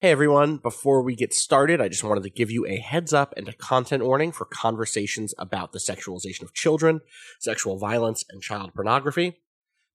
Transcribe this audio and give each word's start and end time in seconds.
Hey 0.00 0.12
everyone, 0.12 0.58
before 0.58 1.02
we 1.02 1.16
get 1.16 1.34
started, 1.34 1.80
I 1.80 1.88
just 1.88 2.04
wanted 2.04 2.22
to 2.22 2.30
give 2.30 2.52
you 2.52 2.64
a 2.64 2.76
heads 2.76 3.12
up 3.12 3.34
and 3.36 3.48
a 3.48 3.52
content 3.52 4.04
warning 4.04 4.30
for 4.30 4.44
conversations 4.44 5.34
about 5.38 5.72
the 5.72 5.80
sexualization 5.80 6.42
of 6.42 6.54
children, 6.54 7.00
sexual 7.40 7.78
violence, 7.78 8.24
and 8.30 8.40
child 8.40 8.72
pornography. 8.74 9.40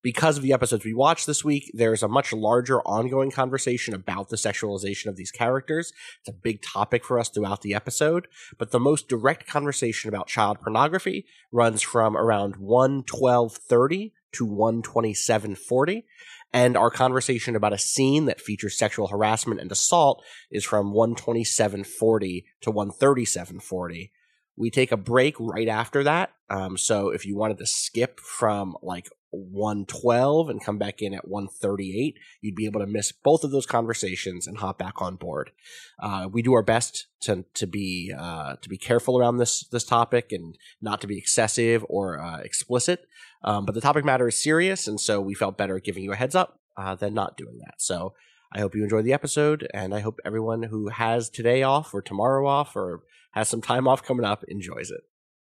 Because 0.02 0.36
of 0.36 0.44
the 0.44 0.52
episodes 0.52 0.84
we 0.84 0.94
watched 0.94 1.26
this 1.26 1.46
week, 1.46 1.72
there's 1.74 2.04
a 2.04 2.10
much 2.10 2.34
larger 2.34 2.82
ongoing 2.82 3.32
conversation 3.32 3.94
about 3.94 4.28
the 4.28 4.36
sexualization 4.36 5.06
of 5.06 5.16
these 5.16 5.32
characters. 5.32 5.94
It's 6.20 6.36
a 6.36 6.38
big 6.38 6.62
topic 6.62 7.06
for 7.06 7.18
us 7.18 7.30
throughout 7.30 7.62
the 7.62 7.74
episode, 7.74 8.28
but 8.58 8.72
the 8.72 8.82
most 8.82 9.08
direct 9.08 9.48
conversation 9.48 10.10
about 10.10 10.28
child 10.28 10.60
pornography 10.60 11.26
runs 11.50 11.82
from 11.82 12.18
around 12.18 12.56
11230 12.58 14.12
to 14.34 14.48
12740 14.48 16.06
and 16.54 16.78
our 16.78 16.92
conversation 16.92 17.56
about 17.56 17.74
a 17.74 17.80
scene 17.80 18.26
that 18.26 18.40
features 18.40 18.78
sexual 18.78 19.08
harassment 19.08 19.60
and 19.60 19.72
assault 19.72 20.24
is 20.52 20.64
from 20.64 20.94
127.40 20.94 22.44
to 22.62 22.72
137.40. 22.72 24.12
We 24.56 24.70
take 24.70 24.92
a 24.92 24.98
break 24.98 25.36
right 25.40 25.68
after 25.68 26.04
that. 26.04 26.32
Um, 26.52 26.78
so 26.78 27.10
if 27.10 27.26
you 27.26 27.36
wanted 27.36 27.58
to 27.58 27.66
skip 27.66 28.20
from 28.20 28.78
like 28.84 29.10
112 29.32 30.50
and 30.50 30.64
come 30.64 30.78
back 30.78 31.02
in 31.02 31.16
at 31.16 31.28
138, 31.28 32.20
you'd 32.42 32.56
be 32.56 32.66
able 32.66 32.80
to 32.80 32.86
miss 32.86 33.12
both 33.12 33.44
of 33.44 33.50
those 33.50 33.66
conversations 33.66 34.46
and 34.46 34.60
hop 34.60 34.78
back 34.78 35.02
on 35.02 35.16
board. 35.16 35.52
Uh, 36.00 36.30
we 36.32 36.44
do 36.44 36.54
our 36.54 36.62
best 36.62 37.08
to 37.22 37.46
to 37.56 37.66
be 37.66 38.14
uh, 38.16 38.58
to 38.62 38.70
be 38.70 38.78
careful 38.78 39.18
around 39.18 39.38
this 39.38 39.68
this 39.70 39.84
topic 39.84 40.32
and 40.32 40.56
not 40.82 41.02
to 41.02 41.08
be 41.08 41.18
excessive 41.18 41.84
or 41.90 42.20
uh, 42.20 42.38
explicit. 42.40 43.08
Um, 43.44 43.66
but 43.66 43.76
the 43.76 43.82
topic 43.82 44.06
matter 44.06 44.28
is 44.28 44.42
serious, 44.42 44.88
and 44.88 45.00
so 45.00 45.20
we 45.22 45.34
felt 45.34 45.58
better 45.58 45.80
giving 45.80 46.04
you 46.04 46.14
a 46.14 46.16
heads 46.16 46.36
up 46.36 46.60
uh, 46.78 46.96
than 46.96 47.14
not 47.14 47.38
doing 47.38 47.58
that. 47.60 47.76
So 47.80 48.14
I 48.54 48.60
hope 48.60 48.76
you 48.76 48.84
enjoy 48.84 49.02
the 49.02 49.14
episode, 49.14 49.68
and 49.74 49.94
I 49.94 50.00
hope 50.00 50.20
everyone 50.24 50.64
who 50.64 50.90
has 50.90 51.30
today 51.30 51.64
off 51.64 51.94
or 51.94 52.02
tomorrow 52.02 52.48
off 52.48 52.76
or 52.76 53.02
has 53.32 53.50
some 53.50 53.62
time 53.62 53.88
off 53.88 54.04
coming 54.04 54.26
up 54.26 54.44
enjoys 54.48 54.92
it. 54.92 55.02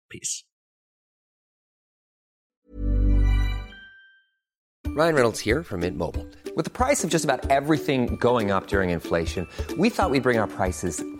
Peace. 0.08 0.44
Ryan 4.86 5.14
Reynolds 5.14 5.40
here 5.40 5.62
from 5.62 5.80
Mint 5.80 5.96
Mobile. 5.96 6.26
With 6.56 6.64
the 6.64 6.70
price 6.70 7.04
of 7.04 7.10
just 7.10 7.24
about 7.24 7.48
everything 7.50 8.16
going 8.16 8.50
up 8.50 8.66
during 8.66 8.90
inflation, 8.90 9.46
we 9.78 9.88
thought 9.88 10.10
we'd 10.10 10.24
bring 10.24 10.38
our 10.38 10.48
prices 10.48 11.02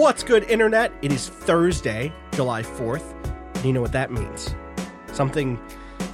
What's 0.00 0.22
good, 0.22 0.44
Internet? 0.44 0.92
It 1.02 1.12
is 1.12 1.28
Thursday, 1.28 2.10
July 2.32 2.62
4th, 2.62 3.02
and 3.56 3.64
you 3.66 3.72
know 3.74 3.82
what 3.82 3.92
that 3.92 4.10
means. 4.10 4.54
Something 5.12 5.60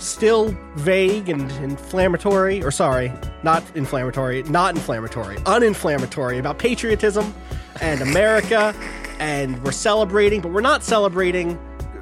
still 0.00 0.48
vague 0.74 1.28
and 1.28 1.48
inflammatory, 1.62 2.64
or 2.64 2.72
sorry, 2.72 3.12
not 3.44 3.62
inflammatory, 3.76 4.42
not 4.44 4.74
inflammatory, 4.74 5.36
uninflammatory 5.36 6.40
about 6.40 6.58
patriotism 6.58 7.32
and 7.80 8.00
America, 8.02 8.74
and 9.20 9.62
we're 9.62 9.70
celebrating, 9.70 10.40
but 10.40 10.50
we're 10.50 10.60
not 10.62 10.82
celebrating 10.82 11.56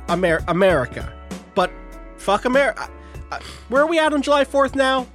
Amer- 0.08 0.42
America. 0.48 1.12
But 1.54 1.70
fuck 2.16 2.46
America. 2.46 2.88
Where 3.68 3.82
are 3.82 3.86
we 3.86 3.98
at 3.98 4.14
on 4.14 4.22
July 4.22 4.46
4th 4.46 4.74
now? 4.74 5.06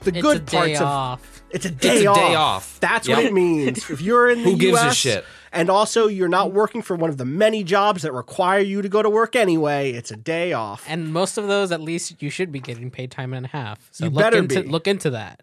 The 0.00 0.10
It's 0.10 0.22
good 0.22 0.36
a 0.38 0.40
day 0.40 0.56
parts 0.56 0.80
of 0.80 0.86
off. 0.88 1.42
it's 1.50 1.66
a 1.66 1.70
day 1.70 2.04
a 2.04 2.10
off. 2.10 2.16
day 2.16 2.34
off. 2.34 2.80
That's 2.80 3.06
Yep. 3.06 3.16
what 3.16 3.26
it 3.26 3.32
means. 3.32 3.88
If 3.90 4.00
you're 4.00 4.28
in 4.28 4.42
the 4.42 4.50
Who 4.50 4.56
gives 4.56 4.78
a 4.80 4.86
US, 4.88 4.96
shit? 4.96 5.24
And 5.52 5.70
also 5.70 6.06
you're 6.08 6.28
not 6.28 6.52
working 6.52 6.82
for 6.82 6.96
one 6.96 7.10
of 7.10 7.16
the 7.18 7.24
many 7.24 7.64
jobs 7.64 8.02
that 8.02 8.12
require 8.12 8.60
you 8.60 8.82
to 8.82 8.88
go 8.88 9.02
to 9.02 9.10
work 9.10 9.34
anyway, 9.36 9.92
it's 9.92 10.10
a 10.10 10.16
day 10.16 10.52
off. 10.52 10.84
And 10.88 11.12
most 11.12 11.38
of 11.38 11.46
those, 11.48 11.72
at 11.72 11.80
least, 11.80 12.22
you 12.22 12.30
should 12.30 12.52
be 12.52 12.60
getting 12.60 12.90
paid 12.90 13.10
time 13.10 13.32
and 13.32 13.46
a 13.46 13.48
half. 13.48 13.88
So 13.92 14.04
You 14.06 14.10
look 14.10 14.22
better 14.22 14.38
into 14.38 14.62
be. 14.62 14.68
look 14.68 14.86
into 14.86 15.10
that 15.10 15.42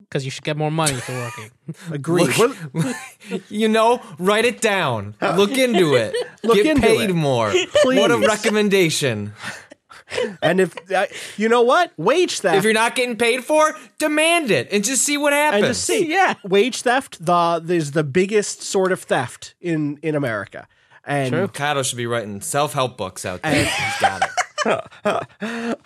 because 0.00 0.24
you 0.24 0.30
should 0.30 0.44
get 0.44 0.56
more 0.56 0.70
money 0.70 0.94
for 0.94 1.12
working. 1.12 1.50
Agree. 1.92 2.24
Look- 2.72 2.96
you 3.48 3.68
know, 3.68 4.00
write 4.18 4.44
it 4.44 4.60
down. 4.60 5.14
Look 5.20 5.52
into 5.52 5.94
it. 5.94 6.14
Look 6.42 6.56
Get 6.56 6.66
into 6.66 6.82
paid 6.82 7.10
it. 7.10 7.12
more. 7.14 7.52
What 7.84 8.10
a 8.10 8.16
recommendation. 8.18 9.32
And 10.42 10.60
if 10.60 10.74
uh, 10.90 11.06
you 11.36 11.48
know 11.48 11.62
what, 11.62 11.92
wage 11.96 12.40
theft. 12.40 12.56
If 12.56 12.64
you're 12.64 12.72
not 12.72 12.94
getting 12.94 13.16
paid 13.16 13.44
for, 13.44 13.76
demand 13.98 14.50
it 14.50 14.68
and 14.72 14.82
just 14.82 15.02
see 15.02 15.16
what 15.16 15.32
happens. 15.32 15.62
and 15.62 15.70
just 15.70 15.84
see, 15.84 16.10
yeah, 16.10 16.34
wage 16.44 16.82
theft 16.82 17.24
the 17.24 17.62
is 17.68 17.92
the 17.92 18.04
biggest 18.04 18.62
sort 18.62 18.92
of 18.92 19.02
theft 19.02 19.54
in 19.60 19.98
in 20.02 20.14
America. 20.14 20.66
And 21.04 21.32
True. 21.32 21.48
Cado 21.48 21.84
should 21.84 21.96
be 21.96 22.06
writing 22.06 22.40
self-help 22.40 22.96
books 22.96 23.24
out 23.24 23.42
there. 23.42 23.64
He's 23.64 24.00
got 24.00 24.22
it. 24.22 24.30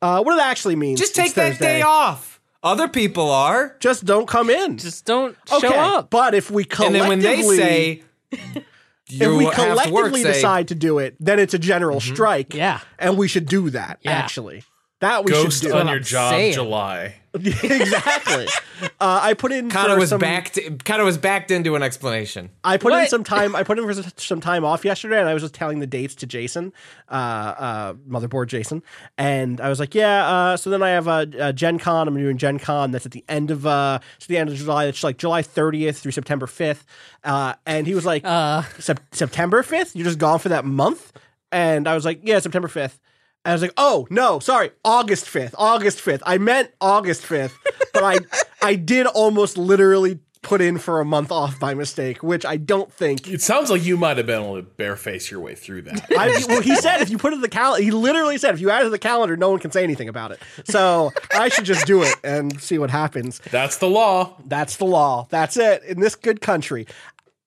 uh, 0.00 0.22
what 0.22 0.38
it 0.38 0.42
actually 0.42 0.76
means? 0.76 1.00
Just 1.00 1.14
take 1.14 1.34
that 1.34 1.52
Thursday. 1.52 1.78
day 1.78 1.82
off. 1.82 2.40
Other 2.62 2.88
people 2.88 3.30
are. 3.30 3.76
Just 3.80 4.04
don't 4.04 4.28
come 4.28 4.50
in. 4.50 4.76
Just 4.76 5.06
don't 5.06 5.36
okay, 5.50 5.68
show 5.68 5.74
up. 5.74 6.10
but 6.10 6.34
if 6.34 6.50
we 6.50 6.64
come 6.64 6.86
And 6.86 6.94
then 6.94 7.08
when 7.08 7.20
they 7.20 7.42
say 7.42 8.02
if 9.12 9.18
we 9.20 9.38
to 9.38 9.44
work, 9.44 9.54
collectively 9.54 10.22
say, 10.22 10.28
Mm-hmm. 10.30 10.32
decide 10.34 10.68
to 10.68 10.74
do 10.74 10.98
it, 10.98 11.16
then 11.20 11.38
it's 11.38 11.54
a 11.54 11.58
general 11.58 12.00
strike. 12.00 12.54
Yeah. 12.54 12.80
and 12.98 13.16
we 13.18 13.28
should 13.28 13.46
do 13.46 13.70
that. 13.70 13.98
Yeah. 14.02 14.12
Actually, 14.12 14.64
that 15.00 15.24
we 15.24 15.32
Ghost 15.32 15.62
should 15.62 15.72
do. 15.72 15.76
on 15.76 15.88
your 15.88 15.98
job, 15.98 16.32
saying. 16.32 16.52
July. 16.54 17.16
exactly. 17.34 18.48
Uh, 18.82 19.20
I 19.22 19.34
put 19.34 19.52
in 19.52 19.70
Cado 19.70 19.94
for 19.94 19.98
was 20.00 20.08
some, 20.08 20.18
backed. 20.20 20.56
Cado 20.56 21.04
was 21.04 21.16
backed 21.16 21.52
into 21.52 21.76
an 21.76 21.82
explanation. 21.82 22.50
I 22.64 22.76
put 22.76 22.92
in 22.92 23.06
some 23.06 23.22
time. 23.22 23.54
I 23.54 23.62
put 23.62 23.78
in 23.78 23.86
for 23.92 24.02
some 24.16 24.40
time 24.40 24.64
off 24.64 24.84
yesterday, 24.84 25.20
and 25.20 25.28
I 25.28 25.34
was 25.34 25.42
just 25.44 25.54
telling 25.54 25.78
the 25.78 25.86
dates 25.86 26.16
to 26.16 26.26
Jason, 26.26 26.72
uh, 27.08 27.14
uh, 27.14 27.92
motherboard 28.08 28.48
Jason, 28.48 28.82
and 29.16 29.60
I 29.60 29.68
was 29.68 29.78
like, 29.78 29.94
"Yeah." 29.94 30.26
Uh, 30.28 30.56
so 30.56 30.70
then 30.70 30.82
I 30.82 30.88
have 30.90 31.06
a, 31.06 31.28
uh 31.40 31.52
Gen 31.52 31.78
Con. 31.78 32.08
I'm 32.08 32.16
doing 32.16 32.36
Gen 32.36 32.58
Con. 32.58 32.90
That's 32.90 33.06
at 33.06 33.12
the 33.12 33.24
end 33.28 33.52
of 33.52 33.64
uh, 33.64 34.00
it's 34.16 34.26
the 34.26 34.36
end 34.36 34.50
of 34.50 34.56
July. 34.56 34.86
It's 34.86 35.04
like 35.04 35.16
July 35.16 35.42
30th 35.42 35.98
through 35.98 36.12
September 36.12 36.46
5th. 36.46 36.82
Uh, 37.22 37.54
and 37.64 37.86
he 37.86 37.94
was 37.94 38.04
like, 38.04 38.22
Uh, 38.24 38.62
Sep- 38.80 39.14
September 39.14 39.62
5th? 39.62 39.94
You're 39.94 40.06
just 40.06 40.18
gone 40.18 40.40
for 40.40 40.48
that 40.48 40.64
month? 40.64 41.12
And 41.52 41.86
I 41.88 41.94
was 41.94 42.04
like, 42.04 42.20
yeah, 42.22 42.38
September 42.38 42.68
5th. 42.68 42.98
I 43.44 43.52
was 43.52 43.62
like, 43.62 43.72
oh, 43.76 44.06
no, 44.10 44.38
sorry, 44.38 44.70
August 44.84 45.24
5th. 45.26 45.54
August 45.56 45.98
5th. 45.98 46.20
I 46.26 46.38
meant 46.38 46.70
August 46.80 47.22
5th, 47.22 47.54
but 47.92 48.04
I 48.04 48.18
I 48.62 48.74
did 48.74 49.06
almost 49.06 49.56
literally 49.56 50.18
put 50.42 50.60
in 50.60 50.78
for 50.78 51.00
a 51.00 51.04
month 51.04 51.30
off 51.30 51.60
by 51.60 51.74
mistake, 51.74 52.22
which 52.22 52.46
I 52.46 52.56
don't 52.56 52.90
think. 52.92 53.28
It 53.28 53.42
sounds 53.42 53.70
like 53.70 53.84
you 53.84 53.96
might 53.96 54.16
have 54.16 54.26
been 54.26 54.42
able 54.42 54.56
to 54.56 54.62
bareface 54.62 55.30
your 55.30 55.40
way 55.40 55.54
through 55.54 55.82
that. 55.82 56.06
I, 56.16 56.42
well, 56.48 56.62
he 56.62 56.76
said 56.76 57.02
if 57.02 57.10
you 57.10 57.18
put 57.18 57.32
it 57.32 57.36
in 57.36 57.42
the 57.42 57.48
calendar, 57.48 57.82
he 57.82 57.90
literally 57.90 58.38
said 58.38 58.54
if 58.54 58.60
you 58.60 58.70
add 58.70 58.82
it 58.82 58.84
to 58.84 58.90
the 58.90 58.98
calendar, 58.98 59.36
no 59.36 59.50
one 59.50 59.60
can 59.60 59.70
say 59.70 59.84
anything 59.84 60.08
about 60.08 60.32
it. 60.32 60.40
So 60.64 61.12
I 61.34 61.48
should 61.50 61.64
just 61.66 61.86
do 61.86 62.02
it 62.02 62.14
and 62.24 62.60
see 62.60 62.78
what 62.78 62.90
happens. 62.90 63.40
That's 63.50 63.76
the 63.78 63.88
law. 63.88 64.36
That's 64.46 64.76
the 64.76 64.86
law. 64.86 65.26
That's 65.30 65.56
it 65.56 65.82
in 65.84 66.00
this 66.00 66.14
good 66.14 66.40
country. 66.40 66.86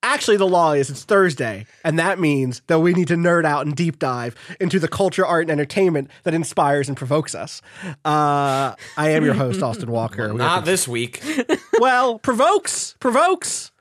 Actually, 0.03 0.35
the 0.35 0.47
law 0.47 0.73
is 0.73 0.89
it's 0.89 1.05
Thursday, 1.05 1.65
and 1.83 1.97
that 1.97 2.19
means 2.19 2.61
that 2.67 2.79
we 2.79 2.93
need 2.93 3.07
to 3.07 3.15
nerd 3.15 3.45
out 3.45 3.65
and 3.65 3.73
deep 3.73 3.99
dive 3.99 4.35
into 4.59 4.77
the 4.77 4.89
culture, 4.89 5.25
art, 5.25 5.43
and 5.43 5.51
entertainment 5.51 6.11
that 6.23 6.33
inspires 6.33 6.89
and 6.89 6.97
provokes 6.97 7.33
us. 7.33 7.61
Uh, 8.03 8.75
I 8.97 9.09
am 9.11 9.23
your 9.23 9.33
host, 9.33 9.63
Austin 9.63 9.89
Walker. 9.89 10.29
We 10.31 10.37
Not 10.39 10.65
this 10.65 10.89
week. 10.89 11.23
well, 11.79 12.19
provokes, 12.19 12.95
provokes. 12.99 13.71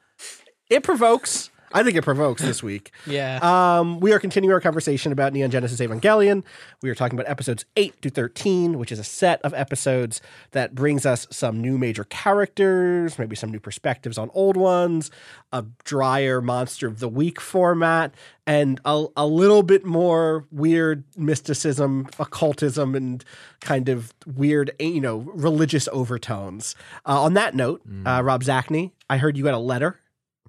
It 0.71 0.85
provokes. 0.85 1.51
I 1.75 1.83
think 1.83 1.97
it 1.97 2.03
provokes 2.03 2.43
this 2.43 2.63
week. 2.63 2.91
yeah. 3.07 3.39
Um, 3.43 4.01
we 4.01 4.13
are 4.13 4.19
continuing 4.19 4.53
our 4.53 4.61
conversation 4.61 5.13
about 5.13 5.33
Neon 5.33 5.51
Genesis 5.51 5.81
Evangelion. 5.81 6.45
We 6.83 6.91
are 6.91 6.95
talking 6.95 7.19
about 7.19 7.31
episodes 7.31 7.65
8 7.77 8.01
to 8.03 8.11
13, 8.11 8.79
which 8.79 8.93
is 8.93 8.99
a 8.99 9.05
set 9.05 9.41
of 9.43 9.55
episodes 9.55 10.21
that 10.53 10.75
brings 10.75 11.07
us 11.07 11.27
some 11.31 11.61
new 11.61 11.79
major 11.79 12.05
characters, 12.05 13.19
maybe 13.19 13.37
some 13.37 13.51
new 13.51 13.61
perspectives 13.61 14.19
on 14.19 14.31
old 14.35 14.57
ones, 14.57 15.11
a 15.53 15.65
drier 15.85 16.41
Monster 16.41 16.87
of 16.87 16.99
the 16.99 17.09
Week 17.09 17.41
format, 17.41 18.15
and 18.47 18.81
a, 18.85 19.07
a 19.17 19.27
little 19.27 19.63
bit 19.63 19.85
more 19.85 20.47
weird 20.51 21.05
mysticism, 21.17 22.09
occultism, 22.19 22.95
and 22.95 23.25
kind 23.61 23.89
of 23.89 24.13
weird, 24.27 24.73
you 24.81 25.01
know, 25.01 25.19
religious 25.19 25.89
overtones. 25.93 26.75
Uh, 27.07 27.23
on 27.23 27.35
that 27.35 27.55
note, 27.55 27.83
uh, 28.05 28.23
Rob 28.23 28.43
Zachney, 28.43 28.93
I 29.09 29.19
heard 29.19 29.37
you 29.37 29.45
got 29.45 29.55
a 29.55 29.59
letter 29.59 30.01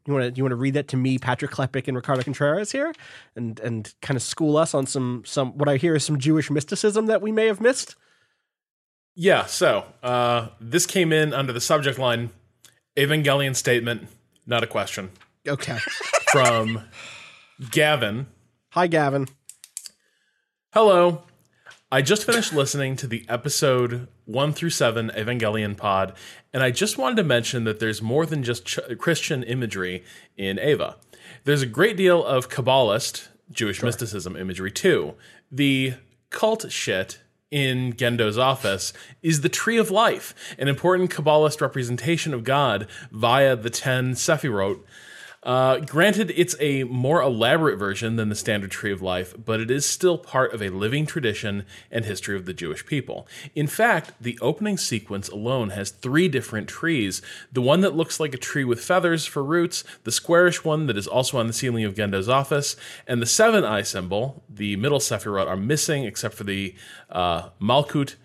You 0.06 0.14
want 0.14 0.34
to 0.34 0.38
you 0.38 0.44
want 0.44 0.52
to 0.52 0.58
read 0.58 0.74
that 0.74 0.90
to 0.90 0.98
me, 0.98 1.18
Patrick 1.18 1.52
Klepek, 1.52 1.88
and 1.88 1.96
Ricardo 1.96 2.24
Contreras 2.24 2.72
here, 2.72 2.94
and 3.36 3.60
and 3.62 3.94
kind 4.02 4.18
of 4.18 4.22
school 4.22 4.58
us 4.58 4.74
on 4.74 4.86
some 4.86 5.24
some 5.26 5.58
what 5.58 5.70
I 5.70 5.78
hear 5.78 5.96
is 5.96 6.04
some 6.04 6.20
Jewish 6.20 6.52
mysticism 6.52 7.06
that 7.06 7.22
we 7.22 7.32
may 7.32 7.48
have 7.48 7.62
missed. 7.62 7.96
Yeah, 9.16 9.46
so 9.46 9.86
uh, 10.02 10.50
this 10.60 10.86
came 10.86 11.14
in 11.14 11.34
under 11.34 11.54
the 11.54 11.62
subject 11.62 12.00
line 12.00 12.32
Evangelion 12.98 13.56
statement, 13.56 14.08
not 14.46 14.64
a 14.64 14.68
question, 14.68 15.12
Okay. 15.48 15.78
from 16.32 16.82
Gavin. 17.72 18.28
Hi, 18.72 18.88
Gavin. 18.88 19.28
Hello. 20.74 21.24
I 21.92 22.02
just 22.02 22.26
finished 22.26 22.54
listening 22.54 22.96
to 22.98 23.08
the 23.08 23.24
episode 23.30 24.08
1 24.26 24.54
through 24.54 24.70
7 24.70 25.12
Evangelion 25.16 25.76
pod, 25.76 26.14
and 26.54 26.64
I 26.64 26.72
just 26.72 26.98
wanted 26.98 27.16
to 27.18 27.24
mention 27.24 27.64
that 27.64 27.80
there's 27.80 28.02
more 28.02 28.26
than 28.26 28.44
just 28.44 28.66
ch- 28.66 28.80
Christian 28.98 29.44
imagery 29.44 30.04
in 30.38 30.60
Eva. 30.60 30.96
There's 31.44 31.62
a 31.62 31.68
great 31.68 31.98
deal 31.98 32.24
of 32.24 32.50
Kabbalist, 32.50 33.28
Jewish 33.52 33.84
mysticism 33.84 34.36
imagery 34.36 34.72
too. 34.72 35.16
The 35.52 35.96
cult 36.30 36.72
shit 36.72 37.20
in 37.52 37.94
Gendo's 37.94 38.38
office 38.38 38.94
is 39.22 39.42
the 39.42 39.50
Tree 39.50 39.78
of 39.78 39.92
Life, 39.92 40.56
an 40.58 40.68
important 40.68 41.12
Kabbalist 41.12 41.62
representation 41.62 42.34
of 42.34 42.44
God 42.44 42.88
via 43.12 43.56
the 43.56 43.70
10 43.70 44.14
Sephirot. 44.14 44.80
Uh, 45.44 45.80
granted, 45.80 46.32
it's 46.36 46.56
a 46.62 46.84
more 46.86 47.22
elaborate 47.22 47.78
version 47.78 48.16
than 48.16 48.30
the 48.30 48.36
standard 48.36 48.72
Tree 48.72 48.94
of 48.94 49.02
Life, 49.02 49.36
but 49.44 49.60
it 49.60 49.70
is 49.70 49.86
still 49.86 50.18
part 50.18 50.54
of 50.54 50.62
a 50.62 50.70
living 50.70 51.06
tradition 51.06 51.66
and 51.92 52.06
history 52.06 52.38
of 52.38 52.46
the 52.46 52.54
Jewish 52.54 52.86
people. 52.86 53.28
In 53.54 53.68
fact, 53.68 54.14
the 54.22 54.40
opening 54.42 54.78
sequence 54.78 55.28
alone 55.28 55.72
has 55.72 55.92
three 55.92 56.30
different 56.30 56.70
trees 56.70 57.22
the 57.52 57.62
one 57.62 57.82
that 57.82 57.96
looks 57.96 58.20
like 58.20 58.34
a 58.34 58.38
tree 58.38 58.64
with 58.64 58.84
feathers 58.84 59.26
for 59.26 59.44
roots, 59.44 59.84
the 60.04 60.12
squarish 60.12 60.64
one 60.64 60.88
that 60.88 60.98
is 60.98 61.08
also 61.08 61.38
on 61.38 61.48
the 61.48 61.54
ceiling 61.54 61.84
of 61.84 61.96
Gendo's 61.96 62.30
office, 62.30 62.76
and 63.06 63.22
the 63.22 63.26
seven 63.26 63.66
eye 63.66 63.82
symbol. 63.82 64.44
The 64.50 64.78
middle 64.78 65.00
Sephirot 65.00 65.48
are 65.48 65.58
missing 65.58 66.06
except 66.06 66.36
for 66.36 66.46
the 66.46 66.74
uh, 67.10 67.50
Malkut 67.62 68.16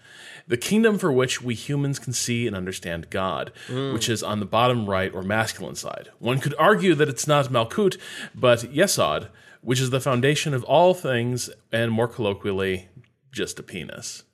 the 0.49 0.57
kingdom 0.57 0.99
for 0.99 1.13
which 1.13 1.41
we 1.41 1.55
humans 1.55 1.99
can 1.99 2.13
see 2.13 2.47
and 2.47 2.57
understand 2.57 3.11
God, 3.11 3.53
which 3.93 4.09
is 4.09 4.23
on 4.23 4.41
the 4.41 4.47
bottom 4.47 4.89
right 4.89 5.15
or 5.15 5.23
masculine 5.23 5.77
side. 5.77 6.09
One 6.19 6.41
could 6.41 6.55
argue 6.59 6.95
that 6.97 7.09
it's 7.09 7.27
not 7.27 7.47
Malkut, 7.53 7.99
but 8.35 8.61
Yesod, 8.61 9.29
which 9.61 9.81
is 9.81 9.91
the 9.91 10.01
foundation 10.01 10.55
of 10.55 10.65
all 10.65 10.95
things, 10.95 11.51
and 11.71 11.93
more 11.93 12.09
colloquially, 12.09 12.89
just 13.31 13.59
a 13.59 13.63
penis. 13.63 14.25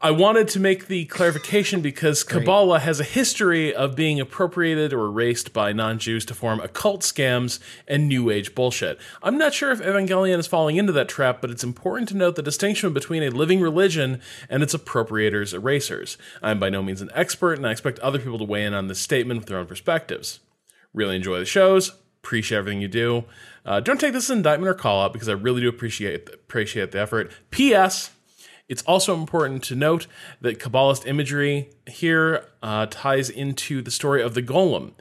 I 0.00 0.10
wanted 0.10 0.48
to 0.48 0.60
make 0.60 0.86
the 0.86 1.04
clarification 1.06 1.80
because 1.82 2.22
Kabbalah 2.22 2.80
has 2.80 3.00
a 3.00 3.04
history 3.04 3.74
of 3.74 3.96
being 3.96 4.20
appropriated 4.20 4.92
or 4.92 5.06
erased 5.06 5.52
by 5.52 5.72
non 5.72 5.98
Jews 5.98 6.24
to 6.26 6.34
form 6.34 6.60
occult 6.60 7.02
scams 7.02 7.58
and 7.88 8.08
New 8.08 8.30
Age 8.30 8.54
bullshit. 8.54 8.98
I'm 9.22 9.38
not 9.38 9.54
sure 9.54 9.70
if 9.70 9.80
Evangelion 9.80 10.38
is 10.38 10.46
falling 10.46 10.76
into 10.76 10.92
that 10.92 11.08
trap, 11.08 11.40
but 11.40 11.50
it's 11.50 11.64
important 11.64 12.08
to 12.10 12.16
note 12.16 12.36
the 12.36 12.42
distinction 12.42 12.92
between 12.92 13.22
a 13.22 13.30
living 13.30 13.60
religion 13.60 14.20
and 14.48 14.62
its 14.62 14.74
appropriators, 14.74 15.54
erasers. 15.54 16.18
I'm 16.42 16.58
by 16.58 16.70
no 16.70 16.82
means 16.82 17.02
an 17.02 17.10
expert, 17.14 17.54
and 17.54 17.66
I 17.66 17.72
expect 17.72 17.98
other 18.00 18.18
people 18.18 18.38
to 18.38 18.44
weigh 18.44 18.64
in 18.64 18.74
on 18.74 18.88
this 18.88 19.00
statement 19.00 19.40
with 19.40 19.48
their 19.48 19.58
own 19.58 19.66
perspectives. 19.66 20.40
Really 20.92 21.16
enjoy 21.16 21.38
the 21.38 21.44
shows. 21.44 21.90
Appreciate 22.22 22.58
everything 22.58 22.82
you 22.82 22.88
do. 22.88 23.24
Uh, 23.64 23.80
don't 23.80 24.00
take 24.00 24.12
this 24.12 24.24
as 24.24 24.30
an 24.30 24.38
indictment 24.38 24.68
or 24.68 24.74
call 24.74 25.02
out 25.02 25.12
because 25.12 25.28
I 25.28 25.32
really 25.32 25.60
do 25.60 25.68
appreciate 25.68 26.28
appreciate 26.28 26.92
the 26.92 27.00
effort. 27.00 27.30
P.S. 27.50 28.10
It's 28.70 28.82
also 28.82 29.16
important 29.16 29.64
to 29.64 29.74
note 29.74 30.06
that 30.40 30.60
Kabbalist 30.60 31.04
imagery 31.04 31.70
here 31.88 32.44
uh, 32.62 32.86
ties 32.88 33.28
into 33.28 33.82
the 33.82 33.90
story 33.90 34.22
of 34.22 34.34
the 34.34 34.42
golem, 34.42 34.92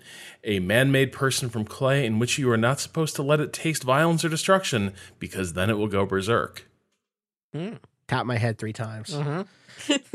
a 0.43 0.57
man 0.59 0.91
made 0.91 1.11
person 1.11 1.49
from 1.49 1.65
clay 1.65 2.03
in 2.03 2.17
which 2.17 2.39
you 2.39 2.49
are 2.49 2.57
not 2.57 2.79
supposed 2.79 3.15
to 3.17 3.21
let 3.21 3.39
it 3.39 3.53
taste 3.53 3.83
violence 3.83 4.25
or 4.25 4.29
destruction 4.29 4.91
because 5.19 5.53
then 5.53 5.69
it 5.69 5.77
will 5.77 5.87
go 5.87 6.03
berserk. 6.03 6.67
Tap 8.07 8.25
my 8.25 8.37
head 8.37 8.57
three 8.57 8.73
times. 8.73 9.13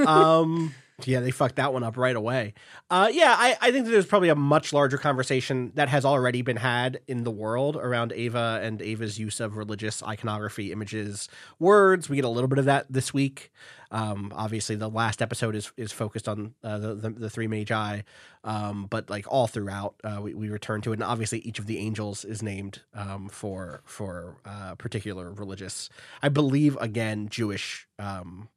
um, 0.04 0.74
yeah, 1.02 1.20
they 1.20 1.32
fucked 1.32 1.56
that 1.56 1.72
one 1.72 1.82
up 1.82 1.96
right 1.96 2.14
away. 2.14 2.54
Uh, 2.88 3.08
yeah, 3.12 3.34
I, 3.36 3.56
I 3.60 3.72
think 3.72 3.86
that 3.86 3.90
there's 3.90 4.06
probably 4.06 4.28
a 4.28 4.36
much 4.36 4.72
larger 4.72 4.96
conversation 4.96 5.72
that 5.74 5.88
has 5.88 6.04
already 6.04 6.42
been 6.42 6.56
had 6.56 7.00
in 7.08 7.24
the 7.24 7.32
world 7.32 7.76
around 7.76 8.12
Eva 8.12 8.60
and 8.62 8.80
Eva's 8.80 9.18
use 9.18 9.40
of 9.40 9.56
religious 9.56 10.02
iconography, 10.04 10.70
images, 10.70 11.28
words. 11.58 12.08
We 12.08 12.16
get 12.16 12.24
a 12.24 12.28
little 12.28 12.48
bit 12.48 12.58
of 12.58 12.66
that 12.66 12.86
this 12.88 13.12
week. 13.12 13.50
Um, 13.90 14.32
obviously, 14.34 14.76
the 14.76 14.88
last 14.88 15.22
episode 15.22 15.54
is 15.54 15.70
is 15.76 15.92
focused 15.92 16.28
on 16.28 16.54
uh, 16.64 16.78
the, 16.78 16.94
the 16.94 17.10
the 17.10 17.30
three 17.30 17.46
magi, 17.46 18.00
um, 18.42 18.86
but 18.90 19.08
like 19.08 19.24
all 19.30 19.46
throughout, 19.46 19.94
uh, 20.02 20.18
we, 20.20 20.34
we 20.34 20.48
return 20.48 20.80
to 20.82 20.90
it. 20.90 20.94
And 20.94 21.04
obviously, 21.04 21.40
each 21.40 21.58
of 21.58 21.66
the 21.66 21.78
angels 21.78 22.24
is 22.24 22.42
named 22.42 22.82
um, 22.94 23.28
for 23.28 23.82
for 23.84 24.38
uh, 24.44 24.74
particular 24.76 25.32
religious, 25.32 25.90
I 26.22 26.28
believe, 26.28 26.76
again 26.80 27.28
Jewish 27.28 27.86
um, 27.98 28.48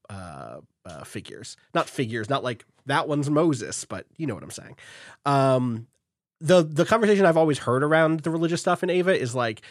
uh, 0.87 1.03
figures, 1.03 1.57
not 1.73 1.89
figures, 1.89 2.29
not 2.29 2.43
like 2.43 2.65
that 2.85 3.07
one's 3.07 3.29
Moses, 3.29 3.85
but 3.85 4.05
you 4.17 4.25
know 4.25 4.33
what 4.33 4.43
I'm 4.43 4.51
saying. 4.51 4.77
Um, 5.25 5.87
the 6.39 6.63
the 6.63 6.85
conversation 6.85 7.25
I've 7.25 7.37
always 7.37 7.59
heard 7.59 7.83
around 7.83 8.21
the 8.21 8.29
religious 8.29 8.61
stuff 8.61 8.83
in 8.83 8.89
Eva 8.89 9.19
is 9.19 9.35
like 9.35 9.61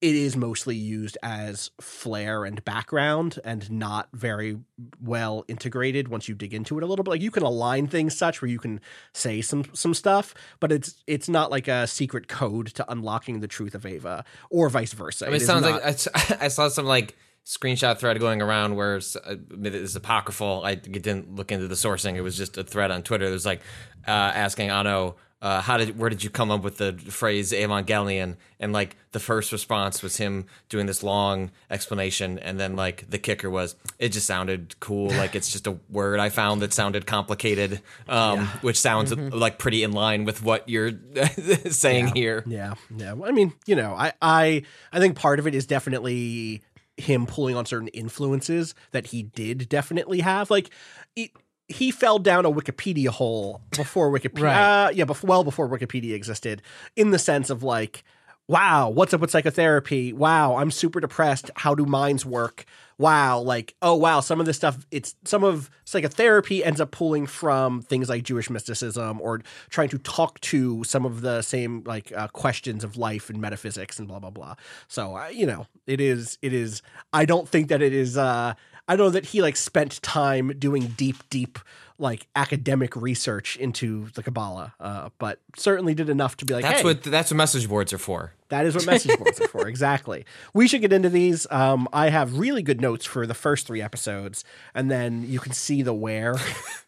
it 0.00 0.14
is 0.14 0.36
mostly 0.36 0.76
used 0.76 1.16
as 1.22 1.70
flair 1.80 2.44
and 2.44 2.62
background 2.64 3.38
and 3.42 3.70
not 3.70 4.08
very 4.12 4.58
well 5.00 5.44
integrated 5.48 6.08
once 6.08 6.28
you 6.28 6.34
dig 6.34 6.52
into 6.52 6.76
it 6.76 6.82
a 6.82 6.86
little 6.86 7.02
bit. 7.02 7.10
Like 7.10 7.22
you 7.22 7.30
can 7.30 7.42
align 7.42 7.86
things 7.86 8.16
such 8.16 8.42
where 8.42 8.50
you 8.50 8.58
can 8.58 8.80
say 9.12 9.40
some 9.40 9.64
some 9.72 9.94
stuff 9.94 10.34
but 10.60 10.70
it's 10.70 11.02
it's 11.06 11.28
not 11.28 11.50
like 11.50 11.68
a 11.68 11.86
secret 11.86 12.28
code 12.28 12.66
to 12.68 12.90
unlocking 12.90 13.40
the 13.40 13.48
truth 13.48 13.74
of 13.74 13.86
Eva 13.86 14.24
or 14.50 14.68
vice 14.68 14.92
versa. 14.92 15.26
I 15.26 15.28
mean, 15.28 15.36
it 15.36 15.42
is 15.42 15.46
sounds 15.46 15.62
not- 15.62 15.82
like 15.82 16.40
I 16.42 16.48
saw 16.48 16.68
some 16.68 16.86
like 16.86 17.16
screenshot 17.44 17.98
thread 17.98 18.18
going 18.18 18.40
around 18.40 18.76
where 18.76 18.96
it's, 18.96 19.16
uh, 19.16 19.36
it 19.62 19.74
is 19.74 19.94
apocryphal. 19.94 20.62
I 20.64 20.74
didn't 20.74 21.34
look 21.34 21.52
into 21.52 21.68
the 21.68 21.74
sourcing. 21.74 22.16
It 22.16 22.22
was 22.22 22.36
just 22.36 22.56
a 22.56 22.64
thread 22.64 22.90
on 22.90 23.02
Twitter. 23.02 23.26
It 23.26 23.30
was 23.30 23.46
like 23.46 23.60
uh, 24.06 24.10
asking 24.10 24.70
Anno, 24.70 25.16
uh, 25.44 25.60
how 25.60 25.76
did 25.76 25.98
where 25.98 26.08
did 26.08 26.24
you 26.24 26.30
come 26.30 26.50
up 26.50 26.62
with 26.62 26.78
the 26.78 26.94
phrase 26.94 27.52
Evangelion? 27.52 28.36
And 28.58 28.72
like 28.72 28.96
the 29.12 29.20
first 29.20 29.52
response 29.52 30.02
was 30.02 30.16
him 30.16 30.46
doing 30.70 30.86
this 30.86 31.02
long 31.02 31.50
explanation, 31.70 32.38
and 32.38 32.58
then 32.58 32.76
like 32.76 33.10
the 33.10 33.18
kicker 33.18 33.50
was 33.50 33.76
it 33.98 34.08
just 34.08 34.26
sounded 34.26 34.74
cool. 34.80 35.10
Like 35.10 35.34
it's 35.34 35.52
just 35.52 35.66
a 35.66 35.76
word 35.90 36.18
I 36.18 36.30
found 36.30 36.62
that 36.62 36.72
sounded 36.72 37.04
complicated, 37.04 37.82
um, 38.08 38.46
which 38.62 38.80
sounds 38.80 39.14
like 39.14 39.58
pretty 39.58 39.82
in 39.82 39.92
line 39.92 40.24
with 40.24 40.42
what 40.42 40.66
you're 40.66 40.92
saying 41.68 42.14
here. 42.14 42.42
Yeah, 42.46 42.76
yeah. 42.96 43.12
Well, 43.12 43.28
I 43.28 43.32
mean, 43.32 43.52
you 43.66 43.76
know, 43.76 43.92
I, 43.94 44.14
I, 44.22 44.62
I 44.94 44.98
think 44.98 45.14
part 45.14 45.40
of 45.40 45.46
it 45.46 45.54
is 45.54 45.66
definitely 45.66 46.62
him 46.96 47.26
pulling 47.26 47.56
on 47.56 47.66
certain 47.66 47.88
influences 47.88 48.74
that 48.92 49.08
he 49.08 49.22
did 49.22 49.68
definitely 49.68 50.20
have. 50.20 50.50
Like, 50.50 50.70
it, 51.16 51.30
he 51.68 51.90
fell 51.90 52.18
down 52.18 52.44
a 52.44 52.50
Wikipedia 52.50 53.08
hole 53.08 53.62
before 53.70 54.10
Wikipedia. 54.10 54.42
Right. 54.42 54.86
Uh, 54.86 54.90
yeah, 54.90 55.04
bef- 55.04 55.24
well 55.24 55.44
before 55.44 55.68
Wikipedia 55.68 56.14
existed, 56.14 56.62
in 56.96 57.10
the 57.10 57.18
sense 57.18 57.50
of 57.50 57.62
like, 57.62 58.04
wow, 58.46 58.90
what's 58.90 59.14
up 59.14 59.20
with 59.20 59.30
psychotherapy? 59.30 60.12
Wow, 60.12 60.56
I'm 60.56 60.70
super 60.70 61.00
depressed. 61.00 61.50
How 61.56 61.74
do 61.74 61.86
minds 61.86 62.26
work? 62.26 62.64
Wow, 62.96 63.40
like, 63.40 63.74
oh 63.82 63.94
wow, 63.94 64.20
some 64.20 64.38
of 64.38 64.46
this 64.46 64.56
stuff, 64.56 64.86
it's 64.90 65.16
some 65.24 65.42
of 65.42 65.68
psychotherapy 65.84 66.62
ends 66.62 66.80
up 66.80 66.92
pulling 66.92 67.26
from 67.26 67.82
things 67.82 68.08
like 68.08 68.22
Jewish 68.22 68.48
mysticism 68.48 69.20
or 69.20 69.42
trying 69.68 69.88
to 69.88 69.98
talk 69.98 70.38
to 70.40 70.84
some 70.84 71.04
of 71.04 71.20
the 71.22 71.42
same 71.42 71.82
like 71.86 72.12
uh, 72.16 72.28
questions 72.28 72.84
of 72.84 72.96
life 72.96 73.30
and 73.30 73.40
metaphysics 73.40 73.98
and 73.98 74.06
blah 74.06 74.20
blah 74.20 74.30
blah. 74.30 74.54
So 74.86 75.16
uh, 75.16 75.28
you 75.28 75.46
know, 75.46 75.66
it 75.86 76.00
is 76.00 76.38
it 76.40 76.52
is. 76.52 76.82
I 77.12 77.24
don't 77.24 77.48
think 77.48 77.68
that 77.68 77.82
it 77.82 77.92
is. 77.92 78.16
uh 78.16 78.54
I 78.86 78.96
know 78.96 79.08
that 79.08 79.24
he 79.26 79.40
like 79.40 79.56
spent 79.56 80.02
time 80.02 80.52
doing 80.58 80.88
deep, 80.88 81.16
deep 81.30 81.58
like 81.98 82.26
academic 82.34 82.96
research 82.96 83.56
into 83.56 84.08
the 84.14 84.22
Kabbalah, 84.22 84.74
uh, 84.80 85.10
but 85.18 85.38
certainly 85.56 85.94
did 85.94 86.08
enough 86.08 86.36
to 86.38 86.44
be 86.44 86.52
like, 86.54 86.62
That's 86.64 86.80
hey, 86.80 86.84
what 86.84 87.02
that's 87.04 87.30
what 87.30 87.36
message 87.36 87.68
boards 87.68 87.92
are 87.92 87.98
for. 87.98 88.32
that 88.48 88.66
is 88.66 88.74
what 88.74 88.84
message 88.84 89.16
boards 89.16 89.40
are 89.40 89.46
for. 89.48 89.68
Exactly. 89.74 90.24
We 90.52 90.66
should 90.68 90.80
get 90.80 90.92
into 90.92 91.08
these. 91.08 91.46
Um, 91.50 91.88
I 91.92 92.08
have 92.10 92.36
really 92.38 92.62
good 92.62 92.80
notes 92.80 93.04
for 93.04 93.26
the 93.26 93.34
first 93.34 93.66
three 93.66 93.80
episodes, 93.80 94.44
and 94.74 94.90
then 94.90 95.24
you 95.28 95.38
can 95.38 95.52
see 95.52 95.82
the 95.82 95.94
wear 95.94 96.34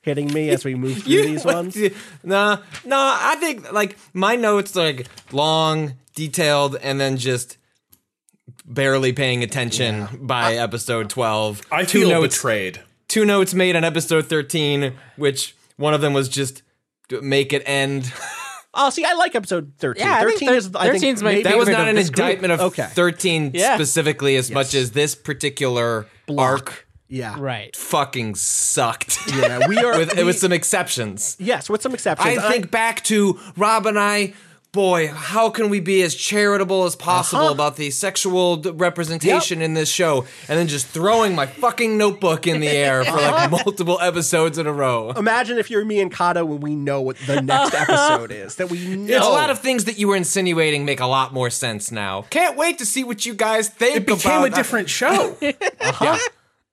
hitting 0.02 0.32
me 0.32 0.50
as 0.50 0.64
we 0.64 0.74
move 0.74 1.02
through 1.04 1.22
these 1.26 1.44
ones. 1.56 1.76
Nah, 2.24 2.58
no, 2.84 2.96
I 2.98 3.36
think 3.36 3.72
like 3.72 3.96
my 4.12 4.34
notes 4.36 4.74
like 4.74 5.06
long, 5.32 5.94
detailed, 6.16 6.76
and 6.82 7.00
then 7.00 7.16
just 7.16 7.58
barely 8.64 9.12
paying 9.12 9.42
attention 9.44 10.08
by 10.22 10.54
episode 10.56 11.08
twelve. 11.10 11.62
I 11.70 11.84
two 11.84 12.00
feel 12.00 12.10
notes, 12.10 12.36
betrayed. 12.36 12.80
Two 13.08 13.24
notes 13.24 13.54
made 13.54 13.76
on 13.76 13.84
episode 13.84 14.26
thirteen, 14.26 14.94
which 15.16 15.54
one 15.76 15.94
of 15.94 16.00
them 16.00 16.12
was 16.12 16.28
just 16.28 16.62
make 17.22 17.52
it 17.52 17.62
end. 17.66 18.12
Oh, 18.78 18.90
see, 18.90 19.06
I 19.06 19.14
like 19.14 19.34
episode 19.34 19.72
thirteen. 19.78 20.04
Yeah, 20.06 20.16
I 20.16 20.24
think 20.26 20.32
thirteen 20.40 20.50
is. 20.52 20.70
I 20.74 20.90
think 20.90 21.02
13's 21.02 21.22
my 21.22 21.30
maybe- 21.30 21.44
That 21.44 21.56
was 21.56 21.66
not 21.66 21.88
an 21.88 21.94
this 21.94 22.10
group. 22.10 22.26
indictment 22.26 22.52
of 22.52 22.60
Okay. 22.60 22.86
thirteen 22.90 23.52
Yeah. 23.54 23.74
specifically 23.76 24.36
as 24.36 24.50
much 24.50 24.74
as 24.74 24.90
this 24.90 25.14
particular 25.14 26.06
arc 26.36 26.86
Yeah, 27.08 27.36
Right. 27.38 27.74
fucking 27.74 28.34
sucked. 28.34 29.18
Yeah, 29.34 29.66
we 29.66 29.78
are. 29.78 29.96
with 29.98 30.14
we- 30.18 30.24
with 30.24 30.38
some 30.38 30.52
exceptions. 30.52 31.36
yes, 31.38 31.70
with 31.70 31.80
some 31.80 31.94
exceptions. 31.94 32.36
I 32.36 32.50
think 32.50 32.70
back 32.70 33.02
to 33.04 33.40
Rob 33.56 33.86
and 33.86 33.98
I 33.98 34.34
boy, 34.76 35.08
how 35.08 35.50
can 35.50 35.68
we 35.70 35.80
be 35.80 36.02
as 36.02 36.14
charitable 36.14 36.84
as 36.84 36.94
possible 36.94 37.42
Uh-huh. 37.46 37.52
about 37.54 37.74
the 37.76 37.90
sexual 37.90 38.56
d- 38.58 38.70
representation 38.70 39.60
in 39.60 39.74
this 39.74 39.88
show? 39.90 40.24
And 40.48 40.56
then 40.56 40.68
just 40.68 40.86
throwing 40.86 41.34
my 41.34 41.46
fucking 41.46 41.98
notebook 41.98 42.46
in 42.46 42.60
the 42.60 42.68
air 42.68 43.02
for 43.04 43.16
like 43.16 43.50
multiple 43.64 43.98
episodes 44.00 44.58
in 44.58 44.68
a 44.68 44.72
row. 44.72 45.10
Imagine 45.16 45.58
if 45.58 45.68
you're 45.70 45.84
me 45.84 46.00
and 46.00 46.12
Cado 46.12 46.46
when 46.46 46.60
we 46.60 46.76
know 46.76 47.00
what 47.00 47.16
the 47.26 47.42
next 47.42 47.74
episode 47.82 48.30
is. 48.30 48.54
That 48.56 48.70
we 48.70 48.78
know. 48.94 49.16
It's 49.16 49.26
a 49.26 49.30
lot 49.30 49.50
of 49.50 49.58
things 49.58 49.86
that 49.86 49.98
you 49.98 50.06
were 50.06 50.16
insinuating 50.16 50.84
make 50.84 51.00
a 51.00 51.06
lot 51.06 51.32
more 51.32 51.50
sense 51.50 51.90
now. 51.90 52.22
Can't 52.30 52.56
wait 52.56 52.78
to 52.78 52.86
see 52.86 53.02
what 53.02 53.26
you 53.26 53.34
guys 53.34 53.68
think 53.68 53.96
It 53.96 54.06
became 54.06 54.38
about 54.38 54.46
a 54.48 54.50
different 54.50 54.88
show. 54.88 55.36
Yeah. 56.00 56.18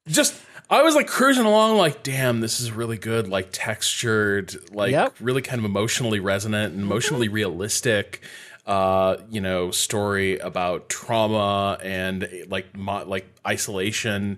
Just 0.08 0.36
I 0.74 0.82
was 0.82 0.96
like 0.96 1.08
cruising 1.08 1.46
along, 1.46 1.78
like, 1.78 2.04
damn, 2.04 2.42
this 2.42 2.60
is 2.60 2.72
really 2.72 2.98
good, 2.98 3.28
like 3.28 3.50
textured, 3.52 4.56
like 4.74 4.92
Yep. 4.92 5.16
really 5.20 5.42
kind 5.42 5.60
of 5.60 5.66
emotionally 5.66 6.20
resonant 6.20 6.74
and 6.74 6.82
emotionally 6.82 7.28
realistic. 7.30 8.22
Uh, 8.66 9.18
you 9.30 9.42
know, 9.42 9.72
story 9.72 10.38
about 10.40 10.88
trauma 10.88 11.78
and 11.84 12.30
like 12.48 12.76
mo- 12.78 13.04
like 13.06 13.28
isolation, 13.46 14.38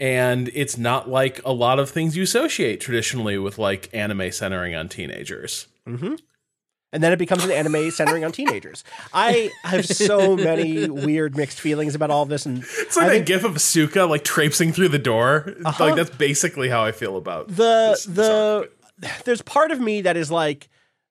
and 0.00 0.50
it's 0.54 0.76
not 0.76 1.08
like 1.08 1.40
a 1.44 1.52
lot 1.52 1.78
of 1.78 1.88
things 1.88 2.16
you 2.16 2.24
associate 2.24 2.80
traditionally 2.80 3.38
with 3.38 3.58
like 3.58 3.88
anime 3.92 4.32
centering 4.32 4.74
on 4.74 4.88
teenagers. 4.88 5.68
And 6.92 7.02
then 7.02 7.12
it 7.12 7.18
becomes 7.18 7.44
an 7.44 7.50
anime 7.50 7.90
centering 7.90 8.24
on 8.24 8.32
teenagers. 8.32 8.84
I 9.12 9.50
have 9.62 9.86
so 9.86 10.36
many 10.36 10.88
weird 10.88 11.36
mixed 11.36 11.60
feelings 11.60 11.94
about 11.94 12.10
all 12.10 12.26
this, 12.26 12.46
and 12.46 12.64
It's 12.78 12.96
like 12.96 13.06
I 13.06 13.08
think 13.10 13.26
gif 13.26 13.44
of 13.44 13.54
Asuka 13.54 14.08
like 14.08 14.24
traipsing 14.24 14.72
through 14.72 14.88
the 14.88 14.98
door. 14.98 15.54
Like 15.60 15.80
uh-huh. 15.80 15.94
that's 15.94 16.10
basically 16.10 16.68
how 16.68 16.84
I 16.84 16.92
feel 16.92 17.16
about 17.16 17.48
the 17.48 17.54
this- 17.54 18.04
the 18.04 18.70
there's 19.24 19.42
part 19.42 19.70
of 19.70 19.80
me 19.80 20.02
that 20.02 20.16
is 20.16 20.30
like, 20.30 20.68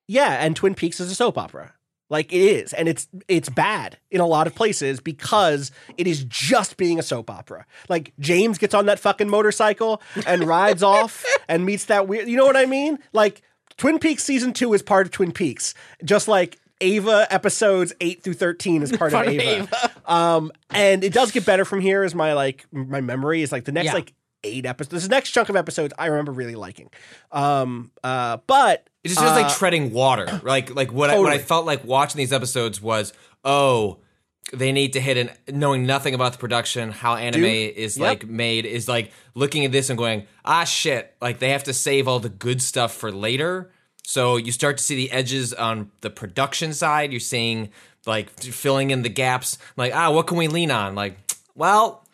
yeah, 0.07 0.43
and 0.43 0.55
Twin 0.55 0.75
Peaks 0.75 0.99
is 0.99 1.11
a 1.11 1.15
soap 1.15 1.37
opera. 1.37 1.73
Like 2.09 2.33
it 2.33 2.41
is, 2.41 2.73
and 2.73 2.87
it's 2.87 3.07
it's 3.27 3.49
bad 3.49 3.99
in 4.09 4.19
a 4.19 4.25
lot 4.25 4.47
of 4.47 4.55
places 4.55 4.99
because 4.99 5.71
it 5.95 6.07
is 6.07 6.23
just 6.23 6.75
being 6.75 6.97
a 6.97 7.03
soap 7.03 7.29
opera. 7.29 7.67
Like 7.87 8.13
James 8.19 8.57
gets 8.57 8.73
on 8.73 8.87
that 8.87 8.97
fucking 8.97 9.29
motorcycle 9.29 10.01
and 10.25 10.43
rides 10.43 10.81
off 10.81 11.23
and 11.47 11.65
meets 11.65 11.85
that 11.85 12.07
weird. 12.07 12.27
You 12.27 12.35
know 12.35 12.47
what 12.47 12.57
I 12.57 12.65
mean? 12.65 12.97
Like 13.13 13.43
Twin 13.79 13.97
Peaks 13.97 14.23
season 14.23 14.53
two 14.53 14.71
is 14.73 14.83
part 14.83 15.07
of 15.07 15.11
Twin 15.11 15.31
Peaks, 15.31 15.73
just 16.03 16.27
like 16.27 16.59
Eva 16.79 17.25
episodes 17.31 17.93
eight 17.99 18.21
through 18.21 18.35
thirteen 18.35 18.83
is 18.83 18.95
part, 18.95 19.11
Part 19.11 19.27
of 19.27 19.33
of 19.33 19.41
Eva. 19.41 19.91
Um, 20.05 20.51
and 20.69 21.03
it 21.03 21.13
does 21.13 21.31
get 21.31 21.45
better 21.45 21.65
from 21.65 21.79
here. 21.81 22.03
Is 22.03 22.13
my 22.13 22.33
like 22.33 22.65
my 22.71 23.01
memory 23.01 23.41
is 23.41 23.51
like 23.51 23.65
the 23.65 23.71
next 23.71 23.87
Yeah. 23.87 23.93
like 23.93 24.13
eight 24.43 24.65
episodes. 24.65 25.03
This 25.03 25.09
next 25.09 25.31
chunk 25.31 25.49
of 25.49 25.55
episodes 25.55 25.93
I 25.97 26.07
remember 26.07 26.31
really 26.31 26.55
liking. 26.55 26.89
Um, 27.31 27.91
uh, 28.03 28.37
but 28.47 28.87
It 29.03 29.09
just 29.09 29.19
feels 29.19 29.31
uh, 29.33 29.41
like 29.41 29.53
treading 29.53 29.91
water. 29.93 30.39
Like 30.43 30.73
like 30.75 30.91
what 30.93 31.09
I, 31.09 31.19
what 31.19 31.31
I 31.33 31.37
felt 31.39 31.65
like 31.65 31.83
watching 31.83 32.17
these 32.19 32.33
episodes 32.33 32.81
was 32.81 33.13
oh 33.43 33.99
they 34.51 34.71
need 34.71 34.93
to 34.93 34.99
hit 35.01 35.17
an 35.17 35.29
knowing 35.47 35.85
nothing 35.85 36.13
about 36.13 36.31
the 36.33 36.37
production 36.39 36.91
how 36.91 37.15
anime 37.15 37.41
Dude, 37.43 37.75
is 37.75 37.97
yep. 37.97 38.07
like 38.07 38.27
made 38.27 38.65
is 38.65 38.87
like 38.87 39.11
looking 39.35 39.65
at 39.65 39.71
this 39.71 39.89
and 39.89 39.97
going 39.97 40.25
ah 40.43 40.63
shit 40.63 41.15
like 41.21 41.39
they 41.39 41.49
have 41.49 41.63
to 41.65 41.73
save 41.73 42.07
all 42.07 42.19
the 42.19 42.29
good 42.29 42.61
stuff 42.61 42.93
for 42.93 43.11
later. 43.11 43.71
So 44.05 44.37
you 44.37 44.51
start 44.51 44.77
to 44.77 44.83
see 44.83 44.95
the 44.95 45.11
edges 45.11 45.53
on 45.53 45.91
the 46.01 46.09
production 46.09 46.73
side. 46.73 47.11
You're 47.11 47.19
seeing 47.19 47.69
like 48.07 48.29
filling 48.41 48.89
in 48.91 49.03
the 49.03 49.09
gaps. 49.09 49.57
Like 49.77 49.93
ah 49.93 50.11
what 50.11 50.27
can 50.27 50.37
we 50.37 50.47
lean 50.47 50.71
on? 50.71 50.95
Like 50.95 51.17
well 51.55 52.07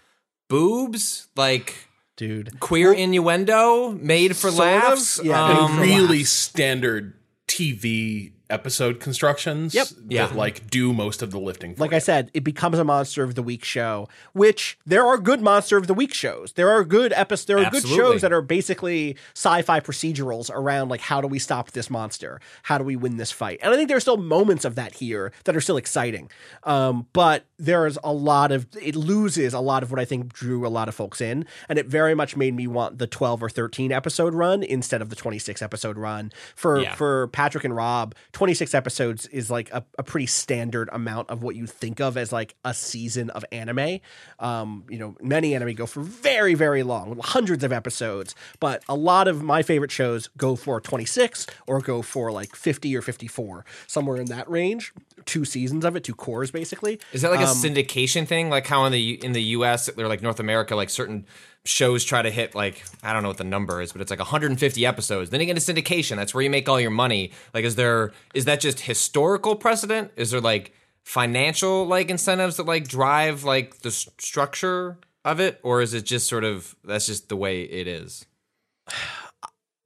boobs 0.48 1.28
like 1.36 1.76
dude, 2.18 2.60
queer 2.60 2.94
innuendo 2.94 3.92
made 3.92 4.36
for 4.36 4.52
Sort 4.52 4.68
of, 4.68 4.84
laughs. 4.84 5.22
yeah, 5.24 5.44
Um, 5.44 5.80
made 5.80 5.86
for 5.96 6.02
really 6.02 6.24
standard 6.24 7.14
TV 7.48 8.32
episode 8.50 9.00
constructions 9.00 9.74
Yep. 9.74 9.88
that 9.88 10.04
Yeah. 10.10 10.28
like 10.34 10.70
do 10.70 10.94
most 10.94 11.22
of 11.22 11.32
the 11.32 11.40
lifting. 11.40 11.76
For 11.76 11.82
like 11.82 11.92
you. 11.92 11.98
I 11.98 12.00
said, 12.00 12.30
it 12.34 12.44
becomes 12.44 12.78
a 12.80 12.84
monster 12.84 13.24
of 13.24 13.36
the 13.36 13.44
week 13.44 13.64
show. 13.66 14.08
Which 14.34 14.78
there 14.86 15.06
are 15.06 15.18
good 15.18 15.42
monster 15.42 15.78
of 15.78 15.88
the 15.88 15.94
week 15.94 16.14
shows. 16.14 16.54
There 16.54 16.70
are 16.70 16.84
good 16.84 17.14
episodes. 17.14 17.46
There 17.48 17.58
are 17.58 17.70
good 17.70 17.88
shows 17.88 18.22
that 18.22 18.32
are 18.34 18.42
basically 18.42 19.16
sci-fi 19.34 19.80
procedurals 19.80 20.50
around 20.54 20.90
like 20.90 21.02
how 21.02 21.22
do 21.22 21.28
we 21.28 21.40
stop 21.40 21.72
this 21.72 21.90
monster? 21.90 22.40
How 22.64 22.78
do 22.78 22.84
we 22.84 22.96
win 22.96 23.18
this 23.18 23.32
fight? 23.32 23.60
And 23.62 23.74
I 23.74 23.78
think 23.78 23.88
there 23.88 23.98
are 23.98 24.02
still 24.02 24.18
moments 24.18 24.66
of 24.66 24.76
that 24.76 24.96
here 24.96 25.32
that 25.46 25.56
are 25.56 25.62
still 25.62 25.78
exciting. 25.78 26.30
Um, 26.64 27.08
but 27.14 27.46
there 27.58 27.86
is 27.88 27.98
a 28.04 28.12
lot 28.14 28.52
of 28.52 28.68
it 28.82 28.96
loses 28.96 29.54
a 29.54 29.60
lot 29.60 29.84
of 29.84 29.92
what 29.92 30.00
I 30.00 30.06
think 30.06 30.34
drew 30.34 30.66
a 30.66 30.70
lot 30.70 30.88
of 30.88 30.96
folks 30.96 31.22
in, 31.22 31.46
and 31.70 31.80
it 31.80 31.88
very 31.88 32.14
much 32.16 32.36
made 32.36 32.54
me 32.54 32.68
want 32.68 32.98
the 33.00 33.08
twelve 33.08 33.42
or 33.42 33.50
thirteen 33.50 33.92
episode 33.92 34.34
run 34.34 34.64
instead 34.64 35.02
of 35.02 35.10
the 35.10 35.16
twenty 35.16 35.40
six 35.40 35.62
episode 35.62 35.98
run 35.98 36.32
for 36.56 36.82
Yeah. 36.82 36.96
for 36.96 37.28
Patrick 37.30 37.64
and 37.64 37.76
Rob. 37.76 38.14
Twenty 38.36 38.54
six 38.54 38.74
episodes 38.74 39.28
is 39.28 39.50
like 39.50 39.72
a, 39.72 39.86
a 39.98 40.04
pretty 40.04 40.26
standard 40.26 40.90
amount 40.92 41.30
of 41.30 41.42
what 41.42 41.56
you 41.56 41.66
think 41.66 42.02
of 42.02 42.18
as 42.18 42.34
like 42.34 42.54
a 42.66 42.74
season 42.74 43.30
of 43.30 43.46
anime. 43.50 44.02
Um, 44.42 44.84
you 44.90 45.00
know, 45.00 45.16
many 45.22 45.56
anime 45.56 45.74
go 45.74 45.86
for 45.86 46.02
very 46.02 46.54
very 46.54 46.84
long, 46.84 47.18
hundreds 47.24 47.64
of 47.64 47.72
episodes, 47.72 48.36
but 48.60 48.84
a 48.90 48.96
lot 48.96 49.30
of 49.30 49.42
my 49.42 49.64
favorite 49.64 49.90
shows 49.90 50.28
go 50.36 50.58
for 50.58 50.82
twenty 50.82 51.06
six 51.06 51.48
or 51.66 51.80
go 51.80 52.02
for 52.02 52.30
like 52.30 52.58
fifty 52.58 52.94
or 52.94 53.02
fifty 53.02 53.28
four, 53.28 53.64
somewhere 53.88 54.18
in 54.18 54.26
that 54.26 54.50
range. 54.50 54.92
Two 55.24 55.46
seasons 55.46 55.86
of 55.86 55.96
it, 55.96 56.04
two 56.04 56.14
cours 56.14 56.52
basically. 56.52 57.00
Is 57.14 57.22
that 57.22 57.32
like 57.32 57.40
a 57.40 57.44
Um, 57.48 57.56
syndication 57.56 58.28
thing? 58.28 58.50
Like 58.50 58.68
how 58.68 58.84
in 58.84 58.92
the 58.92 59.14
in 59.24 59.32
the 59.32 59.44
U.S. 59.58 59.90
or 59.98 60.10
like 60.10 60.22
North 60.22 60.42
America, 60.42 60.76
like 60.76 60.90
certain 60.90 61.26
shows 61.66 62.04
try 62.04 62.22
to 62.22 62.30
hit 62.30 62.56
like 62.56 62.84
I 63.04 63.12
don't 63.12 63.24
know 63.24 63.30
what 63.30 63.38
the 63.38 63.44
number 63.44 63.82
is, 63.82 63.92
but 63.92 64.02
it's 64.02 64.10
like 64.12 64.20
150 64.20 64.86
episodes. 64.86 65.30
Then 65.30 65.40
you 65.40 65.46
get 65.46 65.58
a 65.58 65.60
syndication. 65.60 66.16
That's 66.16 66.34
where 66.34 66.44
you 66.44 66.50
make 66.50 66.70
all 66.70 66.80
your 66.80 66.92
money. 66.92 67.32
Like, 67.54 67.66
is 67.66 67.76
there 67.76 68.12
is 68.34 68.46
that 68.46 68.60
just 68.60 68.82
historical 68.82 69.56
precedent? 69.56 70.12
Is 70.16 70.32
there 70.32 70.42
like 70.42 70.74
financial 71.04 71.86
like 71.86 72.10
incentives 72.10 72.58
that 72.58 72.66
like 72.66 72.88
drive 72.88 73.44
like 73.44 73.80
the 73.80 73.90
s- 73.90 74.08
structure 74.20 74.98
of 75.24 75.40
it, 75.40 75.60
or 75.64 75.82
is 75.82 75.94
it 75.94 76.06
just 76.06 76.28
sort 76.28 76.44
of 76.44 76.76
that's 76.84 77.08
just 77.08 77.30
the 77.30 77.36
way 77.38 77.64
it 77.64 77.88
is? 77.88 78.26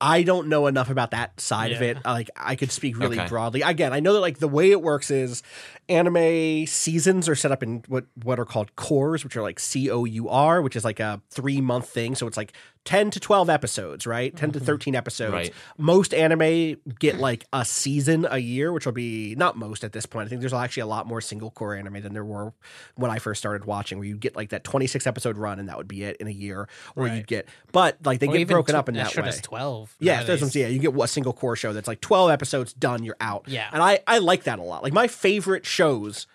I 0.01 0.24
don't 0.24 0.48
know 0.48 0.68
enough 0.68 0.89
about 0.89 1.12
that 1.12 1.39
side 1.41 1.72
of 1.74 1.82
it. 1.82 1.98
Like 2.06 2.29
I 2.38 2.56
could 2.56 2.72
speak 2.72 2.98
really 2.98 3.20
Okay. 3.20 3.27
broadly. 3.27 3.62
Again, 3.62 3.91
I 3.91 4.00
know 4.00 4.13
that 4.13 4.22
like 4.22 4.39
the 4.39 4.48
way 4.48 4.72
it 4.72 4.82
works 4.82 5.12
is 5.12 5.44
anime 5.89 6.65
seasons 6.68 7.27
are 7.27 7.36
set 7.36 7.51
up 7.51 7.63
in 7.63 7.84
what 7.88 8.06
what 8.24 8.39
are 8.39 8.46
called 8.46 8.75
cours, 8.75 9.24
which 9.24 9.36
are 9.36 9.41
like 9.41 9.60
C 9.60 9.89
O 9.91 10.06
U 10.06 10.29
R, 10.29 10.62
which 10.62 10.75
is 10.75 10.86
like 10.86 11.00
a 11.00 11.22
3 11.32 11.60
month 11.62 11.89
thing, 11.89 12.15
so 12.15 12.27
it's 12.27 12.38
like 12.38 12.53
10 12.86 13.12
to 13.12 13.20
12 13.20 13.50
episodes, 13.50 14.08
right? 14.08 14.36
10 14.36 14.54
to 14.54 14.60
mm-hmm. 14.60 14.66
13 14.66 14.96
episodes. 14.96 15.34
Right. 15.34 15.54
Most 15.78 16.14
anime 16.14 16.78
get 17.00 17.18
like 17.18 17.46
a 17.54 17.64
season 17.64 18.26
a 18.30 18.40
year, 18.40 18.72
which 18.74 18.86
will 18.86 18.94
be 18.94 19.36
not 19.36 19.58
most 19.58 19.84
at 19.84 19.92
this 19.92 20.06
point. 20.06 20.26
I 20.26 20.30
think 20.30 20.42
there's 20.42 20.54
actually 20.54 20.82
a 20.82 20.88
lot 20.88 21.06
more 21.06 21.22
single 21.22 21.52
cour 21.52 21.76
anime 21.76 22.02
than 22.02 22.14
there 22.14 22.26
were 22.26 22.54
when 22.96 23.12
I 23.12 23.20
first 23.20 23.40
started 23.40 23.66
watching 23.66 24.00
where 24.00 24.08
you 24.08 24.18
get 24.18 24.36
like 24.36 24.50
that 24.50 24.64
26 24.64 25.06
episode 25.06 25.38
run 25.38 25.60
and 25.60 25.70
that 25.70 25.78
would 25.78 25.88
be 25.88 26.04
it 26.04 26.18
in 26.18 26.28
a 26.28 26.32
year 26.32 26.68
or 26.96 27.08
you'd 27.08 27.28
get 27.28 27.48
but 27.72 27.98
like 28.06 28.20
they 28.20 28.28
Or 28.28 28.38
get 28.38 28.48
broken 28.48 28.74
tw- 28.76 28.78
up 28.78 28.90
in 28.90 28.96
that 28.96 29.16
way. 29.16 29.24
does 29.24 29.42
twelve. 29.42 29.96
Yeah, 30.00 30.24
that's 30.24 30.28
what 30.30 30.34
I'm 30.34 30.40
nowadays. 30.40 30.54
saying. 30.54 30.66
Yeah, 30.66 30.74
you 30.74 30.80
get 30.80 31.00
a 31.00 31.08
single 31.08 31.34
cour 31.34 31.56
show 31.56 31.74
that's 31.74 31.88
like 31.88 32.02
12 32.02 32.32
episodes 32.32 32.74
done, 32.74 33.04
you're 33.04 33.18
out. 33.20 33.44
Yeah. 33.48 33.70
And 33.72 33.84
I, 33.84 34.00
I 34.08 34.20
like 34.20 34.44
that 34.44 34.60
a 34.60 34.64
lot. 34.64 34.84
Like 34.84 34.94
my 34.94 35.08
favorite 35.08 35.66
shows, 35.66 36.28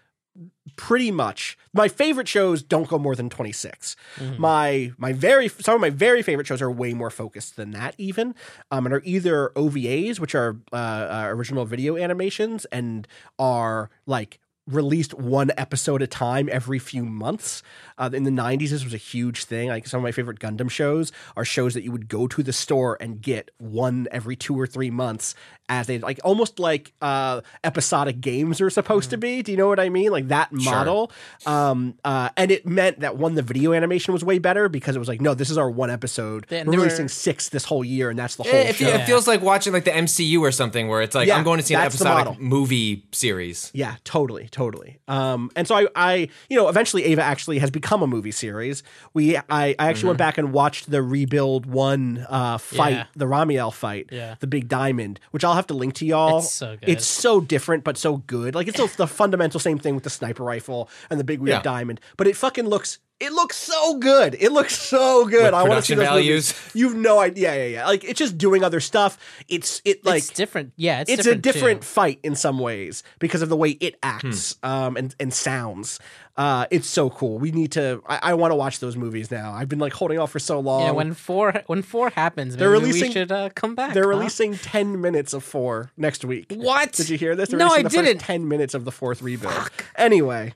pretty 0.77 1.11
much, 1.11 1.57
my 1.73 1.89
favorite 1.89 2.29
shows 2.29 2.63
don't 2.63 2.89
go 2.89 2.99
more 2.99 3.15
than 3.15 3.29
26. 3.31 3.97
Mm-hmm. 4.17 4.41
My 4.41 4.93
my 4.99 5.13
very 5.13 5.49
some 5.49 5.75
of 5.77 5.81
my 5.81 5.91
very 5.91 6.23
favorite 6.23 6.47
shows 6.47 6.63
are 6.63 6.71
way 6.71 6.95
more 6.95 7.11
focused 7.11 7.57
than 7.57 7.71
that 7.73 7.95
even. 7.99 8.35
Um 8.71 8.87
and 8.87 8.95
are 8.95 9.03
either 9.05 9.51
OVAs, 9.57 10.19
which 10.19 10.35
are 10.35 10.57
uh, 10.73 10.77
uh 10.77 11.27
original 11.29 11.65
video 11.65 11.97
animations 11.97 12.65
and 12.67 13.07
are 13.39 13.91
like 14.07 14.41
released 14.67 15.13
one 15.15 15.51
episode 15.59 16.01
at 16.01 16.07
a 16.07 16.07
time 16.07 16.49
every 16.51 16.79
few 16.79 17.05
months. 17.05 17.63
Uh, 17.99 18.09
in 18.13 18.25
the 18.25 18.31
90s, 18.31 18.71
this 18.71 18.85
was 18.85 18.95
a 18.95 18.99
huge 18.99 19.45
thing. 19.45 19.69
Like 19.69 19.87
some 19.87 19.99
of 19.99 20.03
my 20.03 20.13
favorite 20.13 20.39
Gundam 20.39 20.71
shows 20.71 21.13
are 21.37 21.45
shows 21.45 21.75
that 21.75 21.85
you 21.85 21.93
would 21.93 22.09
go 22.09 22.27
to 22.27 22.43
the 22.43 22.53
store 22.53 22.97
and 23.01 23.21
get 23.21 23.51
one 23.59 24.09
every 24.11 24.37
two 24.37 24.59
or 24.59 24.67
three 24.67 24.91
months 24.91 25.35
as 25.69 25.87
they 25.87 25.99
like 25.99 26.21
almost 26.25 26.59
like 26.59 26.93
uh, 27.01 27.41
episodic 27.63 28.21
games 28.21 28.61
are 28.61 28.71
supposed 28.71 29.11
to 29.11 29.17
be. 29.17 29.43
Do 29.43 29.51
you 29.53 29.59
know 29.59 29.69
what 29.69 29.81
I 29.81 29.89
mean? 29.89 30.11
Like 30.11 30.29
that 30.29 30.53
model. 30.53 31.11
Um, 31.47 31.95
uh, 32.05 32.29
and 32.37 32.51
it 32.51 32.67
meant 32.67 33.01
that 33.01 33.17
one, 33.17 33.35
the 33.35 33.43
video 33.43 33.73
animation 33.73 34.13
was 34.13 34.25
way 34.25 34.39
better 34.39 34.69
because 34.69 34.97
it 34.97 34.99
was 34.99 35.09
like, 35.09 35.21
no, 35.21 35.35
this 35.35 35.51
is 35.51 35.59
our 35.59 35.71
one 35.71 35.91
episode. 35.91 36.47
Then 36.49 36.67
We're 36.67 36.79
releasing 36.79 37.07
were- 37.07 37.09
six 37.09 37.49
this 37.49 37.65
whole 37.65 37.85
year, 37.85 38.11
and 38.11 38.19
that's 38.19 38.37
the 38.37 38.43
whole 38.45 38.53
Eh, 38.53 38.69
It, 38.71 38.77
show. 38.77 38.89
it 38.89 39.07
feels 39.07 39.27
like 39.27 39.41
watching 39.43 39.73
like 39.73 39.85
the 39.85 39.91
MCU 39.91 40.41
or 40.41 40.53
something, 40.53 40.89
where 40.89 41.01
it's 41.03 41.15
like 41.15 41.29
Yeah, 41.29 41.37
I'm 41.37 41.45
going 41.45 41.61
to 41.61 41.65
see 41.67 41.75
an 41.75 41.81
episodic 41.81 42.39
movie 42.41 43.05
series. 43.13 43.71
Yeah, 43.75 43.97
totally, 44.05 44.49
totally. 44.49 44.99
Um, 45.09 45.51
and 45.57 45.67
so 45.67 45.77
I, 45.77 45.87
I, 45.97 46.15
you 46.49 46.57
know, 46.57 46.69
eventually 46.69 47.05
Eva 47.07 47.23
actually 47.23 47.59
has 47.59 47.71
become 47.71 48.03
a 48.03 48.07
movie 48.07 48.31
series. 48.33 48.83
We, 49.15 49.37
I, 49.37 49.43
I 49.51 49.75
actually 49.79 50.09
went 50.09 50.19
back 50.19 50.39
and 50.39 50.53
watched 50.53 50.91
the 50.91 51.03
Rebuild 51.03 51.67
One 51.67 52.25
uh, 52.29 52.59
fight, 52.59 52.91
Yeah. 52.93 53.05
the 53.17 53.27
Ramiel 53.27 53.73
fight, 53.73 54.09
Yeah. 54.13 54.35
the 54.41 54.47
Big 54.47 54.69
Diamond, 54.69 55.21
which 55.31 55.45
I'll 55.45 55.54
have 55.57 55.67
to 55.69 55.75
link 55.75 55.95
to 55.95 56.07
y'all. 56.07 56.39
It's 56.39 56.53
so 56.53 56.77
good. 56.77 56.89
It's 56.89 57.07
so 57.07 57.41
different, 57.41 57.85
but 57.85 57.97
so 57.97 58.19
good. 58.19 58.55
Like 58.55 58.69
it's 58.69 58.79
the, 58.79 58.93
the 58.97 59.07
fundamental 59.07 59.61
same 59.61 59.79
thing 59.79 59.95
with 59.95 60.05
the 60.05 60.11
sniper 60.11 60.45
rifle 60.45 60.89
and 61.11 61.19
the 61.21 61.25
big 61.25 61.41
weird 61.41 61.57
Yeah. 61.57 61.63
diamond, 61.63 62.01
but 62.17 62.27
it 62.27 62.37
fucking 62.37 62.67
looks 62.67 62.99
It 63.21 63.33
looks 63.33 63.57
so 63.57 63.99
good. 63.99 64.37
It 64.39 64.51
looks 64.53 64.77
so 64.77 65.25
good. 65.27 65.45
With 65.45 65.55
I 65.55 65.63
want 65.63 65.81
to 65.81 65.83
see 65.87 65.95
those 65.95 66.05
values? 66.05 66.53
movies. 66.53 66.71
You've 66.75 66.97
no 66.97 67.21
idea. 67.21 67.49
Yeah, 67.55 67.55
yeah, 67.63 67.67
yeah. 67.79 67.87
Like 67.87 68.05
it's 68.05 68.19
just 68.19 68.37
doing 68.37 68.65
other 68.65 68.81
stuff. 68.81 69.17
It's 69.49 69.81
it 69.85 70.05
like 70.05 70.19
it's 70.19 70.31
different. 70.31 70.73
Yeah, 70.77 71.01
it's, 71.01 71.11
it's, 71.11 71.23
different 71.23 71.39
a 71.39 71.53
different 71.53 71.81
too. 71.83 71.87
fight 71.87 72.21
in 72.23 72.35
some 72.35 72.59
ways 72.59 73.03
because 73.21 73.41
of 73.41 73.49
the 73.49 73.57
way 73.57 73.71
it 73.71 73.95
acts 74.03 74.57
Hmm. 74.63 74.69
um, 74.71 74.97
and 74.97 75.15
and 75.21 75.33
sounds. 75.33 76.01
Uh, 76.37 76.67
it's 76.73 76.89
so 76.89 77.09
cool. 77.11 77.39
We 77.39 77.53
need 77.53 77.71
to. 77.73 78.03
I, 78.09 78.19
I 78.31 78.35
want 78.35 78.51
to 78.51 78.57
watch 78.57 78.81
those 78.81 78.97
movies 78.97 79.31
now. 79.31 79.53
I've 79.53 79.69
been 79.69 79.79
like 79.79 79.93
holding 79.93 80.19
off 80.19 80.33
for 80.33 80.41
so 80.41 80.59
long. 80.59 80.83
Yeah, 80.83 80.91
when 80.91 81.15
four 81.15 81.63
when 81.69 81.83
four 81.83 82.11
happens, 82.11 82.57
They're 82.57 82.71
maybe 82.73 82.87
releasing- 82.87 83.09
we 83.09 83.13
should 83.13 83.31
uh, 83.33 83.51
come 83.55 83.77
back. 83.77 83.95
They're 83.95 84.03
huh? 84.13 84.19
releasing 84.19 84.57
ten 84.59 85.01
minutes 85.01 85.33
of 85.33 85.45
four 85.45 85.93
next 85.97 86.25
week. 86.25 86.53
What? 86.57 86.93
Did 86.93 87.09
you 87.09 87.17
hear 87.17 87.37
this? 87.37 87.51
They're 87.51 87.59
No, 87.61 87.67
releasing 87.77 88.01
I 88.01 88.03
the 88.03 88.09
didn't. 88.09 88.21
ten 88.23 88.49
minutes 88.49 88.75
of 88.75 88.85
the 88.85 88.91
fourth 88.93 89.23
rebuild. 89.23 89.71
Anyway. 89.97 90.55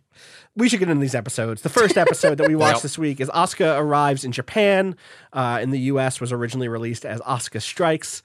We 0.59 0.69
should 0.69 0.81
get 0.81 0.89
into 0.91 1.01
these 1.01 1.15
episodes. 1.15 1.63
The 1.63 1.69
first 1.69 1.97
episode 1.97 2.37
that 2.39 2.49
we 2.49 2.55
watched 2.65 2.77
Yep. 2.79 2.83
this 2.83 2.99
week 2.99 3.21
is 3.21 3.29
Asuka 3.31 3.79
arrives 3.79 4.25
in 4.25 4.33
Japan. 4.33 4.97
Uh, 5.33 5.61
in 5.63 5.71
the 5.71 5.79
U.S., 5.93 6.21
was 6.21 6.33
originally 6.33 6.69
released 6.69 7.05
as 7.07 7.21
Asuka 7.21 7.63
Strikes. 7.63 8.23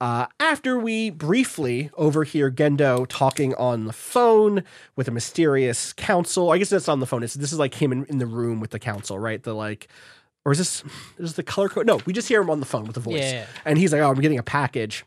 Uh, 0.00 0.26
after 0.40 0.78
we 0.78 1.10
briefly 1.10 1.90
overhear 1.96 2.50
Gendo 2.50 3.06
talking 3.08 3.54
on 3.54 3.86
the 3.86 3.92
phone 3.92 4.62
with 4.96 5.08
a 5.08 5.10
mysterious 5.10 5.92
council, 5.92 6.50
I 6.52 6.58
guess 6.58 6.70
that's 6.70 6.88
on 6.88 7.00
the 7.00 7.06
phone. 7.06 7.22
It's, 7.22 7.34
this 7.34 7.52
is 7.52 7.58
like 7.58 7.74
him 7.74 7.90
in, 7.92 8.04
in 8.06 8.18
the 8.18 8.26
room 8.26 8.60
with 8.60 8.70
the 8.70 8.78
council, 8.78 9.18
right? 9.18 9.42
The 9.42 9.54
like, 9.54 9.88
or 10.44 10.52
is 10.52 10.58
this 10.58 10.82
is 10.84 10.90
this 11.18 11.32
the 11.34 11.42
color 11.42 11.68
code? 11.68 11.86
No, 11.86 12.00
we 12.06 12.12
just 12.12 12.28
hear 12.28 12.40
him 12.40 12.50
on 12.50 12.60
the 12.60 12.66
phone 12.66 12.84
with 12.84 12.94
the 12.94 13.00
voice, 13.00 13.20
Yeah. 13.22 13.46
and 13.64 13.78
he's 13.78 13.92
like, 13.92 14.02
"Oh, 14.02 14.10
I'm 14.10 14.20
getting 14.20 14.38
a 14.38 14.42
package." 14.42 15.04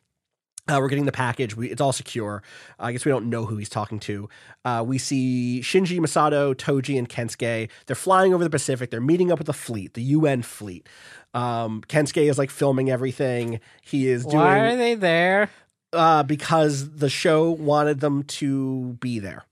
Uh, 0.68 0.80
we're 0.82 0.90
getting 0.90 1.06
the 1.06 1.12
package. 1.12 1.56
We, 1.56 1.70
it's 1.70 1.82
all 1.82 1.94
secure. 1.94 2.44
I 2.80 2.92
guess 2.92 3.06
we 3.06 3.12
don't 3.12 3.30
know 3.30 3.46
who 3.46 3.58
he's 3.58 3.70
talking 3.70 4.00
to. 4.02 4.30
Uh, 4.66 4.84
we 4.86 4.98
see 4.98 5.62
Shinji 5.64 6.00
Misato, 6.00 6.54
Toji, 6.54 6.98
and 6.98 7.08
Kensuke. 7.08 7.70
They're 7.86 7.96
flying 7.96 8.34
over 8.34 8.44
the 8.44 8.50
Pacific. 8.50 8.90
They're 8.90 9.00
meeting 9.02 9.32
up 9.32 9.38
with 9.40 9.48
the 9.48 9.54
fleet, 9.54 9.94
the 9.94 10.04
UN 10.04 10.42
fleet. 10.42 10.88
Um, 11.34 11.82
Kensuke 11.88 12.30
is 12.30 12.38
like 12.38 12.50
filming 12.50 12.90
everything. 12.90 13.60
He 13.82 14.08
is 14.10 14.26
doing 14.26 14.38
Why 14.44 14.60
are 14.60 14.76
they 14.76 14.96
there? 14.96 15.50
uh, 15.94 16.24
because 16.24 16.90
the 16.92 17.10
show 17.10 17.52
wanted 17.52 18.00
them 18.00 18.24
to 18.24 18.98
be 19.00 19.20
there. 19.20 19.44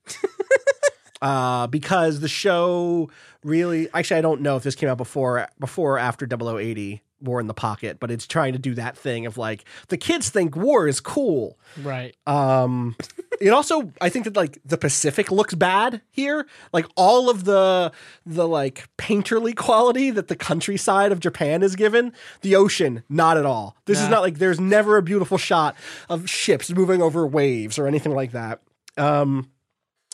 uh, 1.21 1.67
because 1.67 2.19
the 2.19 2.27
show 2.27 3.09
really, 3.43 3.87
actually, 3.93 4.17
I 4.17 4.21
don't 4.21 4.41
know 4.41 4.57
if 4.57 4.63
this 4.63 4.75
came 4.75 4.89
out 4.89 4.97
before, 4.97 5.47
before 5.59 5.95
or 5.95 5.99
after 5.99 6.27
0080 6.27 7.01
War 7.25 7.39
in 7.39 7.47
the 7.47 7.53
Pocket, 7.53 7.99
but 7.99 8.11
it's 8.11 8.25
trying 8.25 8.53
to 8.53 8.59
do 8.59 8.73
that 8.75 8.97
thing 8.97 9.25
of 9.25 9.37
like 9.37 9.65
the 9.89 9.97
kids 9.97 10.29
think 10.29 10.55
war 10.55 10.87
is 10.87 10.99
cool. 10.99 11.57
Right. 11.81 12.15
Um, 12.25 12.95
it 13.41 13.49
also, 13.49 13.91
I 13.99 14.09
think 14.09 14.25
that 14.25 14.35
like 14.35 14.59
the 14.63 14.77
Pacific 14.77 15.31
looks 15.31 15.53
bad 15.53 16.01
here. 16.11 16.47
Like 16.71 16.85
all 16.95 17.29
of 17.29 17.43
the 17.43 17.91
the 18.25 18.47
like 18.47 18.87
painterly 18.97 19.55
quality 19.55 20.09
that 20.11 20.27
the 20.27 20.35
countryside 20.35 21.11
of 21.11 21.19
Japan 21.19 21.63
is 21.63 21.75
given, 21.75 22.13
the 22.41 22.55
ocean, 22.55 23.03
not 23.09 23.37
at 23.37 23.45
all. 23.45 23.75
This 23.85 23.99
is 23.99 24.09
not 24.09 24.21
like 24.21 24.37
there's 24.37 24.59
never 24.59 24.97
a 24.97 25.01
beautiful 25.01 25.37
shot 25.37 25.75
of 26.09 26.29
ships 26.29 26.71
moving 26.71 27.01
over 27.01 27.25
waves 27.27 27.77
or 27.77 27.87
anything 27.87 28.13
like 28.13 28.31
that. 28.31 28.61
Um, 28.97 29.49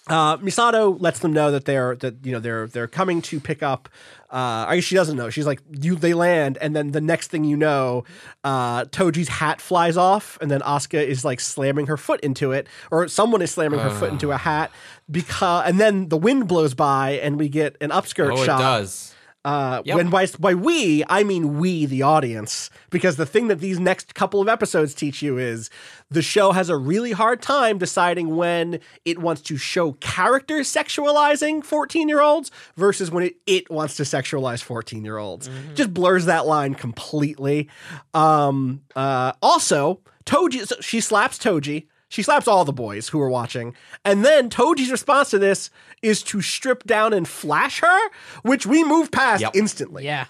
uh, 0.07 0.37
Misato 0.37 0.99
lets 0.99 1.19
them 1.19 1.31
know 1.33 1.51
that 1.51 1.65
they're 1.65 1.95
that 1.97 2.25
you 2.25 2.31
know 2.31 2.39
they're 2.39 2.67
they're 2.67 2.87
coming 2.87 3.21
to 3.23 3.39
pick 3.39 3.61
up. 3.63 3.87
Uh, 4.31 4.65
I 4.67 4.75
guess 4.75 4.85
she 4.85 4.95
doesn't 4.95 5.17
know. 5.17 5.29
She's 5.29 5.45
like, 5.45 5.61
you. 5.81 5.95
They 5.95 6.13
land, 6.13 6.57
and 6.61 6.73
then 6.75 6.91
the 6.91 7.01
next 7.01 7.27
thing 7.27 7.43
you 7.43 7.57
know, 7.57 8.05
uh, 8.43 8.85
Toji's 8.85 9.27
hat 9.27 9.59
flies 9.61 9.97
off, 9.97 10.37
and 10.41 10.49
then 10.49 10.61
Asuka 10.61 11.05
is 11.05 11.23
like 11.25 11.39
slamming 11.41 11.87
her 11.87 11.97
foot 11.97 12.21
into 12.21 12.51
it, 12.53 12.67
or 12.91 13.07
someone 13.09 13.41
is 13.41 13.51
slamming 13.51 13.79
her 13.79 13.89
foot 13.89 14.11
into 14.11 14.31
a 14.31 14.37
hat 14.37 14.71
because, 15.09 15.67
and 15.67 15.79
then 15.79 16.07
the 16.09 16.17
wind 16.17 16.47
blows 16.47 16.73
by, 16.73 17.11
and 17.21 17.37
we 17.37 17.49
get 17.49 17.75
an 17.81 17.89
upskirt 17.89 18.31
Oh, 18.37 18.41
it 18.41 18.45
shot. 18.45 18.59
does. 18.59 19.13
Uh, 19.43 19.81
Yep. 19.85 19.95
When 19.95 20.09
by 20.11 20.27
by 20.39 20.53
we, 20.53 21.03
I 21.09 21.23
mean 21.23 21.57
we, 21.57 21.85
the 21.87 22.03
audience, 22.03 22.69
because 22.91 23.15
the 23.15 23.25
thing 23.25 23.47
that 23.47 23.59
these 23.59 23.79
next 23.79 24.13
couple 24.13 24.39
of 24.39 24.47
episodes 24.47 24.93
teach 24.93 25.23
you 25.23 25.39
is 25.39 25.71
the 26.11 26.21
show 26.21 26.51
has 26.51 26.69
a 26.69 26.77
really 26.77 27.11
hard 27.11 27.41
time 27.41 27.79
deciding 27.79 28.35
when 28.35 28.79
it 29.03 29.17
wants 29.17 29.41
to 29.43 29.57
show 29.57 29.93
characters 29.93 30.71
sexualizing 30.71 31.63
fourteen 31.63 32.07
year 32.07 32.21
olds 32.21 32.51
versus 32.75 33.09
when 33.09 33.23
it, 33.23 33.35
it 33.47 33.71
wants 33.71 33.95
to 33.97 34.03
sexualize 34.03 34.61
fourteen 34.61 35.03
year 35.03 35.17
olds. 35.17 35.49
Just 35.73 35.91
blurs 35.91 36.25
that 36.25 36.45
line 36.45 36.75
completely. 36.75 37.67
Um, 38.13 38.81
uh, 38.95 39.33
also, 39.41 40.01
Toji, 40.25 40.67
so 40.67 40.75
she 40.81 41.01
slaps 41.01 41.39
Toji. 41.39 41.87
She 42.11 42.21
slaps 42.23 42.45
all 42.47 42.65
the 42.65 42.73
boys 42.73 43.07
who 43.07 43.21
are 43.21 43.29
watching. 43.29 43.73
And 44.05 44.23
then 44.25 44.49
Toji's 44.49 44.91
response 44.91 45.29
to 45.31 45.39
this 45.39 45.69
is 46.01 46.21
to 46.23 46.41
strip 46.41 46.83
down 46.83 47.13
and 47.13 47.25
flash 47.25 47.79
her, 47.79 48.09
which 48.43 48.65
we 48.65 48.83
move 48.83 49.11
past 49.11 49.41
Yep. 49.41 49.55
instantly. 49.55 50.03
Yeah. 50.03 50.25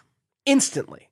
Instantly. 0.45 1.09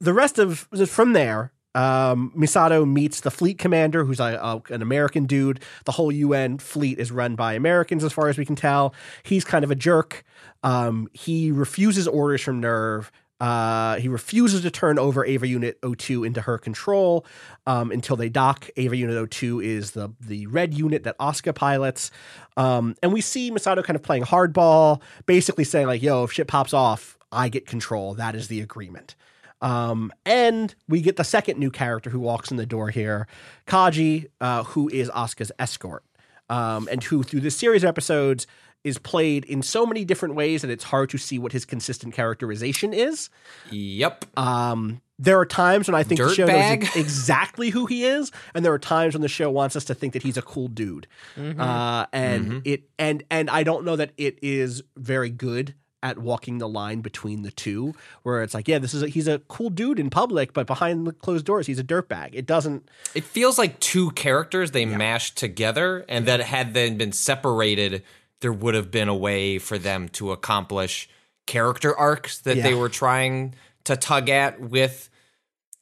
The 0.00 0.12
rest 0.14 0.38
of 0.38 0.68
from 0.88 1.12
there, 1.12 1.52
um, 1.74 2.32
Misato 2.36 2.88
meets 2.90 3.20
the 3.20 3.30
fleet 3.32 3.58
commander, 3.58 4.04
who's 4.04 4.20
a, 4.20 4.38
a- 4.40 4.72
an 4.72 4.80
American 4.80 5.26
dude. 5.26 5.60
The 5.86 5.92
whole 5.92 6.10
UN 6.12 6.58
fleet 6.58 6.98
is 7.00 7.10
run 7.12 7.34
by 7.34 7.54
Americans, 7.54 8.04
as 8.04 8.12
far 8.12 8.28
as 8.28 8.38
we 8.38 8.44
can 8.44 8.56
tell. 8.56 8.94
He's 9.24 9.44
kind 9.44 9.64
of 9.64 9.70
a 9.70 9.74
jerk. 9.74 10.24
Um, 10.62 11.08
he 11.12 11.50
refuses 11.50 12.06
orders 12.06 12.42
from 12.42 12.62
NERV. 12.62 13.10
Uh, 13.40 13.96
he 13.96 14.08
refuses 14.08 14.60
to 14.62 14.70
turn 14.70 14.98
over 14.98 15.24
Eva 15.24 15.48
Unit 15.48 15.78
02 15.82 16.24
into 16.24 16.42
her 16.42 16.58
control 16.58 17.24
um, 17.66 17.90
until 17.90 18.14
they 18.14 18.28
dock. 18.28 18.68
Eva 18.76 18.96
Unit 18.96 19.30
02 19.30 19.60
is 19.60 19.92
the 19.92 20.12
the 20.20 20.46
red 20.46 20.74
unit 20.74 21.04
that 21.04 21.18
Asuka 21.18 21.54
pilots. 21.54 22.10
Um, 22.56 22.96
and 23.02 23.12
we 23.12 23.20
see 23.22 23.50
Misato 23.50 23.82
kind 23.82 23.96
of 23.96 24.02
playing 24.02 24.24
hardball, 24.24 25.00
basically 25.24 25.64
saying 25.64 25.86
like, 25.86 26.02
"Yo, 26.02 26.24
if 26.24 26.32
shit 26.32 26.48
pops 26.48 26.74
off, 26.74 27.16
I 27.32 27.48
get 27.48 27.66
control. 27.66 28.14
That 28.14 28.34
is 28.34 28.48
the 28.48 28.60
agreement." 28.60 29.14
Um, 29.62 30.12
and 30.24 30.74
we 30.88 31.00
get 31.00 31.16
the 31.16 31.24
second 31.24 31.58
new 31.58 31.70
character 31.70 32.10
who 32.10 32.20
walks 32.20 32.50
in 32.50 32.56
the 32.56 32.66
door 32.66 32.90
here, 32.90 33.26
Kaji, 33.66 34.26
uh, 34.40 34.64
who 34.64 34.88
is 34.88 35.10
Asuka's 35.10 35.52
escort, 35.58 36.02
um, 36.48 36.88
and 36.90 37.02
who 37.04 37.22
through 37.22 37.40
this 37.40 37.56
series 37.56 37.84
of 37.84 37.88
episodes 37.88 38.46
is 38.82 38.98
played 38.98 39.44
in 39.44 39.62
so 39.62 39.84
many 39.84 40.04
different 40.04 40.34
ways 40.34 40.62
that 40.62 40.70
it's 40.70 40.84
hard 40.84 41.10
to 41.10 41.18
see 41.18 41.38
what 41.38 41.52
his 41.52 41.64
consistent 41.64 42.14
characterization 42.14 42.92
is. 42.92 43.28
Yep. 43.70 44.24
Um, 44.38 45.00
there 45.18 45.38
are 45.38 45.46
times 45.46 45.86
when 45.86 45.94
I 45.94 46.02
think 46.02 46.20
the 46.20 46.34
show 46.34 46.46
knows 46.46 46.96
exactly 46.96 47.68
who 47.68 47.84
he 47.84 48.04
is, 48.04 48.32
and 48.54 48.64
there 48.64 48.72
are 48.72 48.78
times 48.78 49.14
when 49.14 49.20
the 49.20 49.28
show 49.28 49.50
wants 49.50 49.76
us 49.76 49.84
to 49.86 49.94
think 49.94 50.14
that 50.14 50.22
he's 50.22 50.38
a 50.38 50.42
cool 50.42 50.68
dude. 50.68 51.06
Uh, 51.36 52.06
and 52.12 52.66
it 52.66 52.84
and 52.98 53.22
and 53.30 53.50
I 53.50 53.62
don't 53.62 53.84
know 53.84 53.96
that 53.96 54.12
it 54.16 54.38
is 54.40 54.82
very 54.96 55.28
good 55.28 55.74
at 56.02 56.18
walking 56.18 56.56
the 56.58 56.68
line 56.68 57.00
between 57.00 57.42
the 57.42 57.50
two, 57.50 57.94
where 58.22 58.42
it's 58.42 58.54
like, 58.54 58.66
yeah, 58.66 58.78
this 58.78 58.94
is 58.94 59.02
a, 59.02 59.08
he's 59.08 59.28
a 59.28 59.40
cool 59.40 59.68
dude 59.68 60.00
in 60.00 60.08
public, 60.08 60.52
but 60.52 60.66
behind 60.66 61.06
the 61.06 61.12
closed 61.12 61.44
doors, 61.44 61.66
he's 61.66 61.78
a 61.78 61.84
dirtbag. 61.84 62.30
It 62.32 62.46
doesn't. 62.46 62.88
It 63.14 63.24
feels 63.24 63.58
like 63.58 63.78
two 63.80 64.10
characters 64.12 64.70
they 64.70 64.86
mashed 64.86 65.36
together, 65.36 66.04
and 66.08 66.26
that 66.26 66.40
had 66.40 66.72
then 66.72 66.96
been 66.96 67.12
separated, 67.12 68.02
there 68.40 68.52
would 68.52 68.74
have 68.74 68.90
been 68.90 69.08
a 69.08 69.14
way 69.14 69.58
for 69.58 69.78
them 69.78 70.08
to 70.10 70.32
accomplish 70.32 71.08
character 71.46 71.96
arcs 71.96 72.38
that 72.40 72.56
they 72.62 72.74
were 72.74 72.88
trying 72.88 73.54
to 73.84 73.96
tug 73.96 74.28
at 74.28 74.60
with, 74.60 75.08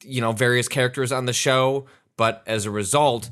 you 0.03 0.21
know, 0.21 0.31
various 0.31 0.67
characters 0.67 1.11
on 1.11 1.25
the 1.25 1.33
show. 1.33 1.85
But 2.17 2.43
as 2.45 2.65
a 2.65 2.71
result, 2.71 3.29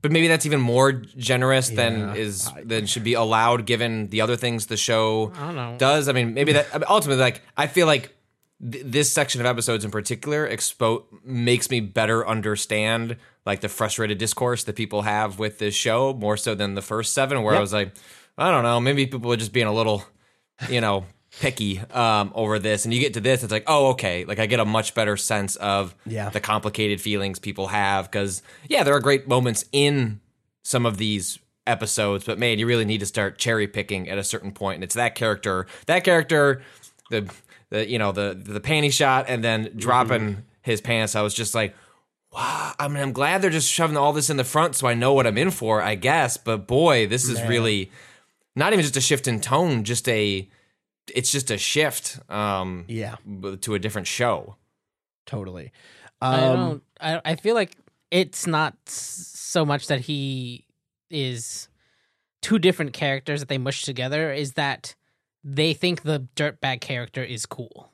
but 0.00 0.12
maybe 0.12 0.28
that's 0.28 0.46
even 0.46 0.60
more 0.60 0.92
generous 0.92 1.70
than 1.70 2.14
is 2.14 2.48
than 2.62 2.86
should 2.86 3.02
be 3.04 3.14
allowed 3.14 3.66
given 3.66 4.08
the 4.10 4.20
other 4.20 4.36
things 4.36 4.66
the 4.66 4.76
show 4.76 5.32
I 5.34 5.76
does. 5.76 6.08
I 6.08 6.12
mean, 6.12 6.34
maybe 6.34 6.52
that 6.52 6.68
I 6.72 6.78
mean, 6.78 6.84
ultimately, 6.88 7.20
like 7.20 7.42
I 7.56 7.66
feel 7.66 7.86
like 7.86 8.14
th- 8.60 8.84
this 8.86 9.12
section 9.12 9.40
of 9.40 9.46
episodes 9.46 9.84
in 9.84 9.90
particular 9.90 10.48
expo 10.48 11.04
makes 11.24 11.68
me 11.68 11.80
better 11.80 12.26
understand 12.26 13.16
like 13.44 13.60
the 13.60 13.68
frustrated 13.68 14.18
discourse 14.18 14.62
that 14.64 14.76
people 14.76 15.02
have 15.02 15.38
with 15.38 15.58
this 15.58 15.74
show 15.74 16.12
more 16.14 16.36
so 16.36 16.54
than 16.54 16.74
the 16.74 16.82
first 16.82 17.12
seven, 17.12 17.42
where 17.42 17.56
I 17.56 17.60
was 17.60 17.72
like, 17.72 17.92
I 18.38 18.50
don't 18.50 18.62
know, 18.62 18.80
maybe 18.80 19.06
people 19.06 19.30
are 19.32 19.36
just 19.36 19.52
being 19.52 19.66
a 19.66 19.72
little, 19.74 20.04
you 20.70 20.80
know. 20.80 21.04
picky 21.40 21.78
um, 21.92 22.32
over 22.34 22.58
this 22.58 22.84
and 22.86 22.92
you 22.94 22.98
get 23.00 23.12
to 23.14 23.20
this 23.20 23.42
it's 23.44 23.52
like 23.52 23.62
oh 23.66 23.88
okay 23.90 24.24
like 24.24 24.38
i 24.40 24.46
get 24.46 24.58
a 24.60 24.64
much 24.64 24.94
better 24.94 25.14
sense 25.16 25.56
of 25.56 25.94
Yeah. 26.06 26.30
the 26.30 26.40
complicated 26.40 27.00
feelings 27.02 27.38
people 27.38 27.68
have 27.68 28.10
because 28.10 28.42
yeah 28.66 28.82
there 28.82 28.94
are 28.94 28.98
great 29.00 29.28
moments 29.28 29.66
in 29.70 30.20
some 30.62 30.86
of 30.86 30.96
these 30.96 31.38
episodes, 31.66 32.24
but 32.24 32.38
man, 32.38 32.58
you 32.58 32.66
really 32.66 32.86
need 32.86 33.00
to 33.00 33.06
start 33.06 33.38
cherry 33.38 33.68
picking 33.68 34.08
at 34.08 34.16
a 34.18 34.24
certain 34.24 34.52
point. 34.52 34.76
And 34.76 34.84
it's 34.84 34.94
that 34.94 35.14
character, 35.14 35.66
that 35.86 36.02
character, 36.02 36.62
the 37.10 37.30
the 37.70 37.86
you 37.88 37.98
know 37.98 38.10
the 38.10 38.34
the 38.42 38.58
panty 38.60 38.90
shot, 38.92 39.26
and 39.28 39.44
then 39.44 39.70
dropping 39.76 40.38
his 40.62 40.80
pants. 40.80 41.14
I 41.14 41.20
was 41.22 41.34
just 41.34 41.54
like, 41.54 41.74
wow. 42.32 42.72
I 42.78 42.88
mean, 42.88 43.02
I'm 43.02 43.12
glad 43.12 43.42
they're 43.42 43.50
just 43.50 43.70
shoving 43.70 43.96
all 43.98 44.12
this 44.14 44.30
in 44.30 44.38
the 44.38 44.44
front, 44.44 44.74
so 44.76 44.86
I 44.88 44.94
know 44.94 45.12
what 45.12 45.26
I'm 45.26 45.38
in 45.38 45.50
for, 45.50 45.82
I 45.82 45.94
guess. 45.94 46.36
But 46.38 46.66
boy, 46.66 47.06
this 47.06 47.28
is 47.28 47.40
really 47.42 47.90
not 48.56 48.72
even 48.72 48.82
just 48.82 48.96
a 48.96 49.00
shift 49.00 49.26
in 49.28 49.40
tone, 49.40 49.84
just 49.84 50.08
a 50.08 50.48
it's 51.14 51.32
just 51.32 51.50
a 51.50 51.58
shift 51.58 52.18
um 52.30 52.84
Yeah, 52.88 53.16
to 53.62 53.74
a 53.74 53.78
different 53.78 54.06
show. 54.06 54.56
totally. 55.26 55.72
I 56.20 56.40
Um, 56.40 56.54
don't. 56.54 56.82
I 57.00 57.20
I 57.24 57.36
feel 57.36 57.54
like 57.54 57.76
it's 58.10 58.46
not 58.46 58.74
so 58.88 59.64
much 59.64 59.86
that 59.86 60.00
he 60.00 60.66
is 61.10 61.68
two 62.42 62.58
different 62.58 62.92
characters 62.92 63.40
that 63.40 63.48
they 63.48 63.58
mush 63.58 63.82
together. 63.82 64.32
Is 64.32 64.52
that 64.54 64.94
they 65.44 65.72
think 65.74 66.02
the 66.02 66.26
dirtbag 66.36 66.80
character 66.80 67.22
is 67.22 67.46
cool. 67.46 67.90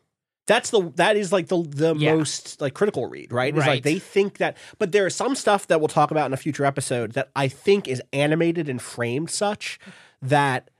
That's 0.46 0.70
the 0.70 0.90
that 0.96 1.16
is 1.16 1.32
like 1.32 1.48
the 1.48 1.62
the 1.62 1.94
Yeah. 1.94 2.14
most 2.14 2.60
like 2.60 2.74
critical 2.74 3.06
read, 3.06 3.32
right? 3.32 3.54
It's 3.56 3.66
like 3.66 3.82
they 3.82 3.98
think 3.98 4.38
that 4.38 4.56
but 4.78 4.92
there 4.92 5.06
is 5.06 5.14
some 5.14 5.34
stuff 5.34 5.66
that 5.68 5.80
we'll 5.80 5.88
talk 5.88 6.10
about 6.10 6.26
in 6.26 6.32
a 6.32 6.36
future 6.38 6.64
episode 6.64 7.12
that 7.12 7.30
I 7.36 7.48
think 7.48 7.88
is 7.88 8.02
animated 8.12 8.68
and 8.68 8.80
framed 8.80 9.30
such 9.30 9.78
that 10.22 10.70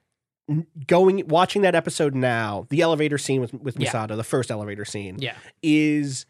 going 0.87 1.27
watching 1.29 1.63
that 1.63 1.75
episode 1.75 2.15
now, 2.15 2.67
the 2.71 2.81
elevator 2.81 3.19
scene 3.19 3.41
with 3.41 3.55
with 3.55 3.79
Yeah. 3.79 3.91
Misato, 3.91 4.17
the 4.17 4.25
first 4.25 4.51
elevator 4.51 4.85
scene, 4.85 5.17
Yeah. 5.19 5.37
is 5.63 6.27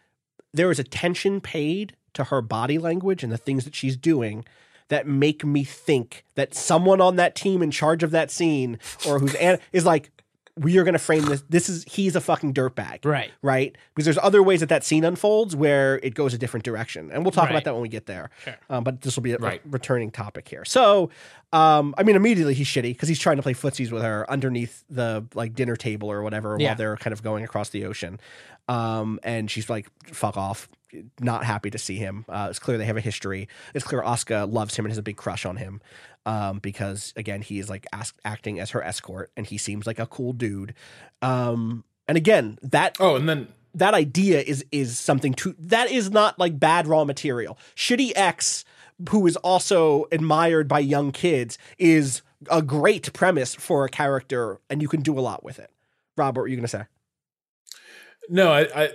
there 0.52 0.70
is 0.70 0.78
attention 0.78 1.40
paid 1.40 1.96
to 2.14 2.24
her 2.24 2.40
body 2.40 2.78
language 2.78 3.24
and 3.24 3.32
the 3.32 3.36
things 3.38 3.64
that 3.64 3.74
she's 3.74 3.96
doing 3.96 4.44
that 4.88 5.06
make 5.06 5.44
me 5.44 5.64
think 5.64 6.24
that 6.36 6.54
someone 6.54 7.00
on 7.00 7.16
that 7.16 7.34
team 7.34 7.62
in 7.62 7.70
charge 7.70 8.02
of 8.02 8.10
that 8.12 8.30
scene 8.30 8.78
or 9.08 9.18
who's 9.18 9.34
an- 9.36 9.58
is 9.72 9.84
like 9.84 10.12
we 10.56 10.78
are 10.78 10.84
going 10.84 10.92
to 10.92 11.00
frame 11.00 11.24
this 11.24 11.42
this 11.48 11.68
is 11.68 11.84
he's 11.88 12.14
a 12.14 12.20
fucking 12.20 12.54
dirtbag. 12.54 13.04
Right. 13.04 13.32
right? 13.42 13.76
Because 13.94 14.04
there's 14.04 14.18
other 14.22 14.40
ways 14.40 14.60
that 14.60 14.68
that 14.68 14.84
scene 14.84 15.04
unfolds 15.04 15.56
where 15.56 15.96
it 16.04 16.14
goes 16.14 16.32
a 16.32 16.38
different 16.38 16.62
direction 16.64 17.10
and 17.10 17.24
we'll 17.24 17.32
talk 17.32 17.50
about 17.50 17.64
that 17.64 17.72
when 17.74 17.82
we 17.82 17.88
get 17.88 18.06
there. 18.06 18.30
Sure. 18.44 18.54
um, 18.70 18.84
but 18.84 19.00
this 19.00 19.16
will 19.16 19.24
be 19.24 19.32
a, 19.32 19.36
a 19.36 19.38
Right. 19.40 19.60
returning 19.64 20.12
topic 20.12 20.46
here. 20.46 20.64
So 20.64 21.10
um, 21.52 21.94
i 21.98 22.02
mean 22.04 22.14
immediately 22.16 22.54
he's 22.54 22.66
shitty 22.68 22.92
because 22.92 23.08
he's 23.08 23.18
trying 23.18 23.36
to 23.36 23.42
play 23.42 23.54
footsies 23.54 23.90
with 23.90 24.02
her 24.02 24.30
underneath 24.30 24.84
the 24.88 25.24
like 25.34 25.54
dinner 25.54 25.74
table 25.76 26.08
or 26.10 26.22
whatever 26.22 26.56
Yeah. 26.58 26.68
while 26.70 26.76
they're 26.76 26.96
kind 26.98 27.12
of 27.12 27.22
going 27.22 27.42
across 27.44 27.70
the 27.70 27.84
ocean. 27.86 28.20
Um, 28.68 29.18
and 29.24 29.50
she's 29.50 29.68
like 29.68 29.88
fuck 30.06 30.36
off. 30.36 30.68
Not 31.18 31.44
happy 31.44 31.70
to 31.70 31.78
see 31.78 31.96
him. 31.96 32.24
Uh, 32.28 32.46
it's 32.50 32.60
clear 32.60 32.78
they 32.78 32.84
have 32.84 32.96
a 32.96 33.00
history. 33.00 33.48
It's 33.74 33.84
clear 33.84 34.00
Asuka 34.02 34.50
loves 34.52 34.76
him 34.76 34.84
and 34.84 34.92
has 34.92 34.98
a 34.98 35.02
big 35.02 35.16
crush 35.16 35.44
on 35.44 35.56
him 35.56 35.80
um, 36.26 36.58
because 36.58 37.12
again 37.16 37.42
he 37.42 37.58
is 37.58 37.68
like 37.68 37.86
ask, 37.92 38.16
acting 38.24 38.60
as 38.60 38.70
her 38.70 38.82
escort 38.82 39.30
and 39.36 39.46
he 39.46 39.58
seems 39.58 39.86
like 39.86 39.98
a 39.98 40.06
cool 40.06 40.32
dude 40.32 40.74
um, 41.22 41.84
and 42.08 42.16
again 42.16 42.58
that 42.62 42.96
Oh, 43.00 43.16
and 43.16 43.28
then 43.28 43.48
that 43.74 43.94
idea 43.94 44.40
is 44.40 44.64
is 44.70 44.98
something 44.98 45.34
to 45.34 45.54
that 45.58 45.90
is 45.90 46.10
not 46.10 46.38
like 46.38 46.58
bad 46.58 46.86
raw 46.86 47.04
material. 47.04 47.58
Shitty 47.76 48.12
X, 48.14 48.64
who 49.10 49.26
is 49.26 49.36
also 49.36 50.06
admired 50.12 50.68
by 50.68 50.78
young 50.78 51.12
kids, 51.12 51.58
is 51.78 52.22
a 52.50 52.62
great 52.62 53.12
premise 53.12 53.54
for 53.54 53.84
a 53.84 53.88
character, 53.88 54.60
and 54.70 54.80
you 54.80 54.88
can 54.88 55.00
do 55.00 55.18
a 55.18 55.20
lot 55.20 55.42
with 55.42 55.58
it. 55.58 55.70
Rob, 56.16 56.36
what 56.36 56.42
were 56.42 56.48
you 56.48 56.56
going 56.56 56.64
to 56.64 56.68
say? 56.68 56.84
No, 58.28 58.52
I, 58.52 58.84
I 58.84 58.88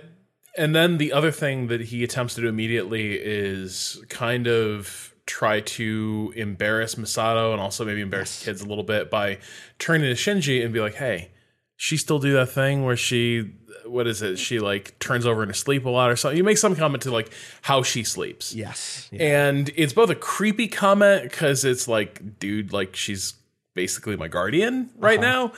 and 0.56 0.74
then 0.74 0.98
the 0.98 1.12
other 1.12 1.30
thing 1.30 1.68
that 1.68 1.80
he 1.82 2.02
attempts 2.02 2.34
to 2.34 2.40
do 2.40 2.48
immediately 2.48 3.12
is 3.12 4.02
kind 4.08 4.48
of 4.48 5.14
try 5.30 5.60
to 5.60 6.32
embarrass 6.34 6.96
Misato 6.96 7.52
and 7.52 7.60
also 7.60 7.84
maybe 7.84 8.00
embarrass 8.00 8.40
the 8.40 8.44
kids 8.46 8.60
a 8.60 8.66
little 8.66 8.82
bit 8.82 9.10
by 9.10 9.38
turning 9.78 10.14
to 10.14 10.20
Shinji 10.20 10.64
and 10.64 10.74
be 10.74 10.80
like, 10.80 10.94
"Hey, 10.94 11.30
she 11.76 11.96
still 11.96 12.18
do 12.18 12.32
that 12.32 12.50
thing 12.50 12.84
where 12.84 12.96
she 12.96 13.52
what 13.86 14.08
is 14.08 14.22
it? 14.22 14.38
She 14.38 14.58
like 14.58 14.98
turns 14.98 15.26
over 15.26 15.42
in 15.42 15.48
her 15.48 15.54
sleep 15.54 15.84
a 15.84 15.88
lot 15.88 16.10
or 16.10 16.16
something." 16.16 16.36
You 16.36 16.42
make 16.42 16.58
some 16.58 16.74
comment 16.74 17.04
to 17.04 17.12
like 17.12 17.30
how 17.62 17.84
she 17.84 18.02
sleeps. 18.02 18.52
Yes. 18.52 19.08
And 19.18 19.70
it's 19.76 19.92
both 19.92 20.10
a 20.10 20.16
creepy 20.16 20.66
comment 20.66 21.22
because 21.22 21.64
it's 21.64 21.86
like, 21.86 22.40
dude, 22.40 22.72
like 22.72 22.96
she's 22.96 23.34
basically 23.74 24.16
my 24.16 24.26
guardian 24.26 24.90
right 24.98 25.20
now. 25.20 25.52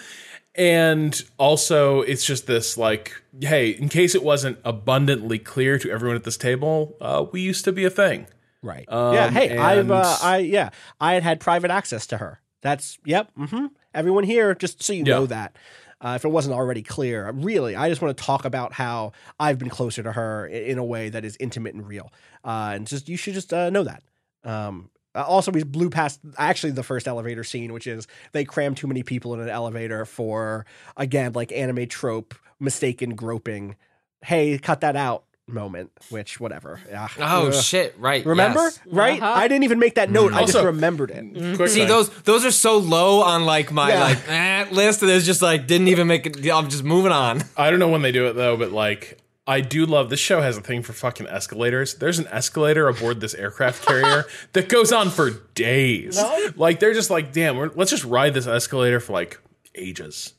And 0.54 1.18
also, 1.38 2.02
it's 2.02 2.26
just 2.26 2.46
this 2.46 2.76
like, 2.76 3.14
hey, 3.40 3.70
in 3.70 3.88
case 3.88 4.14
it 4.14 4.22
wasn't 4.22 4.58
abundantly 4.66 5.38
clear 5.38 5.78
to 5.78 5.90
everyone 5.90 6.14
at 6.14 6.24
this 6.24 6.37
table, 6.37 6.94
uh, 7.00 7.24
we 7.32 7.40
used 7.40 7.64
to 7.64 7.72
be 7.72 7.87
a 7.87 7.90
thing. 7.90 8.26
Right. 8.62 8.85
Um, 8.90 9.14
yeah. 9.14 9.31
Hey, 9.31 9.59
I've 9.59 9.90
uh, 9.90 10.16
I 10.22 10.38
yeah, 10.38 10.70
I 11.01 11.14
had 11.14 11.22
had 11.22 11.40
private 11.40 11.70
access 11.70 12.07
to 12.09 12.18
her. 12.18 12.40
That's 12.62 12.98
yep. 13.05 13.31
hmm 13.37 13.66
Everyone 13.94 14.25
here, 14.25 14.55
just 14.55 14.83
so 14.83 14.92
you 14.92 15.05
know 15.05 15.27
that. 15.27 15.57
Uh, 16.01 16.14
if 16.16 16.25
it 16.25 16.29
wasn't 16.29 16.55
already 16.55 16.83
clear, 16.83 17.31
really, 17.33 17.77
I 17.77 17.88
just 17.88 18.01
want 18.03 18.16
to 18.16 18.25
talk 18.25 18.44
about 18.44 18.72
how 18.72 19.12
I've 19.38 19.59
been 19.59 19.68
closer 19.68 20.03
to 20.03 20.12
her 20.12 20.48
i- 20.51 20.55
in 20.57 20.79
a 20.79 20.85
way 20.85 21.09
that 21.11 21.25
is 21.25 21.37
intimate 21.38 21.75
and 21.75 21.87
real. 21.87 22.12
Uh, 22.44 22.72
and 22.75 22.87
just 22.87 23.09
you 23.09 23.16
should 23.16 23.35
just 23.35 23.53
uh, 23.53 23.70
know 23.70 23.85
that. 23.85 24.03
Um, 24.42 24.90
uh, 25.14 25.22
also, 25.22 25.53
we 25.53 25.62
blew 25.62 25.90
past 25.90 26.20
actually 26.38 26.72
the 26.72 26.83
first 26.83 27.07
elevator 27.07 27.44
scene, 27.44 27.72
which 27.72 27.87
is 27.87 28.09
they 28.33 28.44
cram 28.44 28.75
too 28.75 28.87
many 28.88 29.03
people 29.03 29.35
in 29.35 29.40
an 29.40 29.48
elevator 29.48 30.05
for 30.05 30.64
again 30.96 31.35
like 31.35 31.53
anime 31.53 31.87
trope, 31.87 32.35
mistaken 32.59 33.14
groping. 33.14 33.77
Hey, 34.25 34.59
cut 34.59 34.81
that 34.81 34.96
out 34.96 35.25
moment. 35.52 35.90
Which 36.10 36.40
whatever. 36.40 36.80
Yeah. 36.88 37.08
Oh 37.18 37.48
Ugh. 37.48 37.54
shit! 37.54 37.94
Right. 37.98 38.24
Remember? 38.26 38.60
yes. 38.60 38.80
Right? 38.86 39.20
Uh-huh. 39.22 39.32
I 39.34 39.48
didn't 39.48 39.64
even 39.64 39.78
make 39.78 39.94
that 39.96 40.10
note. 40.10 40.32
I 40.32 40.40
just 40.42 40.54
Also- 40.56 40.66
remembered 40.66 41.10
it. 41.10 41.56
Quick 41.56 41.68
See 41.70 41.84
those 41.84 42.08
those 42.22 42.44
are 42.44 42.50
so 42.50 42.78
low 42.78 43.22
on 43.22 43.44
like 43.44 43.70
my 43.72 43.90
Yeah. 43.90 44.00
like 44.04 44.28
eh, 44.28 44.66
list. 44.72 45.02
And 45.02 45.10
it's 45.10 45.26
just 45.26 45.42
like 45.42 45.66
didn't 45.66 45.88
even 45.88 46.06
make 46.06 46.26
it. 46.26 46.50
I'm 46.50 46.68
just 46.68 46.84
moving 46.84 47.12
on. 47.12 47.42
I 47.56 47.70
don't 47.70 47.78
know 47.78 47.88
when 47.88 48.02
they 48.02 48.12
do 48.12 48.26
it 48.26 48.32
though, 48.34 48.56
but 48.56 48.72
like 48.72 49.18
I 49.46 49.60
do 49.60 49.86
love 49.86 50.08
this 50.08 50.20
show 50.20 50.40
has 50.40 50.56
a 50.56 50.60
thing 50.60 50.82
for 50.82 50.92
fucking 50.92 51.26
escalators. 51.26 51.94
There's 51.94 52.20
an 52.20 52.28
escalator 52.28 52.86
aboard 52.88 53.20
this 53.20 53.34
aircraft 53.34 53.84
carrier 53.86 54.24
that 54.52 54.68
goes 54.68 54.92
on 54.92 55.10
for 55.10 55.30
days. 55.54 56.22
Like 56.56 56.78
they're 56.78 56.94
just 56.94 57.10
like, 57.10 57.32
damn, 57.32 57.56
we're, 57.56 57.70
let's 57.74 57.90
just 57.90 58.04
ride 58.04 58.34
this 58.34 58.46
escalator 58.46 59.00
for 59.00 59.12
like 59.14 59.40
ages. 59.74 60.34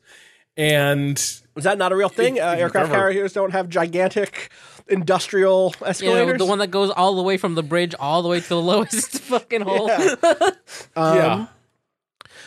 And 0.55 1.17
Was 1.55 1.63
that 1.65 1.77
not 1.77 1.91
a 1.91 1.95
real 1.95 2.09
thing? 2.09 2.39
Uh, 2.39 2.51
If- 2.51 2.53
if 2.53 2.59
aircraft 2.61 2.89
you've 2.89 2.95
carriers 2.97 3.33
don't 3.33 3.51
have 3.51 3.69
gigantic 3.69 4.51
industrial 4.87 5.73
You 5.79 5.85
know, 5.85 5.89
escalators. 5.89 6.37
the 6.39 6.45
one 6.45 6.59
that 6.59 6.67
goes 6.71 6.89
all 6.91 7.15
the 7.15 7.23
way 7.23 7.37
from 7.37 7.55
the 7.55 7.63
bridge 7.63 7.93
all 7.99 8.21
the 8.21 8.29
way 8.29 8.39
to 8.39 8.47
the 8.49 8.61
lowest 8.61 9.19
fucking 9.19 9.61
hole. 9.61 9.87
yeah, 10.97 11.47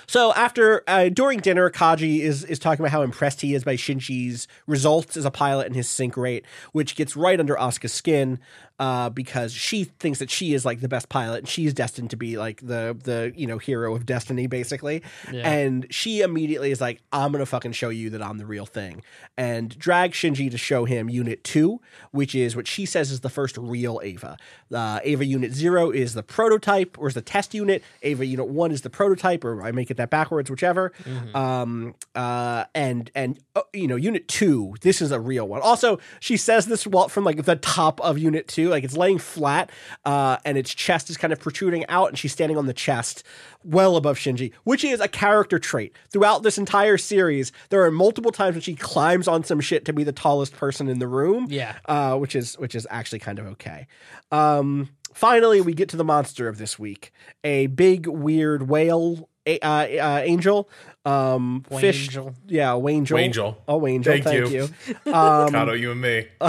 So 0.07 0.33
after 0.35 0.83
uh, 0.87 1.09
during 1.09 1.41
dinner, 1.41 1.71
Kaji 1.71 2.21
is 2.21 2.45
is 2.45 2.59
talking 2.59 2.85
about 2.85 2.93
how 2.93 3.03
impressed 3.03 3.41
he 3.41 3.55
is 3.55 3.65
by 3.65 3.75
Shinji's 3.77 4.47
results 4.67 5.17
as 5.17 5.25
a 5.25 5.31
pilot 5.31 5.67
and 5.67 5.75
his 5.75 5.89
sync 5.89 6.17
rate, 6.17 6.45
which 6.73 6.95
gets 6.95 7.17
right 7.17 7.41
under 7.41 7.55
Asuka's 7.57 7.93
skin 7.93 8.39
uh, 8.79 9.09
because 9.11 9.53
she 9.53 9.85
thinks 9.85 10.19
that 10.19 10.31
she 10.31 10.53
is 10.55 10.65
like 10.65 10.81
the 10.81 10.89
best 10.89 11.09
pilot 11.09 11.39
and 11.39 11.49
she's 11.49 11.73
destined 11.73 12.11
to 12.11 12.17
be 12.17 12.37
like 12.37 12.61
the 12.61 12.97
the 13.05 13.33
you 13.35 13.47
know 13.47 13.59
hero 13.59 13.95
of 13.95 14.05
destiny 14.07 14.47
basically. 14.47 15.03
And 15.45 15.87
she 15.91 16.21
immediately 16.21 16.71
is 16.71 16.81
like, 16.81 17.01
"I'm 17.13 17.33
gonna 17.33 17.47
fucking 17.47 17.73
show 17.73 17.89
you 17.89 18.11
that 18.11 18.23
I'm 18.23 18.39
the 18.39 18.47
real 18.47 18.67
thing," 18.67 19.03
and 19.37 19.77
drag 19.79 20.13
Shinji 20.13 20.51
to 20.51 20.59
show 20.59 20.85
him 20.85 21.09
Unit 21.09 21.43
Two, 21.45 21.81
which 22.11 22.35
is 22.35 22.55
what 22.55 22.67
she 22.67 22.85
says 22.87 23.11
is 23.11 23.21
the 23.21 23.31
first 23.31 23.57
real 23.57 24.01
Eva. 24.05 24.37
Uh, 24.73 25.01
Eva 25.05 25.25
Unit 25.25 25.53
Zero 25.53 25.91
is 25.91 26.15
the 26.15 26.23
prototype 26.23 26.99
or 26.99 27.09
is 27.09 27.15
the 27.15 27.23
test 27.23 27.55
unit. 27.55 27.83
Eva 28.03 28.27
Unit 28.27 28.49
One 28.49 28.73
is 28.73 28.83
the 28.83 28.91
prototype, 28.91 29.45
or 29.45 29.63
I 29.63 29.73
make 29.73 29.91
it 29.91 29.97
that 29.97 30.11
backwards, 30.11 30.51
whichever. 30.51 30.93
Um, 31.35 31.95
uh, 32.15 32.65
and 32.75 33.11
and 33.15 33.39
uh, 33.55 33.63
you 33.73 33.87
know, 33.89 33.97
Unit 33.97 34.29
Two, 34.29 34.75
this 34.83 35.01
is 35.01 35.13
a 35.13 35.21
real 35.21 35.47
one. 35.49 35.63
Also, 35.63 35.99
she 36.21 36.37
says 36.37 36.67
this 36.67 36.87
while 36.87 37.09
from 37.09 37.25
like 37.25 37.45
the 37.45 37.57
top 37.57 38.01
of 38.01 38.19
Unit 38.19 38.49
Two, 38.49 38.66
like 38.69 38.85
it's 38.85 38.97
laying 38.97 39.19
flat, 39.19 39.71
uh, 40.05 40.37
and 40.45 40.57
its 40.59 40.75
chest 40.75 41.11
is 41.11 41.17
kind 41.17 41.33
of 41.33 41.41
protruding 41.41 41.87
out, 41.89 42.09
and 42.09 42.19
she's 42.19 42.33
standing 42.33 42.57
on 42.59 42.67
the 42.67 42.75
chest, 42.75 43.23
well 43.65 43.97
above 43.97 44.19
Shinji, 44.19 44.53
which 44.65 44.85
is 44.85 45.01
a 45.01 45.09
character 45.09 45.59
trait 45.59 45.95
throughout 46.11 46.43
this 46.43 46.59
entire 46.59 46.99
series. 46.99 47.53
There 47.71 47.85
are 47.85 47.91
multiple 47.91 48.31
times 48.33 48.55
when 48.55 48.63
she 48.63 48.75
climbs 48.75 49.27
on 49.29 49.45
some 49.45 49.61
shit 49.61 49.85
to 49.87 49.93
be 49.93 50.05
the 50.05 50.13
tallest 50.13 50.53
person 50.55 50.89
in 50.89 50.99
the 50.99 51.09
room 51.09 51.47
Yeah. 51.51 51.77
uh, 51.87 52.17
which 52.17 52.35
is 52.37 52.55
which 52.59 52.75
is 52.75 52.87
actually 52.91 53.19
kind 53.21 53.39
of 53.39 53.47
okay. 53.49 53.87
Um, 54.33 54.91
finally, 55.15 55.61
we 55.61 55.73
get 55.75 55.89
to 55.91 55.97
the 55.97 56.05
monster 56.05 56.49
of 56.49 56.59
this 56.59 56.79
week: 56.79 57.13
a 57.45 57.67
big, 57.69 58.07
weird 58.07 58.69
whale 58.69 59.29
a- 59.47 59.59
uh, 59.61 59.69
uh, 60.17 60.21
angel, 60.25 60.69
um, 61.05 61.65
fish. 61.79 62.09
Wangel. 62.11 62.35
Yeah, 62.49 62.75
Wayne, 62.75 63.07
Wangel. 63.07 63.57
Oh, 63.69 63.81
wangel. 63.81 64.05
Thank 64.05 64.25
Thank, 64.25 64.51
you. 64.51 64.69
you. 64.87 64.93
Um, 65.13 65.51
Cado, 65.53 65.79
you 65.79 65.93
and 65.93 66.01
me. 66.01 66.27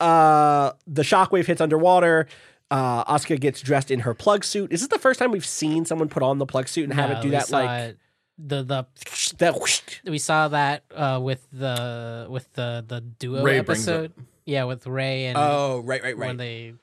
uh, 0.00 0.72
the 0.86 1.02
shockwave 1.02 1.46
hits 1.46 1.60
underwater. 1.60 2.26
Uh, 2.70 3.04
Asuka 3.04 3.38
gets 3.40 3.60
dressed 3.60 3.90
in 3.90 4.00
her 4.00 4.14
plug 4.14 4.44
suit. 4.44 4.72
Is 4.72 4.80
this 4.80 4.88
the 4.88 4.98
first 4.98 5.18
time 5.20 5.30
we've 5.30 5.46
seen 5.46 5.84
someone 5.84 6.08
put 6.08 6.22
on 6.22 6.38
the 6.38 6.46
plug 6.46 6.68
suit 6.68 6.84
and 6.84 6.94
have 6.94 7.10
No, 7.10 7.18
it 7.18 7.22
do 7.22 7.30
that 7.30 7.50
like 7.50 7.80
it- 7.90 7.98
the 8.38 8.62
the 8.62 8.84
that? 9.38 9.54
whoosh? 9.58 9.80
we 10.04 10.18
saw 10.18 10.48
that 10.48 10.84
uh, 10.94 11.18
with 11.22 11.46
the 11.52 12.26
with 12.28 12.52
the 12.54 12.84
the 12.86 13.00
duo 13.00 13.42
Rei 13.42 13.58
episode. 13.58 14.12
Yeah, 14.44 14.64
with 14.64 14.86
Rei 14.86 15.26
and 15.26 15.38
Oh, 15.38 15.80
right, 15.84 16.02
right, 16.02 16.16
when 16.18 16.28
right. 16.30 16.38
they 16.38 16.74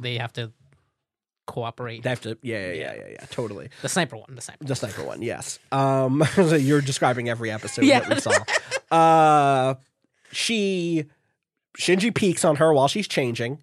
they 0.00 0.18
have 0.18 0.32
to 0.34 0.52
cooperate. 1.48 2.04
They 2.04 2.10
have 2.10 2.20
to. 2.20 2.38
Yeah, 2.42 2.68
yeah, 2.68 2.72
yeah, 2.72 2.94
yeah, 2.94 3.06
yeah. 3.14 3.24
Totally. 3.30 3.70
the 3.82 3.88
sniper 3.88 4.16
one, 4.16 4.34
the 4.36 4.40
sniper. 4.40 4.64
The 4.64 4.76
sniper 4.76 5.02
one, 5.02 5.22
yes. 5.22 5.58
Um, 5.72 6.22
so 6.34 6.54
you're 6.54 6.80
describing 6.80 7.28
every 7.28 7.50
episode 7.50 7.84
Yeah. 7.84 8.00
that 8.00 8.08
we 8.14 8.20
saw. 8.20 8.32
Uh, 8.90 9.74
she 10.32 11.04
Shinji 11.78 12.14
peeks 12.14 12.42
on 12.44 12.56
her 12.56 12.72
while 12.72 12.88
she's 12.88 13.06
changing, 13.06 13.58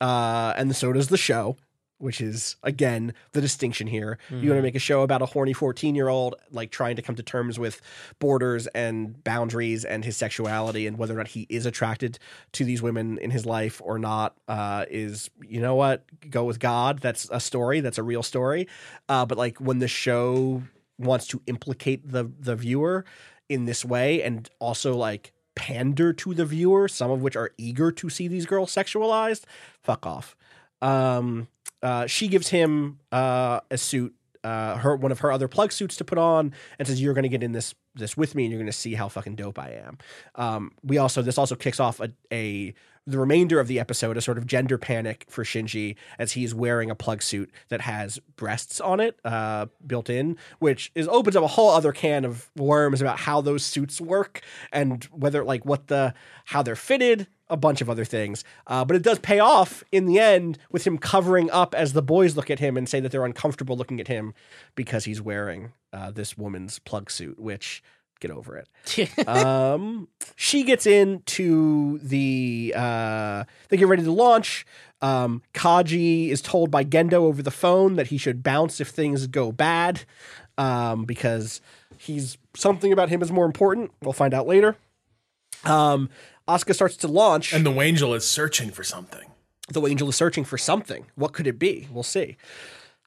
uh, 0.00 0.52
and 0.56 0.74
so 0.74 0.92
does 0.92 1.08
the 1.08 1.16
show, 1.16 1.56
which 2.04 2.20
is 2.20 2.56
again 2.62 3.14
the 3.32 3.40
distinction 3.40 3.86
here. 3.86 4.18
You 4.30 4.50
want 4.50 4.58
to 4.58 4.62
make 4.62 4.74
a 4.74 4.78
show 4.78 5.00
about 5.00 5.22
a 5.22 5.26
horny 5.26 5.54
14 5.54 5.94
year 5.94 6.08
old 6.08 6.34
like 6.50 6.70
trying 6.70 6.96
to 6.96 7.02
come 7.02 7.16
to 7.16 7.22
terms 7.22 7.58
with 7.58 7.80
borders 8.18 8.66
and 8.68 9.24
boundaries 9.24 9.86
and 9.86 10.04
his 10.04 10.16
sexuality 10.16 10.86
and 10.86 10.98
whether 10.98 11.14
or 11.14 11.16
not 11.16 11.28
he 11.28 11.46
is 11.48 11.64
attracted 11.64 12.18
to 12.52 12.64
these 12.64 12.82
women 12.82 13.16
in 13.18 13.30
his 13.30 13.46
life 13.46 13.80
or 13.82 13.98
not. 13.98 14.36
Uh, 14.46 14.84
is 14.90 15.30
you 15.48 15.60
know 15.60 15.74
what? 15.74 16.04
Go 16.30 16.44
with 16.44 16.60
God. 16.60 17.00
That's 17.00 17.26
a 17.32 17.40
story. 17.40 17.80
That's 17.80 17.98
a 17.98 18.02
real 18.02 18.22
story. 18.22 18.68
Uh, 19.08 19.24
but 19.24 19.38
like 19.38 19.58
when 19.58 19.78
the 19.78 19.88
show 19.88 20.62
wants 20.98 21.26
to 21.28 21.40
implicate 21.46 22.12
the 22.12 22.30
the 22.38 22.54
viewer 22.54 23.04
in 23.48 23.64
this 23.64 23.84
way 23.84 24.22
and 24.22 24.50
also 24.60 24.94
like 24.94 25.32
pander 25.54 26.12
to 26.12 26.34
the 26.34 26.44
viewer, 26.44 26.86
some 26.88 27.10
of 27.10 27.22
which 27.22 27.36
are 27.36 27.52
eager 27.56 27.90
to 27.92 28.10
see 28.10 28.28
these 28.28 28.46
girls 28.46 28.74
sexualized. 28.74 29.44
Fuck 29.82 30.06
off. 30.06 30.36
Um, 30.84 31.48
uh, 31.82 32.06
she 32.06 32.28
gives 32.28 32.48
him 32.48 32.98
uh, 33.10 33.60
a 33.70 33.78
suit, 33.78 34.14
uh, 34.42 34.76
her 34.76 34.96
one 34.96 35.12
of 35.12 35.20
her 35.20 35.32
other 35.32 35.48
plug 35.48 35.72
suits 35.72 35.96
to 35.96 36.04
put 36.04 36.18
on, 36.18 36.52
and 36.78 36.86
says, 36.86 37.00
"You're 37.00 37.14
going 37.14 37.24
to 37.24 37.28
get 37.28 37.42
in 37.42 37.52
this 37.52 37.74
this 37.94 38.16
with 38.16 38.34
me, 38.34 38.44
and 38.44 38.52
you're 38.52 38.60
going 38.60 38.70
to 38.70 38.72
see 38.72 38.94
how 38.94 39.08
fucking 39.08 39.36
dope 39.36 39.58
I 39.58 39.70
am." 39.70 39.98
Um, 40.34 40.72
we 40.82 40.98
also 40.98 41.22
this 41.22 41.38
also 41.38 41.56
kicks 41.56 41.80
off 41.80 42.00
a, 42.00 42.12
a 42.32 42.74
the 43.06 43.18
remainder 43.18 43.60
of 43.60 43.68
the 43.68 43.78
episode, 43.78 44.16
a 44.16 44.20
sort 44.20 44.38
of 44.38 44.46
gender 44.46 44.78
panic 44.78 45.26
for 45.28 45.44
Shinji 45.44 45.96
as 46.18 46.32
he's 46.32 46.54
wearing 46.54 46.90
a 46.90 46.94
plug 46.94 47.22
suit 47.22 47.50
that 47.68 47.82
has 47.82 48.18
breasts 48.36 48.80
on 48.80 49.00
it 49.00 49.18
uh, 49.24 49.66
built 49.86 50.08
in, 50.08 50.38
which 50.58 50.90
is 50.94 51.06
opens 51.08 51.36
up 51.36 51.44
a 51.44 51.48
whole 51.48 51.70
other 51.70 51.92
can 51.92 52.24
of 52.24 52.50
worms 52.56 53.00
about 53.02 53.20
how 53.20 53.40
those 53.40 53.64
suits 53.64 54.00
work 54.00 54.40
and 54.72 55.04
whether 55.04 55.44
like 55.44 55.66
what 55.66 55.88
the 55.88 56.14
how 56.46 56.62
they're 56.62 56.76
fitted, 56.76 57.26
a 57.54 57.56
bunch 57.56 57.80
of 57.80 57.88
other 57.88 58.04
things. 58.04 58.44
Uh, 58.66 58.84
but 58.84 58.96
it 58.96 59.02
does 59.02 59.20
pay 59.20 59.38
off 59.38 59.84
in 59.92 60.06
the 60.06 60.18
end 60.18 60.58
with 60.70 60.84
him 60.86 60.98
covering 60.98 61.48
up 61.52 61.72
as 61.74 61.92
the 61.92 62.02
boys 62.02 62.36
look 62.36 62.50
at 62.50 62.58
him 62.58 62.76
and 62.76 62.88
say 62.88 62.98
that 62.98 63.12
they're 63.12 63.24
uncomfortable 63.24 63.76
looking 63.76 64.00
at 64.00 64.08
him 64.08 64.34
because 64.74 65.04
he's 65.04 65.22
wearing 65.22 65.72
uh, 65.92 66.10
this 66.10 66.36
woman's 66.36 66.80
plug 66.80 67.10
suit, 67.10 67.38
which 67.38 67.82
get 68.18 68.32
over 68.32 68.56
it. 68.56 69.28
um, 69.28 70.08
she 70.34 70.64
gets 70.64 70.84
into 70.84 71.98
the, 72.00 72.74
uh, 72.76 73.44
they 73.68 73.76
get 73.76 73.86
ready 73.86 74.02
to 74.02 74.12
launch. 74.12 74.66
Um, 75.00 75.42
Kaji 75.54 76.30
is 76.30 76.42
told 76.42 76.72
by 76.72 76.84
Gendo 76.84 77.14
over 77.14 77.42
the 77.42 77.52
phone 77.52 77.94
that 77.94 78.08
he 78.08 78.18
should 78.18 78.42
bounce 78.42 78.80
if 78.80 78.88
things 78.88 79.28
go 79.28 79.52
bad 79.52 80.00
um, 80.58 81.04
because 81.04 81.60
he's 81.98 82.36
something 82.56 82.92
about 82.92 83.10
him 83.10 83.22
is 83.22 83.30
more 83.30 83.46
important. 83.46 83.92
We'll 84.02 84.12
find 84.12 84.34
out 84.34 84.48
later. 84.48 84.76
Um, 85.64 86.10
Asuka 86.48 86.74
starts 86.74 86.96
to 86.98 87.08
launch. 87.08 87.52
And 87.52 87.64
the 87.64 87.70
Wangel 87.72 88.14
is 88.16 88.26
searching 88.26 88.70
for 88.70 88.84
something. 88.84 89.30
The 89.70 89.80
Angel 89.86 90.08
is 90.10 90.16
searching 90.16 90.44
for 90.44 90.58
something. 90.58 91.06
What 91.14 91.32
could 91.32 91.46
it 91.46 91.58
be? 91.58 91.88
We'll 91.90 92.02
see. 92.02 92.36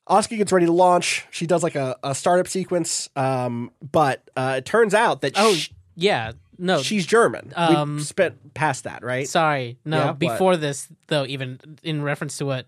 Asuka 0.09 0.37
gets 0.37 0.51
ready 0.51 0.65
to 0.65 0.71
launch. 0.71 1.25
She 1.29 1.45
does 1.45 1.61
like 1.61 1.75
a, 1.75 1.95
a 2.03 2.15
startup 2.15 2.47
sequence, 2.47 3.09
um, 3.15 3.71
but 3.91 4.27
uh, 4.35 4.55
it 4.57 4.65
turns 4.65 4.93
out 4.95 5.21
that 5.21 5.33
Oh, 5.35 5.53
sh- 5.53 5.69
yeah. 5.95 6.31
No. 6.57 6.81
she's 6.81 7.05
German. 7.05 7.53
Um, 7.55 7.97
we 7.97 8.01
spent 8.03 8.55
past 8.55 8.85
that, 8.85 9.03
right? 9.03 9.27
Sorry. 9.27 9.77
No, 9.85 9.97
Yeah, 9.97 10.05
what? 10.07 10.19
before 10.19 10.57
this, 10.57 10.87
though, 11.07 11.25
even 11.27 11.59
in 11.83 12.01
reference 12.01 12.37
to 12.39 12.45
what 12.47 12.65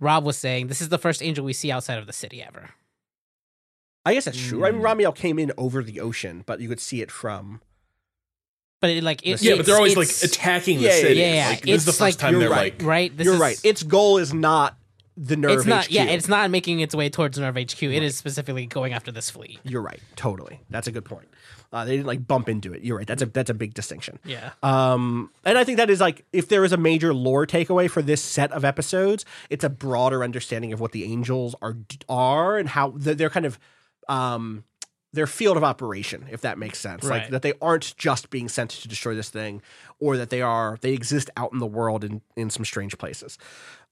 Rob 0.00 0.24
was 0.24 0.36
saying, 0.36 0.66
this 0.66 0.80
is 0.80 0.88
the 0.88 0.98
first 0.98 1.22
angel 1.22 1.44
we 1.44 1.52
see 1.52 1.70
outside 1.70 1.98
of 1.98 2.06
the 2.08 2.12
city 2.12 2.42
ever. 2.42 2.70
I 4.04 4.14
guess 4.14 4.24
that's 4.24 4.48
true. 4.48 4.64
I 4.64 4.70
Mm. 4.70 4.74
mean, 4.74 4.82
Ramiel 4.82 5.14
came 5.14 5.38
in 5.38 5.52
over 5.56 5.84
the 5.84 6.00
ocean, 6.00 6.42
but 6.46 6.60
you 6.60 6.68
could 6.68 6.80
see 6.80 7.00
it 7.02 7.10
from. 7.12 7.60
But 8.80 8.90
it, 8.90 9.04
like, 9.04 9.26
it, 9.26 9.42
Yeah, 9.42 9.56
but 9.56 9.66
they're 9.66 9.76
always 9.76 9.96
like 9.96 10.08
attacking 10.22 10.78
the 10.78 10.84
Yeah, 10.84 10.90
yeah, 10.90 11.00
city. 11.00 11.20
yeah, 11.20 11.34
yeah. 11.34 11.48
Like, 11.50 11.62
this 11.62 11.74
is 11.76 11.84
the 11.84 11.90
It's 11.90 11.98
first 11.98 12.00
like- 12.00 12.16
time 12.16 12.32
You're 12.32 12.40
they're 12.40 12.50
right. 12.50 12.78
like, 12.78 12.88
right. 12.88 13.16
This 13.16 13.24
You're 13.26 13.34
is, 13.34 13.40
right. 13.40 13.60
Its 13.64 13.82
goal 13.82 14.16
is 14.18 14.32
not 14.32 14.76
the 15.16 15.36
NERV. 15.36 15.54
It's 15.58 15.66
not. 15.66 15.84
HQ. 15.86 15.90
Yeah, 15.90 16.04
it's 16.04 16.28
not 16.28 16.50
making 16.50 16.80
its 16.80 16.94
way 16.94 17.10
towards 17.10 17.38
NERV 17.38 17.72
HQ. 17.72 17.82
It 17.82 18.02
is 18.02 18.16
specifically 18.16 18.64
going 18.64 18.94
after 18.94 19.12
this 19.12 19.28
fleet. 19.28 19.58
You're 19.64 19.82
right. 19.82 20.00
Totally. 20.16 20.60
That's 20.70 20.86
a 20.86 20.92
good 20.92 21.04
point. 21.04 21.28
Uh, 21.72 21.84
they 21.84 21.92
didn't 21.96 22.06
like 22.06 22.26
bump 22.26 22.48
into 22.48 22.72
it. 22.72 22.82
You're 22.82 22.96
right. 22.96 23.06
That's 23.06 23.22
a 23.22 23.26
that's 23.26 23.50
a 23.50 23.54
big 23.54 23.74
distinction. 23.74 24.18
Yeah. 24.24 24.50
Um, 24.62 25.30
and 25.44 25.56
I 25.58 25.62
think 25.64 25.76
that 25.76 25.90
is 25.90 26.00
like 26.00 26.24
if 26.32 26.48
there 26.48 26.64
is 26.64 26.72
a 26.72 26.76
major 26.78 27.12
lore 27.12 27.46
takeaway 27.46 27.88
for 27.90 28.00
this 28.02 28.22
set 28.22 28.50
of 28.50 28.64
episodes, 28.64 29.24
it's 29.50 29.62
a 29.62 29.68
broader 29.68 30.24
understanding 30.24 30.72
of 30.72 30.80
what 30.80 30.92
the 30.92 31.04
angels 31.04 31.54
are 31.60 31.76
are 32.08 32.56
and 32.56 32.68
how 32.70 32.94
they're 32.96 33.14
they're 33.14 33.30
kind 33.30 33.46
of 33.46 33.58
um 34.08 34.64
their 35.12 35.26
field 35.26 35.56
of 35.56 35.64
operation, 35.64 36.26
if 36.30 36.40
that 36.42 36.58
makes 36.58 36.78
sense. 36.78 37.04
Like 37.04 37.30
that 37.30 37.42
they 37.42 37.54
aren't 37.60 37.96
just 37.96 38.30
being 38.30 38.48
sent 38.48 38.70
to 38.70 38.88
destroy 38.88 39.14
this 39.14 39.28
thing, 39.28 39.62
or 39.98 40.16
that 40.16 40.30
they 40.30 40.42
are 40.42 40.78
they 40.80 40.92
exist 40.92 41.30
out 41.36 41.52
in 41.52 41.58
the 41.58 41.66
world 41.66 42.04
in 42.04 42.22
in 42.36 42.50
some 42.50 42.64
strange 42.64 42.96
places. 42.98 43.38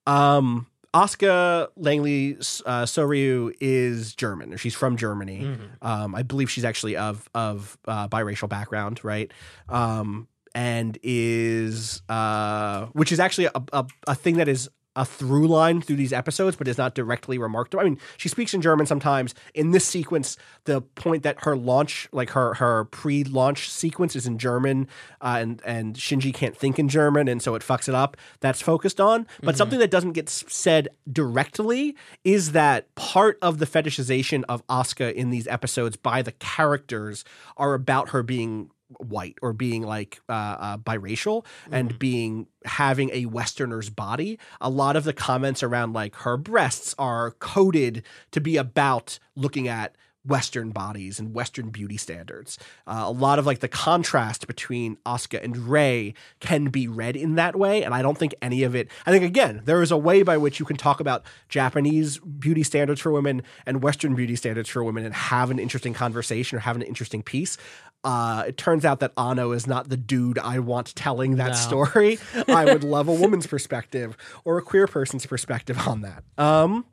Um, 0.07 0.66
Asuka 0.94 1.68
Langley 1.76 2.37
uh, 2.64 2.85
Soryu 2.85 3.52
is 3.61 4.14
German, 4.14 4.54
or 4.54 4.59
she's 4.59 4.74
from 4.74 4.96
Germany. 4.96 5.40
Mm-hmm. 5.42 5.87
Um, 5.87 6.14
I 6.14 6.22
believe 6.22 6.50
she's 6.50 6.64
actually 6.64 6.96
of 6.96 7.28
of 7.35 7.76
uh, 7.87 8.09
biracial 8.09 8.48
background, 8.48 9.04
right? 9.04 9.31
Um, 9.68 10.28
and 10.54 10.98
is 11.02 12.02
uh, 12.09 12.87
which 12.87 13.12
is 13.12 13.20
actually 13.20 13.46
a, 13.46 13.62
a, 13.72 13.87
a 14.07 14.14
thing 14.14 14.38
that 14.38 14.48
is 14.48 14.70
a 14.98 15.04
through 15.04 15.46
line 15.46 15.80
through 15.80 15.94
these 15.94 16.12
episodes, 16.12 16.56
but 16.56 16.66
is 16.66 16.76
not 16.76 16.96
directly 16.96 17.38
remarked. 17.38 17.72
I 17.76 17.84
mean, 17.84 17.98
she 18.16 18.28
speaks 18.28 18.52
in 18.52 18.61
German 18.61 18.84
sometimes. 18.84 19.32
In 19.54 19.70
this 19.70 19.84
sequence, 19.84 20.37
the 20.64 20.80
point 20.80 21.22
that 21.22 21.44
her 21.44 21.56
launch, 21.56 22.08
like 22.11 22.30
her 22.30 22.54
her 22.54 22.87
pre 22.87 23.22
launch 23.22 23.70
sequence, 23.70 24.16
is 24.16 24.26
in 24.26 24.38
German, 24.38 24.88
uh, 25.20 25.38
and 25.40 25.62
and 25.64 25.94
Shinji 25.94 26.34
can't 26.34 26.56
think 26.56 26.80
in 26.80 26.88
German, 26.88 27.28
and 27.28 27.40
so 27.40 27.54
it 27.54 27.62
fucks 27.62 27.88
it 27.88 27.94
up. 27.94 28.16
That's 28.40 28.61
focused 28.61 29.00
on. 29.00 29.28
But 29.40 29.56
something 29.56 29.78
that 29.78 29.92
doesn't 29.92 30.12
get 30.12 30.28
said 30.28 30.88
directly 31.11 31.94
is 32.24 32.50
that 32.52 32.92
part 32.96 33.38
of 33.40 33.58
the 33.58 33.66
fetishization 33.66 34.42
of 34.48 34.66
Asuka 34.66 35.14
in 35.14 35.30
these 35.30 35.46
episodes 35.46 35.96
by 35.96 36.22
the 36.22 36.32
characters 36.32 37.24
are 37.56 37.74
about 37.74 38.08
her 38.08 38.24
being 38.24 38.70
white 38.98 39.37
or 39.42 39.53
being 39.53 39.83
like 39.83 40.20
uh, 40.29 40.33
uh, 40.33 40.79
biracial 40.79 41.44
and 41.70 41.98
being 41.98 42.46
having 42.64 43.11
a 43.12 43.27
westerner's 43.27 43.90
body 43.90 44.38
a 44.61 44.70
lot 44.70 44.96
of 44.96 45.05
the 45.05 45.12
comments 45.12 45.62
around 45.62 45.92
like 45.92 46.14
her 46.16 46.37
breasts 46.37 46.94
are 46.98 47.33
coded 47.33 48.03
to 48.31 48.40
be 48.40 48.57
about 48.57 49.18
looking 49.37 49.68
at 49.68 49.94
western 50.29 50.70
bodies 50.70 51.18
and 51.18 51.35
western 51.35 51.70
beauty 51.70 51.96
standards. 51.96 52.59
Uh, 52.87 53.05
a 53.07 53.11
lot 53.11 53.38
of 53.38 53.46
like 53.46 53.61
the 53.61 53.68
contrast 53.68 54.46
between 54.46 54.96
Asuka 55.07 55.42
and 55.42 55.57
Rei 55.68 56.12
can 56.40 56.66
be 56.66 56.87
read 56.87 57.16
in 57.16 57.37
that 57.37 57.57
way 57.57 57.83
and 57.83 57.94
I 57.94 58.03
don't 58.03 58.18
think 58.18 58.35
any 58.42 58.62
of 58.62 58.74
it 58.74 58.88
I 59.07 59.11
think 59.11 59.24
again 59.24 59.62
there 59.64 59.83
is 59.83 59.90
a 59.90 59.96
way 59.96 60.22
by 60.22 60.37
which 60.37 60.61
you 60.61 60.66
can 60.66 60.77
talk 60.77 61.01
about 61.01 61.24
Japanese 61.48 62.18
beauty 62.18 62.62
standards 62.62 63.01
for 63.01 63.11
women 63.11 63.42
and 63.64 63.83
western 63.83 64.14
beauty 64.14 64.37
standards 64.37 64.68
for 64.68 64.85
women 64.85 65.05
and 65.05 65.14
have 65.14 65.51
an 65.51 65.59
interesting 65.59 65.94
conversation 65.94 66.59
or 66.59 66.61
have 66.61 66.77
an 66.77 66.83
interesting 66.83 67.22
piece 67.22 67.57
uh, 68.04 68.44
it 68.46 68.56
turns 68.56 68.84
out 68.84 69.00
that 69.00 69.12
Anno 69.16 69.52
is 69.52 69.66
not 69.66 69.88
the 69.88 69.96
dude 69.96 70.38
I 70.38 70.58
want 70.61 70.94
telling 70.94 71.37
that 71.37 71.48
No. 71.48 71.54
story. 71.54 72.18
I 72.48 72.64
would 72.64 72.84
love 72.84 73.08
a 73.08 73.12
woman's 73.12 73.46
perspective 73.46 74.16
or 74.44 74.58
a 74.58 74.62
queer 74.62 74.87
person's 74.87 75.26
perspective 75.26 75.78
on 75.87 76.02
that. 76.02 76.22
Um, 76.38 76.84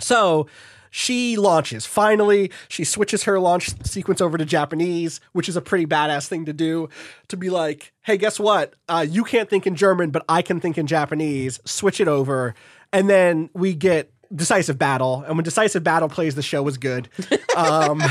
so 0.00 0.46
she 0.90 1.36
launches. 1.36 1.86
Finally, 1.86 2.50
she 2.68 2.84
switches 2.84 3.24
her 3.24 3.38
launch 3.40 3.70
sequence 3.84 4.20
over 4.20 4.36
to 4.36 4.44
Japanese, 4.44 5.20
which 5.32 5.48
is 5.48 5.56
a 5.56 5.60
pretty 5.62 5.86
badass 5.86 6.26
thing 6.28 6.44
to 6.46 6.52
do. 6.52 6.88
To 7.28 7.36
be 7.36 7.48
like, 7.50 7.92
hey, 8.02 8.16
guess 8.18 8.38
what? 8.40 8.74
Uh, 8.88 9.04
you 9.08 9.24
can't 9.24 9.48
think 9.48 9.66
in 9.66 9.74
German, 9.74 10.10
but 10.10 10.24
I 10.28 10.42
can 10.42 10.60
think 10.60 10.76
in 10.76 10.86
Japanese. 10.86 11.60
Switch 11.64 12.00
it 12.00 12.08
over, 12.08 12.54
and 12.92 13.08
then 13.08 13.48
we 13.54 13.74
get 13.74 14.12
decisive 14.34 14.78
battle. 14.78 15.22
And 15.26 15.36
when 15.36 15.44
decisive 15.44 15.82
battle 15.84 16.08
plays, 16.08 16.34
the 16.34 16.42
show 16.42 16.66
is 16.68 16.78
good. 16.78 17.08
Um, 17.54 18.02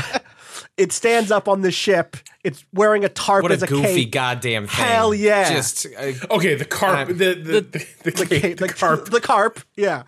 it 0.76 0.92
stands 0.92 1.30
up 1.30 1.48
on 1.48 1.60
the 1.62 1.70
ship. 1.70 2.16
It's 2.44 2.64
wearing 2.72 3.04
a 3.04 3.08
tarp 3.08 3.42
What 3.42 3.52
as 3.52 3.62
a 3.62 3.66
a 3.66 3.68
goofy 3.68 4.04
cape. 4.04 4.12
goddamn 4.12 4.66
thing. 4.66 4.84
Hell 4.86 5.14
yeah. 5.14 5.48
Just 5.52 5.86
uh, 5.86 6.12
okay, 6.30 6.54
the 6.54 6.64
carp, 6.64 7.10
Um, 7.10 7.16
the, 7.18 7.34
the, 7.34 7.60
the, 7.60 7.86
the, 8.04 8.10
The, 8.10 8.26
cape, 8.26 8.42
cape, 8.42 8.58
the 8.58 8.66
the 8.66 8.72
carp. 8.72 9.04
The 9.10 9.20
carp. 9.20 9.60
Yeah. 9.76 10.02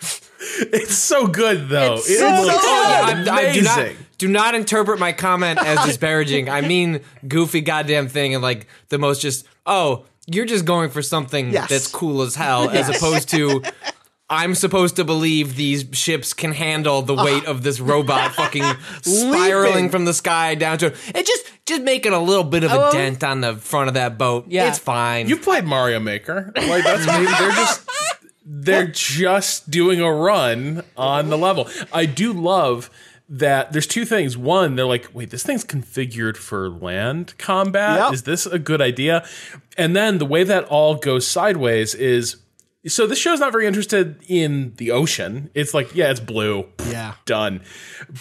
It's 0.00 0.94
so 0.94 1.26
good 1.26 1.68
though. 1.68 1.94
It's 1.94 2.08
It 2.10 2.18
so 2.18 2.28
looks 2.28 2.60
good. 2.62 3.28
I, 3.28 3.48
I 3.48 3.52
do 3.52 3.62
not 3.62 3.78
amazing. 3.78 3.96
do 4.18 4.28
not 4.28 4.54
interpret 4.54 4.98
my 5.00 5.12
comment 5.12 5.58
as 5.58 5.84
disparaging. 5.84 6.48
I 6.48 6.60
mean 6.60 7.00
goofy 7.26 7.60
goddamn 7.60 8.08
thing 8.08 8.34
and 8.34 8.42
like 8.42 8.66
the 8.88 8.98
most 8.98 9.20
just 9.20 9.46
oh 9.66 10.04
you're 10.26 10.44
just 10.46 10.64
going 10.64 10.90
for 10.90 11.00
something 11.02 11.52
Yes. 11.52 11.68
that's 11.70 11.86
cool 11.88 12.22
as 12.22 12.34
hell 12.34 12.68
as 12.70 12.88
opposed 12.94 13.30
to 13.30 13.62
I'm 14.30 14.54
supposed 14.54 14.96
to 14.96 15.04
believe 15.04 15.56
these 15.56 15.86
ships 15.92 16.34
can 16.34 16.52
handle 16.52 17.00
the 17.02 17.14
weight 17.14 17.46
of 17.46 17.62
this 17.62 17.80
robot 17.80 18.34
fucking 18.34 18.62
spiraling 19.02 19.88
from 19.90 20.04
the 20.04 20.12
sky 20.14 20.54
down 20.54 20.78
to 20.78 20.86
it. 21.14 21.26
Just 21.26 21.50
just 21.66 21.82
making 21.82 22.12
a 22.12 22.20
little 22.20 22.44
bit 22.44 22.64
of 22.64 22.70
a 22.72 22.88
Oh. 22.88 22.92
dent 22.92 23.22
on 23.24 23.40
the 23.40 23.54
front 23.54 23.88
of 23.88 23.94
that 23.94 24.18
boat. 24.18 24.46
Yeah. 24.48 24.68
It's 24.68 24.78
fine. 24.78 25.28
You 25.28 25.36
played 25.36 25.64
Mario 25.64 25.98
Maker. 26.00 26.52
Like 26.56 26.84
that's 26.84 27.06
maybe 27.06 27.24
they're 27.26 27.50
just 27.52 27.88
they're 28.44 28.86
just 28.86 29.70
doing 29.70 30.00
a 30.00 30.12
run 30.12 30.82
on 30.96 31.28
the 31.30 31.38
level. 31.38 31.68
I 31.92 32.06
do 32.06 32.32
love 32.32 32.90
that 33.30 33.72
there's 33.72 33.86
two 33.86 34.06
things. 34.06 34.38
One, 34.38 34.74
they're 34.76 34.86
like, 34.86 35.08
wait, 35.12 35.30
this 35.30 35.42
thing's 35.42 35.64
configured 35.64 36.36
for 36.38 36.70
land 36.70 37.34
combat. 37.36 37.98
Yep. 38.00 38.12
Is 38.14 38.22
this 38.22 38.46
a 38.46 38.58
good 38.58 38.80
idea? 38.80 39.26
And 39.76 39.94
then 39.94 40.16
the 40.18 40.24
way 40.26 40.44
that 40.44 40.64
all 40.64 40.94
goes 40.94 41.26
sideways 41.26 41.94
is 41.94 42.36
so 42.88 43.06
this 43.06 43.18
show's 43.18 43.38
not 43.40 43.52
very 43.52 43.66
interested 43.66 44.20
in 44.26 44.72
the 44.76 44.90
ocean. 44.90 45.50
It's 45.54 45.72
like, 45.74 45.94
yeah, 45.94 46.10
it's 46.10 46.20
blue. 46.20 46.66
Yeah. 46.90 47.14
Done. 47.26 47.60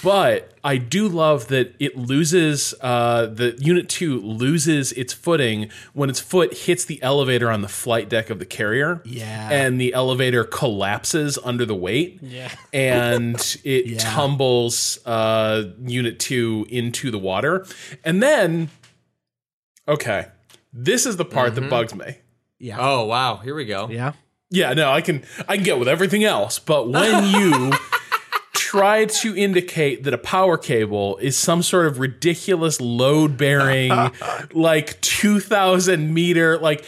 But 0.04 0.52
I 0.64 0.78
do 0.78 1.08
love 1.08 1.48
that 1.48 1.74
it 1.80 1.96
loses 1.98 2.74
uh 2.82 3.28
the 3.28 3.56
unit 3.60 3.90
2 3.90 4.20
loses 4.22 4.92
its 4.94 5.14
footing 5.14 5.70
when 5.94 6.10
its 6.10 6.20
foot 6.20 6.54
hits 6.54 6.86
the 6.86 7.02
elevator 7.02 7.50
on 7.50 7.62
the 7.62 7.68
flight 7.68 8.10
deck 8.10 8.30
of 8.30 8.40
the 8.40 8.46
carrier. 8.46 9.02
Yeah. 9.06 9.50
And 9.52 9.80
the 9.82 9.94
elevator 9.94 10.44
collapses 10.44 11.40
under 11.44 11.66
the 11.66 11.76
weight. 11.76 12.20
Yeah. 12.22 12.52
And 12.74 13.36
it 13.64 13.86
Yeah. 13.88 13.98
tumbles 14.00 15.00
uh 15.06 15.64
unit 15.80 16.20
2 16.20 16.68
into 16.70 17.10
the 17.12 17.20
water. 17.20 17.66
And 18.04 18.22
then 18.22 18.70
okay. 19.88 20.28
This 20.74 21.06
is 21.06 21.16
the 21.18 21.26
part 21.26 21.56
that 21.56 21.70
bugs 21.70 21.96
me. 21.96 22.18
Yeah. 22.60 22.78
Oh 22.80 23.06
wow, 23.06 23.38
here 23.38 23.56
we 23.56 23.66
go. 23.66 23.88
Yeah. 23.90 24.14
Yeah, 24.50 24.74
no, 24.74 24.92
I 24.92 25.02
can 25.02 25.24
I 25.48 25.56
can 25.56 25.64
get 25.66 25.80
with 25.80 25.88
everything 25.88 26.24
else, 26.24 26.60
but 26.60 26.90
when 26.90 27.26
you 27.36 27.72
try 28.54 29.06
to 29.06 29.36
indicate 29.36 30.04
that 30.04 30.14
a 30.14 30.18
power 30.18 30.58
cable 30.58 31.18
is 31.18 31.38
some 31.38 31.62
sort 31.64 31.86
of 31.86 32.00
ridiculous 32.00 32.82
load 32.82 33.38
bearing 33.38 33.92
like 34.54 35.00
2000 35.02 36.14
meter 36.14 36.58
like 36.58 36.84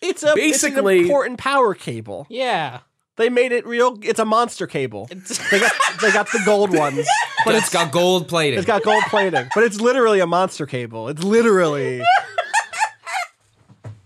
It's 0.00 0.22
a 0.22 0.34
Basically- 0.34 0.96
it's 0.96 1.00
an 1.00 1.10
important 1.10 1.38
power 1.38 1.74
cable. 1.74 2.26
Yeah. 2.30 2.80
They 3.16 3.28
made 3.28 3.52
it 3.52 3.66
real. 3.66 3.98
It's 4.02 4.18
a 4.18 4.24
monster 4.24 4.66
cable. 4.66 5.06
they 5.50 5.60
got 5.60 5.72
they 6.00 6.10
got 6.10 6.32
the 6.32 6.40
gold 6.46 6.74
ones, 6.74 7.06
But 7.44 7.54
it's 7.54 7.68
got 7.68 7.92
gold 7.92 8.28
plating. 8.28 8.58
it's 8.58 8.66
got 8.66 8.82
gold 8.82 9.02
plating, 9.08 9.46
but 9.54 9.62
it's 9.64 9.78
literally 9.78 10.20
a 10.20 10.26
monster 10.26 10.64
cable. 10.64 11.08
It's 11.08 11.22
literally. 11.22 12.02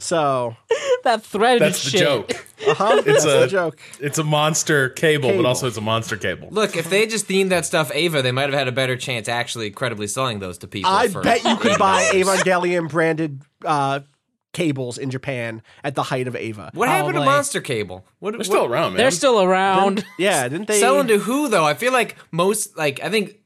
So, 0.05 0.55
That 1.05 1.23
thread 1.23 1.61
that's 1.62 1.83
the 1.83 1.90
shit. 1.90 2.01
joke. 2.01 2.31
uh 2.69 2.75
huh. 2.75 2.97
It's 3.07 3.07
That's 3.07 3.25
a 3.25 3.40
the 3.40 3.47
joke. 3.47 3.79
It's 4.01 4.19
a 4.19 4.25
monster 4.25 4.90
cable, 4.90 5.31
Cable. 5.31 5.43
but 5.43 5.49
also 5.49 5.67
it's 5.67 5.77
a 5.79 5.81
monster 5.81 6.17
cable. 6.17 6.49
Look, 6.51 6.77
if 6.77 6.90
they 6.90 7.07
just 7.07 7.27
themed 7.27 7.49
that 7.49 7.64
stuff 7.64 7.95
Eva, 7.95 8.21
they 8.21 8.31
might 8.33 8.51
have 8.51 8.53
had 8.55 8.69
a 8.69 8.73
better 8.73 8.97
chance 8.97 9.29
actually 9.29 9.71
credibly 9.71 10.07
selling 10.07 10.40
those 10.40 10.59
to 10.59 10.67
people. 10.67 10.90
I 10.90 11.09
for 11.09 11.23
bet 11.23 11.43
you 11.45 11.57
could 11.57 11.79
buy 11.79 12.05
Evangelion 12.12 12.88
branded 12.90 13.43
uh, 13.64 14.01
cables 14.53 14.99
in 14.99 15.11
Japan 15.11 15.62
at 15.83 15.95
the 15.95 16.03
height 16.03 16.29
of 16.29 16.37
Eva. 16.37 16.71
What 16.75 16.88
happened 16.88 17.14
to 17.14 17.21
Probably. 17.21 17.27
Monster 17.35 17.61
Cable? 17.62 18.05
What, 18.19 18.33
They're 18.35 18.45
still 18.45 18.67
around, 18.67 18.93
man. 18.93 18.99
They're 18.99 19.11
still 19.11 19.43
around. 19.43 20.05
Yeah, 20.19 20.47
didn't 20.49 20.69
they? 20.69 20.81
selling 20.81 21.09
to 21.09 21.19
who 21.19 21.49
though? 21.49 21.64
I 21.64 21.75
feel 21.75 21.93
like 21.93 22.17
most 22.31 22.77
like 22.77 23.01
I 23.03 23.09
think 23.11 23.38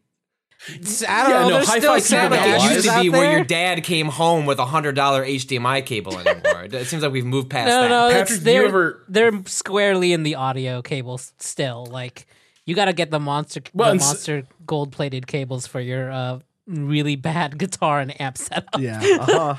I 0.68 0.73
don't 0.75 1.09
Yeah, 1.09 1.29
know. 1.29 1.49
no, 1.49 1.55
There's 1.55 1.68
Hi-Fi 1.68 1.99
still 2.01 2.18
Cable 2.21 2.37
like 2.37 2.47
it 2.49 2.75
used 2.75 2.85
to 2.87 2.90
out 2.92 3.03
be 3.03 3.11
where 3.11 3.33
your 3.37 3.44
dad 3.44 3.85
came 3.85 4.07
home 4.09 4.44
with 4.44 4.59
a 4.59 4.66
hundred 4.66 4.97
dollar 4.97 5.25
HDMI 5.25 5.85
cable 5.87 6.18
anymore. 6.18 6.64
it 6.64 6.87
seems 6.87 7.03
like 7.03 7.12
we've 7.12 7.25
moved 7.25 7.49
past 7.49 7.68
No, 7.68 7.83
that. 7.83 7.88
no, 7.88 8.09
Patrick, 8.11 8.23
it's, 8.23 8.31
do 8.31 8.37
you 8.51 8.59
they're 8.59 8.66
ever- 8.66 9.05
they're 9.09 9.42
squarely 9.47 10.12
in 10.12 10.25
the 10.25 10.35
audio 10.35 10.83
cables 10.83 11.33
still. 11.38 11.87
Like 11.87 12.27
you 12.66 12.75
got 12.75 12.87
to 12.87 12.92
get 12.92 13.11
the 13.11 13.21
monster 13.21 13.61
Well, 13.73 13.87
the 13.88 13.92
and 13.92 14.01
s- 14.01 14.07
monster 14.09 14.42
gold 14.66 14.90
plated 14.92 15.27
cables 15.27 15.66
for 15.66 15.81
your 15.81 16.11
uh, 16.11 16.40
really 16.66 17.14
bad 17.16 17.57
guitar 17.59 18.01
and 18.01 18.21
amp 18.21 18.37
setup. 18.37 18.79
Yeah. 18.81 19.01
Uh 19.21 19.27
huh. 19.27 19.55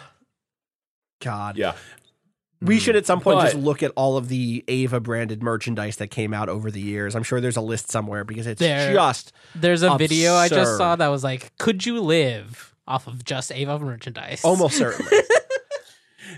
God. 1.22 1.58
yeah. 1.58 1.76
We 2.62 2.80
should 2.80 2.96
at 2.98 3.06
some 3.06 3.22
point 3.22 3.38
But- 3.40 3.44
just 3.52 3.56
look 3.56 3.82
at 3.84 3.92
all 3.96 4.18
of 4.18 4.28
the 4.28 4.64
Eva 4.68 5.00
branded 5.00 5.42
merchandise 5.42 5.96
that 5.98 6.08
came 6.08 6.34
out 6.34 6.50
over 6.50 6.70
the 6.70 6.82
years. 6.82 7.16
I'm 7.16 7.24
sure 7.24 7.40
there's 7.40 7.56
a 7.58 7.62
list 7.62 7.90
somewhere 7.90 8.24
because 8.26 8.48
it's 8.48 8.60
There- 8.60 8.94
just 8.94 9.32
There's 9.56 9.82
a 9.82 9.98
video 9.98 10.36
I 10.36 10.50
just 10.50 10.76
saw 10.78 10.96
that 10.98 11.08
was 11.08 11.24
like, 11.24 11.56
"Could 11.58 11.86
you 11.86 12.02
live 12.02 12.74
off 12.88 13.08
of 13.08 13.24
just 13.24 13.52
Eva 13.54 13.80
merchandise?" 13.80 14.42
almost 14.44 14.78
certainly. 14.78 15.12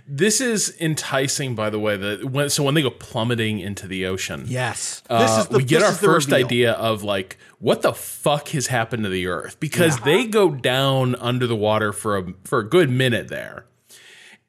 This 0.08 0.40
is 0.40 0.76
enticing 0.80 1.54
by 1.54 1.70
the 1.70 1.80
way 1.80 1.98
that 1.98 2.24
when 2.26 2.50
so 2.50 2.64
when 2.64 2.76
they 2.76 2.82
go 2.82 2.90
plummeting 2.92 3.60
into 3.60 3.88
the 3.88 4.06
ocean. 4.06 4.46
yes. 4.48 5.04
Uh, 5.10 5.20
this 5.22 5.38
is 5.40 5.48
the 5.48 5.58
we 5.58 5.64
get 5.64 5.80
this 5.80 5.84
our 5.88 5.92
is 5.94 6.00
first 6.00 6.28
reveal. 6.32 6.46
idea 6.46 6.72
of 6.74 7.04
like 7.04 7.38
what 7.60 7.82
the 7.82 7.94
fuck 7.94 8.50
has 8.50 8.68
happened 8.68 9.04
to 9.04 9.10
the 9.10 9.28
earth 9.28 9.60
because 9.60 10.00
they 10.02 10.26
go 10.26 10.50
down 10.52 11.16
under 11.16 11.46
the 11.46 11.56
water 11.58 11.92
for 11.92 12.18
a 12.18 12.34
for 12.46 12.60
a 12.60 12.68
good 12.68 12.90
minute 12.90 13.28
there 13.28 13.66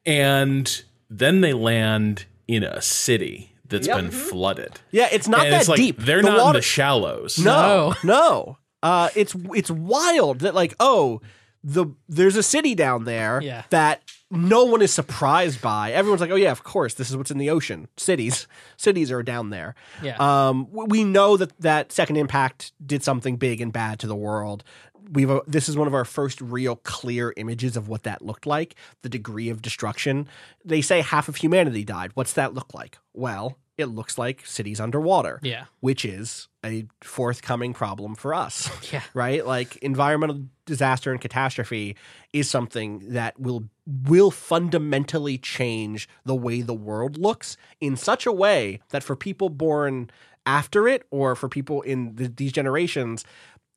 and 0.06 0.84
then 1.18 1.40
they 1.42 1.52
land 1.52 2.24
in 2.48 2.62
a 2.64 2.80
city 2.82 3.54
that's 3.68 3.86
been 3.86 4.10
flooded 4.10 4.80
Yeah, 4.90 5.08
it's 5.10 5.28
not 5.28 5.44
and 5.44 5.52
that 5.52 5.60
it's 5.60 5.68
like 5.68 5.76
deep. 5.78 5.98
they're 5.98 6.22
The 6.22 6.30
not 6.30 6.48
in 6.48 6.52
the 6.54 6.62
shallows 6.62 7.38
No, 7.38 7.94
no. 8.04 8.58
Uh, 8.82 9.08
it's 9.14 9.34
it's 9.54 9.70
wild 9.70 10.40
that 10.40 10.54
like 10.54 10.74
oh 10.80 11.20
the 11.64 11.86
there's 12.08 12.36
a 12.36 12.42
city 12.42 12.74
down 12.74 13.04
there 13.04 13.40
Yeah. 13.42 13.62
that 13.70 14.02
no 14.34 14.64
one 14.64 14.80
is 14.80 14.90
surprised 14.92 15.60
by. 15.60 15.92
Everyone's 15.92 16.22
like, 16.22 16.30
oh 16.30 16.36
yeah, 16.36 16.50
of 16.52 16.64
course, 16.64 16.94
this 16.94 17.10
is 17.10 17.16
what's 17.18 17.30
in 17.30 17.36
the 17.36 17.50
ocean. 17.50 17.86
Cities, 17.98 18.46
cities 18.78 19.12
are 19.12 19.22
down 19.22 19.50
there. 19.50 19.74
Yeah. 20.02 20.16
Um, 20.18 20.68
we 20.72 21.04
know 21.04 21.36
that 21.36 21.52
that 21.60 21.92
Second 21.92 22.16
Impact 22.16 22.72
did 22.84 23.02
something 23.04 23.36
big 23.36 23.60
and 23.60 23.72
bad 23.74 23.98
to 24.00 24.06
the 24.06 24.16
world. 24.16 24.64
We've 25.10 25.30
uh, 25.30 25.40
this 25.46 25.68
is 25.68 25.76
one 25.76 25.86
of 25.86 25.94
our 25.94 26.04
first 26.04 26.40
real 26.40 26.76
clear 26.76 27.32
images 27.36 27.76
of 27.76 27.88
what 27.88 28.02
that 28.04 28.22
looked 28.22 28.46
like. 28.46 28.74
The 29.02 29.08
degree 29.08 29.48
of 29.48 29.62
destruction. 29.62 30.28
They 30.64 30.80
say 30.80 31.00
half 31.00 31.28
of 31.28 31.36
humanity 31.36 31.84
died. 31.84 32.12
What's 32.14 32.34
that 32.34 32.54
look 32.54 32.72
like? 32.74 32.98
Well, 33.12 33.58
it 33.78 33.86
looks 33.86 34.18
like 34.18 34.44
cities 34.46 34.80
underwater 34.80 35.40
Yeah. 35.42 35.64
which 35.80 36.04
is 36.04 36.48
a 36.64 36.86
forthcoming 37.00 37.72
problem 37.72 38.14
for 38.14 38.34
us. 38.34 38.68
Yeah. 38.92 39.02
Right? 39.14 39.44
Like 39.46 39.76
environmental 39.78 40.42
disaster 40.66 41.10
and 41.10 41.20
catastrophe 41.20 41.96
is 42.32 42.48
something 42.50 43.00
that 43.12 43.40
will 43.40 43.64
will 43.86 44.30
fundamentally 44.30 45.38
change 45.38 46.08
the 46.24 46.34
way 46.36 46.60
the 46.62 46.74
world 46.74 47.16
looks 47.16 47.56
in 47.80 47.96
such 47.96 48.26
a 48.26 48.32
way 48.32 48.80
that 48.90 49.02
for 49.02 49.16
people 49.16 49.48
born 49.48 50.10
after 50.44 50.86
it 50.88 51.04
or 51.10 51.34
for 51.36 51.48
people 51.48 51.82
in 51.82 52.14
the, 52.16 52.26
these 52.28 52.52
generations 52.52 53.24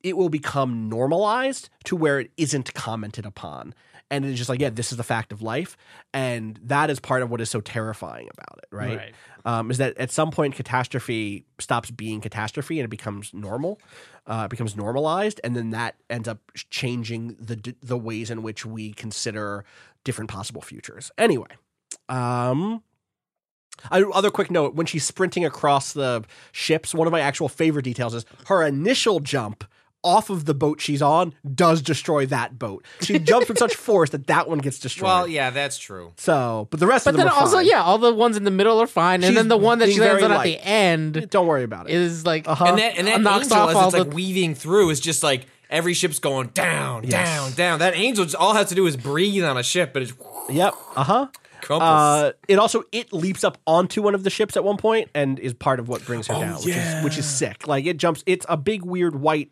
it 0.06 0.16
will 0.16 0.28
become 0.28 0.88
normalized 0.88 1.68
to 1.82 1.96
where 1.96 2.20
it 2.20 2.30
isn't 2.36 2.72
commented 2.74 3.26
upon. 3.26 3.74
And 4.08 4.24
it's 4.24 4.38
just 4.38 4.48
like, 4.48 4.60
yeah, 4.60 4.70
this 4.70 4.92
is 4.92 4.98
the 4.98 5.02
fact 5.02 5.32
of 5.32 5.42
life. 5.42 5.76
And 6.14 6.60
that 6.62 6.90
is 6.90 7.00
part 7.00 7.22
of 7.22 7.30
what 7.30 7.40
is 7.40 7.50
so 7.50 7.60
terrifying 7.60 8.28
about 8.32 8.58
it, 8.58 8.68
right? 8.70 8.98
Right. 8.98 9.14
Um, 9.44 9.68
is 9.68 9.78
that 9.78 9.98
at 9.98 10.12
some 10.12 10.30
point 10.30 10.54
catastrophe 10.54 11.44
stops 11.58 11.90
being 11.90 12.20
catastrophe 12.20 12.78
and 12.78 12.84
it 12.84 12.88
becomes 12.88 13.34
normal, 13.34 13.80
uh, 14.28 14.42
it 14.44 14.50
becomes 14.50 14.76
normalized, 14.76 15.40
and 15.42 15.56
then 15.56 15.70
that 15.70 15.96
ends 16.08 16.28
up 16.28 16.38
changing 16.70 17.36
the 17.40 17.74
the 17.82 17.98
ways 17.98 18.30
in 18.30 18.44
which 18.44 18.64
we 18.64 18.92
consider 18.92 19.64
different 20.04 20.30
possible 20.30 20.62
futures. 20.62 21.10
Anyway, 21.18 21.48
um, 22.08 22.82
I, 23.90 24.02
other 24.02 24.30
quick 24.30 24.50
note: 24.50 24.74
when 24.74 24.86
she's 24.86 25.04
sprinting 25.04 25.44
across 25.44 25.92
the 25.92 26.24
ships, 26.52 26.94
one 26.94 27.06
of 27.08 27.12
my 27.12 27.20
actual 27.20 27.48
favorite 27.48 27.82
details 27.82 28.14
is 28.14 28.24
her 28.46 28.62
initial 28.62 29.20
jump 29.20 29.64
off 30.06 30.30
of 30.30 30.44
the 30.44 30.54
boat 30.54 30.80
she's 30.80 31.02
on 31.02 31.34
does 31.54 31.82
destroy 31.82 32.24
that 32.26 32.58
boat. 32.58 32.84
She 33.00 33.18
jumps 33.18 33.48
with 33.48 33.58
such 33.58 33.74
force 33.88 34.10
that 34.10 34.28
that 34.28 34.48
one 34.48 34.58
gets 34.58 34.78
destroyed. 34.78 35.06
Well, 35.08 35.26
yeah, 35.28 35.50
that's 35.50 35.76
true. 35.78 36.12
So, 36.16 36.68
but 36.70 36.78
the 36.78 36.86
rest 36.86 37.04
But 37.04 37.10
of 37.14 37.16
them 37.16 37.26
But 37.26 37.34
then 37.34 37.42
also, 37.42 37.56
fine. 37.56 37.66
yeah, 37.66 37.82
all 37.82 37.98
the 37.98 38.14
ones 38.14 38.36
in 38.36 38.44
the 38.44 38.50
middle 38.52 38.80
are 38.80 38.86
fine, 38.86 39.20
She's 39.20 39.28
and 39.28 39.36
then 39.36 39.48
the 39.48 39.56
one 39.56 39.80
that 39.80 39.90
she 39.90 39.98
lands 40.00 40.22
on 40.22 40.30
at 40.30 40.44
the 40.44 40.58
end 40.64 41.28
don't 41.30 41.46
worry 41.48 41.64
about 41.64 41.90
it. 41.90 41.94
is 41.94 42.24
like, 42.24 42.46
Uh-huh. 42.48 42.64
And 42.66 42.78
that 42.78 42.96
and 42.96 43.06
that 43.08 43.20
knocks 43.20 43.46
angel 43.46 43.58
off 43.58 43.70
as 43.70 43.76
all 43.76 43.88
it's 43.88 43.96
like 43.98 44.12
weaving 44.14 44.54
through 44.54 44.90
is 44.90 45.00
just 45.00 45.22
like 45.24 45.46
every 45.68 45.94
ship's 45.94 46.20
going 46.20 46.48
down, 46.54 47.02
Yes. 47.02 47.12
down, 47.28 47.52
down. 47.54 47.78
That 47.80 47.96
angel 47.96 48.24
just 48.24 48.36
all 48.36 48.54
has 48.54 48.68
to 48.68 48.74
do 48.76 48.86
is 48.86 48.96
breathe 48.96 49.42
on 49.44 49.56
a 49.58 49.62
ship, 49.64 49.92
but 49.92 50.02
it's 50.02 50.12
Yep. 50.48 50.74
Uh 50.94 51.02
huh. 51.04 51.26
Uh, 51.68 52.30
it 52.46 52.60
also 52.60 52.84
it 52.92 53.12
leaps 53.12 53.42
up 53.42 53.58
onto 53.66 54.00
one 54.00 54.14
of 54.14 54.22
the 54.22 54.30
ships 54.30 54.56
at 54.56 54.62
one 54.62 54.76
point 54.76 55.10
and 55.14 55.38
is 55.40 55.52
part 55.52 55.80
of 55.80 55.88
what 55.88 56.04
brings 56.04 56.28
her 56.28 56.34
Oh, 56.34 56.40
down, 56.40 56.54
which 56.62 56.76
is 56.76 57.04
which 57.04 57.18
is 57.18 57.26
sick. 57.26 57.66
Like 57.66 57.86
it 57.86 57.96
jumps. 57.96 58.22
It's 58.26 58.46
a 58.48 58.56
big 58.56 58.84
weird 58.84 59.20
white 59.20 59.50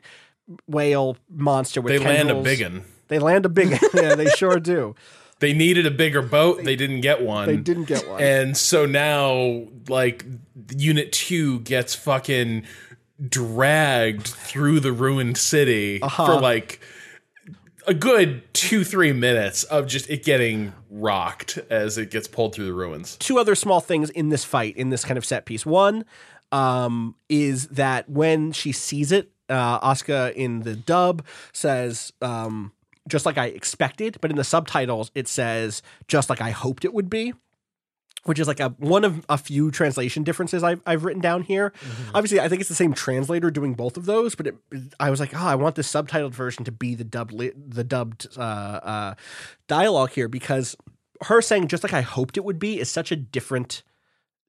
whale 0.66 1.16
monster 1.30 1.80
with 1.80 1.92
they 1.92 1.98
land 1.98 2.30
a 2.30 2.34
tendrils. 2.34 2.44
big 2.44 2.62
one 2.62 2.84
They 3.08 3.18
land 3.18 3.46
a 3.46 3.48
big. 3.48 3.70
one. 3.70 3.80
yeah, 3.94 4.14
they 4.14 4.26
sure 4.30 4.58
do. 4.60 4.94
they 5.40 5.52
needed 5.52 5.86
a 5.86 5.90
bigger 5.90 6.22
boat 6.22 6.62
they 6.64 6.76
didn't 6.76 7.00
get 7.00 7.22
one 7.22 7.46
They 7.48 7.56
didn't 7.56 7.84
get 7.84 8.08
one. 8.08 8.22
and 8.22 8.56
so 8.56 8.86
now 8.86 9.64
like 9.88 10.24
unit 10.76 11.12
2 11.12 11.60
gets 11.60 11.94
fucking 11.94 12.64
dragged 13.28 14.26
through 14.28 14.80
the 14.80 14.92
ruined 14.92 15.36
city 15.38 16.00
Uh-huh. 16.02 16.26
for 16.26 16.40
like 16.40 16.80
a 17.86 17.94
good 17.94 18.42
two 18.54 18.82
three 18.82 19.12
minutes 19.12 19.62
of 19.64 19.86
just 19.86 20.08
it 20.08 20.24
getting 20.24 20.72
rocked 20.90 21.58
as 21.70 21.98
it 21.98 22.10
gets 22.10 22.26
pulled 22.26 22.54
through 22.54 22.64
the 22.64 22.72
ruins 22.72 23.16
two 23.18 23.38
other 23.38 23.54
small 23.54 23.80
things 23.80 24.08
in 24.10 24.30
this 24.30 24.44
fight 24.44 24.76
in 24.76 24.88
this 24.90 25.04
kind 25.04 25.18
of 25.18 25.24
set 25.24 25.44
piece. 25.44 25.64
One 25.66 26.04
um, 26.52 27.14
is 27.28 27.66
that 27.68 28.08
when 28.08 28.52
she 28.52 28.70
sees 28.72 29.10
it, 29.12 29.30
uh, 29.48 29.80
Asuka 29.80 30.32
in 30.34 30.60
the 30.60 30.76
dub 30.76 31.24
says, 31.52 32.12
um, 32.22 32.72
"Just 33.08 33.26
like 33.26 33.38
I 33.38 33.46
expected," 33.46 34.18
but 34.20 34.30
in 34.30 34.36
the 34.36 34.44
subtitles 34.44 35.10
it 35.14 35.28
says, 35.28 35.82
"Just 36.08 36.30
like 36.30 36.40
I 36.40 36.50
hoped 36.50 36.84
it 36.84 36.94
would 36.94 37.10
be." 37.10 37.34
Which 38.24 38.38
is 38.38 38.48
like 38.48 38.60
a 38.60 38.70
one 38.78 39.04
of 39.04 39.26
a 39.28 39.36
few 39.36 39.70
translation 39.70 40.22
differences 40.22 40.62
I've 40.62 40.80
I've 40.86 41.04
written 41.04 41.20
down 41.20 41.42
here. 41.42 41.74
Obviously, 42.14 42.40
I 42.40 42.48
think 42.48 42.60
it's 42.60 42.70
the 42.70 42.74
same 42.74 42.94
translator 42.94 43.50
doing 43.50 43.74
both 43.74 43.98
of 43.98 44.06
those, 44.06 44.34
but 44.34 44.46
it, 44.46 44.54
I 44.98 45.10
was 45.10 45.20
like, 45.20 45.34
oh, 45.34 45.46
I 45.46 45.56
want 45.56 45.74
this 45.74 45.92
subtitled 45.92 46.32
version 46.32 46.64
to 46.64 46.72
be 46.72 46.94
the 46.94 47.04
dubbed 47.04 47.38
the 47.38 47.84
dubbed 47.84 48.26
uh, 48.38 48.40
uh, 48.40 49.14
dialogue 49.68 50.12
here 50.12 50.28
because 50.28 50.74
her 51.22 51.42
saying 51.42 51.68
just 51.68 51.82
like 51.82 51.92
I 51.92 52.00
hoped 52.00 52.38
it 52.38 52.44
would 52.44 52.58
be 52.58 52.80
is 52.80 52.90
such 52.90 53.12
a 53.12 53.16
different 53.16 53.82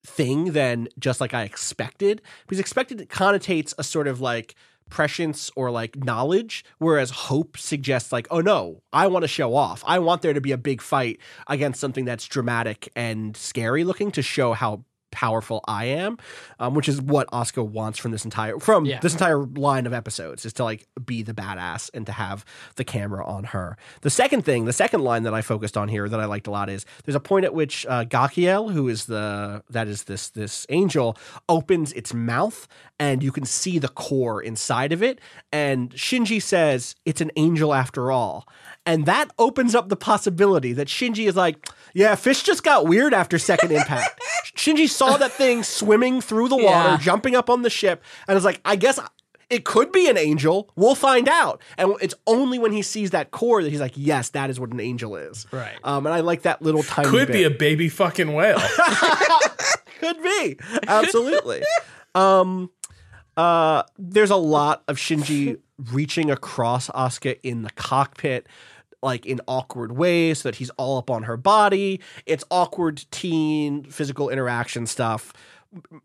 thing 0.05 0.53
than 0.53 0.87
just 0.97 1.19
like 1.19 1.33
I 1.33 1.43
expected. 1.43 2.21
Because 2.43 2.59
expected 2.59 3.09
connotates 3.09 3.73
a 3.77 3.83
sort 3.83 4.07
of 4.07 4.21
like 4.21 4.55
prescience 4.89 5.51
or 5.55 5.71
like 5.71 6.03
knowledge, 6.03 6.63
whereas 6.77 7.09
hope 7.09 7.57
suggests 7.57 8.11
like, 8.11 8.27
oh 8.31 8.41
no, 8.41 8.81
I 8.93 9.07
want 9.07 9.23
to 9.23 9.27
show 9.27 9.55
off. 9.55 9.83
I 9.85 9.99
want 9.99 10.21
there 10.21 10.33
to 10.33 10.41
be 10.41 10.51
a 10.51 10.57
big 10.57 10.81
fight 10.81 11.19
against 11.47 11.79
something 11.79 12.05
that's 12.05 12.27
dramatic 12.27 12.89
and 12.95 13.35
scary 13.35 13.83
looking 13.83 14.11
to 14.11 14.21
show 14.21 14.53
how 14.53 14.85
powerful 15.15 15.63
I 15.67 15.85
am, 15.85 16.17
um, 16.59 16.73
which 16.75 16.89
is 16.89 17.01
what 17.01 17.27
Asuka 17.31 17.65
wants 17.65 17.97
from 17.97 18.11
this 18.11 18.25
entire 18.25 18.59
from 18.59 18.85
Yeah. 18.85 18.99
this 18.99 19.13
entire 19.13 19.37
line 19.39 19.85
of 19.87 19.93
episodes 19.93 20.45
is 20.45 20.51
to 20.53 20.63
like 20.65 20.85
be 21.05 21.23
the 21.23 21.33
badass 21.33 21.89
and 21.93 22.05
to 22.05 22.11
have 22.11 22.43
the 22.75 22.83
camera 22.83 23.25
on 23.25 23.45
her. 23.45 23.77
The 24.01 24.09
second 24.09 24.43
thing, 24.43 24.65
the 24.65 24.73
second 24.73 25.01
line 25.01 25.23
that 25.23 25.33
I 25.33 25.41
focused 25.41 25.77
on 25.77 25.87
here 25.87 26.09
that 26.09 26.19
I 26.19 26.25
liked 26.25 26.47
a 26.47 26.51
lot 26.51 26.69
is 26.69 26.85
there's 27.05 27.15
a 27.15 27.19
point 27.21 27.45
at 27.45 27.53
which 27.53 27.85
uh, 27.87 28.03
Gaghiel, 28.03 28.73
who 28.73 28.89
is 28.89 29.05
the 29.05 29.63
that 29.69 29.87
is 29.87 30.03
this 30.03 30.29
this 30.29 30.65
angel, 30.69 31.17
opens 31.47 31.93
its 31.93 32.13
mouth 32.13 32.67
and 32.99 33.23
you 33.23 33.31
can 33.31 33.45
see 33.45 33.79
the 33.79 33.87
core 33.89 34.41
inside 34.41 34.91
of 34.93 35.01
it, 35.03 35.19
and 35.51 35.91
Shinji 35.91 36.41
says 36.41 36.95
it's 37.05 37.21
an 37.21 37.31
angel 37.35 37.73
after 37.73 38.11
all. 38.11 38.47
And 38.85 39.05
that 39.07 39.29
opens 39.39 39.73
up 39.73 39.89
the 39.89 39.95
possibility 39.95 40.71
that 40.73 40.87
Shinji 40.87 41.27
is 41.27 41.35
like, 41.35 41.67
yeah, 41.93 42.13
fish 42.15 42.43
just 42.43 42.63
got 42.63 42.85
weird 42.85 43.13
after 43.13 43.39
second 43.39 43.71
impact. 43.71 44.21
Shinji 44.55 44.87
saw 44.87 45.17
that 45.17 45.31
thing 45.31 45.63
swimming 45.63 46.21
through 46.21 46.49
the 46.49 46.55
water, 46.57 46.89
Yeah. 46.89 46.97
jumping 46.97 47.35
up 47.35 47.49
on 47.49 47.63
the 47.63 47.69
ship, 47.69 48.03
and 48.27 48.37
is 48.37 48.45
like, 48.45 48.61
I 48.63 48.75
guess 48.75 48.99
it 49.49 49.63
could 49.65 49.91
be 49.91 50.07
an 50.09 50.17
angel. 50.17 50.69
We'll 50.75 50.95
find 50.95 51.27
out. 51.27 51.61
And 51.77 51.93
it's 52.01 52.13
only 52.27 52.59
when 52.59 52.71
he 52.71 52.81
sees 52.81 53.11
that 53.11 53.31
core 53.31 53.63
that 53.63 53.69
he's 53.71 53.79
like, 53.81 53.93
yes, 53.95 54.29
that 54.29 54.49
is 54.49 54.59
what 54.59 54.71
an 54.71 54.79
angel 54.79 55.15
is. 55.15 55.47
Right. 55.51 55.75
Um, 55.83 56.05
and 56.05 56.13
I 56.13 56.19
like 56.19 56.43
that 56.43 56.61
little 56.61 56.83
tiny 56.83 57.09
Could 57.09 57.27
bit. 57.29 57.33
be 57.33 57.43
a 57.43 57.49
baby 57.49 57.89
fucking 57.89 58.33
whale. 58.33 58.59
Could 59.99 60.21
be. 60.21 60.57
Absolutely. 60.87 61.61
um 62.15 62.69
uh 63.37 63.83
there's 63.97 64.29
a 64.29 64.35
lot 64.37 64.83
of 64.87 64.97
Shinji 64.97 65.59
reaching 65.91 66.31
across 66.31 66.89
Asuka 66.91 67.37
in 67.43 67.63
the 67.63 67.69
cockpit 67.71 68.47
like 69.03 69.25
in 69.25 69.41
awkward 69.47 69.91
ways 69.93 70.39
so 70.39 70.49
that 70.49 70.55
he's 70.55 70.69
all 70.71 70.97
up 70.97 71.09
on 71.09 71.23
her 71.23 71.37
body. 71.37 71.99
It's 72.25 72.43
awkward 72.51 73.05
teen 73.11 73.83
physical 73.85 74.29
interaction 74.29 74.85
stuff. 74.85 75.33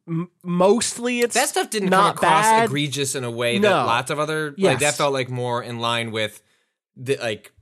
M- 0.09 0.31
mostly 0.43 1.21
it's 1.21 1.35
That 1.35 1.49
stuff 1.49 1.71
didn't 1.71 1.91
not 1.91 2.17
come 2.17 2.29
across 2.29 2.45
bad. 2.45 2.65
egregious 2.65 3.15
in 3.15 3.23
a 3.25 3.31
way 3.31 3.59
No. 3.59 3.69
that 3.69 3.87
lots 3.87 4.11
of 4.11 4.19
other 4.19 4.55
like 4.59 4.81
that 4.81 4.95
felt 4.97 5.13
like 5.13 5.31
more 5.31 5.63
in 5.63 5.79
line 5.79 6.11
with 6.11 6.43
the 6.97 7.17
like 7.19 7.53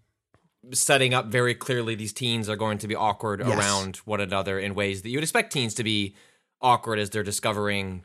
setting 0.73 1.13
up 1.15 1.27
very 1.27 1.55
clearly 1.55 1.95
these 1.95 2.13
teens 2.15 2.49
are 2.49 2.57
going 2.57 2.79
to 2.79 2.89
be 2.89 2.95
awkward 2.95 3.41
Yes. 3.45 3.59
around 3.59 3.97
one 4.07 4.21
another 4.21 4.59
in 4.59 4.75
ways 4.75 5.03
that 5.03 5.11
you 5.11 5.17
would 5.19 5.23
expect 5.25 5.53
teens 5.53 5.75
to 5.75 5.85
be 5.85 6.15
awkward 6.63 6.99
as 6.99 7.11
they're 7.11 7.23
discovering 7.23 8.05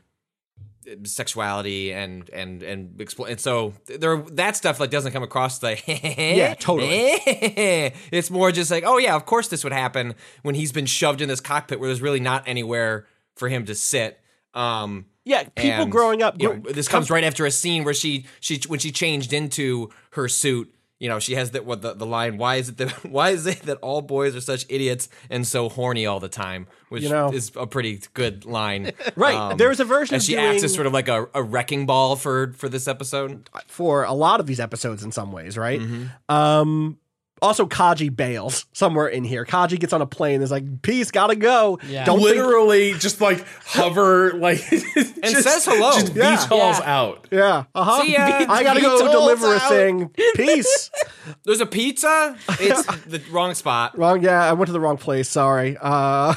sexuality 1.04 1.92
and 1.92 2.28
and 2.30 2.62
and 2.62 2.98
expl- 2.98 3.28
and 3.28 3.40
so 3.40 3.72
there 3.86 4.18
that 4.32 4.56
stuff 4.56 4.80
like 4.80 4.90
doesn't 4.90 5.12
come 5.12 5.22
across 5.22 5.62
like 5.62 5.84
yeah 5.86 6.54
totally. 6.54 6.90
it's 8.12 8.30
more 8.30 8.52
just 8.52 8.70
like 8.70 8.84
oh 8.86 8.98
yeah 8.98 9.14
of 9.14 9.26
course 9.26 9.48
this 9.48 9.64
would 9.64 9.72
happen 9.72 10.14
when 10.42 10.54
he's 10.54 10.72
been 10.72 10.86
shoved 10.86 11.20
in 11.20 11.28
this 11.28 11.40
cockpit 11.40 11.80
where 11.80 11.88
there's 11.88 12.02
really 12.02 12.20
not 12.20 12.42
anywhere 12.46 13.06
for 13.36 13.48
him 13.48 13.64
to 13.66 13.74
sit 13.74 14.20
um 14.54 15.06
Yeah, 15.24 15.44
people 15.44 15.82
and, 15.84 15.92
growing 15.92 16.22
up 16.22 16.40
you 16.40 16.48
know, 16.48 16.72
this 16.72 16.88
comes 16.88 17.10
right 17.10 17.24
after 17.24 17.46
a 17.46 17.50
scene 17.50 17.84
where 17.84 17.94
she 17.94 18.26
she 18.40 18.60
when 18.68 18.78
she 18.78 18.92
changed 18.92 19.32
into 19.32 19.90
her 20.10 20.28
suit. 20.28 20.73
You 21.04 21.10
know, 21.10 21.18
she 21.18 21.34
has 21.34 21.50
that 21.50 21.66
what 21.66 21.82
the, 21.82 21.92
the 21.92 22.06
line. 22.06 22.38
Why 22.38 22.56
is 22.56 22.70
it 22.70 22.78
that 22.78 22.90
why 23.04 23.28
is 23.36 23.44
it 23.46 23.60
that 23.64 23.76
all 23.82 24.00
boys 24.00 24.34
are 24.34 24.40
such 24.40 24.64
idiots 24.70 25.10
and 25.28 25.46
so 25.46 25.68
horny 25.68 26.06
all 26.06 26.18
the 26.18 26.30
time? 26.30 26.66
Which 26.88 27.02
You 27.02 27.10
know. 27.10 27.30
is 27.30 27.52
a 27.56 27.66
pretty 27.66 28.00
good 28.14 28.46
line, 28.46 28.92
Right. 29.16 29.54
There 29.58 29.68
was 29.68 29.80
a 29.80 29.84
version 29.84 30.14
And 30.14 30.22
she 30.22 30.38
acts 30.38 30.64
as 30.64 30.72
sort 30.72 30.86
of 30.86 30.94
like 30.94 31.08
a, 31.08 31.26
a 31.34 31.42
wrecking 31.42 31.84
ball 31.84 32.16
for 32.16 32.54
for 32.54 32.70
this 32.70 32.88
episode. 32.88 33.50
for 33.66 34.04
a 34.04 34.14
lot 34.14 34.40
of 34.40 34.46
these 34.46 34.60
episodes 34.60 35.04
in 35.04 35.12
some 35.12 35.30
ways, 35.30 35.58
right? 35.58 35.78
Mm-hmm. 35.80 36.34
Um 36.34 36.98
also 37.44 37.66
Kaji 37.66 38.14
bails 38.14 38.66
somewhere 38.72 39.06
in 39.06 39.22
here. 39.22 39.44
Kaji 39.44 39.78
gets 39.78 39.92
on 39.92 40.00
a 40.02 40.06
plane, 40.06 40.42
is 40.42 40.50
like, 40.50 40.82
peace, 40.82 41.10
gotta 41.10 41.36
go. 41.36 41.78
Yeah. 41.88 42.04
Don't 42.04 42.18
think 42.18 42.30
Literally, 42.36 42.94
just 42.94 43.20
like 43.20 43.44
hover, 43.64 44.32
like 44.32 44.60
and 44.72 45.36
says 45.36 45.64
hello. 45.64 45.92
Just 45.92 46.14
Yeah. 46.14 46.36
beach 46.36 46.46
halls 46.46 46.78
Yeah. 46.80 46.96
out. 47.00 47.28
Yeah. 47.30 47.64
Uh-huh. 47.74 48.02
See. 48.02 48.16
I 48.18 48.62
gotta 48.62 48.80
go 48.80 49.00
Beatles 49.00 49.10
deliver 49.12 49.54
a 49.54 49.60
thing. 49.60 50.10
Peace. 50.34 50.90
There's 51.44 51.60
a 51.60 51.66
pizza. 51.66 52.36
It's 52.60 52.84
the 53.04 53.22
wrong 53.30 53.54
spot. 53.54 53.96
wrong. 53.98 54.22
Yeah, 54.22 54.42
I 54.48 54.52
went 54.54 54.66
to 54.66 54.72
the 54.72 54.80
wrong 54.80 54.96
place. 54.96 55.28
Sorry. 55.28 55.76
Uh, 55.80 56.34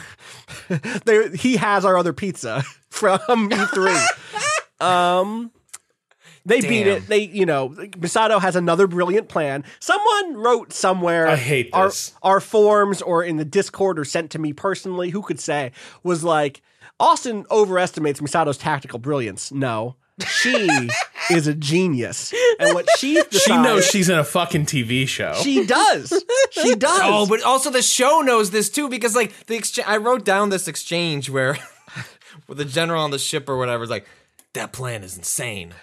there, 1.06 1.30
he 1.30 1.56
has 1.58 1.86
our 1.86 1.98
other 1.98 2.14
pizza 2.14 2.64
from 2.90 3.20
E3. 3.50 4.06
um, 4.82 5.52
they 6.48 6.62
beat 6.62 6.88
it. 6.88 7.08
They, 7.08 7.20
you 7.20 7.46
know, 7.46 7.70
Misato 7.70 8.40
has 8.42 8.56
another 8.56 8.88
brilliant 8.88 9.28
plan. 9.30 9.64
Someone 9.80 10.38
wrote 10.38 10.74
somewhere. 10.74 11.28
I 11.28 11.36
hate 11.36 11.70
our, 11.74 11.88
this. 11.88 12.14
Our 12.24 12.40
forums 12.40 13.02
or 13.02 13.24
in 13.24 13.38
the 13.38 13.46
Discord 13.46 14.00
or 14.00 14.06
sent 14.06 14.32
to 14.32 14.40
me 14.40 14.54
personally. 14.54 15.10
Who 15.10 15.22
could 15.22 15.40
say 15.40 15.72
was 16.04 16.24
like 16.24 16.62
Austin 17.00 17.46
overestimates 17.52 18.22
Misato's 18.22 18.58
tactical 18.58 19.00
brilliance. 19.00 19.52
No. 19.52 19.96
She 20.26 20.68
is 21.30 21.46
a 21.46 21.54
genius, 21.54 22.34
and 22.60 22.74
what 22.74 22.88
she 22.98 23.14
decides, 23.16 23.44
She 23.44 23.56
knows 23.56 23.86
she's 23.86 24.10
in 24.10 24.18
a 24.18 24.24
fucking 24.24 24.66
TV 24.66 25.08
show. 25.08 25.36
she 25.44 25.64
does. 25.64 26.12
She 26.50 26.74
does. 26.88 27.02
Oh, 27.04 27.28
but 27.28 27.44
also 27.44 27.70
the 27.70 27.84
show 27.84 28.22
knows 28.22 28.50
this 28.50 28.70
too 28.72 28.90
because 28.90 29.16
like 29.16 29.46
the 29.46 29.56
exchange. 29.56 29.88
I 29.88 29.98
wrote 29.98 30.26
down 30.26 30.50
this 30.50 30.68
exchange 30.68 31.30
where, 31.30 31.60
with 32.48 32.58
the 32.58 32.66
general 32.66 33.04
on 33.04 33.12
the 33.12 33.20
ship 33.20 33.48
or 33.48 33.58
whatever 33.58 33.84
is 33.84 33.92
like, 33.92 34.08
"That 34.54 34.72
plan 34.74 35.04
is 35.04 35.16
insane." 35.16 35.76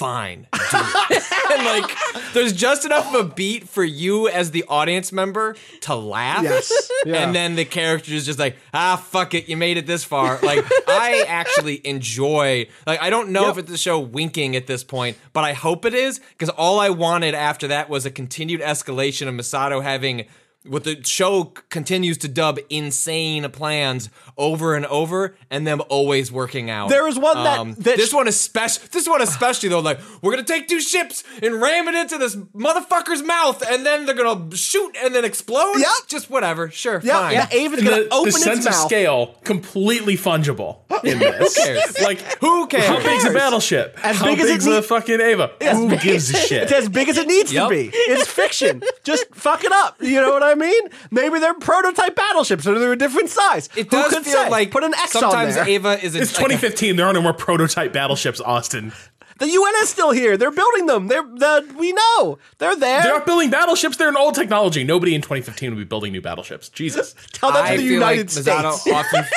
Fine, 0.00 0.46
and 0.52 1.64
like, 1.66 1.90
there's 2.32 2.54
just 2.54 2.86
enough 2.86 3.14
of 3.14 3.20
a 3.20 3.34
beat 3.34 3.68
for 3.68 3.84
you 3.84 4.28
as 4.28 4.50
the 4.50 4.64
audience 4.66 5.12
member 5.12 5.56
to 5.82 5.94
laugh. 5.94 6.42
Yes. 6.42 6.72
Yeah. 7.06 7.16
And 7.24 7.34
then 7.34 7.56
the 7.56 7.64
character 7.64 8.12
is 8.12 8.26
just 8.26 8.38
like, 8.38 8.56
ah, 8.74 8.96
fuck 8.96 9.32
it, 9.32 9.48
you 9.48 9.56
made 9.56 9.78
it 9.78 9.86
this 9.86 10.04
far. 10.04 10.38
Like, 10.42 10.62
I 10.86 11.24
actually 11.26 11.80
enjoy. 11.86 12.66
Like, 12.86 13.00
I 13.02 13.08
don't 13.08 13.30
know 13.30 13.46
Yep. 13.46 13.50
if 13.52 13.58
it's 13.58 13.70
the 13.70 13.78
show 13.78 13.98
winking 13.98 14.54
at 14.54 14.66
this 14.66 14.84
point, 14.84 15.16
but 15.32 15.44
I 15.44 15.54
hope 15.54 15.86
it 15.86 15.94
is 15.94 16.18
because 16.18 16.50
all 16.50 16.78
I 16.78 16.90
wanted 16.90 17.34
after 17.34 17.68
that 17.68 17.88
was 17.88 18.04
a 18.04 18.10
continued 18.10 18.60
escalation 18.60 19.28
of 19.28 19.34
Misato 19.34 19.82
having 19.82 20.26
what 20.66 20.84
the 20.84 21.02
show 21.04 21.44
continues 21.70 22.18
to 22.18 22.28
dub 22.28 22.58
insane 22.68 23.48
plans 23.50 24.10
over 24.36 24.74
and 24.74 24.84
over, 24.86 25.34
and 25.50 25.66
them 25.66 25.80
always 25.88 26.30
working 26.30 26.68
out. 26.68 26.88
There 26.90 27.08
is 27.08 27.18
one 27.18 27.42
that- 27.42 27.58
um, 27.58 27.72
that 27.78 27.96
this 27.96 28.10
sh- 28.10 28.12
one 28.12 28.28
especially. 28.28 28.88
This 28.92 29.08
one 29.08 29.22
especially 29.22 29.68
though, 29.70 29.80
like 29.80 29.98
we're 30.22 30.32
gonna 30.32 30.44
take 30.44 30.68
two 30.68 30.80
ships 30.80 31.24
and 31.42 31.60
ram 31.60 31.88
it 31.88 31.94
into 31.94 32.18
this 32.18 32.36
motherfucker's 32.36 33.22
mouth, 33.22 33.62
and 33.70 33.84
then 33.86 34.04
they're 34.06 34.14
gonna 34.14 34.54
shoot 34.56 34.94
and 35.02 35.14
then 35.14 35.24
explode. 35.24 35.76
Yep. 35.78 35.88
just 36.08 36.28
whatever. 36.30 36.70
Sure, 36.70 37.00
yeah, 37.02 37.20
fine. 37.20 37.32
yeah. 37.32 37.48
Eva's 37.52 37.78
And 37.80 37.88
gonna 37.88 38.02
the, 38.04 38.14
open 38.14 38.32
the 38.32 38.38
sense 38.38 38.66
its 38.66 38.76
of 38.76 38.82
scale 38.86 39.36
completely 39.44 40.16
fungible 40.16 40.78
in 41.04 41.18
this. 41.20 41.56
Who 41.56 41.62
cares? 41.64 42.00
Like 42.02 42.20
Who 42.40 42.66
cares? 42.66 42.84
How 42.86 43.02
big's 43.02 43.24
a 43.24 43.30
battleship? 43.32 43.98
As 44.02 44.16
How 44.16 44.26
big 44.26 44.40
as 44.40 44.48
it 44.48 44.52
big's 44.52 44.66
a 44.66 44.70
need- 44.76 44.84
fucking 44.84 45.20
Eva? 45.20 45.50
Who 45.72 45.96
gives 45.96 46.30
a 46.30 46.36
shit? 46.36 46.62
It's 46.64 46.72
as 46.72 46.88
big 46.88 47.08
as 47.08 47.16
it 47.16 47.26
needs 47.26 47.52
Yep. 47.52 47.68
to 47.68 47.74
be. 47.74 47.90
It's 47.92 48.26
fiction. 48.30 48.82
Just 49.04 49.26
fuck 49.34 49.64
it 49.64 49.72
up. 49.72 49.96
You 50.00 50.20
know 50.20 50.30
what 50.32 50.42
I 50.42 50.49
mean? 50.54 50.82
Maybe 51.10 51.38
they're 51.38 51.54
prototype 51.54 52.14
battleships 52.16 52.66
or 52.66 52.78
they're 52.78 52.92
a 52.92 52.98
different 52.98 53.28
size. 53.30 53.68
It 53.76 53.84
Who 53.90 53.90
does 54.02 54.12
could 54.12 54.24
feel 54.24 54.44
say? 54.44 54.50
like 54.50 54.70
put 54.70 54.84
an 54.84 54.94
X 54.94 55.12
sometimes 55.12 55.56
on 55.56 55.64
there. 55.64 55.74
Eva 55.74 56.04
is. 56.04 56.14
A, 56.14 56.20
It's 56.22 56.32
like 56.32 56.50
a- 56.50 56.54
2015. 56.54 56.96
There 56.96 57.06
are 57.06 57.12
no 57.12 57.22
more 57.22 57.32
prototype 57.32 57.92
battleships, 57.92 58.40
Austin. 58.40 58.92
the 59.38 59.48
UN 59.48 59.72
is 59.82 59.88
still 59.88 60.10
here. 60.10 60.36
They're 60.36 60.50
building 60.50 60.86
them. 60.86 61.08
They're 61.08 61.22
the 61.22 61.74
we 61.78 61.92
know 61.92 62.38
they're 62.58 62.76
there. 62.76 63.02
They're 63.02 63.12
not 63.12 63.24
building 63.26 63.50
battleships. 63.50 63.96
They're 63.96 64.08
an 64.10 64.16
old 64.16 64.34
technology. 64.34 64.84
Nobody 64.84 65.14
in 65.14 65.22
2015 65.22 65.70
would 65.70 65.78
be 65.78 65.84
building 65.84 66.12
new 66.12 66.20
battleships. 66.20 66.68
Jesus. 66.68 67.14
Tell 67.32 67.50
that 67.52 67.64
I 67.64 67.76
to 67.76 67.82
the 67.82 67.88
United 67.88 68.26
like 68.26 68.30
States. 68.30 68.86
often. 68.86 69.24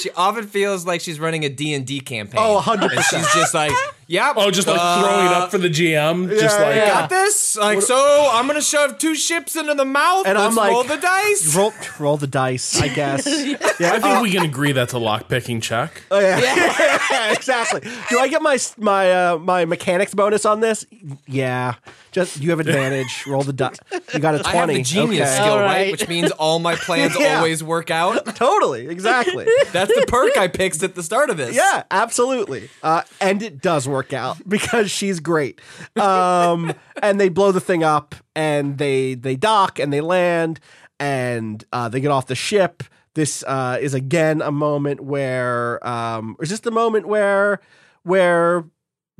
she 0.00 0.10
often 0.16 0.46
feels 0.46 0.84
like 0.84 1.00
she's 1.00 1.20
running 1.20 1.44
a 1.44 1.48
D 1.48 1.74
and 1.74 1.86
D 1.86 2.00
campaign. 2.00 2.40
Oh, 2.42 2.60
100%. 2.64 2.82
And 2.82 3.24
she's 3.26 3.34
just 3.34 3.54
like, 3.54 3.70
"Yep." 4.06 4.34
Oh, 4.36 4.50
just 4.50 4.66
like 4.68 4.78
uh, 4.80 5.02
throwing 5.02 5.26
up 5.28 5.50
for 5.50 5.58
the 5.58 5.68
GM. 5.70 6.28
just 6.30 6.58
like 6.58 6.76
yeah. 6.76 6.86
Got 6.88 7.10
this? 7.10 7.56
Like, 7.56 7.82
so 7.82 8.30
I'm 8.32 8.46
gonna 8.46 8.60
shove 8.60 8.98
two 8.98 9.14
ships 9.14 9.56
into 9.56 9.74
the 9.74 9.84
mouth. 9.84 10.26
And 10.26 10.36
Let's 10.38 10.50
I'm 10.50 10.54
like, 10.56 10.72
roll 10.72 10.84
the 10.84 10.96
dice. 10.96 11.54
Roll, 11.56 11.72
roll 11.98 12.16
the 12.16 12.26
dice, 12.26 12.80
I 12.80 12.88
guess. 12.88 13.26
yeah, 13.80 13.92
I 13.94 14.00
think 14.00 14.22
we 14.22 14.30
can 14.30 14.44
agree 14.44 14.72
that's 14.72 14.92
a 14.92 14.98
lock 14.98 15.28
picking 15.28 15.60
check. 15.60 16.02
Oh, 16.10 16.18
yeah. 16.20 17.32
exactly. 17.32 17.80
Do 18.10 18.18
I 18.18 18.28
get 18.28 18.42
my 18.42 18.58
my 18.78 19.12
uh, 19.12 19.38
my 19.38 19.64
mechanics 19.64 20.14
bonus 20.14 20.44
on 20.44 20.60
this? 20.60 20.84
Yeah. 21.26 21.74
Just 22.12 22.40
you 22.40 22.50
have 22.50 22.60
advantage. 22.60 23.24
Roll 23.26 23.42
the 23.42 23.52
dice. 23.52 23.78
You 24.12 24.20
got 24.20 24.34
a 24.36 24.46
I 24.46 24.50
have 24.52 24.64
twenty. 24.66 24.74
the 24.78 24.82
genius 24.82 25.28
Okay. 25.28 25.34
skill, 25.36 25.52
All 25.54 25.58
right? 25.60 25.66
right. 25.66 25.92
Which 25.92 26.08
means 26.08 26.30
all 26.32 26.58
my 26.60 26.76
plans 26.76 27.16
Yeah. 27.18 27.38
always 27.38 27.62
work 27.64 27.90
out. 27.90 28.24
Totally. 28.36 28.86
Exactly. 28.88 29.46
That's 29.72 29.92
the 29.94 30.04
perk 30.06 30.36
I 30.36 30.46
picked 30.48 30.82
at 30.82 30.94
the 30.94 31.02
start 31.02 31.30
of 31.30 31.36
this. 31.36 31.54
Yeah, 31.56 31.82
absolutely. 31.90 32.68
Uh, 32.82 33.02
and 33.20 33.42
it 33.42 33.60
does 33.60 33.88
work 33.88 33.93
out 34.12 34.36
because 34.48 34.90
she's 34.90 35.20
great. 35.20 35.60
Um, 35.96 36.72
and 37.02 37.20
they 37.20 37.28
blow 37.28 37.52
the 37.52 37.60
thing 37.60 37.82
up, 37.82 38.14
and 38.34 38.78
they 38.78 39.14
they 39.14 39.36
dock 39.36 39.78
and 39.78 39.92
they 39.92 40.00
land, 40.00 40.60
and 40.98 41.64
uh, 41.72 41.88
they 41.88 42.00
get 42.00 42.10
off 42.10 42.26
the 42.26 42.34
ship. 42.34 42.82
This 43.14 43.44
uh, 43.46 43.78
is 43.80 43.94
again 43.94 44.42
a 44.42 44.50
moment 44.50 45.00
where, 45.00 45.86
um, 45.86 46.36
is 46.40 46.50
this 46.50 46.60
the 46.60 46.72
moment 46.72 47.06
where 47.06 47.60
where 48.02 48.64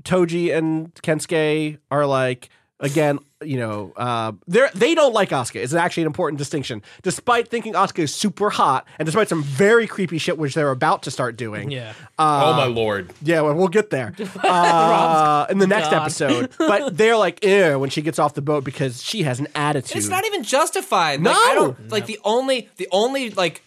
Toji 0.02 0.54
and 0.54 0.92
Kensuke 0.96 1.78
are 1.90 2.06
like 2.06 2.48
again, 2.80 3.18
you 3.42 3.58
know, 3.58 3.92
uh, 3.96 4.32
they 4.48 4.66
they 4.74 4.94
don't 4.94 5.12
like 5.12 5.30
Asuka. 5.30 5.62
It's 5.62 5.74
actually 5.74 6.04
an 6.04 6.06
important 6.08 6.38
distinction. 6.38 6.82
Despite 7.02 7.48
thinking 7.48 7.74
Asuka 7.74 8.00
is 8.00 8.14
super 8.14 8.50
hot, 8.50 8.86
and 8.98 9.06
despite 9.06 9.28
some 9.28 9.42
very 9.42 9.86
creepy 9.86 10.18
shit 10.18 10.38
which 10.38 10.54
they're 10.54 10.70
about 10.70 11.02
to 11.04 11.10
start 11.10 11.36
doing, 11.36 11.70
Yeah. 11.70 11.92
oh 12.18 12.54
my 12.54 12.66
lord. 12.66 13.12
yeah, 13.22 13.40
well, 13.42 13.54
we'll 13.54 13.68
get 13.68 13.90
there 13.90 14.14
uh, 14.42 15.46
in 15.50 15.58
the 15.58 15.66
next 15.66 15.90
God. 15.90 16.02
episode. 16.02 16.50
But 16.58 16.96
they're 16.96 17.16
like, 17.16 17.44
ew, 17.44 17.78
when 17.78 17.90
she 17.90 18.02
gets 18.02 18.18
off 18.18 18.34
the 18.34 18.42
boat 18.42 18.64
because 18.64 19.02
she 19.02 19.22
has 19.24 19.40
an 19.40 19.48
attitude. 19.54 19.96
It's 19.96 20.08
not 20.08 20.24
even 20.26 20.42
justified. 20.42 21.20
No! 21.20 21.30
Like, 21.30 21.38
I 21.46 21.54
don't 21.54 21.88
like 21.90 22.06
the 22.06 22.18
only 22.24 22.68
the 22.76 22.88
only 22.90 23.30
like 23.30 23.62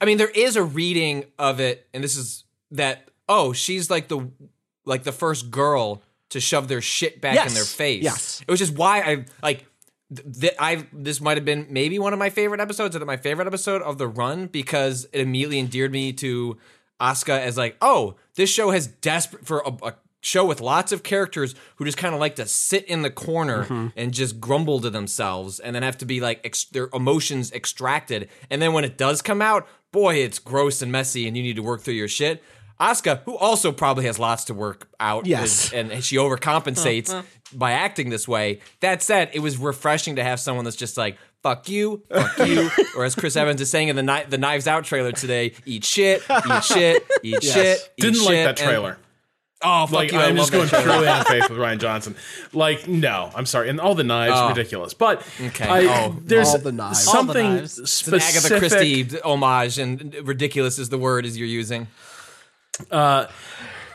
I 0.00 0.04
mean 0.04 0.18
there 0.18 0.30
is 0.30 0.56
a 0.56 0.62
reading 0.62 1.24
of 1.38 1.60
it 1.60 1.86
and 1.94 2.02
this 2.02 2.16
is 2.16 2.44
that 2.72 3.08
oh, 3.28 3.52
she's 3.52 3.90
like 3.90 4.08
the 4.08 4.28
like 4.84 5.04
the 5.04 5.12
first 5.12 5.50
girl 5.50 6.02
to 6.30 6.40
shove 6.40 6.68
their 6.68 6.80
shit 6.80 7.20
back 7.20 7.46
in 7.46 7.54
their 7.54 7.64
face. 7.64 8.02
Yes. 8.02 8.40
It 8.46 8.50
was 8.50 8.60
just 8.60 8.74
why 8.74 9.00
I 9.00 9.24
like 9.42 9.66
th- 10.40 10.54
I 10.58 10.86
this 10.92 11.20
might 11.20 11.36
have 11.36 11.44
been 11.44 11.66
maybe 11.70 11.98
one 11.98 12.12
of 12.12 12.18
my 12.18 12.30
favorite 12.30 12.60
episodes 12.60 12.96
or 12.96 13.04
my 13.04 13.16
favorite 13.16 13.46
episode 13.46 13.82
of 13.82 13.98
the 13.98 14.08
run 14.08 14.46
because 14.46 15.06
it 15.12 15.20
immediately 15.20 15.58
endeared 15.58 15.92
me 15.92 16.12
to 16.14 16.56
Asuka 17.00 17.38
as 17.40 17.56
like, 17.56 17.76
oh, 17.80 18.16
this 18.34 18.50
show 18.50 18.70
has 18.70 18.86
desperate 18.86 19.46
for 19.46 19.60
a, 19.60 19.72
a 19.82 19.94
show 20.22 20.44
with 20.44 20.60
lots 20.60 20.92
of 20.92 21.02
characters 21.02 21.54
who 21.76 21.84
just 21.84 21.96
kind 21.96 22.14
of 22.14 22.20
like 22.20 22.36
to 22.36 22.46
sit 22.46 22.84
in 22.84 23.02
the 23.02 23.10
corner 23.10 23.64
mm-hmm. 23.64 23.88
and 23.96 24.12
just 24.12 24.38
grumble 24.38 24.80
to 24.80 24.90
themselves 24.90 25.58
and 25.58 25.74
then 25.74 25.82
have 25.82 25.96
to 25.96 26.04
be 26.04 26.20
like 26.20 26.40
ex- 26.44 26.64
their 26.64 26.88
emotions 26.92 27.50
extracted. 27.52 28.28
And 28.50 28.60
then 28.60 28.72
when 28.72 28.84
it 28.84 28.98
does 28.98 29.22
come 29.22 29.40
out, 29.40 29.66
boy, 29.92 30.16
it's 30.16 30.38
gross 30.38 30.82
and 30.82 30.92
messy 30.92 31.26
and 31.26 31.36
you 31.36 31.42
need 31.42 31.56
to 31.56 31.62
work 31.62 31.80
through 31.80 31.94
your 31.94 32.08
shit. 32.08 32.42
Asuka, 32.80 33.20
who 33.24 33.36
also 33.36 33.72
probably 33.72 34.06
has 34.06 34.18
lots 34.18 34.44
to 34.44 34.54
work 34.54 34.88
out, 34.98 35.26
Yes. 35.26 35.66
is- 35.66 35.72
and 35.74 36.02
she 36.04 36.16
overcompensates 36.16 37.24
by 37.52 37.72
acting 37.72 38.10
this 38.10 38.26
way. 38.26 38.60
That 38.80 39.02
said, 39.02 39.30
it 39.34 39.40
was 39.40 39.58
refreshing 39.58 40.16
to 40.16 40.24
have 40.24 40.40
someone 40.40 40.64
that's 40.64 40.76
just 40.76 40.96
like, 40.96 41.18
fuck 41.42 41.68
you, 41.68 42.02
fuck 42.10 42.46
you. 42.48 42.70
or 42.96 43.04
as 43.04 43.14
Chris 43.14 43.36
Evans 43.36 43.60
is 43.60 43.70
saying 43.70 43.88
in 43.88 43.96
the, 43.96 44.02
Kni- 44.02 44.30
the 44.30 44.38
Knives 44.38 44.66
Out 44.66 44.84
trailer 44.84 45.12
today, 45.12 45.52
eat 45.66 45.84
shit, 45.84 46.22
eat 46.30 46.64
shit, 46.64 47.06
eat 47.22 47.42
shit. 47.42 47.92
eat 47.98 48.02
Didn't 48.02 48.20
like 48.24 48.28
shit, 48.34 48.44
that 48.46 48.60
and- 48.60 48.68
trailer. 48.68 48.98
oh, 49.62 49.86
fuck 49.86 49.92
like 49.92 50.12
you. 50.12 50.18
I 50.18 50.26
I'm 50.26 50.36
just 50.36 50.52
going 50.52 50.68
purely 50.68 51.06
on 51.08 51.24
faith 51.26 51.50
with 51.50 51.58
Rian 51.58 51.78
Johnson. 51.78 52.14
Like, 52.54 52.88
no, 52.88 53.30
I'm 53.34 53.44
sorry. 53.46 53.68
And 53.68 53.78
all 53.80 53.94
the 53.94 54.04
knives, 54.04 54.34
oh. 54.36 54.48
ridiculous. 54.48 54.94
But 54.94 55.26
Okay. 55.40 55.66
I, 55.68 56.06
Oh, 56.06 56.16
there's 56.22 56.48
all 56.48 56.58
the 56.58 56.72
knives. 56.72 57.06
All 57.06 57.12
the 57.12 57.18
something 57.18 57.54
knives. 57.56 57.78
It's 57.78 58.06
an 58.08 58.14
Agatha. 58.14 58.58
Christie 58.58 59.08
homage, 59.22 59.78
and 59.78 60.14
ridiculous 60.26 60.78
is 60.78 60.88
the 60.88 60.98
word 60.98 61.26
as 61.26 61.36
you're 61.36 61.46
using. 61.48 61.88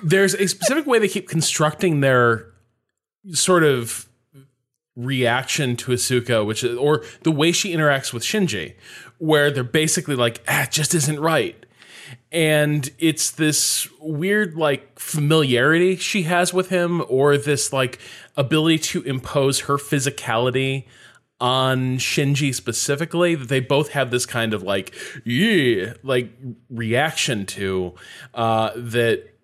There's 0.03 0.35
a 0.35 0.47
specific 0.47 0.85
way 0.85 0.99
they 0.99 1.07
keep 1.07 1.27
constructing 1.29 2.01
their 2.01 2.47
sort 3.31 3.63
of 3.63 4.07
reaction 4.95 5.75
to 5.75 5.91
Asuka, 5.91 6.45
which 6.45 6.63
is, 6.63 6.77
or 6.77 7.03
the 7.23 7.31
way 7.31 7.51
she 7.51 7.73
interacts 7.73 8.13
with 8.13 8.23
Shinji, 8.23 8.75
where 9.17 9.51
they're 9.51 9.63
basically 9.63 10.15
like, 10.15 10.41
ah, 10.47 10.63
it 10.63 10.71
just 10.71 10.93
isn't 10.93 11.19
right. 11.19 11.55
And 12.31 12.89
it's 12.99 13.31
this 13.31 13.87
weird, 13.99 14.55
like, 14.55 14.99
familiarity 14.99 15.95
she 15.95 16.23
has 16.23 16.53
with 16.53 16.69
him, 16.69 17.03
or 17.09 17.37
this, 17.37 17.73
like, 17.73 17.99
ability 18.37 18.77
to 18.79 19.01
impose 19.03 19.61
her 19.61 19.77
physicality 19.77 20.85
on 21.39 21.97
Shinji 21.97 22.53
specifically, 22.53 23.35
that 23.35 23.49
they 23.49 23.59
both 23.59 23.91
have 23.91 24.11
this 24.11 24.25
kind 24.25 24.53
of, 24.53 24.63
like, 24.63 24.95
yeah, 25.25 25.93
like, 26.03 26.31
reaction 26.69 27.45
to, 27.47 27.93
uh, 28.33 28.71
that 28.75 29.35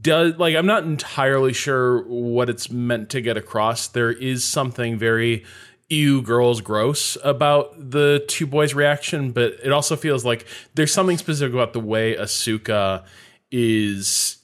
does 0.00 0.36
like 0.38 0.56
I'm 0.56 0.66
not 0.66 0.84
entirely 0.84 1.52
sure 1.52 2.02
what 2.04 2.48
it's 2.48 2.70
meant 2.70 3.10
to 3.10 3.20
get 3.20 3.36
across. 3.36 3.88
There 3.88 4.10
is 4.10 4.44
something 4.44 4.96
very 4.96 5.44
ew 5.90 6.22
girls 6.22 6.60
gross 6.60 7.16
about 7.24 7.90
the 7.90 8.24
two 8.28 8.46
boys 8.46 8.74
reaction, 8.74 9.32
but 9.32 9.54
it 9.62 9.72
also 9.72 9.96
feels 9.96 10.24
like 10.24 10.46
there's 10.74 10.92
something 10.92 11.18
specific 11.18 11.54
about 11.54 11.72
the 11.72 11.80
way 11.80 12.14
Asuka 12.14 13.04
is 13.50 14.38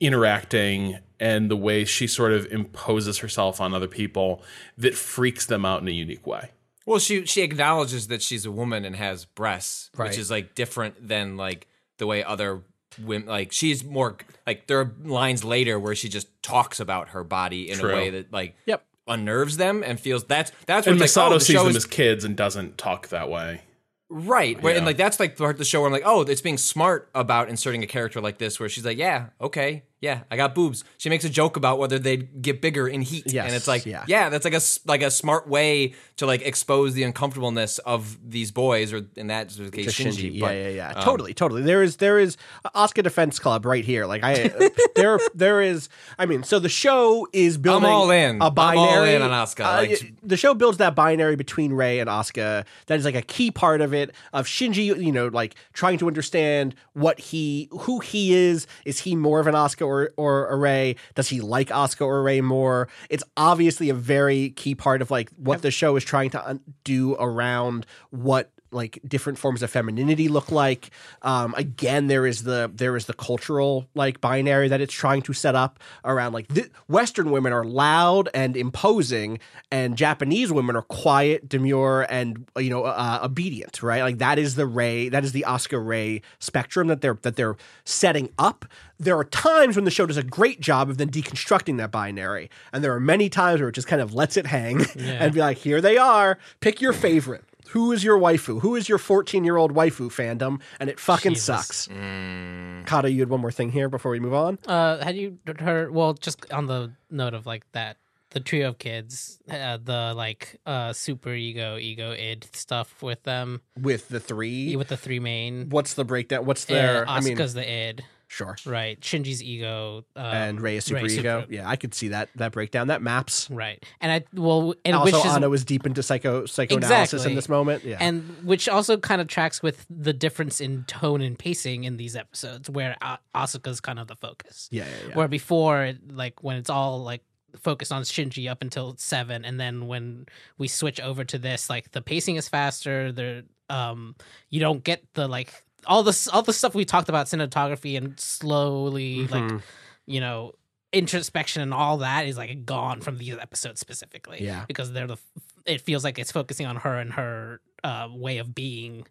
interacting 0.00 0.98
and 1.20 1.50
the 1.50 1.56
way 1.56 1.84
she 1.84 2.06
sort 2.08 2.32
of 2.32 2.46
imposes 2.50 3.18
herself 3.18 3.60
on 3.60 3.74
other 3.74 3.86
people 3.86 4.42
that 4.78 4.94
freaks 4.96 5.46
them 5.46 5.64
out 5.64 5.82
in 5.82 5.86
a 5.88 5.92
unique 5.92 6.26
way. 6.26 6.50
Well, 6.86 6.98
she 6.98 7.26
she 7.26 7.42
acknowledges 7.42 8.08
that 8.08 8.22
she's 8.22 8.44
a 8.46 8.50
woman 8.50 8.84
and 8.84 8.96
has 8.96 9.24
breasts, 9.26 9.90
Right. 9.96 10.08
which 10.08 10.18
is 10.18 10.30
like 10.30 10.54
different 10.54 11.06
than 11.06 11.36
like 11.36 11.68
the 11.98 12.06
way 12.06 12.24
other 12.24 12.62
women 13.04 13.28
like 13.28 13.52
she's 13.52 13.84
more 13.84 14.16
like 14.46 14.66
there 14.66 14.80
are 14.80 14.92
lines 15.04 15.44
later 15.44 15.78
where 15.78 15.94
she 15.94 16.08
just 16.08 16.26
talks 16.42 16.80
about 16.80 17.10
her 17.10 17.22
body 17.22 17.70
in 17.70 17.78
True. 17.78 17.90
a 17.90 17.94
way 17.94 18.10
that 18.10 18.32
like 18.32 18.56
Yep. 18.66 18.84
unnerves 19.06 19.58
them 19.58 19.84
and 19.86 20.00
feels 20.00 20.24
that's 20.24 20.50
that's 20.66 20.86
what 20.86 20.94
And 20.94 21.00
it's 21.02 21.14
like, 21.14 21.24
Misato 21.26 21.30
oh, 21.30 21.34
the 21.34 21.40
sees 21.44 21.56
them 21.56 21.68
is 21.68 21.76
as 21.76 21.84
kids 21.86 22.24
and 22.24 22.34
doesn't 22.36 22.78
talk 22.78 23.08
that 23.08 23.28
way. 23.30 23.60
Right. 24.08 24.60
Where, 24.60 24.74
And 24.76 24.84
like 24.84 24.96
that's 24.96 25.20
like 25.20 25.36
the 25.36 25.44
part 25.44 25.54
of 25.54 25.58
the 25.58 25.64
show 25.64 25.80
where 25.80 25.86
I'm 25.86 25.92
like, 25.92 26.02
oh, 26.04 26.22
it's 26.22 26.40
being 26.40 26.58
smart 26.58 27.08
about 27.14 27.48
inserting 27.48 27.84
a 27.84 27.86
character 27.86 28.20
like 28.20 28.38
this 28.38 28.58
where 28.58 28.68
she's 28.68 28.84
like, 28.84 28.98
yeah, 28.98 29.26
okay, 29.40 29.84
yeah, 30.00 30.20
I 30.30 30.36
got 30.36 30.54
boobs. 30.54 30.82
She 30.98 31.08
makes 31.10 31.24
a 31.24 31.28
joke 31.30 31.56
about 31.56 31.78
whether 31.78 31.98
they'd 31.98 32.40
get 32.42 32.60
bigger 32.62 32.88
in 32.88 33.02
heat, 33.02 33.30
Yes, 33.32 33.46
and 33.46 33.54
it's 33.54 33.68
like, 33.68 33.84
yeah. 33.84 34.04
yeah. 34.08 34.28
that's 34.30 34.44
like 34.44 34.54
a 34.54 34.60
like 34.86 35.02
a 35.02 35.10
smart 35.10 35.46
way 35.48 35.94
to 36.16 36.26
like 36.26 36.42
expose 36.42 36.94
the 36.94 37.02
uncomfortableness 37.02 37.78
of 37.80 38.18
these 38.28 38.50
boys, 38.50 38.92
or 38.92 39.02
in 39.16 39.26
that 39.28 39.50
to 39.50 39.70
case, 39.70 39.92
Shinji. 39.92 40.12
Shinji. 40.12 40.30
Yeah, 40.34 40.46
but, 40.46 40.54
yeah, 40.56 40.68
yeah. 40.68 40.88
um, 40.92 41.02
totally, 41.04 41.34
totally. 41.34 41.62
There 41.62 41.82
is 41.82 41.96
there 41.96 42.18
is 42.18 42.36
Asuka 42.74 43.02
Defense 43.02 43.38
Club 43.38 43.64
right 43.66 43.84
here. 43.84 44.06
Like 44.06 44.22
I 44.24 44.50
there 44.96 45.18
there 45.34 45.60
is 45.60 45.88
I 46.18 46.26
mean, 46.26 46.42
so 46.44 46.58
the 46.58 46.68
show 46.68 47.26
is 47.32 47.58
building 47.58 47.88
all 47.88 48.10
in. 48.10 48.36
a 48.36 48.38
I'm 48.38 48.42
all 48.42 48.50
binary 48.52 49.14
in 49.14 49.22
on 49.22 49.30
Asuka. 49.30 49.64
uh, 49.64 49.76
Like- 49.86 50.14
the 50.22 50.36
show 50.36 50.54
builds 50.54 50.78
that 50.78 50.94
binary 50.94 51.36
between 51.36 51.72
Rei 51.72 51.98
and 52.00 52.08
Asuka. 52.08 52.64
That 52.86 52.98
is 52.98 53.04
like 53.04 53.14
a 53.14 53.22
key 53.22 53.50
part 53.50 53.80
of 53.80 53.92
it 53.92 54.14
of 54.32 54.46
Shinji, 54.46 54.84
you 55.02 55.12
know, 55.12 55.28
like 55.28 55.54
trying 55.72 55.98
to 55.98 56.06
understand 56.06 56.74
what 56.94 57.18
he 57.20 57.68
who 57.72 58.00
he 58.00 58.34
is. 58.34 58.66
Is 58.84 59.00
he 59.00 59.14
more 59.16 59.40
of 59.40 59.46
an 59.46 59.54
Asuka 59.54 59.89
or 59.90 60.10
or 60.16 60.46
a 60.48 60.56
Rei? 60.56 60.96
Does 61.14 61.28
he 61.28 61.40
like 61.40 61.68
Asuka 61.68 62.06
or 62.06 62.22
Rei 62.22 62.40
more? 62.40 62.88
It's 63.08 63.24
obviously 63.36 63.90
a 63.90 63.94
very 63.94 64.50
key 64.50 64.74
part 64.74 65.02
of 65.02 65.10
like 65.10 65.30
what 65.30 65.62
the 65.62 65.70
show 65.70 65.96
is 65.96 66.04
trying 66.04 66.30
to 66.30 66.60
do 66.84 67.16
around 67.16 67.86
what 68.10 68.50
like 68.72 69.00
different 69.06 69.38
forms 69.38 69.62
of 69.62 69.70
femininity 69.70 70.28
look 70.28 70.50
like. 70.50 70.90
Um, 71.22 71.54
again, 71.56 72.06
there 72.06 72.26
is 72.26 72.44
the 72.44 72.70
there 72.72 72.96
is 72.96 73.06
the 73.06 73.14
cultural 73.14 73.86
like 73.94 74.20
binary 74.20 74.68
that 74.68 74.80
it's 74.80 74.94
trying 74.94 75.22
to 75.22 75.32
set 75.32 75.54
up 75.54 75.78
around 76.04 76.32
like 76.32 76.48
th- 76.48 76.70
Western 76.88 77.30
women 77.30 77.52
are 77.52 77.64
loud 77.64 78.28
and 78.34 78.56
imposing, 78.56 79.38
and 79.70 79.96
Japanese 79.96 80.52
women 80.52 80.76
are 80.76 80.82
quiet, 80.82 81.48
demure, 81.48 82.06
and 82.08 82.46
you 82.58 82.70
know 82.70 82.84
uh, 82.84 83.20
obedient. 83.22 83.82
Right, 83.82 84.02
like 84.02 84.18
that 84.18 84.38
is 84.38 84.54
the 84.54 84.66
Rei 84.66 85.08
that 85.08 85.24
is 85.24 85.32
the 85.32 85.44
Asuka 85.46 85.84
Rei 85.84 86.22
spectrum 86.38 86.88
that 86.88 87.00
they're 87.00 87.18
that 87.22 87.36
they're 87.36 87.56
setting 87.84 88.30
up. 88.38 88.64
There 88.98 89.16
are 89.16 89.24
times 89.24 89.76
when 89.76 89.86
the 89.86 89.90
show 89.90 90.04
does 90.04 90.18
a 90.18 90.22
great 90.22 90.60
job 90.60 90.90
of 90.90 90.98
then 90.98 91.08
deconstructing 91.08 91.78
that 91.78 91.90
binary, 91.90 92.50
and 92.72 92.84
there 92.84 92.94
are 92.94 93.00
many 93.00 93.28
times 93.28 93.60
where 93.60 93.70
it 93.70 93.74
just 93.74 93.88
kind 93.88 94.02
of 94.02 94.14
lets 94.14 94.36
it 94.36 94.46
hang 94.46 94.84
and 94.98 95.32
be 95.34 95.40
like, 95.40 95.58
"Here 95.58 95.80
they 95.80 95.96
are. 95.96 96.38
Pick 96.60 96.80
your 96.80 96.92
favorite." 96.92 97.44
Who 97.70 97.92
is 97.92 98.02
your 98.04 98.18
waifu? 98.18 98.60
Who 98.62 98.74
is 98.76 98.88
your 98.88 98.98
14 98.98 99.44
year 99.44 99.56
old 99.56 99.74
waifu 99.74 100.08
fandom? 100.10 100.60
And 100.78 100.90
it 100.90 100.98
fucking 101.00 101.36
sucks. 101.36 101.88
Cado, 101.88 103.12
you 103.12 103.20
had 103.20 103.28
one 103.28 103.40
more 103.40 103.52
thing 103.52 103.70
here 103.70 103.88
before 103.88 104.10
we 104.10 104.20
move 104.20 104.34
on. 104.34 104.58
Uh, 104.66 105.02
had 105.04 105.16
you 105.16 105.38
heard? 105.58 105.92
Well, 105.92 106.14
just 106.14 106.50
on 106.52 106.66
the 106.66 106.92
note 107.10 107.34
of 107.34 107.46
like 107.46 107.64
that, 107.72 107.96
the 108.30 108.40
trio 108.40 108.68
of 108.70 108.78
kids, 108.78 109.40
uh, 109.50 109.78
the 109.82 110.14
like 110.16 110.60
uh 110.66 110.92
super 110.92 111.32
ego, 111.32 111.76
ego 111.76 112.12
id 112.12 112.46
stuff 112.52 113.02
with 113.02 113.22
them, 113.24 113.60
With 113.80 114.08
the 114.08 114.20
three, 114.20 114.76
with 114.76 114.88
the 114.88 114.96
three 114.96 115.18
main. 115.20 115.68
what's 115.68 115.94
the 115.94 116.04
breakdown? 116.04 116.44
What's 116.46 116.64
Uh, 116.70 116.74
their? 116.74 117.08
I 117.08 117.20
mean, 117.20 117.36
Asuka's 117.36 117.54
the 117.54 117.68
id, 117.68 118.04
sure. 118.30 118.56
right? 118.64 118.98
Shinji's 119.00 119.42
ego, 119.42 120.04
um, 120.16 120.24
And 120.24 120.64
is 120.66 120.84
super 120.84 121.06
ego. 121.06 121.42
super- 121.42 121.52
Yeah, 121.52 121.68
I 121.68 121.76
could 121.76 121.92
see 121.94 122.08
that 122.08 122.28
that 122.36 122.52
breakdown. 122.52 122.86
That 122.86 123.02
maps. 123.02 123.48
right? 123.50 123.84
And 124.00 124.10
I 124.12 124.24
well, 124.32 124.74
and 124.84 124.94
also, 124.96 125.16
which 125.18 125.26
is 125.26 125.34
Anno 125.34 125.48
was 125.50 125.64
deep 125.64 125.84
into 125.84 126.02
psycho 126.02 126.46
psychoanalysis 126.46 127.12
Exactly. 127.12 127.32
in 127.32 127.36
this 127.36 127.48
moment. 127.48 127.84
Yeah, 127.84 127.98
and 128.00 128.22
which 128.44 128.68
also 128.68 128.96
kind 128.96 129.20
of 129.20 129.26
tracks 129.26 129.62
with 129.62 129.84
the 129.90 130.12
difference 130.12 130.60
in 130.60 130.84
tone 130.84 131.20
and 131.20 131.38
pacing 131.38 131.84
in 131.84 131.96
these 131.96 132.14
episodes, 132.16 132.70
where 132.70 132.96
A- 133.02 133.18
Asuka's 133.34 133.80
kind 133.80 133.98
of 133.98 134.06
the 134.06 134.16
focus. 134.16 134.68
yeah, 134.70 134.84
yeah, 134.86 135.08
yeah. 135.08 135.14
Where 135.14 135.28
before, 135.28 135.92
like 136.10 136.42
when 136.42 136.56
it's 136.56 136.70
all 136.70 137.00
like 137.02 137.22
focused 137.58 137.90
on 137.90 138.02
Shinji 138.02 138.48
up 138.48 138.62
until 138.62 138.94
seven, 138.96 139.44
and 139.44 139.58
then 139.58 139.88
when 139.88 140.26
we 140.56 140.68
switch 140.68 141.00
over 141.00 141.24
to 141.24 141.36
this, 141.38 141.68
like 141.68 141.90
the 141.90 142.00
pacing 142.00 142.36
is 142.36 142.48
faster. 142.48 143.10
There, 143.10 143.42
um, 143.68 144.14
you 144.50 144.60
don't 144.60 144.82
get 144.84 145.02
the 145.14 145.26
like 145.26 145.52
all 145.86 146.02
this 146.02 146.28
all 146.28 146.42
the 146.42 146.52
stuff 146.52 146.74
we 146.74 146.84
talked 146.84 147.08
about 147.08 147.26
cinematography 147.26 147.96
and 147.96 148.18
slowly 148.18 149.18
Mm-hmm. 149.26 149.32
like 149.56 149.62
you 150.06 150.20
know 150.20 150.52
introspection 150.92 151.62
and 151.62 151.72
all 151.72 151.98
that 151.98 152.26
is 152.26 152.36
like 152.36 152.64
gone 152.66 153.00
from 153.00 153.16
these 153.18 153.36
episodes 153.38 153.80
specifically. 153.80 154.38
Yeah. 154.40 154.64
because 154.66 154.92
they're 154.92 155.06
the. 155.06 155.18
It 155.66 155.80
feels 155.82 156.02
like 156.02 156.18
it's 156.18 156.32
focusing 156.32 156.66
on 156.66 156.76
her 156.76 156.96
and 156.98 157.12
her 157.12 157.60
uh, 157.84 158.08
way 158.10 158.38
of 158.38 158.54
being, 158.54 159.06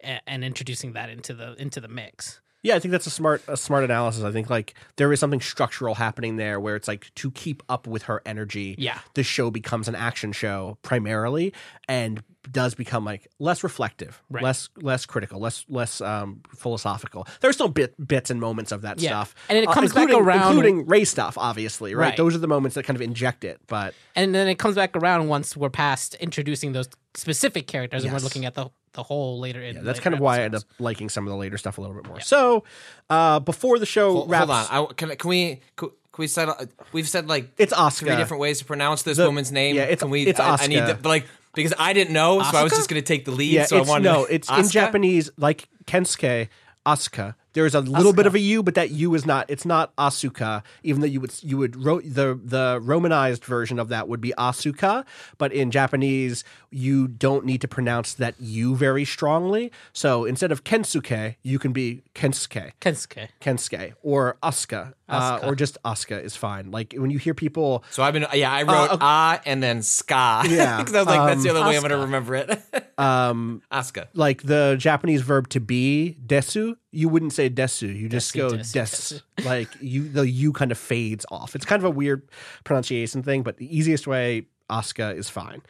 and, 0.00 0.20
and 0.26 0.44
introducing 0.44 0.94
that 0.94 1.08
into 1.10 1.34
the 1.34 1.54
into 1.54 1.80
the 1.80 1.88
mix. 1.88 2.40
Yeah, 2.62 2.74
I 2.76 2.78
think 2.78 2.92
that's 2.92 3.06
a 3.06 3.10
smart 3.10 3.42
a 3.48 3.56
smart 3.56 3.84
analysis. 3.84 4.22
I 4.22 4.32
think 4.32 4.50
like 4.50 4.74
there 4.96 5.12
is 5.12 5.20
something 5.20 5.40
structural 5.40 5.94
happening 5.94 6.36
there 6.36 6.60
where 6.60 6.76
it's 6.76 6.88
like 6.88 7.10
to 7.16 7.30
keep 7.30 7.62
up 7.68 7.86
with 7.86 8.02
her 8.04 8.20
energy. 8.26 8.74
Yeah. 8.78 8.98
the 9.14 9.22
show 9.22 9.50
becomes 9.50 9.88
an 9.88 9.94
action 9.94 10.32
show 10.32 10.76
primarily 10.82 11.52
and 11.88 12.22
does 12.50 12.74
become 12.74 13.04
like 13.04 13.28
less 13.38 13.62
reflective, 13.62 14.22
Right. 14.30 14.42
less 14.42 14.68
less 14.76 15.04
critical, 15.06 15.40
less 15.40 15.64
less 15.68 16.00
um, 16.00 16.40
philosophical. 16.56 17.26
There's 17.40 17.54
still 17.54 17.68
bit 17.68 17.94
bits 18.06 18.30
and 18.30 18.40
moments 18.40 18.72
of 18.72 18.82
that 18.82 19.00
Yeah. 19.00 19.10
stuff, 19.10 19.34
And 19.48 19.58
it 19.58 19.68
uh, 19.68 19.72
comes 19.72 19.92
back 19.92 20.04
including- 20.04 20.24
around- 20.26 20.46
including 20.56 20.86
Rei 20.86 21.04
stuff, 21.04 21.36
obviously. 21.38 21.94
Right? 21.94 22.08
Right. 22.08 22.16
those 22.16 22.34
are 22.34 22.38
the 22.38 22.48
moments 22.48 22.74
that 22.76 22.84
kind 22.84 22.96
of 22.96 23.02
inject 23.02 23.44
it. 23.44 23.58
But 23.68 23.94
and 24.16 24.34
then 24.34 24.48
it 24.48 24.58
comes 24.58 24.74
back 24.74 24.96
around 24.96 25.28
once 25.28 25.56
we're 25.56 25.70
past 25.70 26.14
introducing 26.16 26.72
those 26.72 26.88
specific 27.14 27.66
characters 27.66 28.04
and 28.04 28.12
we're 28.12 28.20
looking 28.20 28.44
at 28.46 28.54
the 28.54 28.68
the 28.92 29.02
whole 29.02 29.38
later 29.38 29.60
in 29.62 29.76
yeah, 29.76 29.82
that's 29.82 29.98
later 29.98 30.02
kind 30.02 30.14
of 30.14 30.20
why 30.20 30.38
I 30.38 30.42
end 30.42 30.54
up 30.54 30.62
liking 30.78 31.08
some 31.08 31.26
of 31.26 31.30
the 31.30 31.36
later 31.36 31.56
stuff 31.58 31.78
a 31.78 31.80
little 31.80 31.94
bit 31.96 32.06
more. 32.06 32.20
So 32.20 32.64
uh, 33.08 33.40
before 33.40 33.78
the 33.78 33.86
show 33.86 34.12
Hold, 34.12 34.30
wraps, 34.30 34.50
hold 34.50 34.88
on. 34.88 34.90
I, 34.90 34.94
can, 34.94 35.16
can 35.16 35.28
we 35.30 35.60
can, 35.76 35.90
we 36.18 36.26
settle? 36.26 36.54
We've 36.92 37.08
said 37.08 37.28
like 37.28 37.50
It's 37.56 37.72
Oscar. 37.72 38.06
three 38.06 38.16
different 38.16 38.40
ways 38.40 38.58
to 38.58 38.64
pronounce 38.64 39.02
this 39.02 39.16
The- 39.16 39.26
woman's 39.26 39.52
name. 39.52 39.76
yeah, 39.76 39.82
it's- 39.82 40.00
can 40.00 40.10
we? 40.10 40.26
it's 40.26 40.40
I, 40.40 40.56
I 40.60 40.66
need 40.66 40.86
to, 40.86 40.94
but 41.00 41.08
like 41.08 41.26
because 41.54 41.74
I 41.78 41.92
didn't 41.92 42.12
know, 42.12 42.42
so 42.42 42.56
I 42.58 42.62
was 42.62 42.72
just 42.72 42.88
going 42.88 43.00
to 43.02 43.06
take 43.06 43.24
the 43.24 43.32
lead. 43.32 43.52
Yeah, 43.52 43.64
so 43.66 43.76
I 43.76 43.80
it's, 43.80 43.88
wanted 43.88 44.04
no, 44.04 44.26
to, 44.26 44.34
it's 44.34 44.48
in 44.48 44.54
Asuka? 44.56 44.70
Japanese 44.72 45.30
like 45.36 45.68
Kensuke 45.84 46.48
Asuka. 46.86 47.34
There's 47.52 47.74
a 47.74 47.80
little 47.80 48.12
bit 48.12 48.26
of 48.26 48.34
a 48.34 48.38
U, 48.40 48.62
but 48.62 48.74
that 48.74 48.90
U 48.90 49.14
is 49.14 49.26
not. 49.26 49.46
It's 49.48 49.64
not 49.64 49.94
Asuka, 49.96 50.62
even 50.82 51.00
though 51.00 51.06
you 51.08 51.20
would 51.20 51.32
you 51.42 51.56
would 51.58 51.76
ro- 51.76 52.00
the 52.00 52.38
the 52.42 52.78
romanized 52.82 53.44
version 53.44 53.78
of 53.78 53.88
that 53.88 54.08
would 54.08 54.20
be 54.20 54.32
Asuka, 54.38 55.04
but 55.38 55.52
in 55.52 55.70
Japanese 55.70 56.44
you 56.72 57.08
don't 57.08 57.44
need 57.44 57.60
to 57.60 57.66
pronounce 57.66 58.14
that 58.14 58.34
U 58.40 58.76
very 58.76 59.04
strongly. 59.04 59.72
So 59.92 60.24
instead 60.24 60.52
of 60.52 60.62
Kensuke, 60.62 61.34
you 61.42 61.58
can 61.58 61.72
be 61.72 62.02
Kensuke. 62.14 62.72
Kensuke. 62.80 63.28
Kensuke 63.40 63.94
or 64.02 64.36
Asuka, 64.42 64.94
Uh, 65.08 65.40
or 65.42 65.56
just 65.56 65.76
Asuka 65.84 66.22
is 66.22 66.36
fine. 66.36 66.70
Like 66.70 66.94
when 66.96 67.10
you 67.10 67.18
hear 67.18 67.34
people 67.34 67.82
So 67.90 68.04
I've 68.04 68.12
been 68.14 68.26
yeah. 68.34 68.52
I 68.52 68.62
wrote 68.62 68.90
Uh, 68.92 68.98
ah 69.00 69.40
and 69.44 69.60
then 69.60 69.82
ska. 69.82 70.42
Yeah, 70.48 70.78
because 70.78 70.94
I 70.94 70.98
was 71.00 71.06
like 71.08 71.26
that's 71.26 71.42
the 71.42 71.50
um, 71.50 71.56
only 71.56 71.70
way 71.70 71.76
I'm 71.76 71.82
going 71.82 71.90
to 71.90 71.98
remember 71.98 72.36
it. 72.36 72.50
um, 72.98 73.62
Asuka. 73.72 74.06
like 74.14 74.42
the 74.44 74.76
Japanese 74.78 75.22
verb 75.22 75.48
to 75.48 75.60
be 75.60 76.16
desu, 76.24 76.76
you 76.92 77.08
wouldn't 77.08 77.32
say 77.32 77.48
desu. 77.48 77.94
You 77.94 78.08
just 78.08 78.34
go 78.34 78.50
desu, 78.50 78.72
des. 78.72 78.80
desu. 78.80 79.22
like 79.44 79.68
you, 79.80 80.08
the 80.08 80.28
U 80.28 80.52
kind 80.52 80.72
of 80.72 80.78
fades 80.78 81.24
off. 81.30 81.54
It's 81.54 81.64
kind 81.64 81.80
of 81.80 81.84
a 81.84 81.90
weird 81.90 82.28
pronunciation 82.64 83.22
thing, 83.22 83.42
but 83.42 83.58
the 83.58 83.76
easiest 83.76 84.06
way, 84.06 84.46
Asuka, 84.68 85.16
is 85.16 85.28
fine. 85.28 85.62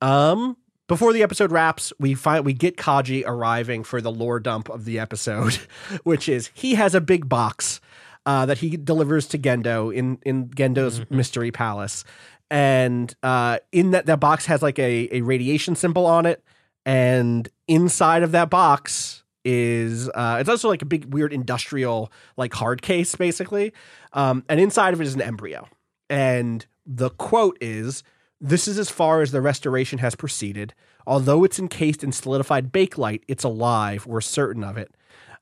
Um, 0.00 0.56
before 0.86 1.12
the 1.12 1.22
episode 1.22 1.52
wraps, 1.52 1.92
we 1.98 2.14
find 2.14 2.44
we 2.44 2.52
get 2.52 2.76
Kaji 2.76 3.22
arriving 3.26 3.84
for 3.84 4.00
the 4.00 4.10
lore 4.10 4.40
dump 4.40 4.68
of 4.68 4.84
the 4.84 4.98
episode, 4.98 5.54
which 6.04 6.28
is 6.28 6.50
he 6.54 6.74
has 6.74 6.94
a 6.94 7.00
big 7.00 7.28
box 7.28 7.80
uh, 8.26 8.46
that 8.46 8.58
he 8.58 8.76
delivers 8.76 9.28
to 9.28 9.38
Gendo 9.38 9.94
in 9.94 10.18
in 10.22 10.48
Gendo's 10.48 11.08
mystery 11.10 11.50
palace, 11.50 12.04
and 12.50 13.14
uh, 13.22 13.58
in 13.72 13.92
that 13.92 14.06
that 14.06 14.20
box 14.20 14.46
has 14.46 14.62
like 14.62 14.78
a 14.78 15.08
a 15.12 15.20
radiation 15.20 15.76
symbol 15.76 16.06
on 16.06 16.26
it, 16.26 16.42
and 16.84 17.48
inside 17.68 18.22
of 18.22 18.32
that 18.32 18.50
box 18.50 19.19
is 19.44 20.08
uh, 20.10 20.38
it's 20.40 20.48
also 20.48 20.68
like 20.68 20.82
a 20.82 20.86
big 20.86 21.12
weird 21.12 21.32
industrial 21.32 22.12
like 22.36 22.54
hard 22.54 22.82
case 22.82 23.14
basically, 23.14 23.72
um, 24.12 24.44
and 24.48 24.60
inside 24.60 24.94
of 24.94 25.00
it 25.00 25.06
is 25.06 25.14
an 25.14 25.22
embryo, 25.22 25.68
and 26.08 26.66
the 26.86 27.10
quote 27.10 27.58
is. 27.60 28.02
This 28.42 28.66
is 28.66 28.78
as 28.78 28.88
far 28.88 29.20
as 29.20 29.32
the 29.32 29.42
restoration 29.42 29.98
has 29.98 30.14
proceeded. 30.14 30.72
Although 31.06 31.44
it's 31.44 31.58
encased 31.58 32.02
in 32.02 32.10
solidified 32.10 32.72
bakelite, 32.72 33.20
it's 33.28 33.44
alive. 33.44 34.06
We're 34.06 34.22
certain 34.22 34.64
of 34.64 34.78
it. 34.78 34.94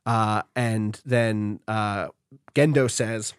Uh, 0.05 0.43
and 0.57 1.01
then 1.05 1.61
uh, 1.69 2.09
Gendo 2.55 2.91
says, 2.91 3.35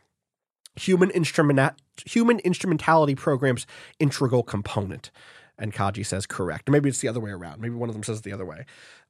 "Human 0.76 1.10
instrumenta- 1.10 1.76
human 2.06 2.40
instrumentality 2.40 3.16
programs 3.16 3.66
integral 4.00 4.44
component." 4.44 5.12
And 5.58 5.74
Kaji 5.74 6.06
says, 6.06 6.26
"Correct." 6.26 6.70
Or 6.70 6.72
maybe 6.72 6.88
it's 6.88 7.00
the 7.00 7.08
other 7.08 7.20
way 7.20 7.32
around. 7.32 7.60
Maybe 7.60 7.76
one 7.76 7.90
of 7.90 7.96
them 7.96 8.04
says 8.04 8.22
the 8.22 8.32
other 8.32 8.46
way. 8.46 8.66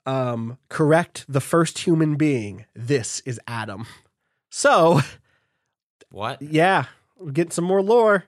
Um, 0.05 0.57
correct. 0.69 1.25
The 1.29 1.41
first 1.41 1.79
human 1.79 2.15
being. 2.15 2.65
This 2.75 3.21
is 3.25 3.39
Adam. 3.47 3.85
So 4.49 5.01
What? 6.11 6.41
yeah, 6.41 6.85
we're 7.19 7.31
getting 7.31 7.51
some 7.51 7.65
more 7.65 7.81
lore. 7.81 8.23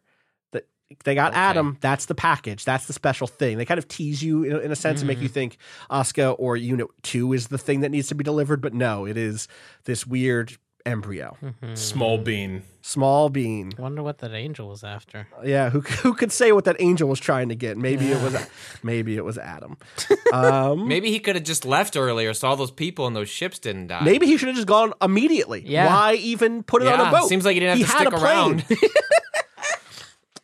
That 0.52 0.68
they 1.04 1.16
got 1.16 1.32
Okay. 1.32 1.40
Adam. 1.40 1.78
That's 1.82 2.06
the 2.06 2.14
package. 2.16 2.64
That's 2.66 2.86
the 2.86 2.94
special 2.94 3.26
thing. 3.28 3.58
They 3.58 3.66
kind 3.66 3.78
of 3.80 3.88
tease 3.88 4.22
you 4.22 4.44
in, 4.44 4.62
in 4.62 4.72
a 4.72 4.76
sense 4.76 5.02
and 5.02 5.08
make 5.08 5.20
you 5.20 5.26
Mm-hmm. 5.30 5.34
think 5.34 5.58
Asuka 5.90 6.36
or 6.38 6.58
Unit 6.58 6.88
Two 7.02 7.34
is 7.34 7.48
the 7.48 7.58
thing 7.58 7.80
that 7.82 7.90
needs 7.90 8.08
to 8.10 8.16
be 8.16 8.24
delivered, 8.24 8.62
but 8.62 8.74
no, 8.74 9.06
it 9.08 9.18
is 9.18 9.48
this 9.86 10.06
weird 10.06 10.58
embryo, 10.86 11.38
Small 11.76 12.18
bean. 12.18 12.64
small 12.82 13.30
bean. 13.30 13.72
Wonder 13.78 14.02
what 14.04 14.18
that 14.20 14.32
angel 14.34 14.68
was 14.70 14.84
after. 14.84 15.28
Yeah, 15.44 15.70
who 15.70 15.82
who 16.04 16.14
could 16.14 16.32
say 16.32 16.52
what 16.52 16.66
that 16.66 16.76
angel 16.80 17.08
was 17.10 17.20
trying 17.20 17.50
to 17.50 17.56
get? 17.56 17.78
Maybe 17.78 18.12
it 18.12 18.22
was 18.22 18.36
maybe 18.84 19.16
it 19.18 19.24
was 19.26 19.38
Adam. 19.38 19.78
Um, 20.34 20.88
Maybe 20.88 21.12
he 21.12 21.20
could 21.20 21.36
have 21.36 21.44
just 21.44 21.66
left 21.66 21.98
earlier, 21.98 22.34
so 22.34 22.48
all 22.48 22.56
those 22.56 22.72
people 22.72 23.06
and 23.06 23.14
those 23.14 23.28
ships 23.28 23.60
didn't 23.60 23.88
die. 23.88 24.02
maybe 24.02 24.26
he 24.28 24.38
should 24.38 24.48
have 24.48 24.56
just 24.56 24.66
gone 24.68 24.94
immediately. 25.02 25.62
Yeah. 25.68 25.88
Why 25.88 26.14
even 26.14 26.64
put 26.64 26.82
it 26.82 26.88
on 26.88 27.02
a 27.06 27.12
boat? 27.12 27.28
seems 27.28 27.44
like 27.44 27.56
he 27.56 27.60
didn't 27.60 27.80
have 27.80 27.88
to 27.90 27.94
had 27.94 28.02
stick 28.04 28.14
a 28.14 28.18
plane. 28.18 28.32
around. 28.62 28.64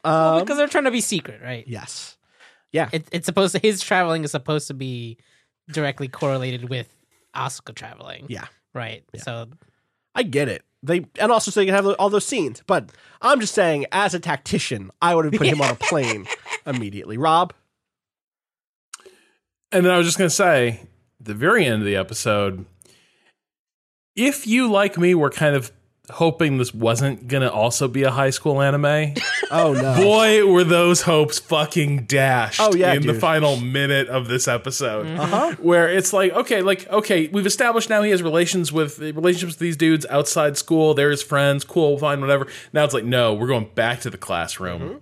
Um, 0.04 0.40
because 0.40 0.58
they're 0.58 0.68
trying 0.68 0.86
to 0.86 0.92
be 0.92 1.02
secret, 1.02 1.42
right? 1.42 1.66
yes. 1.68 2.16
Yeah. 2.72 2.90
It, 2.94 3.08
it's 3.12 3.26
supposed 3.26 3.54
to 3.56 3.60
his 3.60 3.82
traveling 3.82 4.24
is 4.24 4.32
supposed 4.32 4.68
to 4.68 4.74
be 4.74 5.18
directly 5.72 6.08
correlated 6.08 6.70
with 6.70 6.94
Asuka 7.36 7.74
traveling. 7.76 8.26
Yeah. 8.30 8.46
Right. 8.74 9.04
So 9.18 9.48
I 10.18 10.24
get 10.24 10.50
it. 10.50 10.64
They 10.82 11.06
and 11.20 11.32
also 11.32 11.52
so 11.52 11.62
you 11.62 11.68
can 11.68 11.76
have 11.76 11.86
all 12.00 12.10
those 12.10 12.26
scenes. 12.26 12.64
But 12.66 12.92
I'm 13.22 13.40
just 13.40 13.54
saying, 13.54 13.86
as 13.92 14.16
a 14.16 14.20
tactician, 14.20 14.90
I 15.00 15.14
would 15.14 15.26
have 15.26 15.34
put 15.36 15.48
him 15.48 15.62
on 15.62 15.70
a 15.70 15.76
plane 15.80 16.28
immediately. 16.66 17.18
Rob, 17.18 17.54
And 19.72 19.86
then 19.86 19.94
I 19.94 19.98
was 19.98 20.08
just 20.08 20.18
going 20.18 20.30
to 20.30 20.36
say, 20.36 20.82
the 21.20 21.36
very 21.36 21.66
end 21.66 21.82
of 21.82 21.86
the 21.86 21.96
episode, 21.96 22.66
if 24.16 24.48
you, 24.48 24.70
like 24.70 24.98
me, 24.98 25.14
were 25.14 25.30
kind 25.30 25.56
of 25.56 25.72
hoping 26.10 26.58
this 26.58 26.74
wasn't 26.74 27.28
to 27.30 27.52
also 27.52 27.88
be 27.88 28.04
a 28.04 28.12
high 28.12 28.30
school 28.30 28.62
anime, 28.62 29.14
oh 29.52 29.74
no, 29.74 29.96
boy, 29.96 30.46
were 30.46 30.64
those 30.64 31.02
hopes 31.02 31.40
fucking 31.40 32.06
dashed 32.06 32.62
Oh, 32.62 32.74
yeah, 32.74 32.94
in 32.94 33.06
the 33.06 33.14
final 33.14 33.58
minute 33.58 34.08
of 34.08 34.28
this 34.28 34.48
episode. 34.48 35.08
Uh-huh. 35.08 35.56
Where 35.60 35.90
it's 35.90 36.14
like, 36.14 36.32
okay, 36.34 36.62
like, 36.62 36.90
okay, 36.90 37.28
we've 37.28 37.46
established 37.46 37.90
now 37.90 38.02
he 38.02 38.12
has 38.12 38.24
relations 38.24 38.72
with 38.72 39.00
relationships 39.00 39.54
with 39.54 39.60
these 39.60 39.78
dudes 39.78 40.06
outside 40.10 40.58
school. 40.58 40.94
They're 40.94 41.12
his 41.12 41.24
friends. 41.24 41.64
Cool, 41.64 41.98
fine, 41.98 42.22
whatever. 42.22 42.48
Now 42.74 42.86
it's 42.86 42.94
like, 42.94 43.06
no, 43.06 43.34
we're 43.34 43.48
going 43.48 43.70
back 43.76 44.02
to 44.02 44.10
the 44.10 44.18
classroom. 44.18 44.82
Mm-hmm. 44.82 44.98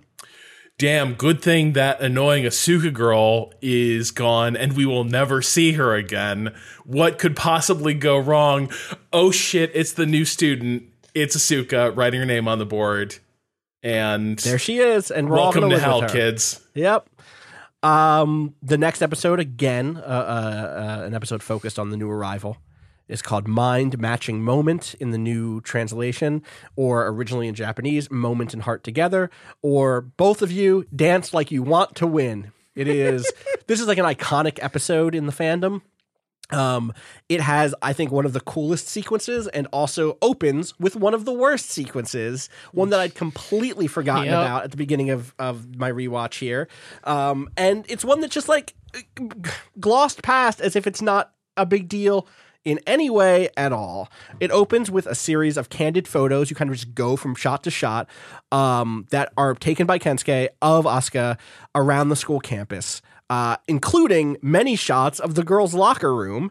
Damn, 0.78 1.14
good 1.14 1.40
thing 1.40 1.72
that 1.72 2.02
annoying 2.02 2.44
Asuka 2.44 2.92
girl 2.92 3.50
is 3.62 4.10
gone 4.10 4.58
and 4.58 4.76
we 4.76 4.84
will 4.84 5.04
never 5.04 5.40
see 5.40 5.72
her 5.72 5.94
again. 5.94 6.54
What 6.84 7.18
could 7.18 7.34
possibly 7.34 7.94
go 7.94 8.18
wrong? 8.18 8.70
Oh 9.10 9.30
shit, 9.30 9.70
it's 9.72 9.94
the 9.94 10.04
new 10.04 10.26
student. 10.26 10.82
It's 11.16 11.34
Asuka 11.34 11.96
writing 11.96 12.20
her 12.20 12.26
name 12.26 12.46
on 12.46 12.58
the 12.58 12.66
board. 12.66 13.16
And 13.82 14.38
there 14.40 14.58
she 14.58 14.80
is, 14.80 15.10
and 15.10 15.30
welcome 15.30 15.70
to 15.70 15.78
hell, 15.78 16.06
kids. 16.06 16.60
Yep. 16.74 17.08
Um, 17.82 18.54
the 18.62 18.76
next 18.76 19.00
episode 19.00 19.40
again, 19.40 19.96
uh, 19.96 20.00
uh, 20.00 20.02
uh, 20.02 21.06
an 21.06 21.14
episode 21.14 21.42
focused 21.42 21.78
on 21.78 21.88
the 21.88 21.96
new 21.96 22.10
arrival, 22.10 22.58
is 23.08 23.22
called 23.22 23.48
"Mind 23.48 23.98
Matching 23.98 24.42
Moment" 24.42 24.94
in 25.00 25.10
the 25.10 25.16
new 25.16 25.62
translation, 25.62 26.42
or 26.76 27.08
originally 27.08 27.48
in 27.48 27.54
Japanese, 27.54 28.10
"Moment 28.10 28.52
and 28.52 28.64
Heart 28.64 28.84
Together," 28.84 29.30
or 29.62 30.02
both 30.02 30.42
of 30.42 30.52
you 30.52 30.84
dance 30.94 31.32
like 31.32 31.50
you 31.50 31.62
want 31.62 31.94
to 31.94 32.06
win. 32.06 32.52
It 32.74 32.88
is. 32.88 33.32
this 33.68 33.80
is 33.80 33.86
like 33.86 33.96
an 33.96 34.04
iconic 34.04 34.58
episode 34.60 35.14
in 35.14 35.24
the 35.24 35.32
fandom. 35.32 35.80
Um, 36.50 36.92
it 37.28 37.40
has, 37.40 37.74
I 37.82 37.92
think, 37.92 38.12
one 38.12 38.24
of 38.24 38.32
the 38.32 38.40
coolest 38.40 38.88
sequences, 38.88 39.48
and 39.48 39.66
also 39.72 40.16
opens 40.22 40.78
with 40.78 40.94
one 40.96 41.12
of 41.14 41.24
the 41.24 41.32
worst 41.32 41.70
sequences. 41.70 42.48
One 42.72 42.90
that 42.90 43.00
I'd 43.00 43.14
completely 43.14 43.86
forgotten 43.86 44.26
Yep. 44.26 44.32
about 44.32 44.64
at 44.64 44.70
the 44.70 44.76
beginning 44.76 45.10
of 45.10 45.34
of 45.38 45.76
my 45.76 45.90
rewatch 45.90 46.38
here. 46.38 46.68
Um, 47.04 47.48
and 47.56 47.84
it's 47.88 48.04
one 48.04 48.20
that 48.20 48.30
just 48.30 48.48
like 48.48 48.74
glossed 49.80 50.22
past 50.22 50.60
as 50.60 50.76
if 50.76 50.86
it's 50.86 51.02
not 51.02 51.32
a 51.56 51.66
big 51.66 51.88
deal 51.88 52.26
in 52.64 52.80
any 52.86 53.08
way 53.08 53.48
at 53.56 53.72
all. 53.72 54.08
It 54.40 54.50
opens 54.50 54.90
with 54.90 55.06
a 55.06 55.14
series 55.14 55.56
of 55.56 55.68
candid 55.70 56.08
photos. 56.08 56.50
You 56.50 56.56
kind 56.56 56.68
of 56.68 56.76
just 56.76 56.94
go 56.94 57.14
from 57.16 57.34
shot 57.36 57.62
to 57.64 57.70
shot 57.70 58.08
um, 58.50 59.06
that 59.10 59.32
are 59.36 59.54
taken 59.54 59.86
by 59.86 59.98
Kensuke 60.00 60.48
of 60.60 60.84
Asuka 60.84 61.38
around 61.76 62.08
the 62.08 62.16
school 62.16 62.40
campus, 62.40 63.02
uh, 63.30 63.56
including 63.68 64.36
many 64.42 64.76
shots 64.76 65.18
of 65.20 65.34
the 65.34 65.42
girls' 65.44 65.74
locker 65.74 66.14
room. 66.14 66.50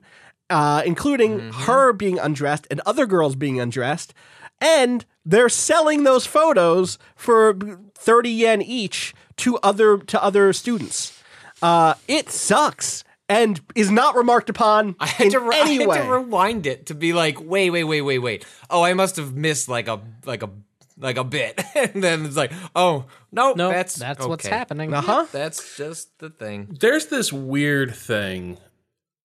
uh, 0.51 0.83
including 0.85 1.39
her 1.51 1.91
being 1.91 2.19
undressed 2.19 2.67
and 2.69 2.79
other 2.85 3.07
girls 3.07 3.35
being 3.35 3.59
undressed. 3.59 4.13
And 4.61 5.03
they're 5.25 5.49
selling 5.49 6.03
those 6.03 6.27
photos 6.27 6.99
for 7.15 7.57
30 7.95 8.29
yen 8.29 8.61
each 8.61 9.15
to 9.37 9.57
other 9.63 9.97
to 9.97 10.23
other 10.23 10.53
students. 10.53 11.19
Uh, 11.63 11.95
it 12.07 12.29
sucks 12.29 13.03
and 13.27 13.59
is 13.73 13.89
not 13.89 14.15
remarked 14.15 14.51
upon 14.51 14.95
I 14.99 15.07
had, 15.07 15.25
in 15.25 15.31
to, 15.31 15.39
re- 15.39 15.55
I 15.55 15.65
had 15.65 16.03
to 16.03 16.11
rewind 16.11 16.67
it 16.67 16.85
to 16.87 16.93
be 16.93 17.11
like, 17.13 17.41
wait, 17.41 17.71
wait, 17.71 17.85
wait, 17.85 18.01
wait, 18.01 18.19
wait. 18.19 18.45
Oh, 18.69 18.83
I 18.83 18.93
must 18.93 19.15
have 19.15 19.33
missed 19.33 19.67
like 19.67 19.87
a 19.87 19.99
like 20.25 20.43
a 20.43 20.49
like 20.97 21.17
a 21.17 21.23
bit, 21.23 21.61
and 21.75 22.03
then 22.03 22.25
it's 22.25 22.37
like, 22.37 22.51
oh 22.75 23.05
no, 23.31 23.53
No, 23.53 23.69
that's 23.69 23.95
that's 23.95 24.25
what's 24.25 24.45
happening. 24.45 24.93
uh-huh. 24.93 25.25
That's 25.31 25.77
just 25.77 26.17
the 26.19 26.29
thing. 26.29 26.77
there's 26.79 27.07
this 27.07 27.31
weird 27.33 27.93
thing 27.95 28.57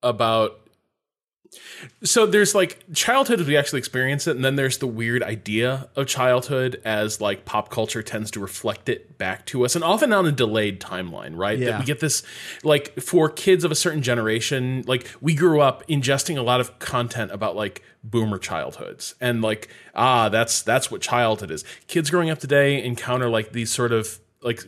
about 0.03 0.60
so 2.03 2.27
there's 2.27 2.55
like 2.55 2.83
childhood 2.95 3.41
as 3.41 3.47
we 3.47 3.57
actually 3.57 3.79
experience 3.79 4.27
it 4.27 4.37
and 4.37 4.45
then 4.45 4.57
there's 4.57 4.79
the 4.79 4.87
weird 4.87 5.23
idea 5.23 5.89
of 5.97 6.07
childhood 6.07 6.81
as 6.85 7.21
like 7.21 7.45
pop 7.45 7.71
culture 7.71 8.03
tends 8.03 8.31
to 8.31 8.39
reflect 8.41 8.89
it 8.89 9.19
back 9.19 9.45
to 9.47 9.65
us 9.65 9.75
and 9.75 9.83
often 9.83 10.13
on 10.13 10.27
a 10.27 10.33
delayed 10.33 10.81
timeline 10.81 11.37
right 11.37 11.59
Yeah. 11.59 11.71
that 11.73 11.81
we 11.81 11.87
get 11.87 12.01
this 12.01 12.23
like 12.63 12.95
for 13.01 13.29
kids 13.29 13.65
of 13.65 13.73
a 13.73 13.75
certain 13.75 14.03
generation 14.03 14.85
like 14.87 15.09
we 15.21 15.35
grew 15.35 15.61
up 15.61 15.87
ingesting 15.89 16.39
a 16.39 16.43
lot 16.43 16.61
of 16.61 16.79
content 16.79 17.31
about 17.33 17.57
like 17.57 17.83
boomer 18.05 18.39
childhoods 18.39 19.15
and 19.21 19.43
like 19.43 19.69
ah 19.95 20.29
that's 20.29 20.63
that's 20.63 20.91
what 20.91 21.01
childhood 21.01 21.51
is 21.51 21.65
kids 21.89 22.11
growing 22.11 22.31
up 22.31 22.39
today 22.39 22.83
encounter 22.83 23.29
like 23.29 23.53
these 23.53 23.71
sort 23.71 23.93
of 23.93 24.21
like 24.43 24.63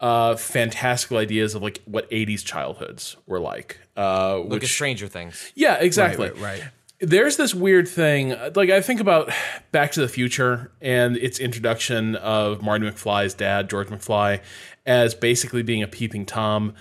uh 0.00 0.36
fantastical 0.36 1.16
ideas 1.16 1.54
of 1.54 1.62
like 1.62 1.80
what 1.84 2.08
80s 2.10 2.44
childhoods 2.44 3.16
were 3.26 3.40
like 3.40 3.78
uh 3.98 4.38
Look 4.38 4.50
which 4.50 4.62
at 4.64 4.68
Stranger 4.70 5.08
Things. 5.08 5.52
yeah 5.54 5.74
exactly 5.80 6.30
right, 6.30 6.40
right. 6.40 6.62
there's 7.00 7.36
this 7.36 7.54
weird 7.54 7.86
thing 7.88 8.34
like 8.54 8.70
i 8.70 8.80
think 8.80 9.00
about 9.00 9.30
back 9.72 9.92
to 9.92 10.00
the 10.00 10.08
future 10.08 10.70
and 10.80 11.16
its 11.16 11.38
introduction 11.38 12.14
of 12.16 12.62
marty 12.62 12.86
mcfly's 12.88 13.34
dad 13.34 13.68
george 13.68 13.88
mcfly 13.88 14.40
as 14.86 15.14
basically 15.14 15.62
being 15.62 15.82
a 15.82 15.88
peeping 15.88 16.24
tom 16.24 16.74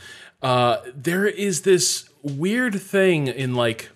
uh 0.43 0.77
there 0.95 1.25
is 1.25 1.63
this 1.63 2.09
weird 2.23 2.79
thing 2.79 3.27
in 3.27 3.55
like 3.55 3.89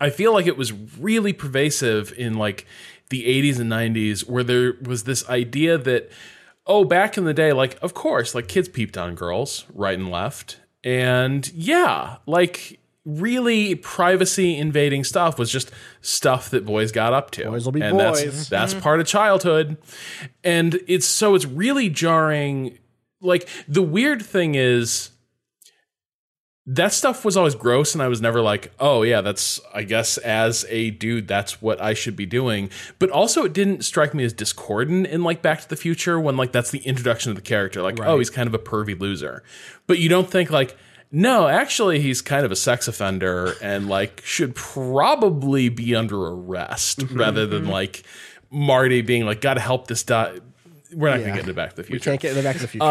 I 0.00 0.08
feel 0.10 0.32
like 0.32 0.46
it 0.46 0.56
was 0.56 0.72
really 0.72 1.34
pervasive 1.34 2.12
in 2.16 2.34
like 2.38 2.66
the 3.10 3.24
80s 3.26 3.60
and 3.60 3.70
90s 3.70 4.26
where 4.28 4.42
there 4.42 4.74
was 4.82 5.04
this 5.04 5.28
idea 5.28 5.76
that 5.76 6.10
oh 6.66 6.84
back 6.84 7.18
in 7.18 7.24
the 7.24 7.34
day 7.34 7.52
like 7.52 7.76
of 7.82 7.92
course 7.92 8.34
like 8.34 8.48
kids 8.48 8.68
peeped 8.68 8.96
on 8.96 9.14
girls 9.14 9.66
right 9.74 9.98
and 9.98 10.10
left 10.10 10.58
and 10.84 11.50
yeah 11.54 12.18
like 12.26 12.78
really 13.04 13.74
privacy 13.74 14.56
invading 14.56 15.04
stuff 15.04 15.38
was 15.38 15.50
just 15.50 15.70
stuff 16.00 16.50
that 16.50 16.64
boys 16.64 16.90
got 16.90 17.12
up 17.12 17.30
to. 17.32 17.50
Boys 17.50 17.64
will 17.64 17.72
be 17.72 17.82
and 17.82 17.98
that's, 18.00 18.22
boys. 18.22 18.48
that's 18.48 18.72
mm-hmm. 18.72 18.82
part 18.82 19.00
of 19.00 19.06
childhood. 19.06 19.76
And 20.42 20.80
it's 20.86 21.06
so 21.06 21.34
it's 21.34 21.44
really 21.44 21.90
jarring. 21.90 22.78
Like 23.20 23.48
the 23.68 23.82
weird 23.82 24.24
thing 24.24 24.54
is 24.54 25.10
that 26.66 26.92
stuff 26.94 27.24
was 27.24 27.36
always 27.36 27.54
gross 27.54 27.94
and 27.94 28.02
i 28.02 28.08
was 28.08 28.22
never 28.22 28.40
like 28.40 28.72
oh 28.80 29.02
yeah 29.02 29.20
that's 29.20 29.60
i 29.74 29.82
guess 29.82 30.16
as 30.18 30.64
a 30.70 30.90
dude 30.90 31.28
that's 31.28 31.60
what 31.60 31.80
i 31.80 31.92
should 31.92 32.16
be 32.16 32.26
doing. 32.26 32.70
But 32.98 33.10
also 33.10 33.44
it 33.44 33.52
didn't 33.52 33.84
strike 33.84 34.14
me 34.14 34.24
as 34.24 34.32
discordant 34.32 35.06
in 35.08 35.22
like 35.22 35.42
back 35.42 35.60
to 35.60 35.68
the 35.68 35.76
future 35.76 36.18
when 36.18 36.36
like 36.36 36.52
that's 36.52 36.70
the 36.70 36.78
introduction 36.80 37.30
of 37.30 37.36
the 37.36 37.42
character 37.42 37.82
like 37.82 38.00
oh 38.00 38.18
he's 38.18 38.30
kind 38.30 38.46
of 38.46 38.54
a 38.54 38.58
pervy 38.58 38.98
loser. 38.98 39.42
But 39.86 39.98
you 39.98 40.08
don't 40.08 40.30
think 40.30 40.50
like 40.50 40.76
no 41.12 41.46
actually 41.48 42.00
he's 42.00 42.22
kind 42.22 42.46
of 42.46 42.52
a 42.52 42.56
sex 42.56 42.88
offender 42.88 43.54
and 43.60 43.88
like 43.88 44.22
should 44.24 44.54
probably 44.54 45.68
be 45.68 45.94
under 45.94 46.26
arrest 46.28 47.00
mm-hmm, 47.00 47.18
rather 47.18 47.46
than 47.46 47.62
mm-hmm. 47.62 47.72
like 47.72 48.04
marty 48.50 49.02
being 49.02 49.26
like 49.26 49.40
gotta 49.40 49.60
help 49.60 49.86
this 49.86 50.02
guy 50.02 50.38
we're 50.94 51.10
not 51.10 51.20
gonna 51.20 51.32
get 51.32 51.40
into 51.40 51.54
back 51.54 51.70
to 51.70 51.76
the 51.76 51.82
Future. 51.84 52.10
Uh, 52.10 52.12
we 52.12 52.18
can't 52.18 52.20
get 52.20 52.30
in 52.30 52.36
the 52.36 52.42
Back 52.42 52.56
to 52.56 52.62
the 52.62 52.68
Future. 52.68 52.84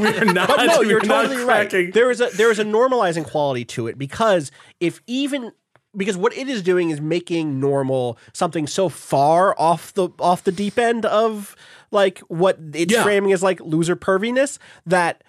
We 0.00 0.12
cannot. 0.12 0.26
we're 0.26 0.32
not 0.32 0.48
But 0.48 0.64
no, 0.66 0.80
you're 0.82 1.00
totally 1.00 1.42
right. 1.44 1.70
There 1.92 2.10
is 2.10 2.20
a 2.20 2.28
there 2.36 2.50
is 2.50 2.58
a 2.58 2.64
normalizing 2.64 3.24
quality 3.24 3.64
to 3.66 3.86
it 3.86 3.98
because 3.98 4.50
if 4.80 5.00
even 5.06 5.52
because 5.96 6.16
what 6.16 6.34
it 6.36 6.48
is 6.48 6.62
doing 6.62 6.90
is 6.90 7.00
making 7.00 7.60
normal 7.60 8.16
something 8.32 8.66
so 8.66 8.88
far 8.88 9.54
off 9.58 9.92
the 9.94 10.08
off 10.18 10.44
the 10.44 10.52
deep 10.52 10.78
end 10.78 11.04
of 11.06 11.54
like 11.90 12.20
what 12.20 12.58
it's 12.74 12.92
Yeah. 12.92 13.02
framing 13.02 13.32
as 13.32 13.42
like 13.42 13.60
loser 13.60 13.94
perviness 13.96 14.58
that 14.86 15.22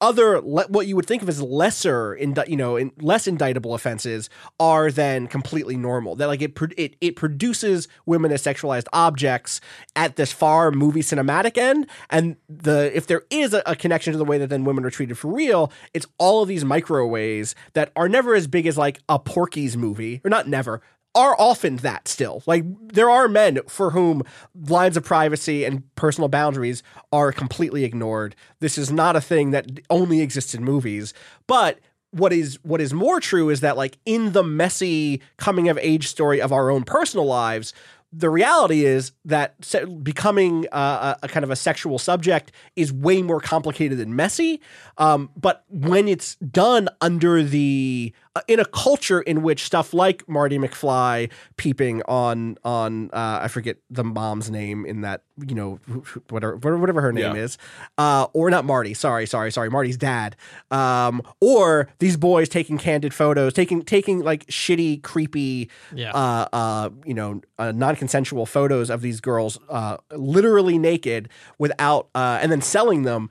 other 0.00 0.40
le- 0.40 0.66
what 0.68 0.86
you 0.86 0.96
would 0.96 1.06
think 1.06 1.22
of 1.22 1.28
as 1.28 1.42
lesser 1.42 2.16
you 2.46 2.56
know 2.56 2.76
in, 2.76 2.92
less 3.00 3.26
indictable 3.26 3.74
offenses 3.74 4.30
are 4.58 4.90
then 4.90 5.26
completely 5.26 5.76
normal. 5.76 6.16
That 6.16 6.26
like 6.26 6.42
it, 6.42 6.54
pro- 6.54 6.68
it 6.76 6.96
it 7.00 7.16
produces 7.16 7.88
women 8.06 8.32
as 8.32 8.42
sexualized 8.42 8.86
objects 8.92 9.60
at 9.94 10.16
this 10.16 10.32
far 10.32 10.70
movie 10.70 11.02
cinematic 11.02 11.58
end. 11.58 11.86
And 12.10 12.36
the 12.48 12.96
if 12.96 13.06
there 13.06 13.22
is 13.30 13.52
a, 13.52 13.62
a 13.66 13.76
connection 13.76 14.12
to 14.12 14.18
the 14.18 14.24
way 14.24 14.38
that 14.38 14.48
then 14.48 14.64
women 14.64 14.84
are 14.84 14.90
treated 14.90 15.18
for 15.18 15.32
real 15.32 15.72
it's 15.92 16.06
all 16.18 16.42
of 16.42 16.48
these 16.48 16.64
micro 16.64 17.06
ways 17.06 17.54
that 17.74 17.92
are 17.96 18.08
never 18.08 18.34
as 18.34 18.46
big 18.46 18.66
as 18.66 18.78
like 18.78 19.00
a 19.08 19.18
Porky's 19.18 19.76
movie. 19.76 20.20
Or 20.24 20.30
not 20.30 20.48
never 20.48 20.82
are 21.16 21.34
often 21.38 21.78
that 21.78 22.06
still. 22.06 22.42
Like 22.46 22.64
there 22.92 23.10
are 23.10 23.26
men 23.26 23.60
for 23.66 23.90
whom 23.90 24.22
lines 24.68 24.96
of 24.96 25.04
privacy 25.04 25.64
and 25.64 25.82
personal 25.96 26.28
boundaries 26.28 26.82
are 27.10 27.32
completely 27.32 27.84
ignored. 27.84 28.36
This 28.60 28.76
is 28.76 28.92
not 28.92 29.16
a 29.16 29.20
thing 29.20 29.50
that 29.50 29.80
only 29.90 30.20
exists 30.20 30.54
in 30.54 30.62
movies. 30.62 31.14
But 31.46 31.80
what 32.10 32.32
is 32.32 32.58
what 32.62 32.80
is 32.80 32.92
more 32.92 33.18
true 33.18 33.50
is 33.50 33.60
that 33.60 33.76
like 33.76 33.98
in 34.04 34.32
the 34.32 34.44
messy 34.44 35.20
coming 35.38 35.68
of 35.68 35.78
age 35.78 36.06
story 36.06 36.40
of 36.40 36.52
our 36.52 36.70
own 36.70 36.84
personal 36.84 37.26
lives, 37.26 37.72
the 38.12 38.30
reality 38.30 38.84
is 38.84 39.12
that 39.24 39.54
se- 39.62 39.84
becoming 39.84 40.66
a, 40.72 41.16
a 41.22 41.28
kind 41.28 41.44
of 41.44 41.50
a 41.50 41.56
sexual 41.56 41.98
subject 41.98 42.52
is 42.76 42.92
way 42.92 43.20
more 43.20 43.40
complicated 43.40 44.00
and 44.00 44.14
messy. 44.16 44.60
Um, 44.96 45.30
but 45.36 45.64
when 45.68 46.08
it's 46.08 46.36
done 46.36 46.88
under 47.00 47.42
the 47.42 48.12
in 48.48 48.60
a 48.60 48.64
culture 48.64 49.20
in 49.20 49.42
which 49.42 49.64
stuff 49.64 49.92
like 49.94 50.28
Marty 50.28 50.58
McFly 50.58 51.30
peeping 51.56 52.02
on 52.08 52.56
on 52.64 53.10
uh, 53.12 53.40
I 53.42 53.48
forget 53.48 53.76
the 53.90 54.04
mom's 54.04 54.50
name 54.50 54.84
in 54.86 55.00
that 55.02 55.22
you 55.46 55.54
know 55.54 55.78
wh- 55.88 56.06
wh- 56.08 56.32
whatever 56.32 56.76
whatever 56.78 57.00
her 57.00 57.12
name 57.12 57.34
Yeah. 57.36 57.42
is, 57.42 57.58
uh, 57.98 58.26
or 58.32 58.50
not 58.50 58.64
Marty. 58.64 58.94
Sorry, 58.94 59.26
sorry, 59.26 59.50
sorry. 59.52 59.70
Marty's 59.70 59.96
dad. 59.96 60.36
Um, 60.70 61.22
or 61.40 61.88
these 61.98 62.16
boys 62.16 62.48
taking 62.48 62.78
candid 62.78 63.12
photos, 63.14 63.52
taking 63.52 63.82
taking 63.82 64.20
like 64.20 64.46
shitty, 64.46 65.02
creepy, 65.02 65.70
Yeah. 65.94 66.12
uh, 66.12 66.46
uh, 66.52 66.90
you 67.04 67.14
know, 67.14 67.40
uh, 67.58 67.72
non-consensual 67.72 68.46
photos 68.46 68.90
of 68.90 69.00
these 69.02 69.20
girls, 69.20 69.58
uh, 69.68 69.96
literally 70.12 70.78
naked, 70.78 71.28
without, 71.58 72.08
uh, 72.14 72.38
and 72.40 72.50
then 72.52 72.60
selling 72.62 73.02
them, 73.02 73.30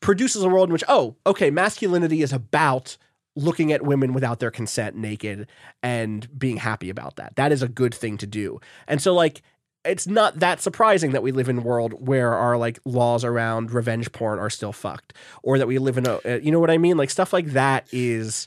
produces 0.00 0.42
a 0.42 0.48
world 0.48 0.68
in 0.68 0.72
which, 0.72 0.84
oh, 0.88 1.16
okay, 1.26 1.50
masculinity 1.50 2.22
is 2.22 2.32
about 2.32 2.96
looking 3.36 3.72
at 3.72 3.82
women 3.82 4.12
without 4.12 4.40
their 4.40 4.50
consent 4.50 4.96
naked 4.96 5.46
and 5.82 6.28
being 6.38 6.58
happy 6.58 6.90
about 6.90 7.16
that. 7.16 7.36
That 7.36 7.52
is 7.52 7.62
a 7.62 7.68
good 7.68 7.94
thing 7.94 8.18
to 8.18 8.26
do. 8.26 8.60
And 8.86 9.00
so, 9.00 9.14
like. 9.14 9.42
It's 9.84 10.06
not 10.06 10.38
that 10.38 10.60
surprising 10.60 11.10
that 11.10 11.24
we 11.24 11.32
live 11.32 11.48
in 11.48 11.58
a 11.58 11.60
world 11.60 12.06
where 12.06 12.34
our 12.34 12.56
like 12.56 12.78
laws 12.84 13.24
around 13.24 13.72
revenge 13.72 14.12
porn 14.12 14.38
are 14.38 14.48
still 14.48 14.72
fucked, 14.72 15.12
or 15.42 15.58
that 15.58 15.66
we 15.66 15.78
live 15.78 15.98
in 15.98 16.06
a, 16.06 16.20
uh, 16.24 16.38
you 16.40 16.52
know 16.52 16.60
what 16.60 16.70
I 16.70 16.78
mean? 16.78 16.96
Like 16.96 17.10
stuff 17.10 17.32
like 17.32 17.46
that 17.46 17.88
is 17.90 18.46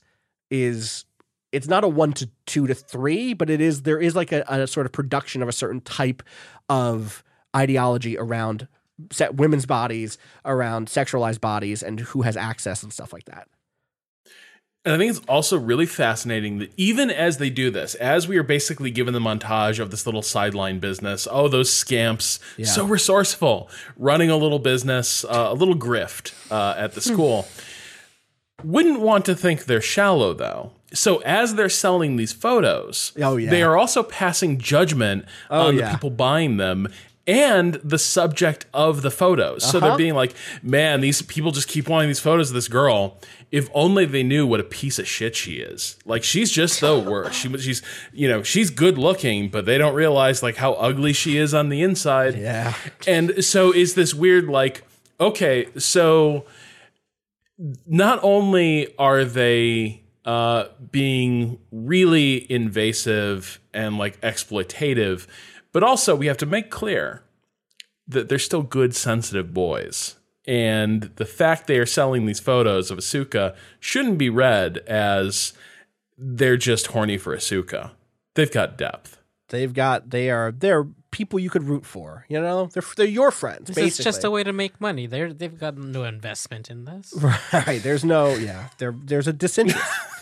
is 0.50 1.04
it's 1.52 1.68
not 1.68 1.84
a 1.84 1.90
one 1.90 2.14
to 2.14 2.30
two 2.46 2.68
to 2.68 2.74
three, 2.74 3.34
but 3.34 3.50
it 3.50 3.60
is 3.60 3.82
there 3.82 4.00
is 4.00 4.16
like 4.16 4.32
a, 4.32 4.46
a 4.48 4.66
sort 4.66 4.86
of 4.86 4.94
production 4.94 5.42
of 5.42 5.50
a 5.50 5.52
certain 5.52 5.82
type 5.82 6.24
of 6.70 7.22
ideology 7.54 8.18
around 8.18 8.70
se- 9.12 9.32
women's 9.32 9.66
bodies, 9.66 10.18
around 10.46 10.88
sexualized 10.88 11.42
bodies, 11.42 11.84
and 11.84 12.00
who 12.00 12.22
has 12.22 12.38
access 12.38 12.82
and 12.82 12.94
stuff 12.94 13.12
like 13.12 13.26
that. 13.26 13.50
And 14.86 14.94
I 14.94 14.98
think 15.00 15.10
it's 15.10 15.26
also 15.28 15.58
really 15.58 15.88
fascinating 15.88 16.60
that 16.60 16.72
even 16.78 17.10
as 17.10 17.38
they 17.40 17.50
do 17.50 17.72
this, 17.72 17.96
as 17.96 18.28
we 18.28 18.38
are 18.38 18.44
basically 18.44 18.92
given 18.92 19.14
the 19.16 19.20
montage 19.20 19.80
of 19.80 19.90
this 19.90 20.06
little 20.06 20.22
sideline 20.22 20.78
business, 20.78 21.28
oh, 21.30 21.48
those 21.48 21.74
scamps, 21.74 22.40
so 22.64 22.86
resourceful, 22.86 23.68
running 23.98 24.30
a 24.30 24.38
little 24.38 24.60
business, 24.60 25.26
uh, 25.26 25.48
a 25.50 25.54
little 25.56 25.74
grift 25.76 26.34
uh, 26.52 26.76
at 26.78 26.94
the 26.94 27.02
school. 27.02 27.48
Wouldn't 28.64 29.00
want 29.00 29.26
to 29.26 29.36
think 29.36 29.66
they're 29.66 29.82
shallow 29.82 30.34
though. 30.34 30.72
So 30.94 31.18
as 31.24 31.56
they're 31.56 31.68
selling 31.68 32.16
these 32.16 32.32
photos, 32.32 33.12
Oh, 33.22 33.36
yeah. 33.38 33.50
they 33.50 33.64
are 33.64 33.76
also 33.76 34.02
passing 34.04 34.60
judgment 34.60 35.26
Oh, 35.50 35.68
on 35.70 35.78
yeah. 35.78 35.88
the 35.88 35.92
people 35.94 36.10
buying 36.12 36.58
them 36.58 36.88
and 37.28 37.76
the 37.84 37.98
subject 37.98 38.66
of 38.74 39.02
the 39.02 39.10
photos. 39.12 39.64
So 39.64 39.78
Uh-huh. 39.78 39.88
they're 39.90 39.98
being 39.98 40.14
like, 40.14 40.34
man, 40.62 41.02
these 41.02 41.22
people 41.24 41.52
just 41.52 41.68
keep 41.68 41.90
wanting 41.90 42.10
these 42.10 42.20
photos 42.20 42.50
of 42.50 42.54
this 42.54 42.68
girl. 42.68 43.18
If 43.52 43.70
only 43.74 44.06
they 44.06 44.22
knew 44.22 44.46
what 44.46 44.60
a 44.60 44.64
piece 44.64 45.00
of 45.00 45.08
shit 45.08 45.36
she 45.36 45.54
is. 45.54 45.98
Like 46.06 46.24
she's 46.24 46.52
just 46.52 46.82
the 46.82 47.00
worst. 47.12 47.40
She, 47.40 47.56
she's, 47.58 47.82
you 48.14 48.28
know, 48.28 48.44
she's 48.44 48.70
good 48.70 48.98
looking, 48.98 49.50
but 49.50 49.66
they 49.66 49.78
don't 49.78 49.96
realize 49.96 50.44
like 50.44 50.58
how 50.58 50.74
ugly 50.74 51.14
she 51.14 51.38
is 51.38 51.54
on 51.54 51.70
the 51.70 51.82
inside. 51.82 52.36
Yeah. 52.38 52.74
And 53.08 53.44
so 53.44 53.72
is 53.74 53.96
this 53.96 54.14
weird 54.14 54.46
like, 54.48 54.84
okay, 55.20 55.68
so 55.78 56.46
not 57.88 58.20
only 58.24 58.94
are 58.98 59.24
they 59.24 60.04
uh, 60.26 60.66
being 60.92 61.60
really 61.72 62.52
invasive 62.52 63.60
and 63.74 63.98
like 63.98 64.20
exploitative, 64.22 65.28
but 65.76 65.84
also 65.84 66.16
we 66.16 66.28
have 66.28 66.38
to 66.38 66.46
make 66.46 66.72
clear 66.72 67.22
that 68.08 68.30
they're 68.30 68.40
still 68.40 68.62
good, 68.62 68.96
sensitive 68.96 69.54
boys. 69.54 70.16
And 70.48 71.12
the 71.18 71.26
fact 71.26 71.68
they 71.68 71.78
are 71.80 71.86
selling 71.86 72.26
these 72.26 72.40
photos 72.40 72.90
of 72.92 72.98
Asuka 72.98 73.54
shouldn't 73.82 74.18
be 74.18 74.30
read 74.30 74.78
as 74.88 75.52
they're 76.18 76.56
just 76.56 76.88
horny 76.88 77.18
for 77.18 77.36
Asuka. 77.36 77.92
They've 78.36 78.50
got 78.50 78.78
depth. 78.78 79.22
They've 79.50 79.74
got 79.74 80.12
they 80.12 80.30
are 80.30 80.54
they're 80.54 80.88
people 81.12 81.40
you 81.40 81.50
could 81.50 81.64
root 81.64 81.86
for. 81.86 82.26
You 82.30 82.40
know, 82.40 82.68
they're 82.68 82.84
they're 82.96 83.06
your 83.06 83.32
friends. 83.32 83.68
This 83.68 83.76
basically. 83.76 83.88
is 83.88 83.98
just 83.98 84.24
a 84.24 84.32
way 84.32 84.46
to 84.46 84.54
make 84.54 84.80
money. 84.80 85.08
They're 85.08 85.34
they've 85.34 85.60
got 85.60 85.78
no 85.78 86.06
investment 86.06 86.72
in 86.72 86.86
this. 86.86 87.14
right. 87.52 87.84
There's 87.84 88.06
no 88.06 88.34
yeah. 88.34 88.70
There 88.78 88.96
there's 89.04 89.28
a 89.28 89.34
disinterest. 89.34 89.84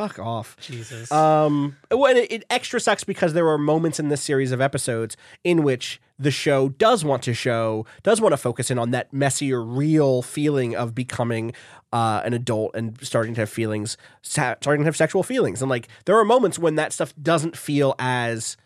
Fuck 0.00 0.18
off. 0.18 0.56
Jesus. 0.62 1.12
Um, 1.12 1.76
well, 1.90 2.16
it, 2.16 2.32
it 2.32 2.44
extra 2.48 2.80
sucks 2.80 3.04
because 3.04 3.34
there 3.34 3.46
are 3.48 3.58
moments 3.58 4.00
in 4.00 4.08
this 4.08 4.22
series 4.22 4.50
of 4.50 4.58
episodes 4.58 5.14
in 5.44 5.62
which 5.62 6.00
the 6.18 6.30
show 6.30 6.70
does 6.70 7.04
want 7.04 7.22
to 7.24 7.34
show, 7.34 7.84
does 8.02 8.18
want 8.18 8.32
to 8.32 8.38
focus 8.38 8.70
in 8.70 8.78
on 8.78 8.92
that 8.92 9.12
messier, 9.12 9.62
real 9.62 10.22
feeling 10.22 10.74
of 10.74 10.94
becoming 10.94 11.52
uh, 11.92 12.22
an 12.24 12.32
adult 12.32 12.74
and 12.74 12.96
starting 13.02 13.34
to 13.34 13.42
have 13.42 13.50
feelings, 13.50 13.98
starting 14.22 14.78
to 14.78 14.84
have 14.86 14.96
sexual 14.96 15.22
feelings, 15.22 15.60
and 15.60 15.68
like 15.68 15.86
there 16.06 16.18
are 16.18 16.24
moments 16.24 16.58
when 16.58 16.76
that 16.76 16.94
stuff 16.94 17.12
doesn't 17.20 17.54
feel 17.54 17.94
as 17.98 18.56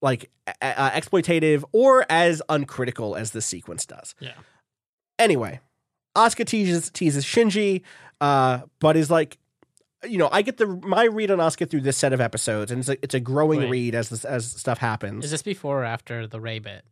like 0.00 0.30
uh, 0.62 0.90
exploitative 0.92 1.64
or 1.72 2.06
as 2.08 2.40
uncritical 2.48 3.14
as 3.14 3.32
the 3.32 3.42
sequence 3.42 3.84
does. 3.84 4.14
yeah. 4.20 4.32
Anyway, 5.18 5.60
Asuka 6.16 6.46
teases 6.46 6.88
teases 6.88 7.26
Shinji, 7.26 7.82
uh, 8.22 8.60
but 8.80 8.96
is 8.96 9.10
like, 9.10 9.36
you 10.08 10.18
know, 10.18 10.28
I 10.30 10.42
get 10.42 10.56
the 10.58 10.66
my 10.66 11.04
read 11.04 11.30
on 11.30 11.38
Asuka 11.38 11.68
through 11.68 11.80
this 11.82 11.96
set 11.96 12.12
of 12.12 12.20
episodes, 12.20 12.70
and 12.70 12.80
it's 12.80 12.88
a 12.88 12.96
it's 13.02 13.14
a 13.14 13.20
growing 13.20 13.60
Wait. 13.60 13.70
read 13.70 13.94
as 13.94 14.08
this, 14.10 14.24
as 14.24 14.50
stuff 14.50 14.78
happens. 14.78 15.24
Is 15.24 15.30
this 15.30 15.42
before 15.42 15.80
or 15.82 15.84
after 15.84 16.26
the 16.26 16.40
Rei 16.40 16.58
bit? 16.58 16.84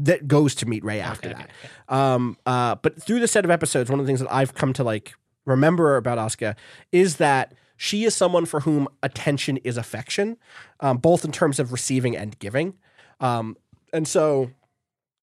that 0.00 0.28
goes 0.28 0.54
to 0.54 0.64
meet 0.64 0.84
Rei 0.84 1.00
after 1.00 1.28
Okay, 1.30 1.36
that. 1.38 1.50
okay, 1.64 1.72
Um, 1.88 2.36
uh, 2.46 2.76
but 2.76 3.02
through 3.02 3.18
the 3.18 3.26
set 3.26 3.44
of 3.44 3.50
episodes, 3.50 3.90
one 3.90 3.98
of 3.98 4.06
the 4.06 4.08
things 4.08 4.20
that 4.20 4.32
I've 4.32 4.54
come 4.54 4.72
to 4.74 4.84
like 4.84 5.12
remember 5.44 5.96
about 5.96 6.18
Asuka 6.18 6.54
is 6.92 7.16
that 7.16 7.52
she 7.76 8.04
is 8.04 8.14
someone 8.14 8.46
for 8.46 8.60
whom 8.60 8.86
attention 9.02 9.56
is 9.58 9.76
affection, 9.76 10.36
um, 10.78 10.98
both 10.98 11.24
in 11.24 11.32
terms 11.32 11.58
of 11.58 11.72
receiving 11.72 12.16
and 12.16 12.38
giving. 12.38 12.74
Um, 13.18 13.56
and 13.92 14.06
so 14.06 14.52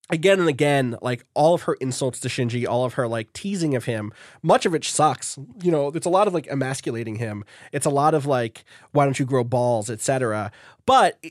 again 0.10 0.40
and 0.40 0.48
again, 0.50 0.98
like 1.02 1.26
all 1.34 1.54
of 1.54 1.64
her 1.64 1.74
insults 1.76 2.20
to 2.22 2.28
Shinji, 2.28 2.68
all 2.68 2.86
of 2.86 2.94
her 2.94 3.08
like 3.08 3.34
teasing 3.34 3.76
of 3.76 3.86
him, 3.86 4.12
much 4.44 4.66
of 4.66 4.76
it 4.76 4.84
sucks. 4.84 5.38
You 5.64 5.72
know, 5.72 5.88
it's 5.90 6.06
a 6.06 6.10
lot 6.10 6.28
of 6.28 6.34
like 6.34 6.48
emasculating 6.48 7.16
him. 7.16 7.44
It's 7.72 7.86
a 7.86 7.90
lot 7.90 8.14
of 8.14 8.26
like, 8.26 8.66
why 8.92 9.06
don't 9.06 9.20
you 9.20 9.26
grow 9.26 9.44
balls, 9.44 9.90
etc. 9.90 10.52
But 10.86 11.24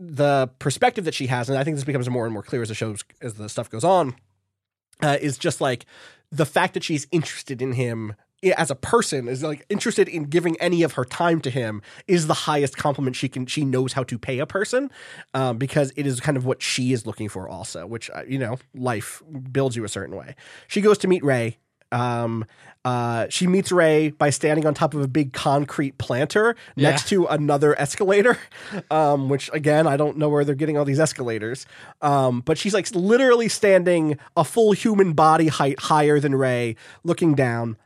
the 0.00 0.50
perspective 0.58 1.04
that 1.04 1.14
she 1.14 1.28
has, 1.28 1.48
and 1.48 1.58
I 1.58 1.64
think 1.64 1.76
this 1.76 1.84
becomes 1.84 2.08
more 2.10 2.24
and 2.24 2.32
more 2.32 2.42
clear 2.42 2.62
as 2.62 2.68
the 2.68 2.74
shows 2.74 3.04
as 3.20 3.34
the 3.34 3.48
stuff 3.48 3.70
goes 3.70 3.84
on, 3.84 4.16
uh, 5.02 5.18
is 5.20 5.38
just 5.38 5.60
like 5.60 5.86
the 6.30 6.46
fact 6.46 6.74
that 6.74 6.82
she's 6.82 7.06
interested 7.12 7.62
in 7.62 7.72
him 7.72 8.14
as 8.56 8.70
a 8.70 8.74
person 8.74 9.28
is 9.28 9.42
like 9.42 9.64
interested 9.68 10.08
in 10.08 10.24
giving 10.24 10.60
any 10.60 10.82
of 10.82 10.92
her 10.92 11.04
time 11.04 11.40
to 11.40 11.50
him 11.50 11.82
is 12.06 12.26
the 12.26 12.34
highest 12.34 12.76
compliment 12.76 13.16
she 13.16 13.28
can 13.28 13.46
she 13.46 13.64
knows 13.64 13.94
how 13.94 14.02
to 14.04 14.18
pay 14.18 14.38
a 14.38 14.46
person 14.46 14.90
um, 15.34 15.58
because 15.58 15.92
it 15.96 16.06
is 16.06 16.20
kind 16.20 16.36
of 16.36 16.44
what 16.44 16.62
she 16.62 16.92
is 16.92 17.06
looking 17.06 17.28
for 17.28 17.48
also 17.48 17.86
which 17.86 18.10
uh, 18.10 18.22
you 18.28 18.38
know 18.38 18.58
life 18.74 19.22
builds 19.50 19.76
you 19.76 19.84
a 19.84 19.88
certain 19.88 20.14
way 20.14 20.34
she 20.68 20.80
goes 20.80 20.98
to 20.98 21.08
meet 21.08 21.24
Rei 21.24 21.58
um, 21.92 22.44
uh, 22.84 23.26
she 23.30 23.46
meets 23.48 23.72
Rei 23.72 24.10
by 24.10 24.30
standing 24.30 24.64
on 24.64 24.72
top 24.72 24.94
of 24.94 25.00
a 25.00 25.08
big 25.08 25.32
concrete 25.32 25.98
planter 25.98 26.54
next 26.76 27.08
to 27.08 27.26
another 27.26 27.78
escalator, 27.80 28.38
um, 28.90 29.28
which 29.28 29.50
again, 29.52 29.88
I 29.88 29.96
don't 29.96 30.16
know 30.16 30.28
where 30.28 30.44
they're 30.44 30.54
getting 30.54 30.78
all 30.78 30.84
these 30.84 31.00
escalators. 31.00 31.66
Um, 32.00 32.42
but 32.42 32.58
she's 32.58 32.74
like 32.74 32.92
literally 32.94 33.48
standing 33.48 34.18
a 34.36 34.44
full 34.44 34.72
human 34.72 35.14
body 35.14 35.48
height 35.48 35.80
higher 35.80 36.20
than 36.20 36.34
Rei, 36.34 36.76
looking 37.02 37.34
down. 37.34 37.76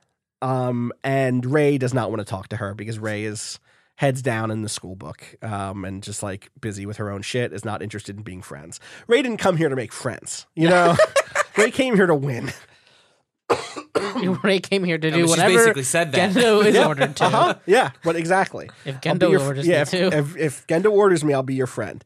Um, 0.43 0.93
and 1.05 1.45
Rei 1.45 1.79
does 1.79 1.93
not 1.95 2.11
want 2.11 2.21
to 2.21 2.25
talk 2.25 2.49
to 2.49 2.57
her 2.57 2.75
because 2.75 2.99
Rei 2.99 3.25
is 3.25 3.59
heads 3.97 4.23
down 4.23 4.51
in 4.51 4.63
the 4.63 4.69
school 4.69 4.97
book 4.97 5.37
um, 5.43 5.85
and 5.85 6.03
just 6.03 6.23
like 6.23 6.49
busy 6.59 6.87
with 6.87 6.97
her 6.97 7.11
own 7.11 7.21
shit, 7.21 7.53
is 7.53 7.67
not 7.67 7.83
interested 7.83 8.17
in 8.17 8.23
being 8.23 8.41
friends. 8.41 8.81
Rei 9.07 9.21
didn't 9.21 9.37
come 9.37 9.59
here 9.59 9.69
to 9.69 9.77
make 9.77 9.93
friends, 9.93 10.47
you 10.55 10.71
know? 10.71 10.97
Rei 11.59 11.71
came 11.71 11.95
here 11.95 12.07
to 12.07 12.15
win. 12.15 12.51
Rei 14.43 14.59
came 14.59 14.85
here 14.85 14.97
to 14.97 15.11
do 15.11 15.17
but 15.17 15.21
she's 15.21 15.31
whatever 15.31 15.55
basically 15.55 15.83
said 15.83 16.13
that. 16.13 16.33
Gendo 16.33 16.65
is 16.65 16.77
ordered 16.79 17.15
to. 17.17 17.25
Uh-huh. 17.25 17.55
Yeah, 17.67 17.91
but 18.03 18.17
exactly. 18.17 18.71
If 18.87 18.95
I'll 18.95 19.01
Gendo 19.03 19.31
your- 19.31 19.43
orders 19.43 19.67
yeah, 19.67 19.77
me 19.77 19.83
if, 19.83 19.91
too. 19.91 20.11
If, 20.13 20.37
if 20.37 20.67
Gendo 20.67 20.91
orders 20.91 21.23
me, 21.23 21.35
I'll 21.35 21.43
be 21.43 21.55
your 21.55 21.67
friend. 21.67 22.03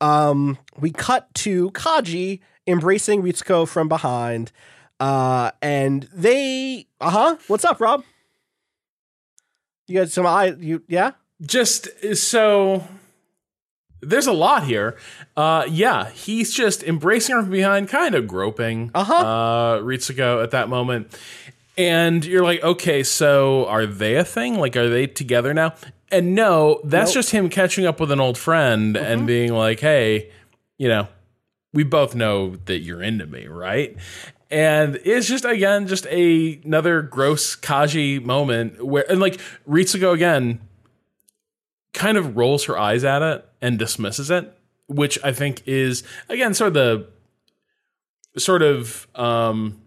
Um, 0.00 0.58
we 0.78 0.90
cut 0.90 1.32
to 1.34 1.70
Kaji 1.70 2.40
embracing 2.66 3.22
Ritsuko 3.22 3.68
from 3.68 3.88
behind. 3.88 4.50
Uh, 4.98 5.50
and 5.60 6.08
they, 6.14 6.86
uh 7.00 7.10
huh. 7.10 7.36
What's 7.48 7.64
up, 7.64 7.80
Rob? 7.80 8.04
You 9.88 10.00
got 10.00 10.10
some 10.10 10.26
eye? 10.26 10.54
You 10.58 10.82
yeah? 10.88 11.12
just 11.44 11.88
so 12.16 12.82
there's 14.00 14.26
a 14.26 14.32
lot 14.32 14.64
here. 14.64 14.96
Uh, 15.36 15.64
yeah, 15.68 16.08
he's 16.10 16.52
just 16.54 16.82
embracing 16.82 17.34
her 17.34 17.42
from 17.42 17.50
behind, 17.50 17.88
kind 17.88 18.14
of 18.14 18.26
groping 18.26 18.90
Uh-huh. 18.94 19.14
uh, 19.14 19.78
Ritsuko 19.80 20.42
at 20.42 20.50
that 20.52 20.68
moment. 20.68 21.16
And 21.78 22.24
you're 22.24 22.42
like, 22.42 22.62
okay, 22.62 23.02
so 23.02 23.66
are 23.66 23.84
they 23.86 24.16
a 24.16 24.24
thing? 24.24 24.58
Like, 24.58 24.76
are 24.76 24.88
they 24.88 25.06
together 25.06 25.52
now? 25.52 25.74
And 26.10 26.34
no, 26.34 26.80
that's 26.84 27.10
Nope. 27.10 27.14
just 27.14 27.30
him 27.32 27.50
catching 27.50 27.84
up 27.84 28.00
with 28.00 28.10
an 28.10 28.20
old 28.20 28.38
friend 28.38 28.96
and 28.96 29.26
being 29.26 29.52
like, 29.52 29.80
hey, 29.80 30.30
you 30.78 30.88
know, 30.88 31.08
we 31.74 31.84
both 31.84 32.14
know 32.14 32.56
that 32.64 32.78
you're 32.78 33.02
into 33.02 33.26
me, 33.26 33.46
right? 33.46 33.94
And 34.50 35.00
it's 35.04 35.26
just 35.26 35.44
again 35.44 35.88
just 35.88 36.06
a, 36.06 36.60
another 36.64 37.02
gross 37.02 37.56
Kaji 37.56 38.24
moment 38.24 38.84
where 38.84 39.04
and 39.10 39.20
like 39.20 39.40
Ritsuko 39.68 40.12
again 40.12 40.60
kind 41.92 42.16
of 42.16 42.36
rolls 42.36 42.64
her 42.64 42.78
eyes 42.78 43.04
at 43.04 43.22
it 43.22 43.44
and 43.60 43.78
dismisses 43.78 44.30
it, 44.30 44.56
which 44.86 45.18
I 45.24 45.32
think 45.32 45.62
is 45.66 46.04
again 46.28 46.54
sort 46.54 46.68
of 46.68 46.74
the 46.74 48.40
sort 48.40 48.62
of 48.62 49.08
um 49.14 49.80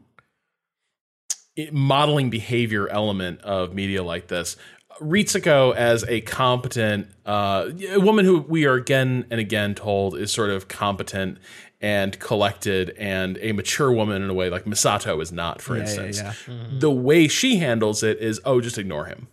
modeling 1.72 2.30
behavior 2.30 2.88
element 2.89 3.41
of 3.41 3.74
media 3.74 4.03
like 4.03 4.28
this. 4.28 4.57
Ritsuko 4.99 5.74
as 5.76 6.03
a 6.10 6.22
competent 6.22 7.07
uh, 7.26 7.70
a 7.89 7.99
woman 7.99 8.26
who 8.26 8.39
we 8.39 8.66
are 8.66 8.74
again 8.74 9.26
and 9.30 9.39
again 9.39 9.74
told 9.74 10.18
is 10.18 10.32
sort 10.32 10.49
of 10.49 10.68
competent 10.68 11.38
and 11.82 12.19
collected 12.19 12.89
and 12.97 13.38
a 13.41 13.51
mature 13.53 13.91
woman 13.91 14.21
in 14.21 14.30
a 14.30 14.34
way 14.34 14.49
like 14.49 14.65
Misato 14.65 15.21
is 15.21 15.32
not, 15.32 15.61
for 15.61 15.75
Yeah, 15.77 15.84
yeah, 15.84 15.88
instance. 15.88 16.17
yeah. 16.17 16.53
Mm-hmm. 16.53 16.80
The 16.80 16.91
way 16.91 17.27
she 17.27 17.57
handles 17.57 18.03
it 18.03 18.17
is, 18.19 18.41
oh, 18.45 18.59
just 18.61 18.77
ignore 18.77 19.05
him. 19.05 19.27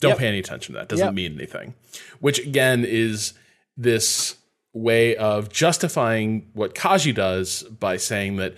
Don't 0.00 0.10
Yep. 0.10 0.18
pay 0.18 0.28
any 0.28 0.38
attention 0.38 0.74
to 0.74 0.78
that. 0.80 0.88
Doesn't 0.88 1.06
Yep. 1.06 1.14
mean 1.14 1.34
anything. 1.34 1.74
Which 2.20 2.38
again 2.38 2.84
is 2.84 3.34
this 3.76 4.36
way 4.72 5.16
of 5.16 5.48
justifying 5.50 6.46
what 6.52 6.74
Kaji 6.74 7.14
does 7.14 7.64
by 7.64 7.96
saying 7.96 8.36
that, 8.36 8.54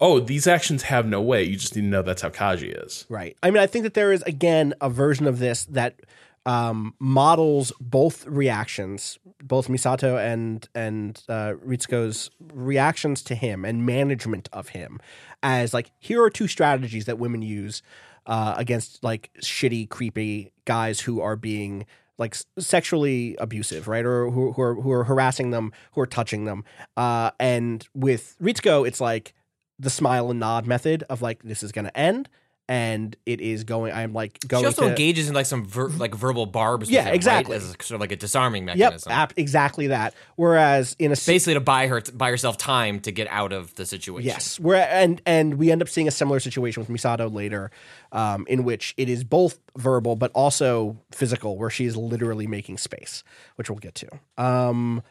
oh, 0.00 0.20
these 0.20 0.46
actions 0.46 0.82
have 0.84 1.06
no 1.06 1.20
weight. 1.20 1.48
You 1.48 1.56
just 1.56 1.74
need 1.74 1.82
to 1.82 1.88
know 1.88 2.02
that's 2.02 2.22
how 2.22 2.28
Kaji 2.28 2.84
is. 2.86 3.04
Right. 3.08 3.36
I 3.42 3.50
mean, 3.50 3.62
I 3.62 3.66
think 3.66 3.82
that 3.82 3.94
there 3.94 4.12
is 4.12 4.22
again 4.22 4.74
a 4.80 4.88
version 4.88 5.26
of 5.26 5.38
this 5.40 5.64
that 5.66 6.00
um, 6.46 6.94
models 7.00 7.72
both 7.80 8.24
reactions, 8.26 9.18
both 9.42 9.68
Misato 9.68 10.16
and 10.18 10.66
and 10.74 11.22
uh, 11.28 11.54
Ritsuko's 11.66 12.30
reactions 12.40 13.22
to 13.24 13.34
him 13.34 13.64
and 13.64 13.84
management 13.84 14.48
of 14.52 14.68
him, 14.68 15.00
as 15.42 15.74
like 15.74 15.90
here 15.98 16.22
are 16.22 16.30
two 16.30 16.46
strategies 16.46 17.04
that 17.06 17.18
women 17.18 17.42
use 17.42 17.82
uh, 18.26 18.54
against 18.56 19.02
like 19.02 19.30
shitty, 19.42 19.88
creepy 19.88 20.52
guys 20.64 21.00
who 21.00 21.20
are 21.20 21.36
being 21.36 21.84
like 22.16 22.36
sexually 22.58 23.36
abusive, 23.38 23.88
right? 23.88 24.04
Or 24.04 24.30
who, 24.30 24.52
who 24.52 24.62
are 24.62 24.74
who 24.76 24.92
are 24.92 25.04
harassing 25.04 25.50
them, 25.50 25.72
who 25.92 26.00
are 26.00 26.06
touching 26.06 26.44
them. 26.44 26.64
Uh, 26.96 27.32
and 27.40 27.86
with 27.92 28.36
Ritsuko, 28.40 28.86
it's 28.86 29.00
like 29.00 29.34
the 29.80 29.90
smile 29.90 30.30
and 30.30 30.38
nod 30.38 30.64
method 30.64 31.02
of 31.10 31.22
like 31.22 31.42
this 31.42 31.64
is 31.64 31.72
going 31.72 31.84
to 31.86 31.98
end 31.98 32.28
and 32.68 33.14
it 33.26 33.40
is 33.40 33.62
going 33.64 33.92
i'm 33.92 34.12
like 34.12 34.38
going 34.48 34.62
She 34.62 34.66
also 34.66 34.82
to 34.82 34.88
engages 34.88 35.28
in 35.28 35.34
like 35.34 35.46
some 35.46 35.64
ver- 35.64 35.88
like 35.88 36.14
verbal 36.14 36.46
barbs. 36.46 36.82
with 36.86 36.90
Yeah, 36.90 37.02
him, 37.02 37.06
right? 37.06 37.14
exactly. 37.14 37.56
As 37.56 37.64
a, 37.64 37.68
sort 37.82 37.92
of 37.92 38.00
like 38.00 38.10
a 38.12 38.16
disarming 38.16 38.66
yep 38.66 38.76
mechanism. 38.78 39.12
ap- 39.12 39.34
exactly 39.36 39.86
that 39.88 40.14
whereas 40.34 40.96
in 40.98 41.12
a 41.12 41.16
Basically, 41.16 41.54
to 41.54 41.60
buy 41.60 41.86
her 41.86 42.02
buy 42.14 42.30
herself 42.30 42.56
time 42.58 42.98
to 43.00 43.12
get 43.12 43.28
out 43.30 43.52
of 43.52 43.74
the 43.76 43.86
situation. 43.86 44.26
yes 44.26 44.58
where 44.58 44.88
and 44.90 45.22
and 45.26 45.54
we 45.58 45.70
end 45.70 45.80
up 45.80 45.88
seeing 45.88 46.08
a 46.08 46.10
similar 46.10 46.40
situation 46.40 46.80
with 46.82 46.90
misato 46.90 47.32
later 47.32 47.70
um, 48.12 48.44
in 48.48 48.64
which 48.64 48.94
it 48.96 49.08
is 49.08 49.22
both 49.22 49.58
verbal 49.76 50.16
but 50.16 50.32
also 50.32 50.96
physical 51.12 51.56
where 51.58 51.70
she 51.70 51.84
is 51.84 51.96
literally 51.96 52.46
making 52.48 52.78
space 52.78 53.22
which 53.56 53.70
we'll 53.70 53.78
get 53.78 53.94
to 53.94 54.08
um 54.38 55.02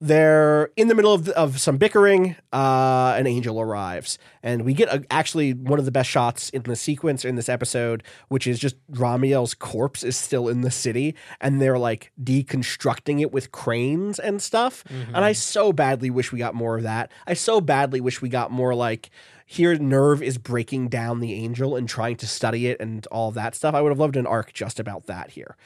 they're 0.00 0.70
in 0.76 0.88
the 0.88 0.94
middle 0.94 1.12
of, 1.12 1.28
of 1.30 1.60
some 1.60 1.76
bickering. 1.76 2.36
Uh, 2.52 3.14
an 3.16 3.26
angel 3.26 3.60
arrives, 3.60 4.18
and 4.42 4.64
we 4.64 4.74
get 4.74 4.88
a, 4.88 5.04
actually 5.10 5.52
one 5.54 5.78
of 5.78 5.84
the 5.84 5.90
best 5.90 6.08
shots 6.08 6.50
in 6.50 6.62
the 6.62 6.76
sequence 6.76 7.24
in 7.24 7.34
this 7.34 7.48
episode, 7.48 8.02
which 8.28 8.46
is 8.46 8.58
just 8.58 8.76
Ramiel's 8.92 9.54
corpse 9.54 10.04
is 10.04 10.16
still 10.16 10.48
in 10.48 10.60
the 10.60 10.70
city, 10.70 11.14
and 11.40 11.60
they're 11.60 11.78
like 11.78 12.12
deconstructing 12.22 13.20
it 13.20 13.32
with 13.32 13.50
cranes 13.50 14.18
and 14.18 14.40
stuff. 14.40 14.84
And 14.88 15.24
I 15.24 15.32
so 15.32 15.72
badly 15.72 16.10
wish 16.10 16.30
we 16.32 16.38
got 16.38 16.54
more 16.54 16.76
of 16.76 16.84
that. 16.84 17.10
I 17.26 17.34
so 17.34 17.60
badly 17.60 18.00
wish 18.00 18.22
we 18.22 18.28
got 18.28 18.50
more 18.50 18.74
like 18.74 19.10
here 19.46 19.76
NERV 19.76 20.22
is 20.22 20.36
breaking 20.38 20.88
down 20.88 21.20
the 21.20 21.32
angel 21.32 21.74
and 21.74 21.88
trying 21.88 22.16
to 22.16 22.26
study 22.26 22.66
it 22.66 22.78
and 22.80 23.06
all 23.06 23.30
that 23.32 23.54
stuff. 23.54 23.74
I 23.74 23.80
would 23.80 23.90
have 23.90 23.98
loved 23.98 24.16
an 24.16 24.26
arc 24.26 24.52
just 24.52 24.78
about 24.78 25.06
that 25.06 25.30
here. 25.30 25.56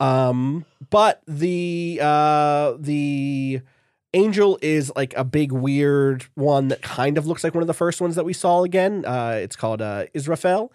Um, 0.00 0.64
but 0.90 1.22
the 1.26 1.98
uh 2.02 2.74
the 2.78 3.60
angel 4.14 4.58
is 4.62 4.92
like 4.96 5.14
a 5.16 5.24
big 5.24 5.52
weird 5.52 6.26
one 6.34 6.68
that 6.68 6.82
kind 6.82 7.18
of 7.18 7.26
looks 7.26 7.44
like 7.44 7.54
one 7.54 7.62
of 7.62 7.66
the 7.66 7.74
first 7.74 8.00
ones 8.00 8.14
that 8.16 8.24
we 8.24 8.32
saw 8.32 8.62
again. 8.62 9.04
Uh, 9.04 9.38
it's 9.42 9.56
called 9.56 9.82
uh, 9.82 10.06
Israfel. 10.14 10.72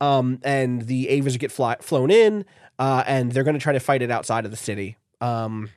Um, 0.00 0.40
and 0.42 0.82
the 0.82 1.06
Evas 1.06 1.38
get 1.38 1.52
fly- 1.52 1.76
flown 1.80 2.10
in, 2.10 2.44
uh, 2.78 3.04
and 3.06 3.32
they're 3.32 3.44
going 3.44 3.54
to 3.54 3.62
try 3.62 3.72
to 3.72 3.80
fight 3.80 4.02
it 4.02 4.10
outside 4.10 4.44
of 4.44 4.50
the 4.50 4.56
city. 4.56 4.96
Um, 5.20 5.70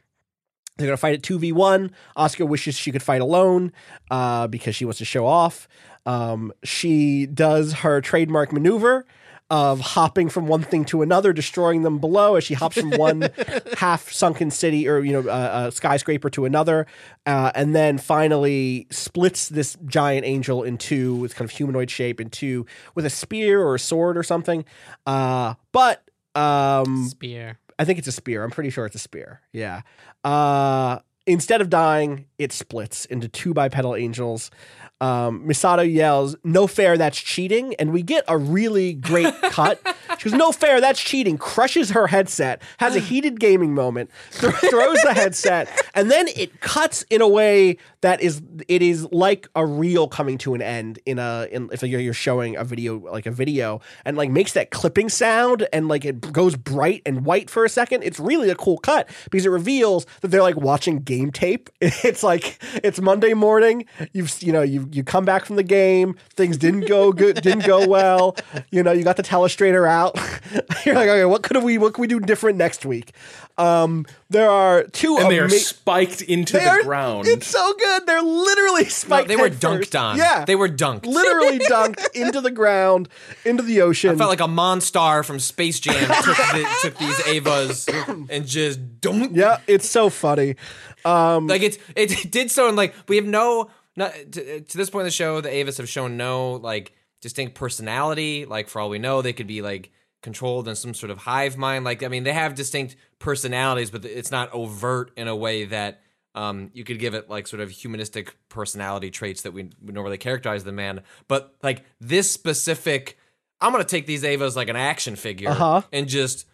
they're 0.78 0.88
going 0.88 0.97
to 0.97 1.01
fight 1.01 1.16
it 1.16 1.22
2v1. 1.22 1.91
Asuka 2.18 2.47
wishes 2.47 2.76
she 2.76 2.91
could 2.91 3.03
fight 3.03 3.22
alone 3.22 3.72
uh, 4.12 4.47
because 4.47 4.76
she 4.76 4.86
wants 4.86 4.97
to 4.99 5.05
show 5.05 5.26
off. 5.26 5.68
Um, 6.05 6.53
she 6.64 7.26
does 7.26 7.74
her 7.74 8.01
trademark 8.01 8.51
maneuver 8.51 9.05
of 9.50 9.80
hopping 9.80 10.30
from 10.30 10.48
one 10.48 10.62
thing 10.62 10.84
to 10.86 11.02
another, 11.02 11.32
destroying 11.32 11.84
them 11.84 12.00
below 12.00 12.36
as 12.36 12.43
she 12.43 12.54
hops 12.54 12.80
from 12.80 12.91
one 12.91 13.30
half 13.78 14.12
sunken 14.12 14.52
city 14.52 14.88
or 14.88 15.00
you 15.00 15.14
know 15.14 15.30
uh, 15.30 15.68
a 15.68 15.72
skyscraper 15.72 16.30
to 16.30 16.45
another, 16.45 16.86
uh, 17.26 17.52
and 17.56 17.76
then 17.76 17.98
finally 17.98 18.88
splits 18.89 19.50
this 19.50 19.78
giant 19.86 20.26
angel 20.26 20.64
in 20.64 20.78
two 20.78 21.16
with 21.16 21.36
kind 21.36 21.50
of 21.50 21.56
humanoid 21.56 21.89
shape 21.89 22.20
in 22.20 22.30
two 22.30 22.66
with 22.95 23.06
a 23.06 23.10
spear 23.10 23.62
or 23.62 23.76
a 23.76 23.80
sword 23.80 24.18
or 24.18 24.24
something. 24.24 24.66
Uh, 25.06 25.54
but 25.72 26.04
um, 26.36 27.08
Spear. 27.08 27.58
I 27.80 27.86
think 27.86 28.00
it's 28.00 28.08
a 28.08 28.12
spear. 28.12 28.43
I'm 28.43 28.52
pretty 28.52 28.70
sure 28.70 28.86
it's 28.86 28.95
a 28.95 29.00
spear. 29.00 29.41
Yeah. 29.52 29.82
Uh, 30.24 31.00
instead 31.26 31.62
of 31.62 31.70
dying, 31.70 32.26
it 32.38 32.52
splits 32.52 33.06
into 33.06 33.28
two 33.28 33.54
bipedal 33.54 33.95
angels. 33.95 34.52
Um, 35.00 35.48
Misato 35.48 35.84
yells, 35.91 36.36
"No 36.43 36.66
fair, 36.66 36.98
that's 36.98 37.20
cheating!" 37.20 37.76
And 37.76 37.93
we 37.93 38.02
get 38.02 38.24
a 38.28 38.38
really 38.38 38.93
great 38.93 39.34
cut. 39.52 39.80
She 40.18 40.30
goes, 40.30 40.38
"No 40.38 40.52
fair, 40.52 40.82
that's 40.82 41.00
cheating!" 41.00 41.38
Crushes 41.38 41.91
her 41.91 42.08
headset, 42.08 42.62
has 42.80 42.95
a 42.95 43.00
heated 43.00 43.39
gaming 43.39 43.76
moment, 43.76 44.10
th- 44.32 44.54
throws 44.56 45.00
the 45.04 45.14
headset, 45.14 45.70
and 45.93 46.10
then 46.10 46.28
it 46.30 46.62
cuts 46.62 47.04
in 47.12 47.22
a 47.22 47.28
way 47.28 47.78
that 48.02 48.22
is 48.22 48.41
it 48.68 48.82
is 48.82 49.08
like 49.12 49.48
a 49.56 49.66
reel 49.66 50.08
coming 50.08 50.38
to 50.39 50.54
an 50.54 50.62
end 50.62 51.00
in 51.06 51.20
a 51.20 51.48
in 51.52 51.70
if 51.72 51.82
you're 51.84 52.00
you're 52.00 52.14
showing 52.14 52.56
a 52.56 52.64
video 52.64 52.98
like 53.00 53.26
a 53.26 53.32
video 53.32 53.82
and 54.06 54.18
like 54.18 54.30
makes 54.30 54.54
that 54.54 54.70
clipping 54.70 55.10
sound 55.10 55.68
and 55.74 55.88
like 55.88 56.06
it 56.06 56.32
goes 56.32 56.56
bright 56.56 57.02
and 57.06 57.26
white 57.26 57.50
for 57.50 57.66
a 57.66 57.70
second. 57.70 58.04
It's 58.04 58.20
really 58.20 58.50
a 58.50 58.56
cool 58.56 58.78
cut 58.78 59.10
because 59.32 59.45
it 59.45 59.50
reveals 59.50 60.06
that 60.22 60.30
they're 60.30 60.41
like 60.41 60.58
watching 60.58 61.00
game 61.00 61.32
tape. 61.32 61.70
It's 62.08 62.24
like 62.24 62.62
it's 62.84 63.02
Monday 63.02 63.34
morning. 63.34 63.86
You've 64.14 64.41
you 64.41 64.54
know 64.54 64.62
you 64.62 64.88
you 64.91 65.04
come 65.04 65.26
back 65.26 65.45
from 65.45 65.56
the 65.56 65.64
game. 65.64 66.16
Things 66.30 66.58
didn't 66.58 66.88
go 66.88 67.12
good. 67.12 67.41
Didn't 67.41 67.66
go 67.66 67.88
well. 67.88 68.36
You 68.72 68.84
know 68.84 68.91
you 68.91 69.04
got 69.04 69.18
the 69.18 69.24
telestrator 69.24 69.89
out. 69.89 70.16
you're 70.86 70.95
like 70.95 71.10
okay, 71.10 71.26
what 71.26 71.43
could 71.43 71.62
we 71.64 71.78
what 71.78 71.93
can 71.93 72.02
we 72.02 72.08
do 72.08 72.20
different 72.20 72.58
next 72.58 72.86
week? 72.86 73.14
Um, 73.60 74.05
there 74.30 74.49
are 74.51 74.84
two 74.84 75.18
and 75.18 75.32
they 75.32 75.39
are 75.39 75.49
spiked 75.49 76.22
into 76.22 76.53
they 76.53 76.60
the 76.64 76.70
are- 76.70 76.84
ground. 76.84 77.28
It's 77.28 77.47
so 77.47 77.74
good. 77.74 78.05
They're 78.05 78.22
literally 78.22 78.84
No, 78.84 78.89
spiked. 78.89 79.28
they 79.28 79.36
were 79.36 79.49
dunked 79.49 79.78
first. 79.80 79.95
on. 79.95 80.18
Yeah, 80.18 80.45
They 80.45 80.55
were 80.55 80.70
dunked. 80.70 81.05
literally 81.08 81.58
dunked 81.74 82.05
into 82.16 82.39
the 82.41 82.51
ground, 82.51 83.10
into 83.45 83.64
the 83.64 83.82
ocean. 83.82 84.12
I 84.12 84.16
felt 84.16 84.30
like 84.30 84.41
a 84.41 84.43
Monstar 84.47 85.26
from 85.26 85.39
Space 85.39 85.80
Jam 85.80 85.95
took, 86.24 86.38
the, 86.38 86.78
took 86.84 86.97
these 86.99 87.16
Evas 87.22 88.28
and 88.30 88.45
just 88.45 89.01
don't. 89.01 89.34
yeah, 89.36 89.60
it's 89.66 89.89
so 89.89 90.10
funny. 90.12 90.55
Um, 91.03 91.47
Like 91.47 91.64
it, 91.64 91.80
it 91.95 92.32
did 92.32 92.51
so, 92.51 92.68
and 92.68 92.78
like 92.78 92.93
we 93.08 93.16
have 93.16 93.26
no, 93.26 93.72
not 93.95 94.14
to, 94.34 94.62
to 94.62 94.78
this 94.78 94.89
point 94.91 95.01
in 95.01 95.08
the 95.08 95.12
show, 95.12 95.41
the 95.41 95.49
Evas 95.49 95.78
have 95.78 95.89
shown 95.89 96.16
no 96.18 96.53
like 96.53 96.93
distinct 97.22 97.55
personality. 97.55 98.45
Like 98.45 98.68
for 98.68 98.80
all 98.82 98.89
we 98.89 98.99
know, 98.99 99.24
they 99.24 99.34
could 99.34 99.47
be 99.47 99.62
like 99.64 99.89
controlled 100.22 100.68
in 100.68 100.76
some 100.76 100.93
sort 100.93 101.09
of 101.11 101.20
hive 101.20 101.57
mind. 101.57 101.86
Like 101.86 102.03
I 102.03 102.07
mean, 102.07 102.24
they 102.24 102.34
have 102.34 102.55
distinct 102.55 102.95
personalities, 103.20 103.89
but 103.91 104.03
it's 104.05 104.32
not 104.32 104.51
overt 104.53 105.11
in 105.18 105.28
a 105.28 105.36
way 105.36 105.65
that 105.65 106.01
um, 106.36 106.70
you 106.74 106.84
could 106.84 106.99
give 106.99 107.13
it 107.13 107.30
like 107.30 107.47
sort 107.47 107.61
of 107.61 107.70
humanistic 107.70 108.36
personality 108.49 109.09
traits 109.09 109.41
that 109.41 109.53
we 109.53 109.70
would 109.82 109.93
normally 109.95 110.18
characterize 110.18 110.63
the 110.63 110.72
man. 110.72 111.01
But 111.28 111.55
like 111.63 111.84
this 111.99 112.30
specific, 112.32 113.18
I'm 113.61 113.72
gonna 113.72 113.84
take 113.84 114.05
these 114.05 114.24
Evas 114.24 114.55
like 114.55 114.70
an 114.70 114.76
action 114.76 115.15
figure 115.15 115.49
Uh-huh. 115.49 115.82
and 115.91 116.07
just 116.07 116.45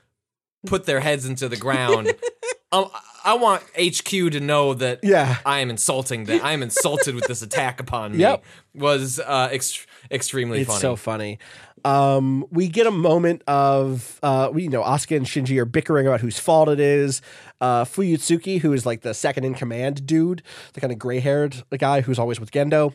put 0.66 0.86
their 0.86 1.01
heads 1.01 1.26
into 1.26 1.49
the 1.49 1.57
ground. 1.57 2.14
um, 2.72 2.89
I 3.26 3.34
want 3.36 3.64
HQ 3.78 4.05
to 4.09 4.39
know 4.39 4.74
that 4.74 4.99
Yeah. 5.03 5.38
I 5.45 5.59
am 5.59 5.70
insulting 5.70 6.26
that 6.26 6.43
I 6.43 6.53
am 6.53 6.64
insulted 6.64 7.16
with 7.16 7.26
this 7.28 7.41
attack 7.41 7.80
upon 7.82 8.14
me. 8.14 8.20
Yep. 8.20 8.43
Was 8.76 9.20
uh, 9.20 9.49
ext- 9.49 9.86
extremely 10.14 10.59
it's 10.61 10.68
funny. 10.70 10.80
so 10.82 10.95
funny. 10.95 11.39
Um, 11.86 12.45
we 12.49 12.70
get 12.70 12.88
a 12.88 12.91
moment 12.91 13.41
of 13.47 14.20
uh, 14.24 14.49
we 14.53 14.64
you 14.64 14.70
know 14.70 14.84
Asuka 14.84 15.18
and 15.18 15.26
Shinji 15.26 15.57
are 15.59 15.66
bickering 15.66 16.07
about 16.07 16.22
whose 16.22 16.39
fault 16.39 16.70
it 16.70 16.80
is. 16.80 17.22
Uh, 17.59 17.84
Fuyutsuki, 17.84 18.59
who 18.61 18.72
is 18.74 18.86
like 18.86 19.01
the 19.01 19.14
second 19.14 19.43
in 19.45 19.53
command 19.53 20.05
dude, 20.05 20.43
the 20.74 20.82
kind 20.82 20.93
of 20.93 20.99
gray 20.99 21.20
haired 21.20 21.64
guy 21.78 22.01
who's 22.01 22.20
always 22.20 22.39
with 22.39 22.51
Gendo. 22.51 22.93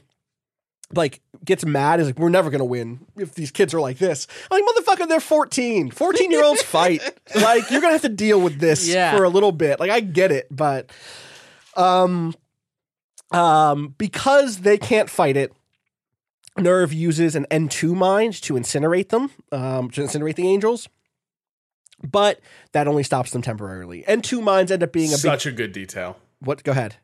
Like 0.94 1.20
gets 1.44 1.66
mad 1.66 2.00
is 2.00 2.06
like 2.06 2.18
we're 2.18 2.30
never 2.30 2.48
gonna 2.48 2.64
win 2.64 3.00
if 3.16 3.34
these 3.34 3.50
kids 3.50 3.74
are 3.74 3.80
like 3.80 3.98
this. 3.98 4.26
I'm 4.50 4.62
like 4.64 4.74
motherfucker, 4.74 5.06
they're 5.06 5.20
14. 5.20 5.90
14 5.90 6.30
year 6.30 6.42
olds 6.42 6.62
fight. 6.76 7.02
Like 7.34 7.70
you're 7.70 7.82
gonna 7.82 7.92
have 7.92 8.02
to 8.02 8.08
deal 8.08 8.40
with 8.40 8.58
this 8.58 8.88
Yeah. 8.88 9.14
for 9.14 9.24
a 9.24 9.28
little 9.28 9.52
bit. 9.52 9.80
Like 9.80 9.90
I 9.90 10.00
get 10.00 10.32
it, 10.32 10.46
but 10.50 10.90
um 11.76 12.34
um 13.32 13.94
because 13.98 14.58
they 14.58 14.78
can't 14.78 15.10
fight 15.10 15.36
it, 15.36 15.52
NERV 16.58 16.92
uses 16.94 17.34
an 17.36 17.46
N2 17.50 17.94
mine 17.94 18.32
to 18.32 18.54
incinerate 18.54 19.08
them, 19.08 19.30
um, 19.52 19.90
to 19.90 20.02
incinerate 20.02 20.34
the 20.36 20.48
angels. 20.48 20.88
But 22.02 22.40
that 22.72 22.86
only 22.86 23.02
stops 23.02 23.32
them 23.32 23.42
temporarily. 23.42 24.04
N2 24.06 24.42
mines 24.42 24.70
end 24.70 24.82
up 24.82 24.92
being 24.92 25.08
a 25.10 25.12
big. 25.16 25.20
Such 25.20 25.46
a 25.46 25.52
good 25.52 25.72
detail. 25.72 26.16
What? 26.40 26.62
Go 26.62 26.72
ahead. 26.72 26.96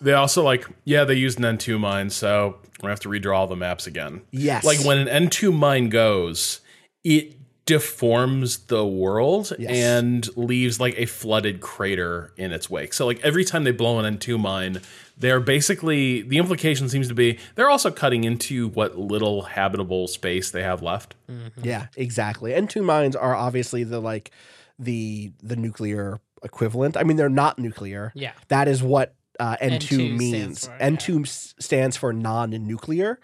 They 0.00 0.12
also 0.12 0.42
like, 0.42 0.66
yeah, 0.84 1.04
they 1.04 1.14
used 1.14 1.38
an 1.38 1.44
N2 1.56 1.78
mine, 1.78 2.10
so 2.10 2.56
we're 2.78 2.82
gonna 2.82 2.92
have 2.92 3.00
to 3.00 3.08
redraw 3.08 3.36
all 3.36 3.46
the 3.46 3.56
maps 3.56 3.86
again. 3.86 4.22
Yes. 4.32 4.64
Like 4.64 4.80
when 4.80 4.98
an 4.98 5.28
N2 5.28 5.56
mine 5.56 5.88
goes, 5.88 6.60
it 7.04 7.36
deforms 7.64 8.66
the 8.66 8.84
world 8.84 9.52
Yes. 9.58 9.70
and 9.72 10.36
leaves 10.36 10.78
like 10.78 10.94
a 10.98 11.06
flooded 11.06 11.60
crater 11.62 12.32
in 12.36 12.52
its 12.52 12.68
wake. 12.68 12.92
So 12.92 13.06
like 13.06 13.20
every 13.20 13.44
time 13.44 13.64
they 13.64 13.70
blow 13.70 13.98
an 13.98 14.18
N2 14.18 14.38
mine, 14.38 14.82
they're 15.16 15.40
basically 15.40 16.22
the 16.22 16.38
implication 16.38 16.88
seems 16.88 17.08
to 17.08 17.14
be 17.14 17.38
they're 17.54 17.70
also 17.70 17.90
cutting 17.90 18.24
into 18.24 18.68
what 18.68 18.98
little 18.98 19.42
habitable 19.42 20.08
space 20.08 20.50
they 20.50 20.62
have 20.62 20.82
left. 20.82 21.14
Yeah, 21.62 21.86
exactly. 21.96 22.52
N2 22.52 22.82
mines 22.84 23.14
are 23.16 23.34
obviously 23.34 23.84
the 23.84 24.00
like 24.00 24.30
the 24.78 25.32
the 25.42 25.56
nuclear 25.56 26.20
equivalent. 26.42 26.96
I 26.96 27.04
mean, 27.04 27.16
they're 27.16 27.28
not 27.28 27.58
nuclear. 27.58 28.12
Yeah. 28.14 28.32
That 28.48 28.68
is 28.68 28.82
what 28.82 29.14
uh, 29.40 29.56
N2, 29.60 29.78
N2 29.78 29.86
stands 29.86 30.18
means. 30.18 30.66
for, 30.66 30.78
N2 30.78 31.22
s- 31.26 31.54
stands 31.58 31.96
for 31.96 32.12
non-nuclear. 32.12 33.18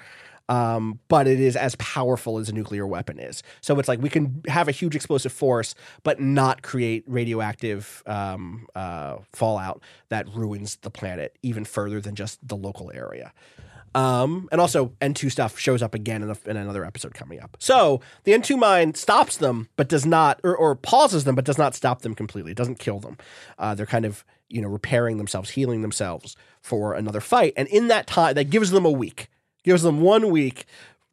Um, 0.51 0.99
but 1.07 1.29
it 1.29 1.39
is 1.39 1.55
as 1.55 1.77
powerful 1.77 2.39
as 2.39 2.49
a 2.49 2.53
nuclear 2.53 2.85
weapon 2.85 3.21
is. 3.21 3.43
So 3.61 3.79
it's 3.79 3.89
like 3.89 4.03
we 4.03 4.09
can 4.09 4.43
have 4.49 4.67
a 4.67 4.73
huge 4.73 4.97
explosive 4.97 5.33
force, 5.33 5.77
but 6.03 6.21
not 6.21 6.63
create 6.63 7.05
radioactive 7.07 8.03
um, 8.05 8.67
uh, 8.75 9.19
fallout 9.33 9.81
that 10.09 10.29
ruins 10.35 10.77
the 10.83 10.91
planet 10.91 11.39
even 11.43 11.65
further 11.65 12.01
than 12.01 12.17
just 12.17 12.47
the 12.47 12.57
local 12.57 12.91
area. 12.93 13.33
Um, 13.95 14.49
and 14.53 14.61
also 14.61 14.93
N2 15.01 15.31
stuff 15.31 15.59
shows 15.59 15.83
up 15.83 15.95
again 15.95 16.23
in, 16.23 16.31
a, 16.31 16.37
in 16.47 16.57
another 16.57 16.85
episode 16.85 17.15
coming 17.15 17.41
up. 17.41 17.57
So 17.59 18.01
the 18.25 18.33
N2 18.33 18.59
mine 18.59 18.95
stops 18.95 19.37
them, 19.37 19.69
but 19.77 19.89
does 19.89 20.07
not, 20.07 20.41
or, 20.45 20.57
or 20.57 20.75
pauses 20.75 21.25
them, 21.25 21.35
but 21.35 21.45
does 21.45 21.59
not 21.59 21.75
stop 21.75 22.03
them 22.03 22.15
completely. 22.15 22.53
It 22.53 22.57
doesn't 22.57 22.79
kill 22.79 23.01
them. 23.01 23.17
Uh, 23.59 23.75
they're 23.75 23.87
kind 23.87 24.05
of, 24.05 24.25
you 24.49 24.61
know, 24.61 24.69
repairing 24.69 25.17
themselves, 25.17 25.51
healing 25.51 25.83
themselves 25.83 26.37
for 26.61 26.95
another 26.95 27.21
fight. 27.21 27.53
And 27.57 27.69
in 27.69 27.89
that 27.89 28.07
time, 28.07 28.35
that 28.35 28.51
gives 28.51 28.71
them 28.71 28.85
a 28.85 28.91
week, 28.91 29.29
gives 29.63 29.83
them 29.83 30.01
one 30.01 30.31
week 30.31 30.67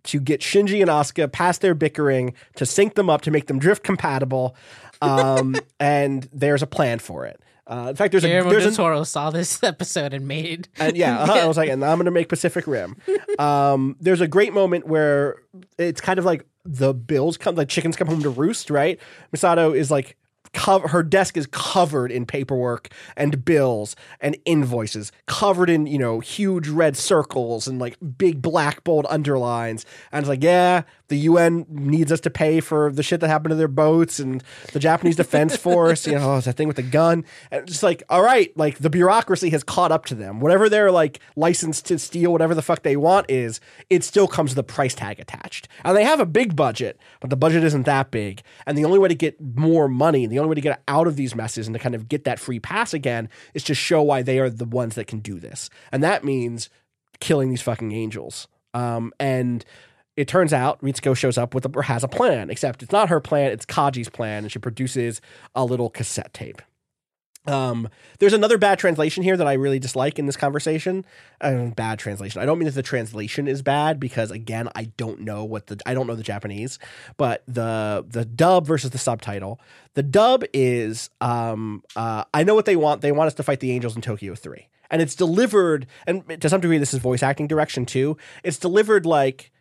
to 0.04 0.20
get 0.20 0.42
Shinji 0.42 0.82
and 0.82 0.90
Asuka 0.90 1.32
past 1.32 1.62
their 1.62 1.76
bickering, 1.76 2.34
to 2.56 2.66
sync 2.66 2.96
them 2.96 3.10
up, 3.10 3.22
to 3.22 3.32
make 3.32 3.48
them 3.48 3.60
drift 3.60 3.84
compatible. 3.84 4.56
Um, 5.02 5.56
and 5.80 6.28
there's 6.32 6.64
a 6.64 6.68
plan 6.68 7.00
for 7.00 7.26
it. 7.26 7.42
Uh, 7.70 7.88
in 7.90 7.96
fact, 7.98 8.12
there's 8.12 8.24
a 8.24 8.28
Guillermo 8.28 8.50
there's 8.50 8.64
del 8.64 8.72
an, 8.72 8.76
Toro 8.78 9.04
saw 9.04 9.30
this 9.30 9.62
episode 9.64 10.14
and 10.14 10.26
made 10.28 10.70
and 10.80 10.96
yeah, 10.96 11.20
uh-huh, 11.20 11.34
I 11.34 11.46
was 11.46 11.58
like, 11.58 11.70
and 11.70 11.84
I'm 11.84 11.98
gonna 11.98 12.12
make 12.12 12.30
Pacific 12.30 12.66
Rim. 12.66 12.96
Um, 13.40 13.98
there's 14.00 14.22
a 14.22 14.28
great 14.28 14.54
moment 14.54 14.88
where 14.88 15.36
it's 15.78 16.00
kind 16.00 16.18
of 16.18 16.24
like 16.24 16.46
the 16.64 16.94
bills 16.94 17.38
come, 17.38 17.56
the 17.56 17.66
chickens 17.66 17.98
come 17.98 18.08
home 18.08 18.24
to 18.24 18.30
roost, 18.30 18.70
right? 18.70 19.00
Misato 19.36 19.76
is 19.76 19.92
like 19.92 20.16
her 20.56 21.04
desk 21.04 21.38
is 21.38 21.48
covered 21.48 22.12
in 22.12 22.26
paperwork 22.26 22.90
and 23.16 23.44
bills 23.46 23.96
and 24.20 24.38
invoices 24.46 25.12
covered 25.26 25.70
in 25.70 25.88
you 25.88 25.98
know 25.98 26.20
huge 26.20 26.68
red 26.68 26.98
circles 26.98 27.68
and 27.68 27.80
like 27.80 27.98
big 28.18 28.42
black 28.42 28.84
bold 28.84 29.06
underlines. 29.10 29.86
And 30.12 30.24
it's 30.24 30.30
like 30.30 30.44
yeah 30.44 30.84
the 31.08 31.18
UN 31.20 31.66
needs 31.70 32.12
us 32.12 32.20
to 32.22 32.30
pay 32.30 32.60
for 32.60 32.92
the 32.92 33.04
shit 33.04 33.20
that 33.22 33.28
happened 33.28 33.52
to 33.52 33.56
their 33.56 33.68
boats 33.68 34.20
and 34.20 34.44
the 34.74 34.80
Japanese 34.80 35.16
defense 35.16 35.56
force 35.68 36.06
you 36.06 36.14
know 36.14 36.40
that 36.40 36.54
thing 36.54 36.68
with 36.68 36.78
the 36.78 36.84
gun. 36.84 37.26
And 37.52 37.64
it's 37.64 37.72
just 37.72 37.84
like 37.84 38.04
all 38.10 38.22
right 38.22 38.56
like 38.58 38.80
the 38.80 38.90
bureaucracy 38.90 39.50
has 39.52 39.64
caught 39.64 39.92
up 39.92 40.06
to 40.06 40.16
them. 40.16 40.40
Whatever 40.40 40.70
their 40.70 40.92
like 40.92 41.20
license 41.36 41.82
to 41.84 42.00
steal 42.00 42.32
whatever 42.32 42.56
the 42.56 42.62
fuck 42.62 42.84
they 42.84 42.98
want 42.98 43.30
is 43.30 43.60
it 43.90 44.04
still 44.04 44.28
comes 44.28 44.52
with 44.52 44.60
a 44.60 44.64
price 44.64 44.96
tag 44.96 45.20
attached. 45.20 45.68
And 45.84 45.96
they 45.96 46.04
have 46.04 46.20
a 46.20 46.26
big 46.26 46.56
budget 46.56 47.00
but 47.20 47.30
the 47.30 47.38
budget 47.38 47.64
isn't 47.64 47.84
that 47.84 48.12
big. 48.12 48.42
And 48.66 48.78
the 48.78 48.86
only 48.86 49.00
way 49.00 49.08
to 49.08 49.16
get 49.16 49.40
more 49.56 49.88
money 49.88 50.28
the 50.28 50.40
only 50.40 50.50
way 50.50 50.56
to 50.56 50.62
get 50.62 50.82
out 50.88 51.08
of 51.08 51.16
these 51.16 51.36
messes 51.36 51.68
and 51.68 51.74
to 51.74 51.80
kind 51.80 51.96
of 51.96 52.08
get 52.10 52.24
that 52.26 52.40
free 52.40 52.60
pass 52.60 52.94
again 52.94 53.30
is 53.54 53.64
to 53.64 53.74
show 53.74 54.02
why 54.02 54.22
they 54.22 54.40
are 54.40 54.50
the 54.50 54.66
ones 54.66 54.96
that 54.96 55.08
can 55.08 55.20
do 55.20 55.40
this. 55.40 55.70
And 55.92 56.04
that 56.04 56.24
means 56.24 56.70
killing 57.20 57.50
these 57.50 57.62
fucking 57.62 57.92
angels. 57.92 58.48
Um, 58.74 59.14
and 59.20 59.66
it 60.18 60.28
turns 60.28 60.52
out 60.52 60.82
Ritsuko 60.82 61.16
shows 61.16 61.38
up 61.38 61.54
with 61.54 61.66
a, 61.66 61.72
or 61.76 61.84
has 61.84 62.04
a 62.04 62.08
plan, 62.08 62.50
except 62.50 62.82
it's 62.84 62.92
not 62.92 63.10
her 63.10 63.22
plan, 63.22 63.52
it's 63.52 63.66
Kaji's 63.66 64.10
plan, 64.10 64.44
and 64.44 64.52
she 64.52 64.60
produces 64.60 65.22
a 65.56 65.64
little 65.64 65.90
cassette 65.90 66.34
tape. 66.34 66.62
Um, 67.46 67.88
there's 68.20 68.34
another 68.34 68.58
bad 68.58 68.78
translation 68.78 69.24
here 69.24 69.38
that 69.38 69.48
I 69.48 69.54
really 69.54 69.80
dislike 69.80 70.20
in 70.20 70.26
this 70.26 70.36
conversation. 70.36 71.06
Uh, 71.40 71.68
bad 71.68 71.98
translation. 71.98 72.42
I 72.42 72.46
don't 72.46 72.60
mean 72.60 72.66
that 72.66 72.76
the 72.76 72.84
translation 72.84 73.48
is 73.48 73.62
bad 73.62 74.00
because 74.00 74.32
again, 74.32 74.68
I 74.76 74.86
don't 74.98 75.22
know 75.22 75.46
what 75.46 75.68
the 75.68 75.80
I 75.86 75.94
don't 75.94 76.08
know 76.08 76.16
the 76.16 76.24
Japanese, 76.24 76.78
but 77.16 77.44
the 77.48 78.06
the 78.06 78.26
dub 78.26 78.68
versus 78.68 78.92
the 78.92 78.98
subtitle. 78.98 79.62
The 79.94 80.04
dub 80.04 80.44
is 80.52 81.10
um 81.22 81.84
uh 81.96 82.26
I 82.34 82.44
know 82.44 82.56
what 82.56 82.66
they 82.66 82.76
want. 82.76 83.02
They 83.02 83.14
want 83.14 83.28
us 83.28 83.34
to 83.36 83.44
fight 83.44 83.62
the 83.62 83.72
angels 83.72 83.96
in 83.96 84.02
Tokyo 84.02 84.36
3. 84.36 84.68
And 84.90 85.02
it's 85.02 85.16
delivered 85.16 85.88
and 86.06 86.42
to 86.42 86.50
some 86.50 86.60
degree 86.60 86.80
this 86.80 86.94
is 86.94 87.00
voice 87.00 87.24
acting 87.24 87.48
direction 87.48 87.86
too. 87.86 88.18
It's 88.44 88.58
delivered 88.58 89.06
like 89.06 89.52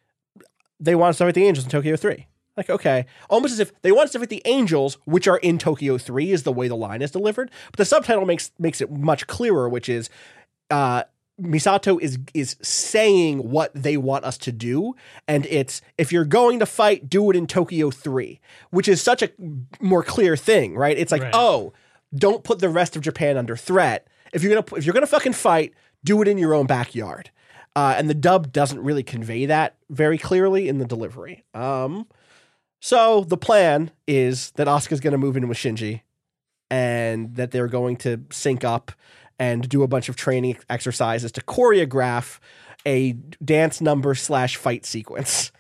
they 0.80 0.94
want 0.94 1.16
to 1.16 1.24
fight 1.24 1.34
the 1.34 1.44
angels 1.46 1.64
in 1.64 1.70
Tokyo 1.70 1.96
3. 1.96 2.26
Like, 2.56 2.70
okay. 2.70 3.04
Almost 3.28 3.52
as 3.52 3.60
if 3.60 3.72
they 3.82 3.92
want 3.92 4.10
to 4.12 4.18
fight 4.18 4.30
the 4.30 4.42
angels, 4.46 4.96
which 5.04 5.28
are 5.28 5.36
in 5.38 5.58
Tokyo 5.58 5.98
3, 5.98 6.32
is 6.32 6.42
the 6.44 6.52
way 6.52 6.68
the 6.68 6.76
line 6.76 7.02
is 7.02 7.10
delivered. 7.10 7.50
But 7.70 7.78
the 7.78 7.84
subtitle 7.84 8.24
makes 8.24 8.50
makes 8.58 8.80
it 8.80 8.90
much 8.90 9.26
clearer, 9.26 9.68
which 9.68 9.88
is 9.88 10.08
uh 10.70 11.02
Misato 11.38 12.00
is 12.00 12.18
is 12.32 12.56
saying 12.62 13.50
what 13.50 13.70
they 13.74 13.98
want 13.98 14.24
us 14.24 14.38
to 14.38 14.52
do, 14.52 14.94
and 15.28 15.44
it's 15.46 15.82
if 15.98 16.10
you're 16.12 16.24
going 16.24 16.58
to 16.60 16.66
fight, 16.66 17.10
do 17.10 17.28
it 17.30 17.36
in 17.36 17.46
Tokyo 17.46 17.90
3, 17.90 18.40
which 18.70 18.88
is 18.88 19.02
such 19.02 19.20
a 19.22 19.30
more 19.78 20.02
clear 20.02 20.34
thing, 20.34 20.74
right? 20.74 20.96
It's 20.96 21.12
like, 21.12 21.20
Right. 21.22 21.34
oh, 21.34 21.74
don't 22.14 22.42
put 22.42 22.60
the 22.60 22.70
rest 22.70 22.96
of 22.96 23.02
Japan 23.02 23.36
under 23.36 23.54
threat. 23.54 24.08
If 24.32 24.42
you're 24.42 24.54
gonna 24.54 24.78
if 24.78 24.86
you're 24.86 24.94
gonna 24.94 25.06
fucking 25.06 25.34
fight, 25.34 25.74
do 26.02 26.22
it 26.22 26.28
in 26.28 26.38
your 26.38 26.54
own 26.54 26.64
backyard. 26.66 27.30
Uh, 27.76 27.94
and 27.98 28.08
the 28.08 28.14
dub 28.14 28.52
doesn't 28.52 28.82
really 28.82 29.02
convey 29.02 29.44
that 29.46 29.76
very 29.90 30.16
clearly 30.16 30.66
in 30.66 30.78
the 30.78 30.86
delivery. 30.86 31.44
Um, 31.52 32.08
so 32.80 33.20
the 33.20 33.36
plan 33.36 33.90
is 34.06 34.50
that 34.52 34.66
Asuka's 34.66 35.00
going 35.00 35.12
to 35.12 35.18
move 35.18 35.36
in 35.36 35.46
with 35.46 35.58
Shinji, 35.58 36.00
and 36.70 37.36
that 37.36 37.50
they're 37.50 37.68
going 37.68 37.96
to 37.98 38.22
sync 38.30 38.64
up 38.64 38.92
and 39.38 39.68
do 39.68 39.82
a 39.82 39.88
bunch 39.88 40.08
of 40.08 40.16
training 40.16 40.56
exercises 40.70 41.30
to 41.32 41.42
choreograph 41.42 42.38
a 42.86 43.12
dance 43.44 43.82
number 43.82 44.14
slash 44.14 44.56
fight 44.56 44.86
sequence. 44.86 45.52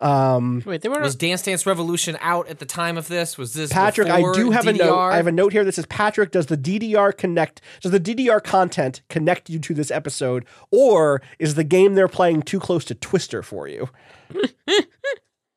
Um, 0.00 0.62
Wait, 0.64 0.80
they 0.80 0.88
were 0.88 1.00
Was 1.00 1.14
Dance 1.14 1.42
Dance 1.42 1.66
Revolution 1.66 2.16
out 2.20 2.48
at 2.48 2.58
the 2.58 2.64
time 2.64 2.96
of 2.96 3.08
this? 3.08 3.36
Was 3.36 3.52
this 3.52 3.70
Patrick, 3.72 4.08
I 4.08 4.20
do 4.32 4.50
have 4.50 4.66
a 4.66 4.72
note. 4.72 4.98
I 4.98 5.16
have 5.16 5.26
a 5.26 5.32
note 5.32 5.52
here 5.52 5.64
that 5.64 5.74
says 5.74 5.86
Patrick, 5.86 6.30
does 6.30 6.46
the 6.46 6.56
DDR 6.56 7.16
connect? 7.16 7.60
Does 7.82 7.92
the 7.92 8.00
DDR 8.00 8.42
content 8.42 9.02
connect 9.08 9.50
you 9.50 9.58
to 9.58 9.74
this 9.74 9.90
episode, 9.90 10.46
or 10.70 11.20
is 11.38 11.54
the 11.54 11.64
game 11.64 11.94
they're 11.94 12.08
playing 12.08 12.42
too 12.42 12.60
close 12.60 12.84
to 12.86 12.94
Twister 12.94 13.42
for 13.42 13.68
you? 13.68 13.90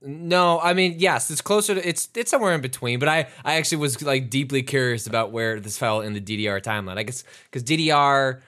No, 0.06 0.60
I 0.60 0.74
mean 0.74 0.96
yes, 0.98 1.32
it's 1.32 1.39
closer 1.39 1.76
to 1.76 1.88
it's 1.88 2.10
it's 2.14 2.30
somewhere 2.30 2.54
in 2.54 2.60
between. 2.60 3.00
But 3.00 3.08
I 3.08 3.28
I 3.46 3.56
actually 3.56 3.78
was 3.78 4.02
like 4.02 4.30
deeply 4.30 4.62
curious 4.62 5.08
about 5.08 5.32
where 5.32 5.62
this 5.62 5.78
fell 5.78 6.02
in 6.02 6.14
the 6.14 6.20
DDR 6.20 6.62
timeline. 6.62 6.98
I 6.98 7.04
guess 7.04 7.24
because 7.46 7.64
DDR 7.64 8.41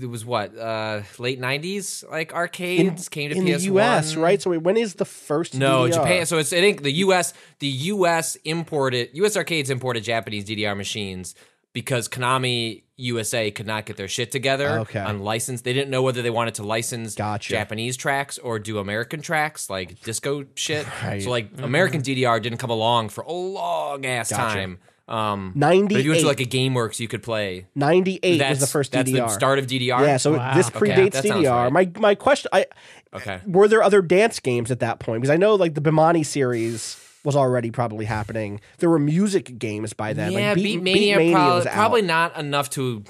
it 0.00 0.06
was 0.06 0.24
what 0.24 0.56
uh 0.58 1.02
late 1.18 1.38
nineties 1.38 2.02
like 2.10 2.32
arcades 2.34 3.08
came 3.08 3.30
to 3.30 3.36
in 3.36 3.44
PS1. 3.44 3.58
the 3.58 3.64
US, 3.74 4.16
right? 4.16 4.40
So 4.42 4.50
wait, 4.50 4.62
when 4.62 4.76
is 4.76 4.94
the 4.94 5.04
first? 5.04 5.54
No, 5.54 5.82
DDR? 5.84 5.92
Japan. 5.94 6.26
So 6.26 6.38
it's 6.38 6.52
I 6.52 6.60
think 6.60 6.82
the 6.82 6.92
U.S. 6.92 7.32
the 7.60 7.68
U.S. 7.68 8.36
imported 8.44 9.10
U.S. 9.14 9.36
arcades 9.36 9.70
imported 9.70 10.02
Japanese 10.04 10.44
DDR 10.44 10.76
machines 10.76 11.34
because 11.72 12.08
Konami 12.08 12.82
USA 12.96 13.50
could 13.50 13.66
not 13.66 13.84
get 13.84 13.98
their 13.98 14.08
shit 14.08 14.32
together 14.32 14.78
Okay. 14.80 14.98
on 14.98 15.20
license. 15.20 15.60
They 15.60 15.74
didn't 15.74 15.90
know 15.90 16.02
whether 16.02 16.22
they 16.22 16.30
wanted 16.30 16.54
to 16.54 16.62
license 16.62 17.14
Gotcha. 17.14 17.50
Japanese 17.50 17.98
tracks 17.98 18.38
or 18.38 18.58
do 18.58 18.78
American 18.78 19.20
tracks 19.20 19.68
like 19.68 20.00
disco 20.02 20.46
shit. 20.54 20.86
Right. 21.04 21.22
So 21.22 21.28
like 21.30 21.50
American 21.58 22.00
DDR 22.00 22.42
didn't 22.42 22.58
come 22.58 22.70
along 22.70 23.10
for 23.10 23.22
a 23.24 23.32
long 23.32 24.06
ass 24.06 24.30
Gotcha. 24.30 24.42
time. 24.54 24.78
Um, 25.08 25.52
but 25.56 25.92
if 25.92 26.04
you 26.04 26.10
went 26.10 26.22
to 26.22 26.26
like 26.26 26.40
a 26.40 26.44
GameWorks, 26.44 26.98
you 26.98 27.06
could 27.06 27.22
play. 27.22 27.66
98 27.76 28.38
That's 28.38 28.50
was 28.50 28.60
the 28.60 28.66
first 28.66 28.90
That's 28.92 29.10
the 29.10 29.28
start 29.28 29.58
of 29.60 29.66
DDR. 29.66 30.00
Yeah, 30.00 30.16
so 30.16 30.36
Wow. 30.36 30.54
this 30.54 30.68
predates 30.68 31.12
that 31.12 31.24
sounds 31.24 31.44
DDR. 31.46 31.64
right. 31.64 31.72
My 31.72 31.90
my 32.00 32.14
question, 32.16 32.48
I 32.52 32.66
Okay. 33.14 33.40
were 33.46 33.68
there 33.68 33.82
other 33.84 34.02
dance 34.02 34.40
games 34.40 34.70
at 34.72 34.80
that 34.80 34.98
point? 34.98 35.22
Because 35.22 35.32
I 35.32 35.36
know 35.36 35.54
like 35.54 35.74
the 35.74 35.80
Bemani 35.80 36.26
series 36.26 37.00
was 37.24 37.36
already 37.36 37.70
probably 37.70 38.04
happening. 38.04 38.60
There 38.78 38.90
were 38.90 38.98
music 38.98 39.58
games 39.58 39.92
by 39.92 40.12
then. 40.12 40.32
Yeah, 40.32 40.48
like 40.48 40.54
Beat, 40.56 40.62
Beat, 40.64 40.82
Mania, 40.82 41.18
Beat 41.18 41.32
probably, 41.32 41.56
was 41.56 41.66
out. 41.66 41.72
probably 41.74 42.02
not 42.02 42.36
enough 42.36 42.70
to 42.70 43.04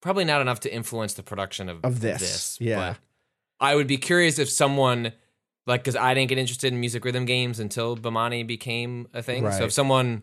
probably 0.00 0.24
not 0.24 0.40
enough 0.40 0.60
to 0.60 0.74
influence 0.74 1.14
the 1.14 1.22
production 1.22 1.68
of, 1.68 1.84
Of 1.84 2.00
this, 2.00 2.56
yeah. 2.60 2.76
but 2.94 2.98
I 3.60 3.74
would 3.74 3.86
be 3.86 3.98
curious 3.98 4.38
if 4.38 4.48
someone 4.50 5.12
like 5.66 5.82
because 5.82 5.94
I 5.94 6.14
didn't 6.14 6.30
get 6.30 6.38
interested 6.38 6.72
in 6.72 6.80
music 6.80 7.04
rhythm 7.04 7.24
games 7.26 7.60
until 7.60 7.96
Bemani 7.96 8.46
became 8.46 9.08
a 9.12 9.22
thing. 9.22 9.44
Right. 9.44 9.54
So 9.54 9.64
if 9.64 9.72
someone 9.72 10.22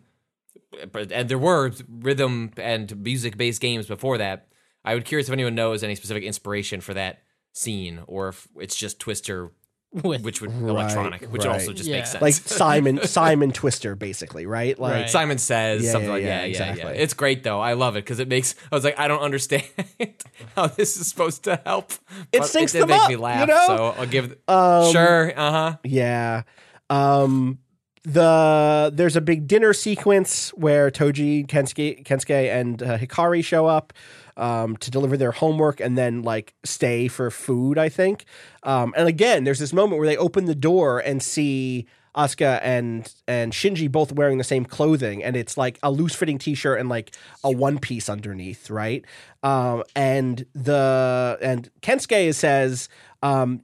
but 0.92 1.12
and 1.12 1.30
there 1.30 1.38
were 1.40 1.72
rhythm 1.88 2.52
and 2.58 2.96
music 3.04 3.38
based 3.38 3.62
games 3.62 3.88
before 3.88 4.18
that, 4.20 4.48
I 4.86 4.94
would 4.94 5.06
curious 5.06 5.28
if 5.28 5.34
anyone 5.34 5.56
knows 5.56 5.84
any 5.84 5.96
specific 5.96 6.24
inspiration 6.24 6.82
for 6.82 6.94
that 6.94 7.24
scene 7.54 8.02
or 8.08 8.30
if 8.30 8.48
it's 8.58 8.76
just 8.76 9.00
Twister, 9.00 9.52
with 10.04 10.22
which 10.24 10.40
would 10.42 10.52
Right, 10.52 10.70
electronic, 10.70 11.24
which 11.32 11.46
right. 11.46 11.54
also 11.54 11.74
just 11.74 11.90
makes 11.90 12.12
sense. 12.12 12.22
like 12.22 12.34
Simon 12.34 13.00
Simon 13.08 13.52
Twister, 13.52 13.96
basically, 13.96 14.46
right? 14.46 14.78
Like 14.78 14.94
Right. 14.94 15.10
Simon 15.10 15.38
says 15.40 15.84
Yeah, 15.84 15.92
something 15.94 16.08
yeah, 16.10 16.14
like 16.14 16.22
yeah, 16.24 16.28
yeah, 16.28 16.46
yeah, 16.46 16.58
yeah, 16.66 16.70
exactly. 16.72 16.98
It's 17.00 17.14
great 17.16 17.44
though. 17.44 17.60
I 17.60 17.74
love 17.74 17.96
it 17.96 18.02
because 18.06 18.20
it 18.20 18.28
makes. 18.28 18.54
I 18.72 18.76
was 18.76 18.84
like, 18.84 19.00
I 19.00 19.08
don't 19.08 19.22
understand 19.22 19.64
how 20.56 20.68
this 20.68 20.96
is 20.98 21.08
supposed 21.08 21.44
to 21.46 21.60
help. 21.66 21.92
It 22.32 22.40
but 22.40 22.42
syncs 22.44 22.72
did 22.74 22.84
them 22.84 22.90
make 22.90 23.02
up, 23.02 23.10
me 23.10 23.16
you 23.16 23.20
laugh. 23.22 23.48
know? 23.48 23.64
So 23.68 23.86
I'll 23.98 24.06
give. 24.06 24.38
Um, 24.48 24.92
sure. 24.92 25.34
Uh 25.36 25.52
huh. 25.52 25.78
Yeah. 25.84 26.44
Um 26.92 27.60
the 28.04 28.92
there's 28.94 29.16
a 29.16 29.22
big 29.22 29.48
dinner 29.48 29.74
sequence 29.74 30.50
where 30.52 30.90
Toji, 30.90 31.46
Kensuke, 31.48 32.04
Kensuke 32.06 32.50
and 32.50 32.82
uh, 32.82 32.98
Hikari 32.98 33.44
show 33.44 33.68
up 33.68 33.94
um, 34.38 34.78
to 34.78 34.90
deliver 34.90 35.18
their 35.18 35.32
homework 35.32 35.80
and 35.80 35.98
then 35.98 36.22
like 36.22 36.54
stay 36.64 37.08
for 37.08 37.30
food, 37.30 37.78
I 37.78 37.90
think. 37.90 38.26
Um, 38.64 38.94
and 38.96 39.08
again, 39.08 39.44
there's 39.44 39.60
this 39.60 39.74
moment 39.74 40.00
where 40.00 40.08
they 40.08 40.18
open 40.18 40.46
the 40.46 40.56
door 40.56 41.00
and 41.00 41.22
see 41.22 41.88
Asuka 42.16 42.60
and 42.64 43.14
and 43.28 43.54
Shinji 43.54 43.92
both 43.92 44.12
wearing 44.12 44.38
the 44.38 44.44
same 44.44 44.66
clothing, 44.66 45.24
and 45.24 45.36
it's 45.36 45.58
like 45.58 45.78
a 45.84 45.92
loose 45.92 46.16
fitting 46.16 46.38
t 46.38 46.56
shirt 46.56 46.80
and 46.80 46.90
like 46.90 47.16
a 47.44 47.52
one 47.52 47.80
piece 47.80 48.10
underneath, 48.10 48.70
right? 48.70 49.06
Um, 49.44 49.84
and 49.96 50.46
the 50.54 51.38
and 51.42 51.70
Kensuke 51.82 52.34
says, 52.34 52.90
um, 53.22 53.62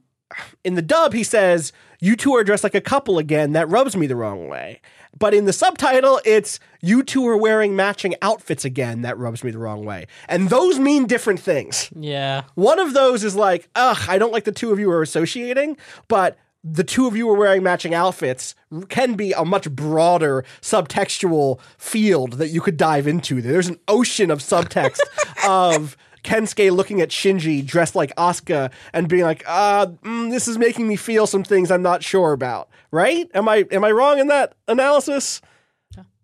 in 0.64 0.74
the 0.74 0.82
dub, 0.82 1.12
he 1.12 1.22
says, 1.22 1.72
You 2.00 2.16
two 2.16 2.34
are 2.34 2.44
dressed 2.44 2.64
like 2.64 2.74
a 2.74 2.80
couple 2.80 3.18
again. 3.18 3.52
That 3.52 3.68
rubs 3.68 3.96
me 3.96 4.06
the 4.06 4.16
wrong 4.16 4.48
way. 4.48 4.80
But 5.18 5.32
in 5.32 5.46
the 5.46 5.52
subtitle, 5.52 6.20
it's 6.24 6.60
You 6.82 7.02
two 7.02 7.26
are 7.28 7.36
wearing 7.36 7.74
matching 7.74 8.14
outfits 8.20 8.64
again. 8.64 9.02
That 9.02 9.16
rubs 9.18 9.42
me 9.42 9.50
the 9.50 9.58
wrong 9.58 9.84
way. 9.84 10.06
And 10.28 10.50
those 10.50 10.78
mean 10.78 11.06
different 11.06 11.40
things. 11.40 11.90
yeah. 11.98 12.42
One 12.54 12.78
of 12.78 12.92
those 12.94 13.24
is 13.24 13.34
like, 13.34 13.68
Ugh, 13.74 13.98
I 14.08 14.18
don't 14.18 14.32
like 14.32 14.44
the 14.44 14.52
two 14.52 14.72
of 14.72 14.78
you 14.78 14.90
are 14.90 15.02
associating, 15.02 15.76
but 16.08 16.38
the 16.68 16.82
two 16.84 17.06
of 17.06 17.16
you 17.16 17.30
are 17.30 17.36
wearing 17.36 17.62
matching 17.62 17.94
outfits 17.94 18.56
can 18.88 19.14
be 19.14 19.32
a 19.32 19.44
much 19.44 19.70
broader 19.70 20.44
subtextual 20.60 21.60
field 21.78 22.34
that 22.34 22.48
you 22.48 22.60
could 22.60 22.76
dive 22.76 23.06
into. 23.06 23.40
There's 23.40 23.68
an 23.68 23.78
ocean 23.88 24.30
of 24.30 24.40
subtext 24.40 24.98
of 25.46 25.96
Kensuke 26.26 26.70
looking 26.72 27.00
at 27.00 27.08
Shinji 27.10 27.64
dressed 27.64 27.94
like 27.94 28.14
Asuka 28.16 28.70
and 28.92 29.08
being 29.08 29.22
like, 29.22 29.44
uh, 29.46 29.86
mm, 29.86 30.30
this 30.30 30.48
is 30.48 30.58
making 30.58 30.86
me 30.88 30.96
feel 30.96 31.26
some 31.26 31.44
things 31.44 31.70
I'm 31.70 31.82
not 31.82 32.02
sure 32.02 32.32
about. 32.32 32.68
Right? 32.90 33.30
Am 33.34 33.48
I 33.48 33.64
am 33.70 33.84
I 33.84 33.90
wrong 33.92 34.18
in 34.18 34.26
that 34.28 34.54
analysis? 34.68 35.40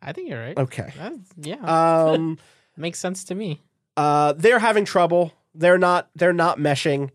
I 0.03 0.12
think 0.12 0.29
you're 0.29 0.41
right. 0.41 0.59
Okay. 0.59 0.93
Yeah. 1.37 1.57
Um 2.15 2.39
Makes 2.77 2.99
sense 2.99 3.23
to 3.24 3.35
me. 3.35 3.61
uh, 3.97 4.33
they're 4.33 4.59
having 4.59 4.85
trouble. 4.85 5.33
They're 5.55 5.79
not. 5.79 6.09
They're 6.16 6.33
not 6.33 6.59
meshing. 6.59 7.11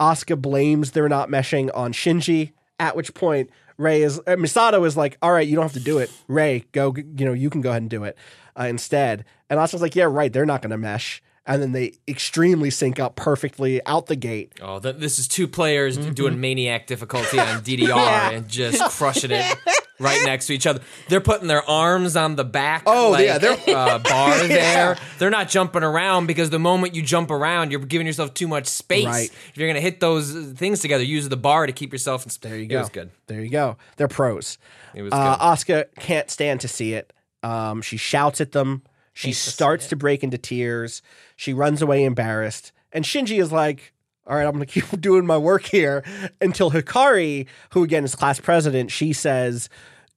Asuka 0.00 0.40
blames 0.40 0.90
they're 0.92 1.08
not 1.08 1.28
meshing 1.28 1.70
on 1.74 1.92
Shinji. 1.92 2.52
At 2.80 2.96
which 2.96 3.14
point, 3.14 3.50
Rei 3.76 4.02
is 4.02 4.18
uh, 4.20 4.36
Misato 4.36 4.84
is 4.86 4.96
like, 4.96 5.16
all 5.22 5.30
right, 5.30 5.46
you 5.46 5.54
don't 5.54 5.64
have 5.64 5.74
to 5.74 5.80
do 5.80 5.98
it. 5.98 6.10
Rei, 6.26 6.64
go. 6.72 6.94
You 6.96 7.24
know, 7.26 7.32
you 7.34 7.50
can 7.50 7.60
go 7.60 7.70
ahead 7.70 7.82
and 7.82 7.90
do 7.90 8.02
it 8.02 8.16
uh, 8.58 8.64
instead. 8.64 9.24
And 9.50 9.60
Asuka's 9.60 9.82
like, 9.82 9.94
yeah, 9.94 10.04
right. 10.04 10.32
They're 10.32 10.46
not 10.46 10.62
going 10.62 10.70
to 10.70 10.78
mesh. 10.78 11.22
And 11.46 11.60
then 11.60 11.72
they 11.72 11.92
extremely 12.08 12.70
sync 12.70 12.98
up 12.98 13.16
perfectly 13.16 13.84
out 13.84 14.06
the 14.06 14.16
gate. 14.16 14.52
Oh, 14.62 14.78
th- 14.80 14.96
this 14.96 15.18
is 15.18 15.28
two 15.28 15.46
players 15.46 15.98
Mm-hmm. 15.98 16.12
doing 16.12 16.40
maniac 16.40 16.86
difficulty 16.86 17.38
on 17.38 17.60
DDR 17.60 17.96
and 18.34 18.48
just 18.48 18.82
crushing 18.96 19.30
it 19.30 19.54
right 20.00 20.22
next 20.24 20.46
to 20.46 20.54
each 20.54 20.66
other. 20.66 20.80
They're 21.10 21.20
putting 21.20 21.46
their 21.46 21.62
arms 21.68 22.16
on 22.16 22.36
the 22.36 22.44
back. 22.44 22.84
Oh, 22.86 23.10
like, 23.10 23.26
yeah, 23.26 23.36
they're- 23.36 23.58
uh, 23.76 23.98
bar 23.98 24.38
there. 24.48 24.96
They're 25.18 25.28
not 25.28 25.50
jumping 25.50 25.82
around 25.82 26.28
because 26.28 26.48
the 26.48 26.58
moment 26.58 26.94
you 26.94 27.02
jump 27.02 27.30
around, 27.30 27.70
you're 27.72 27.80
giving 27.80 28.06
yourself 28.06 28.32
too 28.32 28.48
much 28.48 28.66
space. 28.66 29.04
Right. 29.04 29.30
If 29.50 29.52
you're 29.58 29.68
gonna 29.68 29.80
hit 29.82 30.00
those 30.00 30.34
uh, 30.34 30.52
things 30.56 30.80
together, 30.80 31.04
use 31.04 31.28
the 31.28 31.36
bar 31.36 31.66
to 31.66 31.72
keep 31.74 31.92
yourself. 31.92 32.24
In 32.24 32.30
sp- 32.32 32.40
There 32.40 32.56
you 32.58 32.66
go. 32.66 32.76
It 32.76 32.80
was 32.80 32.88
good. 32.88 33.10
There 33.26 33.42
you 33.42 33.50
go. 33.50 33.76
They're 33.98 34.08
pros. 34.08 34.56
It 34.94 35.02
was 35.02 35.12
Uh, 35.12 35.36
good. 35.36 35.42
Asuka 35.44 35.84
can't 36.00 36.30
stand 36.30 36.62
to 36.62 36.68
see 36.68 36.94
it. 36.94 37.12
Um, 37.42 37.82
she 37.82 37.98
shouts 37.98 38.40
at 38.40 38.52
them. 38.52 38.82
She 39.14 39.28
Hates 39.28 39.38
to 39.44 39.50
see 39.50 39.54
starts 39.54 39.86
to 39.88 39.96
break 39.96 40.22
into 40.22 40.36
tears. 40.38 41.00
She 41.36 41.52
runs 41.54 41.80
away 41.80 42.04
embarrassed. 42.04 42.72
And 42.92 43.04
Shinji 43.04 43.40
is 43.40 43.50
like, 43.50 43.92
all 44.26 44.36
right, 44.36 44.46
I'm 44.46 44.52
going 44.54 44.66
to 44.66 44.80
keep 44.80 45.00
doing 45.00 45.24
my 45.26 45.38
work 45.38 45.64
here 45.64 46.04
until 46.40 46.70
Hikari, 46.70 47.46
who 47.70 47.82
again 47.82 48.04
is 48.04 48.14
class 48.14 48.38
president, 48.40 48.90
she 48.90 49.12
says, 49.12 49.68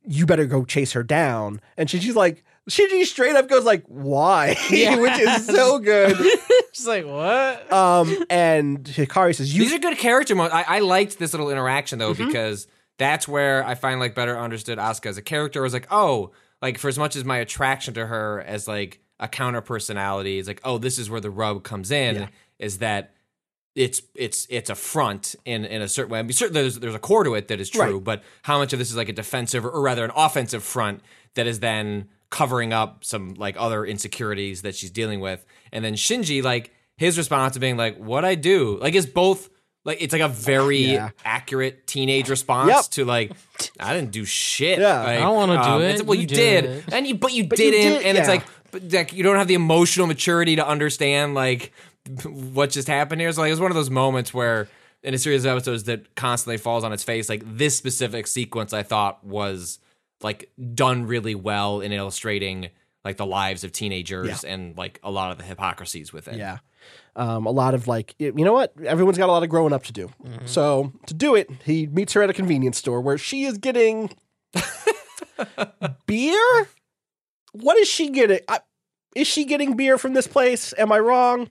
you 0.03 0.25
better 0.25 0.45
go 0.45 0.65
chase 0.65 0.93
her 0.93 1.03
down. 1.03 1.61
And 1.77 1.87
Shinji's 1.89 2.15
like, 2.15 2.43
Shinji 2.69 3.05
straight 3.05 3.35
up 3.35 3.47
goes 3.47 3.63
like, 3.63 3.83
why? 3.87 4.57
Yeah. 4.69 4.97
Which 4.97 5.17
is 5.19 5.45
so 5.45 5.79
good. 5.79 6.17
She's 6.73 6.87
like 6.87 7.05
what? 7.05 7.71
Um, 7.71 8.25
and 8.29 8.83
Hikari 8.83 9.35
says, 9.35 9.53
you 9.55 9.63
These 9.63 9.73
are 9.73 9.79
good 9.79 9.97
character 9.97 10.35
moments. 10.35 10.55
I, 10.55 10.77
I 10.77 10.79
liked 10.79 11.17
this 11.17 11.33
little 11.33 11.49
interaction 11.49 11.99
Mm-hmm. 11.99 12.13
though 12.19 12.25
because 12.25 12.67
that's 12.97 13.27
where 13.27 13.65
I 13.65 13.75
find 13.75 13.99
like 13.99 14.15
better 14.15 14.37
understood 14.37 14.77
Asuka 14.79 15.05
as 15.07 15.17
a 15.17 15.21
character. 15.21 15.61
I 15.61 15.63
was 15.63 15.73
like, 15.73 15.87
oh, 15.91 16.31
like 16.68 16.77
for 16.77 16.88
as 16.89 16.98
much 16.99 17.15
as 17.15 17.23
my 17.23 17.38
attraction 17.38 17.94
to 17.95 18.06
her 18.06 18.44
as 18.45 18.68
like 18.68 18.99
a 19.19 19.27
counter 19.27 19.61
personality 19.61 20.38
is 20.38 20.48
like, 20.48 20.61
oh, 20.64 20.77
this 20.77 20.99
is 20.99 21.10
where 21.10 21.22
the 21.22 21.30
rub 21.31 21.64
comes 21.64 21.89
in. 21.91 22.15
Yeah. 22.15 22.27
Is 22.60 22.80
that 22.80 23.14
it's 23.76 24.02
it's 24.15 24.48
it's 24.49 24.69
a 24.69 24.76
front 24.76 25.35
in 25.45 25.64
in 25.65 25.81
a 25.81 25.88
certain 25.88 26.11
way. 26.11 26.19
I 26.19 26.23
mean, 26.23 26.34
certainly 26.34 26.61
there's 26.61 26.80
there's 26.80 26.95
a 26.95 26.99
core 26.99 27.23
to 27.23 27.35
it 27.35 27.48
that 27.48 27.60
is 27.60 27.69
true, 27.69 27.95
Right. 27.95 28.03
but 28.03 28.23
how 28.44 28.57
much 28.57 28.73
of 28.73 28.80
this 28.80 28.89
is 28.89 28.98
like 28.98 29.10
a 29.10 29.14
defensive 29.14 29.65
or 29.65 29.81
rather 29.81 30.03
an 30.03 30.11
offensive 30.15 30.64
front 30.64 31.02
that 31.35 31.48
is 31.48 31.60
then 31.60 32.10
covering 32.30 32.73
up 32.73 33.03
some 33.06 33.35
like 33.35 33.56
other 33.57 33.85
insecurities 33.85 34.61
that 34.64 34.76
she's 34.76 34.91
dealing 34.91 35.19
with, 35.19 35.45
and 35.72 35.85
then 35.85 35.94
Shinji 35.94 36.41
like 36.44 36.72
his 36.98 37.18
response 37.18 37.53
to 37.53 37.60
being 37.60 37.77
like, 37.77 37.98
"What 37.98 38.26
I 38.26 38.35
do?" 38.35 38.77
like 38.81 38.95
is 38.95 39.06
both 39.06 39.49
like 39.88 39.97
it's 40.01 40.14
like 40.14 40.22
a 40.22 40.27
very 40.27 40.77
Yeah. 40.80 41.09
accurate 41.26 41.88
teenage 41.88 42.30
response 42.30 42.69
Yep. 42.69 42.85
to 42.91 43.05
like, 43.05 43.31
"I 43.80 43.93
didn't 43.95 44.11
do 44.11 44.23
shit." 44.26 44.77
Yeah. 44.80 44.99
Like, 44.99 45.18
I 45.18 45.22
don't 45.22 45.35
wanna 45.35 45.53
do 45.55 45.59
um, 45.69 45.81
it. 45.81 46.05
Well, 46.05 46.14
You 46.15 46.22
you, 46.22 46.27
did 46.27 46.61
did, 46.61 46.65
it. 46.65 46.84
and 46.91 47.07
you 47.07 47.15
but 47.15 47.34
you 47.34 47.45
But 47.47 47.57
didn't, 47.57 47.93
did, 47.93 48.05
and 48.05 48.18
it's 48.18 48.27
like, 48.27 48.43
but 48.72 48.91
like 48.93 49.14
you 49.14 49.23
don't 49.23 49.38
have 49.38 49.47
the 49.47 49.55
emotional 49.55 50.05
maturity 50.05 50.57
to 50.57 50.68
understand 50.68 51.34
like 51.34 51.72
what 52.23 52.69
just 52.69 52.88
happened 52.88 53.22
here. 53.22 53.31
So 53.31 53.41
like 53.41 53.51
it's 53.51 53.59
one 53.61 53.72
of 53.72 53.76
those 53.76 53.89
moments 53.89 54.34
where 54.34 54.68
in 55.03 55.14
a 55.14 55.18
series 55.18 55.45
of 55.45 55.51
episodes 55.51 55.85
that 55.85 56.15
constantly 56.15 56.57
falls 56.57 56.84
on 56.84 56.91
its 56.91 57.03
face. 57.03 57.30
Like 57.30 57.41
this 57.45 57.77
specific 57.77 58.27
sequence, 58.27 58.73
I 58.73 58.84
thought 58.84 59.23
was 59.23 59.80
like 60.22 60.49
done 60.73 61.05
really 61.05 61.35
well 61.35 61.80
in 61.81 61.91
illustrating 61.93 62.69
like 63.05 63.15
the 63.15 63.26
lives 63.26 63.64
of 63.64 63.72
teenagers 63.72 64.43
and 64.43 64.76
like 64.77 64.99
a 65.03 65.11
lot 65.11 65.31
of 65.31 65.38
the 65.38 65.43
hypocrisies 65.45 66.11
with 66.11 66.27
it. 66.27 66.35
Yeah. 66.35 66.57
Um, 67.18 67.48
a 67.48 67.52
lot 67.52 67.73
of 67.73 67.88
like, 67.88 68.14
you 68.19 68.31
know 68.31 68.53
what? 68.53 68.73
Everyone's 68.85 69.18
got 69.18 69.27
a 69.27 69.31
lot 69.31 69.41
of 69.41 69.49
growing 69.49 69.73
up 69.73 69.84
to 69.85 69.91
do. 69.91 70.10
So 70.45 70.94
to 71.07 71.14
do 71.15 71.34
it, 71.35 71.49
he 71.65 71.88
meets 71.88 72.14
her 72.14 72.22
at 72.22 72.30
a 72.30 72.34
convenience 72.34 72.77
store 72.77 73.02
where 73.02 73.18
she 73.18 73.44
is 73.45 73.57
getting 73.57 74.11
beer. 76.06 76.68
What 77.53 77.77
is 77.77 77.88
she 77.88 78.11
getting? 78.11 78.39
I, 78.48 78.60
is 79.15 79.26
she 79.26 79.45
getting 79.45 79.76
beer 79.76 79.98
from 79.98 80.14
this 80.14 80.27
place? 80.27 80.73
Am 80.77 80.91
I 80.91 80.99
wrong? 80.99 81.49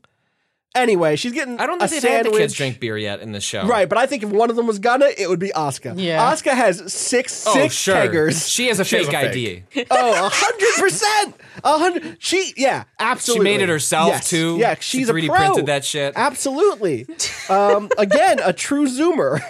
Anyway, 0.75 1.17
she's 1.17 1.33
getting 1.33 1.59
I 1.59 1.65
don't 1.65 1.81
a 1.81 1.89
think 1.89 2.03
they've 2.03 2.11
had 2.11 2.21
the 2.21 2.25
sandwich. 2.25 2.41
kids 2.43 2.53
drink 2.55 2.81
beer 2.81 2.99
yet 2.99 3.21
in 3.21 3.33
the 3.33 3.41
show. 3.41 3.67
Right, 3.67 3.89
but 3.89 3.97
I 3.97 4.05
think 4.05 4.23
if 4.23 4.29
one 4.29 4.51
of 4.51 4.57
them 4.57 4.67
was 4.67 4.79
gonna, 4.79 5.07
it 5.17 5.27
would 5.27 5.39
be 5.39 5.49
Asuka. 5.49 5.95
Yeah. 5.97 6.31
Asuka 6.31 6.53
has 6.53 6.93
six 6.93 7.47
Oh, 7.47 7.55
six 7.55 7.75
sure. 7.75 7.95
keggers. 7.97 8.51
She 8.53 8.67
has 8.69 8.79
a 8.79 8.85
She 8.85 8.97
has 8.97 9.07
fake 9.07 9.15
a 9.15 9.31
ID. 9.31 9.65
oh, 9.91 10.27
a 10.27 10.29
hundred 10.31 10.75
percent, 10.83 11.35
a 11.65 11.79
hundred. 11.79 12.17
She, 12.19 12.53
yeah, 12.59 12.85
absolutely. 13.01 13.47
She 13.47 13.57
made 13.57 13.63
it 13.63 13.71
herself 13.71 14.09
Yes. 14.09 14.29
too. 14.29 14.57
Yeah, 14.59 14.75
she's 14.79 15.09
a 15.09 15.13
3D 15.15 15.29
pro. 15.29 15.37
printed 15.39 15.67
that 15.67 15.83
shit. 15.85 16.13
Absolutely. 16.15 17.07
Um, 17.49 17.89
again, 17.97 18.39
a 18.45 18.53
true 18.53 18.87
zoomer. 18.87 19.41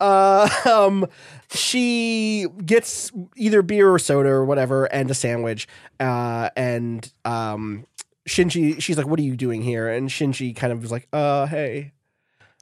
Uh, 0.00 0.48
um, 0.64 1.06
she 1.50 2.46
gets 2.64 3.10
either 3.36 3.62
beer 3.62 3.90
or 3.92 3.98
soda 3.98 4.28
or 4.30 4.44
whatever, 4.44 4.84
and 4.86 5.10
a 5.10 5.14
sandwich. 5.14 5.66
Uh, 6.00 6.48
and 6.56 7.12
um, 7.24 7.84
Shinji, 8.28 8.80
she's 8.80 8.96
like, 8.96 9.06
"What 9.06 9.18
are 9.18 9.22
you 9.22 9.36
doing 9.36 9.62
here?" 9.62 9.88
And 9.88 10.08
Shinji 10.08 10.54
kind 10.54 10.72
of 10.72 10.82
was 10.82 10.92
like, 10.92 11.08
"Uh, 11.12 11.46
hey, 11.46 11.92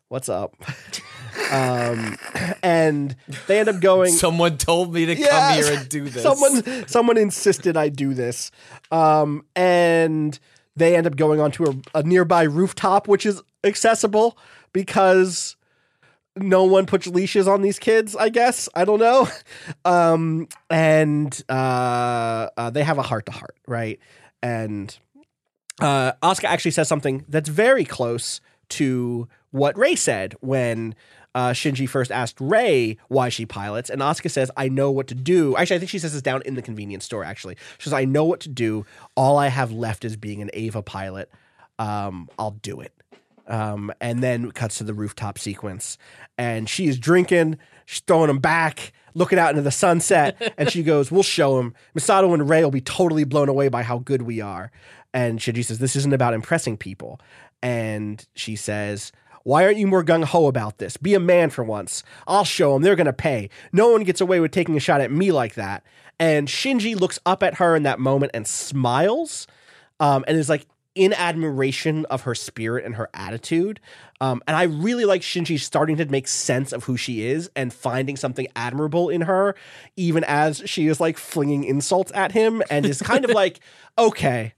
what's 0.08 0.28
up?" 0.28 0.56
um, 1.52 2.16
and 2.62 3.14
they 3.46 3.60
end 3.60 3.68
up 3.68 3.80
going. 3.80 4.12
Someone 4.12 4.56
told 4.58 4.94
me 4.94 5.06
to 5.06 5.14
Yes. 5.16 5.30
come 5.30 5.62
here 5.62 5.78
and 5.80 5.88
do 5.88 6.08
this. 6.08 6.22
Someone 6.22 6.88
someone 6.88 7.16
insisted 7.18 7.76
I 7.76 7.88
do 7.90 8.14
this. 8.14 8.50
Um, 8.90 9.44
and 9.54 10.38
they 10.76 10.96
end 10.96 11.06
up 11.06 11.16
going 11.16 11.40
onto 11.40 11.64
a, 11.68 11.74
a 11.98 12.02
nearby 12.02 12.44
rooftop, 12.44 13.06
which 13.08 13.26
is 13.26 13.42
accessible 13.64 14.38
because 14.72 15.56
no 16.36 16.64
one 16.64 16.86
puts 16.86 17.06
leashes 17.06 17.46
on 17.48 17.60
these 17.60 17.78
kids, 17.78 18.16
I 18.16 18.28
guess. 18.30 18.68
I 18.74 18.84
don't 18.84 19.00
know. 19.00 19.28
Um, 19.84 20.48
and 20.70 21.42
uh, 21.48 22.48
uh, 22.56 22.70
they 22.70 22.82
have 22.84 22.98
a 22.98 23.02
heart 23.02 23.26
to 23.26 23.32
heart, 23.32 23.56
right? 23.66 23.98
And 24.42 24.96
uh, 25.80 26.12
Asuka 26.22 26.44
actually 26.44 26.70
says 26.72 26.88
something 26.88 27.24
that's 27.28 27.48
very 27.48 27.84
close 27.84 28.40
to 28.70 29.28
what 29.50 29.76
Rei 29.76 29.94
said 29.96 30.34
when 30.40 30.94
uh, 31.34 31.50
Shinji 31.50 31.88
first 31.88 32.10
asked 32.10 32.40
Rei 32.40 32.96
why 33.08 33.28
she 33.28 33.46
pilots, 33.46 33.90
and 33.90 34.00
Asuka 34.00 34.30
says, 34.30 34.50
"I 34.56 34.68
know 34.68 34.90
what 34.90 35.06
to 35.08 35.14
do." 35.14 35.56
Actually, 35.56 35.76
I 35.76 35.78
think 35.80 35.90
she 35.90 35.98
says 35.98 36.12
this 36.12 36.22
down 36.22 36.42
in 36.44 36.54
the 36.54 36.62
convenience 36.62 37.04
store. 37.04 37.24
Actually, 37.24 37.56
she 37.78 37.84
says, 37.84 37.92
"I 37.92 38.04
know 38.04 38.24
what 38.24 38.40
to 38.40 38.48
do. 38.48 38.84
All 39.14 39.38
I 39.38 39.48
have 39.48 39.70
left 39.72 40.04
is 40.04 40.16
being 40.16 40.42
an 40.42 40.50
Eva 40.54 40.82
pilot. 40.82 41.30
Um, 41.78 42.28
I'll 42.38 42.52
do 42.62 42.80
it." 42.80 42.92
Um, 43.46 43.92
and 44.00 44.22
then 44.22 44.52
cuts 44.52 44.78
to 44.78 44.84
the 44.84 44.94
rooftop 44.94 45.38
sequence, 45.38 45.98
and 46.38 46.68
she 46.68 46.86
is 46.86 46.98
drinking. 46.98 47.58
She's 47.86 48.00
throwing 48.00 48.28
them 48.28 48.38
back, 48.38 48.92
looking 49.14 49.38
out 49.38 49.50
into 49.50 49.62
the 49.62 49.72
sunset, 49.72 50.54
and 50.56 50.70
she 50.70 50.82
goes, 50.82 51.10
"We'll 51.10 51.22
show 51.22 51.58
him." 51.58 51.74
Misato 51.96 52.32
and 52.32 52.48
Rei 52.48 52.62
will 52.62 52.70
be 52.70 52.80
totally 52.80 53.24
blown 53.24 53.48
away 53.48 53.68
by 53.68 53.82
how 53.82 53.98
good 53.98 54.22
we 54.22 54.40
are. 54.40 54.70
And 55.12 55.38
Shinji 55.38 55.64
says, 55.64 55.78
"This 55.78 55.96
isn't 55.96 56.12
about 56.12 56.34
impressing 56.34 56.76
people." 56.76 57.20
And 57.62 58.24
she 58.34 58.56
says, 58.56 59.12
"Why 59.42 59.64
aren't 59.64 59.78
you 59.78 59.86
more 59.86 60.04
gung 60.04 60.24
ho 60.24 60.46
about 60.46 60.78
this? 60.78 60.96
Be 60.96 61.14
a 61.14 61.20
man 61.20 61.50
for 61.50 61.64
once. 61.64 62.02
I'll 62.26 62.44
show 62.44 62.72
them. 62.72 62.82
They're 62.82 62.96
gonna 62.96 63.12
pay. 63.12 63.50
No 63.72 63.90
one 63.90 64.04
gets 64.04 64.20
away 64.20 64.40
with 64.40 64.52
taking 64.52 64.76
a 64.76 64.80
shot 64.80 65.00
at 65.00 65.10
me 65.10 65.32
like 65.32 65.54
that." 65.54 65.84
And 66.18 66.48
Shinji 66.48 66.98
looks 66.98 67.18
up 67.24 67.42
at 67.42 67.54
her 67.54 67.74
in 67.74 67.82
that 67.84 67.98
moment 67.98 68.32
and 68.34 68.46
smiles, 68.46 69.46
um, 69.98 70.24
and 70.28 70.36
is 70.36 70.48
like 70.48 70.66
in 70.94 71.12
admiration 71.12 72.04
of 72.06 72.22
her 72.22 72.34
spirit 72.34 72.84
and 72.84 72.96
her 72.96 73.08
attitude. 73.14 73.80
Um, 74.20 74.42
and 74.46 74.56
I 74.56 74.64
really 74.64 75.04
like 75.04 75.22
Shinji 75.22 75.58
starting 75.58 75.96
to 75.96 76.04
make 76.06 76.26
sense 76.26 76.72
of 76.72 76.84
who 76.84 76.96
she 76.96 77.26
is 77.26 77.50
and 77.54 77.72
finding 77.72 78.16
something 78.16 78.48
admirable 78.56 79.08
in 79.08 79.22
her, 79.22 79.54
even 79.96 80.24
as 80.24 80.62
she 80.66 80.88
is 80.88 81.00
like 81.00 81.16
flinging 81.16 81.64
insults 81.64 82.12
at 82.14 82.32
him 82.32 82.62
and 82.70 82.84
is 82.84 83.00
kind 83.00 83.24
of 83.24 83.30
like, 83.34 83.60
okay, 83.96 84.52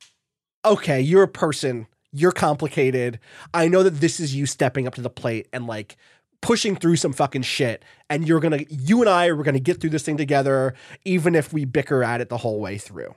okay, 0.65 1.01
you're 1.01 1.23
a 1.23 1.29
person, 1.29 1.87
you're 2.13 2.33
complicated. 2.33 3.19
I 3.55 3.69
know 3.69 3.83
that 3.83 4.01
this 4.01 4.21
is 4.21 4.35
you 4.35 4.47
stepping 4.47 4.87
up 4.87 4.95
to 4.97 5.01
the 5.01 5.11
plate 5.11 5.49
and 5.53 5.67
like 5.67 5.97
pushing 6.41 6.77
through 6.77 6.97
some 6.97 7.13
fucking 7.13 7.43
shit. 7.43 7.85
And 8.11 8.27
you're 8.27 8.41
gonna, 8.41 8.61
you 8.69 9.01
and 9.01 9.09
I 9.09 9.27
are 9.27 9.37
gonna 9.43 9.61
get 9.61 9.81
through 9.81 9.91
this 9.91 10.03
thing 10.03 10.17
together, 10.17 10.75
even 11.05 11.35
if 11.35 11.53
we 11.53 11.65
bicker 11.65 12.05
at 12.05 12.21
it 12.21 12.29
the 12.29 12.39
whole 12.39 12.61
way 12.61 12.79
through. 12.79 13.15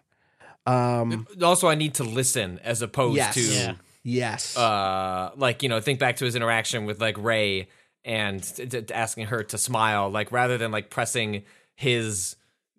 Um, 0.67 1.27
also, 1.43 1.67
I 1.67 1.75
need 1.75 1.93
to 1.95 2.03
listen 2.03 2.59
as 2.63 2.81
opposed 2.81 3.17
yes. 3.17 3.35
to 3.35 3.41
Yeah. 3.41 3.73
Yes. 4.07 4.55
uh 4.55 5.31
like 5.35 5.63
you 5.63 5.69
know 5.69 5.81
think 5.81 5.99
back 5.99 6.17
to 6.17 6.25
his 6.25 6.35
interaction 6.35 6.85
with 6.85 7.01
like 7.01 7.17
rei 7.17 7.67
and 8.03 8.43
t- 8.43 8.67
t- 8.67 8.93
asking 8.93 9.25
her 9.27 9.41
to 9.45 9.57
smile 9.57 10.11
like 10.11 10.31
rather 10.31 10.59
than 10.59 10.69
like 10.69 10.91
pressing 10.91 11.41
his 11.75 12.35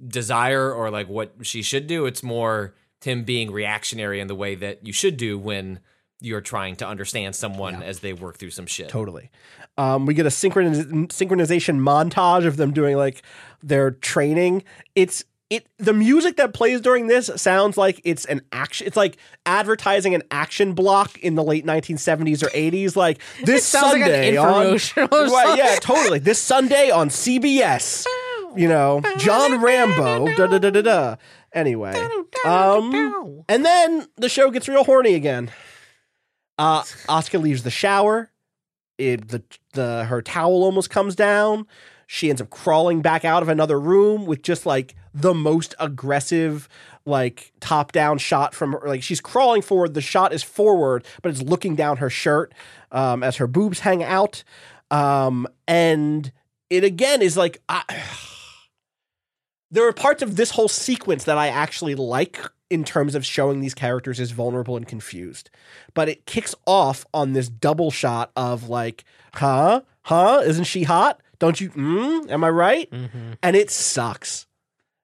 desire 0.07 0.73
or 0.73 0.89
like 0.89 1.09
what 1.09 1.33
she 1.43 1.63
should 1.63 1.89
do 1.89 2.07
it's 2.07 2.23
more 2.23 2.75
him 3.07 3.25
being 3.25 3.51
reactionary 3.51 4.21
in 4.21 4.27
the 4.27 4.35
way 4.35 4.55
that 4.55 4.87
you 4.87 4.93
should 4.93 5.17
do 5.17 5.39
when 5.39 5.81
you're 6.21 6.41
trying 6.43 6.77
to 6.77 6.87
understand 6.87 7.35
someone 7.35 7.83
as 7.83 8.01
they 8.01 8.13
work 8.13 8.37
through 8.39 8.51
some 8.51 8.67
shit 8.67 8.89
Totally. 8.89 9.31
Um, 9.79 10.07
we 10.07 10.15
get 10.15 10.25
a 10.27 10.31
synchroniz- 10.31 10.87
synchronization 11.09 11.79
montage 11.81 12.47
of 12.47 12.57
them 12.57 12.73
doing 12.73 12.97
like 12.97 13.23
their 13.63 13.91
training. 13.91 14.65
It's 14.95 15.25
it 15.51 15.67
the 15.79 15.93
music 15.93 16.37
that 16.37 16.55
plays 16.55 16.81
during 16.81 17.07
this 17.07 17.31
sounds 17.37 17.77
like 17.77 18.01
it's 18.03 18.25
an 18.25 18.41
action. 18.51 18.87
It's 18.87 18.97
like 18.97 19.19
advertising 19.45 20.15
an 20.15 20.23
action 20.31 20.73
block 20.73 21.19
in 21.19 21.35
the 21.35 21.45
late 21.45 21.65
1970s 21.67 22.43
or 22.43 22.49
80s. 22.49 22.97
Like 22.97 23.21
this 23.45 23.65
sounds 23.65 23.93
like 23.93 24.03
Sunday 24.03 24.37
on 24.37 24.79
right, 24.97 25.55
yeah, 25.57 25.77
totally. 25.81 26.19
This 26.19 26.41
Sunday 26.41 26.91
on 26.91 27.11
CBS. 27.11 28.07
you 28.57 28.69
know, 28.69 29.03
John 29.19 29.61
Rambo. 29.61 30.35
Da 30.35 30.47
da 30.47 30.59
da 30.59 30.71
da 30.71 30.81
da. 30.83 31.17
Anyway, 31.57 31.95
um, 32.45 33.43
and 33.49 33.65
then 33.65 34.07
the 34.17 34.29
show 34.29 34.51
gets 34.51 34.69
real 34.69 34.85
horny 34.85 35.15
again. 35.15 35.51
Uh, 36.59 36.83
Asuka 37.09 37.41
leaves 37.41 37.63
the 37.63 37.71
shower. 37.71 38.31
It 38.99 39.29
the 39.29 39.43
the 39.73 40.05
her 40.05 40.21
towel 40.21 40.65
almost 40.65 40.91
comes 40.91 41.17
down. 41.17 41.67
She 42.07 42.29
ends 42.29 42.43
up 42.43 42.51
crawling 42.51 43.01
back 43.01 43.25
out 43.25 43.43
of 43.43 43.49
another 43.49 43.81
room 43.81 44.27
with 44.27 44.43
just 44.43 44.67
like 44.67 44.95
the 45.15 45.33
most 45.33 45.75
aggressive, 45.81 46.69
like 47.07 47.53
top 47.59 47.91
down 47.91 48.19
shot 48.19 48.55
from 48.55 48.73
her. 48.73 48.83
Like 48.87 49.03
she's 49.03 49.23
crawling 49.23 49.63
forward. 49.63 49.95
The 49.95 50.03
shot 50.03 50.35
is 50.35 50.43
forward, 50.43 51.07
but 51.23 51.31
it's 51.31 51.41
looking 51.43 51.75
down 51.75 51.97
her 51.97 52.11
shirt 52.11 52.53
um, 52.93 53.23
as 53.23 53.37
her 53.37 53.47
boobs 53.47 53.81
hang 53.81 54.03
out. 54.05 54.45
Um, 54.91 55.49
and 55.67 56.31
it 56.69 56.85
again 56.85 57.23
is 57.23 57.37
like 57.37 57.63
I, 57.67 57.83
there 59.77 59.87
are 59.87 59.93
parts 59.93 60.23
of 60.23 60.37
this 60.37 60.53
whole 60.53 60.69
sequence 60.69 61.25
that 61.25 61.37
I 61.37 61.49
actually 61.49 61.95
like 61.95 62.41
in 62.71 62.83
terms 62.83 63.15
of 63.15 63.27
showing 63.27 63.61
these 63.61 63.75
characters 63.75 64.19
as 64.19 64.31
vulnerable 64.31 64.75
and 64.75 64.89
confused. 64.89 65.51
But 65.93 66.09
it 66.09 66.25
kicks 66.25 66.55
off 66.67 67.05
on 67.13 67.35
this 67.35 67.51
double 67.51 67.91
shot 67.91 68.33
of 68.35 68.71
like, 68.71 69.05
huh? 69.35 69.83
Huh? 70.01 70.41
Isn't 70.47 70.65
she 70.65 70.85
hot? 70.85 71.21
Don't 71.39 71.61
you 71.61 71.69
mm? 71.71 72.31
Am 72.31 72.43
I 72.43 72.49
right? 72.49 72.89
And 73.43 73.55
it 73.55 73.71
sucks. 73.71 74.47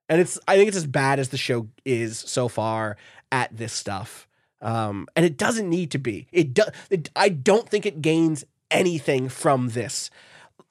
And 0.08 0.22
it's 0.22 0.38
I 0.48 0.56
think 0.56 0.68
it's 0.68 0.76
as 0.78 0.86
bad 0.86 1.18
as 1.18 1.28
the 1.28 1.36
show 1.36 1.68
is 1.84 2.18
so 2.18 2.48
far 2.48 2.96
at 3.30 3.54
this 3.54 3.74
stuff. 3.74 4.26
Um, 4.62 5.06
and 5.14 5.26
it 5.26 5.36
doesn't 5.36 5.68
need 5.68 5.90
to 5.90 5.98
be. 5.98 6.28
It 6.32 6.54
does. 6.54 6.70
I 7.14 7.28
don't 7.28 7.68
think 7.68 7.84
it 7.84 8.00
gains 8.00 8.42
anything 8.70 9.28
from 9.28 9.68
this 9.68 10.08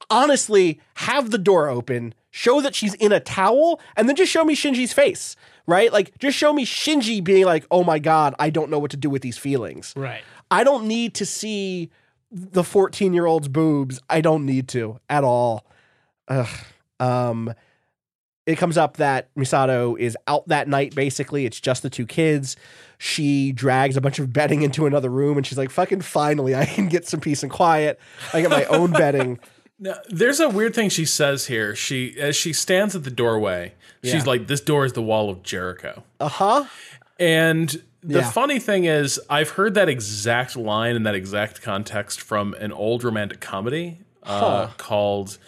honestly 0.09 0.79
have 0.95 1.31
the 1.31 1.37
door 1.37 1.69
open, 1.69 2.13
show 2.31 2.61
that 2.61 2.73
she's 2.73 2.93
in 2.95 3.11
a 3.11 3.19
towel, 3.19 3.79
and 3.95 4.09
then 4.09 4.15
just 4.15 4.31
show 4.31 4.43
me 4.43 4.55
Shinji's 4.55 4.93
face, 4.93 5.35
right? 5.67 5.91
Like, 5.91 6.17
just 6.17 6.37
show 6.37 6.51
me 6.53 6.65
Shinji 6.65 7.23
being 7.23 7.45
like, 7.45 7.65
oh 7.69 7.83
my 7.83 7.99
God, 7.99 8.33
I 8.39 8.49
don't 8.49 8.71
know 8.71 8.79
what 8.79 8.91
to 8.91 8.97
do 8.97 9.09
with 9.09 9.21
these 9.21 9.37
feelings. 9.37 9.93
Right. 9.95 10.21
I 10.49 10.63
don't 10.63 10.85
need 10.87 11.13
to 11.15 11.25
see 11.25 11.91
the 12.31 12.63
14 12.63 13.13
year 13.13 13.25
old's 13.25 13.47
boobs. 13.47 14.01
I 14.09 14.21
don't 14.21 14.45
need 14.45 14.67
to 14.69 14.99
at 15.09 15.23
all. 15.23 15.65
Ugh. 16.27 16.47
Um, 16.99 17.53
it 18.45 18.57
comes 18.57 18.77
up 18.77 18.97
that 18.97 19.33
Misato 19.35 19.97
is 19.99 20.17
out 20.27 20.47
that 20.47 20.67
night, 20.67 20.95
basically. 20.95 21.45
It's 21.45 21.59
just 21.59 21.83
the 21.83 21.89
two 21.89 22.05
kids. 22.05 22.55
She 22.97 23.51
drags 23.51 23.97
a 23.97 24.01
bunch 24.01 24.19
of 24.19 24.33
bedding 24.33 24.61
into 24.61 24.85
another 24.85 25.09
room 25.09 25.37
and 25.37 25.45
she's 25.45 25.57
like, 25.57 25.69
fucking 25.69 26.01
finally, 26.01 26.55
I 26.55 26.65
can 26.65 26.87
get 26.87 27.07
some 27.07 27.19
peace 27.19 27.43
and 27.43 27.51
quiet. 27.51 27.99
I 28.33 28.41
get 28.41 28.49
my 28.49 28.65
own 28.65 28.91
bedding. 28.91 29.39
Now, 29.83 29.95
there's 30.09 30.39
a 30.39 30.47
weird 30.47 30.75
thing 30.75 30.89
she 30.89 31.05
says 31.05 31.47
here. 31.47 31.75
She 31.75 32.15
as 32.19 32.35
she 32.35 32.53
stands 32.53 32.95
at 32.95 33.03
the 33.03 33.09
doorway, 33.11 33.73
Yeah. 34.03 34.13
she's 34.13 34.27
like, 34.27 34.45
"This 34.47 34.61
door 34.61 34.85
is 34.85 34.93
the 34.93 35.01
wall 35.01 35.29
of 35.29 35.41
Jericho." 35.43 36.03
Uh 36.19 36.27
huh. 36.29 36.65
And 37.19 37.69
the 38.03 38.19
Yeah. 38.19 38.29
funny 38.31 38.59
thing 38.59 38.85
is, 38.85 39.19
I've 39.29 39.49
heard 39.51 39.73
that 39.73 39.89
exact 39.89 40.55
line 40.55 40.95
in 40.95 41.03
that 41.03 41.15
exact 41.15 41.61
context 41.63 42.21
from 42.21 42.53
an 42.55 42.71
old 42.71 43.03
romantic 43.03 43.39
comedy 43.41 43.99
uh, 44.23 44.67
called 44.77 45.39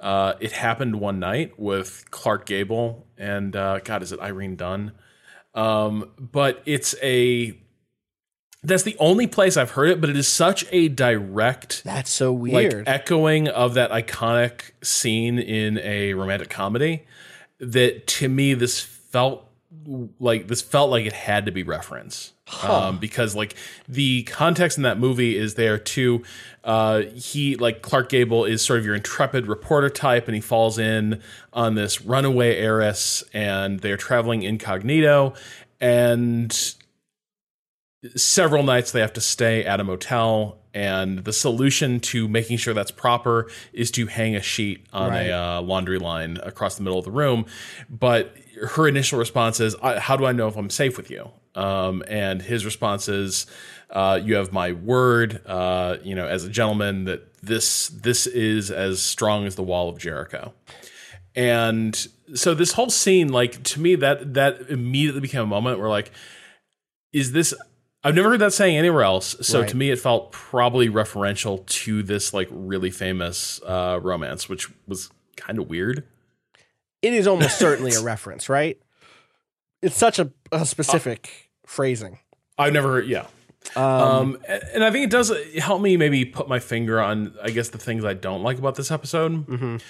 uh, 0.00 0.32
"It 0.40 0.52
Happened 0.52 0.98
One 0.98 1.18
Night" 1.20 1.58
with 1.58 2.06
Clark 2.10 2.46
Gable 2.46 3.06
and 3.18 3.54
uh, 3.54 3.80
God, 3.84 4.02
is 4.02 4.12
it 4.12 4.20
Irene 4.20 4.56
Dunne? 4.56 4.92
Um, 5.54 6.10
but 6.18 6.62
it's 6.66 6.94
a 7.02 7.56
that's 8.64 8.82
the 8.82 8.96
only 8.98 9.26
place 9.26 9.56
I've 9.56 9.72
heard 9.72 9.90
it, 9.90 10.00
but 10.00 10.10
it 10.10 10.16
is 10.16 10.26
such 10.26 10.64
a 10.72 10.88
direct 10.88 11.84
That's 11.84 12.10
so 12.10 12.32
like 12.32 12.70
weird. 12.72 12.88
echoing 12.88 13.48
of 13.48 13.74
that 13.74 13.90
iconic 13.90 14.72
scene 14.82 15.38
in 15.38 15.78
a 15.78 16.14
romantic 16.14 16.48
comedy 16.50 17.04
that 17.60 18.06
to 18.06 18.28
me 18.28 18.54
this 18.54 18.80
felt 18.80 19.48
like 20.18 20.48
this 20.48 20.62
felt 20.62 20.90
like 20.90 21.04
it 21.04 21.12
had 21.12 21.46
to 21.46 21.52
be 21.52 21.62
reference 21.62 22.32
um, 22.62 22.98
because 22.98 23.34
like 23.34 23.54
the 23.88 24.22
context 24.24 24.78
in 24.78 24.82
that 24.82 24.98
movie 24.98 25.36
is 25.36 25.54
there 25.54 25.78
too 25.78 26.22
uh, 26.64 27.02
he 27.14 27.56
like 27.56 27.82
clark 27.82 28.08
gable 28.08 28.44
is 28.44 28.62
sort 28.62 28.78
of 28.78 28.86
your 28.86 28.94
intrepid 28.94 29.46
reporter 29.46 29.90
type 29.90 30.26
and 30.26 30.34
he 30.34 30.40
falls 30.40 30.78
in 30.78 31.20
on 31.52 31.74
this 31.74 32.02
runaway 32.02 32.56
heiress 32.56 33.22
and 33.32 33.80
they're 33.80 33.96
traveling 33.96 34.42
incognito 34.42 35.34
and 35.80 36.74
several 38.16 38.62
nights 38.62 38.92
they 38.92 39.00
have 39.00 39.12
to 39.14 39.20
stay 39.20 39.64
at 39.64 39.80
a 39.80 39.84
motel 39.84 40.58
and 40.74 41.20
the 41.24 41.32
solution 41.32 42.00
to 42.00 42.26
making 42.28 42.56
sure 42.58 42.74
that's 42.74 42.90
proper 42.90 43.48
is 43.72 43.90
to 43.92 44.06
hang 44.06 44.34
a 44.34 44.42
sheet 44.42 44.84
on 44.92 45.10
Right. 45.10 45.28
a 45.28 45.32
uh, 45.32 45.62
laundry 45.62 45.98
line 45.98 46.38
across 46.42 46.74
the 46.76 46.82
middle 46.82 46.98
of 46.98 47.04
the 47.04 47.10
room. 47.12 47.46
But 47.88 48.34
her 48.60 48.88
initial 48.88 49.18
response 49.18 49.60
is 49.60 49.76
"I- 49.82 49.98
how 50.00 50.16
do 50.16 50.24
i 50.26 50.32
know 50.32 50.48
if 50.48 50.56
i'm 50.56 50.70
safe 50.70 50.96
with 50.96 51.10
you? 51.10 51.30
Um, 51.54 52.02
and 52.08 52.42
his 52.42 52.64
response 52.64 53.08
is 53.08 53.46
uh, 53.90 54.18
you 54.22 54.34
have 54.34 54.52
my 54.52 54.72
word 54.72 55.40
uh, 55.46 55.98
you 56.02 56.14
know 56.16 56.26
as 56.26 56.44
a 56.44 56.48
gentleman 56.48 57.04
that 57.04 57.32
this 57.42 57.88
this 57.88 58.26
is 58.26 58.70
as 58.72 59.00
strong 59.00 59.46
as 59.46 59.54
the 59.54 59.62
wall 59.62 59.88
of 59.88 59.98
jericho. 59.98 60.52
And 61.36 61.94
so 62.34 62.54
this 62.54 62.72
whole 62.72 62.90
scene 62.90 63.28
like 63.28 63.62
to 63.64 63.80
me 63.80 63.94
that 63.96 64.34
that 64.34 64.62
immediately 64.68 65.20
became 65.20 65.42
a 65.42 65.46
moment 65.46 65.78
where 65.78 65.88
like 65.88 66.10
is 67.12 67.32
this 67.32 67.54
I've 68.04 68.14
never 68.14 68.28
heard 68.30 68.40
that 68.40 68.52
saying 68.52 68.76
anywhere 68.76 69.02
else. 69.02 69.34
So 69.40 69.60
Right. 69.60 69.68
to 69.70 69.76
me, 69.76 69.90
it 69.90 69.98
felt 69.98 70.30
probably 70.30 70.88
referential 70.90 71.64
to 71.66 72.02
this 72.02 72.34
like 72.34 72.48
really 72.50 72.90
famous 72.90 73.60
uh, 73.66 73.98
romance, 74.02 74.48
which 74.48 74.68
was 74.86 75.10
kind 75.36 75.58
of 75.58 75.68
weird. 75.68 76.04
it 77.02 77.12
is 77.14 77.26
almost 77.26 77.58
certainly 77.58 77.92
a 77.92 78.00
reference, 78.02 78.48
right? 78.48 78.78
It's 79.82 79.96
such 79.96 80.18
a, 80.18 80.30
a 80.52 80.64
specific 80.64 81.50
phrasing. 81.66 82.18
I've 82.58 82.72
never 82.72 82.88
heard, 82.92 83.06
yeah. 83.06 83.26
Um, 83.76 84.38
a- 84.48 84.74
and 84.74 84.84
I 84.84 84.90
think 84.90 85.04
it 85.06 85.10
does 85.10 85.32
help 85.58 85.82
me 85.82 85.96
maybe 85.96 86.24
put 86.24 86.48
my 86.48 86.58
finger 86.60 87.00
on, 87.00 87.34
I 87.42 87.50
guess, 87.50 87.68
the 87.70 87.78
things 87.78 88.04
I 88.04 88.14
don't 88.14 88.42
like 88.42 88.58
about 88.58 88.74
this 88.76 88.90
episode. 88.90 89.80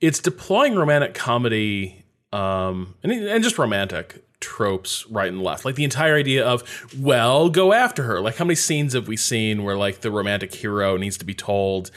It's 0.00 0.18
deploying 0.20 0.74
romantic 0.74 1.14
comedy 1.14 2.04
um, 2.32 2.94
and, 3.02 3.12
and 3.12 3.44
just 3.44 3.58
romantic 3.58 4.23
tropes 4.40 5.06
right 5.08 5.28
and 5.28 5.42
left. 5.42 5.64
Like 5.64 5.74
the 5.74 5.84
entire 5.84 6.16
idea 6.16 6.46
of, 6.46 6.62
well, 6.98 7.48
go 7.48 7.72
after 7.72 8.04
her. 8.04 8.20
Like 8.20 8.36
how 8.36 8.44
many 8.44 8.54
scenes 8.54 8.92
have 8.92 9.08
we 9.08 9.16
seen 9.16 9.62
where 9.64 9.76
like 9.76 10.00
the 10.00 10.10
romantic 10.10 10.54
hero 10.54 10.96
needs 10.96 11.16
to 11.18 11.24
be 11.24 11.34
told, 11.34 11.90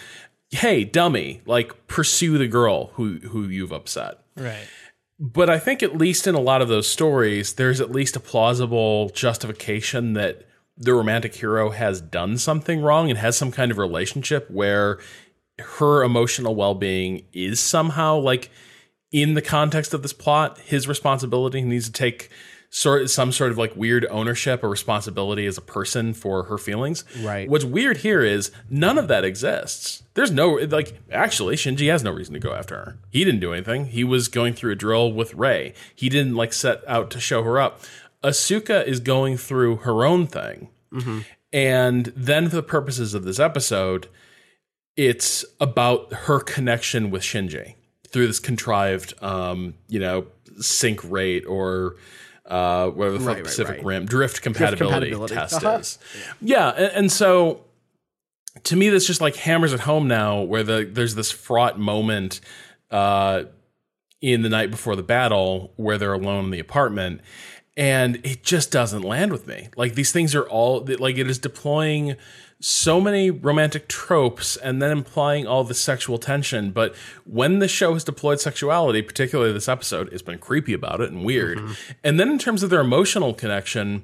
hey, 0.51 0.83
dummy, 0.83 1.41
like 1.45 1.87
pursue 1.87 2.37
the 2.37 2.47
girl 2.47 2.87
who 2.93 3.17
who 3.19 3.47
you've 3.47 3.71
upset. 3.71 4.19
Right. 4.35 4.67
But 5.19 5.49
I 5.49 5.57
think 5.57 5.81
at 5.81 5.97
least 5.97 6.27
in 6.27 6.35
a 6.35 6.39
lot 6.39 6.61
of 6.61 6.67
those 6.67 6.87
stories, 6.87 7.53
there's 7.53 7.81
at 7.81 7.91
least 7.91 8.15
a 8.15 8.19
plausible 8.19 9.09
justification 9.09 10.13
that 10.13 10.47
the 10.77 10.93
romantic 10.93 11.33
hero 11.33 11.71
has 11.71 12.01
done 12.01 12.37
something 12.37 12.81
wrong 12.81 13.09
and 13.09 13.17
has 13.17 13.35
some 13.35 13.51
kind 13.51 13.71
of 13.71 13.79
relationship 13.79 14.49
where 14.51 14.99
her 15.59 16.03
emotional 16.03 16.55
well-being 16.55 17.25
is 17.33 17.59
somehow 17.59 18.15
like 18.15 18.51
in 19.11 19.33
the 19.33 19.41
context 19.41 19.93
of 19.93 20.01
this 20.01 20.13
plot 20.13 20.59
his 20.59 20.87
responsibility 20.87 21.59
he 21.59 21.65
needs 21.65 21.85
to 21.85 21.91
take 21.91 22.29
sort 22.69 23.09
some 23.09 23.31
sort 23.31 23.51
of 23.51 23.57
like 23.57 23.75
weird 23.75 24.05
ownership 24.09 24.63
or 24.63 24.69
responsibility 24.69 25.45
as 25.45 25.57
a 25.57 25.61
person 25.61 26.13
for 26.13 26.43
her 26.43 26.57
feelings. 26.57 27.05
Right. 27.21 27.49
what's 27.49 27.63
weird 27.63 27.97
here 27.97 28.21
is 28.21 28.51
none 28.69 28.97
of 28.97 29.07
that 29.07 29.23
exists. 29.23 30.03
There's 30.13 30.31
no 30.31 30.53
like 30.53 30.99
actually 31.11 31.55
shinji 31.55 31.89
has 31.89 32.03
no 32.03 32.11
reason 32.11 32.33
to 32.33 32.39
go 32.39 32.53
after 32.53 32.75
her. 32.75 32.97
He 33.09 33.23
didn't 33.23 33.39
do 33.39 33.53
anything. 33.53 33.87
He 33.87 34.03
was 34.03 34.27
going 34.27 34.53
through 34.53 34.73
a 34.73 34.75
drill 34.75 35.11
with 35.11 35.33
rei 35.33 35.73
he 35.95 36.09
didn't 36.09 36.35
like 36.35 36.53
set 36.53 36.81
out 36.87 37.09
to 37.11 37.19
show 37.19 37.43
her 37.43 37.59
up. 37.59 37.81
Asuka 38.23 38.85
is 38.85 38.99
going 38.99 39.37
through 39.37 39.77
her 39.77 40.03
own 40.03 40.27
thing. 40.27 40.69
Mm-hmm. 40.91 41.19
And 41.53 42.05
then 42.15 42.49
for 42.49 42.57
the 42.57 42.63
purposes 42.63 43.13
of 43.13 43.23
this 43.23 43.39
episode 43.39 44.07
it's 44.97 45.45
about 45.61 46.11
her 46.11 46.39
connection 46.39 47.11
with 47.11 47.21
Shinji 47.21 47.75
through 48.17 48.25
this 48.25 48.39
contrived, 48.39 49.13
um, 49.21 49.75
you 49.87 49.99
know, 49.99 50.25
sync 50.59 51.03
rate 51.03 51.45
or 51.45 51.97
uh, 52.47 52.87
whatever 52.89 53.19
the 53.19 53.19
fuck 53.19 53.27
Right, 53.27 53.35
right, 53.35 53.43
Pacific 53.43 53.75
right. 53.75 53.85
Rim 53.85 54.05
drift 54.07 54.41
compatibility, 54.41 55.11
compatibility. 55.11 55.35
test 55.35 55.63
Uh-huh. 55.63 55.77
is. 55.77 55.99
Yeah, 56.41 56.69
and, 56.69 56.91
and 56.93 57.11
so 57.11 57.61
to 58.63 58.75
me, 58.75 58.89
this 58.89 59.05
just 59.05 59.21
like 59.21 59.35
hammers 59.35 59.71
at 59.71 59.81
home 59.81 60.07
now, 60.07 60.41
where 60.41 60.63
the 60.63 60.89
there's 60.91 61.13
this 61.13 61.29
fraught 61.29 61.77
moment 61.77 62.41
uh, 62.89 63.43
in 64.19 64.41
the 64.41 64.49
night 64.49 64.71
before 64.71 64.95
the 64.95 65.03
battle 65.03 65.73
where 65.75 65.99
they're 65.99 66.13
alone 66.13 66.45
in 66.45 66.49
the 66.49 66.59
apartment. 66.59 67.21
And 67.75 68.15
it 68.25 68.41
just 68.41 68.71
doesn't 68.71 69.03
land 69.03 69.31
with 69.31 69.45
me. 69.45 69.69
Like 69.75 69.93
these 69.93 70.11
things 70.11 70.33
are 70.33 70.49
all 70.49 70.83
like 70.97 71.19
it 71.19 71.29
is 71.29 71.37
deploying 71.37 72.15
so 72.59 72.99
many 72.99 73.29
romantic 73.29 73.87
tropes 73.87 74.57
and 74.57 74.81
then 74.81 74.91
implying 74.91 75.45
all 75.45 75.63
the 75.63 75.73
sexual 75.73 76.17
tension. 76.17 76.71
But 76.71 76.95
when 77.25 77.59
the 77.59 77.67
show 77.67 77.93
has 77.93 78.03
deployed 78.03 78.39
sexuality, 78.39 79.01
particularly 79.01 79.53
this 79.53 79.69
episode, 79.69 80.11
it's 80.11 80.23
been 80.23 80.39
creepy 80.39 80.73
about 80.73 81.01
it 81.01 81.11
and 81.11 81.23
weird. 81.23 81.59
Mm-hmm. 81.59 81.91
And 82.03 82.19
then 82.19 82.29
in 82.29 82.39
terms 82.39 82.63
of 82.63 82.69
their 82.69 82.81
emotional 82.81 83.33
connection, 83.33 84.03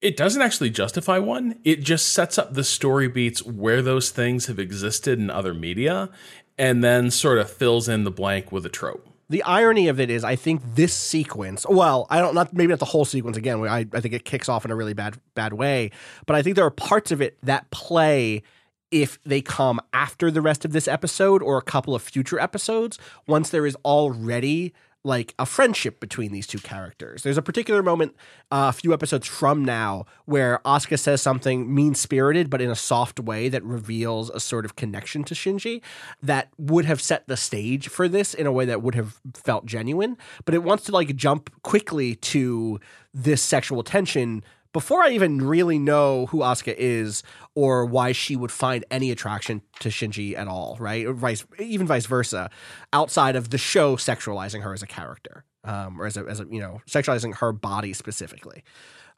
it 0.00 0.16
doesn't 0.16 0.40
actually 0.40 0.70
justify 0.70 1.18
one. 1.18 1.58
It 1.62 1.82
just 1.82 2.08
sets 2.08 2.38
up 2.38 2.54
the 2.54 2.64
story 2.64 3.08
beats 3.08 3.44
where 3.44 3.82
those 3.82 4.10
things 4.10 4.46
have 4.46 4.58
existed 4.58 5.18
in 5.18 5.28
other 5.28 5.52
media 5.52 6.08
and 6.56 6.82
then 6.82 7.10
sort 7.10 7.38
of 7.38 7.50
fills 7.50 7.88
in 7.88 8.04
the 8.04 8.10
blank 8.10 8.50
with 8.50 8.64
a 8.64 8.70
trope. 8.70 9.09
The 9.30 9.42
irony 9.44 9.86
of 9.86 10.00
it 10.00 10.10
is, 10.10 10.24
I 10.24 10.34
think 10.36 10.60
this 10.74 10.92
sequence. 10.92 11.64
Well, 11.68 12.06
I 12.10 12.18
don't 12.18 12.34
not 12.34 12.52
maybe 12.52 12.70
not 12.70 12.80
the 12.80 12.84
whole 12.84 13.04
sequence 13.04 13.36
again. 13.36 13.62
I 13.62 13.86
I 13.92 14.00
think 14.00 14.12
it 14.12 14.24
kicks 14.24 14.48
off 14.48 14.64
in 14.64 14.70
a 14.70 14.76
really 14.76 14.92
bad 14.92 15.18
bad 15.34 15.54
way, 15.54 15.92
but 16.26 16.36
I 16.36 16.42
think 16.42 16.56
there 16.56 16.66
are 16.66 16.70
parts 16.70 17.12
of 17.12 17.22
it 17.22 17.38
that 17.44 17.70
play 17.70 18.42
if 18.90 19.22
they 19.22 19.40
come 19.40 19.80
after 19.92 20.32
the 20.32 20.40
rest 20.40 20.64
of 20.64 20.72
this 20.72 20.88
episode 20.88 21.42
or 21.42 21.56
a 21.56 21.62
couple 21.62 21.94
of 21.94 22.02
future 22.02 22.40
episodes 22.40 22.98
once 23.28 23.50
there 23.50 23.64
is 23.64 23.76
already 23.84 24.74
like 25.02 25.34
a 25.38 25.46
friendship 25.46 25.98
between 25.98 26.30
these 26.30 26.46
two 26.46 26.58
characters. 26.58 27.22
There's 27.22 27.38
a 27.38 27.42
particular 27.42 27.82
moment 27.82 28.14
uh, 28.50 28.66
a 28.68 28.72
few 28.72 28.92
episodes 28.92 29.26
from 29.26 29.64
now 29.64 30.04
where 30.26 30.60
Asuka 30.64 30.98
says 30.98 31.22
something 31.22 31.74
mean 31.74 31.94
spirited, 31.94 32.50
but 32.50 32.60
in 32.60 32.70
a 32.70 32.76
soft 32.76 33.18
way 33.18 33.48
that 33.48 33.62
reveals 33.62 34.28
a 34.30 34.40
sort 34.40 34.64
of 34.64 34.76
connection 34.76 35.24
to 35.24 35.34
Shinji 35.34 35.80
that 36.22 36.50
would 36.58 36.84
have 36.84 37.00
set 37.00 37.26
the 37.28 37.36
stage 37.36 37.88
for 37.88 38.08
this 38.08 38.34
in 38.34 38.46
a 38.46 38.52
way 38.52 38.66
that 38.66 38.82
would 38.82 38.94
have 38.94 39.20
felt 39.34 39.64
genuine. 39.64 40.18
But 40.44 40.54
it 40.54 40.62
wants 40.62 40.84
to 40.84 40.92
like 40.92 41.16
jump 41.16 41.50
quickly 41.62 42.16
to 42.16 42.78
this 43.14 43.42
sexual 43.42 43.82
tension 43.82 44.44
before 44.72 45.02
I 45.02 45.10
even 45.10 45.38
really 45.38 45.78
know 45.78 46.26
who 46.26 46.38
Asuka 46.38 46.74
is 46.78 47.22
or 47.54 47.84
why 47.84 48.12
she 48.12 48.36
would 48.36 48.52
find 48.52 48.84
any 48.90 49.10
attraction 49.10 49.62
to 49.80 49.88
Shinji 49.88 50.36
at 50.38 50.46
all, 50.48 50.76
right? 50.78 51.04
Or 51.06 51.12
vice, 51.12 51.44
even 51.58 51.86
vice 51.86 52.06
versa, 52.06 52.50
outside 52.92 53.34
of 53.36 53.50
the 53.50 53.58
show 53.58 53.96
sexualizing 53.96 54.62
her 54.62 54.72
as 54.72 54.82
a 54.82 54.86
character, 54.86 55.44
um, 55.64 56.00
or 56.00 56.06
as 56.06 56.16
a, 56.16 56.24
as 56.24 56.40
a 56.40 56.46
you 56.50 56.60
know 56.60 56.80
sexualizing 56.88 57.34
her 57.36 57.52
body 57.52 57.92
specifically. 57.92 58.62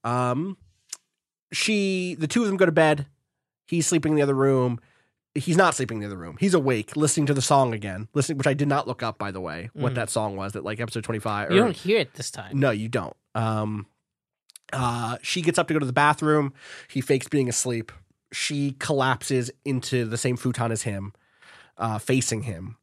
Um, 0.05 0.57
she, 1.53 2.15
the 2.19 2.27
two 2.27 2.41
of 2.43 2.49
them 2.49 2.57
go 2.57 2.67
to 2.67 2.73
bed. 2.73 3.07
He's 3.67 3.87
sleeping 3.87 4.13
in 4.13 4.17
the 4.17 4.23
other 4.23 4.35
room. 4.35 4.81
He's 5.35 5.57
not 5.57 5.75
sleeping 5.75 5.97
in 5.99 6.01
the 6.03 6.07
other 6.07 6.17
room. 6.21 6.37
He's 6.41 6.53
awake, 6.55 6.95
listening 6.97 7.27
to 7.27 7.35
the 7.35 7.41
song 7.43 7.73
again, 7.73 8.09
listening, 8.13 8.37
which 8.39 8.47
I 8.47 8.53
did 8.55 8.69
not 8.69 8.87
look 8.87 9.03
up 9.03 9.19
by 9.19 9.31
the 9.31 9.41
way, 9.41 9.71
what 9.73 9.93
Mm. 9.93 9.97
that 9.97 10.11
song 10.11 10.37
was. 10.37 10.53
That 10.53 10.65
like 10.65 10.79
episode 10.81 11.05
twenty 11.05 11.21
five. 11.21 11.51
You 11.51 11.59
don't 11.59 11.77
hear 11.77 11.99
it 11.99 12.15
this 12.15 12.31
time. 12.31 12.59
No, 12.59 12.71
you 12.71 12.89
don't. 12.89 13.17
Um, 13.35 13.87
uh, 14.73 15.19
she 15.23 15.43
gets 15.43 15.59
up 15.59 15.69
to 15.69 15.75
go 15.75 15.81
to 15.81 15.87
the 15.87 15.93
bathroom. 15.93 16.53
He 16.89 17.01
fakes 17.01 17.29
being 17.29 17.49
asleep. 17.49 17.93
She 18.33 18.73
collapses 18.73 19.51
into 19.65 20.05
the 20.05 20.17
same 20.17 20.37
futon 20.37 20.73
as 20.73 20.83
him, 20.83 21.13
uh, 21.77 21.99
facing 21.99 22.43
him. 22.43 22.77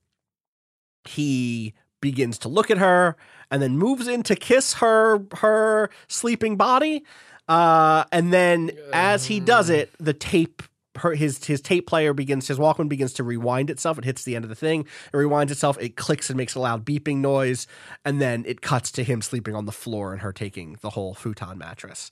He 1.05 1.73
begins 2.01 2.37
to 2.39 2.49
look 2.49 2.69
at 2.69 2.77
her 2.77 3.17
and 3.51 3.61
then 3.61 3.77
moves 3.77 4.07
in 4.07 4.23
to 4.23 4.35
kiss 4.35 4.75
her 4.75 5.21
her 5.37 5.89
sleeping 6.07 6.55
body. 6.55 7.03
Uh, 7.47 8.03
and 8.11 8.31
then 8.31 8.71
as 8.93 9.25
he 9.25 9.39
does 9.39 9.71
it, 9.71 9.91
the 9.99 10.13
tape 10.13 10.61
her 10.99 11.15
his 11.15 11.43
his 11.45 11.61
tape 11.61 11.87
player 11.87 12.13
begins 12.13 12.47
his 12.47 12.57
Walkman 12.57 12.87
begins 12.89 13.13
to 13.13 13.23
rewind 13.23 13.69
itself. 13.69 13.97
It 13.97 14.05
hits 14.05 14.23
the 14.23 14.35
end 14.35 14.45
of 14.45 14.49
the 14.49 14.55
thing. 14.55 14.81
It 14.81 15.15
rewinds 15.17 15.51
itself. 15.51 15.77
It 15.81 15.95
clicks 15.95 16.29
and 16.29 16.37
makes 16.37 16.55
a 16.55 16.59
loud 16.59 16.85
beeping 16.85 17.17
noise, 17.17 17.67
and 18.05 18.21
then 18.21 18.43
it 18.47 18.61
cuts 18.61 18.91
to 18.93 19.03
him 19.03 19.21
sleeping 19.21 19.55
on 19.55 19.65
the 19.65 19.71
floor 19.71 20.11
and 20.13 20.21
her 20.21 20.31
taking 20.31 20.77
the 20.81 20.91
whole 20.91 21.13
futon 21.13 21.57
mattress. 21.57 22.11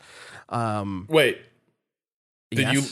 Um, 0.49 1.05
Wait, 1.09 1.39
did 2.51 2.69
you 2.73 2.83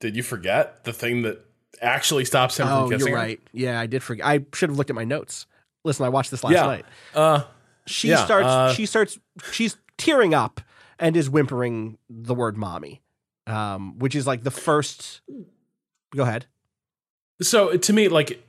did 0.00 0.16
you 0.16 0.22
forget 0.22 0.84
the 0.84 0.92
thing 0.92 1.22
that 1.22 1.44
actually 1.80 2.24
stops 2.24 2.58
him 2.58 2.66
Oh, 2.68 2.82
from 2.88 2.90
kissing 2.98 3.08
you're 3.08 3.16
right. 3.16 3.40
Yeah, 3.52 3.80
I 3.80 3.86
did 3.86 4.02
forget. 4.02 4.26
I 4.26 4.44
should 4.54 4.70
have 4.70 4.78
looked 4.78 4.90
at 4.90 4.96
my 4.96 5.04
notes. 5.04 5.46
Listen, 5.84 6.06
I 6.06 6.08
watched 6.08 6.30
this 6.30 6.42
last 6.44 6.54
Yeah. 6.54 6.66
night. 6.66 6.84
Uh, 7.14 7.42
She 7.86 8.08
Yeah, 8.08 8.24
starts. 8.24 8.46
uh, 8.48 8.72
she 8.74 8.86
starts. 8.86 9.18
She's 9.52 9.76
tearing 9.98 10.32
up 10.32 10.60
and 10.98 11.16
is 11.16 11.28
whimpering 11.28 11.98
the 12.08 12.34
word 12.34 12.56
"mommy," 12.56 13.02
um, 13.46 13.98
which 13.98 14.14
is 14.14 14.26
like 14.26 14.42
the 14.44 14.50
first. 14.50 15.20
Go 16.14 16.22
ahead. 16.22 16.46
so 17.42 17.76
to 17.76 17.92
me, 17.92 18.08
like, 18.08 18.40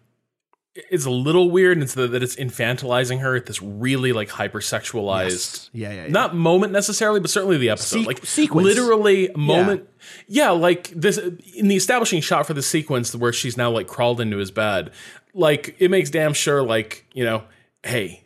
it's 0.91 1.05
a 1.05 1.09
little 1.09 1.49
weird. 1.49 1.77
And 1.77 1.83
it's 1.83 1.93
the, 1.93 2.07
that 2.07 2.21
it's 2.21 2.35
infantilizing 2.35 3.21
her 3.21 3.35
at 3.35 3.45
this 3.45 3.61
really 3.61 4.11
like 4.13 4.29
hypersexualized. 4.29 5.29
Yes. 5.29 5.69
Yeah, 5.73 5.89
yeah, 5.93 6.03
yeah. 6.05 6.11
Not 6.11 6.35
moment 6.35 6.73
necessarily, 6.73 7.19
but 7.19 7.29
certainly 7.29 7.57
the 7.57 7.69
episode. 7.69 7.99
Sequ- 8.01 8.05
like 8.07 8.25
sequence. 8.25 8.65
literally 8.65 9.31
moment. 9.35 9.87
Yeah. 10.27 10.51
like 10.51 10.89
this 10.89 11.17
in 11.17 11.67
the 11.69 11.75
establishing 11.75 12.21
shot 12.21 12.45
for 12.45 12.53
the 12.53 12.61
sequence 12.61 13.15
where 13.15 13.33
she's 13.33 13.57
now 13.57 13.71
like 13.71 13.87
crawled 13.87 14.19
into 14.21 14.37
his 14.37 14.51
bed. 14.51 14.91
Like 15.33 15.75
it 15.79 15.89
makes 15.91 16.09
damn 16.09 16.33
sure, 16.33 16.61
like 16.61 17.05
you 17.13 17.23
know, 17.25 17.43
hey, 17.83 18.23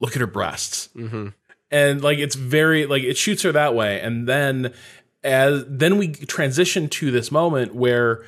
look 0.00 0.12
at 0.16 0.20
her 0.20 0.26
breasts, 0.26 0.88
Mm-hmm. 0.96 1.28
and 1.70 2.02
like 2.02 2.18
it's 2.18 2.34
very 2.34 2.84
like 2.86 3.02
it 3.02 3.16
shoots 3.16 3.42
her 3.42 3.52
that 3.52 3.74
way, 3.74 4.00
and 4.00 4.26
then 4.28 4.72
as 5.24 5.64
then 5.66 5.98
we 5.98 6.08
transition 6.08 6.88
to 6.88 7.10
this 7.10 7.32
moment 7.32 7.74
where 7.74 8.24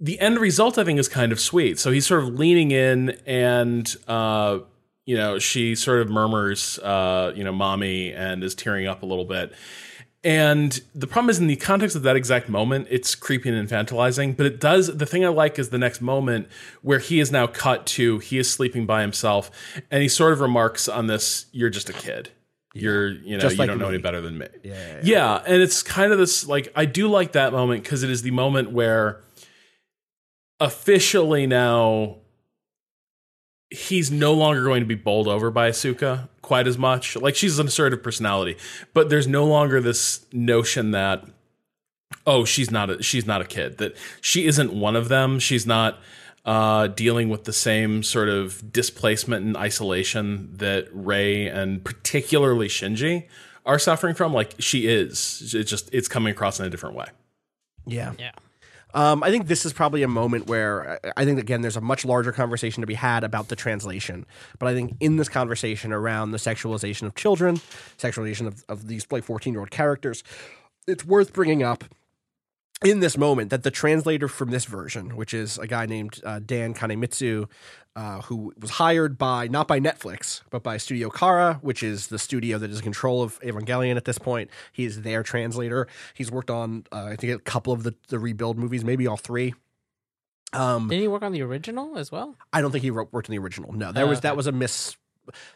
the 0.00 0.18
end 0.18 0.38
result 0.38 0.78
I 0.78 0.84
think 0.84 0.98
is 0.98 1.08
kind 1.08 1.30
of 1.30 1.38
sweet. 1.38 1.78
So 1.78 1.90
he's 1.90 2.06
sort 2.06 2.22
of 2.22 2.30
leaning 2.38 2.70
in 2.70 3.10
and 3.26 3.94
uh 4.08 4.60
you 5.06 5.16
know, 5.16 5.40
she 5.40 5.74
sort 5.74 6.00
of 6.02 6.08
murmurs 6.08 6.78
uh, 6.78 7.32
you 7.34 7.42
know, 7.42 7.52
mommy 7.52 8.12
and 8.12 8.44
is 8.44 8.54
tearing 8.54 8.86
up 8.86 9.02
a 9.02 9.06
little 9.06 9.24
bit. 9.24 9.52
And 10.22 10.78
the 10.94 11.06
problem 11.06 11.30
is 11.30 11.38
in 11.38 11.46
the 11.46 11.56
context 11.56 11.96
of 11.96 12.02
that 12.02 12.14
exact 12.14 12.48
moment, 12.48 12.86
it's 12.90 13.14
creepy 13.14 13.48
and 13.48 13.68
infantilizing, 13.68 14.36
but 14.36 14.44
it 14.44 14.60
does 14.60 14.94
the 14.94 15.06
thing 15.06 15.24
I 15.24 15.28
like 15.28 15.58
is 15.58 15.70
the 15.70 15.78
next 15.78 16.02
moment 16.02 16.46
where 16.82 16.98
he 16.98 17.20
is 17.20 17.32
now 17.32 17.46
cut 17.46 17.86
to 17.86 18.18
he 18.18 18.38
is 18.38 18.50
sleeping 18.50 18.84
by 18.84 19.00
himself 19.00 19.50
and 19.90 20.02
he 20.02 20.08
sort 20.08 20.32
of 20.32 20.40
remarks 20.40 20.88
on 20.88 21.06
this, 21.06 21.46
you're 21.52 21.70
just 21.70 21.88
a 21.88 21.94
kid. 21.94 22.30
You're, 22.72 23.08
you 23.08 23.36
know, 23.36 23.40
Just 23.40 23.54
you 23.54 23.58
like 23.58 23.68
don't 23.68 23.78
know 23.78 23.88
me. 23.88 23.94
any 23.94 24.02
better 24.02 24.20
than 24.20 24.38
me. 24.38 24.46
Yeah, 24.62 24.72
yeah, 24.72 24.92
yeah. 24.94 25.00
Yeah, 25.02 25.42
and 25.46 25.60
it's 25.62 25.82
kind 25.82 26.12
of 26.12 26.18
this 26.18 26.46
like 26.46 26.72
I 26.76 26.84
do 26.84 27.08
like 27.08 27.32
that 27.32 27.52
moment 27.52 27.82
because 27.82 28.02
it 28.02 28.10
is 28.10 28.22
the 28.22 28.30
moment 28.30 28.70
where 28.70 29.20
officially 30.60 31.46
now 31.46 32.16
he's 33.70 34.10
no 34.10 34.32
longer 34.34 34.62
going 34.64 34.80
to 34.80 34.86
be 34.86 34.94
bowled 34.94 35.28
over 35.28 35.50
by 35.50 35.70
Asuka 35.70 36.28
quite 36.42 36.66
as 36.66 36.76
much. 36.78 37.16
Like 37.16 37.34
she's 37.36 37.58
an 37.58 37.66
assertive 37.66 38.02
personality, 38.02 38.56
but 38.94 39.08
there's 39.08 39.26
no 39.26 39.44
longer 39.46 39.80
this 39.80 40.24
notion 40.32 40.90
that 40.92 41.24
oh 42.26 42.44
she's 42.44 42.70
not 42.70 42.90
a 42.90 43.02
she's 43.02 43.26
not 43.26 43.40
a 43.40 43.44
kid 43.44 43.78
that 43.78 43.96
she 44.20 44.46
isn't 44.46 44.72
one 44.72 44.96
of 44.96 45.08
them. 45.08 45.38
She's 45.38 45.66
not 45.66 45.98
uh, 46.44 46.86
dealing 46.88 47.28
with 47.28 47.44
the 47.44 47.52
same 47.52 48.02
sort 48.02 48.28
of 48.28 48.72
displacement 48.72 49.44
and 49.44 49.56
isolation 49.56 50.50
that 50.56 50.88
Rei 50.92 51.46
and 51.46 51.84
particularly 51.84 52.68
Shinji 52.68 53.26
are 53.66 53.78
suffering 53.78 54.14
from. 54.14 54.32
Like 54.32 54.54
she 54.58 54.86
is. 54.86 55.52
It's 55.54 55.70
just 55.70 55.90
it's 55.92 56.08
coming 56.08 56.30
across 56.32 56.58
in 56.58 56.66
a 56.66 56.70
different 56.70 56.96
way. 56.96 57.06
Yeah. 57.86 58.14
Yeah. 58.18 58.32
Um, 58.92 59.22
I 59.22 59.30
think 59.30 59.46
this 59.46 59.64
is 59.64 59.72
probably 59.72 60.02
a 60.02 60.08
moment 60.08 60.48
where 60.48 60.98
I- 61.06 61.12
I 61.18 61.24
think 61.24 61.38
again 61.38 61.60
there's 61.60 61.76
a 61.76 61.80
much 61.80 62.04
larger 62.04 62.32
conversation 62.32 62.80
to 62.80 62.86
be 62.88 62.94
had 62.94 63.22
about 63.22 63.48
the 63.48 63.54
translation. 63.56 64.26
But 64.58 64.66
I 64.68 64.74
think 64.74 64.96
in 64.98 65.16
this 65.16 65.28
conversation 65.28 65.92
around 65.92 66.32
the 66.32 66.38
sexualization 66.38 67.02
of 67.06 67.14
children, 67.14 67.60
sexualization 67.98 68.46
of, 68.48 68.64
of 68.68 68.88
these 68.88 69.06
like 69.10 69.22
14 69.24 69.52
year 69.52 69.60
old 69.60 69.70
characters, 69.70 70.24
it's 70.88 71.04
worth 71.04 71.32
bringing 71.32 71.62
up 71.62 71.84
in 72.84 73.00
this 73.00 73.16
moment 73.18 73.50
that 73.50 73.62
the 73.62 73.70
translator 73.70 74.28
from 74.28 74.50
this 74.50 74.64
version, 74.64 75.16
which 75.16 75.34
is 75.34 75.58
a 75.58 75.66
guy 75.66 75.86
named 75.86 76.20
uh, 76.24 76.40
Dan 76.44 76.74
Kanemitsu, 76.74 77.48
uh, 77.96 78.20
who 78.22 78.54
was 78.58 78.70
hired 78.70 79.18
by 79.18 79.48
not 79.48 79.66
by 79.68 79.80
Netflix 79.80 80.42
but 80.50 80.62
by 80.62 80.76
Studio 80.76 81.10
Khara, 81.10 81.60
which 81.62 81.82
is 81.82 82.06
the 82.06 82.18
studio 82.18 82.56
that 82.58 82.70
is 82.70 82.78
in 82.78 82.82
control 82.84 83.22
of 83.22 83.38
Evangelion 83.40 83.96
at 83.96 84.04
this 84.04 84.16
point. 84.18 84.48
He 84.72 84.84
is 84.84 85.02
their 85.02 85.22
translator. 85.22 85.88
He's 86.14 86.30
worked 86.30 86.50
on 86.50 86.84
uh, 86.92 87.04
I 87.06 87.16
think 87.16 87.32
a 87.34 87.38
couple 87.38 87.72
of 87.72 87.82
the 87.82 87.94
the 88.08 88.18
rebuild 88.18 88.58
movies, 88.58 88.84
maybe 88.84 89.06
all 89.06 89.16
three. 89.16 89.54
Um, 90.52 90.88
Did 90.88 91.00
he 91.00 91.06
work 91.08 91.22
on 91.22 91.32
the 91.32 91.42
original 91.42 91.96
as 91.96 92.10
well? 92.10 92.36
I 92.52 92.60
don't 92.60 92.72
think 92.72 92.82
he 92.82 92.90
wrote, 92.90 93.12
worked 93.12 93.28
in 93.28 93.32
the 93.32 93.38
original. 93.38 93.72
No, 93.72 93.92
there 93.92 94.04
Oh, 94.04 94.08
was 94.08 94.20
that 94.22 94.30
okay. 94.30 94.36
was 94.36 94.46
a 94.48 94.52
miss. 94.52 94.96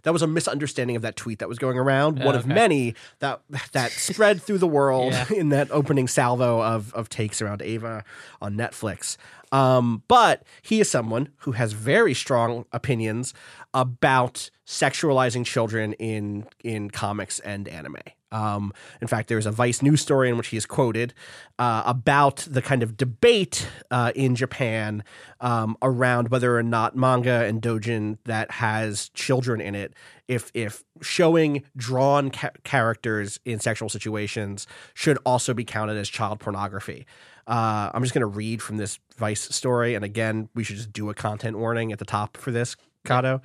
That 0.02 0.12
was 0.12 0.22
a 0.22 0.26
misunderstanding 0.26 0.96
of 0.96 1.02
that 1.02 1.16
tweet 1.16 1.38
that 1.40 1.48
was 1.48 1.58
going 1.58 1.78
around. 1.78 2.18
One 2.24 2.34
Oh, 2.34 2.38
of 2.38 2.46
many 2.46 2.94
that 3.20 3.40
that 3.72 3.90
spread 4.10 4.42
through 4.42 4.58
the 4.58 4.66
world 4.66 5.12
Yeah. 5.12 5.26
in 5.34 5.48
that 5.50 5.70
opening 5.70 6.08
salvo 6.08 6.62
of 6.62 6.92
of 6.94 7.08
takes 7.08 7.40
around 7.42 7.62
Eva 7.62 8.04
on 8.40 8.54
Netflix. 8.54 9.16
Um, 9.52 10.02
but 10.08 10.42
he 10.62 10.80
is 10.80 10.90
someone 10.90 11.28
who 11.38 11.52
has 11.52 11.72
very 11.72 12.12
strong 12.14 12.64
opinions 12.72 13.32
about 13.72 14.50
sexualizing 14.66 15.44
children 15.44 15.92
in 15.94 16.46
in 16.62 16.90
comics 16.90 17.38
and 17.40 17.68
anime. 17.68 17.96
Um, 18.34 18.72
in 19.00 19.06
fact, 19.06 19.28
there's 19.28 19.46
a 19.46 19.52
Vice 19.52 19.80
news 19.80 20.00
story 20.00 20.28
in 20.28 20.36
which 20.36 20.48
he 20.48 20.56
is 20.56 20.66
quoted 20.66 21.14
uh, 21.58 21.84
about 21.86 22.46
the 22.50 22.60
kind 22.60 22.82
of 22.82 22.96
debate 22.96 23.68
uh, 23.92 24.10
in 24.16 24.34
Japan 24.34 25.04
um, 25.40 25.76
around 25.80 26.30
whether 26.30 26.58
or 26.58 26.62
not 26.64 26.96
manga 26.96 27.44
and 27.44 27.62
dojin 27.62 28.18
that 28.24 28.50
has 28.50 29.08
children 29.10 29.60
in 29.60 29.76
it, 29.76 29.94
if 30.26 30.50
if 30.52 30.82
showing 31.00 31.62
drawn 31.76 32.30
ca- 32.30 32.50
characters 32.64 33.38
in 33.44 33.60
sexual 33.60 33.88
situations 33.88 34.66
should 34.94 35.18
also 35.24 35.54
be 35.54 35.64
counted 35.64 35.96
as 35.96 36.08
child 36.08 36.40
pornography. 36.40 37.06
Uh, 37.46 37.90
I'm 37.94 38.02
just 38.02 38.14
going 38.14 38.20
to 38.20 38.26
read 38.26 38.62
from 38.62 38.78
this 38.78 38.98
Vice 39.16 39.42
story, 39.54 39.94
and 39.94 40.04
again, 40.04 40.48
we 40.54 40.64
should 40.64 40.76
just 40.76 40.92
do 40.92 41.08
a 41.08 41.14
content 41.14 41.56
warning 41.56 41.92
at 41.92 42.00
the 42.00 42.04
top 42.04 42.36
for 42.36 42.50
this, 42.50 42.74
Cado. 43.06 43.42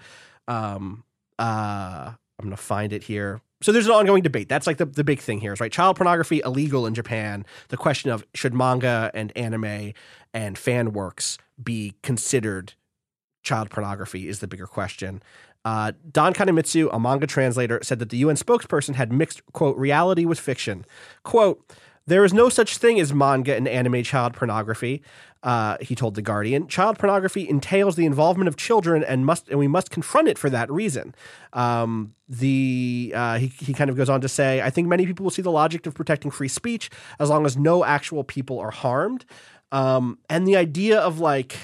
Um, 0.48 1.04
uh, 1.38 2.14
I'm 2.40 2.46
going 2.46 2.50
to 2.50 2.58
find 2.58 2.92
it 2.92 3.04
here. 3.04 3.42
So 3.62 3.72
there's 3.72 3.88
an 3.88 3.92
ongoing 3.92 4.24
debate. 4.24 4.48
That's 4.48 4.68
like 4.68 4.78
the, 4.78 4.86
the 4.86 5.04
big 5.04 5.20
thing 5.20 5.40
here 5.42 5.52
is 5.52 5.60
right. 5.60 5.72
Child 5.72 5.98
pornography 5.98 6.42
illegal 6.46 6.86
in 6.86 6.94
Japan. 6.94 7.46
The 7.68 7.78
question 7.78 8.10
of 8.10 8.26
should 8.34 8.54
manga 8.54 9.12
and 9.14 9.36
anime 9.36 9.94
and 10.34 10.58
fan 10.58 10.94
works 10.94 11.38
be 11.62 11.96
considered 12.02 12.74
child 13.44 13.70
pornography 13.70 14.28
is 14.28 14.40
the 14.40 14.48
bigger 14.48 14.68
question. 14.68 15.22
Uh, 15.66 15.92
Dan 16.10 16.34
Kanemitsu, 16.34 16.90
a 16.94 17.00
manga 17.00 17.28
translator, 17.28 17.80
said 17.84 18.00
that 18.00 18.10
the 18.10 18.18
UN 18.18 18.36
spokesperson 18.36 18.96
had 18.96 19.12
mixed, 19.12 19.42
quote, 19.52 19.78
reality 19.78 20.26
with 20.26 20.40
fiction. 20.40 20.86
Quote, 21.24 21.62
there 22.10 22.26
is 22.26 22.34
no 22.34 22.50
such 22.50 22.78
thing 22.78 23.00
as 23.00 23.14
manga 23.14 23.56
and 23.56 23.68
anime 23.68 24.04
child 24.04 24.34
pornography, 24.34 25.02
uh, 25.44 25.78
he 25.80 25.96
told 25.96 26.16
The 26.16 26.22
Guardian. 26.22 26.68
Child 26.68 27.00
pornography 27.00 27.48
entails 27.48 27.96
the 27.96 28.06
involvement 28.06 28.48
of 28.48 28.58
children 28.58 29.04
and 29.04 29.26
must 29.26 29.48
and 29.50 29.58
we 29.58 29.68
must 29.68 29.90
confront 29.90 30.28
it 30.28 30.38
for 30.38 30.50
that 30.50 30.70
reason. 30.72 31.16
Um, 31.54 32.16
the 32.28 33.14
uh, 33.16 33.38
he, 33.38 33.48
he 33.48 33.74
kind 33.74 33.90
of 33.90 33.96
goes 33.96 34.10
on 34.10 34.22
to 34.22 34.30
say, 34.30 34.62
I 34.62 34.70
think 34.70 34.88
many 34.88 35.06
people 35.06 35.24
will 35.24 35.32
see 35.32 35.42
the 35.42 35.52
logic 35.52 35.86
of 35.86 35.94
protecting 35.94 36.32
free 36.32 36.48
speech 36.48 36.90
as 37.20 37.30
long 37.30 37.46
as 37.46 37.56
no 37.56 37.86
actual 37.86 38.24
people 38.24 38.60
are 38.60 38.72
harmed. 38.72 39.26
Um, 39.72 40.18
and 40.30 40.48
the 40.48 40.58
idea 40.58 41.00
of 41.00 41.20
like 41.20 41.56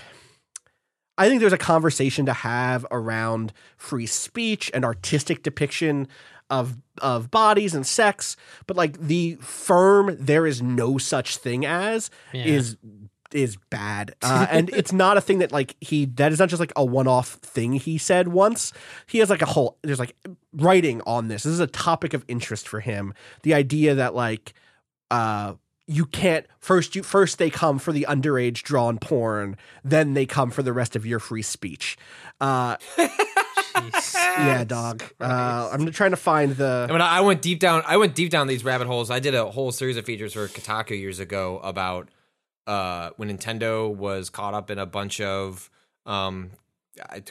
I 1.18 1.30
think 1.30 1.40
there's 1.40 1.54
a 1.54 1.58
conversation 1.58 2.26
to 2.26 2.34
have 2.34 2.86
around 2.92 3.54
free 3.78 4.06
speech 4.06 4.70
and 4.74 4.84
artistic 4.84 5.44
depiction 5.44 6.08
of 6.50 6.78
of 7.02 7.30
bodies 7.32 7.74
and 7.76 7.86
sex, 7.86 8.36
but 8.68 8.78
like 8.78 8.98
the 9.00 9.36
firm 9.42 10.16
there 10.20 10.46
is 10.46 10.62
no 10.62 10.98
such 10.98 11.38
thing 11.38 11.66
as 11.66 12.10
Yeah. 12.34 12.46
is 12.46 12.78
is 13.34 13.58
bad. 13.70 14.16
Uh, 14.22 14.48
and 14.50 14.70
it's 14.70 14.94
not 14.94 15.18
a 15.18 15.22
thing 15.22 15.40
that 15.40 15.52
like 15.52 15.76
he 15.82 16.06
that 16.06 16.32
is 16.32 16.40
not 16.40 16.48
just 16.48 16.60
like 16.60 16.72
a 16.76 16.86
one-off 16.86 17.34
thing 17.42 17.74
he 17.74 17.98
said 17.98 18.28
once. 18.30 18.72
He 19.08 19.18
has 19.18 19.30
like 19.30 19.42
a 19.42 19.46
whole 19.48 19.78
there's 19.82 20.00
like 20.00 20.16
writing 20.54 21.02
on 21.06 21.28
this. 21.28 21.44
This 21.44 21.54
is 21.54 21.60
a 21.60 21.68
topic 21.68 22.14
of 22.14 22.24
interest 22.28 22.68
for 22.68 22.80
him. 22.80 23.14
The 23.42 23.54
idea 23.54 23.96
that 23.96 24.16
like 24.16 24.54
uh 25.12 25.56
you 25.88 26.06
can't 26.06 26.46
first 26.60 26.96
you 26.96 27.04
first 27.04 27.38
they 27.38 27.50
come 27.50 27.78
for 27.80 27.92
the 27.92 28.06
underage 28.08 28.62
drawn 28.64 29.00
porn, 29.00 29.58
then 29.84 30.14
they 30.14 30.26
come 30.26 30.50
for 30.52 30.64
the 30.64 30.74
rest 30.74 30.96
of 30.96 31.06
your 31.06 31.20
free 31.20 31.42
speech. 31.42 31.98
Uh 32.40 32.78
yeah, 34.14 34.64
dog. 34.64 35.04
Uh 35.20 35.70
I'm 35.72 35.92
trying 35.92 36.12
to 36.12 36.18
find 36.18 36.56
the 36.56 36.88
I 36.90 36.92
mean, 36.92 37.02
I 37.02 37.22
went 37.22 37.42
deep 37.42 37.60
down. 37.60 37.84
I 37.86 37.98
went 37.98 38.16
deep 38.16 38.30
down 38.32 38.48
these 38.48 38.64
rabbit 38.64 38.88
holes. 38.88 39.10
I 39.12 39.20
did 39.20 39.36
a 39.36 39.46
whole 39.50 39.72
series 39.72 39.98
of 39.98 40.06
features 40.06 40.34
for 40.34 40.48
Kotaku 40.48 41.00
years 41.00 41.20
ago 41.20 41.60
about 41.64 42.10
uh, 42.68 43.12
when 43.18 43.30
Nintendo 43.36 43.94
was 43.94 44.30
caught 44.30 44.54
up 44.54 44.72
in 44.72 44.80
a 44.80 44.86
bunch 44.86 45.22
of 45.22 45.70
um, 46.06 46.52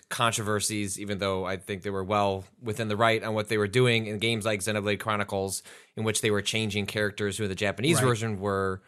controversies. 0.08 1.00
Even 1.00 1.18
though 1.18 1.44
I 1.44 1.56
think 1.56 1.82
they 1.82 1.90
were 1.90 2.04
well 2.04 2.44
within 2.62 2.88
the 2.88 2.96
right 2.96 3.22
on 3.22 3.34
what 3.34 3.48
they 3.48 3.58
were 3.58 3.68
doing 3.68 4.06
in 4.06 4.18
games 4.18 4.44
like 4.44 4.60
Xenoblade 4.60 5.00
Chronicles, 5.00 5.62
in 5.96 6.04
which 6.04 6.20
they 6.20 6.30
were 6.30 6.42
changing 6.42 6.86
characters 6.86 7.38
who 7.38 7.44
in 7.44 7.48
the 7.48 7.54
Japanese 7.56 7.96
Right. 7.96 8.04
version 8.04 8.40
were 8.40 8.82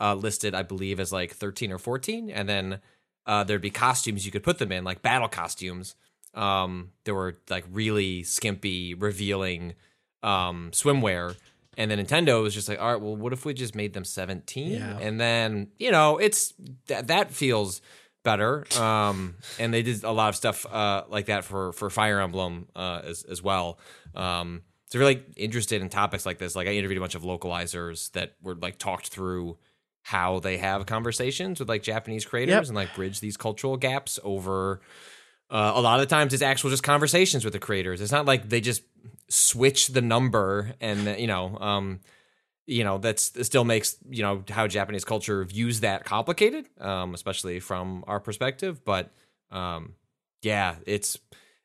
uh, 0.00 0.14
listed, 0.14 0.54
I 0.54 0.62
believe, 0.62 0.98
as 1.00 1.12
like 1.12 1.32
thirteen 1.32 1.72
or 1.72 1.78
fourteen, 1.78 2.30
and 2.30 2.48
then 2.48 2.80
uh, 3.26 3.44
there'd 3.44 3.60
be 3.62 3.70
costumes 3.70 4.24
you 4.26 4.32
could 4.32 4.42
put 4.42 4.58
them 4.58 4.72
in, 4.72 4.84
like 4.84 5.02
battle 5.02 5.28
costumes. 5.28 5.94
Um, 6.34 6.90
there 7.04 7.14
were 7.14 7.38
like 7.50 7.64
really 7.70 8.22
skimpy, 8.22 8.94
revealing 8.94 9.74
um, 10.22 10.70
swimwear. 10.72 11.36
And 11.78 11.90
then 11.90 11.98
Nintendo 11.98 12.42
was 12.42 12.52
just 12.54 12.68
like, 12.68 12.80
all 12.80 12.92
right, 12.92 13.00
well, 13.00 13.16
what 13.16 13.32
if 13.32 13.44
we 13.46 13.54
just 13.54 13.74
made 13.74 13.94
them 13.94 14.04
17? 14.04 14.72
Yeah. 14.72 14.98
And 14.98 15.18
then, 15.20 15.68
you 15.78 15.90
know, 15.90 16.18
it's 16.18 16.52
that 16.88 17.06
that 17.06 17.30
feels 17.30 17.80
better. 18.24 18.64
Um, 18.78 19.36
and 19.58 19.72
they 19.72 19.82
did 19.82 20.04
a 20.04 20.12
lot 20.12 20.28
of 20.28 20.36
stuff 20.36 20.66
uh, 20.70 21.04
like 21.08 21.26
that 21.26 21.44
for 21.44 21.72
for 21.72 21.88
Fire 21.90 22.20
Emblem 22.20 22.68
uh, 22.76 23.00
as 23.04 23.24
as 23.24 23.42
well. 23.42 23.78
Um, 24.14 24.62
so 24.86 24.98
if 24.98 25.00
you're 25.00 25.04
like 25.08 25.24
interested 25.36 25.80
in 25.80 25.88
topics 25.88 26.26
like 26.26 26.36
this, 26.38 26.54
like 26.54 26.68
I 26.68 26.72
interviewed 26.72 26.98
a 26.98 27.00
bunch 27.00 27.14
of 27.14 27.22
localizers 27.22 28.12
that 28.12 28.34
were 28.42 28.54
like 28.54 28.76
talked 28.78 29.08
through 29.08 29.56
how 30.02 30.40
they 30.40 30.58
have 30.58 30.84
conversations 30.84 31.58
with 31.58 31.68
like 31.70 31.82
Japanese 31.82 32.26
creators 32.26 32.52
Yep. 32.52 32.64
and 32.66 32.74
like 32.74 32.94
bridge 32.94 33.20
these 33.20 33.38
cultural 33.38 33.76
gaps 33.78 34.18
over 34.22 34.80
uh, 35.52 35.72
a 35.74 35.80
lot 35.80 36.00
of 36.00 36.08
the 36.08 36.12
times 36.14 36.32
it's 36.32 36.42
actual 36.42 36.70
just 36.70 36.82
conversations 36.82 37.44
with 37.44 37.52
the 37.52 37.58
creators. 37.60 38.00
It's 38.00 38.10
not 38.10 38.24
like 38.26 38.48
they 38.48 38.60
just 38.60 38.82
switch 39.28 39.88
the 39.88 40.00
number 40.02 40.72
and 40.80 41.06
uh, 41.06 41.10
you 41.12 41.26
know, 41.26 41.56
um, 41.58 42.00
you 42.66 42.84
know 42.84 42.98
that's 42.98 43.32
still 43.46 43.64
makes 43.64 43.96
you 44.08 44.22
know 44.22 44.42
how 44.48 44.66
Japanese 44.66 45.04
culture 45.04 45.44
views 45.44 45.80
that 45.80 46.04
complicated, 46.04 46.68
um, 46.80 47.12
especially 47.14 47.60
from 47.60 48.02
our 48.06 48.18
perspective. 48.20 48.84
But 48.84 49.10
um, 49.50 49.94
yeah, 50.42 50.76
it's 50.86 51.18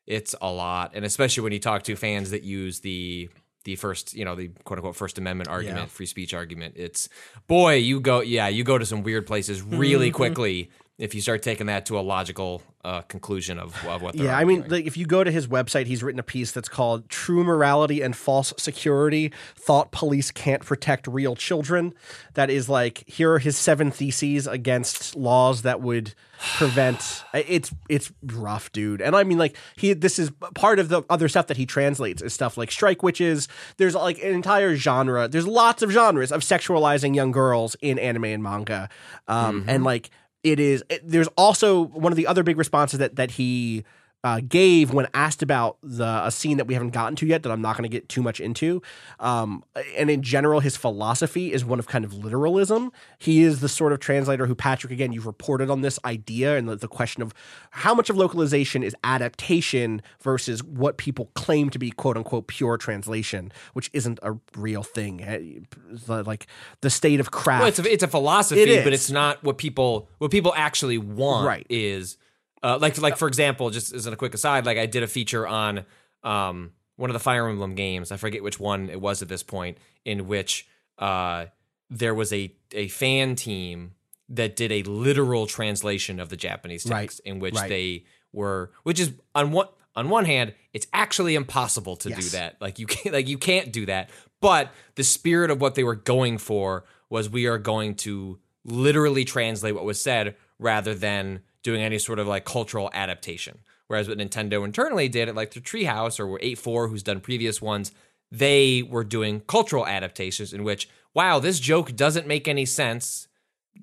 it's 0.06 0.34
a 0.40 0.50
lot, 0.50 0.92
and 0.94 1.04
especially 1.04 1.42
when 1.44 1.52
you 1.52 1.58
talk 1.60 1.82
to 1.84 1.96
fans 1.96 2.30
that 2.30 2.42
use 2.42 2.80
the 2.80 3.28
the 3.64 3.76
first 3.76 4.14
you 4.14 4.24
know 4.24 4.34
the 4.34 4.48
quote 4.64 4.78
unquote 4.78 4.96
First 4.96 5.18
Amendment 5.18 5.48
argument, 5.48 5.78
Yeah. 5.82 5.86
free 5.86 6.06
speech 6.06 6.34
argument. 6.34 6.74
It's 6.76 7.08
boy, 7.46 7.76
you 7.76 8.00
go 8.00 8.20
yeah, 8.20 8.48
you 8.48 8.64
go 8.64 8.76
to 8.76 8.84
some 8.86 9.02
weird 9.02 9.26
places 9.26 9.62
really 9.62 10.10
quickly 10.20 10.70
if 10.98 11.14
you 11.14 11.20
start 11.20 11.42
taking 11.42 11.66
that 11.66 11.86
to 11.86 11.98
a 11.98 12.02
logical 12.02 12.60
uh, 12.84 13.02
conclusion 13.02 13.58
of, 13.60 13.86
of 13.86 14.02
what 14.02 14.16
they're 14.16 14.26
Yeah, 14.26 14.36
I 14.36 14.44
mean, 14.44 14.64
like 14.66 14.84
if 14.84 14.96
you 14.96 15.06
go 15.06 15.22
to 15.22 15.30
his 15.30 15.46
website, 15.46 15.86
he's 15.86 16.02
written 16.02 16.18
a 16.18 16.24
piece 16.24 16.50
that's 16.50 16.68
called 16.68 17.08
"True 17.08 17.44
Morality 17.44 18.02
and 18.02 18.16
False 18.16 18.52
Security: 18.56 19.32
Thought 19.54 19.92
Police 19.92 20.32
Can't 20.32 20.64
Protect 20.64 21.06
Real 21.06 21.36
Children." 21.36 21.94
That 22.34 22.50
is 22.50 22.68
like 22.68 23.04
here 23.06 23.32
are 23.32 23.38
his 23.38 23.56
seven 23.56 23.92
theses 23.92 24.48
against 24.48 25.14
laws 25.14 25.62
that 25.62 25.80
would 25.80 26.14
prevent. 26.56 27.24
It's 27.34 27.72
it's 27.88 28.12
rough, 28.22 28.72
dude. 28.72 29.00
And 29.00 29.14
I 29.14 29.22
mean, 29.22 29.38
like 29.38 29.56
he 29.76 29.92
this 29.92 30.18
is 30.18 30.32
part 30.54 30.80
of 30.80 30.88
the 30.88 31.02
other 31.08 31.28
stuff 31.28 31.46
that 31.46 31.56
he 31.56 31.66
translates 31.66 32.20
is 32.22 32.32
stuff 32.32 32.56
like 32.56 32.72
strike 32.72 33.02
witches. 33.04 33.46
There's 33.76 33.94
like 33.94 34.18
an 34.18 34.32
entire 34.32 34.74
genre. 34.74 35.28
There's 35.28 35.46
lots 35.46 35.82
of 35.82 35.90
genres 35.90 36.32
of 36.32 36.40
sexualizing 36.40 37.14
young 37.14 37.30
girls 37.30 37.76
in 37.80 37.98
anime 38.00 38.24
and 38.24 38.42
manga, 38.42 38.88
um, 39.28 39.64
and 39.68 39.84
like 39.84 40.10
it 40.42 40.60
is 40.60 40.82
it- 40.88 41.02
there's 41.04 41.28
also 41.36 41.82
one 41.82 42.12
of 42.12 42.16
the 42.16 42.26
other 42.26 42.42
big 42.42 42.58
responses 42.58 42.98
that 42.98 43.16
that 43.16 43.32
he 43.32 43.84
uh, 44.24 44.40
gave 44.46 44.92
when 44.92 45.06
asked 45.14 45.42
about 45.42 45.78
the 45.82 46.22
a 46.24 46.30
scene 46.30 46.56
that 46.56 46.66
we 46.66 46.74
haven't 46.74 46.90
gotten 46.90 47.14
to 47.16 47.26
yet 47.26 47.42
that 47.44 47.52
I'm 47.52 47.62
not 47.62 47.76
going 47.76 47.88
to 47.88 47.94
get 47.94 48.08
too 48.08 48.22
much 48.22 48.40
into. 48.40 48.82
Um, 49.20 49.62
and 49.96 50.10
in 50.10 50.22
general, 50.22 50.60
his 50.60 50.76
philosophy 50.76 51.52
is 51.52 51.64
one 51.64 51.78
of 51.78 51.86
kind 51.86 52.04
of 52.04 52.12
literalism. 52.12 52.90
He 53.18 53.42
is 53.42 53.60
the 53.60 53.68
sort 53.68 53.92
of 53.92 54.00
translator 54.00 54.46
who, 54.46 54.54
Patrick, 54.54 54.92
again, 54.92 55.12
you've 55.12 55.26
reported 55.26 55.70
on 55.70 55.82
this 55.82 55.98
idea 56.04 56.56
and 56.56 56.68
the, 56.68 56.74
the 56.74 56.88
question 56.88 57.22
of 57.22 57.32
how 57.70 57.94
much 57.94 58.10
of 58.10 58.16
localization 58.16 58.82
is 58.82 58.94
adaptation 59.04 60.02
versus 60.20 60.64
what 60.64 60.96
people 60.96 61.30
claim 61.34 61.70
to 61.70 61.78
be 61.78 61.90
quote 61.90 62.16
unquote 62.16 62.48
pure 62.48 62.76
translation, 62.76 63.52
which 63.74 63.88
isn't 63.92 64.18
a 64.22 64.36
real 64.56 64.82
thing. 64.82 65.22
Eh, 65.22 65.60
Like 66.08 66.48
the 66.80 66.90
state 66.90 67.20
of 67.20 67.30
craft. 67.30 67.60
Well, 67.60 67.68
it's 67.68 67.78
a, 67.78 67.92
it's 67.92 68.02
a 68.02 68.08
philosophy, 68.08 68.62
It 68.62 68.84
but 68.84 68.92
it's 68.92 69.10
not 69.10 69.42
what 69.44 69.58
people 69.58 70.08
what 70.18 70.30
people 70.32 70.52
actually 70.56 70.98
want. 70.98 71.46
Right. 71.46 71.66
Is 71.68 72.16
uh, 72.62 72.78
like 72.80 72.98
like 72.98 73.16
for 73.16 73.28
example, 73.28 73.70
just 73.70 73.92
as 73.92 74.06
a 74.06 74.16
quick 74.16 74.34
aside, 74.34 74.66
like 74.66 74.78
I 74.78 74.86
did 74.86 75.02
a 75.02 75.06
feature 75.06 75.46
on 75.46 75.84
um, 76.22 76.72
one 76.96 77.10
of 77.10 77.14
the 77.14 77.20
Fire 77.20 77.48
Emblem 77.48 77.74
games. 77.74 78.10
I 78.12 78.16
forget 78.16 78.42
which 78.42 78.58
one 78.60 78.90
it 78.90 79.00
was 79.00 79.22
at 79.22 79.28
this 79.28 79.42
point, 79.42 79.78
in 80.04 80.26
which 80.26 80.66
uh, 80.98 81.46
there 81.90 82.14
was 82.14 82.32
a 82.32 82.52
a 82.72 82.88
fan 82.88 83.34
team 83.36 83.92
that 84.30 84.56
did 84.56 84.70
a 84.72 84.82
literal 84.82 85.46
translation 85.46 86.20
of 86.20 86.28
the 86.28 86.36
Japanese 86.36 86.84
Right. 86.86 87.02
text, 87.02 87.20
in 87.24 87.38
which 87.38 87.54
Right. 87.54 87.68
they 87.68 88.04
were, 88.32 88.72
which 88.82 89.00
is 89.00 89.12
on 89.34 89.52
one 89.52 89.68
on 89.96 90.08
one 90.10 90.26
hand, 90.26 90.54
it's 90.72 90.86
actually 90.92 91.34
impossible 91.34 91.96
to 91.96 92.10
do 92.10 92.22
that. 92.30 92.56
Like 92.60 92.78
you 92.78 92.86
can't 92.86 93.14
like 93.14 93.28
you 93.28 93.38
can't 93.38 93.72
do 93.72 93.86
that. 93.86 94.10
But 94.40 94.70
the 94.94 95.02
spirit 95.04 95.50
of 95.50 95.60
what 95.60 95.74
they 95.74 95.82
were 95.84 95.96
going 95.96 96.38
for 96.38 96.84
was 97.10 97.28
we 97.30 97.46
are 97.46 97.58
going 97.58 97.94
to 97.96 98.38
literally 98.64 99.24
translate 99.24 99.74
what 99.74 99.84
was 99.84 100.00
said 100.00 100.36
rather 100.58 100.94
than 100.94 101.40
doing 101.68 101.82
any 101.82 101.98
sort 101.98 102.18
of 102.18 102.26
like 102.26 102.46
cultural 102.46 102.88
adaptation. 102.94 103.58
Whereas 103.88 104.08
what 104.08 104.16
Nintendo 104.16 104.64
internally 104.64 105.06
did 105.06 105.34
like 105.36 105.52
the 105.52 105.60
Treehouse 105.60 106.18
or 106.18 106.38
8-4, 106.38 106.88
who's 106.88 107.02
done 107.02 107.20
previous 107.20 107.60
ones, 107.60 107.92
they 108.32 108.82
were 108.82 109.04
doing 109.04 109.40
cultural 109.40 109.86
adaptations 109.86 110.54
in 110.54 110.64
which, 110.64 110.88
wow, 111.12 111.38
this 111.38 111.60
joke 111.60 111.94
doesn't 111.94 112.26
make 112.26 112.48
any 112.48 112.64
sense 112.64 113.28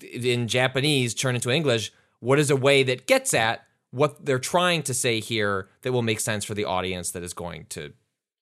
in 0.01 0.47
Japanese 0.47 1.13
turn 1.13 1.35
into 1.35 1.51
English. 1.51 1.91
What 2.21 2.39
is 2.39 2.49
a 2.49 2.55
way 2.55 2.81
that 2.81 3.05
gets 3.05 3.35
at 3.35 3.67
what 3.91 4.25
they're 4.25 4.39
trying 4.39 4.81
to 4.83 4.93
say 4.95 5.19
here 5.19 5.69
that 5.83 5.91
will 5.91 6.01
make 6.01 6.19
sense 6.19 6.43
for 6.43 6.55
the 6.55 6.65
audience 6.65 7.11
that 7.11 7.21
is 7.21 7.33
going 7.33 7.67
to 7.69 7.93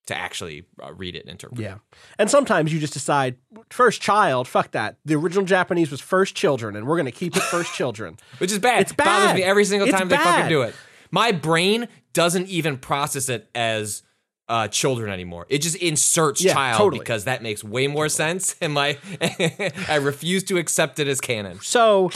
to 0.07 0.17
actually 0.17 0.65
uh, 0.81 0.93
read 0.93 1.15
it 1.15 1.21
and 1.21 1.29
interpret 1.29 1.59
it? 1.59 1.63
Yeah. 1.63 1.77
And 2.19 2.29
sometimes 2.29 2.73
you 2.73 2.79
just 2.79 2.93
decide, 2.93 3.37
first 3.69 4.01
child, 4.01 4.47
fuck 4.47 4.71
that. 4.71 4.97
The 5.05 5.15
original 5.15 5.45
Japanese 5.45 5.91
was 5.91 6.01
first 6.01 6.35
children, 6.35 6.75
and 6.75 6.87
we're 6.87 6.97
going 6.97 7.05
to 7.05 7.11
keep 7.11 7.35
it 7.35 7.43
first 7.43 7.73
children. 7.73 8.17
which 8.39 8.51
is 8.51 8.59
bad. 8.59 8.81
It's 8.81 8.91
It 8.91 8.97
bothers 8.97 9.33
me 9.33 9.43
every 9.43 9.65
single 9.65 9.87
It's 9.87 9.97
time 9.97 10.09
they 10.09 10.17
fucking 10.17 10.49
do 10.49 10.61
it. 10.63 10.75
My 11.11 11.31
brain 11.31 11.87
doesn't 12.13 12.47
even 12.47 12.77
process 12.77 13.29
it 13.29 13.49
as 13.53 14.03
uh, 14.49 14.67
children 14.67 15.09
anymore. 15.11 15.45
It 15.49 15.59
just 15.61 15.75
inserts 15.77 16.43
Yeah, 16.43 16.53
child 16.53 16.77
totally. 16.77 16.99
because 16.99 17.25
that 17.25 17.41
makes 17.41 17.63
way 17.63 17.87
more 17.87 18.09
sense, 18.09 18.55
and 18.61 18.73
my 18.73 18.97
I 19.87 19.95
refuse 20.01 20.43
to 20.45 20.57
accept 20.57 20.99
it 20.99 21.07
as 21.07 21.21
canon. 21.21 21.59
So, 21.61 22.11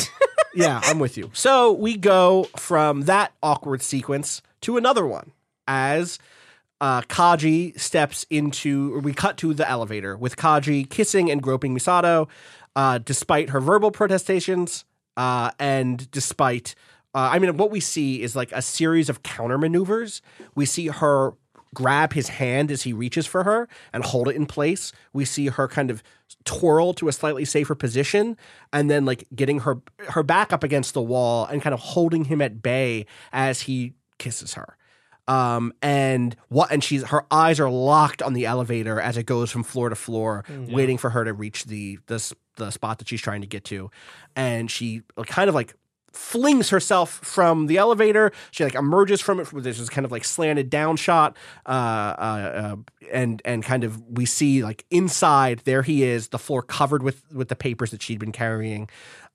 yeah, 0.55 0.81
I'm 0.83 0.99
with 0.99 1.17
you. 1.17 1.31
So 1.33 1.71
we 1.71 1.95
go 1.95 2.47
from 2.57 3.03
that 3.03 3.31
awkward 3.41 3.81
sequence 3.81 4.41
to 4.61 4.77
another 4.77 5.05
one 5.07 5.31
as 5.67 6.19
uh, 6.81 7.01
Kaji 7.01 7.79
steps 7.79 8.25
into, 8.29 8.99
we 8.99 9.13
cut 9.13 9.37
to 9.37 9.53
the 9.53 9.67
elevator 9.69 10.15
with 10.17 10.35
Kaji 10.35 10.89
kissing 10.89 11.31
and 11.31 11.41
groping 11.41 11.75
Misato, 11.75 12.27
uh, 12.75 12.99
despite 12.99 13.49
her 13.49 13.59
verbal 13.59 13.91
protestations 13.91 14.85
uh, 15.15 15.51
and 15.59 16.09
despite 16.11 16.75
Uh, 17.15 17.31
I 17.33 17.39
mean, 17.39 17.57
what 17.57 17.71
we 17.71 17.79
see 17.79 18.21
is 18.21 18.35
like 18.35 18.51
a 18.51 18.61
series 18.61 19.09
of 19.09 19.23
counter 19.23 19.57
maneuvers. 19.57 20.21
We 20.53 20.65
see 20.65 20.87
her 20.87 21.33
grab 21.73 22.13
his 22.13 22.29
hand 22.29 22.69
as 22.69 22.83
he 22.83 22.93
reaches 22.93 23.25
for 23.25 23.43
her 23.43 23.67
and 23.91 24.03
hold 24.03 24.27
it 24.27 24.35
in 24.35 24.45
place. 24.45 24.91
We 25.13 25.25
see 25.25 25.47
her 25.47 25.67
kind 25.67 25.89
of 25.89 26.03
twirl 26.43 26.93
to 26.93 27.07
a 27.07 27.11
slightly 27.11 27.45
safer 27.45 27.75
position 27.75 28.37
and 28.71 28.89
then 28.89 29.05
like 29.05 29.25
getting 29.33 29.61
her 29.61 29.81
her 30.09 30.21
back 30.21 30.53
up 30.53 30.63
against 30.63 30.93
the 30.93 31.01
wall 31.01 31.45
and 31.45 31.61
kind 31.61 31.73
of 31.73 31.79
holding 31.79 32.25
him 32.25 32.41
at 32.41 32.61
bay 32.61 33.05
as 33.31 33.61
he 33.61 33.93
kisses 34.19 34.53
her. 34.53 34.77
Um, 35.27 35.73
and 35.81 36.35
what 36.47 36.71
and 36.71 36.83
she's 36.83 37.03
her 37.03 37.25
eyes 37.31 37.59
are 37.59 37.69
locked 37.69 38.21
on 38.21 38.33
the 38.33 38.45
elevator 38.45 38.99
as 38.99 39.17
it 39.17 39.23
goes 39.23 39.51
from 39.51 39.63
floor 39.63 39.89
to 39.89 39.95
floor, 39.95 40.45
waiting 40.69 40.97
for 40.97 41.09
her 41.09 41.25
to 41.25 41.33
reach 41.33 41.65
the 41.65 41.99
the 42.07 42.33
the 42.55 42.71
spot 42.71 42.99
that 42.99 43.09
she's 43.09 43.21
trying 43.21 43.41
to 43.41 43.47
get 43.47 43.63
to, 43.65 43.91
and 44.35 44.71
she 44.71 45.03
kind 45.25 45.49
of 45.49 45.55
like 45.55 45.75
flings 46.17 46.69
herself 46.69 47.11
from 47.23 47.67
the 47.67 47.77
elevator. 47.77 48.31
She 48.51 48.63
like 48.63 48.75
emerges 48.75 49.21
from 49.21 49.39
it. 49.39 49.47
There's 49.53 49.77
this 49.77 49.89
kind 49.89 50.03
of 50.05 50.11
like 50.11 50.25
slanted 50.25 50.69
down 50.69 50.97
shot, 50.97 51.37
uh, 51.65 51.69
uh, 51.69 52.51
uh, 52.55 52.75
and 53.11 53.41
and 53.45 53.63
kind 53.63 53.83
of 53.83 54.01
we 54.09 54.25
see 54.25 54.63
like 54.63 54.85
inside 54.89 55.61
there 55.65 55.83
he 55.83 56.03
is, 56.03 56.29
the 56.29 56.39
floor 56.39 56.61
covered 56.61 57.03
with 57.03 57.23
with 57.33 57.49
the 57.49 57.55
papers 57.55 57.91
that 57.91 58.01
she'd 58.01 58.19
been 58.19 58.31
carrying. 58.31 58.89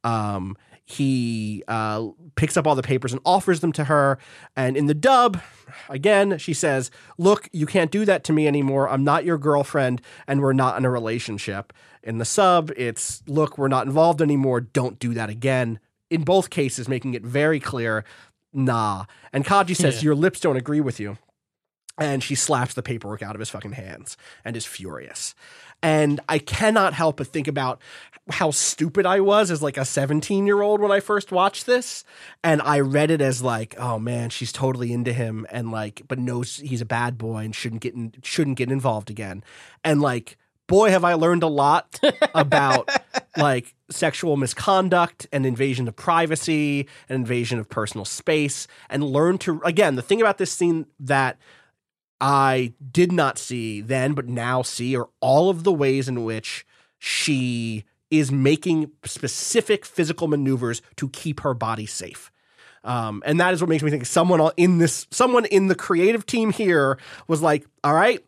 Um, 0.05 0.57
he 0.85 1.63
uh, 1.69 2.09
picks 2.35 2.57
up 2.57 2.67
all 2.67 2.75
the 2.75 2.83
papers 2.83 3.13
and 3.13 3.23
offers 3.25 3.61
them 3.61 3.73
to 3.73 3.85
her. 3.85 4.19
And 4.57 4.77
in 4.77 4.87
the 4.87 4.95
dub, 4.95 5.41
again, 5.89 6.39
she 6.39 6.55
says, 6.55 6.91
Look, 7.19 7.49
you 7.53 7.67
can't 7.67 7.91
do 7.91 8.05
that 8.05 8.25
to 8.25 8.33
me 8.33 8.47
anymore. 8.47 8.89
I'm 8.89 9.05
not 9.05 9.25
your 9.25 9.39
girlfriend, 9.39 10.03
and 10.27 10.41
we're 10.41 10.53
not 10.53 10.77
in 10.77 10.85
a 10.85 10.91
relationship. 10.91 11.73
In 12.03 12.19
the 12.19 12.25
sub, 12.25 12.71
it's, 12.77 13.23
Look, 13.27 13.59
we're 13.59 13.69
not 13.69 13.87
involved 13.87 14.21
anymore. 14.21 14.61
Don't 14.61 14.99
do 14.99 15.15
that 15.15 15.31
again. 15.31 15.79
In 16.11 16.25
both 16.25 16.51
cases, 16.51 16.89
making 16.89 17.15
it 17.15 17.23
very 17.23 17.61
clear, 17.61 18.05
nah. 18.53 19.07
And 19.33 19.45
Kaji 19.45 19.77
says, 19.77 20.03
Your 20.03 20.15
lips 20.15 20.41
don't 20.41 20.57
agree 20.57 20.81
with 20.81 21.01
you 21.01 21.17
and 21.99 22.23
she 22.23 22.35
slaps 22.35 22.75
the 22.75 22.83
paperwork 22.83 23.23
out 23.23 23.35
of 23.35 23.41
his 23.41 23.51
fucking 23.51 23.73
hands 23.73 24.17
and 24.45 24.57
is 24.57 24.65
furious. 24.65 25.35
And 25.83 26.21
I 26.29 26.39
cannot 26.39 26.95
help 26.95 27.17
but 27.17 27.27
think 27.27 27.49
about 27.49 27.81
how 28.31 28.53
stupid 28.53 29.05
I 29.05 29.21
was 29.21 29.51
as 29.51 29.63
like 29.63 29.77
a 29.77 29.85
17 29.85 30.47
year 30.47 30.63
old 30.63 30.81
when 30.81 30.93
I 30.93 31.01
first 31.01 31.33
watched 31.33 31.67
this. 31.67 32.05
And 32.45 32.63
I 32.63 32.81
read 32.81 33.11
it 33.11 33.21
as 33.21 33.43
like, 33.43 33.75
oh 33.79 33.99
man, 33.99 34.31
she's 34.31 34.53
totally 34.53 34.93
into 34.93 35.13
him 35.13 35.47
and 35.51 35.73
like, 35.73 36.03
but 36.07 36.19
knows 36.19 36.57
he's 36.57 36.81
a 36.81 36.87
bad 36.87 37.19
boy 37.19 37.39
and 37.39 37.55
shouldn't 37.55 37.83
get 37.83 37.95
in, 37.95 38.15
shouldn't 38.23 38.59
get 38.59 38.71
involved 38.71 39.11
again. 39.11 39.43
And 39.83 40.01
like, 40.01 40.37
boy, 40.69 40.91
have 40.91 41.05
I 41.05 41.15
learned 41.15 41.43
a 41.43 41.49
lot 41.49 41.99
about 42.35 42.89
like 43.37 43.75
sexual 43.91 44.37
misconduct 44.37 45.27
and 45.33 45.45
invasion 45.45 45.89
of 45.89 45.97
privacy 45.97 46.89
and 47.09 47.17
invasion 47.17 47.59
of 47.59 47.69
personal 47.69 48.05
space 48.05 48.67
and 48.89 49.03
learn 49.05 49.39
to 49.39 49.61
again 49.65 49.97
the 49.97 50.03
thing 50.03 50.21
about 50.21 50.39
this 50.39 50.53
scene 50.53 50.87
that 51.01 51.39
I 52.23 52.73
did 52.93 53.11
not 53.11 53.37
see 53.37 53.81
then, 53.81 54.13
but 54.15 54.29
now 54.29 54.63
see 54.63 54.97
are 54.97 55.09
all 55.21 55.51
of 55.51 55.65
the 55.65 55.73
ways 55.73 56.09
in 56.09 56.23
which 56.23 56.65
she 57.01 57.85
is 58.13 58.31
making 58.31 58.93
specific 59.05 59.85
physical 59.85 60.29
maneuvers 60.29 60.83
to 60.97 61.09
keep 61.09 61.41
her 61.41 61.53
body 61.53 61.85
safe. 61.85 62.31
Um, 62.85 63.25
and 63.27 63.41
that 63.41 63.53
is 63.55 63.61
what 63.61 63.69
makes 63.69 63.83
me 63.83 63.91
think 63.91 64.07
someone 64.07 64.53
in 64.57 64.79
this, 64.79 65.09
someone 65.11 65.47
in 65.47 65.67
the 65.67 65.75
creative 65.75 66.25
team 66.25 66.53
here 66.53 66.97
was 67.27 67.43
like, 67.43 67.67
all 67.83 67.95
right, 67.95 68.25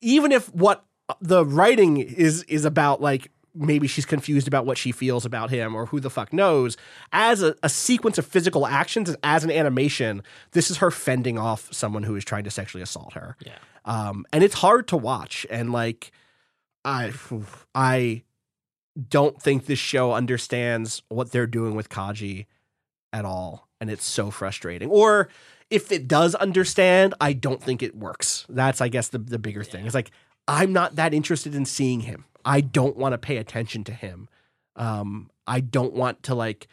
even 0.00 0.32
if 0.32 0.52
what 0.52 0.84
the 1.20 1.44
writing 1.46 1.98
is 1.98 2.42
is 2.44 2.64
about 2.64 3.00
like 3.00 3.30
maybe 3.58 3.86
she's 3.86 4.06
confused 4.06 4.46
about 4.46 4.64
what 4.64 4.78
she 4.78 4.92
feels 4.92 5.24
about 5.24 5.50
him 5.50 5.74
or 5.74 5.86
who 5.86 6.00
the 6.00 6.10
fuck 6.10 6.32
knows. 6.32 6.76
As 7.12 7.42
a, 7.42 7.54
a 7.62 7.68
sequence 7.68 8.18
of 8.18 8.26
physical 8.26 8.66
actions 8.66 9.14
as 9.22 9.44
an 9.44 9.50
animation 9.50 10.22
this 10.52 10.70
is 10.70 10.78
her 10.78 10.90
fending 10.90 11.38
off 11.38 11.72
someone 11.72 12.04
who 12.04 12.14
is 12.16 12.24
trying 12.24 12.44
to 12.44 12.50
sexually 12.50 12.82
assault 12.82 13.14
her. 13.14 13.36
Yeah. 13.44 13.58
um 13.84 14.24
and 14.32 14.44
it's 14.44 14.54
hard 14.54 14.86
to 14.88 14.96
watch. 14.96 15.46
And 15.50 15.72
like 15.72 16.12
i 16.84 17.12
i 17.74 18.22
don't 19.08 19.40
think 19.40 19.66
this 19.66 19.78
show 19.78 20.12
understands 20.12 21.02
what 21.08 21.30
they're 21.30 21.46
doing 21.46 21.74
with 21.74 21.88
kaji 21.88 22.46
at 23.12 23.24
all. 23.24 23.68
And 23.80 23.90
it's 23.90 24.04
so 24.04 24.30
frustrating. 24.30 24.90
Or 24.90 25.28
if 25.70 25.92
it 25.92 26.08
does 26.08 26.34
understand 26.36 27.14
i 27.20 27.32
don't 27.32 27.62
think 27.62 27.82
it 27.82 27.96
works. 27.96 28.46
That's 28.48 28.80
i 28.80 28.88
guess 28.88 29.08
the, 29.08 29.18
the 29.18 29.38
bigger 29.38 29.64
thing. 29.64 29.84
It's 29.86 29.94
like 29.94 30.10
i'm 30.46 30.72
not 30.72 30.96
that 30.96 31.12
interested 31.12 31.54
in 31.54 31.64
seeing 31.64 32.00
him 32.00 32.24
i 32.44 32.60
don't 32.60 32.96
want 32.96 33.12
to 33.12 33.18
pay 33.18 33.36
attention 33.36 33.84
to 33.84 33.92
him. 33.92 34.28
Um 34.76 35.30
i 35.46 35.60
don't 35.60 35.94
want 35.94 36.22
to 36.24 36.34
like 36.34 36.68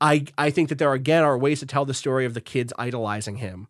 i 0.00 0.24
i 0.36 0.50
think 0.50 0.68
that 0.68 0.78
there 0.78 0.92
again 0.92 1.24
are 1.24 1.36
ways 1.38 1.60
to 1.60 1.66
tell 1.66 1.84
the 1.84 1.94
story 1.94 2.24
of 2.24 2.34
the 2.34 2.40
kids 2.40 2.72
idolizing 2.78 3.36
him 3.36 3.68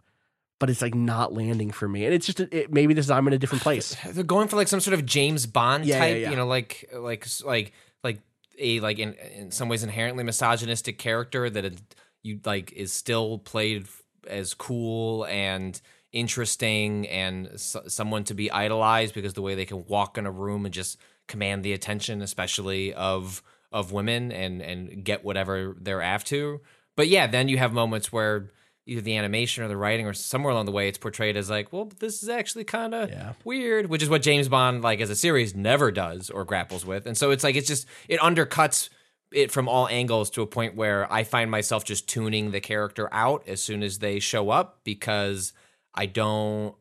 but 0.61 0.69
it's 0.69 0.83
like 0.83 0.93
not 0.95 1.33
landing 1.33 1.71
for 1.71 1.89
me. 1.89 2.05
And 2.05 2.13
it's 2.13 2.27
just 2.27 2.41
it, 2.41 2.73
maybe 2.73 2.93
this 2.93 3.07
is 3.07 3.11
i'm 3.13 3.27
in 3.29 3.33
a 3.33 3.39
different 3.39 3.63
place. 3.69 3.97
They're 4.05 4.25
going 4.25 4.49
for 4.49 4.57
like 4.57 4.67
some 4.69 4.81
sort 4.81 4.95
of 4.95 5.07
James 5.07 5.47
Bond 5.47 5.85
Yeah, 5.87 5.95
yeah, 5.95 6.01
type, 6.01 6.21
yeah. 6.23 6.31
you 6.31 6.37
know, 6.37 6.47
like 6.49 6.89
like 6.95 7.27
like 7.45 7.73
like 8.03 8.19
a 8.59 8.81
like 8.81 8.99
in 8.99 9.15
in 9.15 9.51
some 9.53 9.69
ways 9.69 9.85
inherently 9.85 10.25
misogynistic 10.25 10.99
character 10.99 11.49
that 11.49 11.65
it, 11.65 11.81
you 12.25 12.41
like 12.45 12.73
is 12.73 12.93
still 12.93 13.39
played 13.39 13.87
as 14.27 14.53
cool 14.53 15.25
and 15.27 15.81
interesting 16.13 17.07
and 17.09 17.47
s- 17.55 17.77
someone 17.87 18.25
to 18.25 18.35
be 18.35 18.51
idolized 18.51 19.15
because 19.15 19.35
the 19.35 19.43
way 19.43 19.55
they 19.55 19.65
can 19.65 19.85
walk 19.87 20.19
in 20.19 20.27
a 20.27 20.31
room 20.33 20.65
and 20.65 20.75
just 20.75 20.99
command 21.29 21.63
the 21.63 21.73
attention 21.73 22.21
especially 22.23 22.93
of 22.95 23.43
of 23.71 23.93
women 23.93 24.33
and 24.33 24.61
and 24.61 25.05
get 25.05 25.25
whatever 25.25 25.77
they're 25.81 26.03
after 26.03 26.59
but 26.97 27.07
yeah 27.09 27.27
then 27.27 27.49
you 27.49 27.59
have 27.59 27.73
moments 27.73 28.11
where 28.13 28.51
either 28.87 29.03
the 29.03 29.15
animation 29.17 29.63
or 29.63 29.69
the 29.69 29.77
writing 29.77 30.07
or 30.07 30.15
somewhere 30.15 30.51
along 30.53 30.65
the 30.65 30.73
way 30.73 30.89
it's 30.89 30.97
portrayed 30.97 31.37
as 31.37 31.51
like 31.51 31.71
well 31.73 31.91
this 32.01 32.23
is 32.23 32.29
actually 32.31 32.65
kind 32.65 32.95
of 32.95 33.11
Yeah. 33.11 33.35
weird 33.45 33.87
which 33.91 34.03
is 34.03 34.09
what 34.09 34.23
james 34.23 34.49
bond 34.49 34.83
like 34.83 35.01
as 35.01 35.11
a 35.11 35.17
series 35.17 35.55
never 35.55 35.91
does 35.93 36.31
or 36.31 36.45
grapples 36.47 36.87
with 36.87 37.07
and 37.07 37.17
so 37.17 37.31
it's 37.31 37.45
like 37.45 37.55
it's 37.57 37.69
just 37.69 37.87
it 38.09 38.19
undercuts 38.21 38.89
it 39.31 39.53
from 39.53 39.69
all 39.69 39.87
angles 39.89 40.31
to 40.31 40.41
a 40.41 40.47
point 40.47 40.75
where 40.75 41.13
i 41.13 41.23
find 41.23 41.51
myself 41.51 41.85
just 41.85 42.09
tuning 42.09 42.51
the 42.51 42.61
character 42.61 43.07
out 43.13 43.47
as 43.47 43.63
soon 43.63 43.83
as 43.83 43.99
they 43.99 44.19
show 44.19 44.49
up 44.49 44.81
because 44.85 45.53
i 45.95 46.07
don't 46.07 46.75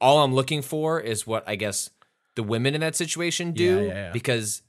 all 0.00 0.24
i'm 0.24 0.34
looking 0.34 0.60
for 0.62 0.98
is 0.98 1.24
what 1.24 1.44
i 1.48 1.54
guess 1.54 1.90
the 2.34 2.42
women 2.42 2.74
in 2.74 2.80
that 2.80 2.96
situation 2.96 3.52
do 3.52 3.64
Yeah, 3.64 3.80
yeah, 3.80 3.86
yeah. 3.94 4.12
because 4.12 4.62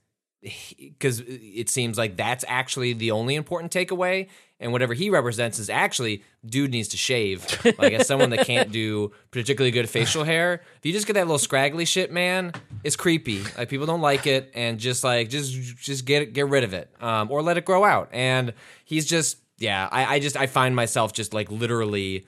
because 0.78 1.22
it 1.26 1.70
seems 1.70 1.98
like 1.98 2.16
that's 2.18 2.46
actually 2.48 2.94
the 2.94 3.10
only 3.10 3.34
important 3.34 3.74
takeaway 3.74 4.28
and 4.60 4.72
whatever 4.72 4.94
he 4.94 5.10
represents 5.10 5.58
is 5.58 5.72
actually 5.72 6.24
dude 6.46 6.70
needs 6.70 6.90
to 6.90 6.98
shave. 6.98 7.44
Like 7.80 7.94
as 7.94 8.06
someone 8.12 8.30
that 8.30 8.46
can't 8.46 8.72
do 8.72 9.12
particularly 9.32 9.72
good 9.72 9.90
facial 9.90 10.24
hair 10.24 10.62
if 10.78 10.86
you 10.86 10.94
just 10.94 11.08
get 11.08 11.14
that 11.14 11.26
little 11.26 11.40
scraggly 11.40 11.86
shit 11.86 12.12
man 12.12 12.52
it's 12.84 12.96
creepy. 12.96 13.42
Like 13.58 13.70
people 13.70 13.88
don't 13.88 14.02
like 14.02 14.28
it 14.28 14.52
and 14.54 14.78
just 14.78 15.04
like 15.04 15.30
just 15.30 15.52
just 15.78 16.06
get 16.06 16.22
it 16.22 16.34
get 16.34 16.48
rid 16.48 16.64
of 16.64 16.74
it 16.76 16.92
um, 17.02 17.32
or 17.32 17.42
let 17.42 17.58
it 17.58 17.66
grow 17.66 17.84
out. 17.84 18.10
And 18.12 18.54
he's 18.84 19.08
just 19.08 19.38
yeah 19.58 19.88
I, 19.92 20.16
I 20.16 20.20
just 20.20 20.36
i 20.36 20.48
find 20.48 20.76
myself 20.76 21.14
just 21.14 21.34
like 21.34 21.50
literally 21.50 22.28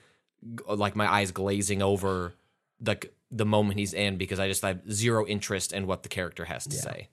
like 0.68 0.96
my 0.96 1.12
eyes 1.12 1.32
glazing 1.32 1.82
over 1.82 2.34
the 2.80 2.98
the 3.32 3.46
moment 3.46 3.80
he's 3.80 3.94
in 3.94 4.18
because 4.18 4.40
i 4.40 4.48
just 4.48 4.62
have 4.62 4.80
zero 4.92 5.26
interest 5.28 5.74
in 5.74 5.86
what 5.88 6.04
the 6.04 6.10
character 6.10 6.46
has 6.46 6.66
to 6.66 6.76
say 6.76 7.10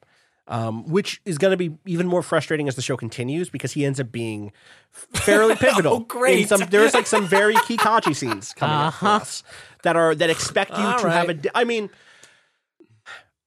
um, 0.46 0.84
which 0.86 1.22
is 1.24 1.38
going 1.38 1.52
to 1.52 1.56
be 1.56 1.74
even 1.86 2.06
more 2.06 2.20
frustrating 2.22 2.68
as 2.68 2.76
the 2.76 2.82
show 2.82 2.98
continues 2.98 3.48
because 3.48 3.72
he 3.72 3.82
ends 3.86 3.98
up 3.98 4.12
being 4.12 4.52
fairly 4.92 5.54
pivotal. 5.56 5.94
Oh, 5.94 6.00
great. 6.00 6.40
In 6.40 6.46
some, 6.48 6.60
there's 6.68 6.92
like 6.92 7.06
some 7.06 7.26
very 7.26 7.54
key 7.66 7.78
Kaji 7.78 8.14
scenes 8.20 8.52
coming 8.52 8.76
up 8.76 8.92
for 8.92 9.06
us 9.06 9.42
that 9.84 9.96
are 9.96 10.14
that 10.14 10.28
expect 10.28 10.72
you 10.72 10.84
All 10.84 10.98
to 10.98 11.08
have 11.10 11.30
a. 11.30 11.32
right. 11.32 11.46
I 11.54 11.64
mean, 11.64 11.88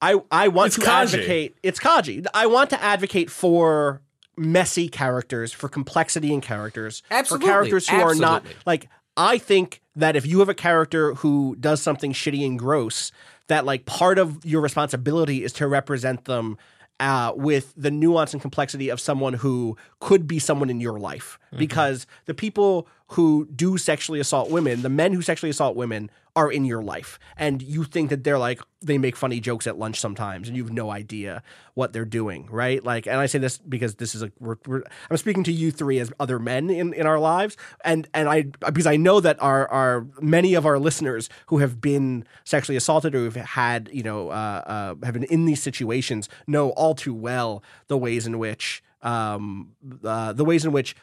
I 0.01 0.15
I 0.31 0.47
want 0.47 0.67
It's 0.67 0.75
to 0.77 0.81
Kaji. 0.81 1.03
advocate. 1.03 1.57
It's 1.61 1.79
Kaji. 1.79 2.25
I 2.33 2.47
want 2.47 2.71
to 2.71 2.83
advocate 2.83 3.29
for 3.29 4.01
messy 4.35 4.89
characters, 4.89 5.51
for 5.51 5.69
complexity 5.69 6.33
in 6.33 6.41
characters, 6.41 7.03
Absolutely. 7.11 7.45
for 7.45 7.51
characters 7.51 7.89
who 7.89 7.97
are 7.97 8.15
not 8.15 8.43
like. 8.65 8.89
I 9.17 9.39
think 9.39 9.81
that 9.95 10.15
if 10.15 10.25
you 10.25 10.39
have 10.39 10.49
a 10.49 10.53
character 10.53 11.15
who 11.15 11.55
does 11.59 11.81
something 11.81 12.13
shitty 12.13 12.45
and 12.45 12.57
gross, 12.57 13.11
that 13.47 13.65
like 13.65 13.85
part 13.85 14.19
of 14.19 14.45
your 14.45 14.61
responsibility 14.61 15.43
is 15.43 15.51
to 15.53 15.67
represent 15.67 16.25
them 16.25 16.57
uh, 16.99 17.31
with 17.35 17.73
the 17.75 17.91
nuance 17.91 18.33
and 18.33 18.41
complexity 18.41 18.89
of 18.89 18.99
someone 18.99 19.33
who 19.33 19.77
could 19.99 20.27
be 20.27 20.39
someone 20.39 20.69
in 20.69 20.79
your 20.79 20.99
life. 20.99 21.37
Because 21.59 22.07
the 22.25 22.33
people 22.33 22.87
who 23.07 23.47
do 23.55 23.77
sexually 23.77 24.19
assault 24.19 24.49
women, 24.49 24.81
the 24.81 24.89
men 24.89 25.13
who 25.13 25.21
sexually 25.21 25.49
assault 25.49 25.75
women, 25.75 26.09
are 26.37 26.51
in 26.51 26.65
your 26.65 26.83
life. 26.83 27.17
And 27.35 27.63
you 27.63 27.83
think 27.83 28.11
that 28.11 28.23
they're 28.23 28.37
like, 28.37 28.61
they 28.79 28.99
make 28.99 29.15
funny 29.15 29.39
jokes 29.39 29.65
at 29.65 29.79
lunch 29.79 29.99
sometimes, 29.99 30.47
and 30.47 30.55
you 30.55 30.63
have 30.63 30.71
no 30.71 30.91
idea 30.91 31.41
what 31.73 31.93
they're 31.93 32.05
doing, 32.05 32.47
right? 32.51 32.83
Like, 32.83 33.07
and 33.07 33.15
I 33.17 33.25
say 33.25 33.39
this 33.39 33.57
because 33.57 33.95
this 33.95 34.13
is 34.13 34.21
a, 34.21 34.31
we're, 34.39 34.57
we're, 34.67 34.83
I'm 35.09 35.17
speaking 35.17 35.43
to 35.45 35.51
you 35.51 35.71
three 35.71 35.97
as 35.97 36.13
other 36.19 36.37
men 36.37 36.69
in, 36.69 36.93
in 36.93 37.07
our 37.07 37.17
lives. 37.17 37.57
And, 37.83 38.07
and 38.13 38.29
I, 38.29 38.43
because 38.43 38.85
I 38.85 38.97
know 38.97 39.19
that 39.19 39.41
our, 39.41 39.67
our, 39.69 40.05
many 40.21 40.53
of 40.53 40.67
our 40.67 40.77
listeners 40.77 41.27
who 41.47 41.57
have 41.57 41.81
been 41.81 42.23
sexually 42.43 42.77
assaulted 42.77 43.15
or 43.15 43.19
who've 43.19 43.35
had, 43.35 43.89
you 43.91 44.03
know, 44.03 44.29
uh, 44.29 44.61
uh, 45.01 45.05
have 45.05 45.15
been 45.15 45.23
in 45.23 45.45
these 45.45 45.63
situations 45.63 46.29
know 46.45 46.69
all 46.69 46.93
too 46.93 47.15
well 47.15 47.63
the 47.87 47.97
ways 47.97 48.27
in 48.27 48.37
which, 48.37 48.83
um, 49.01 49.71
uh, 50.03 50.33
the 50.33 50.45
ways 50.45 50.65
in 50.65 50.71
which 50.71 50.95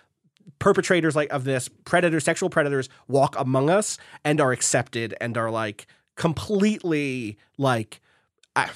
perpetrators 0.64 1.14
like 1.14 1.30
of 1.30 1.44
this 1.44 1.68
predators, 1.84 2.24
sexual 2.24 2.48
predators 2.48 2.88
walk 3.06 3.34
among 3.38 3.68
us 3.68 3.98
and 4.24 4.40
are 4.40 4.50
accepted 4.50 5.14
and 5.20 5.36
are 5.36 5.50
like 5.50 5.86
completely 6.16 7.36
like 7.58 8.00
I, 8.56 8.70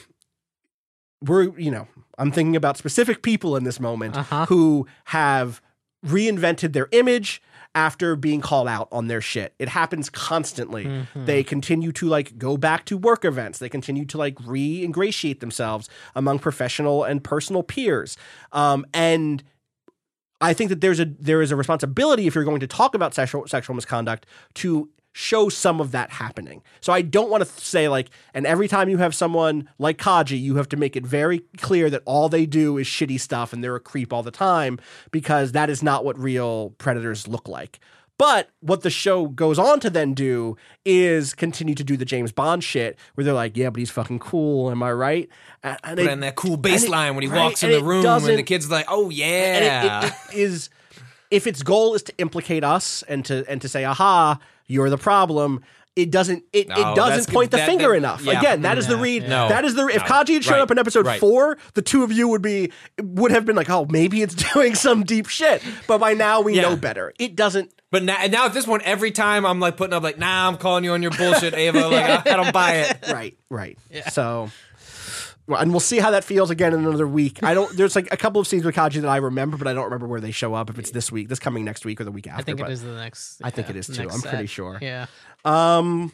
we're 1.23 1.59
you 1.59 1.71
know 1.71 1.89
I'm 2.19 2.31
thinking 2.31 2.57
about 2.57 2.77
specific 2.77 3.23
people 3.23 3.57
in 3.57 3.65
this 3.65 3.81
moment 3.81 4.17
Uh-huh. 4.17 4.45
who 4.47 4.87
have 5.07 5.63
reinvented 6.05 6.73
their 6.75 6.89
image 6.93 7.41
after 7.75 8.17
being 8.17 8.41
called 8.41 8.67
out 8.69 8.89
on 8.93 9.09
their 9.09 9.21
shit. 9.21 9.55
It 9.59 9.69
happens 9.69 10.11
constantly. 10.11 10.85
Mm-hmm. 10.85 11.25
They 11.27 11.43
continue 11.45 11.93
to 11.93 12.07
like 12.09 12.37
go 12.39 12.57
back 12.57 12.85
to 12.87 12.97
work 12.99 13.25
events. 13.25 13.59
They 13.61 13.69
continue 13.69 14.05
to 14.07 14.19
like 14.19 14.37
re-ingratiate 14.45 15.41
themselves 15.41 15.89
among 16.15 16.39
professional 16.41 17.05
and 17.05 17.23
personal 17.23 17.63
peers. 17.63 18.17
Um, 18.53 18.85
and 18.93 19.43
I 20.41 20.53
think 20.53 20.71
that 20.71 20.81
there's 20.81 21.01
a 21.01 21.05
there 21.05 21.43
is 21.43 21.51
a 21.51 21.57
responsibility 21.57 22.27
if 22.27 22.35
you're 22.35 22.45
going 22.45 22.61
to 22.61 22.67
talk 22.67 22.95
about 22.95 23.15
sexual 23.15 23.47
sexual 23.47 23.75
misconduct 23.75 24.27
to 24.55 24.89
show 25.13 25.49
some 25.49 25.81
of 25.81 25.91
that 25.91 26.11
happening. 26.11 26.63
So 26.81 26.93
I 26.93 27.03
don't 27.03 27.31
want 27.31 27.45
to 27.45 27.61
say 27.61 27.89
like 27.89 28.11
and 28.35 28.47
every 28.47 28.69
time 28.69 28.89
you 28.89 28.99
have 28.99 29.15
someone 29.15 29.69
like 29.79 29.99
Kaji, 29.99 30.41
you 30.41 30.57
have 30.57 30.69
to 30.69 30.77
make 30.77 30.95
it 30.95 31.05
very 31.05 31.41
clear 31.57 31.91
that 31.91 32.03
all 32.05 32.29
they 32.29 32.47
do 32.47 32.79
is 32.79 32.87
shitty 32.87 33.19
stuff 33.21 33.53
and 33.53 33.63
they're 33.65 33.75
a 33.75 33.81
creep 33.81 34.13
all 34.13 34.23
the 34.23 34.31
time 34.31 34.79
because 35.11 35.53
that 35.53 35.71
is 35.71 35.83
not 35.83 36.05
what 36.05 36.19
real 36.19 36.71
predators 36.79 37.27
look 37.27 37.49
like. 37.49 37.81
But 38.19 38.51
what 38.61 38.83
the 38.83 38.91
show 38.91 39.29
goes 39.29 39.59
on 39.61 39.79
to 39.81 39.91
then 39.91 40.13
do 40.13 40.57
is 40.85 41.35
continue 41.35 41.75
to 41.77 41.85
do 41.85 41.97
the 41.97 42.05
James 42.05 42.33
Bond 42.33 42.65
shit 42.65 42.99
where 43.15 43.25
they're 43.25 43.33
like, 43.33 43.57
yeah, 43.57 43.71
but 43.71 43.79
he's 43.79 43.91
fucking 43.91 44.19
cool, 44.19 44.71
am 44.73 44.83
I 44.83 44.91
right? 44.93 45.29
And, 45.63 45.79
and 45.85 45.97
Put 45.99 46.07
it- 46.07 46.13
in 46.13 46.21
that 46.21 46.35
cool 46.35 46.57
bass 46.57 46.83
it- 46.85 46.91
line 46.91 47.15
when 47.15 47.23
he 47.23 47.29
right, 47.29 47.45
walks 47.45 47.63
in 47.63 47.71
the 47.71 47.83
room 47.83 48.05
and 48.05 48.25
the 48.39 48.43
kid's 48.43 48.69
like, 48.71 48.87
"Oh 48.89 49.09
yeah." 49.11 50.05
it, 50.05 50.13
it 50.33 50.37
is 50.37 50.69
if 51.31 51.47
its 51.47 51.63
goal 51.63 51.95
is 51.95 52.03
to 52.05 52.13
implicate 52.19 52.65
us 52.65 53.03
and 53.09 53.25
to 53.27 53.45
and 53.49 53.61
to 53.63 53.69
say 53.69 53.85
aha 53.85 54.39
you're 54.67 54.91
the 54.91 54.99
problem 54.99 55.63
it 55.99 56.11
doesn't 56.11 56.45
it, 56.53 56.69
No, 56.69 56.75
it 56.93 56.95
doesn't 56.97 57.33
point 57.35 57.51
the 57.51 57.57
That- 57.59 57.67
finger 57.67 57.89
that- 57.91 57.97
enough 57.97 58.23
yeah. 58.25 58.39
again 58.39 58.63
that 58.63 58.79
is 58.79 58.87
the 58.87 58.97
read 58.97 59.25
yeah. 59.25 59.49
that 59.49 59.65
is 59.65 59.75
the 59.75 59.87
if 59.89 59.97
No. 60.03 60.15
kaji 60.15 60.35
had 60.35 60.45
shown 60.45 60.55
Right, 60.55 60.61
up 60.63 60.71
in 60.71 60.79
episode 60.79 61.05
right. 61.07 61.21
four 61.21 61.59
the 61.75 61.83
two 61.83 62.05
of 62.05 62.13
you 62.13 62.29
would 62.29 62.43
be 62.43 62.73
would 63.03 63.31
have 63.33 63.45
been 63.45 63.57
like 63.57 63.69
oh 63.71 63.87
maybe 63.91 64.23
it's 64.23 64.35
doing 64.55 64.75
some 64.75 65.03
deep 65.05 65.27
shit 65.29 65.63
but 65.87 65.99
by 65.99 66.15
now 66.15 66.41
we 66.41 66.55
Yeah. 66.55 66.63
know 66.63 66.77
better 66.77 67.13
it 67.19 67.35
doesn't 67.37 67.73
But 67.91 68.03
now, 68.05 68.17
and 68.21 68.31
now 68.31 68.45
at 68.45 68.53
this 68.53 68.67
point, 68.67 68.83
every 68.83 69.11
time 69.11 69.47
I'm 69.47 69.61
like 69.61 69.79
putting 69.79 69.95
up 69.95 70.03
like, 70.03 70.19
"Nah, 70.19 70.47
I'm 70.47 70.59
calling 70.59 70.85
you 70.85 70.93
on 70.93 71.01
your 71.01 71.11
bullshit, 71.11 71.55
Eva." 71.55 71.89
Like, 71.89 72.27
I, 72.27 72.33
I 72.35 72.37
don't 72.37 72.53
buy 72.53 72.73
it. 72.85 72.99
right 73.11 73.35
right 73.49 73.79
so 74.13 74.23
well, 74.23 74.51
and 75.49 75.71
we'll 75.71 75.81
see 75.81 75.99
how 75.99 76.11
that 76.11 76.25
feels 76.25 76.51
again 76.51 76.75
in 76.75 76.81
another 76.85 77.07
week. 77.07 77.43
I 77.43 77.55
don't. 77.55 77.75
There's 77.77 77.97
like 77.97 78.09
a 78.13 78.17
couple 78.17 78.41
of 78.41 78.47
scenes 78.47 78.65
with 78.65 78.75
Kaji 78.75 79.01
that 79.01 79.09
I 79.09 79.17
remember, 79.17 79.57
but 79.57 79.67
I 79.67 79.73
don't 79.75 79.85
remember 79.85 80.07
where 80.07 80.21
they 80.21 80.31
show 80.31 80.55
up. 80.55 80.69
If 80.71 80.79
it's 80.79 80.91
this 80.91 81.11
week, 81.11 81.29
this 81.29 81.39
coming 81.39 81.65
next 81.65 81.85
week, 81.85 82.01
or 82.01 82.05
the 82.05 82.11
week 82.11 82.27
after. 82.27 82.41
I 82.41 82.45
think 82.45 82.59
but- 82.59 82.71
it 82.71 82.73
is 82.73 82.83
the 82.83 82.95
next. 82.95 83.41
I 83.43 83.51
think 83.51 83.69
yeah, 83.69 83.75
it 83.75 83.77
is 83.79 83.87
too. 83.87 84.09
I'm 84.11 84.21
pretty 84.21 84.47
set. 84.47 84.51
sure. 84.51 84.79
Yeah. 84.81 85.07
Um, 85.45 86.13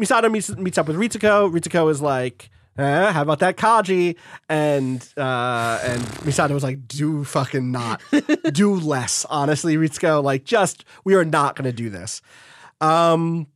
Misato 0.00 0.30
meets 0.30 0.54
meets 0.56 0.78
up 0.78 0.88
with 0.88 0.96
Ritsuko. 0.96 1.52
Ritsuko 1.52 1.90
is 1.90 2.00
like, 2.00 2.50
eh, 2.78 3.12
"How 3.12 3.22
about 3.22 3.40
that 3.40 3.56
Kaji?" 3.56 4.16
And 4.48 5.06
uh, 5.16 5.80
and 5.84 6.02
Misato 6.24 6.50
was 6.50 6.62
like, 6.62 6.86
"Do 6.88 7.24
fucking 7.24 7.70
not, 7.70 8.02
do 8.52 8.74
less." 8.74 9.24
Honestly, 9.28 9.76
Ritsuko, 9.76 10.22
like, 10.22 10.44
just 10.44 10.84
we 11.04 11.14
are 11.14 11.24
not 11.24 11.56
going 11.56 11.64
to 11.64 11.72
do 11.72 11.90
this. 11.90 12.22
Um, 12.80 13.46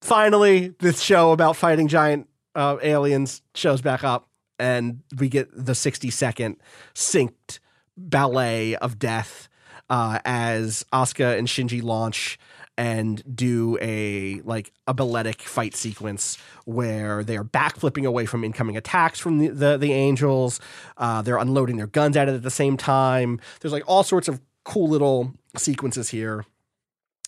finally, 0.00 0.68
this 0.80 1.00
show 1.00 1.32
about 1.32 1.56
fighting 1.56 1.88
giant 1.88 2.28
uh, 2.54 2.76
aliens 2.82 3.42
shows 3.54 3.80
back 3.80 4.04
up, 4.04 4.28
and 4.58 5.02
we 5.18 5.28
get 5.28 5.48
the 5.52 5.74
60 5.74 6.10
second 6.10 6.56
synced 6.94 7.58
ballet 7.96 8.76
of 8.76 8.98
death 8.98 9.48
uh, 9.90 10.18
as 10.24 10.84
Asuka 10.92 11.38
and 11.38 11.46
Shinji 11.48 11.82
launch 11.82 12.38
and 12.76 13.22
do 13.36 13.78
a 13.80 14.40
like 14.40 14.72
a 14.86 14.94
balletic 14.94 15.42
fight 15.42 15.76
sequence 15.76 16.38
where 16.64 17.22
they 17.22 17.36
are 17.36 17.44
backflipping 17.44 18.04
away 18.04 18.26
from 18.26 18.42
incoming 18.42 18.76
attacks 18.76 19.20
from 19.20 19.38
the 19.38 19.48
the, 19.48 19.78
the 19.78 19.92
angels. 19.92 20.60
Uh, 20.96 21.22
they're 21.22 21.38
unloading 21.38 21.76
their 21.76 21.86
guns 21.86 22.16
at 22.16 22.28
it 22.28 22.34
at 22.34 22.42
the 22.42 22.50
same 22.50 22.76
time. 22.76 23.40
There's 23.60 23.72
like 23.72 23.84
all 23.86 24.02
sorts 24.02 24.28
of 24.28 24.40
cool 24.64 24.88
little 24.88 25.34
sequences 25.56 26.08
here. 26.08 26.44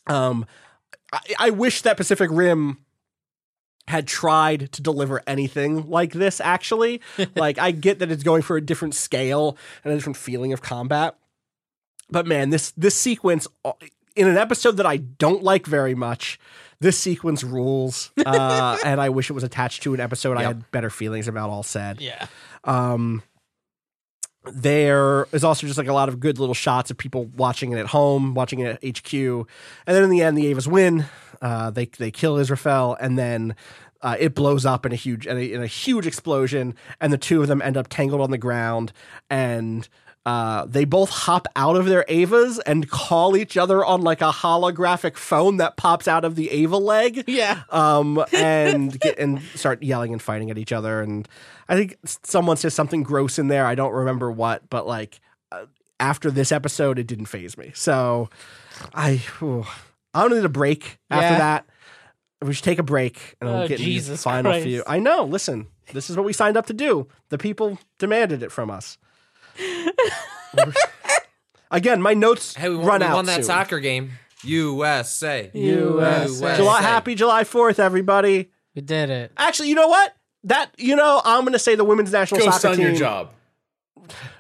Um, 0.07 0.47
I, 1.13 1.21
I 1.39 1.51
wish 1.51 1.83
that 1.83 1.97
Pacific 1.97 2.31
Rim 2.33 2.79
had 3.89 4.07
tried 4.07 4.73
to 4.73 4.83
deliver 4.83 5.23
anything 5.27 5.89
like 5.89 6.13
this 6.13 6.41
actually. 6.41 7.01
Like 7.37 7.59
i 7.59 7.71
get 7.71 7.99
that 7.99 8.11
it's 8.11 8.23
going 8.23 8.43
for 8.43 8.57
a 8.57 8.61
different 8.61 8.95
scale 8.95 9.57
and 9.85 9.93
a 9.93 9.97
different 9.97 10.17
feeling 10.17 10.53
of 10.53 10.63
combat 10.63 11.17
but 12.11 12.27
man 12.27 12.51
this 12.51 12.73
this 12.73 12.95
sequence 12.95 13.47
uh, 13.65 13.73
in 14.15 14.27
an 14.27 14.37
episode 14.37 14.79
that 14.79 14.87
i 14.87 14.97
don't 14.97 15.43
like 15.43 15.67
very 15.67 15.95
much 15.95 16.39
this 16.81 16.99
sequence 16.99 17.45
rules 17.45 18.11
uh, 18.27 18.79
and 18.85 19.01
i 19.01 19.09
wish 19.09 19.29
it 19.29 19.35
was 19.35 19.45
attached 19.45 19.83
to 19.83 19.93
an 19.93 20.01
episode 20.01 20.37
i 20.37 20.43
had 20.43 20.71
better 20.71 20.91
feelings 20.91 21.29
about 21.29 21.51
all 21.51 21.63
said. 21.63 22.01
Yeah. 22.01 22.27
um, 22.65 23.23
there 24.53 25.27
is 25.33 25.45
also 25.45 25.67
just 25.67 25.79
like 25.79 25.89
a 25.89 25.93
lot 25.93 26.09
of 26.09 26.21
good 26.21 26.39
little 26.39 26.55
shots 26.55 26.91
of 26.91 26.97
people 26.97 27.27
watching 27.27 27.73
it 27.73 27.79
at 27.79 27.87
home, 27.87 28.35
watching 28.35 28.61
it 28.61 28.79
at 28.83 28.99
HQ, 28.99 29.15
and 29.15 29.47
then 29.87 30.03
in 30.03 30.11
the 30.11 30.23
end, 30.23 30.37
the 30.37 30.53
Evas 30.53 30.67
win. 30.67 31.05
Uh, 31.43 31.71
they 31.71 31.87
they 31.87 32.11
kill 32.11 32.39
Israfel, 32.39 32.97
and 33.01 33.19
then 33.19 33.55
uh, 34.03 34.17
it 34.19 34.35
blows 34.35 34.65
up 34.65 34.87
in 34.87 34.93
a 34.93 34.97
huge 34.97 35.27
in 35.27 35.37
a, 35.37 35.53
in 35.53 35.63
a 35.63 35.67
huge 35.67 36.07
explosion, 36.07 36.75
and 37.01 37.13
the 37.13 37.19
two 37.19 37.43
of 37.43 37.49
them 37.49 37.61
end 37.61 37.77
up 37.77 37.89
tangled 37.89 38.21
on 38.21 38.31
the 38.31 38.39
ground, 38.39 38.93
and 39.29 39.89
uh, 40.27 40.67
they 40.67 40.85
both 40.85 41.09
hop 41.09 41.47
out 41.57 41.77
of 41.77 41.87
their 41.87 42.05
Evas 42.09 42.59
and 42.67 42.91
call 42.91 43.37
each 43.37 43.57
other 43.57 43.85
on 43.85 44.03
like 44.03 44.21
a 44.21 44.31
holographic 44.33 45.17
phone 45.17 45.57
that 45.59 45.77
pops 45.77 46.09
out 46.09 46.25
of 46.25 46.35
the 46.35 46.51
Eva 46.51 46.77
leg 46.77 47.23
Yeah. 47.29 47.63
um, 47.71 48.23
and 48.35 48.99
get, 49.01 49.19
and 49.21 49.41
start 49.55 49.83
yelling 49.85 50.13
and 50.13 50.21
fighting 50.21 50.51
at 50.51 50.59
each 50.59 50.73
other. 50.73 51.01
And 51.01 51.29
I 51.69 51.77
think 51.77 51.97
someone 52.25 52.57
says 52.57 52.75
something 52.75 53.05
gross 53.05 53.39
in 53.39 53.47
there. 53.49 53.65
I 53.65 53.77
don't 53.77 53.93
remember 53.93 54.31
what, 54.31 54.69
but 54.69 54.85
like 54.87 55.21
uh, 55.53 55.67
after 56.01 56.31
this 56.31 56.51
episode, 56.51 56.99
it 56.99 57.07
didn't 57.07 57.27
phase 57.27 57.57
me. 57.57 57.71
So 57.75 58.29
I, 58.93 59.23
I'm 59.41 59.65
gonna 60.13 60.35
need 60.35 60.45
a 60.45 60.49
break 60.49 60.99
after 61.09 61.35
Yeah. 61.35 61.39
that. 61.39 61.67
We 62.43 62.53
should 62.53 62.65
take 62.65 62.79
a 62.81 62.83
break 62.83 63.37
and 63.41 63.49
we'll 63.49 63.61
Oh, 63.63 63.69
get 63.69 63.81
into 63.81 64.03
the 64.11 64.17
final 64.19 64.51
Christ. 64.53 64.65
few. 64.67 64.83
I 64.87 64.99
know. 64.99 65.25
Listen, 65.25 65.69
this 65.93 66.11
is 66.11 66.17
what 66.17 66.27
we 66.27 66.33
signed 66.33 66.57
up 66.57 66.67
to 66.67 66.75
do. 66.75 67.07
The 67.31 67.39
people 67.39 67.79
demanded 67.99 68.43
it 68.43 68.51
from 68.53 68.71
us. 68.71 68.99
Again, 71.71 72.01
my 72.01 72.15
notes 72.15 72.55
Hey, 72.55 72.69
we 72.69 72.77
won, 72.77 72.87
run 72.87 73.01
we 73.01 73.07
out. 73.07 73.15
won 73.17 73.27
that 73.27 73.35
soon. 73.37 73.45
soccer 73.45 73.81
game. 73.81 74.13
USA. 74.45 75.51
USA. 75.53 76.57
July, 76.57 76.83
happy 76.83 77.15
July 77.15 77.45
Fourth, 77.45 77.81
everybody. 77.81 78.51
We 78.75 78.83
did 78.83 79.11
it. 79.11 79.33
Actually, 79.37 79.71
you 79.71 79.75
know 79.75 79.89
what? 79.89 80.15
That 80.45 80.71
you 80.79 80.95
know, 80.95 81.21
I'm 81.25 81.41
going 81.41 81.55
to 81.55 81.59
say 81.59 81.75
the 81.75 81.85
women's 81.85 82.13
national 82.13 82.41
Ghost 82.43 82.61
soccer 82.61 82.69
on 82.73 82.77
team. 82.77 82.87
your 82.87 82.95
job. 82.95 83.31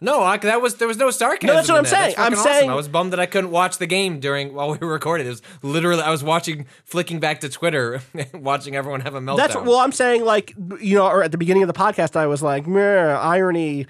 No, 0.00 0.20
I, 0.22 0.36
that 0.36 0.62
was 0.62 0.76
there 0.76 0.86
was 0.86 0.96
no 0.98 1.10
sarcasm. 1.10 1.48
No, 1.48 1.54
that's 1.54 1.68
what 1.68 1.74
in 1.74 1.78
I'm 1.78 1.84
that. 1.84 1.90
saying. 1.90 2.14
That's 2.16 2.18
I'm 2.20 2.24
fucking 2.34 2.38
awesome. 2.38 2.52
saying- 2.52 2.70
I 2.70 2.74
was 2.74 2.86
bummed 2.86 3.12
that 3.12 3.18
I 3.18 3.26
couldn't 3.26 3.50
watch 3.50 3.78
the 3.78 3.86
game 3.88 4.20
during 4.20 4.54
while 4.54 4.70
we 4.70 4.78
were 4.78 4.92
recording. 4.92 5.26
It 5.26 5.30
was 5.30 5.42
literally 5.62 6.02
I 6.02 6.10
was 6.10 6.22
watching, 6.22 6.66
flicking 6.84 7.18
back 7.18 7.40
to 7.40 7.48
Twitter, 7.48 8.00
watching 8.34 8.76
everyone 8.76 9.00
have 9.00 9.16
a 9.16 9.20
meltdown. 9.20 9.38
That's 9.38 9.56
well, 9.56 9.78
I'm 9.78 9.90
saying 9.90 10.24
like 10.24 10.54
you 10.80 10.94
know, 10.94 11.08
or 11.08 11.24
at 11.24 11.32
the 11.32 11.38
beginning 11.38 11.64
of 11.64 11.66
the 11.66 11.72
podcast, 11.74 12.14
I 12.14 12.28
was 12.28 12.40
like, 12.42 12.68
Meh, 12.68 12.80
irony, 13.16 13.86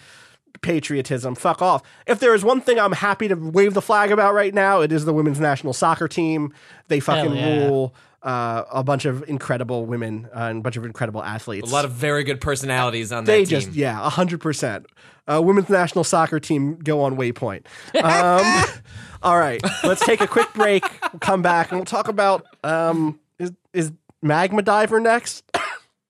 patriotism, 0.60 1.34
fuck 1.34 1.62
off. 1.62 1.82
If 2.06 2.20
there 2.20 2.34
is 2.34 2.44
one 2.44 2.60
thing 2.60 2.78
I'm 2.78 2.92
happy 2.92 3.28
to 3.28 3.34
wave 3.34 3.74
the 3.74 3.82
flag 3.82 4.10
about 4.10 4.34
right 4.34 4.54
now, 4.54 4.80
it 4.80 4.92
is 4.92 5.04
the 5.04 5.12
women's 5.12 5.40
national 5.40 5.72
soccer 5.72 6.08
team. 6.08 6.52
They 6.88 7.00
fucking 7.00 7.34
yeah. 7.34 7.66
rule. 7.66 7.94
Uh, 8.22 8.64
a 8.72 8.82
bunch 8.82 9.04
of 9.04 9.28
incredible 9.28 9.86
women 9.86 10.28
uh, 10.34 10.46
and 10.50 10.58
a 10.58 10.60
bunch 10.60 10.76
of 10.76 10.84
incredible 10.84 11.22
athletes. 11.22 11.70
a 11.70 11.72
lot 11.72 11.84
of 11.84 11.92
very 11.92 12.24
good 12.24 12.40
personalities 12.40 13.12
on 13.12 13.24
they 13.24 13.44
that 13.44 13.50
team. 13.50 13.60
just 13.60 13.72
yeah, 13.72 14.10
hundred 14.10 14.40
percent. 14.40 14.86
Uh, 15.28 15.40
women's 15.40 15.68
national 15.68 16.02
soccer 16.02 16.40
team 16.40 16.76
go 16.76 17.02
on 17.02 17.16
waypoint. 17.16 17.66
Um, 18.02 18.64
all 19.22 19.38
right, 19.38 19.62
let's 19.84 20.04
take 20.04 20.20
a 20.20 20.26
quick 20.26 20.52
break. 20.54 20.82
We'll 21.12 21.20
come 21.20 21.40
back 21.40 21.70
and 21.70 21.78
we'll 21.78 21.84
talk 21.84 22.08
about 22.08 22.44
um, 22.64 23.20
is 23.38 23.52
is 23.72 23.92
Magma 24.22 24.62
Diver 24.62 24.98
next? 24.98 25.44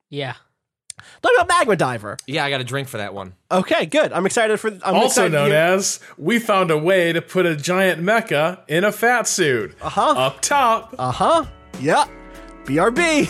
Yeah. 0.09 0.35
Talk 1.22 1.32
about 1.36 1.48
Magma 1.48 1.76
Diver. 1.76 2.16
yeah, 2.26 2.44
I 2.44 2.50
got 2.50 2.60
a 2.60 2.64
drink 2.64 2.88
for 2.88 2.98
that 2.98 3.14
one. 3.14 3.34
Okay, 3.50 3.86
good. 3.86 4.12
I'm 4.12 4.26
excited 4.26 4.58
for. 4.60 4.68
I'm 4.68 4.94
Also 4.94 5.06
excited 5.26 5.32
known 5.32 5.50
to 5.50 5.56
as, 5.56 6.00
we 6.18 6.38
found 6.38 6.70
a 6.70 6.78
way 6.78 7.12
to 7.12 7.22
put 7.22 7.46
a 7.46 7.56
giant 7.56 8.02
mecha 8.02 8.60
in 8.68 8.84
a 8.84 8.92
fat 8.92 9.26
suit. 9.26 9.74
Uh 9.80 9.86
Uh-huh. 9.86 10.10
Up 10.12 10.40
top. 10.42 10.94
Uh 10.98 11.10
huh. 11.10 11.44
Yeah. 11.80 12.04
BRB. 12.64 13.28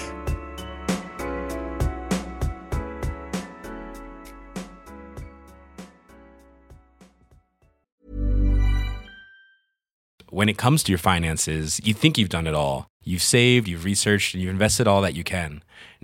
when 10.31 10.49
it 10.49 10.59
comes 10.59 10.83
to 10.83 10.93
your 10.93 10.99
finances, 10.99 11.81
you 11.85 11.95
think 11.95 12.19
you've 12.19 12.29
done 12.29 12.47
it 12.47 12.55
all. 12.55 12.89
You've 13.03 13.23
saved, 13.23 13.69
you've 13.69 13.85
researched, 13.85 14.35
and 14.35 14.43
you've 14.43 14.51
invested 14.51 14.89
all 14.89 15.01
that 15.03 15.15
you 15.15 15.23
can. 15.25 15.63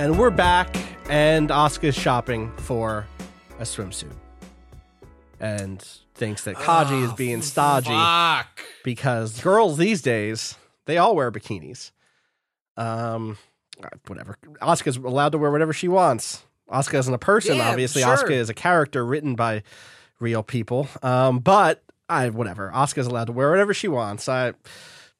And 0.00 0.18
we're 0.18 0.30
back, 0.30 0.74
and 1.10 1.50
Asuka's 1.50 1.94
shopping 1.94 2.50
for 2.56 3.06
a 3.58 3.64
swimsuit. 3.64 4.14
And 5.38 5.78
thinks 6.14 6.44
that 6.44 6.56
Kaji 6.56 7.04
is 7.04 7.12
being 7.12 7.42
stodgy 7.42 7.90
Fuck. 7.90 8.62
because 8.82 9.38
girls 9.42 9.76
these 9.76 10.00
days, 10.00 10.56
they 10.86 10.96
all 10.96 11.14
wear 11.14 11.30
bikinis. 11.30 11.90
Um, 12.78 13.36
whatever. 14.06 14.38
Asuka's 14.62 14.96
allowed 14.96 15.32
to 15.32 15.38
wear 15.38 15.50
whatever 15.50 15.74
she 15.74 15.86
wants. 15.86 16.44
Asuka 16.70 16.98
isn't 17.00 17.12
a 17.12 17.18
person, 17.18 17.58
Yeah, 17.58 17.68
obviously. 17.68 18.00
sure. 18.00 18.16
Asuka 18.16 18.30
is 18.30 18.48
a 18.48 18.54
character 18.54 19.04
written 19.04 19.34
by 19.34 19.62
real 20.18 20.42
people. 20.42 20.88
Um, 21.02 21.40
but 21.40 21.84
I 22.08 22.30
whatever. 22.30 22.72
Asuka's 22.74 23.06
allowed 23.06 23.26
to 23.26 23.32
wear 23.32 23.50
whatever 23.50 23.74
she 23.74 23.86
wants. 23.88 24.30
I 24.30 24.54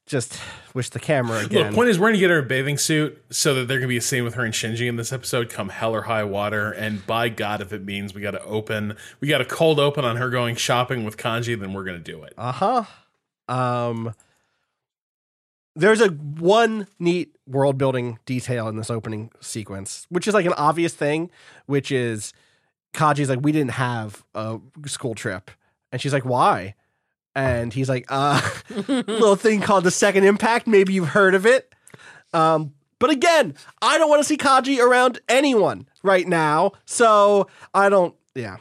just 0.05 0.39
wish 0.73 0.89
the 0.89 0.99
camera 0.99 1.45
again. 1.45 1.67
Look, 1.67 1.75
point 1.75 1.89
is, 1.89 1.99
we're 1.99 2.09
going 2.09 2.15
to 2.15 2.19
get 2.19 2.29
her 2.29 2.39
a 2.39 2.43
bathing 2.43 2.77
suit 2.77 3.23
so 3.29 3.53
that 3.53 3.67
there 3.67 3.79
can 3.79 3.87
be 3.87 3.97
a 3.97 4.01
scene 4.01 4.23
with 4.23 4.33
her 4.33 4.43
and 4.43 4.53
Shinji 4.53 4.87
in 4.87 4.95
this 4.95 5.13
episode 5.13 5.49
come 5.49 5.69
hell 5.69 5.95
or 5.95 6.01
high 6.03 6.23
water. 6.23 6.71
And 6.71 7.05
by 7.05 7.29
God, 7.29 7.61
if 7.61 7.71
it 7.71 7.83
means 7.83 8.13
we 8.13 8.21
got 8.21 8.31
to 8.31 8.43
open, 8.43 8.95
we 9.19 9.27
got 9.27 9.41
a 9.41 9.45
cold 9.45 9.79
open 9.79 10.03
on 10.03 10.17
her 10.17 10.29
going 10.29 10.55
shopping 10.55 11.03
with 11.05 11.17
Kaji, 11.17 11.59
then 11.59 11.73
we're 11.73 11.83
going 11.83 12.01
to 12.01 12.11
do 12.11 12.23
it. 12.23 12.33
Uh 12.37 12.51
huh. 12.51 12.83
Um, 13.47 14.13
there's 15.75 16.01
a 16.01 16.09
one 16.09 16.87
neat 16.99 17.35
world 17.47 17.77
building 17.77 18.19
detail 18.25 18.67
in 18.67 18.75
this 18.75 18.89
opening 18.89 19.31
sequence, 19.39 20.05
which 20.09 20.27
is 20.27 20.33
like 20.33 20.45
an 20.45 20.53
obvious 20.53 20.93
thing, 20.93 21.29
which 21.65 21.91
is 21.91 22.33
Kaji's 22.93 23.29
like, 23.29 23.39
we 23.41 23.51
didn't 23.51 23.71
have 23.71 24.23
a 24.35 24.59
school 24.87 25.15
trip, 25.15 25.51
and 25.91 26.01
she's 26.01 26.13
like, 26.13 26.25
why? 26.25 26.75
And 27.35 27.73
he's 27.73 27.87
like, 27.89 28.05
uh, 28.09 28.41
little 28.87 29.35
thing 29.35 29.61
called 29.61 29.83
the 29.83 29.91
second 29.91 30.25
impact. 30.25 30.67
Maybe 30.67 30.93
you've 30.93 31.09
heard 31.09 31.35
of 31.35 31.45
it. 31.45 31.73
Um, 32.33 32.73
but 32.99 33.09
again, 33.09 33.55
I 33.81 33.97
don't 33.97 34.09
want 34.09 34.21
to 34.21 34.23
see 34.23 34.37
Kaji 34.37 34.79
around 34.79 35.19
anyone 35.27 35.87
right 36.03 36.27
now, 36.27 36.73
so 36.85 37.47
I 37.73 37.89
don't. 37.89 38.13
Yeah. 38.33 38.57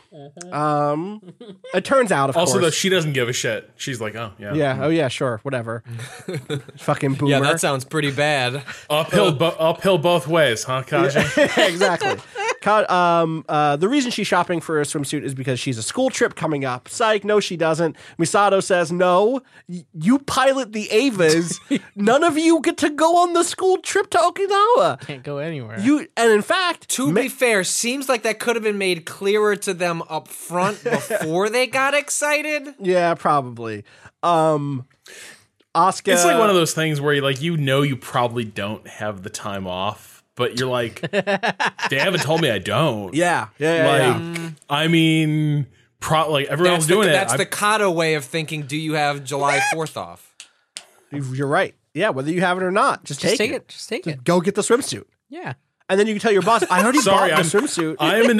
Um, 0.50 1.20
it 1.72 1.84
turns 1.84 2.10
out, 2.10 2.28
of 2.28 2.36
also, 2.36 2.54
course, 2.54 2.64
though, 2.64 2.70
she 2.70 2.88
doesn't 2.88 3.12
give 3.12 3.28
a 3.28 3.32
shit. 3.32 3.70
She's 3.76 4.00
like, 4.00 4.16
oh, 4.16 4.32
yeah. 4.36 4.54
yeah. 4.54 4.78
Oh 4.80 4.88
yeah. 4.88 5.06
Sure. 5.06 5.38
Whatever. 5.44 5.84
Fucking 6.78 7.14
boomer. 7.14 7.30
Yeah, 7.30 7.40
that 7.40 7.60
sounds 7.60 7.84
pretty 7.84 8.10
bad. 8.10 8.64
Uphill, 8.88 9.32
bo- 9.32 9.54
uphill 9.58 9.98
both 9.98 10.26
ways, 10.26 10.64
huh, 10.64 10.82
Kaji? 10.82 11.68
exactly. 11.68 12.16
Ka- 12.60 12.84
um, 12.88 13.44
uh, 13.48 13.76
the 13.76 13.88
reason 13.88 14.10
she's 14.10 14.26
shopping 14.26 14.60
for 14.60 14.80
a 14.80 14.84
swimsuit 14.84 15.22
is 15.22 15.34
because 15.34 15.58
she's 15.58 15.78
a 15.78 15.82
school 15.82 16.10
trip 16.10 16.34
coming 16.34 16.64
up. 16.64 16.88
Psych. 16.88 17.24
No, 17.24 17.40
she 17.40 17.56
doesn't. 17.56 17.96
Misato 18.18 18.62
says 18.62 18.92
no. 18.92 19.40
Y- 19.68 19.84
you 19.94 20.18
pilot 20.18 20.72
the 20.72 20.86
Evas. 20.88 21.56
None 21.96 22.22
of 22.22 22.36
you 22.36 22.60
get 22.60 22.76
to 22.78 22.90
go 22.90 23.16
on 23.22 23.32
the 23.32 23.44
school 23.44 23.78
trip 23.78 24.10
to 24.10 24.18
Okinawa. 24.18 25.00
Can't 25.06 25.22
go 25.22 25.38
anywhere. 25.38 25.80
You 25.80 26.06
and 26.16 26.30
in 26.32 26.42
fact, 26.42 26.88
To 26.90 27.10
ma- 27.10 27.22
be 27.22 27.28
fair, 27.28 27.64
seems 27.64 28.08
like 28.08 28.22
that 28.22 28.38
could 28.38 28.56
have 28.56 28.62
been 28.62 28.78
made 28.78 29.06
clearer 29.06 29.56
to 29.56 29.72
them 29.72 30.02
up 30.10 30.28
front 30.28 30.84
before 30.84 31.48
they 31.48 31.66
got 31.66 31.94
excited. 31.94 32.74
yeah, 32.78 33.14
probably. 33.14 33.84
Um, 34.22 34.86
Asuka. 35.74 36.12
It's 36.12 36.24
like 36.24 36.38
one 36.38 36.50
of 36.50 36.56
those 36.56 36.74
things 36.74 37.00
where 37.00 37.14
you 37.14 37.20
like 37.22 37.40
you 37.40 37.56
know 37.56 37.82
you 37.82 37.96
probably 37.96 38.44
don't 38.44 38.86
have 38.88 39.22
the 39.22 39.30
time 39.30 39.66
off, 39.66 40.19
but 40.40 40.58
you're 40.58 40.68
like, 40.70 41.00
they 41.10 41.98
haven't 41.98 42.22
told 42.22 42.40
me 42.40 42.50
I 42.50 42.58
don't. 42.58 43.14
Yeah. 43.14 43.48
Yeah. 43.58 43.76
Yeah. 43.76 43.86
like 44.16 44.36
yeah. 44.38 44.50
I 44.70 44.88
mean, 44.88 45.66
pro- 46.00 46.32
like 46.32 46.46
everyone 46.46 46.72
That's 46.72 46.82
else 46.84 46.86
the, 46.88 46.94
doing 46.94 47.08
it. 47.10 47.12
that's 47.12 47.34
I- 47.34 47.36
the 47.36 47.46
Cado 47.46 47.94
way 47.94 48.14
of 48.14 48.24
thinking. 48.24 48.62
Do 48.62 48.76
you 48.76 48.94
have 48.94 49.22
July 49.22 49.60
Fourth 49.72 49.96
off? 49.98 50.34
You're 51.12 51.46
right. 51.46 51.74
Yeah. 51.94 52.08
Whether 52.10 52.32
you 52.32 52.40
have 52.40 52.56
it 52.56 52.62
or 52.64 52.70
not, 52.70 53.04
just, 53.04 53.20
just 53.20 53.36
take, 53.36 53.38
take 53.38 53.50
it. 53.50 53.54
it. 53.62 53.68
Just 53.68 53.88
take 53.88 54.06
it. 54.06 54.24
Go 54.24 54.40
get 54.40 54.54
the 54.54 54.62
swimsuit. 54.62 55.04
Yeah. 55.28 55.52
And 55.88 55.98
then 56.00 56.06
you 56.06 56.14
can 56.14 56.20
tell 56.20 56.32
your 56.32 56.42
boss, 56.42 56.62
I 56.70 56.82
already 56.82 56.98
Sorry, 57.02 57.30
bought 57.30 57.38
I'm 57.40 57.44
the 57.44 57.58
swimsuit. 57.58 57.96
I'm 57.98 58.30
in 58.30 58.38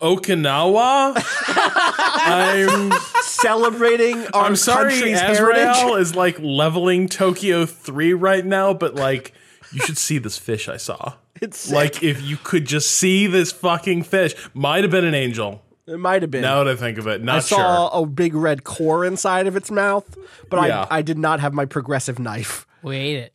Okinawa. 0.00 1.14
I'm 2.28 2.92
celebrating 3.22 4.26
our 4.34 4.44
I'm 4.46 4.56
sorry, 4.56 4.90
country's 4.92 5.20
Azrael 5.22 5.74
heritage. 5.74 6.00
is 6.00 6.14
like 6.16 6.38
leveling 6.40 7.08
Tokyo 7.08 7.66
three 7.66 8.12
right 8.14 8.44
now, 8.44 8.74
but 8.74 8.94
like 8.96 9.32
you 9.72 9.80
should 9.80 9.98
see 9.98 10.18
this 10.18 10.38
fish 10.38 10.68
I 10.68 10.76
saw. 10.76 11.14
It's 11.42 11.58
sick. 11.58 11.74
like 11.74 12.02
if 12.02 12.22
you 12.22 12.38
could 12.42 12.64
just 12.64 12.92
see 12.92 13.26
this 13.26 13.52
fucking 13.52 14.04
fish, 14.04 14.34
might 14.54 14.84
have 14.84 14.90
been 14.90 15.04
an 15.04 15.12
angel. 15.14 15.62
It 15.86 15.98
might 15.98 16.22
have 16.22 16.30
been. 16.30 16.40
Now 16.40 16.64
that 16.64 16.72
I 16.72 16.76
think 16.76 16.96
of 16.96 17.06
it, 17.06 17.22
not 17.22 17.44
sure. 17.44 17.58
I 17.58 17.62
saw 17.62 17.90
sure. 17.90 18.02
a 18.04 18.06
big 18.06 18.34
red 18.34 18.64
core 18.64 19.04
inside 19.04 19.46
of 19.46 19.54
its 19.54 19.70
mouth, 19.70 20.16
but 20.48 20.66
Yeah. 20.66 20.86
I, 20.90 20.98
I 20.98 21.02
did 21.02 21.18
not 21.18 21.40
have 21.40 21.52
my 21.52 21.66
progressive 21.66 22.18
knife. 22.18 22.66
We 22.82 22.96
ate 22.96 23.16
it. 23.18 23.32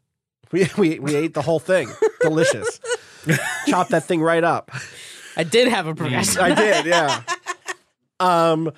We, 0.52 0.68
we, 0.78 1.00
we 1.00 1.16
ate 1.16 1.36
the 1.36 1.44
whole 1.44 1.60
thing. 1.60 1.90
Delicious. 2.22 2.80
Chop 3.68 3.90
that 3.90 4.06
thing 4.06 4.20
right 4.22 4.44
up. 4.44 4.72
I 5.38 5.44
did 5.44 5.68
have 5.68 5.86
a 5.86 5.94
progressive. 5.94 6.42
I 6.42 6.56
did, 6.56 6.88
yeah. 6.88 7.22
Um, 8.20 8.72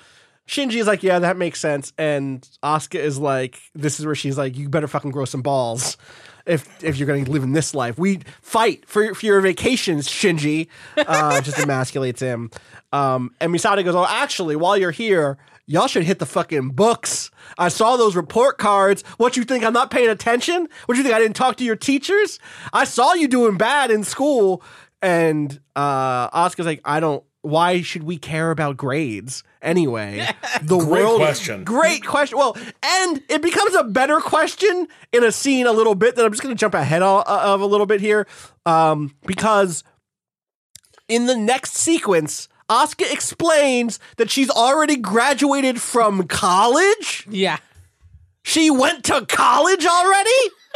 Shinji 0.46 0.74
is 0.74 0.86
like, 0.86 1.02
yeah, 1.02 1.18
that 1.20 1.36
makes 1.36 1.60
sense, 1.60 1.92
and 1.96 2.46
Asuka 2.62 3.00
is 3.00 3.18
like, 3.18 3.58
this 3.74 3.98
is 3.98 4.06
where 4.06 4.14
she's 4.14 4.36
like, 4.36 4.56
you 4.56 4.68
better 4.68 4.86
fucking 4.86 5.10
grow 5.10 5.24
some 5.24 5.42
balls. 5.42 5.96
If, 6.46 6.84
if 6.84 6.98
you're 6.98 7.06
going 7.06 7.24
to 7.24 7.30
live 7.30 7.42
in 7.42 7.52
this 7.52 7.74
life, 7.74 7.98
we 7.98 8.20
fight 8.42 8.86
for, 8.86 9.14
for 9.14 9.24
your 9.24 9.40
vacations, 9.40 10.08
Shinji. 10.08 10.68
Uh, 10.96 11.40
just 11.42 11.56
emasculates 11.56 12.20
him. 12.20 12.50
Um, 12.92 13.34
and 13.40 13.52
Misato 13.52 13.82
goes, 13.84 13.94
Oh, 13.94 14.06
actually, 14.06 14.54
while 14.56 14.76
you're 14.76 14.90
here, 14.90 15.38
y'all 15.66 15.86
should 15.86 16.04
hit 16.04 16.18
the 16.18 16.26
fucking 16.26 16.70
books. 16.70 17.30
I 17.58 17.68
saw 17.68 17.96
those 17.96 18.14
report 18.16 18.58
cards. 18.58 19.02
What 19.16 19.36
you 19.36 19.44
think 19.44 19.64
I'm 19.64 19.72
not 19.72 19.90
paying 19.90 20.10
attention? 20.10 20.68
What 20.86 20.96
you 20.96 21.02
think 21.02 21.14
I 21.14 21.18
didn't 21.18 21.36
talk 21.36 21.56
to 21.56 21.64
your 21.64 21.76
teachers? 21.76 22.38
I 22.72 22.84
saw 22.84 23.14
you 23.14 23.28
doing 23.28 23.56
bad 23.56 23.90
in 23.90 24.04
school. 24.04 24.62
And 25.02 25.60
uh 25.76 26.30
Asuka's 26.30 26.66
like, 26.66 26.80
I 26.84 27.00
don't 27.00 27.24
why 27.44 27.82
should 27.82 28.02
we 28.04 28.16
care 28.16 28.50
about 28.50 28.76
grades 28.76 29.42
anyway? 29.62 30.26
The 30.62 30.78
Great 30.78 30.88
world 30.88 31.20
question. 31.20 31.64
Great 31.64 32.06
question. 32.06 32.38
Well, 32.38 32.56
and 32.82 33.22
it 33.28 33.42
becomes 33.42 33.74
a 33.74 33.84
better 33.84 34.18
question 34.20 34.88
in 35.12 35.24
a 35.24 35.30
scene 35.32 35.66
a 35.66 35.72
little 35.72 35.94
bit 35.94 36.16
that 36.16 36.24
I'm 36.24 36.30
just 36.32 36.42
going 36.42 36.54
to 36.54 36.58
jump 36.58 36.74
ahead 36.74 37.02
of, 37.02 37.24
of 37.26 37.60
a 37.60 37.66
little 37.66 37.86
bit 37.86 38.00
here 38.00 38.26
um, 38.64 39.14
because 39.26 39.84
in 41.08 41.26
the 41.26 41.36
next 41.36 41.74
sequence, 41.74 42.48
Asuka 42.70 43.12
explains 43.12 43.98
that 44.16 44.30
she's 44.30 44.48
already 44.48 44.96
graduated 44.96 45.80
from 45.80 46.26
college. 46.28 47.26
yeah. 47.28 47.58
She 48.42 48.70
went 48.70 49.04
to 49.04 49.24
college 49.26 49.86
already 49.86 50.30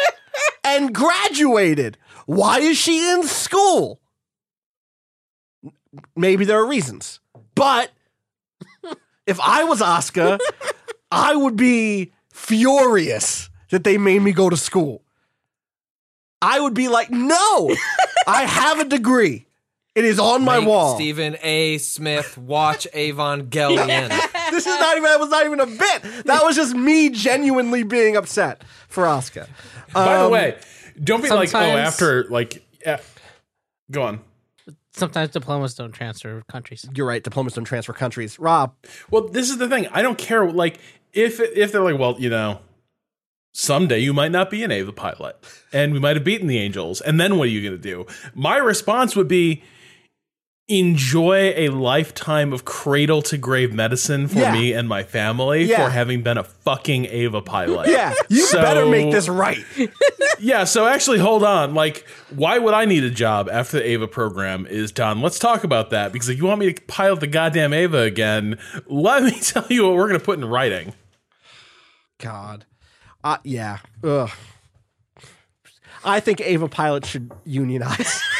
and 0.65 0.95
graduated. 0.95 1.97
Why 2.27 2.61
is 2.61 2.77
she 2.79 3.11
in 3.11 3.23
school? 3.25 4.01
Maybe 6.17 6.45
there 6.45 6.59
are 6.61 6.67
reasons. 6.67 7.21
But 7.55 7.91
if 9.27 9.41
I 9.41 9.65
was 9.65 9.81
Asuka, 9.81 10.39
I 11.11 11.35
would 11.35 11.57
be 11.57 12.13
furious 12.33 13.51
that 13.71 13.85
they 13.85 13.99
made 13.99 14.21
me 14.23 14.33
go 14.33 14.49
to 14.51 14.57
school. 14.57 15.03
I 16.41 16.61
would 16.61 16.75
be 16.75 16.89
like, 16.89 17.11
no, 17.11 17.75
I 18.27 18.45
have 18.45 18.79
a 18.81 18.85
degree. 18.85 19.47
It 19.95 20.05
is 20.05 20.21
on 20.21 20.45
my 20.45 20.61
Make 20.61 20.69
wall. 20.69 20.95
Stephen 20.95 21.37
A. 21.43 21.79
Smith 21.79 22.39
watch 22.39 22.87
Evangelion. 22.95 24.09
this 24.51 24.65
is 24.65 24.67
not 24.67 24.97
even 24.97 25.03
that 25.05 25.19
was 25.19 25.31
not 25.31 25.45
even 25.47 25.59
a 25.59 25.67
bit. 25.67 26.25
That 26.27 26.45
was 26.45 26.55
just 26.55 26.75
me 26.77 27.09
genuinely 27.09 27.83
being 27.83 28.17
upset 28.17 28.63
for 28.89 29.05
Asuka. 29.05 29.49
By 29.93 30.19
the 30.19 30.25
Um, 30.27 30.31
way, 30.31 30.57
don't 31.03 31.23
be 31.23 31.29
like, 31.31 31.49
oh, 31.49 31.51
sometimes- 31.51 31.89
after 31.89 32.25
like, 32.29 32.63
yeah. 32.87 33.01
go 33.91 34.03
on. 34.03 34.21
Sometimes 34.99 35.31
diplomas 35.31 35.75
don't 35.75 35.93
transfer 35.93 36.43
countries. 36.49 36.87
You're 36.95 37.07
right. 37.07 37.23
Diplomas 37.23 37.55
don't 37.55 37.65
transfer 37.65 37.93
countries. 37.93 38.39
Rob, 38.39 38.75
Well, 39.11 39.29
this 39.29 39.49
is 39.51 39.59
the 39.59 39.69
thing. 39.69 39.87
I 39.93 40.03
don't 40.03 40.19
care. 40.19 40.51
Like, 40.51 40.79
if 41.13 41.41
if 41.41 41.73
they're 41.73 41.83
like, 41.83 41.99
well, 41.99 42.17
you 42.19 42.29
know, 42.29 42.61
someday 43.53 43.99
you 44.01 44.13
might 44.13 44.33
not 44.33 44.51
be 44.51 44.63
an 44.65 44.73
Eva 44.73 44.93
pilot, 44.93 45.37
and 45.73 45.93
we 45.93 45.99
might 45.99 46.17
have 46.17 46.25
beaten 46.25 46.47
the 46.49 46.59
Angels, 46.59 47.01
and 47.01 47.19
then 47.21 47.39
what 47.39 47.49
are 47.49 47.51
you 47.51 47.63
going 47.63 47.81
to 47.81 47.83
do? 47.83 48.07
My 48.35 48.57
response 48.57 49.17
would 49.17 49.29
be, 49.29 49.63
enjoy 50.69 51.55
a 51.57 51.71
lifetime 51.71 52.53
of 52.53 52.65
cradle 52.67 53.23
to 53.23 53.39
grave 53.39 53.73
medicine 53.73 54.29
for 54.29 54.39
Yeah. 54.39 54.53
me 54.53 54.73
and 54.75 54.87
my 54.89 55.03
family 55.03 55.65
Yeah. 55.65 55.85
for 55.87 55.91
having 55.91 56.23
been 56.23 56.37
a 56.37 56.45
fucking 56.45 57.07
Eva 57.07 57.41
pilot. 57.41 57.89
Yeah, 57.89 58.13
you 58.29 58.43
So- 58.43 58.61
better 58.61 58.85
make 58.87 59.11
this 59.11 59.29
right. 59.29 59.65
Yeah, 60.41 60.63
so 60.65 60.87
actually, 60.87 61.19
hold 61.19 61.43
on. 61.43 61.75
Like, 61.75 62.07
why 62.31 62.59
would 62.59 62.73
I 62.73 62.85
need 62.85 63.03
a 63.03 63.11
job 63.11 63.49
after 63.51 63.79
the 63.79 63.89
Eva 63.89 64.07
program 64.07 64.67
is 64.71 64.93
done? 64.93 65.21
Let's 65.21 65.37
talk 65.41 65.65
about 65.65 65.91
that 65.91 66.13
because 66.13 66.29
if 66.29 66.39
you 66.39 66.45
want 66.45 66.61
me 66.61 66.73
to 66.73 66.81
pilot 66.83 67.19
the 67.19 67.27
goddamn 67.27 67.75
Eva 67.75 68.03
again, 68.03 68.57
let 68.87 69.25
me 69.25 69.33
tell 69.43 69.67
you 69.69 69.83
what 69.85 69.95
we're 69.97 70.07
going 70.07 70.21
to 70.21 70.25
put 70.25 70.39
in 70.39 70.45
writing. 70.45 70.93
God. 72.19 72.67
Uh, 73.25 73.39
yeah. 73.43 73.79
Ugh. 74.05 74.31
I 76.05 76.21
think 76.21 76.41
Eva 76.41 76.69
Pilot 76.69 77.05
should 77.05 77.33
unionize. 77.45 78.21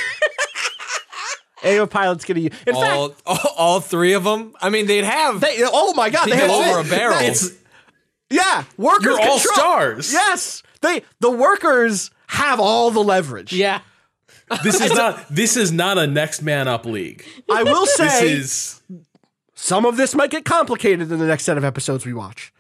Eva 1.65 1.87
Pilot's 1.87 2.25
gonna. 2.25 2.41
u- 2.41 2.51
In 2.67 2.75
fact, 2.75 2.87
all, 2.97 3.15
all, 3.27 3.39
all 3.57 3.81
three 3.81 4.13
of 4.15 4.25
them. 4.25 4.55
I 4.61 4.71
mean, 4.71 4.87
they'd 4.87 5.05
have 5.05 5.41
they, 5.41 5.59
oh 5.65 5.93
my 5.95 6.11
god, 6.11 6.29
they 6.29 6.37
have 6.37 6.51
over 6.51 6.81
a 6.81 6.85
barrel. 6.85 7.19
It's 7.21 7.51
Yeah, 8.31 8.65
workers. 8.77 9.05
You're 9.05 9.21
all 9.21 9.39
control- 9.39 9.55
stars. 9.55 10.13
Yes, 10.13 10.63
they 10.83 11.03
the 11.21 11.31
workers 11.31 12.11
have 12.29 12.61
all 12.61 12.91
the 12.91 13.01
leverage. 13.03 13.53
Yeah. 13.53 13.81
this 14.63 14.81
is 14.81 14.93
not 14.95 15.29
this 15.35 15.57
is 15.57 15.73
not 15.73 15.99
a 15.99 16.07
next 16.07 16.43
man 16.43 16.69
up 16.69 16.87
league. 16.87 17.25
I 17.51 17.63
will 17.65 17.85
This 17.87 17.95
say 17.97 18.31
is 18.33 18.81
some 19.55 19.85
of 19.85 19.97
this 19.97 20.15
might 20.15 20.31
get 20.31 20.45
complicated 20.45 21.11
in 21.11 21.19
the 21.19 21.27
next 21.27 21.45
set 21.45 21.57
of 21.59 21.65
episodes 21.65 22.07
we 22.07 22.13
watch. 22.13 22.53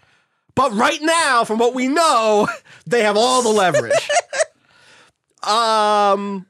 But 0.54 0.72
right 0.72 1.00
now, 1.00 1.44
from 1.44 1.58
what 1.58 1.72
we 1.72 1.86
know, 1.86 2.48
they 2.86 3.02
have 3.04 3.16
all 3.16 3.42
the 3.42 3.48
leverage. 3.50 3.92
um, 5.42 6.46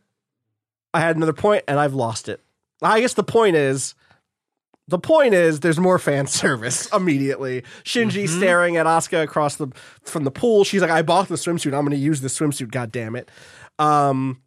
I 0.94 1.00
had 1.00 1.16
another 1.16 1.32
point 1.32 1.64
and 1.68 1.78
I've 1.78 1.94
lost 1.94 2.28
it. 2.28 2.40
I 2.82 3.00
guess 3.00 3.14
the 3.14 3.24
point 3.24 3.56
is, 3.56 3.94
the 4.86 4.98
point 4.98 5.34
is, 5.34 5.60
there's 5.60 5.78
more 5.78 5.98
fan 5.98 6.26
service 6.28 6.86
immediately. 6.92 7.62
Shinji 7.84 8.24
Mm-hmm. 8.24 8.38
staring 8.38 8.76
at 8.76 8.86
Asuka 8.86 9.22
across 9.22 9.56
the 9.56 9.68
from 10.02 10.24
the 10.24 10.30
pool. 10.30 10.64
She's 10.64 10.80
like, 10.80 10.90
"I 10.90 11.02
bought 11.02 11.28
the 11.28 11.34
swimsuit. 11.34 11.74
I'm 11.74 11.82
going 11.84 11.90
to 11.90 11.96
use 11.96 12.20
the 12.20 12.28
swimsuit. 12.28 12.70
God 12.70 12.90
damn 12.92 13.14
it." 13.16 13.30
Um, 13.78 14.42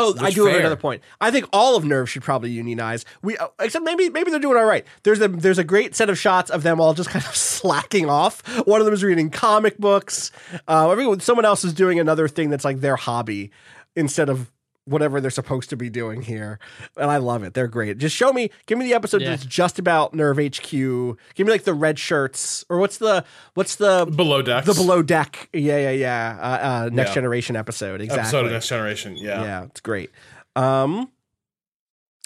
Oh, 0.00 0.14
I 0.20 0.26
Which 0.26 0.36
do 0.36 0.44
have 0.46 0.60
another 0.60 0.76
point. 0.76 1.02
I 1.20 1.32
think 1.32 1.46
all 1.52 1.74
of 1.74 1.82
NERV 1.82 2.06
should 2.06 2.22
probably 2.22 2.50
unionize. 2.50 3.04
We 3.20 3.36
uh, 3.36 3.48
except 3.58 3.84
maybe 3.84 4.08
maybe 4.10 4.30
they're 4.30 4.38
doing 4.38 4.56
all 4.56 4.64
right. 4.64 4.86
There's 5.02 5.20
a 5.20 5.26
there's 5.26 5.58
a 5.58 5.64
great 5.64 5.96
set 5.96 6.08
of 6.08 6.16
shots 6.16 6.50
of 6.52 6.62
them 6.62 6.80
all 6.80 6.94
just 6.94 7.10
kind 7.10 7.24
of 7.24 7.34
slacking 7.34 8.08
off. 8.08 8.40
One 8.64 8.80
of 8.80 8.84
them 8.84 8.94
is 8.94 9.02
reading 9.02 9.28
comic 9.28 9.76
books. 9.76 10.30
Uh, 10.68 10.88
everyone, 10.90 11.18
someone 11.18 11.44
else 11.44 11.64
is 11.64 11.72
doing 11.72 11.98
another 11.98 12.28
thing 12.28 12.48
that's 12.48 12.64
like 12.64 12.80
their 12.80 12.94
hobby 12.94 13.50
instead 13.96 14.28
of 14.28 14.52
whatever 14.88 15.20
they're 15.20 15.30
supposed 15.30 15.70
to 15.70 15.76
be 15.76 15.90
doing 15.90 16.22
here. 16.22 16.58
And 16.96 17.10
I 17.10 17.18
love 17.18 17.42
it. 17.42 17.54
They're 17.54 17.68
great. 17.68 17.98
Just 17.98 18.16
show 18.16 18.32
me, 18.32 18.50
give 18.66 18.78
me 18.78 18.84
the 18.84 18.94
episode 18.94 19.20
Yeah. 19.22 19.30
that's 19.30 19.44
just 19.46 19.78
about 19.78 20.12
NERV 20.12 20.56
HQ. 20.56 21.18
Give 21.34 21.46
me 21.46 21.52
like 21.52 21.64
the 21.64 21.74
red 21.74 21.98
shirts 21.98 22.64
or 22.68 22.78
what's 22.78 22.98
the 22.98 23.24
what's 23.54 23.76
the 23.76 24.06
below 24.14 24.42
deck 24.42 24.64
the 24.64 24.74
below 24.74 25.02
deck? 25.02 25.48
Yeah, 25.52 25.78
yeah, 25.78 25.90
yeah. 25.90 26.38
Uh, 26.40 26.66
uh, 26.86 26.90
next 26.92 27.10
Yeah. 27.10 27.14
generation 27.14 27.56
episode. 27.56 28.00
Exactly 28.00 28.20
episode 28.22 28.46
of 28.46 28.52
Next 28.52 28.68
Generation. 28.68 29.16
Yeah. 29.16 29.42
yeah, 29.42 29.64
it's 29.64 29.80
great. 29.80 30.10
Um, 30.56 31.10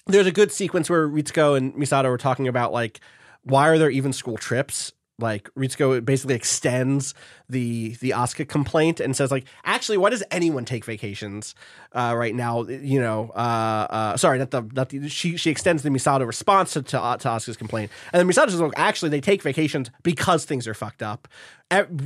there's 0.06 0.26
a 0.26 0.32
good 0.32 0.50
sequence 0.50 0.90
where 0.90 1.08
Ritsuko 1.08 1.56
and 1.56 1.74
Misato 1.74 2.06
are 2.06 2.18
talking 2.18 2.48
about 2.48 2.72
like 2.72 3.00
why 3.44 3.68
are 3.68 3.78
there 3.78 3.90
even 3.90 4.12
school 4.12 4.36
trips? 4.36 4.92
Like 5.18 5.50
Ritsuko 5.54 6.04
basically 6.04 6.34
extends 6.34 7.14
the 7.48 7.96
the 8.00 8.10
Asuka 8.10 8.48
complaint 8.48 8.98
and 8.98 9.14
says 9.14 9.30
like 9.30 9.44
actually 9.64 9.98
why 9.98 10.10
does 10.10 10.22
anyone 10.30 10.64
take 10.64 10.84
vacations 10.84 11.54
uh, 11.92 12.14
right 12.16 12.34
now? 12.34 12.64
You 12.64 13.00
know, 13.00 13.30
uh, 13.34 13.86
uh, 13.90 14.16
sorry, 14.16 14.38
not 14.38 14.50
the 14.50 14.62
not 14.72 14.88
the 14.88 15.08
she 15.08 15.36
she 15.36 15.50
extends 15.50 15.82
the 15.82 15.90
Misato 15.90 16.26
response 16.26 16.72
to 16.72 16.82
to, 16.82 16.90
to 16.90 16.96
Asuka's 17.28 17.56
complaint, 17.56 17.92
and 18.12 18.20
then 18.20 18.26
Misato 18.26 18.50
says 18.50 18.60
like 18.60 18.72
actually 18.76 19.10
they 19.10 19.20
take 19.20 19.42
vacations 19.42 19.90
because 20.02 20.44
things 20.44 20.66
are 20.66 20.74
fucked 20.74 21.02
up. 21.02 21.28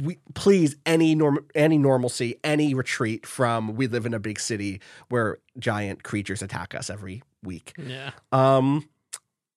We, 0.03 0.19
please 0.35 0.77
any 0.85 1.15
norm 1.15 1.47
any 1.55 1.79
normalcy 1.79 2.39
any 2.45 2.75
retreat 2.75 3.27
from 3.27 3.75
we 3.77 3.87
live 3.87 4.07
in 4.07 4.15
a 4.15 4.21
big 4.21 4.39
city 4.39 4.81
where 5.09 5.39
giant 5.59 6.03
creatures 6.03 6.43
attack 6.43 6.75
us 6.75 6.91
every 6.91 7.23
week. 7.43 7.73
Yeah. 7.79 8.11
Um, 8.31 8.89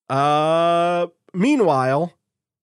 uh, 0.08 1.08
meanwhile, 1.32 2.12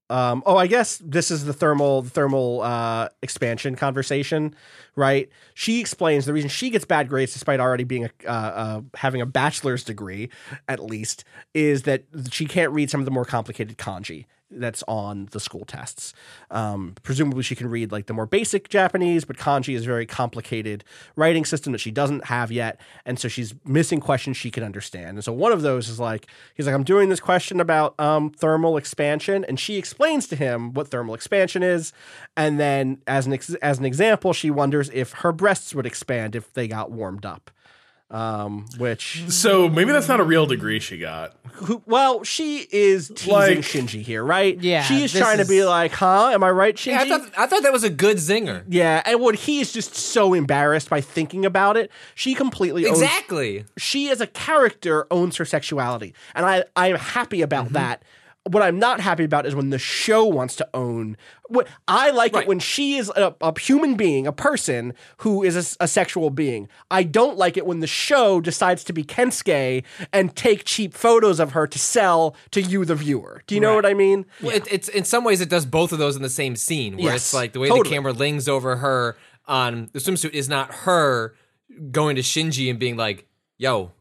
um, 0.09 0.41
oh, 0.45 0.55
I 0.55 0.67
guess 0.67 1.01
this 1.03 1.31
is 1.31 1.45
the 1.45 1.53
thermal 1.53 2.03
thermal 2.03 2.61
uh, 2.61 3.09
expansion 3.21 3.75
conversation, 3.75 4.55
right? 4.95 5.29
She 5.53 5.79
explains 5.79 6.25
the 6.25 6.34
reason 6.34 6.49
she 6.49 6.69
gets 6.69 6.85
bad 6.85 7.09
grades, 7.09 7.34
despite 7.34 7.59
already 7.59 7.84
being 7.84 8.05
a 8.05 8.11
uh, 8.25 8.31
uh, 8.31 8.81
having 8.95 9.19
a 9.21 9.25
bachelor's 9.25 9.84
degree, 9.84 10.29
at 10.67 10.79
least, 10.79 11.25
is 11.53 11.84
that 11.84 12.03
she 12.31 12.45
can't 12.45 12.71
read 12.71 12.89
some 12.89 13.01
of 13.01 13.05
the 13.05 13.11
more 13.11 13.25
complicated 13.25 13.77
kanji 13.77 14.25
that's 14.49 14.83
on 14.87 15.27
the 15.31 15.39
school 15.39 15.65
tests. 15.65 16.13
Um, 16.51 16.95
presumably, 17.03 17.43
she 17.43 17.55
can 17.55 17.69
read 17.69 17.91
like 17.91 18.05
the 18.05 18.13
more 18.13 18.25
basic 18.25 18.69
Japanese, 18.69 19.25
but 19.25 19.37
kanji 19.37 19.75
is 19.75 19.83
a 19.83 19.85
very 19.85 20.05
complicated 20.05 20.83
writing 21.15 21.45
system 21.45 21.73
that 21.73 21.79
she 21.79 21.91
doesn't 21.91 22.25
have 22.25 22.51
yet, 22.51 22.79
and 23.05 23.19
so 23.19 23.27
she's 23.27 23.53
missing 23.65 23.99
questions 23.99 24.37
she 24.37 24.51
can 24.51 24.63
understand. 24.63 25.17
And 25.17 25.23
so 25.23 25.33
one 25.33 25.51
of 25.51 25.61
those 25.61 25.89
is 25.89 25.99
like 25.99 26.27
he's 26.55 26.65
like, 26.65 26.75
"I'm 26.75 26.83
doing 26.83 27.09
this 27.09 27.19
question 27.19 27.59
about 27.59 27.99
um, 27.99 28.29
thermal 28.29 28.77
expansion," 28.77 29.45
and 29.45 29.59
she 29.59 29.77
explains 29.77 30.27
to 30.27 30.35
him 30.35 30.73
what 30.73 30.89
thermal 30.89 31.15
expansion 31.15 31.63
is, 31.63 31.93
and 32.35 32.59
then 32.59 33.01
as 33.07 33.27
an 33.27 33.33
ex- 33.33 33.55
as 33.55 33.79
an 33.79 33.85
example, 33.85 34.33
she 34.33 34.49
wonders 34.49 34.89
if 34.93 35.11
her 35.13 35.31
breasts 35.31 35.75
would 35.75 35.85
expand 35.85 36.35
if 36.35 36.53
they 36.53 36.67
got 36.67 36.91
warmed 36.91 37.25
up. 37.25 37.51
Um, 38.09 38.65
which 38.77 39.23
So 39.27 39.67
maybe 39.67 39.91
that's 39.91 40.07
not 40.07 40.21
a 40.21 40.23
real 40.23 40.45
degree 40.45 40.79
she 40.79 40.97
got. 40.97 41.35
who, 41.55 41.84
well, 41.85 42.23
she 42.23 42.65
is 42.71 43.09
teasing 43.09 43.34
Like- 43.34 43.57
Shinji 43.59 44.01
here, 44.01 44.23
right? 44.23 44.57
Yeah, 44.61 44.84
she 44.84 45.03
is 45.03 45.11
this 45.11 45.21
trying 45.21 45.39
to 45.39 45.45
be 45.45 45.65
like, 45.65 45.91
"Huh? 45.91 46.29
Am 46.34 46.41
I 46.41 46.49
right, 46.51 46.73
Shinji?" 46.73 46.85
Yeah, 46.91 47.01
I 47.01 47.09
thought 47.09 47.29
I 47.38 47.45
thought 47.47 47.63
that 47.63 47.73
was 47.73 47.84
a 47.84 47.89
good 47.89 48.15
zinger. 48.17 48.63
Yeah, 48.69 49.01
and 49.05 49.19
what 49.19 49.35
he 49.35 49.59
is 49.59 49.73
just 49.73 49.93
so 49.93 50.34
embarrassed 50.34 50.89
by 50.89 51.01
thinking 51.01 51.45
about 51.45 51.75
it, 51.75 51.91
she 52.15 52.34
completely 52.34 52.85
owns- 52.88 53.01
Exactly. 53.01 53.65
she 53.77 54.09
as 54.09 54.21
a 54.21 54.27
character 54.27 55.05
owns 55.11 55.35
her 55.35 55.45
sexuality, 55.45 56.13
and 56.34 56.45
I 56.45 56.63
I 56.77 56.88
am 56.88 56.97
happy 56.97 57.41
about 57.41 57.65
Mm-hmm. 57.65 57.73
that. 57.73 58.03
What 58.47 58.63
I'm 58.63 58.79
not 58.79 58.99
happy 58.99 59.23
about 59.23 59.45
is 59.45 59.55
when 59.55 59.69
the 59.69 59.79
show 59.79 60.25
wants 60.25 60.55
to 60.57 60.67
own. 60.73 61.17
What 61.49 61.67
I 61.87 62.09
like 62.11 62.35
it 62.35 62.47
when 62.47 62.59
she 62.59 62.97
is 62.97 63.09
a, 63.15 63.35
a 63.41 63.57
human 63.59 63.95
being, 63.95 64.27
a 64.27 64.31
person 64.31 64.93
who 65.17 65.43
is 65.43 65.77
a 65.79 65.87
sexual 65.87 66.29
being. 66.29 66.67
I 66.91 67.03
don't 67.03 67.37
like 67.37 67.57
it 67.57 67.65
when 67.65 67.79
the 67.79 67.87
show 67.87 68.41
decides 68.41 68.83
to 68.85 68.93
be 68.93 69.03
Kensuke 69.03 69.83
and 70.11 70.35
take 70.35 70.65
cheap 70.65 70.93
photos 70.93 71.39
of 71.39 71.51
her 71.51 71.67
to 71.67 71.79
sell 71.79 72.35
to 72.51 72.61
you, 72.61 72.83
the 72.85 72.95
viewer. 72.95 73.43
Do 73.47 73.55
you 73.55 73.61
know 73.61 73.75
what 73.75 73.85
I 73.85 73.93
mean? 73.93 74.25
Well, 74.41 74.55
it, 74.55 74.67
it's 74.71 74.89
in 74.89 75.03
some 75.05 75.23
ways 75.23 75.41
it 75.41 75.49
does 75.49 75.65
both 75.65 75.91
of 75.91 75.99
those 75.99 76.15
in 76.15 76.21
the 76.21 76.29
same 76.29 76.55
scene, 76.55 76.97
where 76.97 77.05
Yes, 77.13 77.15
it's 77.15 77.33
like 77.33 77.53
the 77.53 77.59
way 77.59 77.69
totally. 77.69 77.89
the 77.89 77.95
camera 77.95 78.11
lings 78.13 78.47
over 78.49 78.77
her 78.77 79.17
on 79.47 79.89
the 79.93 79.99
swimsuit 79.99 80.31
is 80.31 80.49
not 80.49 80.73
her 80.73 81.33
going 81.91 82.15
to 82.17 82.21
Shinji 82.21 82.69
and 82.69 82.77
being 82.79 82.97
like, 82.97 83.27
"Yo, 83.57 83.91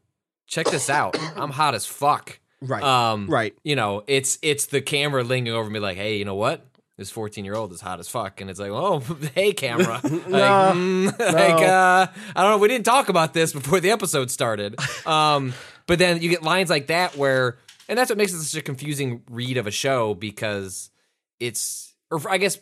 check 0.46 0.66
this 0.68 0.90
out, 0.90 1.16
I'm 1.36 1.50
hot 1.50 1.74
as 1.74 1.86
fuck." 1.86 2.40
Right. 2.66 2.82
Um, 2.82 3.28
Right. 3.28 3.54
You 3.64 3.76
know, 3.76 4.02
it's 4.06 4.38
it's 4.42 4.66
the 4.66 4.80
camera 4.80 5.24
lingering 5.24 5.56
over 5.56 5.70
me 5.70 5.80
like, 5.80 5.96
"Hey, 5.96 6.16
you 6.18 6.24
know 6.24 6.34
what? 6.34 6.66
This 6.98 7.10
14 7.10 7.44
year 7.44 7.54
old 7.54 7.72
is 7.72 7.80
hot 7.80 8.00
as 8.00 8.08
fuck," 8.08 8.40
and 8.40 8.48
it's 8.48 8.58
like, 8.58 8.70
"Oh, 8.70 9.00
hey, 9.34 9.52
camera." 9.52 10.00
like, 10.02 10.12
mm, 10.12 11.18
like 11.18 11.62
uh, 11.62 12.06
I 12.34 12.42
don't 12.42 12.52
know. 12.52 12.58
We 12.58 12.68
didn't 12.68 12.86
talk 12.86 13.08
about 13.08 13.34
this 13.34 13.52
before 13.52 13.80
the 13.80 13.90
episode 13.90 14.30
started. 14.30 14.76
Um, 15.06 15.52
but 15.86 15.98
then 15.98 16.22
you 16.22 16.28
get 16.30 16.42
lines 16.42 16.70
like 16.70 16.86
that 16.88 17.16
where, 17.16 17.58
and 17.88 17.98
that's 17.98 18.10
what 18.10 18.18
makes 18.18 18.32
it 18.32 18.42
such 18.42 18.58
a 18.58 18.62
confusing 18.62 19.22
read 19.30 19.56
of 19.56 19.66
a 19.66 19.70
show 19.70 20.14
because 20.14 20.90
it's, 21.38 21.94
or 22.10 22.20
I 22.28 22.38
guess 22.38 22.58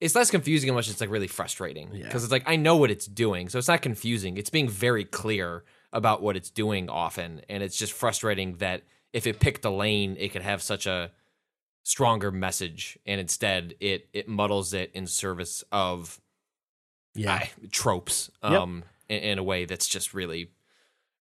it's 0.00 0.14
less 0.14 0.30
confusing 0.30 0.68
unless 0.68 0.90
it's 0.90 1.00
like 1.00 1.10
really 1.10 1.28
frustrating 1.28 1.88
because 1.92 2.24
it's 2.24 2.32
like 2.32 2.42
I 2.46 2.56
know 2.56 2.76
what 2.76 2.90
it's 2.90 3.06
doing, 3.06 3.48
so 3.48 3.58
it's 3.58 3.68
not 3.68 3.82
confusing. 3.82 4.36
It's 4.36 4.50
being 4.50 4.68
very 4.68 5.04
clear 5.04 5.64
about 5.92 6.22
what 6.22 6.36
it's 6.36 6.50
doing 6.50 6.90
often, 6.90 7.40
and 7.48 7.62
it's 7.62 7.76
just 7.76 7.92
frustrating 7.92 8.56
that 8.58 8.82
if 9.12 9.26
it 9.26 9.40
picked 9.40 9.64
a 9.64 9.70
lane, 9.70 10.16
it 10.18 10.30
could 10.32 10.42
have 10.42 10.62
such 10.62 10.86
a 10.86 11.10
stronger 11.84 12.30
message, 12.30 12.98
and 13.06 13.20
instead 13.20 13.74
it 13.80 14.08
it 14.12 14.28
muddles 14.28 14.72
it 14.72 14.90
in 14.94 15.06
service 15.06 15.64
of 15.72 16.20
Yeah. 17.14 17.40
ah, 17.42 17.48
tropes 17.70 18.30
um 18.42 18.84
in, 19.08 19.18
in 19.18 19.38
a 19.38 19.42
way 19.42 19.64
that's 19.66 19.88
just 19.88 20.14
really 20.14 20.50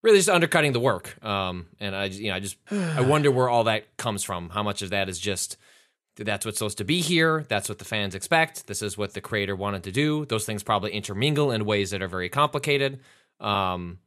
really 0.04 0.18
just 0.20 0.30
undercutting 0.30 0.72
the 0.72 0.80
work 0.80 1.24
um 1.24 1.68
and 1.80 1.96
i 1.96 2.06
you 2.06 2.30
know 2.30 2.36
i 2.36 2.40
just 2.40 2.58
i 2.72 3.02
wonder 3.02 3.30
where 3.30 3.50
all 3.50 3.66
that 3.66 3.98
comes 3.98 4.24
from 4.24 4.50
how 4.50 4.64
much 4.64 4.82
of 4.82 4.92
that 4.92 5.10
is 5.10 5.20
just 5.20 5.58
that's 6.16 6.46
what's 6.46 6.58
supposed 6.60 6.78
to 6.78 6.84
be 6.86 7.02
here 7.02 7.44
that's 7.50 7.68
what 7.70 7.80
the 7.80 7.86
fans 7.86 8.16
expect 8.16 8.68
this 8.68 8.82
is 8.82 8.98
what 8.98 9.14
the 9.14 9.22
creator 9.22 9.56
wanted 9.56 9.84
to 9.84 9.92
do 9.92 10.26
those 10.26 10.46
things 10.46 10.64
probably 10.64 10.92
intermingle 10.92 11.52
in 11.52 11.66
ways 11.66 11.90
that 11.92 12.02
are 12.02 12.08
very 12.08 12.30
complicated 12.30 13.00
um 13.40 13.98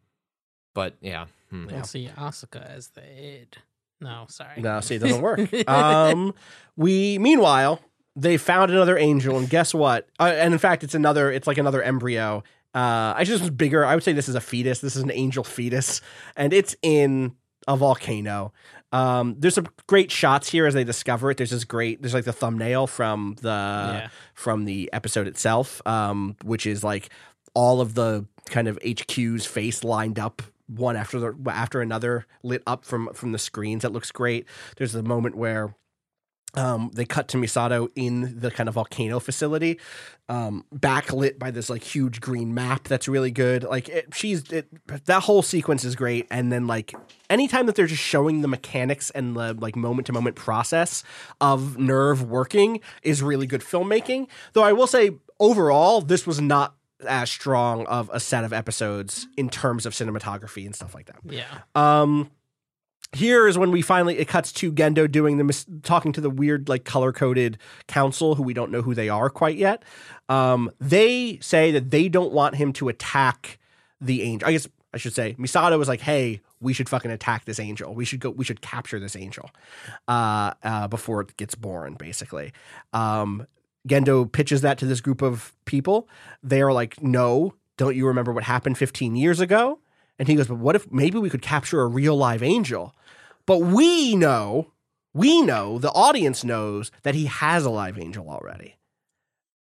but 0.74 0.94
yeah 1.00 1.26
hmm. 1.50 1.66
We'll 1.66 1.84
see 1.84 2.08
Asuka 2.16 2.64
as 2.64 2.88
the 2.88 3.02
id. 3.02 3.58
No, 4.04 4.26
sorry. 4.28 4.60
No, 4.60 4.80
see, 4.80 4.96
it 4.96 4.98
doesn't 4.98 5.22
work. 5.22 5.40
um, 5.68 6.34
we 6.76 7.18
meanwhile 7.18 7.80
they 8.14 8.36
found 8.36 8.70
another 8.70 8.96
angel, 8.98 9.38
and 9.38 9.48
guess 9.48 9.74
what? 9.74 10.08
Uh, 10.20 10.32
and 10.36 10.52
in 10.52 10.58
fact, 10.58 10.84
it's 10.84 10.94
another. 10.94 11.32
It's 11.32 11.46
like 11.46 11.58
another 11.58 11.82
embryo. 11.82 12.44
Uh, 12.74 13.14
I 13.16 13.24
just 13.24 13.40
was 13.40 13.50
bigger. 13.50 13.84
I 13.84 13.94
would 13.94 14.04
say 14.04 14.12
this 14.12 14.28
is 14.28 14.34
a 14.34 14.40
fetus. 14.40 14.80
This 14.80 14.94
is 14.94 15.02
an 15.02 15.10
angel 15.10 15.42
fetus, 15.42 16.00
and 16.36 16.52
it's 16.52 16.76
in 16.82 17.34
a 17.66 17.76
volcano. 17.76 18.52
Um, 18.92 19.36
there's 19.38 19.54
some 19.54 19.68
great 19.86 20.12
shots 20.12 20.48
here 20.48 20.66
as 20.66 20.74
they 20.74 20.84
discover 20.84 21.30
it. 21.30 21.38
There's 21.38 21.50
this 21.50 21.64
great. 21.64 22.02
There's 22.02 22.14
like 22.14 22.24
the 22.24 22.32
thumbnail 22.32 22.86
from 22.86 23.36
the 23.40 24.10
from 24.34 24.66
the 24.66 24.90
episode 24.92 25.26
itself, 25.26 25.80
um, 25.86 26.36
which 26.44 26.66
is 26.66 26.84
like 26.84 27.08
all 27.54 27.80
of 27.80 27.94
the 27.94 28.26
kind 28.46 28.68
of 28.68 28.78
HQ's 28.86 29.46
face 29.46 29.82
lined 29.82 30.18
up 30.18 30.42
one 30.66 30.96
after 30.96 31.18
the 31.20 31.36
after 31.46 31.80
another 31.80 32.26
lit 32.42 32.62
up 32.66 32.84
from 32.84 33.12
from 33.14 33.32
the 33.32 33.38
screens. 33.38 33.82
That 33.82 33.92
looks 33.92 34.10
great. 34.10 34.46
There's 34.76 34.94
a 34.94 35.02
moment 35.02 35.36
where 35.36 35.74
um, 36.56 36.90
they 36.94 37.04
cut 37.04 37.28
to 37.28 37.36
Misato 37.36 37.88
in 37.94 38.38
the 38.40 38.50
kind 38.50 38.68
of 38.68 38.76
volcano 38.76 39.18
facility, 39.18 39.78
um, 40.28 40.64
backlit 40.74 41.38
by 41.38 41.50
this 41.50 41.68
like 41.68 41.82
huge 41.82 42.20
green 42.20 42.54
map. 42.54 42.84
That's 42.84 43.08
really 43.08 43.30
good. 43.30 43.64
Like 43.64 43.88
it, 43.88 44.14
she's 44.14 44.50
it, 44.52 44.68
that 45.06 45.24
whole 45.24 45.42
sequence 45.42 45.84
is 45.84 45.96
great. 45.96 46.26
And 46.30 46.52
then 46.52 46.66
like 46.66 46.94
anytime 47.28 47.66
that 47.66 47.74
they're 47.74 47.86
just 47.86 48.02
showing 48.02 48.42
the 48.42 48.48
mechanics 48.48 49.10
and 49.10 49.36
the 49.36 49.54
like 49.54 49.76
moment 49.76 50.06
to 50.06 50.12
moment 50.12 50.36
process 50.36 51.02
of 51.40 51.76
NERV 51.78 52.22
working 52.22 52.80
is 53.02 53.22
really 53.22 53.46
good 53.46 53.62
filmmaking. 53.62 54.28
Though 54.52 54.64
I 54.64 54.72
will 54.72 54.86
say 54.86 55.10
overall, 55.40 56.00
this 56.00 56.26
was 56.26 56.40
not 56.40 56.76
as 57.06 57.30
strong 57.30 57.86
of 57.86 58.10
a 58.12 58.20
set 58.20 58.44
of 58.44 58.52
episodes 58.52 59.26
in 59.36 59.48
terms 59.48 59.86
of 59.86 59.92
cinematography 59.92 60.64
and 60.64 60.74
stuff 60.74 60.94
like 60.94 61.06
that. 61.06 61.18
Yeah. 61.24 61.44
Um, 61.74 62.30
here 63.12 63.46
is 63.46 63.56
when 63.56 63.70
we 63.70 63.82
finally 63.82 64.18
it 64.18 64.28
cuts 64.28 64.52
to 64.52 64.72
Gendo 64.72 65.10
doing 65.10 65.38
the 65.38 65.44
mis- 65.44 65.66
talking 65.82 66.12
to 66.12 66.20
the 66.20 66.30
weird 66.30 66.68
like 66.68 66.84
color 66.84 67.12
coded 67.12 67.58
council 67.86 68.34
who 68.34 68.42
we 68.42 68.54
don't 68.54 68.70
know 68.70 68.82
who 68.82 68.94
they 68.94 69.08
are 69.08 69.30
quite 69.30 69.56
yet. 69.56 69.84
Um, 70.28 70.70
they 70.80 71.38
say 71.40 71.70
that 71.72 71.90
they 71.90 72.08
don't 72.08 72.32
want 72.32 72.56
him 72.56 72.72
to 72.74 72.88
attack 72.88 73.58
the 74.00 74.22
angel. 74.22 74.48
I 74.48 74.52
guess 74.52 74.68
I 74.92 74.96
should 74.96 75.14
say 75.14 75.34
Misato 75.38 75.78
was 75.78 75.88
like, 75.88 76.00
"Hey, 76.00 76.40
we 76.60 76.72
should 76.72 76.88
fucking 76.88 77.10
attack 77.10 77.44
this 77.44 77.58
angel. 77.60 77.94
We 77.94 78.04
should 78.04 78.20
go. 78.20 78.30
We 78.30 78.44
should 78.44 78.60
capture 78.60 78.98
this 78.98 79.16
angel 79.16 79.50
uh, 80.08 80.54
uh, 80.62 80.88
before 80.88 81.20
it 81.22 81.36
gets 81.36 81.54
born." 81.54 81.94
Basically, 81.94 82.52
um, 82.92 83.46
Gendo 83.88 84.30
pitches 84.30 84.62
that 84.62 84.78
to 84.78 84.86
this 84.86 85.00
group 85.00 85.22
of 85.22 85.52
people. 85.64 86.08
They 86.42 86.62
are 86.62 86.72
like, 86.72 87.02
"No, 87.02 87.54
don't 87.76 87.96
you 87.96 88.06
remember 88.06 88.32
what 88.32 88.44
happened 88.44 88.78
15 88.78 89.16
years 89.16 89.40
ago?" 89.40 89.80
And 90.18 90.28
he 90.28 90.34
goes, 90.34 90.48
"But 90.48 90.58
what 90.58 90.76
if 90.76 90.90
maybe 90.90 91.18
we 91.18 91.30
could 91.30 91.42
capture 91.42 91.80
a 91.80 91.86
real 91.86 92.16
live 92.16 92.42
angel?" 92.42 92.94
But 93.46 93.58
we 93.58 94.16
know, 94.16 94.72
we 95.12 95.42
know, 95.42 95.78
the 95.78 95.92
audience 95.92 96.44
knows 96.44 96.90
that 97.02 97.14
he 97.14 97.26
has 97.26 97.64
a 97.64 97.70
live 97.70 97.98
angel 97.98 98.28
already. 98.28 98.76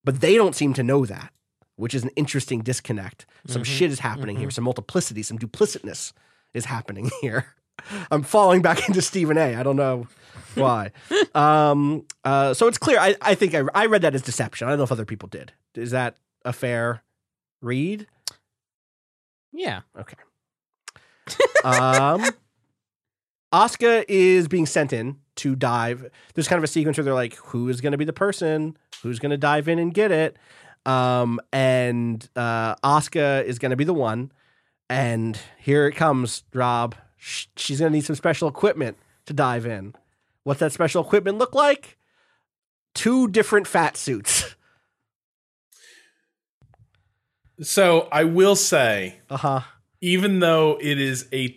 But 0.04 0.20
they 0.20 0.36
don't 0.36 0.54
seem 0.54 0.72
to 0.74 0.82
know 0.82 1.04
that, 1.04 1.32
which 1.76 1.94
is 1.94 2.04
an 2.04 2.10
interesting 2.16 2.62
disconnect. 2.62 3.26
Some 3.46 3.62
mm-hmm. 3.62 3.72
shit 3.72 3.90
is 3.90 4.00
happening 4.00 4.36
here. 4.36 4.48
Mm-hmm. 4.48 4.54
Some 4.54 4.64
multiplicity, 4.64 5.22
some 5.22 5.38
duplicitness 5.38 6.12
is 6.54 6.66
happening 6.66 7.10
here. 7.20 7.54
I'm 8.10 8.22
falling 8.22 8.62
back 8.62 8.88
into 8.88 9.02
Stephen 9.02 9.38
A. 9.38 9.56
I 9.56 9.62
don't 9.62 9.76
know 9.76 10.06
why. 10.54 10.90
um, 11.34 12.04
uh, 12.24 12.54
so 12.54 12.66
it's 12.66 12.78
clear. 12.78 12.98
I, 12.98 13.16
I 13.20 13.34
think 13.34 13.54
I, 13.54 13.62
I 13.74 13.86
read 13.86 14.02
that 14.02 14.14
as 14.14 14.22
deception. 14.22 14.66
I 14.66 14.70
don't 14.70 14.78
know 14.78 14.84
if 14.84 14.92
other 14.92 15.04
people 15.04 15.28
did. 15.28 15.52
Is 15.74 15.90
that 15.92 16.16
a 16.44 16.52
fair 16.52 17.02
read? 17.60 18.06
Yeah. 19.52 19.80
Okay. 19.98 20.16
um, 21.64 22.24
Asuka 23.52 24.04
is 24.08 24.48
being 24.48 24.66
sent 24.66 24.92
in 24.92 25.16
to 25.36 25.54
dive. 25.54 26.10
There's 26.34 26.48
kind 26.48 26.58
of 26.58 26.64
a 26.64 26.68
sequence 26.68 26.96
where 26.96 27.04
they're 27.04 27.14
like, 27.14 27.34
"Who 27.36 27.68
is 27.68 27.80
going 27.80 27.92
to 27.92 27.98
be 27.98 28.04
the 28.04 28.12
person? 28.12 28.76
Who's 29.02 29.18
going 29.18 29.30
to 29.30 29.36
dive 29.36 29.68
in 29.68 29.78
and 29.78 29.92
get 29.92 30.10
it?" 30.10 30.36
Um, 30.84 31.40
and 31.52 32.28
uh, 32.34 32.74
Asuka 32.76 33.44
is 33.44 33.58
going 33.58 33.70
to 33.70 33.76
be 33.76 33.84
the 33.84 33.94
one. 33.94 34.32
And 34.90 35.38
here 35.58 35.86
it 35.86 35.92
comes, 35.92 36.42
Rob. 36.52 36.94
She's 37.16 37.78
going 37.78 37.92
to 37.92 37.96
need 37.96 38.04
some 38.04 38.16
special 38.16 38.48
equipment 38.48 38.96
to 39.26 39.32
dive 39.32 39.64
in. 39.64 39.94
What's 40.44 40.60
that 40.60 40.72
special 40.72 41.02
equipment 41.04 41.38
look 41.38 41.54
like? 41.54 41.96
Two 42.94 43.28
different 43.28 43.66
fat 43.66 43.96
suits. 43.96 44.54
So 47.60 48.08
I 48.10 48.24
will 48.24 48.56
say, 48.56 49.20
Uh 49.30 49.36
huh. 49.36 49.60
even 50.00 50.40
though 50.40 50.78
it 50.80 51.00
is 51.00 51.28
a 51.32 51.56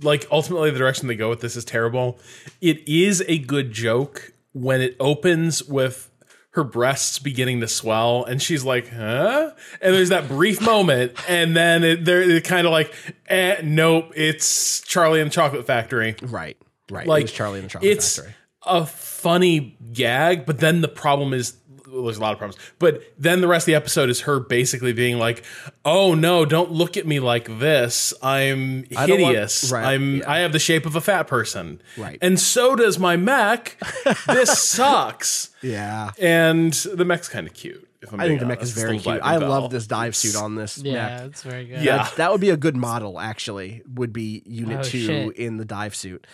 like 0.00 0.26
ultimately 0.30 0.70
the 0.70 0.78
direction 0.78 1.08
they 1.08 1.16
go 1.16 1.28
with 1.28 1.40
this 1.40 1.56
is 1.56 1.64
terrible, 1.64 2.18
it 2.60 2.86
is 2.88 3.24
a 3.26 3.38
good 3.38 3.72
joke 3.72 4.32
when 4.52 4.80
it 4.80 4.96
opens 5.00 5.64
with 5.64 6.10
her 6.50 6.64
breasts 6.64 7.18
beginning 7.18 7.60
to 7.60 7.68
swell 7.68 8.24
and 8.24 8.40
she's 8.42 8.64
like, 8.64 8.88
huh? 8.90 9.52
And 9.80 9.94
there's 9.94 10.08
that 10.10 10.28
brief 10.28 10.60
moment, 10.60 11.12
and 11.28 11.56
then 11.56 11.84
it, 11.84 12.04
they're 12.04 12.40
kind 12.40 12.66
of 12.66 12.72
like, 12.72 12.92
eh, 13.26 13.60
nope, 13.62 14.12
it's 14.16 14.80
Charlie 14.82 15.20
and 15.20 15.30
the 15.30 15.34
Chocolate 15.34 15.66
Factory. 15.66 16.16
Right. 16.22 16.56
Right. 16.90 17.06
Like 17.06 17.20
it 17.20 17.24
was 17.24 17.32
Charlie 17.32 17.58
and 17.60 17.66
the 17.68 17.72
Chocolate 17.72 17.90
it's 17.92 18.16
Factory. 18.16 18.34
a 18.66 18.86
funny 18.86 19.76
gag, 19.92 20.46
but 20.46 20.58
then 20.58 20.80
the 20.80 20.88
problem 20.88 21.32
is 21.34 21.54
well, 21.90 22.02
there's 22.04 22.18
a 22.18 22.20
lot 22.20 22.32
of 22.32 22.38
problems. 22.38 22.62
But 22.78 23.02
then 23.16 23.40
the 23.40 23.48
rest 23.48 23.62
of 23.64 23.66
the 23.68 23.74
episode 23.74 24.10
is 24.10 24.20
her 24.22 24.40
basically 24.40 24.92
being 24.92 25.18
like, 25.18 25.42
"Oh 25.86 26.14
no, 26.14 26.44
don't 26.44 26.70
look 26.70 26.98
at 26.98 27.06
me 27.06 27.18
like 27.18 27.58
this. 27.58 28.12
I'm 28.22 28.84
I 28.94 29.06
want- 29.06 29.10
hideous. 29.10 29.72
right, 29.72 29.86
I'm 29.86 30.16
yeah. 30.16 30.30
I 30.30 30.38
have 30.40 30.52
the 30.52 30.58
shape 30.58 30.84
of 30.84 30.96
a 30.96 31.00
fat 31.00 31.22
person. 31.28 31.80
Right. 31.96 32.18
And 32.20 32.38
so 32.38 32.76
does 32.76 32.98
my 32.98 33.16
mech. 33.16 33.78
this 34.26 34.58
sucks. 34.62 35.48
Yeah. 35.62 36.10
And 36.18 36.74
the 36.74 37.06
mech's 37.06 37.28
kind 37.28 37.46
of 37.46 37.54
cute. 37.54 37.84
I'm 38.12 38.18
think 38.20 38.38
the 38.40 38.46
mech 38.46 38.62
is 38.62 38.72
very 38.72 38.98
cute. 38.98 39.20
I 39.22 39.32
Lightning 39.32 39.48
love 39.48 39.70
this 39.70 39.86
dive 39.86 40.14
suit 40.14 40.36
on 40.36 40.54
this 40.56 40.78
Yeah, 40.78 40.92
mech. 41.20 41.22
it's 41.30 41.42
very 41.42 41.64
good. 41.64 41.82
Yeah. 41.82 41.96
That, 42.04 42.16
that 42.16 42.32
would 42.32 42.40
be 42.40 42.50
a 42.50 42.56
good 42.56 42.76
model, 42.76 43.18
actually, 43.18 43.82
would 43.94 44.12
be 44.12 44.42
Unit 44.46 44.80
Oh, 44.80 44.82
2 44.84 44.98
shit. 45.06 45.36
in 45.36 45.56
the 45.56 45.64
dive 45.64 45.96
suit. 45.96 46.24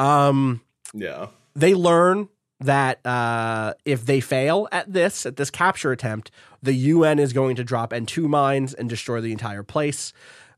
Um, 0.00 0.60
Yeah. 0.94 1.26
they 1.54 1.74
learn 1.74 2.28
that 2.60 3.04
uh, 3.06 3.74
if 3.84 4.04
they 4.04 4.20
fail 4.20 4.68
at 4.70 4.92
this, 4.92 5.24
at 5.26 5.36
this 5.36 5.50
capture 5.50 5.92
attempt, 5.92 6.30
the 6.62 6.74
UN 6.74 7.18
is 7.18 7.32
going 7.32 7.56
to 7.56 7.64
drop 7.64 7.92
N2 7.92 8.28
mines 8.28 8.74
and 8.74 8.88
destroy 8.88 9.20
the 9.20 9.32
entire 9.32 9.62
place. 9.62 10.12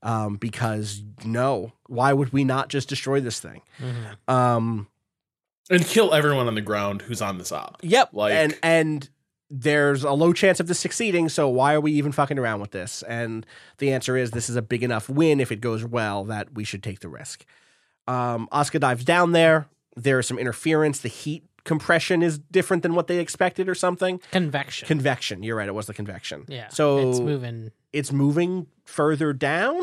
Um, 0.05 0.35
because 0.35 1.01
no, 1.24 1.73
why 1.86 2.12
would 2.12 2.32
we 2.32 2.43
not 2.43 2.69
just 2.69 2.89
destroy 2.89 3.20
this 3.20 3.39
thing? 3.39 3.62
Um, 4.27 4.89
And 5.70 5.85
kill 5.85 6.12
everyone 6.12 6.48
on 6.48 6.56
the 6.56 6.60
ground 6.60 7.02
who's 7.02 7.23
on 7.23 7.39
this 7.39 7.52
op. 7.52 7.78
Yep. 7.82 8.09
Like 8.12 8.32
and 8.35 8.59
and 8.64 9.09
there's 9.48 10.02
a 10.02 10.10
low 10.12 10.32
chance 10.32 10.59
of 10.59 10.66
this 10.66 10.81
succeeding, 10.81 11.28
so 11.28 11.48
why 11.48 11.74
are 11.74 11.81
we 11.81 11.93
even 11.93 12.10
fucking 12.10 12.36
around 12.39 12.60
with 12.60 12.73
this? 12.73 13.02
And 13.05 13.47
the 13.78 13.93
answer 13.93 14.16
is 14.16 14.32
this 14.32 14.51
is 14.51 14.56
a 14.56 14.62
big 14.62 14.82
enough 14.82 15.09
win 15.09 15.39
if 15.40 15.52
it 15.52 15.60
goes 15.60 15.85
well 15.85 16.24
that 16.24 16.52
we 16.55 16.64
should 16.64 16.82
take 16.82 16.98
the 16.98 17.09
risk. 17.09 17.44
Um 18.09 18.49
Asuka 18.53 18.81
dives 18.81 19.05
down 19.05 19.33
there. 19.33 19.69
There 19.97 20.19
is 20.19 20.27
some 20.27 20.39
interference. 20.39 21.01
The 21.01 21.09
heat 21.09 21.45
compression 21.65 22.23
is 22.23 22.39
different 22.39 22.83
than 22.83 22.95
what 22.95 23.07
they 23.07 23.19
expected 23.19 23.69
or 23.69 23.74
something. 23.74 24.20
Convection. 24.33 24.89
Convection. 24.89 25.43
You're 25.43 25.57
right, 25.57 25.69
it 25.69 25.74
was 25.74 25.87
the 25.87 25.95
convection. 25.95 26.45
yeah. 26.49 26.69
So 26.69 27.11
it's 27.11 27.20
moving. 27.20 27.70
it's 27.93 28.11
moving 28.12 28.66
further 28.85 29.33
down? 29.33 29.81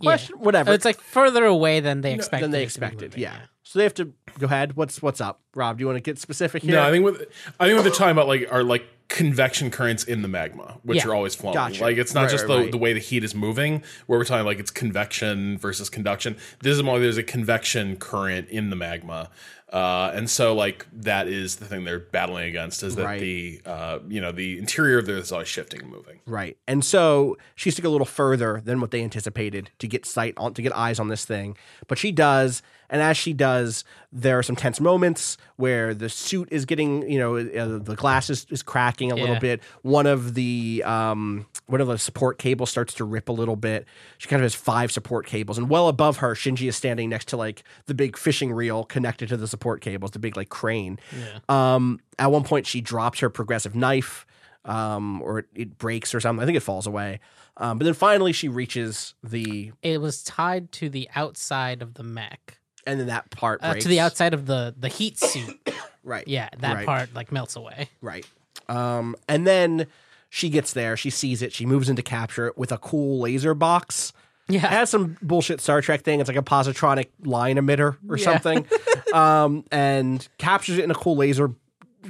Yeah. 0.00 0.10
Question 0.10 0.36
whatever. 0.38 0.72
It's 0.72 0.84
like 0.84 1.00
further 1.00 1.44
away 1.44 1.80
than 1.80 2.00
they 2.00 2.12
expected. 2.14 2.44
than 2.44 2.50
they 2.52 2.58
it 2.64 2.70
to 2.70 2.80
be 2.80 2.86
expected. 2.86 3.10
moving, 3.12 3.22
Yeah. 3.22 3.36
So 3.64 3.78
they 3.78 3.84
have 3.84 3.94
to 3.94 4.12
go 4.38 4.46
ahead. 4.46 4.76
What's 4.76 5.00
what's 5.00 5.20
up? 5.20 5.40
Rob, 5.54 5.78
do 5.78 5.82
you 5.82 5.86
want 5.86 5.96
to 5.96 6.00
get 6.02 6.18
specific 6.18 6.62
here? 6.62 6.74
No, 6.74 6.82
I 6.82 6.90
think 6.90 7.04
what 7.04 7.14
I 7.60 7.66
think 7.66 7.76
what 7.76 7.82
they're 7.82 7.92
talking 7.92 8.10
about 8.12 8.26
like 8.28 8.48
are 8.50 8.62
like 8.64 8.84
convection 9.12 9.70
currents 9.70 10.04
in 10.04 10.22
the 10.22 10.28
magma, 10.28 10.78
which 10.82 10.98
Yeah. 11.04 11.08
are 11.10 11.14
always 11.14 11.34
flowing. 11.34 11.54
Gotcha. 11.54 11.82
Like 11.82 11.98
it's 11.98 12.14
not 12.14 12.22
Right, 12.22 12.30
just 12.30 12.46
the, 12.46 12.56
right. 12.56 12.70
the 12.70 12.78
way 12.78 12.94
the 12.94 12.98
heat 13.00 13.22
is 13.22 13.34
moving, 13.34 13.82
where 14.06 14.18
we're 14.18 14.24
talking 14.24 14.46
like 14.46 14.58
it's 14.58 14.70
convection 14.70 15.58
versus 15.58 15.90
conduction. 15.90 16.36
This 16.62 16.76
is 16.76 16.82
more 16.82 16.98
there's 16.98 17.18
a 17.18 17.22
convection 17.22 17.96
current 17.96 18.48
in 18.48 18.70
the 18.70 18.76
magma. 18.76 19.28
Uh, 19.70 20.12
and 20.14 20.28
so 20.28 20.54
like 20.54 20.86
that 20.92 21.28
is 21.28 21.56
the 21.56 21.64
thing 21.64 21.84
they're 21.84 21.98
battling 21.98 22.46
against 22.48 22.82
is 22.82 22.94
that 22.96 23.04
Right. 23.04 23.20
the 23.20 23.60
uh, 23.66 23.98
you 24.08 24.20
know 24.20 24.30
the 24.32 24.58
interior 24.58 24.98
of 24.98 25.06
this 25.06 25.26
is 25.26 25.32
always 25.32 25.48
shifting 25.48 25.80
and 25.82 25.90
moving. 25.90 26.20
Right. 26.26 26.56
And 26.66 26.84
so 26.84 27.36
she 27.54 27.68
has 27.70 27.74
to 27.76 27.82
go 27.82 27.88
a 27.88 27.92
little 27.92 28.06
further 28.06 28.60
than 28.64 28.80
what 28.80 28.90
they 28.92 29.02
anticipated 29.02 29.70
to 29.78 29.86
get 29.88 30.04
sight 30.06 30.34
on 30.36 30.52
to 30.54 30.62
get 30.62 30.74
eyes 30.76 30.98
on 30.98 31.08
this 31.08 31.24
thing. 31.24 31.56
But 31.88 31.96
she 31.98 32.12
does, 32.12 32.62
and 32.90 33.00
as 33.00 33.16
she 33.16 33.32
does, 33.32 33.84
there 34.12 34.38
are 34.38 34.42
some 34.42 34.56
tense 34.56 34.78
moments 34.78 35.38
where 35.56 35.94
the 35.94 36.08
suit 36.08 36.48
is 36.50 36.66
getting, 36.66 37.10
you 37.10 37.18
know, 37.18 37.36
uh, 37.36 37.78
the 37.78 37.96
glass 37.96 38.28
is, 38.28 38.46
is 38.50 38.62
cracking 38.62 39.10
a 39.10 39.14
little 39.14 39.38
bit. 39.40 39.62
One 39.80 40.06
of 40.06 40.34
the 40.34 40.82
um 40.84 41.46
one 41.66 41.80
of 41.80 41.88
the 41.88 41.96
support 41.96 42.38
cables 42.38 42.70
starts 42.70 42.92
to 42.94 43.04
rip 43.04 43.30
a 43.30 43.32
little 43.32 43.56
bit. 43.56 43.86
She 44.18 44.28
kind 44.28 44.40
of 44.40 44.44
has 44.44 44.54
five 44.54 44.92
support 44.92 45.26
cables, 45.26 45.56
and 45.56 45.70
well 45.70 45.88
above 45.88 46.18
her, 46.18 46.34
Shinji 46.34 46.68
is 46.68 46.76
standing 46.76 47.08
next 47.08 47.28
to 47.28 47.36
like 47.36 47.64
the 47.86 47.94
big 47.94 48.18
fishing 48.18 48.52
reel 48.52 48.84
connected 48.84 49.28
to 49.30 49.36
the 49.36 49.48
support 49.48 49.80
cables, 49.80 50.10
the 50.10 50.18
big 50.18 50.36
like 50.36 50.50
crane. 50.50 50.98
Yeah. 51.18 51.38
Um, 51.48 52.00
at 52.18 52.30
one 52.30 52.44
point, 52.44 52.66
she 52.66 52.80
drops 52.82 53.20
her 53.20 53.30
progressive 53.30 53.74
knife, 53.74 54.26
um, 54.66 55.22
or 55.22 55.40
it, 55.40 55.46
it 55.54 55.78
breaks 55.78 56.14
or 56.14 56.20
something. 56.20 56.42
I 56.42 56.46
think 56.46 56.56
it 56.56 56.60
falls 56.60 56.86
away. 56.86 57.20
Um, 57.56 57.78
but 57.78 57.84
then 57.84 57.94
finally, 57.94 58.32
she 58.32 58.48
reaches 58.48 59.14
the, 59.22 59.72
It 59.82 60.00
was 60.00 60.22
tied 60.22 60.72
to 60.72 60.88
the 60.88 61.08
outside 61.14 61.82
of 61.82 61.94
the 61.94 62.02
mech. 62.02 62.58
And 62.86 62.98
then 63.00 63.06
that 63.08 63.30
part 63.30 63.60
Uh, 63.62 63.74
to 63.74 63.88
the 63.88 64.00
outside 64.00 64.34
of 64.34 64.46
the 64.46 64.74
the 64.78 64.88
heat 64.88 65.18
suit. 65.20 65.58
Right. 66.04 66.26
Yeah, 66.26 66.48
that 66.58 66.74
Right. 66.74 66.86
part 66.86 67.14
like 67.14 67.30
melts 67.32 67.56
away. 67.56 67.88
Right. 68.00 68.26
Um, 68.68 69.16
and 69.28 69.46
then 69.46 69.86
she 70.30 70.48
gets 70.48 70.72
there. 70.72 70.96
She 70.96 71.10
sees 71.10 71.42
it. 71.42 71.52
She 71.52 71.66
moves 71.66 71.88
into 71.88 72.02
capture 72.02 72.46
it 72.46 72.56
with 72.58 72.72
a 72.72 72.78
cool 72.78 73.20
laser 73.20 73.54
box. 73.54 74.12
Yeah. 74.48 74.58
It 74.66 74.70
has 74.70 74.90
some 74.90 75.16
bullshit 75.22 75.60
Star 75.60 75.80
Trek 75.80 76.02
thing. 76.02 76.20
It's 76.20 76.28
like 76.28 76.36
a 76.38 76.42
positronic 76.42 77.08
line 77.24 77.56
emitter 77.56 77.96
or 78.08 78.16
Yeah. 78.16 78.24
something. 78.24 78.66
um, 79.14 79.64
and 79.70 80.26
captures 80.38 80.78
it 80.78 80.84
in 80.84 80.90
a 80.90 80.94
cool 80.94 81.16
laser 81.16 81.50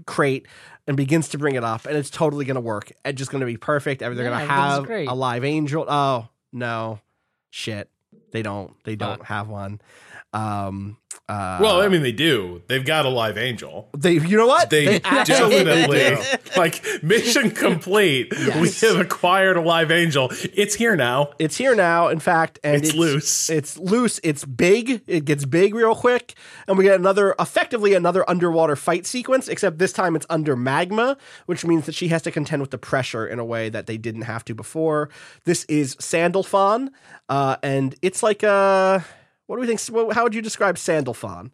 crate 0.06 0.46
and 0.86 0.96
begins 0.96 1.28
to 1.28 1.38
bring 1.38 1.54
it 1.54 1.64
up. 1.64 1.84
And 1.84 1.96
it's 1.96 2.10
totally 2.10 2.44
going 2.44 2.54
to 2.54 2.60
work. 2.60 2.90
It's 3.04 3.18
just 3.18 3.30
going 3.30 3.40
to 3.40 3.46
be 3.46 3.56
perfect. 3.56 4.00
They're 4.00 4.12
Yeah, 4.12 4.22
going 4.24 4.38
to 4.38 4.46
have 4.52 4.88
a 5.08 5.14
live 5.14 5.44
angel. 5.44 5.84
Oh, 5.88 6.28
no. 6.52 7.00
Shit. 7.50 7.88
They 8.32 8.42
don't. 8.42 8.72
They 8.84 8.96
don't 8.96 9.18
Fuck. 9.18 9.26
have 9.26 9.48
one. 9.48 9.80
Um, 10.32 10.96
uh, 11.28 11.58
well, 11.60 11.80
I 11.80 11.88
mean, 11.88 12.02
they 12.02 12.12
do. 12.12 12.62
They've 12.66 12.84
got 12.84 13.06
a 13.06 13.08
live 13.08 13.38
angel. 13.38 13.88
they, 13.96 14.14
you 14.14 14.36
know 14.36 14.46
what? 14.46 14.70
They, 14.70 15.00
absolutely 15.02 15.64
definitely 15.64 16.40
like 16.56 16.84
mission 17.02 17.50
complete. 17.52 18.28
Yes. 18.32 18.82
We 18.82 18.88
have 18.88 19.00
acquired 19.00 19.56
a 19.56 19.60
live 19.60 19.90
angel. 19.90 20.28
It's 20.52 20.74
here 20.74 20.96
now. 20.96 21.30
It's 21.38 21.56
here 21.56 21.74
now, 21.74 22.08
in 22.08 22.18
fact, 22.18 22.58
and 22.64 22.82
It's 22.82 22.94
loose. 22.94 23.48
It's 23.48 23.78
loose. 23.78 24.20
It's 24.24 24.44
big. 24.44 25.02
It 25.06 25.24
gets 25.24 25.44
big 25.44 25.74
real 25.74 25.94
quick, 25.94 26.34
and 26.66 26.76
we 26.76 26.84
get 26.84 26.98
another, 26.98 27.34
effectively 27.38 27.94
another 27.94 28.28
underwater 28.28 28.76
fight 28.76 29.06
sequence. 29.06 29.48
Except 29.48 29.78
this 29.78 29.92
time 29.92 30.16
it's 30.16 30.26
under 30.28 30.56
magma, 30.56 31.16
which 31.46 31.64
means 31.64 31.86
that 31.86 31.94
she 31.94 32.08
has 32.08 32.22
to 32.22 32.30
contend 32.30 32.60
with 32.62 32.72
the 32.72 32.78
pressure 32.78 33.26
in 33.26 33.38
a 33.38 33.44
way 33.44 33.68
that 33.68 33.86
they 33.86 33.96
didn't 33.96 34.22
have 34.22 34.44
to 34.46 34.54
before. 34.54 35.08
This 35.44 35.64
is 35.64 35.96
Sandalphon, 36.00 36.90
uh, 37.28 37.56
and 37.62 37.94
it's 38.02 38.22
like 38.22 38.42
a. 38.42 39.04
What 39.52 39.58
do 39.60 39.68
we 39.68 39.76
think? 39.76 40.14
How 40.14 40.22
would 40.22 40.34
you 40.34 40.40
describe 40.40 40.78
Sandalphon? 40.78 41.50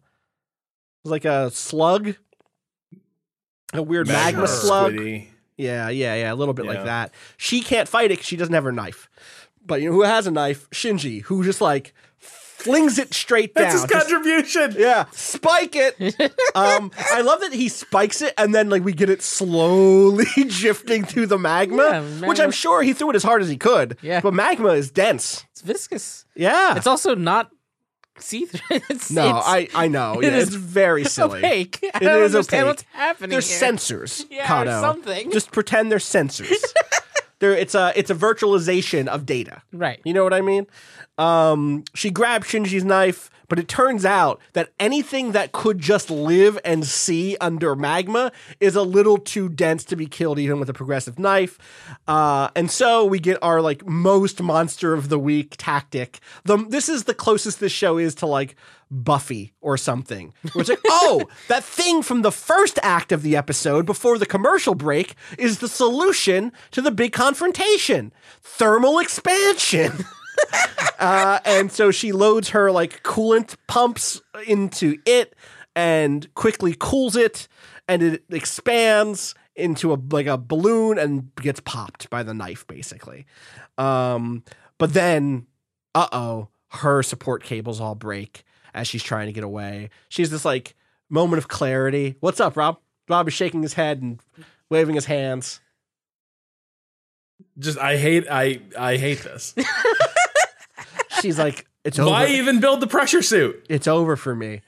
It's 1.03 1.11
like 1.11 1.25
a 1.25 1.51
slug, 1.51 2.15
a 3.73 3.83
weird 3.83 4.07
magma, 4.07 4.47
slug. 4.47 4.93
Squiddy. 4.93 5.27
Yeah, 5.57 5.89
yeah, 5.89 6.15
yeah, 6.15 6.31
a 6.31 6.35
little 6.35 6.53
bit 6.53 6.65
like 6.65 6.85
that. 6.85 7.13
She 7.35 7.59
can't 7.59 7.89
fight 7.89 8.05
it 8.05 8.13
because 8.13 8.25
she 8.25 8.37
doesn't 8.37 8.53
have 8.53 8.63
her 8.63 8.71
knife. 8.71 9.09
But 9.65 9.81
you 9.81 9.89
know 9.89 9.95
who 9.95 10.03
has 10.03 10.27
a 10.27 10.31
knife? 10.31 10.69
Shinji, 10.69 11.23
who 11.23 11.43
just 11.43 11.59
like 11.59 11.93
flings 12.17 12.97
it 12.99 13.13
straight 13.13 13.53
down. 13.53 13.63
That's 13.63 13.73
his 13.73 13.83
down. 13.83 13.99
Just- 13.99 14.11
contribution. 14.11 14.75
yeah, 14.77 15.03
spike 15.11 15.75
it. 15.75 15.99
um, 16.55 16.91
I 17.11 17.19
love 17.19 17.41
that 17.41 17.51
he 17.51 17.67
spikes 17.67 18.21
it, 18.21 18.33
and 18.37 18.55
then 18.55 18.69
like 18.69 18.85
we 18.85 18.93
get 18.93 19.09
it 19.09 19.21
slowly 19.21 20.23
drifting 20.47 21.03
through 21.03 21.25
the 21.25 21.37
magma, 21.37 21.83
Yeah, 21.83 22.27
which 22.29 22.39
I'm 22.39 22.51
sure 22.51 22.81
he 22.81 22.93
threw 22.93 23.09
it 23.09 23.17
as 23.17 23.23
hard 23.23 23.41
as 23.41 23.49
he 23.49 23.57
could. 23.57 23.97
Yeah. 24.01 24.21
but 24.21 24.33
magma 24.33 24.69
is 24.69 24.89
dense. 24.89 25.43
It's 25.51 25.59
viscous. 25.59 26.23
Yeah, 26.33 26.77
It's 26.77 26.87
also 26.87 27.13
not 27.13 27.51
see 28.21 28.45
through. 28.47 28.79
It's, 28.89 29.11
no, 29.11 29.37
it's 29.37 29.47
I 29.47 29.67
I 29.73 29.87
know. 29.87 30.19
it 30.19 30.25
Yeah, 30.31 30.37
is 30.37 30.47
it's 30.47 30.55
very 30.55 31.03
silly. 31.17 31.39
opaque. 31.39 31.79
I 31.83 31.97
It 31.97 31.99
don't 32.01 32.23
is 32.23 32.35
understand 32.35 32.63
opaque. 32.63 32.67
what's 32.77 32.83
happening. 32.93 33.29
They're 33.31 33.39
here. 33.41 33.59
sensors, 33.71 34.25
Yeah, 34.31 34.45
Cado. 34.47 34.81
something. 34.81 35.31
Just 35.31 35.51
pretend 35.51 35.91
they're 35.91 35.99
sensors. 35.99 36.55
they're 37.39 37.53
it's 37.55 37.75
a 37.75 37.93
it's 37.95 38.09
a 38.09 38.15
virtualization 38.15 39.07
of 39.07 39.25
data. 39.25 39.61
Right. 39.71 39.99
You 40.03 40.13
know 40.13 40.23
what 40.23 40.33
I 40.33 40.41
mean? 40.41 40.67
Um, 41.19 41.83
she 41.93 42.09
grabs 42.09 42.47
Shinji's 42.47 42.85
knife, 42.85 43.29
but 43.49 43.59
it 43.59 43.67
turns 43.67 44.05
out 44.05 44.39
that 44.53 44.71
anything 44.79 45.33
that 45.33 45.51
could 45.51 45.79
just 45.79 46.09
live 46.09 46.57
and 46.63 46.85
see 46.85 47.35
under 47.41 47.75
magma 47.75 48.31
is 48.61 48.75
a 48.75 48.83
little 48.83 49.17
too 49.17 49.49
dense 49.49 49.83
to 49.85 49.97
be 49.97 50.05
killed 50.05 50.39
even 50.39 50.59
with 50.59 50.69
a 50.69 50.73
progressive 50.73 51.19
knife. 51.19 51.59
Uh, 52.07 52.49
and 52.55 52.71
so 52.71 53.03
we 53.03 53.19
get 53.19 53.37
our 53.41 53.61
like 53.61 53.85
most 53.85 54.41
monster 54.41 54.93
of 54.93 55.09
the 55.09 55.19
week 55.19 55.55
tactic. 55.57 56.19
The 56.45 56.57
this 56.57 56.87
is 56.87 57.03
the 57.03 57.13
closest 57.13 57.59
this 57.59 57.73
show 57.73 57.97
is 57.97 58.15
to 58.15 58.25
like 58.25 58.55
Buffy 58.91 59.53
or 59.61 59.77
something. 59.77 60.33
Where 60.53 60.61
it's 60.61 60.69
like, 60.69 60.79
oh, 60.87 61.27
that 61.47 61.63
thing 61.63 62.01
from 62.01 62.21
the 62.21 62.31
first 62.31 62.79
act 62.81 63.11
of 63.11 63.23
the 63.23 63.35
episode 63.35 63.85
before 63.85 64.17
the 64.17 64.25
commercial 64.25 64.73
break 64.73 65.15
is 65.37 65.59
the 65.59 65.67
solution 65.67 66.53
to 66.71 66.81
the 66.81 66.91
big 66.91 67.11
confrontation. 67.11 68.13
Thermal 68.41 68.99
expansion. 68.99 70.05
Uh, 70.99 71.39
and 71.45 71.71
so 71.71 71.91
she 71.91 72.11
loads 72.11 72.49
her 72.49 72.71
like 72.73 73.01
coolant 73.03 73.55
pumps 73.67 74.21
into 74.45 74.97
it 75.05 75.33
and 75.73 76.31
quickly 76.33 76.75
cools 76.77 77.15
it 77.15 77.47
and 77.87 78.03
it 78.03 78.23
expands 78.29 79.33
into 79.55 79.93
a 79.93 79.97
like 80.11 80.27
a 80.27 80.37
balloon 80.37 80.97
and 80.97 81.33
gets 81.35 81.61
popped 81.61 82.09
by 82.09 82.21
the 82.21 82.33
knife 82.33 82.67
basically. 82.67 83.25
Um 83.77 84.43
but 84.77 84.93
then 84.93 85.47
uh-oh 85.95 86.49
her 86.71 87.01
support 87.01 87.43
cables 87.43 87.79
all 87.79 87.95
break 87.95 88.43
as 88.73 88.85
she's 88.85 89.03
trying 89.03 89.27
to 89.27 89.33
get 89.33 89.45
away. 89.45 89.89
She's 90.09 90.29
this 90.29 90.43
like 90.43 90.75
moment 91.09 91.37
of 91.37 91.47
clarity. 91.47 92.17
What's 92.19 92.41
up 92.41 92.57
rob? 92.57 92.77
Rob 93.07 93.27
is 93.29 93.33
shaking 93.33 93.61
his 93.61 93.73
head 93.73 94.01
and 94.01 94.19
waving 94.69 94.95
his 94.95 95.05
hands. 95.05 95.61
Just 97.57 97.77
I 97.77 97.95
hate 97.95 98.25
I 98.29 98.59
I 98.77 98.97
hate 98.97 99.19
this. 99.19 99.55
she's 101.21 101.37
like 101.39 101.65
it's 101.83 101.97
over 101.99 102.09
Why 102.09 102.27
even 102.27 102.59
build 102.59 102.81
the 102.81 102.87
pressure 102.87 103.21
suit? 103.21 103.65
it's 103.69 103.87
over 103.87 104.15
for 104.15 104.35
me. 104.35 104.61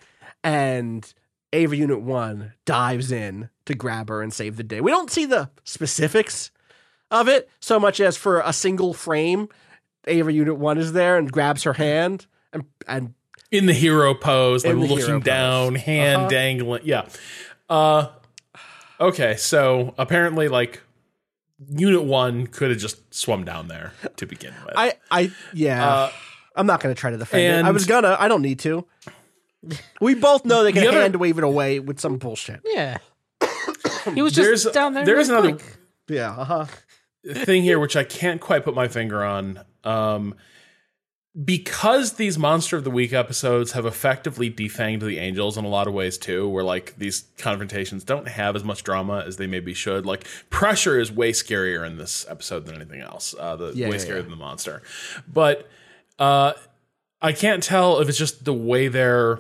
And 0.44 1.12
Eva 1.54 1.76
Unit 1.76 2.02
1 2.02 2.54
dives 2.66 3.12
in 3.12 3.50
to 3.66 3.76
grab 3.76 4.10
her 4.10 4.22
and 4.22 4.34
save 4.34 4.56
the 4.58 4.64
day. 4.64 4.80
We 4.82 4.90
don't 4.92 5.12
see 5.12 5.26
the 5.26 5.50
specifics 5.66 6.50
of 7.12 7.28
it 7.28 7.50
so 7.60 7.80
much 7.80 8.00
as 8.00 8.16
for 8.18 8.40
a 8.40 8.54
single 8.54 8.94
frame, 8.94 9.50
Eva 10.08 10.32
Unit 10.32 10.58
1 10.58 10.78
is 10.78 10.94
there 10.94 11.18
and 11.18 11.32
grabs 11.32 11.64
her 11.64 11.74
hand 11.74 12.26
and 12.54 12.64
and 12.88 13.14
In 13.52 13.66
the 13.66 13.74
hero 13.74 14.14
pose, 14.14 14.64
like 14.64 14.74
In 14.74 14.80
the 14.80 14.88
hero 14.88 15.00
looking 15.00 15.16
pose. 15.20 15.24
down, 15.26 15.76
hand 15.76 16.22
Uh-huh. 16.22 16.30
dangling. 16.30 16.82
Yeah. 16.86 17.08
Uh 17.70 18.08
okay, 19.00 19.36
so 19.36 19.94
apparently 19.98 20.48
like 20.48 20.82
Unit 21.70 22.04
One 22.04 22.48
could 22.48 22.72
have 22.72 22.80
just 22.80 23.14
swum 23.14 23.44
down 23.46 23.68
there 23.68 23.94
to 24.16 24.26
begin 24.26 24.54
with. 24.66 24.74
I 24.78 24.94
I 25.12 25.32
yeah. 25.54 25.88
Uh, 25.88 26.12
I'm 26.56 26.66
not 26.68 26.82
going 26.82 26.94
to 26.94 27.00
try 27.00 27.12
to 27.12 27.18
defend 27.18 27.44
it. 27.44 27.66
I 27.66 27.72
was 27.72 27.86
gonna. 27.86 28.16
I 28.20 28.28
don't 28.28 28.42
need 28.42 28.60
to. 28.60 28.86
We 30.02 30.16
both 30.16 30.44
know 30.46 30.64
they 30.64 30.72
can 30.74 30.82
The 30.84 30.90
other- 30.90 31.02
hand 31.02 31.16
wave 31.18 31.38
it 31.38 31.44
away 31.44 31.80
with 31.80 32.00
some 32.00 32.18
bullshit. 32.18 32.62
Yeah. 32.66 32.98
he 34.14 34.22
was 34.22 34.34
just 34.34 34.64
There's- 34.64 34.74
down 34.74 34.94
there. 34.94 35.06
there's 35.06 35.30
real 35.30 35.40
another- 35.40 35.58
quick. 35.58 35.78
Yeah. 36.10 36.32
Uh-huh. 36.32 36.66
thing 37.34 37.64
here 37.64 37.80
which 37.80 37.96
I 37.96 38.04
can't 38.04 38.42
quite 38.42 38.64
put 38.66 38.74
my 38.76 38.88
finger 38.88 39.24
on. 39.24 39.60
Um, 39.84 40.36
because 41.46 42.14
these 42.14 42.38
monster 42.38 42.76
of 42.76 42.84
the 42.84 42.92
week 42.92 43.14
episodes 43.14 43.72
have 43.72 43.86
effectively 43.86 44.52
defanged 44.52 45.00
the 45.00 45.18
angels 45.18 45.58
in 45.58 45.64
a 45.64 45.68
lot 45.70 45.88
of 45.88 45.94
ways 45.94 46.18
too, 46.18 46.50
where 46.50 46.64
like 46.64 46.96
these 46.98 47.24
confrontations 47.38 48.04
don't 48.04 48.28
have 48.28 48.56
as 48.58 48.66
much 48.66 48.84
drama 48.84 49.24
as 49.26 49.38
they 49.38 49.48
maybe 49.48 49.74
should. 49.74 50.06
Like 50.06 50.28
pressure 50.50 51.00
is 51.00 51.10
way 51.10 51.32
scarier 51.32 51.88
in 51.88 51.98
this 51.98 52.26
episode 52.30 52.66
than 52.66 52.76
anything 52.76 53.00
else. 53.00 53.34
Uh, 53.40 53.56
the 53.56 53.72
Yeah, 53.74 53.88
way 53.88 53.96
yeah, 53.96 54.02
scarier 54.02 54.16
yeah. 54.16 54.22
than 54.24 54.32
the 54.32 54.36
monster, 54.36 54.82
but 55.32 55.70
uh, 56.22 56.54
I 57.20 57.34
can't 57.34 57.64
tell 57.64 58.00
if 58.00 58.08
it's 58.08 58.18
just 58.18 58.46
the 58.46 58.54
way 58.54 58.88
they're 58.88 59.40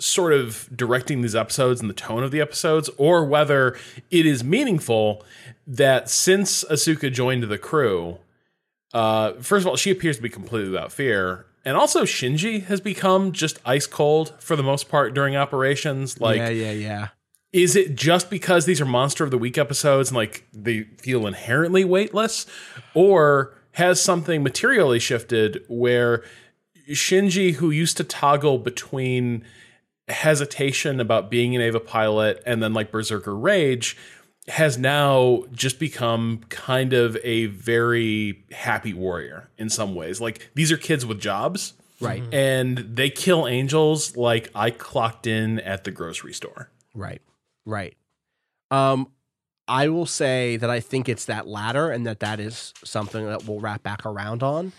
sort 0.00 0.32
of 0.32 0.68
directing 0.74 1.22
these 1.22 1.36
episodes 1.36 1.80
and 1.80 1.88
the 1.88 1.94
tone 1.94 2.24
of 2.24 2.32
the 2.32 2.40
episodes, 2.40 2.90
or 2.96 3.24
whether 3.24 3.78
it 4.10 4.26
is 4.26 4.42
meaningful 4.42 5.24
that 5.68 6.10
since 6.10 6.64
Asuka 6.64 7.12
joined 7.12 7.44
the 7.44 7.58
crew, 7.58 8.18
uh, 8.92 9.34
first 9.34 9.64
of 9.64 9.68
all, 9.68 9.76
she 9.76 9.92
appears 9.92 10.16
to 10.16 10.22
be 10.22 10.28
completely 10.28 10.70
without 10.70 10.90
fear. 10.90 11.46
And 11.64 11.76
also, 11.76 12.02
Shinji 12.02 12.64
has 12.64 12.80
become 12.80 13.30
just 13.30 13.60
ice 13.64 13.86
cold 13.86 14.32
for 14.40 14.56
the 14.56 14.64
most 14.64 14.88
part 14.88 15.14
during 15.14 15.36
operations. 15.36 16.20
Like, 16.20 16.38
yeah, 16.38 16.48
yeah, 16.48 16.72
yeah. 16.72 17.08
is 17.52 17.76
it 17.76 17.94
just 17.94 18.28
because 18.28 18.64
these 18.64 18.80
are 18.80 18.86
monster 18.86 19.22
of 19.22 19.30
the 19.30 19.38
week 19.38 19.56
episodes 19.56 20.08
and 20.08 20.16
like 20.16 20.48
they 20.52 20.84
feel 20.98 21.28
inherently 21.28 21.84
weightless 21.84 22.46
or 22.94 23.54
has 23.72 24.02
something 24.02 24.42
materially 24.42 24.98
shifted 24.98 25.64
where 25.68 26.22
Shinji 26.90 27.54
who 27.54 27.70
used 27.70 27.96
to 27.98 28.04
toggle 28.04 28.58
between 28.58 29.44
hesitation 30.08 30.98
about 31.00 31.30
being 31.30 31.54
an 31.54 31.62
Eva 31.62 31.78
pilot 31.80 32.42
and 32.44 32.62
then 32.62 32.74
like 32.74 32.90
berserker 32.90 33.36
rage 33.36 33.96
has 34.48 34.76
now 34.76 35.44
just 35.52 35.78
become 35.78 36.40
kind 36.48 36.92
of 36.92 37.16
a 37.22 37.46
very 37.46 38.42
happy 38.50 38.92
warrior 38.92 39.48
in 39.56 39.70
some 39.70 39.94
ways 39.94 40.20
like 40.20 40.50
these 40.54 40.72
are 40.72 40.76
kids 40.76 41.06
with 41.06 41.20
jobs 41.20 41.74
Right. 42.00 42.22
and 42.32 42.78
they 42.78 43.10
kill 43.10 43.46
angels 43.46 44.16
like 44.16 44.50
I 44.54 44.70
clocked 44.70 45.26
in 45.26 45.60
at 45.60 45.84
the 45.84 45.90
grocery 45.90 46.32
store 46.32 46.70
Right. 46.94 47.20
Right. 47.64 47.94
Um, 48.72 49.08
I 49.70 49.88
will 49.88 50.04
say 50.04 50.56
that 50.56 50.68
I 50.68 50.80
think 50.80 51.08
it's 51.08 51.26
that 51.26 51.46
latter, 51.46 51.90
and 51.92 52.04
that 52.04 52.18
that 52.18 52.40
is 52.40 52.74
something 52.84 53.24
that 53.24 53.46
we'll 53.46 53.60
wrap 53.60 53.84
back 53.84 54.04
around 54.04 54.42
on. 54.42 54.72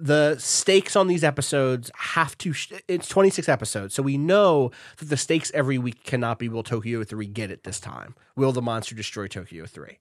The 0.00 0.36
stakes 0.38 0.96
on 0.96 1.08
these 1.08 1.22
episodes 1.22 1.90
have 1.96 2.36
to. 2.38 2.54
Sh- 2.54 2.72
it's 2.88 3.06
twenty 3.06 3.28
six 3.28 3.50
episodes, 3.50 3.92
so 3.94 4.02
we 4.02 4.16
know 4.16 4.70
that 4.96 5.10
the 5.10 5.18
stakes 5.18 5.52
every 5.54 5.76
week 5.76 6.04
cannot 6.04 6.38
be 6.38 6.48
will 6.48 6.62
Tokyo 6.62 7.04
three 7.04 7.26
get 7.26 7.50
it 7.50 7.64
this 7.64 7.78
time? 7.78 8.16
Will 8.34 8.52
the 8.52 8.62
monster 8.62 8.94
destroy 8.94 9.26
Tokyo 9.28 9.66
three? 9.66 9.98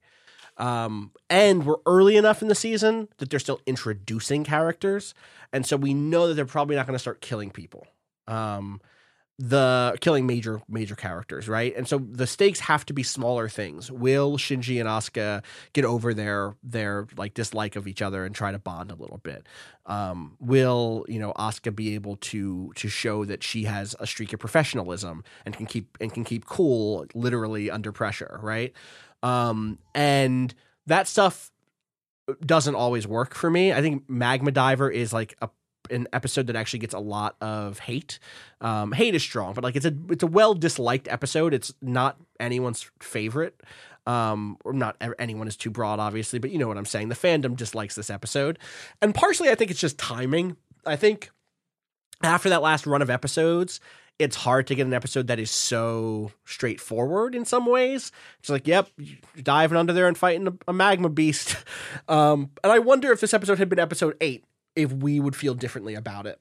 Um, 0.55 1.11
and 1.29 1.65
we're 1.65 1.81
early 1.85 2.15
enough 2.15 2.41
in 2.41 2.47
the 2.47 2.55
season 2.55 3.09
that 3.17 3.29
they're 3.29 3.39
still 3.39 3.59
introducing 3.65 4.45
characters, 4.45 5.13
and 5.51 5.65
so 5.65 5.75
we 5.75 5.93
know 5.93 6.29
that 6.29 6.35
they're 6.35 6.45
probably 6.45 6.77
not 6.77 6.87
going 6.87 6.95
to 6.95 6.99
start 6.99 7.19
killing 7.19 7.51
people. 7.51 7.85
Um, 8.25 8.79
the 9.41 9.97
killing 10.01 10.27
major 10.27 10.61
major 10.69 10.95
characters, 10.95 11.49
right? 11.49 11.75
And 11.75 11.87
so 11.87 11.97
the 11.97 12.27
stakes 12.27 12.59
have 12.59 12.85
to 12.85 12.93
be 12.93 13.01
smaller 13.01 13.49
things. 13.49 13.91
Will 13.91 14.37
Shinji 14.37 14.79
and 14.79 14.87
Asuka 14.87 15.43
get 15.73 15.83
over 15.83 16.13
their 16.13 16.55
their 16.61 17.07
like 17.17 17.33
dislike 17.33 17.75
of 17.75 17.87
each 17.87 18.03
other 18.03 18.23
and 18.23 18.35
try 18.35 18.51
to 18.51 18.59
bond 18.59 18.91
a 18.91 18.95
little 18.95 19.17
bit? 19.17 19.47
Um, 19.87 20.37
will 20.39 21.05
you 21.09 21.19
know 21.19 21.33
Asuka 21.33 21.75
be 21.75 21.95
able 21.95 22.17
to 22.17 22.71
to 22.75 22.87
show 22.87 23.25
that 23.25 23.41
she 23.41 23.63
has 23.63 23.95
a 23.99 24.05
streak 24.05 24.31
of 24.31 24.39
professionalism 24.39 25.23
and 25.43 25.57
can 25.57 25.65
keep 25.65 25.97
and 25.99 26.13
can 26.13 26.23
keep 26.23 26.45
cool 26.45 27.07
literally 27.15 27.71
under 27.71 27.91
pressure, 27.91 28.39
right? 28.43 28.73
Um, 29.23 29.79
and 29.95 30.53
that 30.85 31.07
stuff 31.07 31.51
doesn't 32.45 32.75
always 32.75 33.07
work 33.07 33.33
for 33.33 33.49
me. 33.49 33.73
I 33.73 33.81
think 33.81 34.07
Magma 34.07 34.51
Diver 34.51 34.89
is 34.89 35.11
like 35.11 35.35
a 35.41 35.49
an 35.91 36.07
episode 36.13 36.47
that 36.47 36.55
actually 36.55 36.79
gets 36.79 36.93
a 36.93 36.99
lot 36.99 37.35
of 37.41 37.79
hate. 37.79 38.19
Um, 38.59 38.91
hate 38.91 39.15
is 39.15 39.23
strong, 39.23 39.53
but 39.53 39.63
like 39.63 39.75
it's 39.75 39.85
a 39.85 39.93
it's 40.09 40.23
a 40.23 40.27
well 40.27 40.53
disliked 40.53 41.07
episode. 41.07 41.53
It's 41.53 41.73
not 41.81 42.17
anyone's 42.39 42.89
favorite. 43.01 43.61
Um, 44.07 44.57
or 44.65 44.73
not 44.73 44.97
anyone 45.19 45.47
is 45.47 45.55
too 45.55 45.69
broad, 45.69 45.99
obviously, 45.99 46.39
but 46.39 46.49
you 46.49 46.57
know 46.57 46.67
what 46.67 46.77
I'm 46.77 46.85
saying. 46.85 47.09
The 47.09 47.15
fandom 47.15 47.55
dislikes 47.55 47.93
this 47.95 48.09
episode, 48.09 48.57
and 49.01 49.13
partially 49.13 49.49
I 49.49 49.55
think 49.55 49.69
it's 49.69 49.79
just 49.79 49.99
timing. 49.99 50.57
I 50.85 50.95
think 50.95 51.29
after 52.23 52.49
that 52.49 52.63
last 52.63 52.87
run 52.87 53.03
of 53.03 53.11
episodes, 53.11 53.79
it's 54.21 54.35
hard 54.35 54.67
to 54.67 54.75
get 54.75 54.85
an 54.85 54.93
episode 54.93 55.27
that 55.27 55.39
is 55.39 55.51
so 55.51 56.31
straightforward 56.45 57.35
in 57.35 57.45
some 57.45 57.65
ways. 57.65 58.11
It's 58.39 58.49
like, 58.49 58.67
yep, 58.67 58.87
diving 59.41 59.77
under 59.77 59.93
there 59.93 60.07
and 60.07 60.17
fighting 60.17 60.47
a, 60.47 60.53
a 60.67 60.73
magma 60.73 61.09
beast. 61.09 61.57
Um, 62.07 62.51
and 62.63 62.71
I 62.71 62.79
wonder 62.79 63.11
if 63.11 63.21
this 63.21 63.33
episode 63.33 63.57
had 63.57 63.69
been 63.69 63.79
episode 63.79 64.17
eight, 64.21 64.43
if 64.75 64.91
we 64.91 65.19
would 65.19 65.35
feel 65.35 65.53
differently 65.53 65.95
about 65.95 66.25
it. 66.25 66.39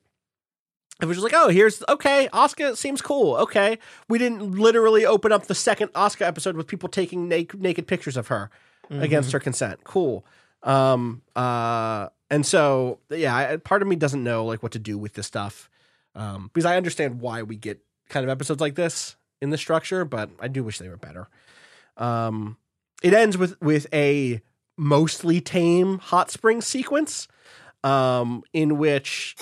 If 0.99 1.05
it 1.05 1.07
was 1.07 1.17
just 1.17 1.25
like, 1.25 1.35
oh, 1.35 1.49
here's 1.49 1.83
okay, 1.89 2.29
Asuka 2.33 2.77
seems 2.77 3.01
cool. 3.01 3.37
Okay, 3.37 3.79
we 4.09 4.19
didn't 4.19 4.53
literally 4.53 5.07
open 5.07 5.33
up 5.33 5.47
the 5.47 5.55
second 5.55 5.89
Asuka 5.89 6.27
episode 6.27 6.57
with 6.57 6.67
people 6.67 6.89
taking 6.89 7.29
naked, 7.29 7.61
naked 7.61 7.87
pictures 7.87 8.17
of 8.17 8.29
her 8.29 8.51
against 8.91 9.33
her 9.33 9.39
consent. 9.39 9.85
Cool. 9.85 10.25
Um, 10.63 11.23
uh, 11.35 12.09
and 12.29 12.45
so 12.45 12.99
yeah, 13.09 13.35
I, 13.35 13.57
part 13.57 13.83
of 13.83 13.89
me 13.89 13.97
doesn't 13.97 14.23
know 14.23 14.45
like 14.45 14.63
what 14.63 14.73
to 14.73 14.79
do 14.79 14.99
with 14.99 15.15
this 15.15 15.27
stuff 15.27 15.71
um, 16.15 16.51
because 16.53 16.67
I 16.67 16.77
understand 16.77 17.21
why 17.21 17.43
we 17.43 17.57
get 17.57 17.81
kind 18.09 18.25
of 18.25 18.31
episodes 18.31 18.61
like 18.61 18.75
this 18.75 19.17
in 19.41 19.51
the 19.51 19.59
structure, 19.59 20.05
but 20.05 20.31
I 20.41 20.49
do 20.49 20.63
wish 20.63 20.79
they 20.79 20.89
were 20.89 20.97
better. 20.97 21.29
Um, 21.97 22.57
it 23.03 23.15
ends 23.15 23.39
with 23.39 23.61
with 23.61 23.87
a 23.93 24.43
mostly 24.77 25.41
tame 25.41 25.99
hot 25.99 26.31
spring 26.31 26.61
sequence, 26.61 27.29
um, 27.85 28.43
in 28.53 28.79
which 28.79 29.37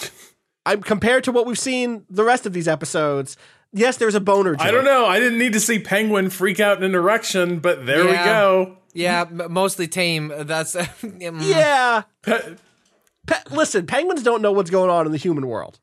I'm 0.66 0.82
compared 0.82 1.24
to 1.24 1.32
what 1.32 1.46
we've 1.46 1.58
seen 1.58 2.04
the 2.10 2.24
rest 2.24 2.46
of 2.46 2.52
these 2.52 2.68
episodes. 2.68 3.36
Yes, 3.72 3.98
there's 3.98 4.14
a 4.14 4.20
boner. 4.20 4.52
Joke. 4.56 4.66
I 4.66 4.70
don't 4.70 4.84
know. 4.84 5.06
I 5.06 5.20
didn't 5.20 5.38
need 5.38 5.52
to 5.52 5.60
see 5.60 5.78
Penguin 5.78 6.30
freak 6.30 6.58
out 6.58 6.78
in 6.78 6.84
an 6.84 6.94
erection, 6.94 7.58
but 7.58 7.84
there 7.84 8.04
we 8.04 8.12
go. 8.12 8.78
Yeah, 8.94 9.24
mostly 9.30 9.86
tame. 9.88 10.32
That's 10.38 10.74
mm. 10.76 11.38
Yeah. 11.42 12.02
Pe- 12.22 12.56
Pe- 13.26 13.42
listen, 13.50 13.86
penguins 13.86 14.22
don't 14.22 14.40
know 14.40 14.52
what's 14.52 14.70
going 14.70 14.88
on 14.88 15.04
in 15.04 15.12
the 15.12 15.18
human 15.18 15.46
world. 15.46 15.78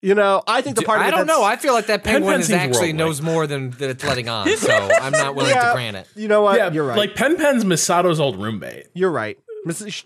You 0.00 0.14
know, 0.14 0.42
I 0.46 0.62
think 0.62 0.76
the 0.76 0.82
part 0.82 1.00
of 1.00 1.06
I 1.06 1.10
don't 1.10 1.26
know. 1.26 1.42
I 1.42 1.56
feel 1.56 1.74
like 1.74 1.86
that 1.86 2.02
penguin 2.04 2.32
Pen 2.34 2.40
is 2.40 2.50
actually 2.50 2.72
worldly. 2.72 2.92
knows 2.94 3.20
more 3.20 3.46
than 3.46 3.70
that 3.72 3.90
it's 3.90 4.04
letting 4.04 4.28
on. 4.28 4.48
So 4.56 4.72
I'm 4.72 5.12
not 5.12 5.34
willing 5.34 5.50
Yeah, 5.50 5.68
to 5.68 5.72
grant 5.74 5.96
it. 5.98 6.08
You 6.14 6.28
know 6.28 6.42
what? 6.42 6.56
yeah, 6.56 6.70
You're 6.70 6.86
right. 6.86 6.96
Like 6.96 7.14
Pen 7.14 7.36
Pen's 7.36 7.64
Misato's 7.64 8.20
old 8.20 8.40
roommate. 8.40 8.86
You're 8.94 9.10
right. 9.10 9.38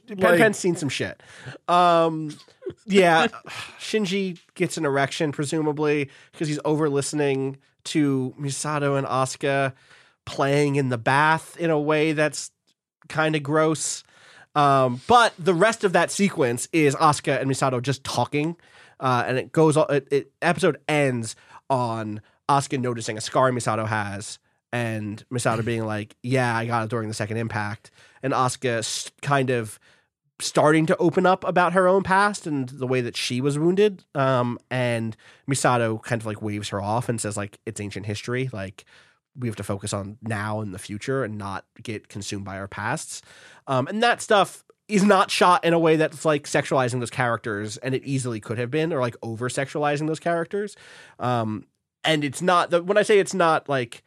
Pen 0.07 0.19
Like- 0.19 0.39
Pen's 0.39 0.59
seen 0.59 0.77
some 0.77 0.89
shit. 0.89 1.23
Um, 1.69 2.37
yeah, 2.87 3.27
Shinji 3.81 4.39
gets 4.55 4.77
an 4.77 4.85
erection 4.85 5.33
presumably 5.33 6.09
because 6.33 6.49
he's 6.49 6.61
over 6.65 6.89
listening 6.89 7.59
to 7.85 8.35
Misato 8.39 8.97
and 8.99 9.07
Asuka 9.07 9.73
playing 10.27 10.77
in 10.77 10.89
the 10.91 10.99
bath 10.99 11.57
in 11.59 11.71
a 11.71 11.79
way 11.79 12.13
that's 12.13 12.51
kind 13.09 13.35
of 13.35 13.43
gross. 13.43 14.05
Um, 14.55 15.01
but 15.07 15.33
the 15.39 15.55
rest 15.55 15.85
of 15.85 15.93
that 15.93 16.11
sequence 16.11 16.69
is 16.73 16.95
Asuka 16.97 17.41
and 17.41 17.51
Misato 17.51 17.81
just 17.81 18.03
talking, 18.05 18.57
uh, 18.99 19.25
and 19.27 19.39
it 19.39 19.53
goes. 19.53 19.77
It, 19.77 20.09
it 20.11 20.33
episode 20.43 20.79
ends 20.89 21.37
on 21.69 22.21
Asuka 22.49 22.81
noticing 22.81 23.17
a 23.17 23.21
scar 23.21 23.51
Misato 23.53 23.87
has, 23.87 24.39
and 24.73 25.25
Misato 25.33 25.65
being 25.65 25.85
like, 25.85 26.17
"Yeah, 26.23 26.57
I 26.57 26.67
got 26.67 26.85
it 26.85 26.91
during 26.91 27.09
the 27.09 27.15
second 27.15 27.37
impact," 27.37 27.91
and 28.23 28.33
Asuka 28.33 29.11
kind 29.23 29.51
of 29.51 29.79
starting 30.41 30.87
to 30.87 30.97
open 30.97 31.27
up 31.27 31.45
about 31.45 31.75
her 31.75 31.87
own 31.87 32.03
past 32.03 32.47
and 32.47 32.69
the 32.71 32.87
way 32.87 33.01
that 33.01 33.17
she 33.17 33.41
was 33.41 33.59
wounded. 33.59 34.05
Um, 34.15 34.59
and 34.71 35.17
Misato 35.49 36.03
kind 36.03 36.21
of 36.21 36.27
like 36.27 36.43
waves 36.43 36.71
her 36.71 36.81
off 36.81 37.09
and 37.09 37.21
says 37.21 37.37
like 37.37 37.59
it's 37.67 37.81
ancient 37.81 38.07
history, 38.07 38.49
like 38.53 38.85
we 39.39 39.49
have 39.49 39.57
to 39.57 39.63
focus 39.63 39.93
on 39.93 40.19
now 40.23 40.61
and 40.61 40.75
the 40.75 40.79
future 40.79 41.25
and 41.25 41.39
not 41.39 41.65
get 41.83 42.09
consumed 42.09 42.45
by 42.45 42.59
our 42.59 42.69
pasts. 42.69 43.23
Um, 43.67 43.87
and 43.87 44.03
that 44.03 44.21
stuff 44.21 44.65
is 44.89 45.05
not 45.05 45.31
shot 45.31 45.65
in 45.65 45.73
a 45.73 45.79
way 45.79 45.97
that's 45.97 46.25
like 46.25 46.45
sexualizing 46.45 47.01
those 47.01 47.11
characters, 47.11 47.77
and 47.79 47.95
it 47.95 48.05
easily 48.05 48.41
could 48.41 48.59
have 48.59 48.71
been, 48.71 48.93
or 48.93 49.01
like 49.01 49.17
over 49.23 49.49
sexualizing 49.49 50.07
those 50.09 50.21
characters. 50.21 50.77
Um, 51.19 51.67
and 52.03 52.25
it's 52.25 52.43
not 52.43 52.71
the 52.71 52.83
when 52.83 52.99
I 52.99 53.03
say 53.03 53.19
it's 53.19 53.35
not 53.35 53.69
like 53.69 54.03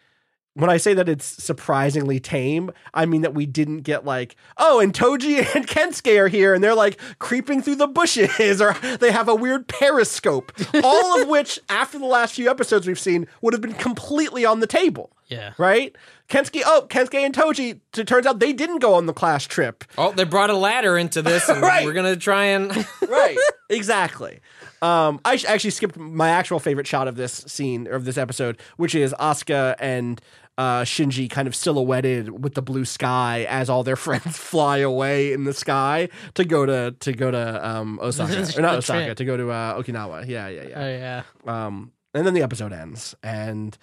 when 0.56 0.70
I 0.70 0.78
say 0.78 0.94
that 0.94 1.10
it's 1.10 1.26
surprisingly 1.26 2.20
tame, 2.20 2.72
I 2.94 3.06
mean 3.06 3.22
that 3.22 3.34
we 3.34 3.46
didn't 3.46 3.82
get 3.82 4.06
like, 4.06 4.36
oh, 4.58 4.80
and 4.80 4.94
Toji 4.94 5.38
and 5.56 5.68
Kensuke 5.68 6.20
are 6.20 6.28
here 6.28 6.54
and 6.54 6.64
they're 6.64 6.76
like 6.76 7.00
creeping 7.20 7.62
through 7.62 7.76
the 7.76 7.88
bushes 7.88 8.62
or 8.62 8.74
they 9.00 9.12
have 9.12 9.28
a 9.28 9.36
weird 9.36 9.68
periscope. 9.68 10.52
All 10.84 11.22
of 11.22 11.28
which, 11.28 11.60
after 11.70 11.98
the 11.98 12.06
last 12.06 12.36
few 12.36 12.50
episodes 12.50 12.88
we've 12.88 13.00
seen, 13.00 13.28
would 13.42 13.54
have 13.54 13.62
been 13.62 13.74
completely 13.74 14.46
on 14.46 14.60
the 14.60 14.68
table. 14.68 15.12
Yeah. 15.28 15.54
Right? 15.58 15.96
Kensuke, 16.30 16.62
oh, 16.66 16.86
Kensuke 16.90 17.16
and 17.16 17.34
Toji, 17.34 17.80
it 17.98 18.08
turns 18.08 18.26
out 18.26 18.40
they 18.40 18.54
didn't 18.54 18.80
go 18.80 18.94
on 18.96 19.06
the 19.06 19.14
Clash 19.14 19.48
trip. 19.48 19.84
Oh, 19.98 20.12
they 20.12 20.24
brought 20.26 20.50
a 20.50 20.56
ladder 20.56 20.98
into 20.98 21.22
this, 21.22 21.48
and 21.50 21.62
Right. 21.64 21.86
we're 21.86 21.94
gonna 21.94 22.16
try 22.16 22.46
and. 22.46 22.72
right 23.08 23.38
exactly 23.70 24.40
um 24.82 25.20
i 25.26 25.34
actually 25.48 25.70
skipped 25.72 25.98
my 25.98 26.30
actual 26.30 26.60
favorite 26.60 26.86
shot 26.86 27.08
of 27.08 27.16
this 27.16 27.32
scene 27.48 27.88
or 27.88 27.92
of 27.94 28.06
this 28.06 28.18
episode 28.18 28.60
which 28.78 28.94
is 28.94 29.16
asuka 29.20 29.76
and 29.80 30.22
uh 30.58 30.82
shinji 30.84 31.30
kind 31.30 31.48
of 31.48 31.56
silhouetted 31.56 32.44
with 32.44 32.54
the 32.54 32.62
blue 32.62 32.86
sky 32.86 33.46
as 33.50 33.70
all 33.70 33.84
their 33.84 33.96
friends 34.08 34.38
fly 34.38 34.78
away 34.78 35.32
in 35.34 35.46
the 35.46 35.54
sky 35.54 36.08
to 36.36 36.44
go 36.46 36.66
to 36.66 36.92
to 37.00 37.14
go 37.14 37.32
to 37.32 37.68
um 37.68 38.00
osaka 38.02 38.46
or 38.58 38.62
not 38.62 38.76
osaka 38.76 39.06
trip. 39.06 39.18
to 39.18 39.26
go 39.26 39.38
to 39.38 39.50
uh 39.50 39.82
okinawa 39.82 40.28
yeah 40.28 40.48
yeah 40.50 40.64
yeah. 40.68 40.76
Oh 40.80 40.88
yeah 40.88 41.24
yeah. 41.46 41.66
um 41.68 41.92
and 42.14 42.28
then 42.28 42.34
the 42.36 42.44
episode 42.44 42.74
ends 42.74 43.16
and 43.24 43.78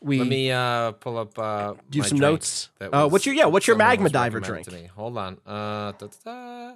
we 0.00 0.18
Let 0.18 0.28
me 0.28 0.52
uh, 0.52 0.92
pull 0.92 1.18
up. 1.18 1.38
Uh, 1.38 1.74
Do 1.90 1.98
you 1.98 2.02
have 2.02 2.12
my 2.12 2.16
some 2.16 2.18
notes? 2.18 2.68
that 2.78 2.92
Uh, 2.94 3.08
what's 3.08 3.24
your- 3.26 3.34
yeah, 3.34 3.46
what's 3.46 3.66
your 3.66 3.76
Magma 3.76 4.08
Diver 4.10 4.40
drink? 4.40 4.68
Hold 4.94 5.16
on. 5.18 5.38
Uh, 5.46 5.92
da, 5.92 6.06
da, 6.06 6.08
da. 6.24 6.74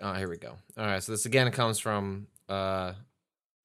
Oh, 0.00 0.14
here 0.14 0.28
we 0.28 0.36
go. 0.38 0.56
All 0.78 0.86
right, 0.86 1.02
so 1.02 1.12
this 1.12 1.26
again 1.26 1.50
comes 1.52 1.78
from 1.78 2.26
uh, 2.48 2.94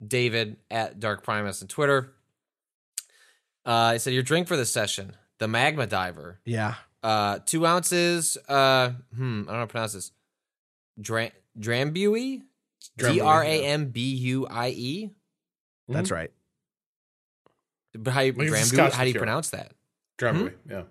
David 0.06 0.58
at 0.70 1.00
Dark 1.00 1.24
Primus 1.24 1.62
on 1.62 1.68
Twitter. 1.68 2.12
Uh, 3.66 3.94
he 3.94 4.00
said, 4.00 4.14
"Your 4.14 4.22
drink 4.24 4.48
for 4.48 4.56
the 4.58 4.66
session: 4.66 5.16
the 5.40 5.48
Magma 5.48 5.88
Diver, 5.88 6.40
yeah 6.46 6.76
uh, 7.02 7.40
two 7.46 7.66
ounces. 7.66 8.38
Uh, 8.48 8.90
hmm, 9.16 9.24
I 9.24 9.26
don't 9.26 9.46
know 9.48 9.54
how 9.54 9.62
to 9.62 9.68
pronounce 9.68 9.94
this. 9.94 10.12
Dra- 11.00 11.32
Drambuie, 11.60 12.44
Drambuie, 13.00 13.14
D 13.14 13.20
R 13.22 13.44
A 13.44 13.66
M 13.66 13.88
B 13.90 14.02
U 14.16 14.46
I 14.48 14.70
E. 14.70 15.10
that's 15.90 16.12
right 16.12 16.32
how 18.08 18.22
you 18.22 18.32
Like 18.34 18.48
it's 18.48 18.56
a 18.56 18.60
Drambuie? 18.60 18.66
Scotch 18.76 18.94
How 18.94 19.04
do 19.04 19.08
you 19.10 19.14
liqueur. 19.14 19.20
pronounce 19.20 19.50
that? 19.52 19.72
Drambuie, 20.20 20.54
yeah. 20.70 20.84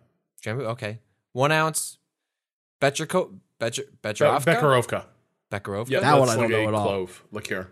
Drambuie. 0.45 0.65
Okay, 0.67 0.99
one 1.33 1.53
ounce. 1.53 1.99
Becherco, 2.81 3.39
Becher, 3.59 3.83
Be- 4.03 4.09
Becherovka. 4.11 4.45
Bekarovka. 4.45 5.05
Bekarovka. 5.51 5.91
Yeah, 5.91 6.01
That 6.01 6.19
one 6.19 6.29
I 6.29 6.35
don't 6.35 6.43
like 6.43 6.51
know 6.51 6.65
a 6.65 6.69
at 6.69 6.75
all. 6.75 6.87
clove 6.87 7.25
liqueur. 7.33 7.69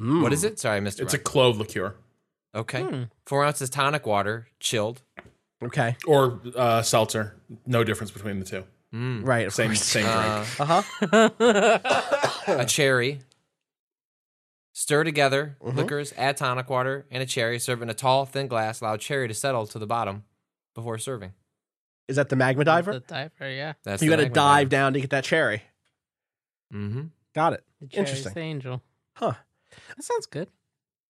Mm. 0.00 0.22
What 0.22 0.32
is 0.32 0.44
it? 0.44 0.58
Sorry, 0.58 0.76
I 0.78 0.80
missed 0.80 0.98
it. 1.00 1.04
It's 1.04 1.14
a 1.14 1.18
clove 1.18 1.58
liqueur. 1.58 1.94
okay. 2.54 2.82
Hmm. 2.82 3.02
Four 3.26 3.44
ounces 3.44 3.68
tonic 3.70 4.06
water, 4.06 4.46
chilled. 4.60 5.02
okay 5.62 5.96
Or 6.06 6.40
uh, 6.56 6.82
seltzer. 6.82 7.36
No 7.66 7.84
difference 7.84 8.10
between 8.10 8.38
the 8.40 8.44
two. 8.46 8.64
right 8.92 9.46
of 9.46 9.52
Same 9.52 9.68
course. 9.70 9.82
same 9.82 10.04
drink. 10.04 10.60
Uh, 10.60 10.62
uh-huh 10.62 11.30
a 12.48 12.64
cherry. 12.66 13.20
Stir 14.76 15.04
together 15.04 15.56
Mm-hmm. 15.62 15.78
liquors, 15.78 16.12
add 16.16 16.36
tonic 16.36 16.68
water 16.68 17.06
and 17.10 17.22
a 17.22 17.26
cherry. 17.26 17.58
Serve 17.60 17.80
in 17.80 17.88
a 17.88 17.94
tall, 17.94 18.26
thin 18.26 18.48
glass. 18.48 18.80
Allow 18.80 18.96
cherry 18.96 19.28
to 19.28 19.34
settle 19.34 19.66
to 19.68 19.78
the 19.78 19.86
bottom 19.86 20.24
before 20.74 20.98
serving. 20.98 21.32
is 22.08 22.16
that 22.16 22.28
the 22.28 22.36
magma 22.36 22.64
diver 22.64 22.92
The 22.94 23.00
diver, 23.00 23.50
yeah. 23.50 23.74
That's 23.84 24.02
you 24.02 24.10
got 24.10 24.16
to 24.16 24.22
Magma 24.24 24.34
dive 24.34 24.68
down 24.68 24.92
to 24.94 25.00
get 25.00 25.10
that 25.10 25.24
cherry 25.24 25.62
Mm-hmm. 26.72 27.02
got 27.34 27.52
it 27.52 27.64
The 27.80 27.96
Interesting. 27.98 28.34
the 28.34 28.40
angel. 28.40 28.82
Huh. 29.16 29.34
That 29.96 30.02
sounds 30.04 30.26
good. 30.26 30.48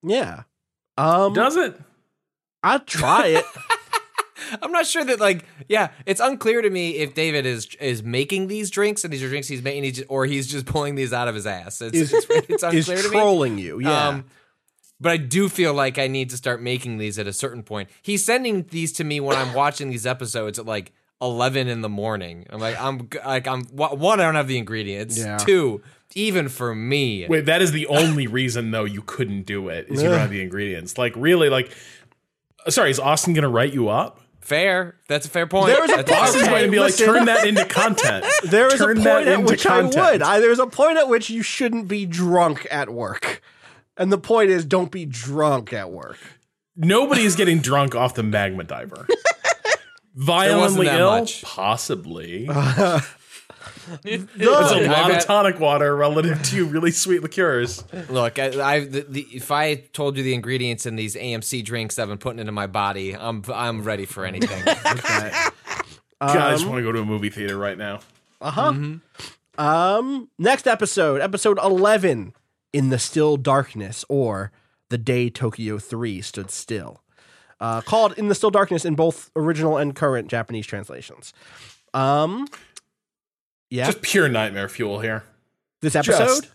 Yeah. 0.02 0.42
Um 0.98 1.32
Does 1.32 1.56
it? 1.56 1.80
I'd 2.62 2.86
try 2.86 3.26
it. 3.28 3.44
I'm 4.62 4.72
not 4.72 4.86
sure 4.86 5.04
that 5.04 5.20
like 5.20 5.44
yeah, 5.68 5.88
it's 6.06 6.20
unclear 6.20 6.62
to 6.62 6.70
me 6.70 6.96
if 6.96 7.14
David 7.14 7.46
is 7.46 7.68
is 7.80 8.02
making 8.02 8.48
these 8.48 8.70
drinks 8.70 9.04
and 9.04 9.12
these 9.12 9.22
are 9.22 9.28
drinks 9.28 9.48
he's 9.48 9.62
making, 9.62 9.84
he's 9.84 9.96
just, 9.96 10.06
or 10.10 10.26
he's 10.26 10.46
just 10.46 10.66
pulling 10.66 10.94
these 10.94 11.12
out 11.12 11.28
of 11.28 11.34
his 11.34 11.46
ass. 11.46 11.80
It's, 11.80 11.96
Is- 11.96 12.12
it's, 12.12 12.26
it's 12.50 12.62
Is 12.64 12.88
unclear 12.88 13.02
to 13.02 13.08
me. 13.10 13.16
trolling 13.16 13.58
you. 13.58 13.80
Yeah. 13.80 14.08
Um, 14.08 14.24
but 15.00 15.12
I 15.12 15.16
do 15.16 15.48
feel 15.48 15.74
like 15.74 15.98
I 15.98 16.06
need 16.06 16.30
to 16.30 16.36
start 16.36 16.62
making 16.62 16.98
these 16.98 17.18
at 17.18 17.26
a 17.26 17.32
certain 17.32 17.62
point. 17.62 17.90
He's 18.00 18.24
sending 18.24 18.64
these 18.70 18.92
to 18.94 19.04
me 19.04 19.20
when 19.20 19.36
I'm 19.36 19.52
watching 19.54 19.90
these 19.90 20.06
episodes 20.06 20.58
at 20.58 20.66
like 20.66 20.92
11 21.20 21.68
in 21.68 21.80
the 21.80 21.88
morning. 21.88 22.46
I'm 22.50 22.60
like, 22.60 22.80
I'm 22.80 23.08
like, 23.24 23.46
I'm 23.46 23.64
one. 23.66 24.20
I 24.20 24.24
don't 24.24 24.34
have 24.36 24.48
the 24.48 24.56
ingredients. 24.58 25.18
Yeah. 25.18 25.36
Two, 25.38 25.82
even 26.14 26.48
for 26.48 26.74
me, 26.74 27.26
Wait, 27.28 27.46
that 27.46 27.60
is 27.60 27.72
the 27.72 27.86
only 27.88 28.26
reason 28.28 28.70
though 28.70 28.84
you 28.84 29.02
couldn't 29.02 29.42
do 29.42 29.68
it 29.68 29.86
is 29.88 30.02
you 30.02 30.08
don't 30.08 30.18
have 30.18 30.30
the 30.30 30.40
ingredients. 30.42 30.96
Like 30.96 31.12
really, 31.16 31.48
like 31.48 31.72
sorry, 32.68 32.90
is 32.90 33.00
Austin 33.00 33.34
gonna 33.34 33.48
write 33.48 33.72
you 33.74 33.88
up? 33.88 34.20
Fair. 34.44 34.96
That's 35.08 35.26
a 35.26 35.28
fair 35.30 35.46
point. 35.46 35.68
There 35.68 35.80
was 35.80 35.90
a 35.90 35.96
That's 35.96 36.10
point- 36.10 36.22
Austin's 36.22 36.48
going 36.48 36.64
to 36.64 36.70
be 36.70 36.78
like, 36.78 36.90
listen. 36.90 37.06
turn 37.06 37.24
that 37.26 37.46
into 37.46 37.64
content. 37.64 38.24
There 38.44 38.66
is 38.66 38.78
turn 38.78 38.98
a 38.98 39.02
point 39.02 39.26
at 39.26 39.34
into 39.40 39.46
which 39.52 39.66
I 39.66 39.82
would. 39.82 40.22
I, 40.22 40.40
there's 40.40 40.58
a 40.58 40.66
point 40.66 40.98
at 40.98 41.08
which 41.08 41.30
you 41.30 41.42
shouldn't 41.42 41.88
be 41.88 42.04
drunk 42.06 42.66
at 42.70 42.90
work. 42.92 43.42
And 43.96 44.12
the 44.12 44.18
point 44.18 44.50
is, 44.50 44.64
don't 44.64 44.90
be 44.90 45.06
drunk 45.06 45.72
at 45.72 45.90
work. 45.90 46.18
Nobody 46.76 47.22
is 47.22 47.36
getting 47.36 47.60
drunk 47.60 47.94
off 47.94 48.14
the 48.14 48.22
magma 48.22 48.64
diver. 48.64 49.06
Violently 50.14 50.86
ill, 50.88 51.10
much. 51.20 51.42
possibly. 51.42 52.48
It's 54.04 54.24
There's 54.36 54.48
a 54.48 54.76
I've 54.76 54.86
lot 54.86 55.10
of 55.10 55.16
had- 55.16 55.20
tonic 55.22 55.60
water 55.60 55.94
relative 55.96 56.42
to 56.44 56.66
really 56.66 56.90
sweet 56.90 57.22
liqueurs. 57.22 57.84
Look, 58.08 58.38
I, 58.38 58.46
I 58.76 58.80
the, 58.80 59.06
the, 59.08 59.22
if 59.32 59.50
I 59.50 59.74
told 59.74 60.16
you 60.16 60.22
the 60.22 60.34
ingredients 60.34 60.86
in 60.86 60.96
these 60.96 61.14
AMC 61.16 61.64
drinks 61.64 61.98
I've 61.98 62.08
been 62.08 62.18
putting 62.18 62.38
into 62.40 62.52
my 62.52 62.66
body, 62.66 63.14
I'm 63.14 63.42
I'm 63.52 63.82
ready 63.82 64.04
for 64.06 64.24
anything. 64.24 64.62
God, 64.64 65.52
I 66.20 66.52
just 66.52 66.66
want 66.66 66.78
to 66.78 66.82
go 66.82 66.92
to 66.92 67.00
a 67.00 67.04
movie 67.04 67.30
theater 67.30 67.58
right 67.58 67.76
now. 67.76 68.00
Uh-huh. 68.40 68.72
Um, 69.58 70.28
next 70.38 70.66
episode, 70.66 71.20
episode 71.20 71.58
11, 71.62 72.32
In 72.72 72.88
the 72.90 72.98
Still 72.98 73.36
Darkness, 73.36 74.04
or 74.08 74.50
The 74.90 74.98
Day 74.98 75.28
Tokyo 75.30 75.78
3 75.78 76.20
Stood 76.22 76.50
Still. 76.50 77.02
Uh, 77.60 77.80
called 77.82 78.14
In 78.18 78.28
the 78.28 78.34
Still 78.34 78.50
Darkness 78.50 78.84
in 78.84 78.94
both 78.94 79.30
original 79.36 79.76
and 79.76 79.94
current 79.94 80.28
Japanese 80.28 80.66
translations. 80.66 81.32
Um, 81.92 82.48
yeah, 83.74 83.86
Just 83.86 84.02
pure 84.02 84.28
nightmare 84.28 84.68
fuel 84.68 85.00
here. 85.00 85.24
this 85.80 85.96
episode? 85.96 86.26
Just 86.26 86.50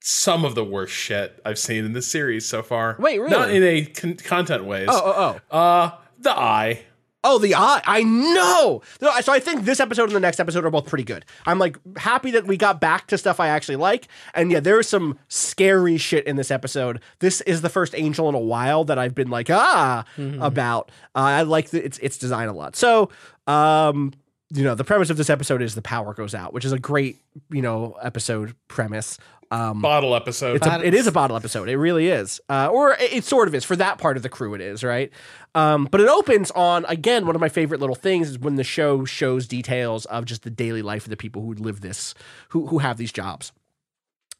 some 0.00 0.44
of 0.44 0.54
the 0.54 0.64
worst 0.64 0.92
shit 0.94 1.40
I've 1.44 1.58
seen 1.58 1.84
in 1.84 1.92
this 1.92 2.06
series 2.06 2.48
so 2.48 2.62
far. 2.62 2.96
Wait, 2.98 3.18
really? 3.18 3.30
Not 3.30 3.50
in 3.50 3.62
a 3.62 3.84
con- 3.84 4.16
content 4.16 4.64
ways. 4.64 4.88
oh, 4.90 5.02
oh, 5.04 5.40
oh. 5.50 5.56
Uh, 5.56 5.90
the 6.18 6.30
eye. 6.30 6.82
Oh, 7.24 7.38
the 7.38 7.54
eye. 7.54 7.80
I 7.84 8.02
know. 8.02 8.82
So 9.20 9.32
I 9.32 9.38
think 9.38 9.64
this 9.64 9.78
episode 9.78 10.04
and 10.04 10.12
the 10.12 10.18
next 10.18 10.40
episode 10.40 10.64
are 10.64 10.70
both 10.70 10.86
pretty 10.86 11.04
good. 11.04 11.24
I'm 11.46 11.58
like 11.60 11.76
happy 11.96 12.32
that 12.32 12.46
we 12.48 12.56
got 12.56 12.80
back 12.80 13.06
to 13.08 13.18
stuff 13.18 13.38
I 13.38 13.46
actually 13.46 13.76
like. 13.76 14.08
And 14.34 14.50
yeah, 14.50 14.58
there's 14.58 14.88
some 14.88 15.18
scary 15.28 15.98
shit 15.98 16.26
in 16.26 16.34
this 16.34 16.50
episode. 16.50 17.00
This 17.20 17.40
is 17.42 17.60
the 17.60 17.68
first 17.68 17.94
Angel 17.94 18.28
in 18.28 18.34
a 18.34 18.40
while 18.40 18.82
that 18.84 18.98
I've 18.98 19.14
been 19.14 19.30
like, 19.30 19.50
ah, 19.50 20.04
about. 20.40 20.90
Uh, 21.14 21.18
I 21.20 21.42
like 21.42 21.70
the, 21.70 21.84
its 21.84 21.98
its 21.98 22.18
design 22.18 22.48
a 22.48 22.52
lot. 22.52 22.74
So, 22.74 23.08
um, 23.46 24.12
you 24.54 24.64
know, 24.64 24.74
the 24.74 24.84
premise 24.84 25.10
of 25.10 25.16
this 25.16 25.30
episode 25.30 25.62
is 25.62 25.74
the 25.74 25.82
power 25.82 26.14
goes 26.14 26.34
out, 26.34 26.52
which 26.52 26.64
is 26.64 26.72
a 26.72 26.78
great, 26.78 27.18
you 27.50 27.62
know, 27.62 27.96
episode 28.02 28.54
premise. 28.68 29.18
Um, 29.50 29.82
Bottle 29.82 30.14
episode. 30.14 30.56
it's 30.56 30.66
a, 30.66 30.82
it 30.82 30.94
is 30.94 31.06
a 31.06 31.12
bottle 31.12 31.36
episode. 31.36 31.68
It 31.68 31.76
really 31.76 32.08
is. 32.08 32.40
Uh, 32.48 32.68
or 32.68 32.92
it, 32.92 33.12
it 33.12 33.24
sort 33.24 33.48
of 33.48 33.54
is. 33.54 33.64
For 33.64 33.76
that 33.76 33.98
part 33.98 34.16
of 34.16 34.22
the 34.22 34.28
crew, 34.28 34.54
it 34.54 34.60
is, 34.60 34.82
right? 34.82 35.10
Um, 35.54 35.88
but 35.90 36.00
it 36.00 36.08
opens 36.08 36.50
on, 36.52 36.86
again, 36.86 37.26
one 37.26 37.34
of 37.34 37.40
my 37.40 37.50
favorite 37.50 37.80
little 37.80 37.94
things 37.94 38.30
is 38.30 38.38
when 38.38 38.56
the 38.56 38.64
show 38.64 39.04
shows 39.04 39.46
details 39.46 40.06
of 40.06 40.24
just 40.24 40.42
the 40.42 40.50
daily 40.50 40.80
life 40.80 41.04
of 41.04 41.10
the 41.10 41.16
people 41.16 41.42
who 41.42 41.52
live 41.54 41.82
this, 41.82 42.14
who, 42.50 42.66
who 42.68 42.78
have 42.78 42.96
these 42.96 43.12
jobs. 43.12 43.52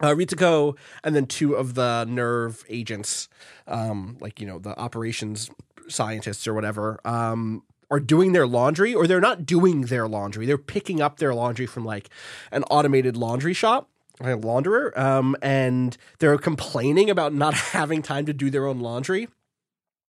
Uh, 0.00 0.14
Ritsuko 0.14 0.76
and 1.04 1.14
then 1.14 1.26
two 1.26 1.54
of 1.54 1.74
the 1.74 2.06
NERV 2.08 2.64
agents, 2.68 3.28
um, 3.68 4.16
like, 4.20 4.40
you 4.40 4.46
know, 4.46 4.58
the 4.58 4.78
operations 4.78 5.50
scientists 5.88 6.46
or 6.46 6.54
whatever, 6.54 7.00
um, 7.04 7.62
are 7.92 8.00
doing 8.00 8.32
their 8.32 8.46
laundry 8.46 8.94
or 8.94 9.06
they're 9.06 9.20
not 9.20 9.46
doing 9.46 9.82
their 9.82 10.08
laundry. 10.08 10.46
They're 10.46 10.58
picking 10.58 11.00
up 11.00 11.18
their 11.18 11.34
laundry 11.34 11.66
from 11.66 11.84
like 11.84 12.08
an 12.50 12.64
automated 12.64 13.16
laundry 13.16 13.54
shop 13.54 13.88
a 14.20 14.36
launderer, 14.36 14.96
um, 14.96 15.36
and 15.42 15.96
they're 16.18 16.38
complaining 16.38 17.10
about 17.10 17.34
not 17.34 17.54
having 17.72 18.02
time 18.02 18.26
to 18.26 18.32
do 18.32 18.50
their 18.50 18.66
own 18.66 18.80
laundry. 18.80 19.28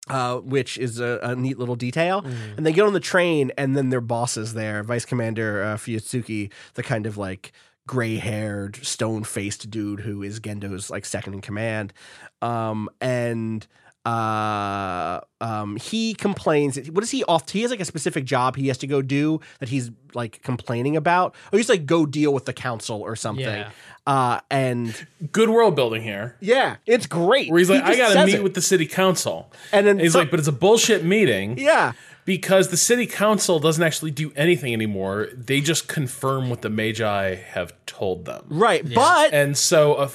Uh, 0.09 0.37
which 0.37 0.75
is 0.79 0.99
a, 0.99 1.19
a 1.21 1.35
neat 1.35 1.59
little 1.59 1.75
detail. 1.75 2.23
And 2.57 2.65
they 2.65 2.71
get 2.71 2.83
on 2.83 2.93
the 2.93 2.99
train, 2.99 3.51
and 3.59 3.77
then 3.77 3.89
their 3.89 4.01
boss 4.01 4.37
is 4.37 4.55
there, 4.55 4.81
Vice 4.81 5.05
Commander 5.05 5.61
uh, 5.61 5.77
Fuyutsuki, 5.77 6.51
the 6.73 6.81
kind 6.81 7.05
of 7.05 7.15
like 7.15 7.51
gray 7.85 8.15
haired, 8.15 8.77
stone 8.77 9.23
faced 9.23 9.69
dude 9.69 9.99
who 9.99 10.23
is 10.23 10.39
Gendo's 10.39 10.89
like 10.89 11.05
second 11.05 11.35
in 11.35 11.41
command. 11.41 11.93
Um, 12.41 12.89
and 12.99 13.67
uh 14.05 15.19
um 15.41 15.75
he 15.75 16.13
complains 16.13 16.77
what 16.91 17.03
is 17.03 17.11
he 17.11 17.23
off 17.25 17.49
he 17.49 17.61
has 17.61 17.71
like 17.71 17.79
a 17.81 17.85
specific 17.85 18.25
job 18.25 18.55
he 18.55 18.67
has 18.67 18.77
to 18.77 18.87
go 18.87 19.01
do 19.01 19.39
that 19.59 19.69
he's 19.69 19.91
like 20.13 20.41
complaining 20.41 20.95
about 20.95 21.35
or 21.51 21.57
he's 21.57 21.69
like 21.69 21.85
go 21.85 22.05
deal 22.05 22.33
with 22.33 22.45
the 22.45 22.53
council 22.53 23.01
or 23.01 23.15
something 23.15 23.45
Yeah. 23.45 23.69
uh 24.07 24.39
and 24.49 24.95
Good 25.31 25.49
world 25.49 25.75
building 25.75 26.01
here. 26.01 26.37
yeah 26.39 26.77
it's 26.85 27.05
great 27.07 27.49
Where 27.51 27.59
he's 27.59 27.69
like, 27.69 27.83
He 27.85 27.91
I 27.93 27.97
got 27.97 28.13
to 28.13 28.25
meet 28.25 28.35
it. 28.35 28.43
with 28.43 28.53
the 28.53 28.61
city 28.61 28.85
council. 28.85 29.51
And 29.71 29.85
then 29.85 29.99
he's 29.99 30.13
some- 30.13 30.21
like, 30.21 30.31
but 30.31 30.39
it's 30.39 30.47
a 30.47 30.53
bullshit 30.53 31.03
meeting. 31.03 31.57
yeah 31.57 31.91
Because 32.25 32.69
the 32.69 32.77
city 32.77 33.05
council 33.05 33.59
doesn't 33.59 33.83
actually 33.83 34.11
do 34.11 34.31
anything 34.35 34.73
anymore. 34.73 35.27
They 35.35 35.61
just 35.61 35.87
confirm 35.87 36.49
what 36.49 36.61
the 36.61 36.69
Magi 36.69 37.35
have 37.35 37.73
told 37.85 38.25
them. 38.25 38.45
right 38.49 38.83
but 38.95 39.33
And 39.33 39.57
so, 39.57 39.93
uh, 39.95 40.09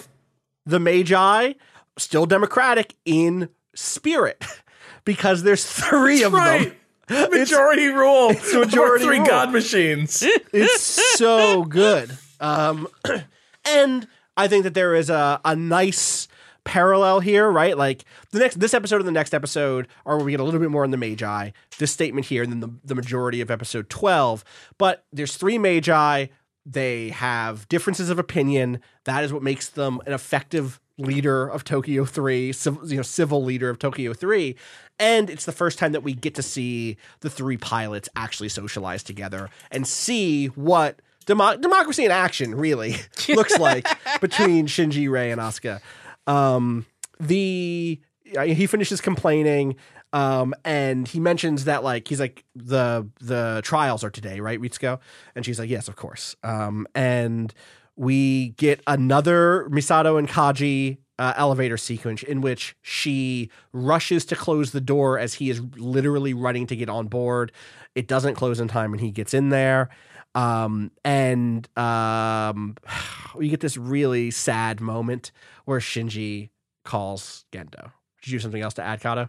the 0.66 0.81
magi 0.81 1.52
still 1.98 2.24
democratic 2.27 2.94
in 3.05 3.51
spirit 3.75 4.45
because 5.05 5.43
there's 5.43 5.65
three 5.65 6.23
of 6.23 6.33
right. 6.33 6.69
them 7.09 7.31
Majority 7.31 7.89
rule. 7.89 8.31
It's 8.31 8.55
majority 8.55 9.05
three 9.05 9.19
rule. 9.19 9.27
god 9.27 9.53
machines. 9.53 10.23
it's 10.53 11.19
so 11.19 11.65
good. 11.65 12.17
Um, 12.41 12.89
and 13.67 14.09
I 14.37 14.49
think 14.49 14.65
that 14.65 14.73
there 14.75 14.95
is 14.95 15.11
a, 15.11 15.39
a 15.45 15.55
nice 15.55 16.29
parallel 16.65 17.21
here, 17.21 17.51
right? 17.51 17.77
Like 17.77 18.05
the 18.31 18.39
next 18.39 18.59
this 18.59 18.73
episode 18.73 18.97
and 18.97 19.07
the 19.07 19.13
next 19.13 19.35
episode 19.35 19.87
are 20.07 20.17
where 20.17 20.25
we 20.25 20.33
get 20.33 20.41
a 20.41 20.45
little 20.45 20.61
bit 20.61 20.71
more 20.71 20.83
on 20.83 20.91
the 20.91 20.97
Magi. 20.97 21.51
This 21.79 21.93
statement 21.93 22.27
here, 22.27 22.43
and 22.43 22.51
then 22.51 22.61
the, 22.61 22.71
the 22.85 22.95
majority 22.95 23.43
of 23.43 23.51
episode 23.51 23.91
twelve. 23.91 24.43
But 24.79 25.05
there's 25.13 25.37
three 25.37 25.59
Magi. 25.59 26.27
They 26.67 27.11
have 27.11 27.69
differences 27.69 28.09
of 28.09 28.19
opinion. 28.19 28.81
That 29.05 29.25
is 29.25 29.33
what 29.33 29.43
makes 29.43 29.69
them 29.69 30.01
an 30.07 30.15
effective 30.15 30.81
leader 30.99 31.47
of 31.47 31.65
Tokyo 31.65 32.05
3, 32.05 32.53
civ- 32.53 32.79
you 32.87 32.97
know, 32.97 33.03
civil 33.03 33.43
leader 33.45 33.71
of 33.71 33.79
Tokyo 33.79 34.12
3. 34.12 34.55
And 34.99 35.29
it's 35.29 35.45
the 35.45 35.53
first 35.53 35.79
time 35.79 35.93
that 35.93 36.03
we 36.03 36.15
get 36.15 36.35
to 36.37 36.43
see 36.43 36.97
the 37.21 37.31
three 37.31 37.57
pilots 37.57 38.09
actually 38.15 38.49
socialize 38.49 39.03
together 39.03 39.51
and 39.71 39.87
see 39.87 40.47
what 40.49 41.01
demo- 41.27 41.57
democracy 41.57 42.05
in 42.05 42.11
action 42.11 42.55
really 42.55 42.97
looks 43.29 43.59
like 43.59 43.87
between 44.21 44.66
Shinji, 44.66 45.11
Rei, 45.11 45.31
and 45.31 45.41
Asuka. 45.41 45.81
Um, 46.27 46.87
the 47.21 48.01
he 48.25 48.66
finishes 48.66 49.01
complaining 49.01 49.77
um, 50.15 50.55
and 50.65 51.09
he 51.09 51.19
mentions 51.19 51.65
that 51.65 51.83
like 51.83 52.07
he's 52.07 52.21
like 52.21 52.45
the 52.55 53.09
the 53.21 53.61
trials 53.65 54.05
are 54.05 54.11
today, 54.11 54.39
right, 54.39 54.61
Ritsuko? 54.61 55.01
And 55.35 55.45
she's 55.45 55.59
like, 55.59 55.69
yes, 55.69 55.89
of 55.89 55.97
course. 55.97 56.37
Um, 56.45 56.87
and 56.95 57.53
we 57.97 58.51
get 58.51 58.81
another 58.87 59.69
Misato 59.71 60.19
and 60.19 60.29
Kaji 60.29 60.99
uh, 61.19 61.33
elevator 61.37 61.77
sequence 61.77 62.23
in 62.23 62.41
which 62.41 62.77
she 62.83 63.51
rushes 63.73 64.25
to 64.27 64.37
close 64.37 64.73
the 64.73 64.81
door 64.81 65.19
as 65.19 65.35
he 65.35 65.51
is 65.51 65.61
literally 65.77 66.35
running 66.35 66.66
to 66.66 66.77
get 66.77 66.89
on 66.89 67.07
board. 67.07 67.53
It 67.95 68.09
doesn't 68.09 68.35
close 68.35 68.59
in 68.59 68.69
time, 68.69 68.93
and 68.93 69.01
he 69.01 69.11
gets 69.11 69.35
in 69.35 69.51
there. 69.51 69.91
Um, 70.35 70.91
and 71.05 71.69
um, 71.79 72.77
we 73.37 73.49
get 73.49 73.61
this 73.61 73.77
really 73.77 74.31
sad 74.31 74.81
moment 74.81 75.31
where 75.65 75.81
Shinji 75.81 76.51
calls 76.85 77.45
Gendo. 77.53 77.93
Did 78.23 78.31
you 78.31 78.39
do 78.39 78.43
something 78.43 78.62
else 78.62 78.75
to 78.75 78.83
add, 78.83 79.01
Cado? 79.01 79.29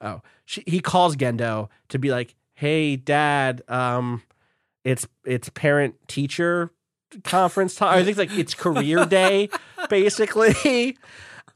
Oh, 0.00 0.22
she, 0.46 0.64
he 0.66 0.80
calls 0.80 1.14
Gendo 1.14 1.68
to 1.90 1.98
be 1.98 2.10
like, 2.10 2.34
"Hey, 2.54 2.96
Dad, 2.96 3.62
um, 3.68 4.22
it's 4.82 5.06
it's 5.24 5.48
parent 5.50 5.94
teacher 6.08 6.72
conference 7.24 7.74
time. 7.74 7.94
I 7.94 8.04
think 8.04 8.18
it's 8.18 8.18
like 8.18 8.38
it's 8.38 8.54
career 8.54 9.04
day, 9.06 9.48
basically." 9.88 10.96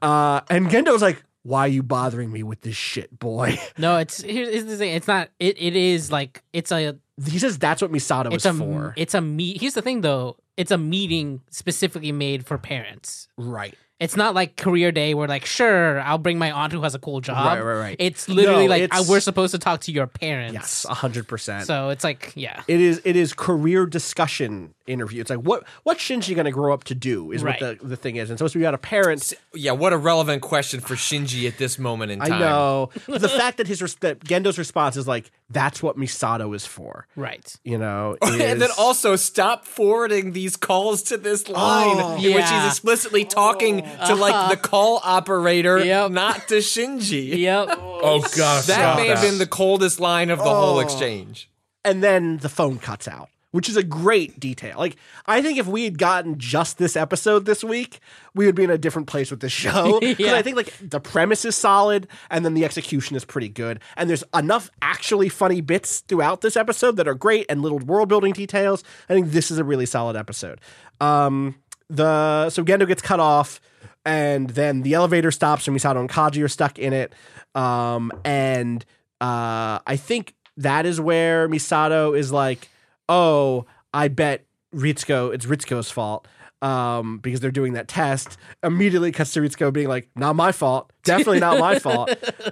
Uh, 0.01 0.41
and 0.49 0.69
Gendo's 0.69 1.01
like, 1.01 1.23
"Why 1.43 1.61
are 1.61 1.67
you 1.67 1.83
bothering 1.83 2.31
me 2.31 2.43
with 2.43 2.61
this 2.61 2.75
shit, 2.75 3.17
boy?" 3.17 3.59
No, 3.77 3.97
it's 3.97 4.21
here's, 4.21 4.65
the 4.65 4.77
thing. 4.77 4.93
It's 4.93 5.07
not. 5.07 5.29
It 5.39 5.57
it 5.61 5.75
is 5.75 6.11
like 6.11 6.43
it's 6.53 6.71
a 6.71 6.97
He 7.25 7.39
says 7.39 7.57
that's 7.57 7.81
what 7.81 7.91
Misato 7.91 8.33
it's 8.33 8.45
is 8.45 8.51
a 8.51 8.53
for. 8.53 8.93
it's 8.97 9.13
a 9.13 9.21
meet. 9.21 9.61
Here's 9.61 9.73
the 9.73 9.81
thing 9.81 10.01
though. 10.01 10.37
It's 10.57 10.71
a 10.71 10.77
meeting 10.77 11.41
specifically 11.49 12.11
made 12.13 12.45
for 12.45 12.57
parents. 12.57 13.27
right. 13.37 13.75
It's 13.97 14.17
not 14.17 14.35
like 14.35 14.57
career 14.57 14.91
day 14.91 15.13
where 15.13 15.27
like 15.27 15.45
sure 15.45 16.01
I'll 16.01 16.17
bring 16.17 16.37
my 16.37 16.51
aunt 16.51 16.73
who 16.73 16.81
has 16.81 16.95
a 16.95 16.99
cool 16.99 17.21
job. 17.21 17.45
Right, 17.45 17.61
right, 17.61 17.79
right. 17.79 17.95
It's 17.97 18.27
literally 18.27 18.65
No, 18.65 18.69
like 18.69 18.81
it's- 18.83 19.07
we're 19.07 19.21
supposed 19.21 19.51
to 19.53 19.57
talk 19.59 19.79
to 19.81 19.91
your 19.93 20.05
parents. 20.05 20.53
Yes, 20.53 20.85
hundred 20.89 21.27
percent. 21.29 21.65
So 21.65 21.89
it's 21.89 22.03
like 22.03 22.33
yeah. 22.35 22.63
It 22.67 22.81
is 22.81 23.01
it 23.05 23.15
is 23.15 23.31
career 23.33 23.85
discussion 23.85 24.73
interview. 24.85 25.21
It's 25.21 25.29
like 25.29 25.39
what 25.39 25.63
what's 25.83 26.03
Shinji 26.03 26.35
going 26.35 26.45
to 26.45 26.51
grow 26.51 26.73
up 26.73 26.83
to 26.85 26.95
do 26.95 27.31
is 27.31 27.41
Right. 27.41 27.59
what 27.61 27.79
the, 27.79 27.87
the 27.87 27.95
thing 27.95 28.17
is. 28.17 28.29
And 28.29 28.37
so 28.37 28.47
we 28.53 28.59
got 28.61 28.73
a 28.73 28.77
parent. 28.77 29.33
Yeah, 29.53 29.71
what 29.71 29.93
a 29.93 29.97
relevant 29.97 30.41
question 30.41 30.81
for 30.81 30.95
Shinji 30.95 31.47
at 31.47 31.57
this 31.57 31.79
moment 31.79 32.11
in 32.11 32.19
time. 32.19 32.33
I 32.33 32.39
know 32.39 32.89
But 33.07 33.21
the 33.21 33.29
fact 33.29 33.57
that 33.57 33.67
his 33.67 33.81
res- 33.81 33.95
that 33.95 34.19
Gendo's 34.25 34.57
response 34.57 34.97
is 34.97 35.07
like 35.07 35.31
that's 35.49 35.81
what 35.81 35.95
Misato 35.97 36.53
is 36.55 36.65
for. 36.65 37.07
Right. 37.15 37.55
You 37.63 37.77
know, 37.77 38.17
and 38.21 38.61
then 38.61 38.69
also 38.77 39.15
stop 39.15 39.63
forwarding 39.65 40.33
these 40.33 40.57
calls 40.57 41.03
to 41.03 41.17
this 41.17 41.47
line 41.47 41.95
Oh. 41.97 42.15
in 42.17 42.23
which 42.23 42.43
he's 42.43 42.51
Yeah. 42.51 42.67
explicitly 42.67 43.23
talking 43.25 43.84
to 44.07 44.15
like 44.15 44.49
the 44.51 44.57
call 44.57 44.99
operator, 45.03 45.83
Yep. 45.83 46.11
not 46.11 46.47
to 46.49 46.55
Shinji. 46.55 47.37
Yep. 47.39 47.67
Oh 47.71 48.21
gosh, 48.21 48.65
That 48.65 48.75
stop 48.75 48.97
may 48.97 49.07
have 49.07 49.21
been 49.21 49.37
the 49.37 49.47
coldest 49.47 49.99
line 49.99 50.29
of 50.29 50.39
the 50.39 50.45
Oh. 50.45 50.55
whole 50.55 50.79
exchange. 50.79 51.49
and 51.83 52.03
then 52.03 52.37
the 52.37 52.49
phone 52.49 52.79
cuts 52.79 53.07
out, 53.07 53.29
which 53.51 53.69
is 53.69 53.77
a 53.77 53.83
great 53.83 54.39
detail. 54.39 54.77
Like 54.79 54.95
I 55.27 55.41
think 55.41 55.57
if 55.59 55.67
we 55.67 55.83
had 55.85 55.97
gotten 55.99 56.37
just 56.39 56.77
this 56.77 56.95
episode 56.95 57.45
this 57.45 57.63
week, 57.63 57.99
we 58.33 58.45
would 58.47 58.55
be 58.55 58.63
in 58.63 58.69
a 58.71 58.77
different 58.77 59.07
place 59.07 59.29
with 59.31 59.39
this 59.39 59.51
show. 59.51 59.99
Because 59.99 60.19
Yeah. 60.25 60.35
I 60.35 60.41
think 60.41 60.55
like 60.57 60.73
the 60.81 60.99
premise 60.99 61.45
is 61.45 61.55
solid, 61.55 62.07
and 62.29 62.43
then 62.43 62.53
the 62.55 62.65
execution 62.65 63.15
is 63.15 63.23
pretty 63.23 63.49
good, 63.49 63.79
and 63.97 64.09
there's 64.09 64.23
enough 64.33 64.69
actually 64.81 65.29
funny 65.29 65.61
bits 65.61 65.99
throughout 66.01 66.41
this 66.41 66.55
episode 66.57 66.97
that 66.97 67.07
are 67.07 67.13
great, 67.15 67.45
and 67.49 67.61
little 67.61 67.79
world 67.79 68.09
building 68.09 68.33
details. 68.33 68.83
I 69.09 69.13
think 69.13 69.31
this 69.31 69.51
is 69.51 69.57
a 69.59 69.63
really 69.63 69.85
solid 69.85 70.15
episode. 70.15 70.59
Um, 70.99 71.55
the 71.89 72.49
so 72.49 72.63
Gendo 72.63 72.87
gets 72.87 73.01
cut 73.03 73.19
off. 73.19 73.61
And 74.05 74.51
then 74.51 74.83
the 74.83 74.93
elevator 74.93 75.31
stops, 75.31 75.67
and 75.67 75.75
Misato 75.75 75.99
and 75.99 76.09
Kaji 76.09 76.43
are 76.43 76.47
stuck 76.47 76.77
in 76.77 76.93
it. 76.93 77.13
Um, 77.55 78.11
and 78.23 78.85
uh, 79.19 79.79
I 79.87 79.95
think 79.97 80.35
that 80.57 80.85
is 80.85 81.01
where 81.01 81.49
Misato 81.49 82.17
is 82.17 82.31
like, 82.31 82.69
"Oh, 83.09 83.65
I 83.93 84.07
bet 84.09 84.45
Ritsuko, 84.73 85.33
it's 85.33 85.45
Ritsuko's 85.45 85.89
fault." 85.89 86.27
Um, 86.61 87.19
because 87.19 87.41
they're 87.41 87.51
doing 87.51 87.73
that 87.73 87.87
test, 87.87 88.37
immediately 88.63 89.11
cuts 89.11 89.33
to 89.33 89.41
Ritsuko 89.41 89.71
being 89.73 89.87
like, 89.89 90.09
"Not 90.15 90.35
my 90.35 90.51
fault, 90.51 90.91
definitely 91.03 91.39
not 91.41 91.59
my 91.59 91.77
fault." 91.79 92.09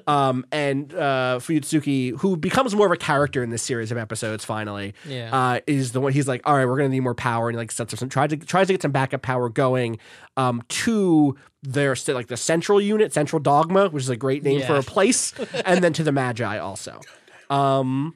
Um, 0.08 0.46
and 0.52 0.94
uh, 0.94 1.40
Fuyutsuki, 1.42 2.20
who 2.20 2.36
becomes 2.38 2.76
more 2.76 2.86
of 2.86 2.92
a 2.92 2.98
character 2.98 3.42
in 3.42 3.50
this 3.50 3.64
series 3.64 3.92
of 3.92 3.98
episodes, 3.98 4.46
finally, 4.46 4.94
Yeah. 5.08 5.30
uh, 5.36 5.60
is 5.66 5.94
the 5.94 6.02
one. 6.02 6.12
He's 6.12 6.28
like, 6.28 6.42
"All 6.46 6.56
right, 6.56 6.66
we're 6.66 6.78
gonna 6.78 6.90
need 6.90 7.00
more 7.00 7.16
power," 7.16 7.48
and 7.48 7.56
he 7.56 7.58
like 7.58 7.72
sets 7.72 7.94
up 7.94 7.98
some 8.00 8.10
tries 8.10 8.30
to 8.32 8.38
tries 8.38 8.68
to 8.68 8.74
get 8.74 8.82
some 8.84 8.92
backup 8.92 9.22
power 9.24 9.50
going 9.50 9.98
um, 10.38 10.62
to 10.68 11.36
their 11.64 11.96
like 12.10 12.28
the 12.28 12.38
central 12.38 12.80
unit, 12.82 13.14
Central 13.14 13.40
Dogma, 13.40 13.90
which 13.90 14.04
is 14.04 14.10
a 14.10 14.18
great 14.18 14.44
name 14.44 14.62
for 14.64 14.76
a 14.76 14.84
place, 14.84 15.34
and 15.66 15.84
then 15.84 15.94
to 15.94 16.04
the 16.04 16.12
Magi 16.12 16.58
also. 16.60 17.00
Um, 17.50 18.16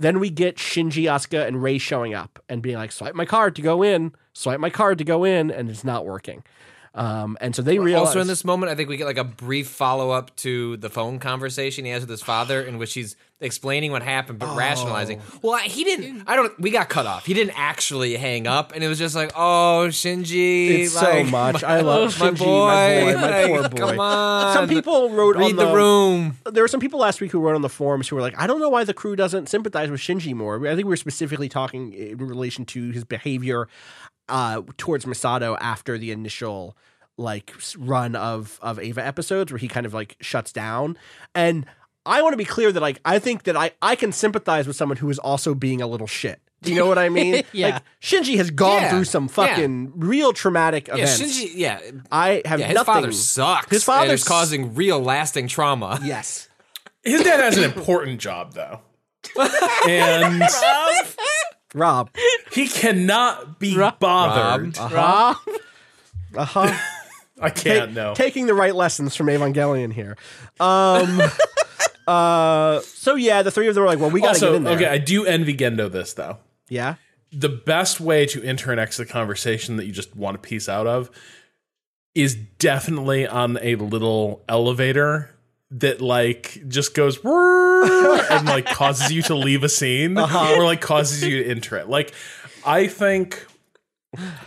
then 0.00 0.18
we 0.18 0.28
get 0.28 0.56
Shinji, 0.56 1.04
Asuka, 1.04 1.46
and 1.46 1.62
Rei 1.62 1.78
showing 1.78 2.14
up 2.14 2.38
and 2.48 2.60
being 2.62 2.76
like, 2.76 2.92
"Swipe 2.92 3.14
my 3.14 3.24
card 3.24 3.56
to 3.56 3.62
go 3.62 3.82
in. 3.82 4.12
Swipe 4.34 4.60
my 4.60 4.68
card 4.70 4.98
to 4.98 5.04
go 5.04 5.24
in," 5.24 5.50
and 5.50 5.70
it's 5.70 5.84
not 5.84 6.04
working. 6.04 6.42
Um, 6.96 7.36
and 7.40 7.56
so 7.56 7.60
they 7.62 7.80
realize 7.80 8.08
Also, 8.08 8.20
in 8.20 8.28
this 8.28 8.44
moment, 8.44 8.70
I 8.70 8.76
think 8.76 8.88
we 8.88 8.96
get 8.96 9.06
like 9.06 9.18
a 9.18 9.24
brief 9.24 9.66
follow 9.68 10.10
up 10.12 10.34
to 10.36 10.76
the 10.76 10.88
phone 10.88 11.18
conversation 11.18 11.84
he 11.84 11.90
has 11.90 12.02
with 12.02 12.10
his 12.10 12.22
father, 12.22 12.62
in 12.62 12.78
which 12.78 12.94
he's 12.94 13.16
explaining 13.40 13.90
what 13.90 14.02
happened 14.04 14.38
but 14.38 14.56
rationalizing. 14.56 15.20
Well, 15.42 15.54
I- 15.54 15.62
he 15.62 15.82
didn't. 15.82 16.22
I 16.28 16.36
don't. 16.36 16.58
We 16.60 16.70
got 16.70 16.88
cut 16.88 17.04
off. 17.04 17.26
He 17.26 17.34
didn't 17.34 17.58
actually 17.58 18.14
hang 18.16 18.46
up, 18.46 18.70
and 18.72 18.84
it 18.84 18.86
was 18.86 18.98
just 19.00 19.16
like, 19.16 19.32
oh, 19.34 19.86
Shinji, 19.88 20.82
It's 20.82 20.92
so 20.92 21.24
much. 21.24 21.62
my- 21.62 21.68
I 21.68 21.80
love 21.80 22.18
my 22.20 22.30
Shinji, 22.30 22.38
boy, 22.38 22.68
my 22.68 23.12
boy, 23.14 23.20
my 23.20 23.46
poor 23.60 23.68
boy. 23.70 23.76
Come 23.88 24.00
on, 24.00 24.54
Some 24.54 24.68
people 24.68 25.10
wrote 25.10 25.34
read 25.36 25.50
on 25.50 25.56
the, 25.56 25.74
room. 25.74 26.38
there 26.52 26.62
were 26.62 26.68
some 26.68 26.78
people 26.80 27.00
last 27.00 27.20
week 27.20 27.32
who 27.32 27.40
wrote 27.40 27.56
on 27.56 27.62
the 27.62 27.68
forums 27.68 28.06
who 28.06 28.14
were 28.14 28.22
like, 28.22 28.38
I 28.38 28.46
don't 28.46 28.60
know 28.60 28.68
why 28.70 28.84
the 28.84 28.94
crew 28.94 29.16
doesn't 29.16 29.48
sympathize 29.48 29.90
with 29.90 30.00
Shinji 30.00 30.32
more. 30.32 30.64
I 30.64 30.76
think 30.76 30.84
we 30.86 30.90
were 30.90 30.96
specifically 30.96 31.48
talking 31.48 31.92
in 31.92 32.18
relation 32.18 32.64
to 32.66 32.90
his 32.92 33.02
behavior 33.02 33.66
uh, 34.28 34.62
towards 34.76 35.04
Misato 35.04 35.56
after 35.60 35.98
the 35.98 36.10
initial 36.10 36.76
like 37.16 37.54
run 37.78 38.16
of 38.16 38.58
of 38.62 38.80
Eva 38.82 39.04
episodes 39.06 39.52
where 39.52 39.58
he 39.58 39.68
kind 39.68 39.86
of 39.86 39.94
like 39.94 40.16
shuts 40.20 40.52
down. 40.52 40.96
And 41.34 41.64
I 42.06 42.22
want 42.22 42.32
to 42.32 42.36
be 42.36 42.44
clear 42.44 42.72
that 42.72 42.80
like 42.80 43.00
I 43.04 43.18
think 43.18 43.44
that 43.44 43.56
I 43.56 43.70
I 43.80 43.94
can 43.96 44.10
sympathize 44.12 44.66
with 44.66 44.76
someone 44.76 44.96
who 44.98 45.08
is 45.10 45.18
also 45.18 45.54
being 45.54 45.80
a 45.80 45.86
little 45.86 46.06
shit. 46.06 46.40
Do 46.62 46.70
you 46.72 46.76
know 46.78 46.86
what 46.86 46.98
I 46.98 47.08
mean? 47.20 47.44
Yeah. 47.52 47.66
Like 47.74 47.82
Shinji 48.00 48.36
has 48.38 48.50
gone 48.50 48.82
Yeah. 48.82 48.90
through 48.90 49.04
some 49.04 49.28
fucking 49.28 49.92
real 49.96 50.32
traumatic 50.32 50.88
Yeah, 50.88 50.94
events. 50.94 51.20
Shinji. 51.20 51.50
Yeah, 51.54 51.80
I 52.10 52.42
have 52.44 52.58
yeah. 52.60 52.66
His 52.68 52.74
nothing. 52.74 52.94
father 52.94 53.12
sucks. 53.12 53.70
His 53.70 53.84
father's 53.84 54.08
and 54.10 54.12
is 54.14 54.24
causing 54.24 54.74
real 54.74 54.98
lasting 55.00 55.48
trauma. 55.48 56.00
Yes. 56.02 56.48
His 57.02 57.22
dad 57.22 57.38
has 57.40 57.58
an 57.58 57.64
important 57.64 58.18
job 58.20 58.54
though, 58.54 58.80
and 59.88 60.42
Rob. 61.74 62.10
he 62.52 62.68
cannot 62.68 63.58
be 63.58 63.76
bothered. 63.76 64.78
Uh-huh. 64.78 65.34
Uh-huh. 66.36 66.78
I 67.40 67.50
can't 67.50 67.92
know. 67.92 68.14
Taking 68.14 68.46
the 68.46 68.54
right 68.54 68.74
lessons 68.74 69.14
from 69.16 69.26
Evangelion 69.26 69.92
here. 69.92 70.16
Um 70.60 71.20
uh 72.06 72.80
so 72.80 73.16
yeah, 73.16 73.42
the 73.42 73.50
three 73.50 73.68
of 73.68 73.74
them 73.74 73.84
are 73.84 73.86
like, 73.86 73.98
well, 73.98 74.10
we 74.10 74.20
gotta 74.20 74.30
also, 74.34 74.50
get 74.50 74.56
in 74.56 74.64
there. 74.64 74.76
okay, 74.76 74.86
I 74.86 74.98
do 74.98 75.24
envy 75.26 75.56
Gendo 75.56 75.90
this 75.90 76.14
though. 76.14 76.38
Yeah. 76.68 76.94
the 77.32 77.48
best 77.48 78.00
way 78.00 78.24
to 78.26 78.42
enter 78.42 78.70
and 78.70 78.80
exit 78.80 79.08
a 79.08 79.12
conversation 79.12 79.76
that 79.76 79.86
you 79.86 79.92
just 79.92 80.14
want 80.16 80.36
a 80.36 80.38
piece 80.38 80.68
out 80.68 80.86
of 80.86 81.10
is 82.14 82.36
definitely 82.36 83.26
on 83.26 83.58
a 83.60 83.74
little 83.74 84.44
elevator 84.48 85.33
that 85.78 86.00
like 86.00 86.62
just 86.68 86.94
goes 86.94 87.18
and 87.24 88.46
like 88.46 88.66
causes 88.66 89.12
you 89.12 89.22
to 89.22 89.34
leave 89.34 89.64
a 89.64 89.68
scene 89.68 90.16
Uh-huh. 90.16 90.54
or 90.56 90.64
like 90.64 90.80
causes 90.80 91.22
you 91.24 91.42
to 91.42 91.50
enter 91.50 91.76
it. 91.76 91.88
Like 91.88 92.12
I 92.64 92.86
think 92.86 93.46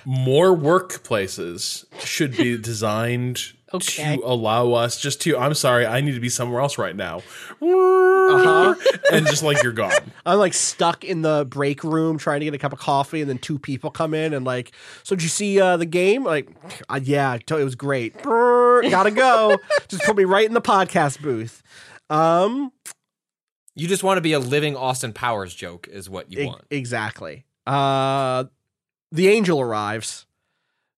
more 0.05 0.55
workplaces 0.55 1.85
should 2.05 2.37
be 2.37 2.57
designed 2.57 3.53
Okay. 3.73 4.15
to 4.17 4.23
allow 4.25 4.71
us 4.73 4.99
just 4.99 5.21
to 5.21 5.37
I'm 5.37 5.53
sorry, 5.53 5.85
I 5.85 5.99
need 6.01 6.13
to 6.13 6.19
be 6.21 6.29
somewhere 6.29 6.61
else 6.61 6.77
right 6.77 6.95
now. 6.95 7.21
Uh-huh. 7.61 8.75
And 9.11 9.25
just 9.27 9.43
like 9.43 9.61
you're 9.63 9.71
gone. 9.73 9.91
I'm 10.25 10.39
like 10.39 10.53
stuck 10.53 11.03
in 11.03 11.21
the 11.21 11.45
break 11.49 11.83
room 11.83 12.17
trying 12.17 12.39
to 12.41 12.45
get 12.45 12.53
a 12.53 12.57
cup 12.57 12.73
of 12.73 12.79
coffee, 12.79 13.21
and 13.21 13.29
then 13.29 13.37
two 13.37 13.59
people 13.59 13.89
come 13.91 14.13
in 14.13 14.33
and 14.33 14.45
like, 14.45 14.71
so 15.03 15.15
did 15.15 15.23
you 15.23 15.29
see 15.29 15.59
uh, 15.59 15.77
the 15.77 15.85
game? 15.85 16.23
Like, 16.23 16.49
uh, 16.89 16.99
yeah, 17.03 17.35
it 17.35 17.51
was 17.51 17.75
great. 17.75 18.21
Gotta 18.23 19.11
go. 19.11 19.57
Just 19.87 20.03
put 20.03 20.15
me 20.15 20.23
right 20.25 20.45
in 20.45 20.53
the 20.53 20.61
podcast 20.61 21.21
booth. 21.21 21.61
Um, 22.09 22.71
You 23.75 23.87
just 23.87 24.01
want 24.03 24.17
to 24.17 24.21
be 24.21 24.31
a 24.33 24.39
living 24.39 24.75
Austin 24.77 25.11
Powers 25.13 25.53
joke, 25.53 25.87
is 25.87 26.09
what 26.09 26.31
you 26.31 26.41
e- 26.43 26.45
want. 26.47 26.63
exactly. 26.71 27.45
Uh, 27.65 28.45
the 29.11 29.27
angel 29.27 29.59
arrives, 29.59 30.25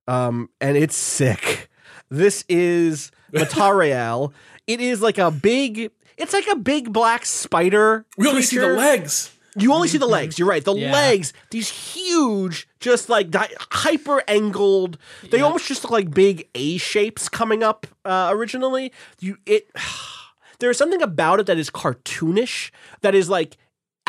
um, 0.07 0.49
and 0.61 0.77
it's 0.77 0.95
sick. 0.95 1.69
This 2.09 2.43
is 2.49 3.11
Matariel. 3.31 4.33
it 4.67 4.81
is 4.81 5.01
like 5.01 5.17
a 5.17 5.31
big. 5.31 5.91
It's 6.17 6.33
like 6.33 6.47
a 6.47 6.55
big 6.55 6.91
black 6.91 7.25
spider. 7.25 8.05
We 8.17 8.27
only 8.27 8.41
see 8.41 8.57
the 8.57 8.67
legs. 8.73 9.31
You 9.55 9.73
only 9.73 9.87
see 9.87 9.97
the 9.97 10.07
legs. 10.07 10.37
You're 10.37 10.47
right. 10.47 10.63
The 10.63 10.73
Yeah. 10.75 10.91
legs, 10.91 11.33
these 11.49 11.69
huge, 11.69 12.67
just 12.79 13.09
like 13.09 13.29
di- 13.31 13.49
hyper 13.71 14.21
angled. 14.27 14.97
They 15.31 15.41
almost 15.41 15.67
just 15.67 15.83
look 15.83 15.91
like 15.91 16.11
big 16.13 16.47
A 16.55 16.77
shapes 16.77 17.29
coming 17.29 17.63
up 17.63 17.87
uh, 18.05 18.29
originally. 18.31 18.91
You 19.19 19.37
it. 19.45 19.69
There 20.59 20.69
is 20.69 20.77
something 20.77 21.01
about 21.01 21.39
it 21.39 21.45
that 21.45 21.57
is 21.57 21.69
cartoonish. 21.69 22.69
That 22.99 23.15
is 23.15 23.29
like 23.29 23.55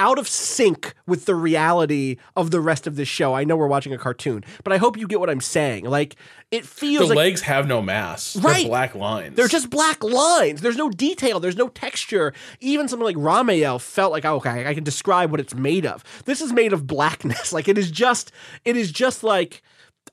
out 0.01 0.19
of 0.19 0.27
sync 0.27 0.95
with 1.07 1.27
the 1.27 1.35
reality 1.35 2.17
of 2.35 2.51
the 2.51 2.61
rest 2.61 2.87
of 2.87 2.97
this 2.97 3.07
show. 3.07 3.35
I 3.35 3.45
know 3.45 3.55
we're 3.55 3.67
watching 3.67 3.93
a 3.93 3.99
cartoon, 3.99 4.43
but 4.65 4.73
I 4.73 4.79
hope 4.79 4.97
you 4.97 5.07
get 5.07 5.21
what 5.21 5.29
I'm 5.29 5.43
saying. 5.43 5.85
Like 5.85 6.17
it 6.51 6.63
The 6.63 6.69
feels 6.69 7.09
like 7.11 7.17
legs 7.17 7.43
have 7.43 7.69
no 7.69 7.83
mass. 7.83 8.35
Right. 8.37 8.63
They're 8.63 8.69
black 8.69 8.95
lines. 8.95 9.37
they're 9.37 9.47
just 9.47 9.69
black 9.69 10.03
lines. 10.03 10.63
There's 10.63 10.79
no 10.79 10.89
detail. 10.89 11.39
There's 11.39 11.57
no 11.57 11.69
texture. 11.69 12.33
Even 12.61 12.89
something 12.89 13.05
like 13.05 13.17
Ramiel 13.17 13.79
felt 13.81 14.11
like, 14.11 14.25
oh, 14.25 14.37
okay, 14.37 14.67
I 14.67 14.73
can 14.75 14.83
describe 14.85 15.31
what 15.31 15.39
it's 15.39 15.55
made 15.55 15.85
of. 15.85 16.03
This 16.25 16.41
is 16.41 16.53
made 16.53 16.73
of 16.73 16.87
blackness. 16.87 17.53
Like 17.61 17.69
it 17.69 17.77
is 17.77 17.91
just, 17.91 18.33
it 18.65 18.77
is 18.77 18.91
just 18.93 19.23
like, 19.23 19.63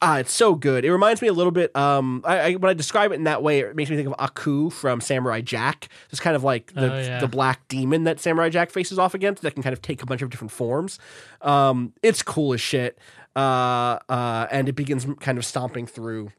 ah, 0.01 0.17
it's 0.17 0.31
so 0.31 0.55
good. 0.55 0.85
It 0.85 0.91
reminds 0.91 1.21
me 1.21 1.27
a 1.27 1.33
little 1.33 1.51
bit. 1.51 1.75
Um, 1.75 2.21
I, 2.25 2.39
I 2.39 2.53
when 2.53 2.69
I 2.69 2.73
describe 2.73 3.11
it 3.11 3.15
in 3.15 3.23
that 3.25 3.41
way, 3.43 3.59
it 3.59 3.75
makes 3.75 3.89
me 3.89 3.95
think 3.95 4.07
of 4.07 4.15
Aku 4.19 4.69
from 4.69 5.01
Samurai 5.01 5.41
Jack. 5.41 5.89
It's 6.11 6.19
kind 6.19 6.35
of 6.35 6.43
like 6.43 6.73
the 6.73 6.93
Oh, 6.93 6.99
yeah. 6.99 7.19
the 7.19 7.27
black 7.27 7.67
demon 7.67 8.03
that 8.05 8.19
Samurai 8.19 8.49
Jack 8.49 8.71
faces 8.71 8.97
off 8.99 9.13
against 9.13 9.43
that 9.43 9.53
can 9.53 9.63
kind 9.63 9.73
of 9.73 9.81
take 9.81 10.01
a 10.01 10.05
bunch 10.05 10.21
of 10.21 10.29
different 10.29 10.51
forms. 10.51 10.99
Um, 11.41 11.93
it's 12.03 12.21
cool 12.21 12.53
as 12.53 12.61
shit. 12.61 12.97
Uh, 13.35 13.99
uh, 14.09 14.47
and 14.51 14.67
it 14.67 14.73
begins 14.73 15.05
kind 15.19 15.37
of 15.37 15.45
stomping 15.45 15.85
through. 15.85 16.31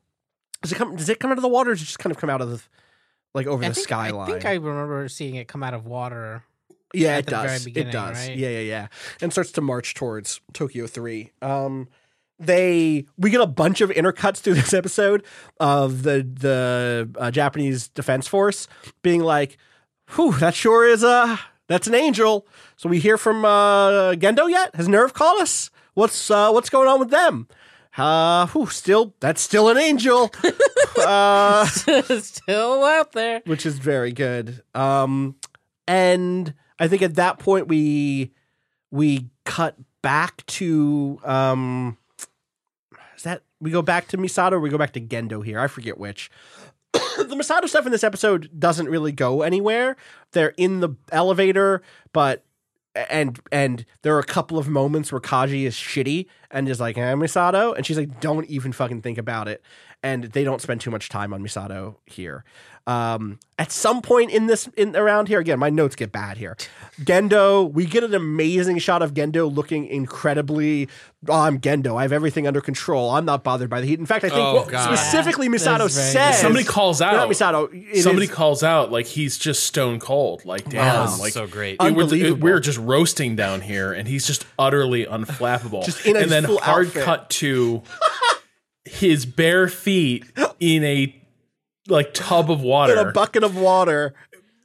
Does 0.63 0.73
it 0.73 0.75
come? 0.75 0.97
Does 0.97 1.09
it 1.09 1.21
come 1.21 1.31
out 1.31 1.39
of 1.39 1.43
the 1.43 1.49
water? 1.49 1.71
Or 1.71 1.75
does 1.75 1.83
it 1.83 1.87
just 1.87 1.99
kind 2.01 2.11
of 2.11 2.19
come 2.19 2.31
out 2.31 2.41
of 2.41 2.51
the, 2.51 2.61
like 3.35 3.47
over 3.47 3.63
I 3.65 3.69
the 3.69 3.75
think, 3.75 3.85
skyline? 3.85 4.29
I 4.29 4.33
think 4.33 4.45
I 4.45 4.55
remember 4.55 5.09
seeing 5.09 5.37
it 5.37 5.47
come 5.47 5.63
out 5.63 5.75
of 5.75 5.87
water. 5.87 6.43
yeah, 6.93 7.19
it 7.19 7.27
does. 7.27 7.67
it 7.67 7.93
does. 7.93 8.29
right? 8.29 8.37
Yeah, 8.37 8.49
yeah, 8.49 8.59
yeah. 8.61 8.87
And 9.23 9.31
starts 9.31 9.53
to 9.53 9.61
march 9.61 9.95
towards 9.95 10.41
Tokyo 10.53 10.87
Three. 10.89 11.31
Um, 11.41 11.87
they 12.39 13.05
we 13.17 13.31
get 13.31 13.41
a 13.41 13.47
bunch 13.47 13.81
of 13.81 13.91
intercuts 13.91 14.39
through 14.39 14.55
this 14.55 14.73
episode 14.75 15.25
of 15.59 16.03
the 16.03 16.23
the 16.23 17.11
uh, 17.19 17.31
Japanese 17.31 17.89
defense 17.89 18.27
force 18.27 18.69
being 19.03 19.21
like, 19.23 19.59
"Whew, 20.15 20.33
that 20.39 20.55
sure 20.55 20.87
is 20.87 21.03
a 21.03 21.39
that's 21.67 21.87
an 21.87 21.95
angel." 21.95 22.47
So 22.77 22.89
we 22.89 22.99
hear 23.01 23.19
from 23.19 23.45
uh, 23.45 24.13
Gendo 24.15 24.49
yet? 24.49 24.75
Has 24.77 24.89
NERV 24.89 25.13
called 25.13 25.41
us? 25.43 25.71
What's 25.95 26.31
uh, 26.31 26.51
what's 26.51 26.71
going 26.71 26.89
on 26.89 27.01
with 27.01 27.11
them? 27.11 27.49
Uh, 27.97 28.47
whew, 28.49 28.67
still 28.67 29.15
that's 29.19 29.41
still 29.41 29.69
an 29.69 29.77
angel, 29.77 30.31
uh, 31.05 31.67
Still 32.21 32.85
out 32.85 33.11
there. 33.13 33.43
which 33.45 33.67
is 33.67 33.81
very 33.81 34.13
good. 34.13 34.63
Um, 34.73 35.35
and 35.89 36.55
I 36.79 36.87
think 36.87 37.03
at 37.03 37.17
that 37.17 37.41
point 37.41 37.67
we 37.67 38.31
we 38.93 39.29
cut 39.45 39.75
back 40.01 40.47
to 40.47 41.19
um, 41.25 41.99
we 43.61 43.71
go 43.71 43.83
back 43.83 44.09
to 44.09 44.19
Misato 44.19 44.53
or 44.53 44.61
we 44.61 44.71
go 44.71 44.79
back 44.79 44.93
to 44.93 45.01
Gendo 45.01 45.45
here? 45.45 45.59
I 45.59 45.67
forget 45.67 45.99
which. 45.99 46.31
the 46.93 47.37
Misato 47.37 47.69
stuff 47.69 47.87
in 47.87 47.93
this 47.93 48.05
episode 48.05 48.51
doesn't 48.59 48.89
really 48.89 49.13
go 49.13 49.43
anywhere. 49.43 49.97
They're 50.33 50.55
in 50.57 50.81
the 50.81 50.91
elevator, 51.13 51.83
but 52.13 52.45
and 52.95 53.39
and 53.53 53.85
there 54.03 54.17
are 54.17 54.19
a 54.19 54.25
couple 54.25 54.59
of 54.59 54.69
moments 54.69 55.13
where 55.13 55.21
Kaji 55.21 55.65
is 55.65 55.75
shitty 55.75 56.27
and 56.51 56.69
is 56.69 56.81
like, 56.81 56.97
"Eh, 56.97 57.15
Misato," 57.15 57.77
and 57.77 57.85
she's 57.85 57.99
like, 57.99 58.21
"Don't 58.21 58.47
even 58.47 58.73
fucking 58.73 59.03
think 59.03 59.19
about 59.19 59.49
it." 59.49 59.63
And 60.03 60.25
they 60.25 60.45
don't 60.45 60.61
spend 60.63 60.81
too 60.81 60.93
much 60.93 61.09
time 61.09 61.35
on 61.35 61.43
Misato 61.43 61.97
here. 62.07 62.45
Um, 62.87 63.39
at 63.59 63.71
some 63.73 64.01
point 64.01 64.31
in 64.31 64.47
this 64.47 64.67
in 64.77 64.97
around 64.97 65.29
here, 65.29 65.41
again, 65.41 65.59
my 65.59 65.69
notes 65.71 65.95
get 65.97 66.11
bad 66.13 66.39
here. 66.39 66.57
Gendo, 67.03 67.71
we 67.71 67.85
get 67.85 68.03
an 68.05 68.15
amazing 68.15 68.79
shot 68.79 69.03
of 69.03 69.13
Gendo 69.13 69.53
looking 69.53 69.87
incredibly. 69.87 70.89
Oh, 71.29 71.35
I'm 71.41 71.59
Gendo. 71.61 71.99
I 71.99 72.03
have 72.03 72.13
everything 72.13 72.47
under 72.47 72.61
control. 72.63 73.11
I'm 73.11 73.25
not 73.27 73.45
bothered 73.45 73.69
by 73.69 73.81
the 73.81 73.87
heat. 73.89 73.99
In 73.99 74.07
fact, 74.07 74.25
I 74.25 74.29
think 74.31 74.41
Oh, 74.41 74.65
God. 74.71 74.87
specifically 74.97 75.49
Misato 75.49 75.79
That's 75.81 75.95
says 75.95 76.37
good. 76.37 76.43
Somebody 76.43 76.65
calls 76.65 77.03
out. 77.03 77.13
Not 77.15 77.29
Misato. 77.29 77.97
Somebody 78.01 78.27
is- 78.27 78.33
calls 78.33 78.63
out 78.63 78.91
like 78.91 79.07
he's 79.07 79.37
just 79.37 79.65
stone 79.65 79.99
cold. 79.99 80.45
Like 80.47 80.69
damn, 80.71 81.07
Wow. 81.11 81.17
like 81.19 81.33
so 81.35 81.47
great. 81.47 81.75
it- 81.75 81.81
we're, 81.83 81.89
Unbelievable. 81.89 82.41
we're 82.41 82.61
just 82.61 82.79
roasting 82.79 83.37
down 83.37 83.61
here, 83.63 83.93
and 83.93 84.09
he's 84.09 84.27
just 84.27 84.47
utterly 84.59 85.05
unflappable. 85.05 85.85
Just 85.85 86.07
in 86.07 86.17
a 86.17 86.21
and 86.21 86.31
then 86.31 86.45
hard 86.45 86.87
outfit. 86.87 87.05
cut 87.05 87.29
to 87.31 87.83
his 88.89 89.27
bare 89.27 89.69
feet 89.69 90.25
in 90.61 90.85
a 90.85 91.15
like 91.89 92.13
tub 92.15 92.51
of 92.51 92.61
water. 92.61 92.93
in 92.93 92.99
a 93.09 93.13
bucket 93.13 93.43
of 93.45 93.57
water. 93.57 94.15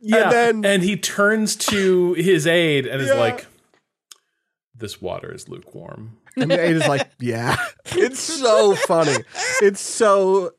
yeah, 0.02 0.24
and 0.24 0.32
then- 0.32 0.66
and 0.66 0.84
he 0.84 0.98
turns 0.98 1.56
to 1.56 2.14
his 2.14 2.46
aide 2.48 2.86
and 2.86 3.02
is 3.02 3.10
like, 3.12 3.46
"This 4.76 5.02
water 5.02 5.32
is 5.34 5.48
lukewarm." 5.48 6.18
And 6.36 6.50
the 6.50 6.60
aide 6.60 6.76
is 6.76 6.88
like, 6.88 7.10
yeah. 7.20 7.56
It's 7.86 8.20
so 8.20 8.74
funny. 8.76 9.24
It's 9.62 9.80
so 9.80 10.54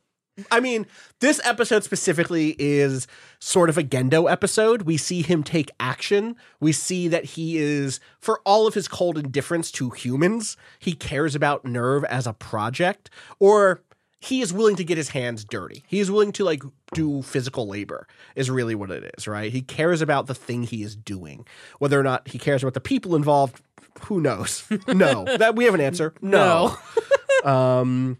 I 0.51 0.61
mean, 0.61 0.86
this 1.20 1.40
episode 1.44 1.85
specifically 1.85 2.56
is 2.59 3.06
sort 3.39 3.69
of 3.69 3.78
a 3.78 3.85
Gendo 3.85 4.31
episode. 4.31 4.82
We 4.82 4.97
see 4.97 5.23
him 5.23 5.43
take 5.44 5.70
action. 5.78 6.36
We 6.61 6.73
see 6.73 7.06
that 7.09 7.24
he 7.24 7.56
is, 7.59 8.01
for 8.19 8.40
all 8.44 8.66
of 8.66 8.74
his 8.74 8.89
cold 8.89 9.16
indifference 9.16 9.70
to 9.73 9.90
humans, 9.90 10.56
he 10.78 10.94
cares 10.94 11.35
about 11.35 11.65
NERV 11.65 12.05
as 12.05 12.27
a 12.27 12.32
project, 12.32 13.11
or 13.39 13.82
he 14.19 14.40
is 14.40 14.52
willing 14.52 14.74
to 14.77 14.85
get 14.85 14.97
his 14.97 15.11
hands 15.11 15.44
dirty. 15.44 15.85
He 15.86 16.01
is 16.01 16.11
willing 16.11 16.32
to 16.32 16.44
like 16.44 16.62
do 16.94 17.23
physical 17.23 17.69
labor, 17.69 18.09
is 18.35 18.51
really 18.51 18.74
what 18.74 18.90
it 18.90 19.15
is, 19.16 19.28
right? 19.28 19.52
He 19.52 19.61
cares 19.62 20.01
about 20.01 20.27
the 20.27 20.35
thing 20.35 20.65
he 20.65 20.82
is 20.82 20.97
doing. 20.97 21.47
Whether 21.78 22.01
or 22.01 22.02
not 22.02 22.27
he 22.27 22.39
cares 22.39 22.62
about 22.62 22.74
the 22.74 22.81
people 22.81 23.15
involved, 23.15 23.61
who 24.06 24.20
knows? 24.20 24.65
No. 24.89 25.24
that 25.24 25.55
we 25.55 25.65
have 25.66 25.74
an 25.74 25.81
answer. 25.81 26.15
No. 26.20 26.77
um 27.44 28.19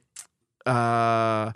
uh 0.67 1.53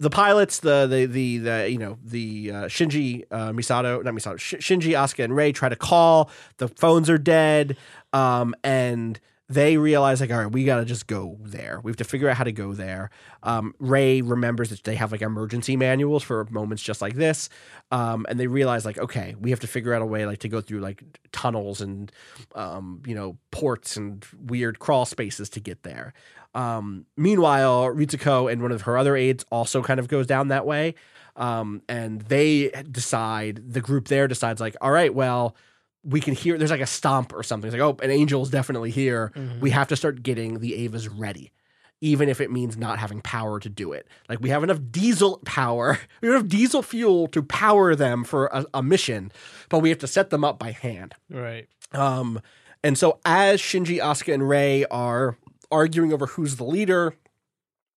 the 0.00 0.10
pilots, 0.10 0.60
the 0.60 0.86
the 0.86 1.06
the, 1.06 1.38
the 1.38 1.70
you 1.70 1.78
know 1.78 1.98
the 2.04 2.50
uh, 2.50 2.54
Shinji 2.64 3.24
uh, 3.30 3.50
Misato, 3.52 4.02
not 4.04 4.14
Misato, 4.14 4.38
Sh- 4.38 4.54
Shinji, 4.54 4.92
Asuka, 4.92 5.24
and 5.24 5.34
Rei 5.34 5.52
try 5.52 5.68
to 5.68 5.76
call. 5.76 6.30
The 6.58 6.68
phones 6.68 7.10
are 7.10 7.18
dead, 7.18 7.76
um, 8.12 8.54
and 8.62 9.18
they 9.50 9.78
realize 9.78 10.20
like, 10.20 10.30
all 10.30 10.38
right, 10.38 10.52
we 10.52 10.64
gotta 10.64 10.84
just 10.84 11.06
go 11.06 11.36
there. 11.40 11.80
We 11.82 11.90
have 11.90 11.96
to 11.96 12.04
figure 12.04 12.28
out 12.28 12.36
how 12.36 12.44
to 12.44 12.52
go 12.52 12.74
there. 12.74 13.10
Um, 13.42 13.74
Rei 13.78 14.20
remembers 14.20 14.68
that 14.70 14.84
they 14.84 14.94
have 14.94 15.10
like 15.10 15.22
emergency 15.22 15.76
manuals 15.76 16.22
for 16.22 16.46
moments 16.50 16.82
just 16.82 17.00
like 17.00 17.14
this, 17.14 17.48
um, 17.90 18.24
and 18.28 18.38
they 18.38 18.46
realize 18.46 18.84
like, 18.84 18.98
okay, 18.98 19.34
we 19.40 19.50
have 19.50 19.60
to 19.60 19.66
figure 19.66 19.94
out 19.94 20.02
a 20.02 20.06
way 20.06 20.26
like 20.26 20.40
to 20.40 20.48
go 20.48 20.60
through 20.60 20.80
like 20.80 21.02
tunnels 21.32 21.80
and 21.80 22.12
um, 22.54 23.02
you 23.04 23.14
know 23.16 23.36
ports 23.50 23.96
and 23.96 24.24
weird 24.38 24.78
crawl 24.78 25.06
spaces 25.06 25.48
to 25.50 25.60
get 25.60 25.82
there. 25.82 26.12
Um, 26.58 27.06
meanwhile, 27.16 27.84
Ritsuko 27.84 28.50
and 28.50 28.60
one 28.60 28.72
of 28.72 28.82
her 28.82 28.98
other 28.98 29.14
aides 29.16 29.44
also 29.50 29.80
kind 29.80 30.00
of 30.00 30.08
goes 30.08 30.26
down 30.26 30.48
that 30.48 30.66
way. 30.66 30.96
Um, 31.36 31.82
and 31.88 32.22
they 32.22 32.70
decide, 32.90 33.62
the 33.64 33.80
group 33.80 34.08
there 34.08 34.26
decides, 34.26 34.60
like, 34.60 34.76
all 34.80 34.90
right, 34.90 35.14
well, 35.14 35.54
we 36.02 36.20
can 36.20 36.34
hear, 36.34 36.58
there's 36.58 36.72
like 36.72 36.80
a 36.80 36.86
stomp 36.86 37.32
or 37.32 37.44
something. 37.44 37.68
It's 37.68 37.78
like, 37.78 37.82
oh, 37.82 37.96
an 38.02 38.10
angel's 38.10 38.50
definitely 38.50 38.90
here. 38.90 39.30
We 39.60 39.70
have 39.70 39.86
to 39.88 39.96
start 39.96 40.24
getting 40.24 40.58
the 40.58 40.72
Evas 40.88 41.08
ready, 41.14 41.52
even 42.00 42.28
if 42.28 42.40
it 42.40 42.50
means 42.50 42.76
not 42.76 42.98
having 42.98 43.20
power 43.20 43.60
to 43.60 43.68
do 43.68 43.92
it. 43.92 44.08
Like, 44.28 44.40
we 44.40 44.48
have 44.48 44.64
enough 44.64 44.80
diesel 44.90 45.40
power, 45.44 45.96
we 46.20 46.26
have 46.26 46.38
enough 46.38 46.48
diesel 46.48 46.82
fuel 46.82 47.28
to 47.28 47.40
power 47.40 47.94
them 47.94 48.24
for 48.24 48.46
a, 48.46 48.66
a 48.74 48.82
mission, 48.82 49.30
but 49.68 49.78
we 49.78 49.90
have 49.90 49.98
to 49.98 50.08
set 50.08 50.30
them 50.30 50.42
up 50.42 50.58
by 50.58 50.72
hand. 50.72 51.14
Right. 51.30 51.68
Um, 51.92 52.40
and 52.82 52.98
so 52.98 53.20
as 53.24 53.60
Shinji, 53.60 53.98
Asuka, 53.98 54.34
and 54.34 54.48
Rei 54.48 54.84
are 54.90 55.36
arguing 55.70 56.12
over 56.12 56.26
who's 56.26 56.56
the 56.56 56.64
leader, 56.64 57.14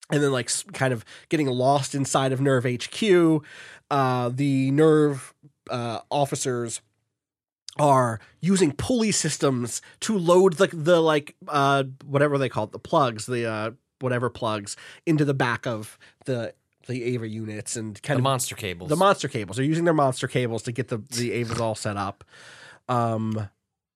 and 0.10 0.22
then 0.22 0.32
like 0.32 0.50
kind 0.74 0.94
of 0.94 1.06
getting 1.30 1.48
lost 1.48 1.96
inside 1.96 2.32
of 2.32 2.40
NERV 2.40 2.84
HQ, 2.84 3.46
uh, 3.90 4.30
the 4.30 4.72
NERV 4.72 5.34
uh, 5.70 6.00
officers 6.10 6.82
are 7.80 8.20
using 8.42 8.74
pulley 8.74 9.12
systems 9.12 9.82
to 10.02 10.18
load 10.18 10.60
like 10.60 10.72
the 10.74 11.02
like 11.02 11.36
uh 11.48 11.86
whatever 12.06 12.38
they 12.38 12.50
call 12.50 12.66
it 12.66 12.74
the 12.74 12.78
plugs 12.78 13.28
the 13.28 13.50
uh 13.50 13.72
whatever 14.02 14.30
plugs 14.30 14.76
into 15.06 15.24
the 15.24 15.34
back 15.34 15.66
of 15.66 15.98
the 16.26 16.54
the 16.88 17.04
Eva 17.04 17.28
units 17.28 17.76
and 17.76 18.02
kind 18.04 18.18
the 18.18 18.22
of 18.22 18.24
monster 18.24 18.56
cables. 18.56 18.90
the 18.90 18.96
monster 18.96 19.28
cables. 19.28 19.58
They're 19.58 19.66
using 19.66 19.86
their 19.86 19.94
monster 19.94 20.28
cables 20.28 20.64
to 20.64 20.72
get 20.72 20.88
the 20.88 20.98
the 20.98 21.32
Evas 21.32 21.60
all 21.60 21.76
set 21.76 21.98
up. 21.98 22.24
Um, 22.90 23.50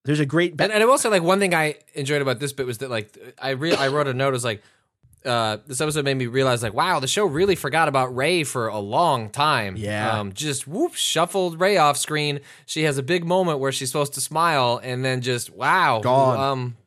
there's 0.06 0.20
a 0.20 0.26
great 0.26 0.56
And, 0.60 0.72
and 0.72 0.82
I 0.82 0.86
will 0.86 0.98
say, 0.98 1.10
like 1.10 1.24
one 1.24 1.40
thing 1.40 1.54
I 1.54 1.76
enjoyed 1.94 2.22
about 2.22 2.40
this 2.40 2.54
bit 2.54 2.66
was 2.66 2.78
that, 2.80 2.90
like, 2.90 3.18
I 3.42 3.52
re- 3.52 3.76
I 3.76 3.90
wrote 3.90 4.08
a 4.08 4.14
note. 4.14 4.30
It 4.30 4.32
was 4.32 4.46
like, 4.46 4.64
uh, 5.26 5.58
this 5.66 5.82
episode 5.82 6.06
made 6.06 6.14
me 6.14 6.28
realize, 6.28 6.62
like, 6.62 6.74
wow, 6.74 7.00
the 7.00 7.08
show 7.08 7.26
really 7.26 7.56
forgot 7.56 7.88
about 7.88 8.16
Rei 8.16 8.44
for 8.44 8.68
a 8.68 8.78
long 8.78 9.30
time. 9.30 9.76
Yeah. 9.76 10.20
um, 10.20 10.34
just 10.34 10.68
whoop, 10.68 10.94
shuffled 10.94 11.60
Rei 11.60 11.78
off 11.78 11.98
screen. 11.98 12.42
She 12.66 12.84
has 12.84 12.98
a 12.98 13.04
big 13.04 13.26
moment 13.26 13.60
where 13.60 13.72
she's 13.72 13.90
supposed 13.90 14.14
to 14.14 14.22
smile, 14.22 14.80
and 14.84 15.04
then 15.04 15.22
just 15.22 15.50
wow, 15.50 16.02
Gone. 16.02 16.40
Um, 16.40 16.78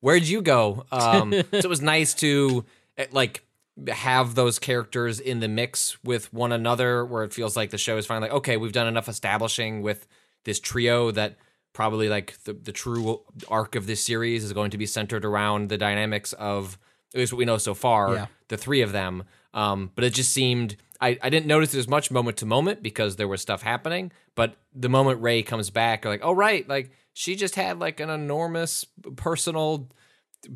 where'd 0.00 0.24
you 0.24 0.42
go? 0.42 0.84
Um, 0.90 1.32
so 1.32 1.44
it 1.52 1.68
was 1.68 1.80
nice 1.80 2.14
to 2.14 2.64
eh, 2.98 3.06
like 3.12 3.44
have 3.88 4.34
those 4.34 4.58
characters 4.58 5.20
in 5.20 5.38
the 5.38 5.48
mix 5.48 6.02
with 6.02 6.32
one 6.32 6.50
another, 6.50 7.04
where 7.04 7.22
it 7.22 7.32
feels 7.32 7.56
like 7.56 7.70
the 7.70 7.78
show 7.78 7.96
is 7.98 8.06
finally 8.06 8.28
like, 8.28 8.36
okay, 8.38 8.56
we've 8.56 8.72
done 8.72 8.88
enough 8.88 9.08
establishing 9.08 9.82
with 9.82 10.08
this 10.42 10.58
trio 10.58 11.12
that 11.12 11.36
probably 11.76 12.08
like 12.08 12.28
the, 12.44 12.54
the 12.54 12.72
true 12.72 13.20
arc 13.48 13.74
of 13.76 13.86
this 13.86 14.02
series 14.02 14.42
is 14.42 14.52
going 14.52 14.70
to 14.70 14.78
be 14.78 14.86
centered 14.86 15.24
around 15.24 15.68
the 15.68 15.76
dynamics 15.78 16.32
of 16.34 16.78
at 17.14 17.20
least 17.20 17.32
what 17.32 17.38
we 17.38 17.44
know 17.44 17.58
so 17.58 17.74
far 17.74 18.14
Yeah. 18.14 18.26
the 18.48 18.56
three 18.56 18.80
of 18.80 18.92
them 18.92 19.24
um, 19.52 19.90
but 19.94 20.02
it 20.02 20.14
just 20.14 20.32
seemed 20.32 20.76
I, 21.00 21.18
I 21.22 21.28
didn't 21.28 21.46
notice 21.46 21.74
it 21.74 21.78
as 21.78 21.86
much 21.88 22.10
moment 22.10 22.38
to 22.38 22.46
moment 22.46 22.82
because 22.82 23.16
there 23.16 23.28
was 23.28 23.42
stuff 23.42 23.60
happening 23.62 24.10
but 24.34 24.56
the 24.74 24.88
moment 24.88 25.20
rei 25.20 25.42
comes 25.42 25.68
back 25.70 26.04
like 26.06 26.20
oh 26.24 26.32
right 26.32 26.66
like 26.68 26.90
she 27.12 27.36
just 27.36 27.54
had 27.56 27.78
like 27.78 28.00
an 28.00 28.08
enormous 28.10 28.86
personal 29.16 29.88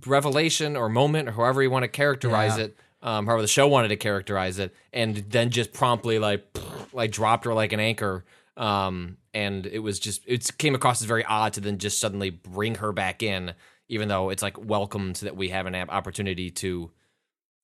revelation 0.06 0.76
or 0.76 0.88
moment 0.88 1.28
or 1.28 1.32
however 1.32 1.62
you 1.62 1.70
want 1.70 1.82
to 1.84 1.88
characterize 1.88 2.56
Yeah. 2.58 2.64
it 2.64 2.76
um, 3.02 3.26
however 3.26 3.42
the 3.42 3.48
show 3.48 3.66
wanted 3.68 3.88
to 3.88 3.96
characterize 3.96 4.58
it 4.58 4.74
and 4.92 5.16
then 5.16 5.50
just 5.50 5.72
promptly 5.72 6.18
like 6.18 6.44
like 6.92 7.10
dropped 7.12 7.44
her 7.44 7.54
like 7.54 7.72
an 7.72 7.80
anchor 7.80 8.24
um, 8.60 9.16
and 9.34 9.66
it 9.66 9.80
was 9.80 9.98
just 9.98 10.22
it 10.26 10.48
came 10.58 10.74
across 10.76 11.00
as 11.00 11.06
very 11.08 11.24
odd 11.24 11.54
to 11.54 11.60
then 11.60 11.78
just 11.78 11.98
suddenly 11.98 12.30
bring 12.30 12.76
her 12.76 12.92
back 12.92 13.22
in 13.22 13.54
even 13.88 14.06
though 14.08 14.30
it's 14.30 14.42
like 14.42 14.56
welcomed 14.64 15.16
that 15.16 15.34
we 15.36 15.48
have 15.48 15.66
an 15.66 15.74
opportunity 15.74 16.50
to 16.50 16.90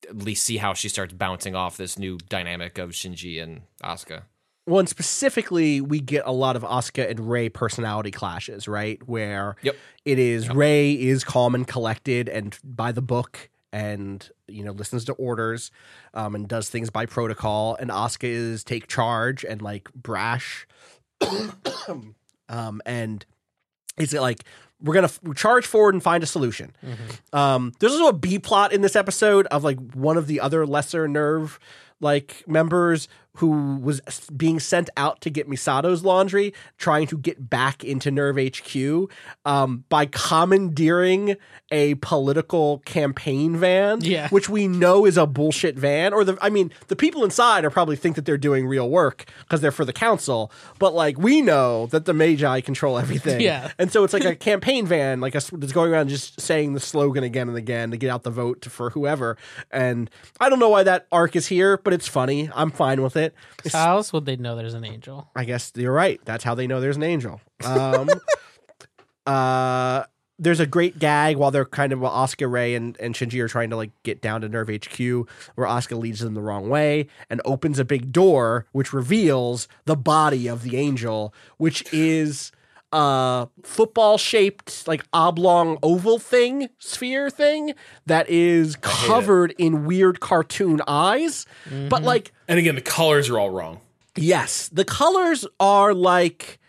at 0.09 0.17
least 0.17 0.43
see 0.43 0.57
how 0.57 0.73
she 0.73 0.89
starts 0.89 1.13
bouncing 1.13 1.55
off 1.55 1.77
this 1.77 1.97
new 1.97 2.17
dynamic 2.29 2.77
of 2.77 2.89
Shinji 2.91 3.41
and 3.41 3.61
Asuka. 3.83 4.23
one 4.65 4.87
specifically 4.87 5.79
we 5.81 5.99
get 5.99 6.23
a 6.25 6.31
lot 6.31 6.55
of 6.55 6.63
Asuka 6.63 7.09
and 7.09 7.29
Rei 7.29 7.47
personality 7.49 8.11
clashes, 8.11 8.67
right? 8.67 8.99
Where 9.07 9.55
Yep. 9.61 9.75
it 10.05 10.19
is 10.19 10.49
Rei 10.49 10.93
is 10.93 11.23
calm 11.23 11.55
and 11.55 11.67
collected 11.67 12.27
and 12.27 12.57
by 12.63 12.91
the 12.91 13.01
book 13.01 13.49
and 13.73 14.29
you 14.47 14.63
know 14.63 14.71
listens 14.71 15.03
to 15.05 15.13
orders 15.13 15.71
um, 16.13 16.35
and 16.35 16.47
does 16.47 16.69
things 16.69 16.89
by 16.89 17.05
protocol 17.05 17.75
and 17.79 17.89
Asuka 17.89 18.23
is 18.23 18.63
take 18.63 18.87
charge 18.87 19.43
and 19.43 19.61
like 19.61 19.91
brash 19.93 20.65
um, 22.49 22.81
and 22.85 23.25
It's 23.97 24.13
like 24.13 24.43
we're 24.81 24.93
gonna 24.93 25.05
f- 25.05 25.19
charge 25.35 25.65
forward 25.65 25.95
and 25.95 26.03
find 26.03 26.23
a 26.23 26.27
solution. 26.27 26.75
Um, 27.33 27.73
there's 27.79 27.93
also 27.93 28.09
a 28.09 28.13
B 28.13 28.37
plot 28.39 28.71
in 28.73 28.81
this 28.81 28.95
episode 28.95 29.47
of 29.47 29.63
like 29.63 29.79
one 29.93 30.17
of 30.17 30.27
the 30.27 30.39
other 30.39 30.65
lesser 30.67 31.07
NERV 31.07 31.57
like 31.99 32.43
members 32.47 33.07
who 33.37 33.77
was 33.77 34.01
being 34.35 34.59
sent 34.59 34.89
out 34.97 35.21
to 35.21 35.29
get 35.29 35.47
Misato's 35.47 36.03
laundry, 36.03 36.53
trying 36.77 37.07
to 37.07 37.17
get 37.17 37.49
back 37.49 37.83
into 37.83 38.11
NERV 38.11 38.55
HQ 39.07 39.11
um, 39.45 39.83
by 39.89 40.05
commandeering 40.07 41.35
a 41.71 41.95
political 41.95 42.79
campaign 42.79 43.55
van, 43.57 43.99
Yeah. 44.01 44.29
which 44.29 44.49
we 44.49 44.67
know 44.67 45.05
is 45.05 45.17
a 45.17 45.27
bullshit 45.27 45.77
van. 45.77 46.13
Or 46.13 46.23
the, 46.23 46.37
I 46.41 46.49
mean, 46.49 46.71
the 46.87 46.95
people 46.95 47.23
inside 47.23 47.65
are 47.65 47.69
probably 47.69 47.95
think 47.95 48.15
that 48.15 48.25
they're 48.25 48.37
doing 48.37 48.65
real 48.67 48.89
work 48.89 49.25
because 49.39 49.61
they're 49.61 49.71
for 49.71 49.85
the 49.85 49.93
council, 49.93 50.51
but 50.79 50.93
like 50.93 51.17
we 51.17 51.41
know 51.41 51.87
that 51.87 52.05
the 52.05 52.13
Magi 52.13 52.61
control 52.61 52.97
everything. 52.97 53.41
Yeah. 53.41 53.71
And 53.77 53.91
so 53.91 54.03
it's 54.03 54.13
like 54.13 54.25
a 54.25 54.35
campaign 54.35 54.85
van, 54.87 55.19
like 55.19 55.35
a, 55.35 55.41
that's 55.53 55.73
going 55.73 55.91
around 55.91 56.09
just 56.09 56.39
saying 56.39 56.73
the 56.73 56.79
slogan 56.79 57.23
again 57.23 57.49
and 57.49 57.57
again 57.57 57.91
to 57.91 57.97
get 57.97 58.09
out 58.09 58.23
the 58.23 58.31
vote 58.31 58.65
for 58.65 58.89
whoever. 58.91 59.37
And 59.71 60.09
I 60.39 60.49
don't 60.49 60.59
know 60.59 60.69
why 60.69 60.83
that 60.83 61.05
arc 61.11 61.35
is 61.35 61.47
here, 61.47 61.77
but 61.77 61.93
it's 61.93 62.07
funny. 62.07 62.49
I'm 62.55 62.71
fine 62.71 63.01
with 63.03 63.15
it. 63.17 63.26
It's- 63.65 63.73
How 63.73 63.97
else 63.97 64.13
would 64.13 64.25
they 64.25 64.35
know 64.35 64.55
there's 64.55 64.73
an 64.73 64.85
angel? 64.85 65.29
I 65.35 65.45
guess 65.45 65.71
you're 65.75 65.93
right. 65.93 66.19
That's 66.25 66.43
how 66.43 66.55
they 66.55 66.67
know 66.67 66.79
there's 66.81 66.97
an 66.97 67.03
angel. 67.03 67.41
Um, 67.63 68.09
uh, 69.25 70.03
there's 70.39 70.59
a 70.59 70.67
great 70.67 70.99
gag 70.99 71.35
while 71.37 71.49
they're 71.51 71.65
kind 71.65 71.91
of 71.91 71.99
while 71.99 72.11
Asuka 72.11 72.49
Rei 72.49 72.75
and, 72.75 72.95
and 72.99 73.15
Shinji 73.15 73.41
are 73.41 73.47
trying 73.47 73.71
to 73.71 73.75
like 73.75 73.91
get 74.03 74.21
down 74.21 74.41
to 74.41 74.49
NERV 74.49 74.85
HQ, 74.85 75.27
where 75.55 75.67
Asuka 75.67 75.97
leads 75.97 76.19
them 76.19 76.35
the 76.35 76.41
wrong 76.41 76.69
way 76.69 77.07
and 77.29 77.41
opens 77.43 77.79
a 77.79 77.85
big 77.85 78.11
door, 78.11 78.65
which 78.71 78.93
reveals 78.93 79.67
the 79.85 79.95
body 79.95 80.47
of 80.47 80.61
the 80.63 80.77
angel, 80.77 81.33
which 81.57 81.91
is 81.91 82.51
a 82.91 83.47
football 83.63 84.17
shaped 84.17 84.87
like 84.87 85.03
oblong 85.13 85.77
oval 85.83 86.19
thing 86.19 86.69
sphere 86.79 87.29
thing 87.29 87.73
that 88.05 88.29
is 88.29 88.75
covered 88.77 89.53
in 89.57 89.85
weird 89.85 90.19
cartoon 90.19 90.81
eyes. 90.87 91.45
But 91.65 91.73
mm-hmm. 91.73 92.05
like 92.05 92.31
And 92.47 92.59
again, 92.59 92.75
the 92.75 92.81
colors 92.81 93.29
are 93.29 93.39
all 93.39 93.49
wrong. 93.49 93.81
Yes, 94.15 94.69
the 94.69 94.85
colors 94.85 95.45
are 95.59 95.93
like 95.93 96.59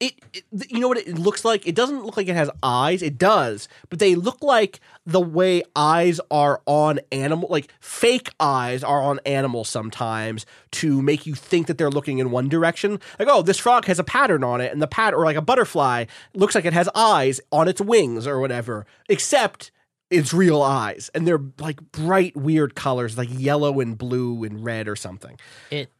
it, 0.00 0.14
it- 0.32 0.70
You 0.70 0.80
know 0.80 0.88
what 0.88 0.98
it 0.98 1.18
looks 1.18 1.44
like? 1.44 1.66
It 1.66 1.74
doesn't 1.74 2.04
look 2.04 2.16
like 2.16 2.28
it 2.28 2.34
has 2.36 2.50
eyes. 2.62 3.02
It 3.02 3.16
does, 3.18 3.68
but 3.88 3.98
they 3.98 4.14
look 4.14 4.42
like 4.42 4.80
the 5.06 5.20
way 5.20 5.62
eyes 5.74 6.20
are 6.30 6.60
on 6.66 6.98
animal, 7.12 7.48
like 7.48 7.72
fake 7.80 8.30
eyes 8.40 8.82
are 8.84 9.00
on 9.02 9.20
animals 9.24 9.68
sometimes 9.68 10.44
to 10.72 11.00
make 11.00 11.26
you 11.26 11.34
think 11.34 11.66
that 11.68 11.78
they're 11.78 11.90
looking 11.90 12.18
in 12.18 12.30
one 12.30 12.48
direction. 12.48 12.98
Like, 13.18 13.28
oh, 13.30 13.42
this 13.42 13.58
frog 13.58 13.84
has 13.86 13.98
a 13.98 14.04
pattern 14.04 14.42
on 14.44 14.60
it, 14.60 14.72
and 14.72 14.82
the 14.82 14.86
pattern, 14.88 15.20
or 15.20 15.24
like 15.24 15.36
a 15.36 15.42
butterfly, 15.42 16.06
looks 16.34 16.54
like 16.54 16.64
it 16.64 16.72
has 16.72 16.88
eyes 16.94 17.40
on 17.52 17.68
its 17.68 17.80
wings 17.80 18.26
or 18.26 18.40
whatever. 18.40 18.84
Except 19.08 19.70
it's 20.10 20.34
real 20.34 20.60
eyes, 20.62 21.10
and 21.14 21.26
they're 21.26 21.42
like 21.58 21.80
bright, 21.92 22.36
weird 22.36 22.74
colors, 22.74 23.16
like 23.16 23.28
yellow 23.32 23.80
and 23.80 23.96
blue 23.96 24.44
and 24.44 24.62
red 24.64 24.88
or 24.88 24.96
something. 24.96 25.38
It 25.70 25.90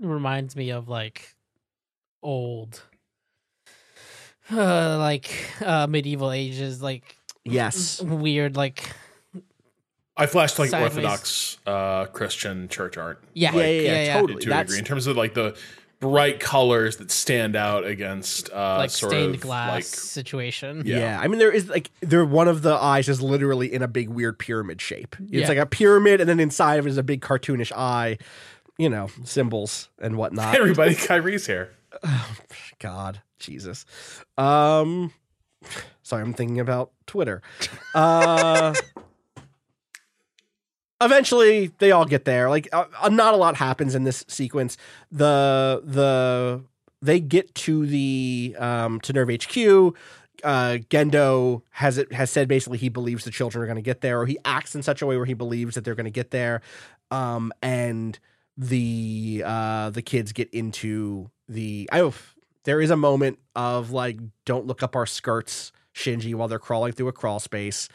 reminds 0.00 0.56
me 0.56 0.70
of 0.70 0.88
like 0.88 1.34
old, 2.22 2.82
uh, 4.52 4.98
like 4.98 5.30
uh, 5.64 5.86
medieval 5.86 6.30
ages, 6.32 6.82
like 6.82 7.16
Yes. 7.44 8.00
weird, 8.02 8.56
like 8.56 8.82
I 10.16 10.26
flashed 10.26 10.58
like 10.58 10.70
Sideways. 10.70 10.90
Orthodox 10.96 11.58
uh, 11.66 12.06
Christian 12.06 12.68
church 12.68 12.96
art. 12.98 13.22
yeah, 13.34 13.54
Yeah, 13.54 13.66
yeah, 13.66 14.04
yeah, 14.04 14.20
totally. 14.20 14.42
to 14.42 14.48
a 14.48 14.50
That's- 14.50 14.66
degree 14.66 14.78
in 14.80 14.84
terms 14.84 15.06
of 15.06 15.16
like 15.16 15.34
the 15.34 15.56
bright 16.00 16.38
colors 16.40 16.96
that 16.98 17.10
stand 17.10 17.56
out 17.56 17.84
against 17.84 18.50
uh, 18.52 18.76
like 18.78 18.90
sort 18.90 19.10
stained 19.12 19.34
of 19.36 19.40
glass 19.40 19.74
like 19.74 19.84
situation. 19.84 20.82
Yeah. 20.86 20.98
Yeah. 20.98 21.20
I 21.20 21.26
mean 21.28 21.38
there 21.40 21.50
is 21.50 21.68
like 21.68 21.90
there 22.00 22.24
one 22.24 22.46
of 22.48 22.62
the 22.62 22.74
eyes 22.74 23.08
is 23.08 23.20
literally 23.20 23.72
in 23.72 23.82
a 23.82 23.88
big 23.88 24.08
weird 24.08 24.38
pyramid 24.38 24.80
shape. 24.80 25.16
It's 25.20 25.30
Yeah. 25.32 25.48
like 25.48 25.58
a 25.58 25.66
pyramid 25.66 26.20
and 26.20 26.28
then 26.28 26.38
inside 26.38 26.78
of 26.78 26.86
it 26.86 26.90
is 26.90 26.98
a 26.98 27.02
big 27.02 27.20
cartoonish 27.20 27.72
eye, 27.72 28.18
you 28.76 28.88
know, 28.88 29.08
symbols 29.24 29.88
and 30.00 30.16
whatnot. 30.16 30.54
Hey 30.54 30.60
everybody 30.60 30.94
Kyrie's 30.94 31.46
here. 31.46 31.70
God, 32.78 33.20
Jesus. 33.38 33.84
Um 34.36 35.12
sorry, 36.02 36.22
I'm 36.22 36.34
thinking 36.34 36.60
about 36.60 36.92
Twitter. 37.06 37.42
Uh 37.94 38.74
Eventually, 41.00 41.70
they 41.78 41.92
all 41.92 42.04
get 42.04 42.24
there. 42.24 42.48
Like, 42.50 42.68
uh, 42.72 42.86
uh, 43.00 43.08
not 43.08 43.32
a 43.32 43.36
lot 43.36 43.54
happens 43.54 43.94
in 43.94 44.02
this 44.02 44.24
sequence. 44.26 44.76
The 45.12 45.80
the 45.84 46.64
they 47.00 47.20
get 47.20 47.54
to 47.54 47.86
the 47.86 48.56
um 48.58 49.00
to 49.02 49.12
NERV 49.12 49.44
HQ. 49.44 49.96
Uh, 50.44 50.78
Gendo 50.90 51.62
has 51.70 51.98
it 51.98 52.12
has 52.12 52.30
said 52.30 52.48
basically 52.48 52.78
he 52.78 52.88
believes 52.88 53.24
the 53.24 53.30
children 53.30 53.62
are 53.62 53.66
going 53.66 53.76
to 53.76 53.82
get 53.82 54.00
there, 54.00 54.20
or 54.20 54.26
he 54.26 54.38
acts 54.44 54.74
in 54.74 54.82
such 54.82 55.00
a 55.00 55.06
way 55.06 55.16
where 55.16 55.26
he 55.26 55.34
believes 55.34 55.76
that 55.76 55.84
they're 55.84 55.94
going 55.94 56.04
to 56.04 56.10
get 56.10 56.30
there. 56.32 56.62
Um, 57.12 57.52
and 57.62 58.18
the 58.56 59.44
uh 59.46 59.90
the 59.90 60.02
kids 60.02 60.32
get 60.32 60.50
into 60.50 61.30
the 61.48 61.88
I 61.92 62.00
there 62.68 62.82
is 62.82 62.90
a 62.90 62.96
moment 62.96 63.38
of 63.56 63.92
like 63.92 64.18
don't 64.44 64.66
look 64.66 64.82
up 64.82 64.94
our 64.94 65.06
skirts 65.06 65.72
Shinji 65.94 66.34
while 66.34 66.48
they're 66.48 66.58
crawling 66.58 66.92
through 66.92 67.08
a 67.08 67.12
crawl 67.12 67.40
space. 67.40 67.88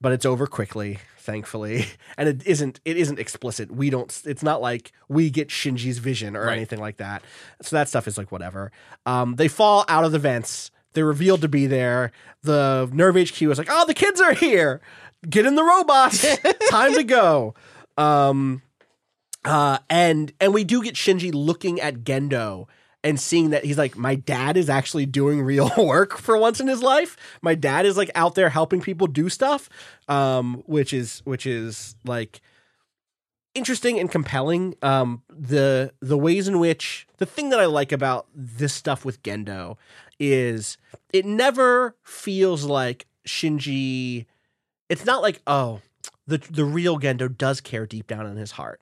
But 0.00 0.12
it's 0.12 0.24
over 0.24 0.46
quickly 0.46 1.00
thankfully. 1.18 1.86
And 2.16 2.28
it 2.28 2.46
isn't 2.46 2.78
it 2.84 2.96
isn't 2.96 3.18
explicit. 3.18 3.72
We 3.72 3.90
don't 3.90 4.22
it's 4.24 4.44
not 4.44 4.62
like 4.62 4.92
we 5.08 5.28
get 5.28 5.48
Shinji's 5.48 5.98
vision 5.98 6.36
or 6.36 6.44
Right. 6.46 6.56
anything 6.56 6.78
like 6.78 6.98
that. 6.98 7.24
So 7.62 7.74
that 7.74 7.88
stuff 7.88 8.06
is 8.06 8.16
like 8.16 8.30
whatever. 8.30 8.70
Um 9.06 9.34
they 9.34 9.48
fall 9.48 9.84
out 9.88 10.04
of 10.04 10.12
the 10.12 10.20
vents. 10.20 10.70
They're 10.92 11.04
revealed 11.04 11.40
to 11.40 11.48
be 11.48 11.66
there. 11.66 12.12
The 12.42 12.88
NERV 12.92 13.28
HQ 13.28 13.42
is 13.50 13.58
like 13.58 13.66
oh 13.68 13.86
the 13.86 13.94
kids 13.94 14.20
are 14.20 14.34
here. 14.34 14.80
Get 15.28 15.46
in 15.46 15.56
the 15.56 15.64
robots. 15.64 16.24
Time 16.70 16.94
to 16.94 17.02
go. 17.02 17.56
Um 17.96 18.62
uh, 19.44 19.78
and 19.90 20.32
and 20.40 20.54
we 20.54 20.62
do 20.62 20.80
get 20.80 20.94
Shinji 20.94 21.34
looking 21.34 21.80
at 21.80 22.04
Gendo 22.04 22.68
and 23.04 23.20
seeing 23.20 23.50
that 23.50 23.64
he's 23.64 23.76
like, 23.76 23.96
my 23.96 24.14
dad 24.14 24.56
is 24.56 24.70
actually 24.70 25.04
doing 25.04 25.42
real 25.42 25.70
work 25.78 26.16
for 26.16 26.36
once 26.38 26.58
in 26.58 26.66
his 26.66 26.82
life. 26.82 27.16
My 27.42 27.54
dad 27.54 27.84
is 27.84 27.98
like 27.98 28.10
out 28.14 28.34
there 28.34 28.48
helping 28.48 28.80
people 28.80 29.06
do 29.06 29.28
stuff, 29.28 29.68
um, 30.08 30.62
which 30.66 30.92
is 30.94 31.20
which 31.24 31.46
is 31.46 31.94
like 32.04 32.40
interesting 33.54 34.00
and 34.00 34.10
compelling. 34.10 34.74
Um, 34.82 35.22
the 35.28 35.92
the 36.00 36.18
ways 36.18 36.48
in 36.48 36.58
which 36.58 37.06
the 37.18 37.26
thing 37.26 37.50
that 37.50 37.60
I 37.60 37.66
like 37.66 37.92
about 37.92 38.26
this 38.34 38.72
stuff 38.72 39.04
with 39.04 39.22
Gendo 39.22 39.76
is 40.18 40.78
it 41.12 41.26
never 41.26 41.94
feels 42.02 42.64
like 42.64 43.06
Shinji. 43.28 44.24
It's 44.88 45.04
not 45.04 45.20
like 45.20 45.42
oh 45.46 45.82
the 46.26 46.38
the 46.38 46.64
real 46.64 46.98
Gendo 46.98 47.36
does 47.36 47.60
care 47.60 47.84
deep 47.86 48.06
down 48.06 48.26
in 48.26 48.38
his 48.38 48.52
heart. 48.52 48.80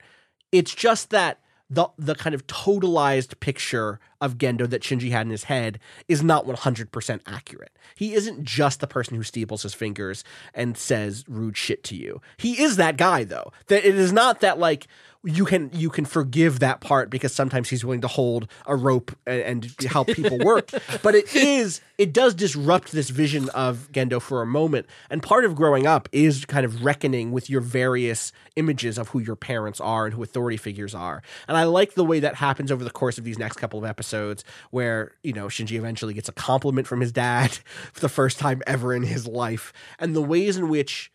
It's 0.53 0.75
just 0.75 1.11
that 1.11 1.41
the 1.73 1.89
the 1.97 2.15
kind 2.15 2.35
of 2.35 2.47
totalized 2.47 3.41
picture 3.41 3.99
of 4.21 4.37
Gendo 4.37 4.69
that 4.69 4.83
Shinji 4.83 5.11
had 5.11 5.27
in 5.27 5.31
his 5.31 5.45
head 5.45 5.81
is 6.07 6.23
not 6.23 6.47
100% 6.47 7.21
accurate. 7.27 7.73
He 7.97 8.13
isn't 8.15 8.45
just 8.45 8.81
the 8.81 8.87
person 8.87 9.17
who 9.17 9.23
steeples 9.23 9.63
his 9.63 9.73
fingers 9.75 10.23
and 10.55 10.77
says 10.77 11.25
rude 11.27 11.57
shit 11.57 11.83
to 11.85 11.97
you. 11.97 12.21
He 12.37 12.63
is 12.63 12.77
that 12.77 12.99
guy 12.99 13.25
though. 13.25 13.53
That 13.69 13.87
it 13.87 13.97
is 13.97 14.13
not 14.13 14.41
that 14.41 14.59
like 14.59 14.87
you 15.25 15.45
can 15.45 15.71
you 15.73 15.89
can 15.89 16.05
forgive 16.05 16.59
that 16.59 16.81
part 16.81 17.09
because 17.09 17.33
sometimes 17.33 17.69
he's 17.69 17.85
willing 17.85 18.01
to 18.01 18.09
hold 18.09 18.49
a 18.67 18.75
rope 18.75 19.17
and, 19.27 19.43
and 19.43 19.77
help 19.89 20.09
people 20.09 20.39
work. 20.39 20.71
but 21.03 21.15
it 21.15 21.35
is 21.35 21.81
it 21.97 22.13
does 22.13 22.35
disrupt 22.35 22.91
this 22.91 23.11
vision 23.11 23.49
of 23.51 23.89
Gendo 23.93 24.21
for 24.21 24.43
a 24.43 24.47
moment. 24.47 24.87
And 25.11 25.23
part 25.23 25.45
of 25.45 25.55
growing 25.55 25.87
up 25.87 26.09
is 26.11 26.45
kind 26.45 26.65
of 26.65 26.85
reckoning 26.85 27.31
with 27.31 27.49
your 27.49 27.61
various 27.61 28.33
images 28.57 28.99
of 28.99 29.09
who 29.11 29.21
your 29.21 29.37
parents 29.37 29.81
are 29.81 30.07
and 30.07 30.15
who 30.15 30.23
authority 30.23 30.57
figures 30.57 30.95
are. 30.95 31.23
And 31.47 31.57
I 31.57 31.65
like 31.65 31.95
the 31.95 32.05
way 32.05 32.19
that 32.21 32.37
happens 32.37 32.73
over 32.73 32.83
the 32.83 32.91
course 32.91 33.19
of 33.19 33.25
these 33.25 33.39
next 33.39 33.59
couple 33.59 33.79
of 33.79 33.85
episodes 33.85 34.45
where, 34.71 35.13
you 35.23 35.33
know, 35.33 35.47
Shinji 35.47 35.77
eventually 35.77 36.15
gets 36.15 36.29
a 36.29 36.33
compliment 36.33 36.89
from 36.89 37.01
his 37.01 37.13
dad 37.13 37.51
for 37.93 38.01
the 38.01 38.09
first 38.09 38.41
time 38.41 38.63
ever 38.67 38.93
in 38.93 39.05
his 39.05 39.29
life. 39.29 39.73
And 40.01 40.17
the 40.17 40.23
ways 40.23 40.57
in 40.57 40.69
which 40.69 41.13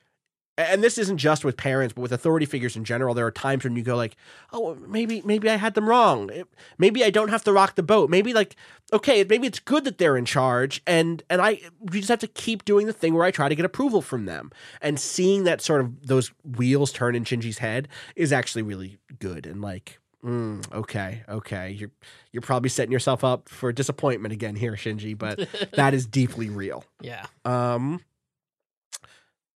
and 0.57 0.83
this 0.83 0.97
isn't 0.97 1.17
just 1.17 1.45
with 1.45 1.55
parents 1.55 1.93
but 1.93 2.01
with 2.01 2.11
authority 2.11 2.45
figures 2.45 2.75
in 2.75 2.83
general 2.83 3.13
there 3.13 3.25
are 3.25 3.31
times 3.31 3.63
when 3.63 3.75
you 3.75 3.83
go 3.83 3.95
like 3.95 4.15
oh 4.51 4.75
maybe 4.87 5.21
maybe 5.23 5.49
i 5.49 5.55
had 5.55 5.73
them 5.75 5.87
wrong. 5.87 6.29
Maybe 6.77 7.03
i 7.03 7.09
don't 7.09 7.29
have 7.29 7.43
to 7.43 7.53
rock 7.53 7.75
the 7.75 7.83
boat. 7.83 8.09
Maybe 8.09 8.33
like 8.33 8.55
okay 8.91 9.23
maybe 9.23 9.47
it's 9.47 9.59
good 9.59 9.83
that 9.83 9.97
they're 9.97 10.17
in 10.17 10.25
charge 10.25 10.81
and 10.87 11.21
and 11.29 11.41
i 11.41 11.59
we 11.79 11.99
just 11.99 12.09
have 12.09 12.19
to 12.19 12.27
keep 12.27 12.63
doing 12.65 12.87
the 12.87 12.93
thing 12.93 13.13
where 13.13 13.25
i 13.25 13.31
try 13.31 13.49
to 13.49 13.55
get 13.55 13.65
approval 13.65 14.01
from 14.01 14.25
them. 14.25 14.51
And 14.81 14.99
seeing 14.99 15.43
that 15.43 15.61
sort 15.61 15.81
of 15.81 16.07
those 16.07 16.31
wheels 16.43 16.91
turn 16.91 17.15
in 17.15 17.23
shinji's 17.23 17.59
head 17.59 17.87
is 18.15 18.31
actually 18.33 18.63
really 18.63 18.97
good. 19.19 19.45
And 19.45 19.61
like 19.61 19.99
mm, 20.23 20.73
okay 20.73 21.23
okay 21.29 21.71
you're 21.71 21.91
you're 22.31 22.41
probably 22.41 22.69
setting 22.69 22.91
yourself 22.91 23.23
up 23.23 23.49
for 23.49 23.71
disappointment 23.71 24.33
again 24.33 24.55
here 24.55 24.73
shinji 24.73 25.17
but 25.17 25.47
that 25.73 25.93
is 25.93 26.05
deeply 26.05 26.49
real. 26.49 26.83
Yeah. 27.01 27.25
um, 27.45 28.01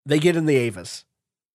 they 0.10 0.20
get 0.20 0.36
in 0.36 0.46
the 0.46 0.70
Evas. 0.70 1.06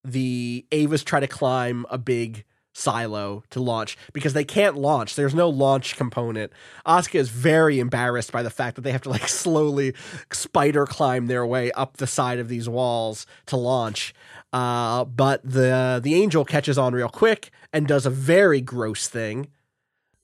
The 0.04 0.64
Evas 0.70 1.04
try 1.04 1.20
to 1.20 1.26
climb 1.26 1.86
a 1.90 1.98
big 1.98 2.44
silo 2.74 3.42
to 3.50 3.60
launch 3.60 3.96
because 4.12 4.32
they 4.32 4.44
can't 4.44 4.76
launch. 4.76 5.14
There's 5.14 5.34
no 5.34 5.48
launch 5.48 5.96
component. 5.96 6.52
Asuka 6.86 7.16
is 7.16 7.30
very 7.30 7.78
embarrassed 7.78 8.32
by 8.32 8.42
the 8.42 8.50
fact 8.50 8.76
that 8.76 8.82
they 8.82 8.92
have 8.92 9.02
to 9.02 9.10
like 9.10 9.28
slowly 9.44 9.94
spider 10.32 10.84
climb 10.86 11.26
their 11.26 11.46
way 11.46 11.70
up 11.72 11.96
the 11.96 12.06
side 12.06 12.38
of 12.38 12.48
these 12.48 12.68
walls 12.68 13.26
to 13.46 13.56
launch. 13.56 14.14
Uh, 14.52 15.04
but 15.04 15.40
the 15.42 16.00
the 16.02 16.14
angel 16.14 16.44
catches 16.44 16.78
on 16.78 16.92
real 16.94 17.08
quick 17.08 17.50
and 17.72 17.86
does 17.86 18.06
a 18.06 18.10
very 18.10 18.60
gross 18.60 19.08
thing. 19.08 19.48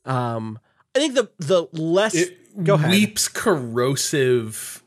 Um, 0.05 0.59
I 0.94 0.99
think 0.99 1.15
the 1.15 1.31
the 1.39 1.67
less 1.73 2.15
It 2.15 2.65
go 2.65 2.75
ahead 2.75 2.91
weeps 2.91 3.28
corrosive 3.28 4.80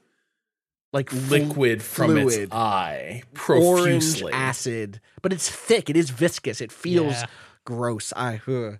like 0.93 1.09
fl- 1.09 1.17
liquid 1.31 1.81
from 1.83 2.11
fluid. 2.11 2.33
its 2.33 2.53
eye 2.53 3.23
orange 3.49 4.03
profusely. 4.03 4.31
acid, 4.31 5.01
but 5.21 5.33
it's 5.33 5.49
thick. 5.49 5.89
It 5.89 5.97
is 5.97 6.09
viscous. 6.11 6.61
It 6.61 6.71
feels 6.71 7.13
Yeah. 7.13 7.25
gross. 7.65 8.13
I 8.15 8.39
ugh. 8.47 8.77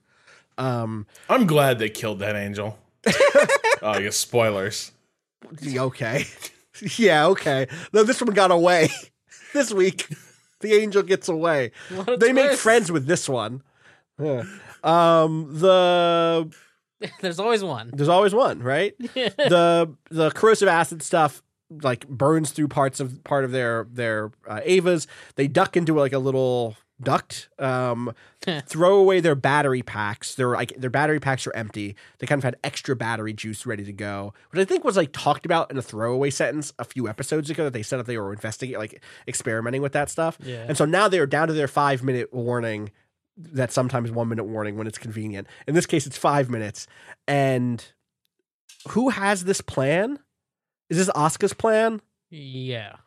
um 0.58 1.06
I'm 1.30 1.46
glad 1.48 1.80
they 1.80 1.90
killed 1.90 2.20
that 2.20 2.36
angel. 2.36 2.78
oh, 3.08 3.90
I 3.90 4.02
guess 4.04 4.16
spoilers. 4.16 4.92
okay, 5.76 6.26
yeah, 6.98 7.26
okay. 7.28 7.68
No, 7.92 8.04
this 8.04 8.22
one 8.22 8.34
got 8.34 8.52
away 8.52 8.90
this 9.54 9.74
week. 9.74 10.08
The 10.62 10.74
angel 10.76 11.04
gets 11.04 11.28
away. 11.28 11.72
What 11.94 12.08
a 12.10 12.16
They 12.18 12.32
make 12.32 12.46
twist. 12.48 12.62
friends 12.64 12.90
with 12.90 13.06
this 13.06 13.28
one. 13.28 13.62
Yeah. 14.18 14.44
Um, 14.82 15.50
the 15.60 16.50
There's 17.20 17.38
always 17.40 17.62
one. 17.66 17.92
there's 17.94 18.08
always 18.08 18.34
one, 18.34 18.60
right? 18.64 18.96
the 18.98 19.94
the 20.10 20.32
corrosive 20.32 20.70
acid 20.70 21.04
stuff 21.04 21.43
like 21.82 22.08
burns 22.08 22.52
through 22.52 22.68
parts 22.68 23.00
of 23.00 23.24
part 23.24 23.44
of 23.44 23.52
their 23.52 23.88
their 23.92 24.32
uh, 24.48 24.62
Evas. 24.66 25.08
They 25.36 25.48
duck 25.48 25.76
into 25.76 25.94
like 25.96 26.14
a 26.14 26.20
little 26.20 26.76
duct. 27.02 27.50
Um, 27.60 28.14
throw 28.66 28.96
away 28.98 29.20
their 29.20 29.36
battery 29.36 29.82
packs. 29.82 30.36
Their 30.36 30.50
like 30.50 30.74
their 30.78 30.90
battery 30.90 31.20
packs 31.20 31.48
are 31.48 31.56
empty. 31.56 31.96
They 32.20 32.28
kind 32.28 32.40
of 32.40 32.44
had 32.44 32.58
extra 32.64 32.96
battery 32.96 33.34
juice 33.34 33.66
ready 33.66 33.84
to 33.86 33.94
go, 33.94 34.34
which 34.52 34.62
I 34.62 34.66
think 34.66 34.84
was 34.84 34.98
like 34.98 35.12
talked 35.12 35.46
about 35.46 35.72
in 35.72 35.78
a 35.78 35.82
throwaway 35.82 36.30
sentence 36.30 36.74
a 36.80 36.84
few 36.84 37.08
episodes 37.08 37.50
ago 37.50 37.64
that 37.66 37.74
they 37.74 37.84
said 37.84 37.98
that 37.98 38.06
they 38.06 38.18
were 38.18 38.34
investigating, 38.34 38.80
like 38.80 39.02
experimenting 39.28 39.82
with 39.82 39.94
that 39.94 40.10
stuff. 40.10 40.38
Yeah. 40.44 40.66
And 40.68 40.78
so 40.78 40.86
now 40.86 41.08
they 41.08 41.20
are 41.20 41.26
down 41.26 41.48
to 41.48 41.54
their 41.54 41.68
five 41.68 42.04
minute 42.04 42.34
warning. 42.34 42.92
That 43.36 43.72
sometimes 43.72 44.12
one 44.12 44.30
minute 44.30 44.44
warning 44.44 44.78
when 44.78 44.86
it's 44.86 45.00
convenient. 45.00 45.48
In 45.68 45.74
this 45.74 45.88
case, 45.88 46.06
it's 46.06 46.18
five 46.18 46.52
minutes. 46.52 46.86
And 47.28 47.84
who 48.90 49.10
has 49.10 49.46
this 49.46 49.60
plan? 49.60 50.20
Is 50.94 51.08
this 51.08 51.16
Asuka's 51.16 51.56
plan? 51.56 52.02
Yeah. 52.30 52.98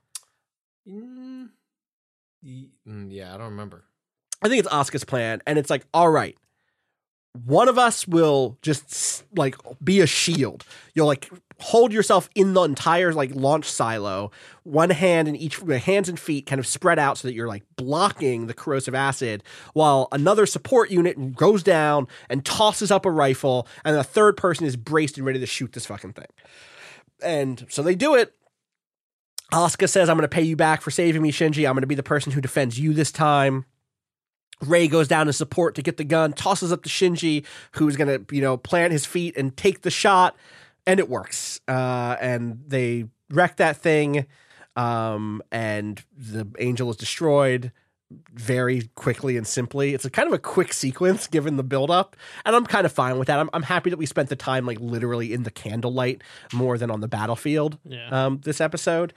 Mm, 0.88 1.50
mm, 2.44 3.06
yeah, 3.12 3.32
I 3.32 3.36
don't 3.36 3.50
remember. 3.50 3.84
I 4.42 4.48
think 4.48 4.58
it's 4.58 4.68
Asuka's 4.68 5.04
plan, 5.04 5.40
and 5.46 5.56
it's 5.56 5.70
like, 5.70 5.86
all 5.94 6.10
right, 6.10 6.36
one 7.44 7.68
of 7.68 7.78
us 7.78 8.08
will 8.08 8.58
just 8.60 9.22
like 9.36 9.54
be 9.84 10.00
a 10.00 10.06
shield. 10.08 10.64
You'll 10.94 11.06
like 11.06 11.30
hold 11.60 11.92
yourself 11.92 12.28
in 12.34 12.54
the 12.54 12.62
entire 12.62 13.12
like 13.12 13.32
launch 13.36 13.66
silo, 13.66 14.32
one 14.64 14.90
hand 14.90 15.28
in 15.28 15.36
each 15.36 15.60
hands 15.60 16.08
and 16.08 16.18
feet 16.18 16.46
kind 16.46 16.58
of 16.58 16.66
spread 16.66 16.98
out 16.98 17.18
so 17.18 17.28
that 17.28 17.34
you're 17.34 17.46
like 17.46 17.62
blocking 17.76 18.48
the 18.48 18.54
corrosive 18.54 18.96
acid, 18.96 19.44
while 19.74 20.08
another 20.10 20.44
support 20.44 20.90
unit 20.90 21.36
goes 21.36 21.62
down 21.62 22.08
and 22.28 22.44
tosses 22.44 22.90
up 22.90 23.06
a 23.06 23.12
rifle, 23.12 23.68
and 23.84 23.94
the 23.94 24.02
third 24.02 24.36
person 24.36 24.66
is 24.66 24.74
braced 24.74 25.18
and 25.18 25.24
ready 25.24 25.38
to 25.38 25.46
shoot 25.46 25.72
this 25.72 25.86
fucking 25.86 26.14
thing. 26.14 26.26
And 27.22 27.66
so 27.68 27.82
they 27.82 27.94
do 27.94 28.14
it. 28.14 28.34
Asuka 29.52 29.88
says, 29.88 30.08
I'm 30.08 30.16
going 30.16 30.28
to 30.28 30.34
pay 30.34 30.42
you 30.42 30.56
back 30.56 30.82
for 30.82 30.90
saving 30.90 31.22
me, 31.22 31.30
Shinji. 31.30 31.66
I'm 31.66 31.74
going 31.74 31.82
to 31.82 31.86
be 31.86 31.94
the 31.94 32.02
person 32.02 32.32
who 32.32 32.40
defends 32.40 32.78
you 32.78 32.92
this 32.92 33.12
time. 33.12 33.64
Rei 34.60 34.88
goes 34.88 35.06
down 35.06 35.28
in 35.28 35.32
support 35.32 35.74
to 35.74 35.82
get 35.82 35.98
the 35.98 36.04
gun, 36.04 36.32
tosses 36.32 36.72
up 36.72 36.82
to 36.82 36.88
Shinji, 36.88 37.44
who's 37.72 37.96
going 37.96 38.08
to, 38.08 38.34
you 38.34 38.40
know, 38.40 38.56
plant 38.56 38.92
his 38.92 39.04
feet 39.06 39.36
and 39.36 39.56
take 39.56 39.82
the 39.82 39.90
shot, 39.90 40.34
and 40.86 40.98
it 40.98 41.08
works. 41.08 41.60
Uh, 41.68 42.16
and 42.20 42.62
they 42.66 43.04
wreck 43.30 43.56
that 43.56 43.76
thing, 43.76 44.26
um, 44.74 45.42
and 45.52 46.02
the 46.16 46.48
angel 46.58 46.90
is 46.90 46.96
destroyed 46.96 47.70
very 48.32 48.88
quickly 48.94 49.36
and 49.36 49.46
simply. 49.46 49.94
It's 49.94 50.04
a 50.04 50.10
kind 50.10 50.28
of 50.28 50.32
a 50.32 50.38
quick 50.38 50.72
sequence 50.72 51.26
given 51.26 51.56
the 51.56 51.62
buildup, 51.64 52.16
and 52.44 52.54
I'm 52.54 52.64
kind 52.66 52.86
of 52.86 52.92
fine 52.92 53.18
with 53.18 53.28
that. 53.28 53.38
I'm, 53.38 53.50
I'm 53.52 53.64
happy 53.64 53.90
that 53.90 53.96
we 53.96 54.06
spent 54.06 54.28
the 54.28 54.36
time 54.36 54.64
like 54.66 54.78
literally 54.80 55.32
in 55.32 55.42
the 55.42 55.50
candlelight 55.50 56.22
more 56.52 56.78
than 56.78 56.90
on 56.90 57.00
the 57.00 57.08
battlefield 57.08 57.78
Yeah. 57.84 58.08
um, 58.26 58.40
this 58.44 58.60
episode. 58.60 59.12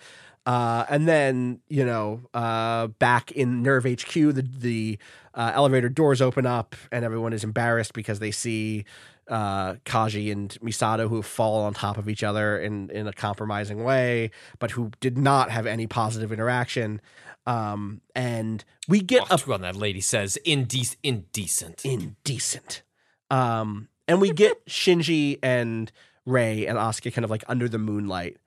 Uh, 0.45 0.85
and 0.89 1.07
then 1.07 1.59
you 1.67 1.85
know, 1.85 2.21
uh, 2.33 2.87
back 2.87 3.31
in 3.33 3.61
NERV 3.63 4.01
HQ, 4.01 4.33
the 4.35 4.41
the 4.41 4.97
uh, 5.35 5.51
elevator 5.53 5.89
doors 5.89 6.21
open 6.21 6.45
up, 6.47 6.75
and 6.91 7.05
everyone 7.05 7.33
is 7.33 7.43
embarrassed 7.43 7.93
because 7.93 8.17
they 8.19 8.31
see 8.31 8.85
uh, 9.27 9.75
Kaji 9.85 10.31
and 10.31 10.49
Misato 10.63 11.07
who 11.07 11.21
fall 11.21 11.61
on 11.65 11.73
top 11.75 11.97
of 11.99 12.09
each 12.09 12.23
other 12.23 12.57
in 12.57 12.89
in 12.89 13.05
a 13.05 13.13
compromising 13.13 13.83
way, 13.83 14.31
but 14.57 14.71
who 14.71 14.89
did 15.01 15.17
not 15.19 15.51
have 15.51 15.67
any 15.67 15.85
positive 15.85 16.31
interaction. 16.31 16.99
Um, 17.47 18.01
and 18.15 18.63
we 18.87 18.99
get 19.01 19.23
Oh, 19.31 19.35
a 19.35 19.37
true 19.37 19.53
on 19.53 19.61
that 19.61 19.75
lady 19.75 20.01
says 20.01 20.37
indec- 20.45 20.97
indecent. 21.03 21.83
indecent. 21.85 22.83
Um, 23.31 23.89
and 24.07 24.21
we 24.21 24.31
get 24.31 24.63
Shinji 24.67 25.39
and 25.41 25.91
Rei 26.25 26.65
and 26.67 26.77
Asuka 26.77 27.13
kind 27.13 27.25
of 27.25 27.31
like 27.31 27.43
under 27.47 27.67
the 27.67 27.79
moonlight, 27.79 28.37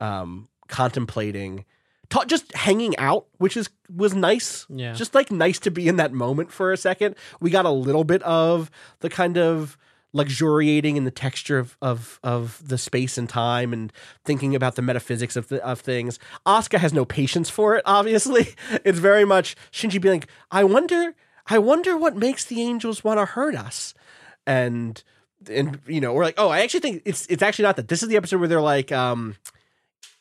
um, 0.00 0.48
contemplating, 0.68 1.64
ta- 2.08 2.24
just 2.24 2.52
hanging 2.54 2.96
out, 2.98 3.26
which 3.38 3.56
is 3.56 3.68
was 3.94 4.14
nice. 4.14 4.66
Yeah. 4.68 4.92
just 4.92 5.14
like 5.14 5.30
nice 5.30 5.58
to 5.60 5.70
be 5.70 5.88
in 5.88 5.96
that 5.96 6.12
moment 6.12 6.52
for 6.52 6.72
a 6.72 6.76
second. 6.76 7.16
We 7.40 7.50
got 7.50 7.64
a 7.66 7.70
little 7.70 8.04
bit 8.04 8.22
of 8.22 8.70
the 9.00 9.08
kind 9.10 9.38
of 9.38 9.76
luxuriating 10.12 10.96
in 10.96 11.04
the 11.04 11.10
texture 11.10 11.58
of 11.58 11.76
of 11.80 12.20
of 12.22 12.66
the 12.66 12.78
space 12.78 13.16
and 13.16 13.28
time 13.28 13.72
and 13.72 13.92
thinking 14.24 14.54
about 14.54 14.76
the 14.76 14.82
metaphysics 14.82 15.36
of 15.36 15.48
the, 15.48 15.64
of 15.64 15.80
things. 15.80 16.18
Asuka 16.46 16.78
has 16.78 16.92
no 16.92 17.04
patience 17.04 17.48
for 17.50 17.76
it. 17.76 17.82
Obviously, 17.86 18.54
it's 18.84 18.98
very 18.98 19.24
much 19.24 19.56
Shinji 19.72 20.00
being 20.00 20.20
like, 20.20 20.28
"I 20.50 20.64
wonder, 20.64 21.14
I 21.46 21.58
wonder 21.58 21.96
what 21.96 22.16
makes 22.16 22.44
the 22.44 22.60
angels 22.60 23.04
want 23.04 23.18
to 23.18 23.24
hurt 23.24 23.54
us," 23.54 23.94
and 24.46 25.02
and 25.50 25.80
you 25.86 26.00
know 26.00 26.12
we're 26.12 26.24
like, 26.24 26.38
"Oh, 26.38 26.48
I 26.48 26.60
actually 26.60 26.80
think 26.80 27.02
it's 27.04 27.26
it's 27.26 27.42
actually 27.42 27.64
not 27.64 27.76
that. 27.76 27.88
This 27.88 28.02
is 28.02 28.08
the 28.08 28.16
episode 28.16 28.38
where 28.38 28.48
they're 28.48 28.60
like." 28.60 28.92
um 28.92 29.36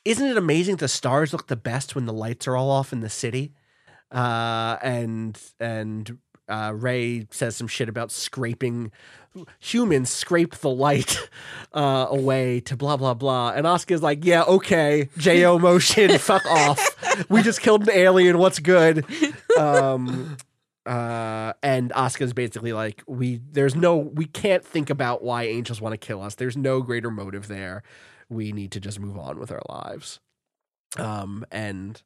isn't 0.03 0.27
it 0.27 0.37
amazing 0.37 0.77
the 0.77 0.87
stars 0.87 1.31
look 1.31 1.47
the 1.47 1.55
best 1.55 1.93
when 1.93 2.05
the 2.05 2.13
lights 2.13 2.47
are 2.47 2.57
all 2.57 2.71
off 2.71 2.91
in 2.91 3.01
the 3.01 3.09
city? 3.09 3.53
Uh, 4.11 4.77
and 4.81 5.39
and 5.59 6.17
uh, 6.49 6.73
Rei 6.75 7.27
says 7.31 7.55
some 7.55 7.67
shit 7.67 7.87
about 7.87 8.11
scraping 8.11 8.91
humans 9.59 10.09
scrape 10.09 10.55
the 10.57 10.69
light 10.69 11.17
uh, 11.73 12.07
away 12.09 12.59
to 12.61 12.75
blah 12.75 12.97
blah 12.97 13.13
blah. 13.13 13.51
And 13.51 13.65
Asuka's 13.65 14.01
like, 14.03 14.25
yeah, 14.25 14.43
okay, 14.43 15.09
Jo 15.17 15.59
motion, 15.59 16.17
fuck 16.19 16.45
off. 16.45 17.29
We 17.29 17.41
just 17.41 17.61
killed 17.61 17.83
an 17.83 17.91
alien. 17.91 18.37
What's 18.37 18.59
good? 18.59 19.05
Um, 19.57 20.37
uh, 20.85 21.53
and 21.61 21.91
Asuka's 21.91 22.33
basically 22.33 22.73
like, 22.73 23.03
we 23.07 23.41
there's 23.51 23.75
no 23.75 23.97
we 23.97 24.25
can't 24.25 24.65
think 24.65 24.89
about 24.89 25.23
why 25.23 25.43
angels 25.43 25.81
want 25.81 25.93
to 25.93 25.97
kill 25.97 26.21
us. 26.21 26.35
There's 26.35 26.57
no 26.57 26.81
greater 26.81 27.11
motive 27.11 27.47
there. 27.47 27.83
We 28.29 28.51
need 28.51 28.71
to 28.71 28.79
just 28.79 28.99
move 28.99 29.17
on 29.17 29.39
with 29.39 29.51
our 29.51 29.61
lives. 29.67 30.19
Um, 30.97 31.45
and 31.51 32.01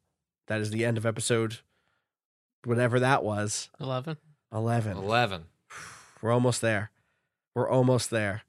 that 0.48 0.62
is 0.62 0.72
the 0.72 0.86
end 0.86 0.98
of 0.98 1.06
episode 1.06 1.60
whatever 2.66 3.00
that 3.00 3.24
was. 3.24 3.70
11. 3.80 4.18
11. 4.52 4.98
Eleven. 4.98 5.46
We're 6.22 6.32
almost 6.32 6.62
there. 6.62 6.92
We're 7.56 7.70
almost 7.70 8.12
there. 8.12 8.44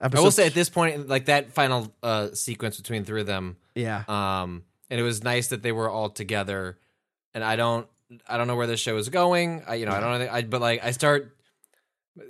I 0.00 0.08
will 0.08 0.30
say 0.30 0.46
at 0.46 0.54
this 0.54 0.68
point, 0.68 1.08
like 1.08 1.26
that 1.26 1.52
final 1.52 1.94
uh, 2.02 2.30
sequence 2.32 2.76
between 2.76 3.04
three 3.04 3.20
of 3.20 3.26
them, 3.26 3.56
yeah. 3.74 4.02
um, 4.08 4.64
and 4.90 5.00
it 5.00 5.02
was 5.02 5.22
nice 5.22 5.48
that 5.48 5.62
they 5.62 5.72
were 5.72 5.88
all 5.88 6.10
together. 6.10 6.78
And 7.32 7.42
I 7.44 7.56
don't, 7.56 7.86
I 8.28 8.36
don't 8.36 8.46
know 8.46 8.56
where 8.56 8.66
this 8.66 8.80
show 8.80 8.96
is 8.96 9.08
going. 9.08 9.62
I, 9.66 9.76
you 9.76 9.86
know, 9.86 9.92
I 9.92 10.00
don't 10.00 10.18
know. 10.18 10.28
I, 10.30 10.42
but 10.42 10.60
like, 10.60 10.84
I 10.84 10.90
start, 10.90 11.36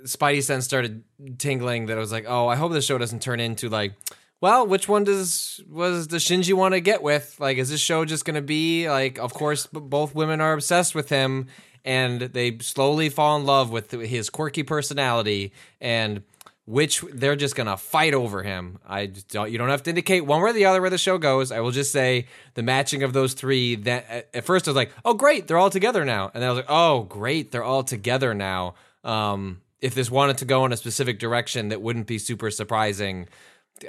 Spidey 0.03 0.41
sense 0.41 0.65
started 0.65 1.03
tingling 1.37 1.87
that 1.87 1.97
I 1.97 1.99
was 1.99 2.11
like, 2.11 2.25
oh, 2.27 2.47
I 2.47 2.55
hope 2.55 2.71
this 2.71 2.85
show 2.85 2.97
doesn't 2.97 3.21
turn 3.21 3.39
into 3.39 3.69
like, 3.69 3.93
well, 4.41 4.67
which 4.67 4.87
one 4.87 5.03
does 5.03 5.61
was 5.69 6.07
the 6.07 6.17
Shinji 6.17 6.53
want 6.53 6.73
to 6.73 6.81
get 6.81 7.01
with? 7.01 7.35
Like, 7.39 7.57
is 7.57 7.69
this 7.69 7.81
show 7.81 8.05
just 8.05 8.25
going 8.25 8.35
to 8.35 8.41
be 8.41 8.89
like? 8.89 9.17
Of 9.17 9.33
course, 9.33 9.65
b- 9.65 9.79
both 9.79 10.13
women 10.13 10.41
are 10.41 10.53
obsessed 10.53 10.93
with 10.93 11.09
him, 11.09 11.47
and 11.85 12.19
they 12.19 12.57
slowly 12.57 13.09
fall 13.09 13.37
in 13.37 13.45
love 13.45 13.69
with 13.69 13.91
his 13.91 14.29
quirky 14.29 14.63
personality, 14.63 15.53
and 15.79 16.23
which 16.65 17.01
they're 17.13 17.35
just 17.35 17.55
to 17.55 17.77
fight 17.77 18.15
over 18.15 18.41
him. 18.41 18.79
I 18.87 19.05
don't. 19.05 19.51
You 19.51 19.59
don't 19.59 19.69
have 19.69 19.83
to 19.83 19.91
indicate 19.91 20.21
one 20.21 20.41
way 20.41 20.49
or 20.49 20.53
the 20.53 20.65
other 20.65 20.81
where 20.81 20.89
the 20.89 20.97
show 20.97 21.19
goes. 21.19 21.51
I 21.51 21.59
will 21.59 21.71
just 21.71 21.91
say 21.91 22.25
the 22.55 22.63
matching 22.63 23.03
of 23.03 23.13
those 23.13 23.35
three. 23.35 23.75
That 23.75 24.27
at- 24.33 24.45
first 24.45 24.67
I 24.67 24.71
was 24.71 24.75
like, 24.75 24.91
oh 25.05 25.13
great, 25.13 25.47
they're 25.47 25.59
all 25.59 25.69
together 25.69 26.03
now, 26.03 26.31
and 26.33 26.41
then 26.41 26.49
I 26.49 26.51
was 26.51 26.57
like, 26.57 26.69
oh 26.69 27.03
great, 27.03 27.51
they're 27.51 27.63
all 27.63 27.83
together 27.83 28.33
now. 28.33 28.73
Um, 29.03 29.61
if 29.79 29.93
this 29.93 30.09
wanted 30.09 30.39
to 30.39 30.45
go 30.45 30.65
in 30.65 30.73
a 30.73 30.77
specific 30.77 31.19
direction 31.19 31.69
that 31.69 31.81
wouldn't 31.83 32.07
be 32.07 32.17
super 32.17 32.49
surprising, 32.49 33.27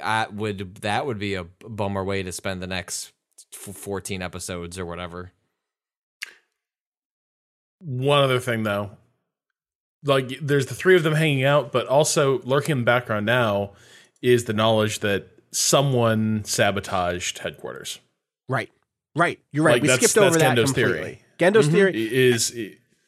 I 0.03 0.27
would 0.31 0.75
that 0.81 1.07
would 1.07 1.17
be 1.17 1.33
a 1.33 1.45
bummer 1.67 2.03
way 2.03 2.21
to 2.21 2.31
spend 2.31 2.61
the 2.61 2.67
next 2.67 3.11
f- 3.51 3.75
14 3.75 4.21
episodes 4.21 4.77
or 4.77 4.85
whatever. 4.85 5.31
One 7.79 8.23
other 8.23 8.39
thing 8.39 8.63
though, 8.63 8.91
like 10.03 10.39
there's 10.41 10.67
the 10.67 10.75
three 10.75 10.95
of 10.95 11.03
them 11.03 11.15
hanging 11.15 11.43
out, 11.43 11.71
but 11.71 11.87
also 11.87 12.39
lurking 12.43 12.73
in 12.73 12.77
the 12.79 12.85
background 12.85 13.25
now 13.25 13.71
is 14.21 14.45
the 14.45 14.53
knowledge 14.53 14.99
that 14.99 15.27
someone 15.51 16.43
sabotaged 16.43 17.39
headquarters. 17.39 17.99
Right. 18.49 18.71
Right. 19.15 19.39
You're 19.51 19.63
right. 19.63 19.81
Like, 19.81 19.83
we 19.83 19.89
skipped 19.89 20.17
over 20.17 20.31
that's 20.31 20.37
that 20.37 20.55
Gendo's 20.55 20.71
theory. 20.71 20.91
completely. 20.93 21.21
Gendo's 21.37 21.65
mm-hmm. 21.65 21.75
theory. 21.75 22.15
Is 22.15 22.55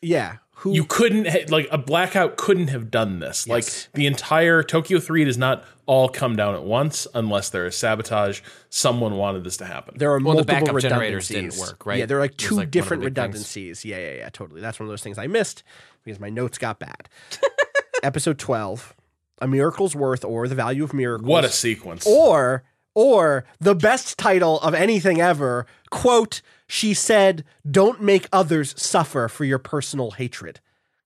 Yeah. 0.02 0.38
Who 0.60 0.74
you 0.74 0.84
couldn't 0.84 1.28
ha- 1.28 1.46
like 1.50 1.68
a 1.72 1.78
blackout 1.78 2.36
couldn't 2.38 2.68
have 2.68 2.92
done 2.92 3.20
this. 3.20 3.46
Yes. 3.48 3.50
Like 3.50 3.94
the 3.94 4.08
entire 4.08 4.62
Tokyo 4.64 5.00
Three 5.00 5.24
does 5.24 5.38
not 5.38 5.64
all 5.86 6.10
come 6.10 6.36
down 6.36 6.54
at 6.54 6.64
once 6.64 7.08
unless 7.14 7.50
there 7.50 7.66
is 7.66 7.76
sabotage. 7.78 8.42
Someone 8.70 9.16
wanted 9.16 9.44
this 9.44 9.58
to 9.58 9.66
happen. 9.66 9.96
there 9.98 10.10
are 10.12 10.20
Well, 10.20 10.36
the 10.36 10.44
multiple 10.46 10.56
backup 10.68 10.82
generators 10.82 11.30
redundancies. 11.30 11.60
didn't 11.60 11.70
work, 11.72 11.86
right? 11.86 12.00
Yeah, 12.00 12.06
there 12.06 12.18
are 12.18 12.22
like 12.22 12.32
It 12.34 12.42
was 12.42 12.48
two 12.50 12.56
like 12.56 12.58
one 12.58 12.64
of 12.66 12.72
the 12.72 12.80
different 12.80 13.02
big 13.04 13.08
things. 13.16 13.18
redundancies. 13.18 13.86
Yeah, 13.86 13.98
yeah, 13.98 14.14
yeah, 14.18 14.30
totally. 14.30 14.62
That's 14.62 14.80
one 14.80 14.86
of 14.88 14.92
those 14.92 15.02
things 15.02 15.18
I 15.18 15.28
missed 15.28 15.64
because 16.04 16.20
my 16.20 16.30
notes 16.30 16.58
got 16.58 16.78
bad. 16.80 17.08
Episode 18.04 18.38
12, 18.40 18.96
A 19.42 19.48
Miracle's 19.48 19.96
Worth 19.96 20.24
or 20.24 20.48
The 20.48 20.56
Value 20.56 20.84
of 20.84 20.94
Miracles. 20.94 21.28
what 21.28 21.44
a 21.46 21.50
sequence! 21.50 22.06
or 22.08 22.64
or 23.00 23.45
the 23.61 23.74
best 23.74 24.18
title 24.18 24.60
of 24.60 24.74
anything 24.74 25.22
ever, 25.22 25.66
quote, 25.90 26.42
she 26.68 26.94
said, 26.94 27.45
"Don't 27.69 28.02
make 28.02 28.28
others 28.34 28.76
suffer 28.78 29.30
for 29.30 29.45
your 29.45 29.58
personal 29.58 30.11
hatred." 30.11 30.60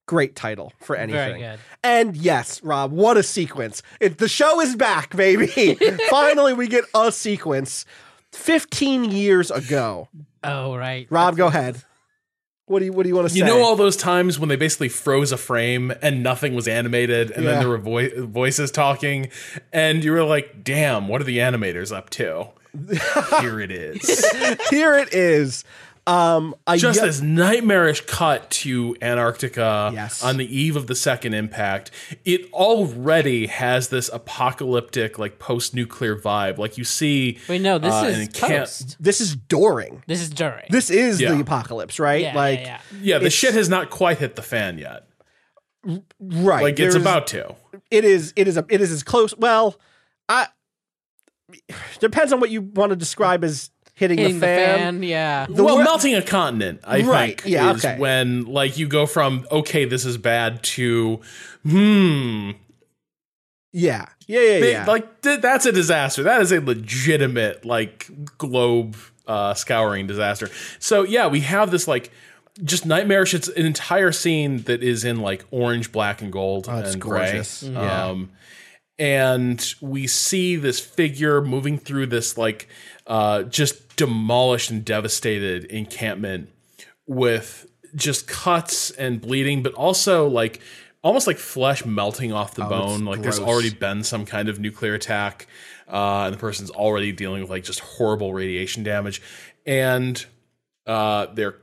Great 0.08 0.36
title 0.36 0.74
for 0.80 0.96
anything. 0.96 1.42
And 1.84 2.18
yes, 2.18 2.64
Rob, 2.64 2.92
what 2.92 3.16
a 3.16 3.22
sequence. 3.22 3.84
It, 4.00 4.18
the 4.18 4.28
show 4.28 4.60
is 4.60 4.76
back, 4.76 5.16
baby. 5.16 5.76
Finally 6.10 6.54
we 6.54 6.68
get 6.68 6.84
a 6.96 7.12
sequence. 7.12 7.86
15 8.32 9.12
years 9.12 9.52
ago. 9.52 10.10
Oh 10.44 10.76
right. 10.76 11.06
Rob, 11.12 11.38
go 11.38 11.46
ahead. 11.46 11.84
What 12.66 12.80
do 12.80 12.86
you 12.86 12.94
what 12.94 13.04
do 13.04 13.10
you 13.10 13.16
want 13.16 13.28
to 13.28 13.34
say? 13.34 13.40
You 13.40 13.46
know 13.46 13.62
all 13.62 13.76
those 13.76 13.98
times 13.98 14.40
when 14.40 14.48
they 14.50 14.56
basically 14.56 14.88
froze 14.90 15.32
a 15.34 15.38
frame 15.38 15.92
and 16.02 16.24
nothing 16.24 16.54
was 16.56 16.68
animated, 16.68 17.30
and 17.32 17.44
Yeah. 17.44 17.52
then 17.52 17.60
there 17.60 17.70
were 17.70 17.78
vo- 17.78 18.26
voices 18.26 18.72
talking, 18.72 19.30
and 19.74 20.02
you 20.04 20.14
were 20.14 20.24
like, 20.24 20.64
"Damn, 20.64 21.08
what 21.10 21.20
are 21.20 21.26
the 21.26 21.40
animators 21.40 21.94
up 21.96 22.10
to?" 22.12 22.48
Here 23.42 23.60
it 23.60 23.70
is. 23.70 24.26
Here 24.70 24.96
it 24.98 25.14
is. 25.14 25.64
Um 26.06 26.54
a 26.68 26.76
just 26.78 27.00
yo- 27.00 27.06
this 27.06 27.22
nightmarish 27.22 28.02
cut 28.02 28.50
to 28.52 28.96
Antarctica 29.02 29.92
Yes. 29.94 30.22
on 30.22 30.36
the 30.38 30.46
eve 30.58 30.76
of 30.76 30.88
the 30.88 30.96
second 30.96 31.34
impact. 31.34 31.92
It 32.26 32.52
already 32.52 33.48
has 33.48 33.88
this 33.88 34.10
apocalyptic, 34.12 35.18
like 35.18 35.40
post-nuclear 35.40 36.18
vibe. 36.18 36.58
Like 36.58 36.78
you 36.78 36.84
see, 36.84 37.40
Wait, 37.48 37.62
no, 37.62 37.78
this 37.80 37.94
uh, 37.94 38.06
is 38.08 38.18
and 38.20 38.28
it 38.28 38.34
post. 38.38 38.98
this 39.00 39.22
is 39.22 39.36
during. 39.36 40.04
This 40.06 40.22
is 40.22 40.30
during. 40.30 40.66
This 40.70 40.90
is 40.90 41.22
Yeah. 41.22 41.34
the 41.36 41.40
apocalypse, 41.40 42.00
right? 42.00 42.22
yeah, 42.24 42.36
like 42.36 42.60
yeah, 42.60 42.66
yeah. 42.92 43.00
Yeah, 43.02 43.18
the 43.20 43.30
shit 43.30 43.54
has 43.54 43.70
not 43.70 43.90
quite 43.90 44.18
hit 44.18 44.36
the 44.36 44.42
fan 44.42 44.78
yet. 44.78 45.08
right. 46.20 46.64
Like 46.64 46.80
it's 46.80 46.96
about 46.96 47.28
to. 47.28 47.56
it 47.92 48.04
is 48.04 48.34
it 48.36 48.48
is 48.50 48.58
a, 48.58 48.66
it 48.70 48.82
is 48.82 48.92
as 48.92 49.04
close 49.04 49.34
well 49.38 49.76
i 50.30 50.48
depends 52.00 52.32
on 52.34 52.40
what 52.40 52.50
you 52.50 52.62
want 52.62 52.90
to 52.92 52.96
describe 52.96 53.44
as 53.44 53.70
hitting, 53.96 54.18
Hitting 54.18 54.40
the, 54.40 54.46
fan. 54.46 55.04
yeah. 55.04 55.46
The 55.50 55.64
well, 55.64 55.76
wor- 55.76 55.84
melting 55.84 56.16
a 56.16 56.22
continent, 56.22 56.82
I 56.84 57.02
Right, 57.04 57.40
think, 57.42 57.52
yeah, 57.54 57.72
is 57.74 57.84
okay. 57.86 57.98
when 58.00 58.46
like 58.46 58.78
you 58.78 58.88
go 58.88 59.06
from 59.06 59.46
okay, 59.52 59.86
this 59.86 60.06
is 60.06 60.18
bad 60.18 60.64
to 60.64 61.20
hmm, 61.64 62.52
yeah 63.72 64.06
yeah 64.28 64.40
yeah 64.40 64.60
They- 64.60 64.72
yeah 64.72 64.86
like 64.86 65.22
th- 65.22 65.42
that's 65.42 65.66
a 65.66 65.72
disaster. 65.72 66.24
That 66.24 66.42
is 66.42 66.52
a 66.52 66.60
legitimate 66.62 67.66
like 67.66 68.10
globe 68.38 68.96
uh, 69.28 69.54
scouring 69.54 70.06
disaster. 70.08 70.50
So 70.80 71.04
yeah, 71.04 71.28
we 71.28 71.40
have 71.42 71.72
this 71.72 71.88
like 71.88 72.12
just 72.64 72.86
nightmarish. 72.86 73.34
It's 73.34 73.48
an 73.48 73.66
entire 73.66 74.12
scene 74.12 74.64
that 74.64 74.84
is 74.84 75.06
in 75.06 75.22
like 75.22 75.46
orange, 75.50 75.92
black, 75.92 76.22
and 76.22 76.32
gold 76.32 76.68
Oh, 76.70 76.78
it's 76.80 76.94
and 76.94 77.02
gray. 77.02 77.32
gorgeous. 77.32 77.64
Yeah. 77.64 78.06
Um, 78.10 78.32
and 79.00 79.74
we 79.82 80.06
see 80.08 80.56
this 80.56 80.80
figure 80.80 81.42
moving 81.42 81.80
through 81.80 82.08
this 82.08 82.38
like 82.38 82.68
uh, 83.08 83.44
just 83.44 83.96
demolished 83.96 84.72
and 84.72 84.84
devastated 84.84 85.66
encampment 85.66 86.50
with 87.06 87.68
just 87.96 88.28
cuts 88.28 88.92
and 88.92 89.22
bleeding, 89.22 89.62
but 89.64 89.74
also 89.74 90.28
like 90.28 90.62
almost 91.04 91.28
like 91.28 91.38
flesh 91.38 91.86
melting 91.86 92.32
off 92.32 92.56
the 92.56 92.66
Oh, 92.66 92.70
bone. 92.70 93.06
Like 93.06 93.22
there's 93.22 93.40
already 93.40 93.70
been 93.70 94.04
some 94.04 94.26
kind 94.26 94.50
of 94.50 94.60
nuclear 94.60 94.94
attack, 94.94 95.48
uh, 95.88 96.24
and 96.26 96.34
the 96.34 96.40
person's 96.40 96.72
already 96.72 97.12
dealing 97.12 97.42
with 97.42 97.50
like 97.50 97.64
just 97.64 97.82
horrible 97.82 98.34
radiation 98.34 98.84
damage, 98.84 99.22
and 99.66 100.26
uh, 100.88 101.28
they're 101.34 101.58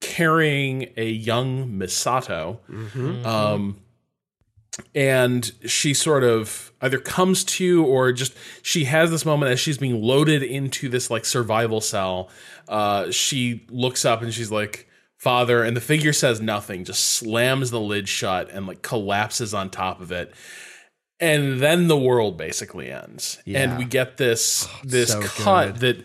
carrying 0.00 0.92
a 0.96 1.08
young 1.10 1.72
Misato. 1.72 2.58
Mm-hmm. 2.70 3.26
Um, 3.26 3.78
and 4.94 5.50
she 5.66 5.94
sort 5.94 6.24
of 6.24 6.72
either 6.80 6.98
comes 6.98 7.44
to 7.44 7.84
or 7.84 8.12
just 8.12 8.34
she 8.62 8.84
has 8.84 9.10
this 9.10 9.24
moment 9.24 9.50
as 9.52 9.60
she's 9.60 9.78
being 9.78 10.00
loaded 10.00 10.42
into 10.42 10.88
this 10.88 11.10
like 11.10 11.24
survival 11.24 11.80
cell. 11.80 12.30
Uh 12.68 13.10
she 13.10 13.66
looks 13.70 14.04
up 14.04 14.22
and 14.22 14.32
she's 14.32 14.50
like 14.50 14.88
father 15.16 15.64
and 15.64 15.76
the 15.76 15.80
figure 15.80 16.12
says 16.12 16.40
nothing 16.40 16.84
just 16.84 17.04
slams 17.04 17.70
the 17.70 17.80
lid 17.80 18.08
shut 18.08 18.48
and 18.50 18.66
like 18.66 18.82
collapses 18.82 19.52
on 19.54 19.70
top 19.70 20.00
of 20.00 20.12
it. 20.12 20.32
And 21.20 21.60
then 21.60 21.88
the 21.88 21.98
world 21.98 22.36
basically 22.36 22.90
ends. 22.90 23.42
Yeah. 23.44 23.60
and 23.60 23.78
we 23.78 23.84
get 23.84 24.16
this 24.16 24.68
this 24.84 25.10
so 25.10 25.22
cut 25.22 25.80
that 25.80 26.04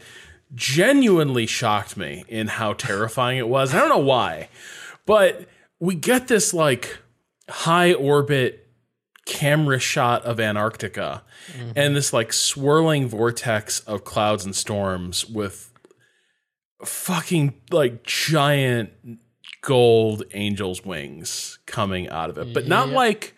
genuinely 0.55 1.45
shocked 1.45 1.97
me 1.97 2.23
in 2.27 2.47
how 2.47 2.73
terrifying 2.73 3.37
it 3.37 3.47
was. 3.47 3.73
I 3.73 3.79
don't 3.79 3.89
know 3.89 3.97
why 3.97 4.49
but 5.05 5.47
we 5.79 5.95
get 5.95 6.27
this 6.27 6.53
like 6.53 6.99
high 7.49 7.93
orbit 7.93 8.62
camera 9.25 9.79
shot 9.79 10.23
of 10.23 10.39
Antarctica 10.39 11.23
and 11.75 11.95
this 11.95 12.11
like 12.11 12.33
swirling 12.33 13.07
vortex 13.07 13.79
of 13.81 14.03
clouds 14.03 14.45
and 14.45 14.55
storms 14.55 15.25
with 15.25 15.71
fucking 16.83 17.53
like 17.71 18.03
giant 18.03 18.91
gold 19.61 20.23
angel's 20.33 20.83
wings 20.83 21.59
coming 21.65 22.09
out 22.09 22.29
of 22.29 22.37
it. 22.37 22.53
But 22.53 22.67
not 22.67 22.89
like 22.89 23.35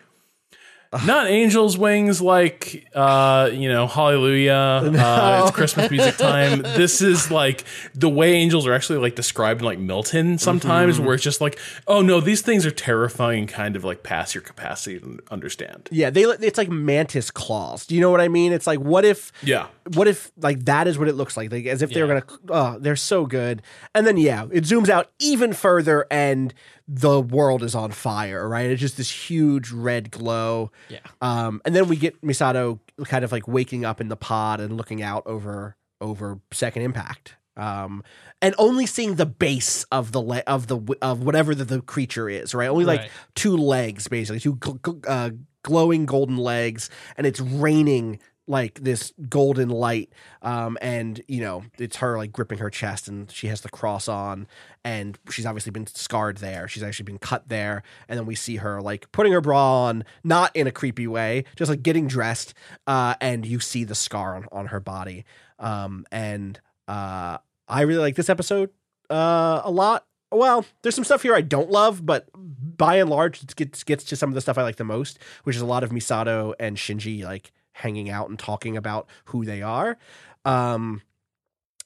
not 1.06 1.28
angels 1.28 1.78
wings 1.78 2.20
like 2.20 2.86
uh 2.94 3.48
you 3.52 3.68
know 3.68 3.86
hallelujah 3.86 4.52
uh 4.98 5.42
it's 5.46 5.56
christmas 5.56 5.90
music 5.90 6.16
time. 6.16 6.62
This 6.62 7.00
is 7.00 7.30
like 7.30 7.64
the 7.94 8.08
way 8.08 8.34
angels 8.34 8.66
are 8.66 8.74
actually 8.74 8.98
like 8.98 9.14
described 9.14 9.60
in 9.60 9.66
like 9.66 9.78
milton 9.78 10.38
sometimes 10.38 11.00
where 11.00 11.14
it's 11.14 11.24
just 11.24 11.40
like 11.40 11.58
oh 11.86 12.02
no 12.02 12.20
these 12.20 12.42
things 12.42 12.66
are 12.66 12.70
terrifying 12.70 13.46
and 13.46 13.48
kind 13.48 13.76
of 13.76 13.84
like 13.84 14.02
past 14.02 14.34
your 14.34 14.42
capacity 14.42 14.98
to 14.98 15.18
understand. 15.30 15.88
Yeah 15.92 16.10
they 16.10 16.22
it's 16.22 16.58
like 16.58 16.68
mantis 16.68 17.30
claws. 17.30 17.86
Do 17.86 17.94
you 17.94 18.00
know 18.00 18.10
what 18.10 18.20
i 18.20 18.28
mean? 18.28 18.52
It's 18.52 18.66
like 18.66 18.80
what 18.80 19.04
if 19.04 19.32
yeah. 19.42 19.68
what 19.94 20.08
if 20.08 20.32
like 20.38 20.64
that 20.64 20.88
is 20.88 20.98
what 20.98 21.08
it 21.08 21.14
looks 21.14 21.36
like, 21.36 21.52
like 21.52 21.66
as 21.66 21.82
if 21.82 21.92
they 21.92 22.02
were 22.02 22.08
gonna 22.08 22.24
oh 22.48 22.78
they're 22.78 22.96
so 22.96 23.26
good. 23.26 23.62
And 23.94 24.06
then 24.06 24.16
yeah 24.16 24.46
it 24.52 24.64
zooms 24.64 24.88
out 24.88 25.10
even 25.18 25.52
further 25.52 26.06
and 26.10 26.52
the 26.88 27.20
world 27.20 27.62
is 27.64 27.74
on 27.74 27.90
fire 27.90 28.48
right 28.48 28.70
it's 28.70 28.80
just 28.80 28.96
this 28.96 29.10
huge 29.10 29.70
red 29.72 30.10
glow 30.10 30.70
Yeah. 30.88 31.00
um 31.20 31.60
and 31.64 31.74
then 31.74 31.88
we 31.88 31.96
get 31.96 32.20
misato 32.22 32.78
kind 33.04 33.24
of 33.24 33.32
like 33.32 33.48
waking 33.48 33.84
up 33.84 34.00
in 34.00 34.08
the 34.08 34.16
pod 34.16 34.60
and 34.60 34.76
looking 34.76 35.02
out 35.02 35.26
over 35.26 35.76
over 36.00 36.38
second 36.52 36.82
impact 36.82 37.34
um 37.56 38.04
and 38.40 38.54
only 38.58 38.86
seeing 38.86 39.16
the 39.16 39.26
base 39.26 39.82
of 39.90 40.12
the 40.12 40.20
le- 40.20 40.44
of 40.46 40.68
the 40.68 40.78
of 41.02 41.24
whatever 41.24 41.54
the, 41.56 41.64
the 41.64 41.80
creature 41.80 42.28
is 42.28 42.54
right 42.54 42.68
only 42.68 42.84
like 42.84 43.00
Right. 43.00 43.10
two 43.34 43.56
legs 43.56 44.06
basically 44.06 44.38
two 44.38 44.54
gl- 44.56 44.78
gl- 44.80 45.04
uh, 45.08 45.30
glowing 45.62 46.06
golden 46.06 46.36
legs 46.36 46.88
and 47.16 47.26
it's 47.26 47.40
raining 47.40 48.20
like 48.48 48.82
this 48.82 49.12
golden 49.28 49.68
light 49.68 50.10
um 50.42 50.78
and 50.80 51.20
you 51.26 51.40
know 51.40 51.64
it's 51.78 51.96
her 51.96 52.16
like 52.16 52.32
gripping 52.32 52.58
her 52.58 52.70
chest 52.70 53.08
and 53.08 53.30
she 53.30 53.48
has 53.48 53.62
the 53.62 53.68
cross 53.68 54.08
on 54.08 54.46
and 54.84 55.18
she's 55.30 55.44
obviously 55.44 55.72
been 55.72 55.86
scarred 55.88 56.36
there. 56.36 56.68
She's 56.68 56.84
actually 56.84 57.04
been 57.06 57.18
cut 57.18 57.48
there 57.48 57.82
and 58.08 58.16
then 58.16 58.24
we 58.24 58.36
see 58.36 58.56
her 58.56 58.80
like 58.80 59.10
putting 59.10 59.32
her 59.32 59.40
bra 59.40 59.86
on 59.86 60.04
not 60.22 60.54
in 60.54 60.68
a 60.68 60.70
creepy 60.70 61.08
way 61.08 61.44
just 61.56 61.68
like 61.68 61.82
getting 61.82 62.06
dressed 62.06 62.54
uh 62.86 63.14
and 63.20 63.44
you 63.44 63.58
see 63.58 63.82
the 63.82 63.96
scar 63.96 64.36
on, 64.36 64.46
on 64.52 64.66
her 64.66 64.80
body. 64.80 65.24
Um 65.58 66.06
and 66.12 66.60
uh 66.86 67.38
i 67.68 67.80
really 67.80 68.00
like 68.00 68.14
this 68.14 68.28
episode 68.28 68.70
uh 69.10 69.62
a 69.64 69.70
lot. 69.70 70.04
Well, 70.32 70.64
there's 70.82 70.94
some 70.94 71.04
stuff 71.04 71.22
here 71.22 71.34
I 71.34 71.40
don't 71.40 71.70
love, 71.70 72.04
but 72.04 72.28
by 72.34 72.96
and 72.96 73.08
large, 73.08 73.42
it 73.42 73.56
gets 73.56 73.84
gets 73.84 74.04
to 74.04 74.16
some 74.16 74.28
of 74.28 74.34
the 74.34 74.40
stuff 74.40 74.58
I 74.58 74.62
like 74.62 74.76
the 74.76 74.84
most, 74.84 75.18
which 75.44 75.56
is 75.56 75.62
a 75.62 75.66
lot 75.66 75.84
of 75.84 75.90
Misato 75.90 76.54
and 76.58 76.76
Shinji 76.76 77.24
like 77.24 77.52
hanging 77.76 78.08
out 78.10 78.28
and 78.28 78.38
talking 78.38 78.76
about 78.76 79.06
who 79.26 79.44
they 79.44 79.62
are. 79.62 79.98
Um, 80.44 81.02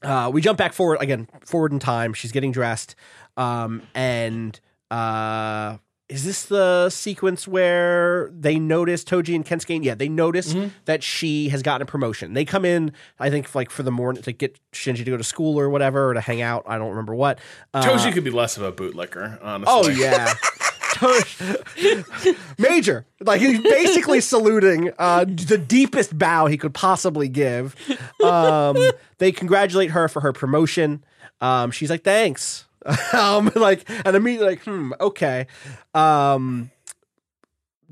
uh, 0.02 0.30
we 0.32 0.40
jump 0.40 0.56
back 0.56 0.72
forward 0.72 0.98
again, 1.00 1.28
forward 1.44 1.72
in 1.72 1.78
time. 1.78 2.14
She's 2.14 2.32
getting 2.32 2.52
dressed, 2.52 2.94
um, 3.36 3.82
and 3.94 4.58
uh, 4.90 5.76
is 6.08 6.24
this 6.24 6.46
the 6.46 6.88
sequence 6.88 7.46
where 7.46 8.30
they 8.32 8.58
notice 8.58 9.04
Toji 9.04 9.34
and 9.34 9.44
Kensuke? 9.44 9.84
Yeah, 9.84 9.94
they 9.94 10.08
notice 10.08 10.54
that 10.86 11.02
she 11.02 11.50
has 11.50 11.62
gotten 11.62 11.82
a 11.82 11.86
promotion. 11.86 12.32
They 12.32 12.44
come 12.44 12.64
in, 12.64 12.92
I 13.18 13.28
think, 13.28 13.54
like 13.54 13.70
for 13.70 13.82
the 13.82 13.90
morning 13.92 14.22
to 14.22 14.32
get 14.32 14.58
Shinji 14.72 15.04
to 15.04 15.10
go 15.10 15.16
to 15.18 15.24
school 15.24 15.60
or 15.60 15.68
whatever, 15.68 16.10
or 16.10 16.14
to 16.14 16.20
hang 16.20 16.40
out. 16.40 16.64
I 16.66 16.78
don't 16.78 16.90
remember 16.90 17.14
what. 17.14 17.38
Uh, 17.74 17.82
Toji 17.82 18.12
could 18.12 18.24
be 18.24 18.30
less 18.30 18.56
of 18.56 18.62
a 18.62 18.72
bootlicker, 18.72 19.38
honestly. 19.42 19.74
Oh 19.74 19.88
yeah. 19.88 20.32
Major. 22.58 23.06
Like 23.20 23.40
he's 23.40 23.60
basically 23.60 24.20
saluting 24.20 24.90
uh, 24.98 25.24
the 25.24 25.58
deepest 25.58 26.16
bow 26.18 26.46
he 26.46 26.56
could 26.56 26.74
possibly 26.74 27.28
give. 27.28 27.74
Um, 28.22 28.76
they 29.18 29.32
congratulate 29.32 29.90
her 29.90 30.08
for 30.08 30.20
her 30.20 30.32
promotion. 30.32 31.04
Um, 31.40 31.70
she's 31.70 31.90
like, 31.90 32.04
thanks. 32.04 32.66
um, 33.12 33.50
like, 33.54 33.88
and 34.04 34.16
immediately 34.16 34.48
like, 34.48 34.64
hmm, 34.64 34.92
okay. 35.00 35.46
Um, 35.94 36.70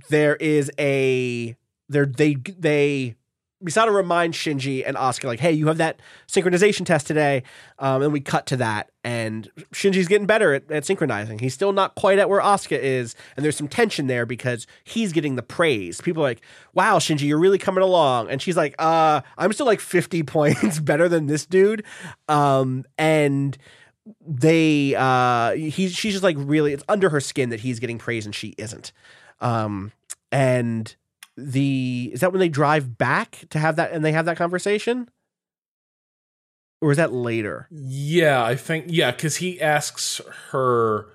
there 0.08 0.36
is 0.36 0.70
a 0.78 1.56
there 1.88 2.06
they 2.06 2.34
they 2.34 3.14
Misato 3.64 3.92
reminds 3.92 4.36
Shinji 4.36 4.84
and 4.86 4.96
Asuka 4.96 5.24
like, 5.24 5.40
"Hey, 5.40 5.50
you 5.52 5.66
have 5.66 5.78
that 5.78 6.00
synchronization 6.28 6.86
test 6.86 7.06
today," 7.08 7.42
um, 7.80 8.02
and 8.02 8.12
we 8.12 8.20
cut 8.20 8.46
to 8.46 8.56
that, 8.58 8.90
and 9.02 9.50
Shinji's 9.72 10.06
getting 10.06 10.26
better 10.26 10.54
at, 10.54 10.70
at 10.70 10.84
synchronizing. 10.84 11.40
He's 11.40 11.54
still 11.54 11.72
not 11.72 11.96
quite 11.96 12.20
at 12.20 12.28
where 12.28 12.40
Asuka 12.40 12.78
is, 12.78 13.16
and 13.36 13.44
there's 13.44 13.56
some 13.56 13.66
tension 13.66 14.06
there 14.06 14.26
because 14.26 14.66
he's 14.84 15.12
getting 15.12 15.34
the 15.34 15.42
praise. 15.42 16.00
People 16.00 16.22
are 16.22 16.28
like, 16.28 16.40
"Wow, 16.74 16.98
Shinji, 16.98 17.22
you're 17.22 17.38
really 17.38 17.58
coming 17.58 17.82
along," 17.82 18.30
and 18.30 18.40
she's 18.40 18.56
like, 18.56 18.76
"Uh, 18.78 19.22
I'm 19.36 19.52
still 19.52 19.66
like 19.66 19.80
50 19.80 20.22
points 20.24 20.78
better 20.78 21.08
than 21.08 21.26
this 21.26 21.44
dude," 21.44 21.84
um, 22.28 22.84
and 22.96 23.58
they 24.26 24.94
uh 24.96 25.52
he's 25.52 25.94
she's 25.94 26.12
just 26.12 26.24
like 26.24 26.36
really 26.38 26.72
it's 26.72 26.84
under 26.88 27.10
her 27.10 27.20
skin 27.20 27.50
that 27.50 27.60
he's 27.60 27.78
getting 27.78 27.98
praise 27.98 28.24
and 28.24 28.34
she 28.34 28.54
isn't 28.56 28.92
um 29.40 29.92
and 30.32 30.96
the 31.40 32.10
is 32.12 32.20
that 32.20 32.32
when 32.32 32.40
they 32.40 32.48
drive 32.48 32.98
back 32.98 33.44
to 33.50 33.58
have 33.60 33.76
that 33.76 33.92
and 33.92 34.04
they 34.04 34.10
have 34.12 34.24
that 34.26 34.36
conversation 34.36 35.08
or 36.80 36.90
is 36.90 36.96
that 36.96 37.12
later 37.12 37.68
Yeah, 37.70 38.44
I 38.44 38.56
think 38.56 38.86
yeah, 38.88 39.10
because 39.12 39.36
he 39.36 39.60
asks 39.60 40.20
her. 40.50 41.06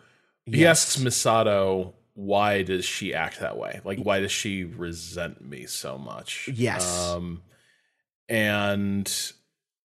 He 0.45 0.61
Yes. 0.61 0.98
asks 0.98 1.03
Misato, 1.03 1.93
"Why 2.16 2.64
does 2.64 2.85
she 2.85 3.14
act 3.14 3.40
that 3.40 3.58
way? 3.58 3.80
Like, 3.85 4.00
why 4.00 4.19
does 4.19 4.32
she 4.32 4.64
resent 4.64 5.42
me 5.42 5.66
so 5.66 5.98
much?" 5.98 6.50
Yes. 6.53 6.85
Um, 7.11 7.42
and 8.30 9.06
this 9.06 9.34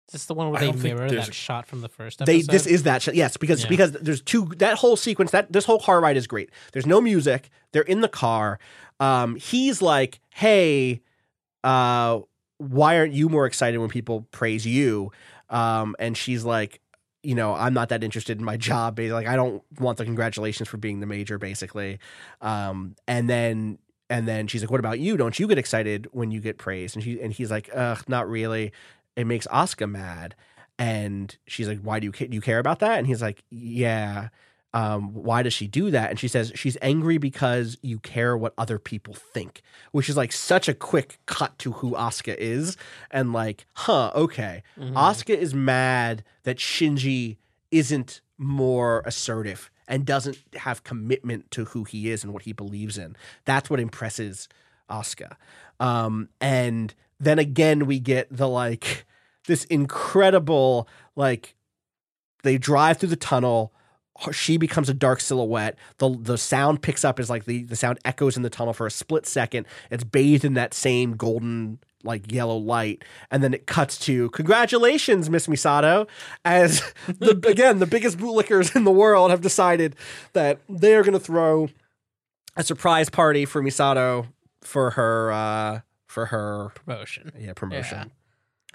Is 0.08 0.14
this 0.14 0.26
the 0.26 0.34
one 0.34 0.52
where 0.52 0.60
they 0.60 0.72
mirror 0.72 1.10
that 1.10 1.34
shot 1.34 1.66
from 1.66 1.82
the 1.82 1.90
first 1.90 2.20
they 2.26 2.42
this 2.42 2.68
is 2.68 2.84
that 2.84 3.02
shot 3.02 3.16
yes 3.16 3.38
because 3.38 3.64
Yeah. 3.64 3.70
because 3.70 3.92
there's 3.94 4.22
two 4.22 4.46
that 4.58 4.78
whole 4.78 4.96
sequence 4.96 5.32
that 5.32 5.52
this 5.52 5.66
whole 5.66 5.80
car 5.80 6.00
ride 6.02 6.18
is 6.18 6.28
great 6.28 6.50
there's 6.72 6.86
no 6.86 7.02
music 7.02 7.50
they're 7.72 7.82
in 7.84 8.02
the 8.02 8.08
car 8.08 8.60
um 9.00 9.36
he's 9.36 9.82
like 9.82 10.20
hey 10.30 11.02
uh 11.64 12.20
why 12.58 12.98
aren't 12.98 13.14
you 13.14 13.30
more 13.30 13.46
excited 13.46 13.78
when 13.80 13.90
people 13.90 14.28
praise 14.32 14.66
you? 14.66 15.12
Um 15.50 15.96
and 16.00 16.18
she's 16.18 16.44
like 16.44 16.80
you 17.24 17.36
know 17.36 17.54
i'm 17.54 17.74
not 17.74 17.88
that 17.90 18.04
interested 18.04 18.38
in 18.38 18.44
my 18.44 18.58
job 18.58 19.00
like 19.00 19.28
i 19.28 19.36
don't 19.38 19.64
want 19.80 19.98
the 19.98 20.04
congratulations 20.04 20.68
for 20.68 20.78
being 20.78 21.00
the 21.00 21.06
major 21.06 21.38
basically. 21.38 22.00
Um 22.42 22.96
and 23.08 23.30
then 23.30 23.78
and 24.10 24.28
then 24.28 24.48
she's 24.48 24.62
like 24.62 24.72
what 24.72 24.80
about 24.80 25.00
you? 25.00 25.18
Don't 25.18 25.40
you 25.40 25.48
get 25.48 25.58
excited 25.58 26.08
when 26.12 26.32
you 26.32 26.40
get 26.42 26.58
praised? 26.58 26.96
And 26.96 27.04
she 27.04 27.22
and 27.22 27.32
he's 27.34 27.52
like 27.52 27.70
ugh 27.74 28.04
not 28.08 28.30
really. 28.30 28.72
It 29.16 29.26
makes 29.26 29.48
Asuka 29.48 29.90
mad. 29.90 30.36
And 30.78 31.36
she's 31.48 31.68
like 31.68 31.80
why 31.80 32.00
do 32.00 32.08
you 32.08 32.12
do 32.12 32.28
you 32.36 32.42
care 32.42 32.60
about 32.60 32.80
that? 32.80 32.98
And 32.98 33.08
he's 33.08 33.22
like 33.22 33.44
yeah 33.50 34.30
um, 34.74 35.14
why 35.14 35.44
does 35.44 35.54
she 35.54 35.68
do 35.68 35.92
that? 35.92 36.10
And 36.10 36.20
she 36.20 36.28
says 36.28 36.52
she's 36.56 36.78
angry 36.82 37.18
because 37.18 37.78
you 37.82 38.00
care 38.00 38.36
what 38.36 38.54
other 38.58 38.80
people 38.80 39.14
think 39.14 39.62
which 39.94 40.10
is 40.10 40.18
like 40.18 40.32
such 40.32 40.68
a 40.68 40.74
quick 40.74 41.20
cut 41.28 41.58
to 41.60 41.72
who 41.72 41.92
Asuka 41.92 42.36
is. 42.36 42.76
And 43.12 43.32
like 43.32 43.66
huh 43.74 44.12
okay. 44.14 44.64
Asuka 44.94 45.38
is 45.38 45.54
mad 45.54 46.24
that 46.44 46.58
Shinji 46.58 47.38
isn't 47.72 48.22
more 48.38 49.04
assertive 49.06 49.70
and 49.88 50.06
doesn't 50.06 50.38
have 50.56 50.84
commitment 50.84 51.52
to 51.52 51.66
who 51.66 51.84
he 51.84 52.10
is 52.10 52.24
and 52.24 52.34
what 52.34 52.44
he 52.44 52.54
believes 52.54 52.98
in. 52.98 53.16
That's 53.46 53.70
what 53.70 53.80
impresses 53.80 54.50
Asuka. 54.90 55.36
Um, 55.80 56.30
and 56.42 56.94
then 57.20 57.38
again 57.38 57.86
we 57.86 58.00
get 58.00 58.28
the 58.36 58.50
like 58.50 59.06
this 59.46 59.64
incredible 59.66 60.88
like 61.16 61.54
they 62.42 62.58
drive 62.58 62.98
through 62.98 63.10
the 63.10 63.16
tunnel 63.16 63.74
she 64.32 64.58
becomes 64.58 64.90
a 64.90 64.94
dark 64.94 65.20
silhouette. 65.22 65.78
The 65.98 66.18
the 66.20 66.38
sound 66.38 66.82
picks 66.82 67.04
up 67.04 67.20
as 67.20 67.30
like 67.30 67.46
the 67.46 67.64
the 67.64 67.76
sound 67.76 68.00
echoes 68.06 68.38
in 68.38 68.44
the 68.44 68.50
tunnel 68.50 68.74
for 68.74 68.86
a 68.86 68.92
split 68.92 69.26
second. 69.26 69.66
It's 69.90 70.04
bathed 70.04 70.46
in 70.46 70.54
that 70.54 70.74
same 70.74 71.16
golden 71.16 71.80
like 72.04 72.32
yellow 72.32 72.58
light. 72.58 73.04
And 73.32 73.44
then 73.44 73.54
it 73.54 73.66
cuts 73.66 73.98
to 74.00 74.30
congratulations 74.32 75.30
miss 75.30 75.48
misato 75.48 76.08
as 76.46 76.82
the 77.08 77.32
again 77.48 77.80
the 77.80 77.86
biggest 77.86 78.18
bootlickers 78.18 78.76
in 78.76 78.84
the 78.84 78.92
world 78.92 79.32
have 79.32 79.42
decided 79.42 79.96
that 80.34 80.60
they 80.70 80.96
are 80.96 81.02
going 81.04 81.14
to 81.14 81.20
throw 81.20 81.70
a 82.56 82.64
surprise 82.64 83.10
party 83.10 83.46
for 83.46 83.64
misato 83.64 84.28
for 84.62 84.92
her 84.92 85.32
uh 85.32 85.80
for 86.08 86.28
her 86.28 86.72
promotion. 86.76 87.32
yeah 87.40 87.54
promotion 87.54 88.12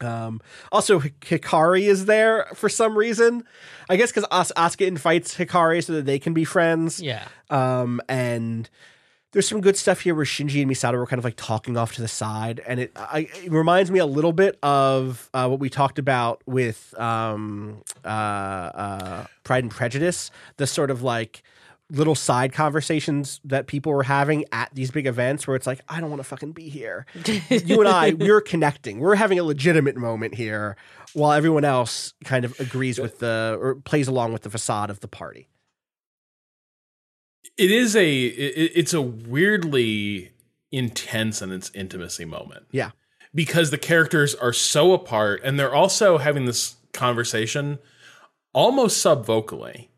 um 0.02 0.40
also 0.72 1.00
hikari 1.00 1.82
is 1.82 2.06
there 2.06 2.46
for 2.54 2.68
some 2.68 2.96
reason. 2.96 3.44
I 3.88 3.96
guess 3.96 4.10
because 4.12 4.26
As- 4.30 4.52
asuka 4.56 4.86
invites 4.86 5.36
hikari 5.36 5.82
so 5.84 5.94
that 5.94 6.06
they 6.06 6.18
can 6.18 6.34
be 6.34 6.44
friends. 6.44 7.00
Yeah. 7.00 7.26
um 7.50 8.00
and 8.08 8.68
there's 9.32 9.46
some 9.46 9.60
good 9.60 9.76
stuff 9.76 10.00
here 10.00 10.14
where 10.14 10.24
shinji 10.24 10.62
and 10.62 10.70
misato 10.70 10.94
were 10.94 11.06
kind 11.06 11.18
of 11.18 11.24
like 11.24 11.36
talking 11.36 11.76
off 11.76 11.94
to 11.96 12.00
the 12.00 12.08
side. 12.08 12.62
And 12.66 12.80
it, 12.80 12.92
I, 12.96 13.28
it 13.44 13.52
reminds 13.52 13.90
me 13.90 13.98
a 13.98 14.06
little 14.06 14.32
bit 14.32 14.58
of 14.62 15.28
uh, 15.34 15.46
what 15.48 15.60
we 15.60 15.68
talked 15.68 15.98
about 15.98 16.40
with 16.46 16.94
um 16.98 17.82
uh 18.04 18.08
uh 18.08 19.26
pride 19.44 19.64
and 19.64 19.70
prejudice. 19.70 20.30
The 20.56 20.66
sort 20.66 20.90
of 20.90 21.02
like 21.02 21.42
little 21.90 22.14
side 22.14 22.52
conversations 22.52 23.40
that 23.44 23.66
people 23.66 23.92
were 23.92 24.02
having 24.02 24.44
at 24.52 24.70
these 24.74 24.90
big 24.90 25.06
events 25.06 25.46
where 25.46 25.56
it's 25.56 25.66
like 25.66 25.80
i 25.88 26.00
don't 26.00 26.10
want 26.10 26.20
to 26.20 26.28
fucking 26.28 26.52
be 26.52 26.68
here. 26.68 27.06
You 27.48 27.80
and 27.80 27.88
i 27.88 28.10
we're 28.18 28.40
connecting. 28.40 29.00
We're 29.00 29.14
having 29.14 29.38
a 29.38 29.44
legitimate 29.44 29.96
moment 29.96 30.34
here 30.34 30.76
while 31.14 31.32
everyone 31.32 31.64
else 31.64 32.14
kind 32.24 32.44
of 32.44 32.58
agrees 32.60 32.98
with 32.98 33.18
the 33.20 33.56
or 33.60 33.76
plays 33.76 34.08
along 34.08 34.32
with 34.32 34.42
the 34.42 34.50
facade 34.50 34.90
of 34.90 35.00
the 35.00 35.08
party. 35.08 35.48
It 37.56 37.70
is 37.70 37.96
a 37.96 38.24
it, 38.26 38.72
it's 38.74 38.92
a 38.92 39.00
weirdly 39.00 40.32
intense 40.70 41.40
and 41.40 41.52
its 41.52 41.70
intimacy 41.74 42.26
moment. 42.26 42.66
Yeah. 42.70 42.90
Because 43.34 43.70
the 43.70 43.78
characters 43.78 44.34
are 44.34 44.52
so 44.52 44.92
apart 44.92 45.40
and 45.42 45.58
they're 45.58 45.74
also 45.74 46.18
having 46.18 46.44
this 46.44 46.76
conversation 46.92 47.78
almost 48.52 49.04
subvocally 49.04 49.88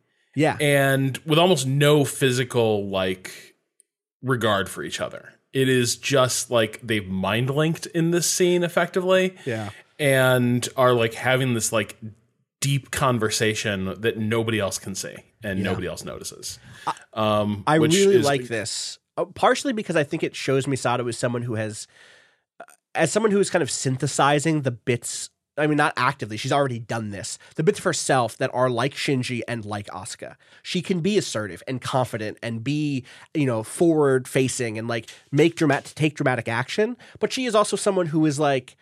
yeah 0.41 0.57
and 0.61 1.19
with 1.27 1.39
almost 1.39 1.67
no 1.67 2.05
physical 2.05 2.89
like 2.89 3.31
regard 4.23 4.69
for 4.69 4.83
each 4.83 5.01
other. 5.01 5.23
It 5.53 5.69
is 5.69 5.97
just 5.97 6.51
like 6.51 6.81
they've 6.83 7.09
mind 7.09 7.51
linked 7.51 7.87
in 7.87 8.11
this 8.11 8.27
scene 8.29 8.63
effectively 8.63 9.37
yeah 9.45 9.71
and 9.99 10.67
are 10.77 10.93
like 10.93 11.15
having 11.15 11.55
this 11.55 11.73
like 11.73 11.97
deep 12.61 12.91
conversation 12.91 13.95
that 14.01 14.17
nobody 14.19 14.59
else 14.61 14.79
can 14.79 14.95
see 14.95 15.15
and 15.43 15.63
nobody 15.63 15.87
else 15.87 16.05
notices. 16.05 16.59
Um, 17.15 17.65
I 17.67 17.79
which 17.79 17.95
really 17.95 18.17
is- 18.17 18.27
like 18.27 18.45
this, 18.49 18.99
uh, 19.17 19.25
partially 19.25 19.73
because 19.73 19.97
I 19.97 20.05
think 20.05 20.23
it 20.23 20.37
shows 20.37 20.67
Misato 20.67 21.09
as 21.09 21.17
someone 21.17 21.43
who 21.43 21.55
has, 21.55 21.87
uh, 22.61 22.65
as 22.95 23.11
someone 23.11 23.33
who 23.33 23.41
is 23.41 23.49
kind 23.51 23.63
of 23.63 23.71
synthesizing 23.71 24.63
the 24.63 24.71
bits. 24.71 25.31
I 25.61 25.67
mean, 25.67 25.77
not 25.77 25.93
actively. 25.97 26.37
She's 26.37 26.53
already 26.53 26.79
done 26.79 27.11
this. 27.11 27.39
The 27.57 27.63
bits 27.63 27.79
of 27.79 27.85
herself 27.85 28.37
that 28.39 28.51
are 28.53 28.71
like 28.71 28.95
Shinji 28.95 29.43
and 29.47 29.65
like 29.65 29.87
Asuka. 29.89 30.37
She 30.63 30.83
can 30.83 31.01
be 31.01 31.19
assertive 31.19 31.63
and 31.69 31.81
confident 31.81 32.39
and 32.43 32.65
be, 32.65 33.05
you 33.35 33.47
know, 33.47 33.63
forward 33.63 34.27
facing 34.27 34.79
and 34.79 34.89
like 34.89 35.11
make 35.31 35.57
dramatic, 35.57 35.95
take 35.95 36.15
dramatic 36.15 36.49
action. 36.49 36.97
But 37.19 37.33
she 37.33 37.47
is 37.47 37.55
also 37.55 37.77
someone 37.77 38.07
who 38.07 38.27
is 38.27 38.41
like 38.41 38.77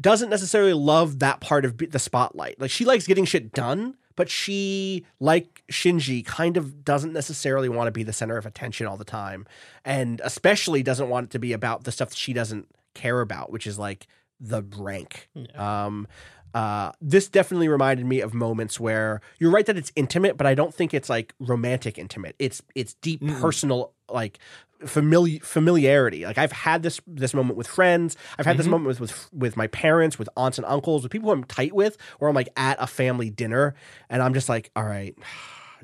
doesn't 0.00 0.30
necessarily 0.30 0.72
love 0.72 1.20
that 1.20 1.40
part 1.40 1.64
of 1.64 1.78
the 1.78 1.98
spotlight. 1.98 2.60
Like 2.60 2.70
she 2.70 2.84
likes 2.84 3.06
getting 3.06 3.24
shit 3.24 3.52
done, 3.52 3.96
but 4.16 4.28
she, 4.28 5.04
like 5.20 5.62
Shinji, 5.70 6.24
kind 6.24 6.56
of 6.56 6.84
doesn't 6.84 7.12
necessarily 7.12 7.68
want 7.68 7.88
to 7.88 7.92
be 7.92 8.02
the 8.02 8.12
center 8.12 8.36
of 8.36 8.46
attention 8.46 8.86
all 8.86 8.96
the 8.96 9.04
time, 9.04 9.46
and 9.84 10.20
especially 10.24 10.82
doesn't 10.82 11.08
want 11.08 11.26
it 11.26 11.30
to 11.30 11.38
be 11.38 11.52
about 11.52 11.84
the 11.84 11.92
stuff 11.92 12.10
that 12.10 12.18
she 12.18 12.32
doesn't 12.32 12.68
care 12.94 13.20
about, 13.20 13.50
which 13.50 13.66
is 13.66 13.78
like 13.78 14.06
the 14.48 14.62
rank. 14.76 15.28
Um, 15.56 16.06
uh, 16.54 16.92
this 17.00 17.28
definitely 17.28 17.68
reminded 17.68 18.06
me 18.06 18.20
of 18.20 18.32
moments 18.32 18.78
where 18.78 19.20
you're 19.40 19.50
right 19.50 19.66
that 19.66 19.76
it's 19.76 19.90
intimate, 19.96 20.36
but 20.36 20.46
I 20.46 20.54
don't 20.54 20.72
think 20.72 20.94
it's 20.94 21.10
like 21.10 21.34
romantic 21.40 21.98
intimate. 21.98 22.36
It's 22.38 22.62
it's 22.76 22.94
deep 22.94 23.20
personal 23.40 23.92
like 24.08 24.38
famili- 24.84 25.42
familiarity. 25.42 26.24
Like 26.24 26.38
I've 26.38 26.52
had 26.52 26.84
this 26.84 27.00
this 27.08 27.34
moment 27.34 27.56
with 27.56 27.66
friends. 27.66 28.16
I've 28.38 28.46
had 28.46 28.56
this 28.56 28.66
moment 28.66 28.86
with, 28.86 29.00
with 29.00 29.28
with 29.32 29.56
my 29.56 29.66
parents, 29.66 30.16
with 30.16 30.28
aunts 30.36 30.58
and 30.58 30.64
uncles, 30.66 31.02
with 31.02 31.10
people 31.10 31.30
who 31.30 31.32
I'm 31.34 31.44
tight 31.44 31.74
with, 31.74 31.96
where 32.18 32.28
I'm 32.28 32.36
like 32.36 32.50
at 32.56 32.76
a 32.80 32.86
family 32.86 33.30
dinner, 33.30 33.74
and 34.08 34.22
I'm 34.22 34.32
just 34.34 34.48
like, 34.48 34.70
all 34.76 34.84
right. 34.84 35.16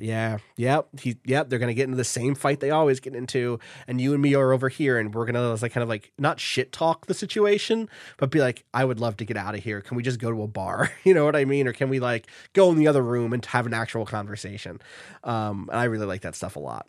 Yeah, 0.03 0.39
yep, 0.57 0.89
he, 1.01 1.19
yep. 1.25 1.49
They're 1.49 1.59
gonna 1.59 1.75
get 1.75 1.85
into 1.85 1.97
the 1.97 2.05
same 2.05 2.35
fight 2.35 2.61
they 2.61 2.71
always 2.71 3.01
get 3.01 3.15
into, 3.15 3.59
and 3.87 4.01
you 4.01 4.13
and 4.13 4.23
me 4.23 4.35
are 4.35 4.53
over 4.53 4.69
here, 4.69 4.99
and 4.99 5.15
we're 5.15 5.27
gonna 5.27 5.55
like 5.55 5.73
kind 5.73 5.83
of 5.83 5.89
like 5.89 6.13
not 6.19 6.41
shit 6.41 6.73
talk 6.73 7.07
the 7.07 7.15
situation, 7.15 7.89
but 8.17 8.31
be 8.31 8.41
like, 8.41 8.65
I 8.73 8.85
would 8.85 8.99
love 9.01 9.17
to 9.19 9.25
get 9.25 9.37
out 9.37 9.55
of 9.55 9.63
here. 9.63 9.81
Can 9.81 9.97
we 9.97 10.03
just 10.03 10.19
go 10.19 10.31
to 10.31 10.43
a 10.43 10.47
bar? 10.49 10.91
You 11.05 11.15
know 11.15 11.25
what 11.25 11.35
I 11.37 11.45
mean? 11.45 11.67
Or 11.67 11.73
can 11.73 11.89
we 11.89 11.99
like 12.01 12.27
go 12.53 12.71
in 12.71 12.77
the 12.77 12.87
other 12.89 13.03
room 13.03 13.33
and 13.33 13.45
have 13.47 13.67
an 13.67 13.75
actual 13.75 14.07
conversation? 14.07 14.81
Um, 15.25 15.69
and 15.71 15.81
I 15.81 15.85
really 15.85 16.07
like 16.07 16.21
that 16.23 16.35
stuff 16.37 16.57
a 16.57 16.61
lot. 16.61 16.87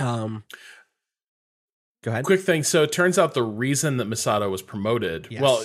Um, 0.00 0.44
go 2.02 2.10
ahead. 2.10 2.24
Quick 2.24 2.40
thing. 2.40 2.62
So 2.64 2.82
it 2.82 2.92
turns 2.92 3.18
out 3.18 3.34
the 3.34 3.42
reason 3.42 3.96
that 3.98 4.08
Misato 4.08 4.50
was 4.50 4.62
promoted, 4.62 5.28
Yes. 5.30 5.40
well, 5.40 5.64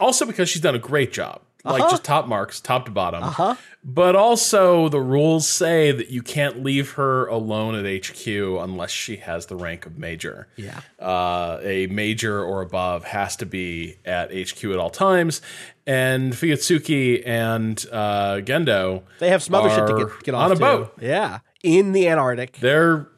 also 0.00 0.24
because 0.26 0.48
she's 0.48 0.62
done 0.62 0.74
a 0.74 0.78
great 0.78 1.12
job, 1.12 1.40
like 1.64 1.80
Uh-huh. 1.82 1.90
just 1.90 2.04
top 2.04 2.26
marks, 2.26 2.60
top 2.60 2.86
to 2.86 2.90
bottom. 2.90 3.22
Uh 3.22 3.30
huh. 3.30 3.54
But 3.84 4.14
also, 4.16 4.88
the 4.88 5.00
rules 5.00 5.48
say 5.48 5.90
that 5.92 6.08
you 6.08 6.22
can't 6.22 6.62
leave 6.62 6.92
her 6.92 7.26
alone 7.26 7.74
at 7.74 7.84
HQ 7.84 8.26
unless 8.26 8.90
she 8.90 9.16
has 9.16 9.46
the 9.46 9.56
rank 9.56 9.86
of 9.86 9.98
major. 9.98 10.46
Yeah. 10.56 10.80
Uh, 11.00 11.58
a 11.62 11.86
major 11.88 12.42
or 12.44 12.62
above 12.62 13.04
has 13.04 13.34
to 13.36 13.46
be 13.46 13.96
at 14.04 14.30
HQ 14.32 14.64
at 14.64 14.76
all 14.78 14.90
times. 14.90 15.42
And 15.86 16.32
Fuyutsuki 16.32 17.26
and 17.26 17.84
uh, 17.90 18.36
Gendo, 18.36 19.02
They 19.18 19.30
have 19.30 19.42
some 19.42 19.54
other 19.56 19.70
shit 19.70 19.86
to 19.88 20.04
get, 20.06 20.22
get 20.24 20.34
off 20.34 20.44
on 20.44 20.52
a 20.52 20.54
to. 20.54 20.60
boat. 20.60 20.92
Yeah, 21.00 21.40
in 21.64 21.90
the 21.92 22.08
Antarctic, 22.08 22.58
They're 22.58 23.08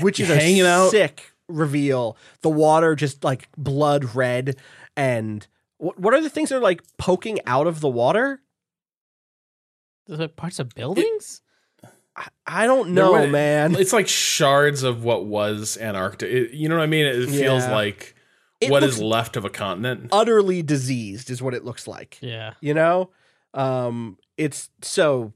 which 0.00 0.20
is 0.20 0.28
hanging 0.28 0.62
a 0.62 0.66
out. 0.68 0.90
sick 0.90 1.32
reveal. 1.48 2.16
The 2.42 2.50
water 2.50 2.94
just 2.94 3.24
like 3.24 3.48
blood 3.58 4.14
red, 4.14 4.56
and 4.96 5.44
what 5.82 5.98
what 5.98 6.14
are 6.14 6.20
the 6.20 6.30
things 6.30 6.48
that 6.50 6.56
are 6.56 6.60
like 6.60 6.82
poking 6.98 7.38
out 7.46 7.66
of 7.66 7.80
the 7.80 7.88
water? 7.88 8.40
Those 10.06 10.20
are 10.20 10.28
parts 10.28 10.58
of 10.58 10.74
buildings. 10.74 11.42
I 12.46 12.66
don't 12.66 12.94
They're 12.94 13.04
know, 13.04 13.12
what- 13.12 13.30
man. 13.30 13.74
It's 13.74 13.92
like 13.92 14.06
shards 14.08 14.82
of 14.82 15.02
what 15.02 15.24
was 15.24 15.78
Antarctica. 15.78 16.34
It- 16.36 16.50
you 16.52 16.68
know 16.68 16.76
what 16.76 16.82
I 16.82 16.86
mean? 16.86 17.06
It 17.06 17.28
feels 17.30 17.62
Yeah. 17.64 17.72
like 17.72 18.14
It 18.60 18.70
what 18.70 18.82
is 18.82 19.00
left 19.00 19.36
of 19.36 19.44
a 19.44 19.50
continent. 19.50 20.08
Utterly 20.12 20.62
diseased 20.62 21.30
is 21.30 21.40
what 21.40 21.54
it 21.54 21.64
looks 21.64 21.86
like. 21.88 22.18
Yeah. 22.20 22.54
you 22.60 22.74
know 22.74 23.10
um 23.54 24.16
it's 24.38 24.70
so 24.80 25.32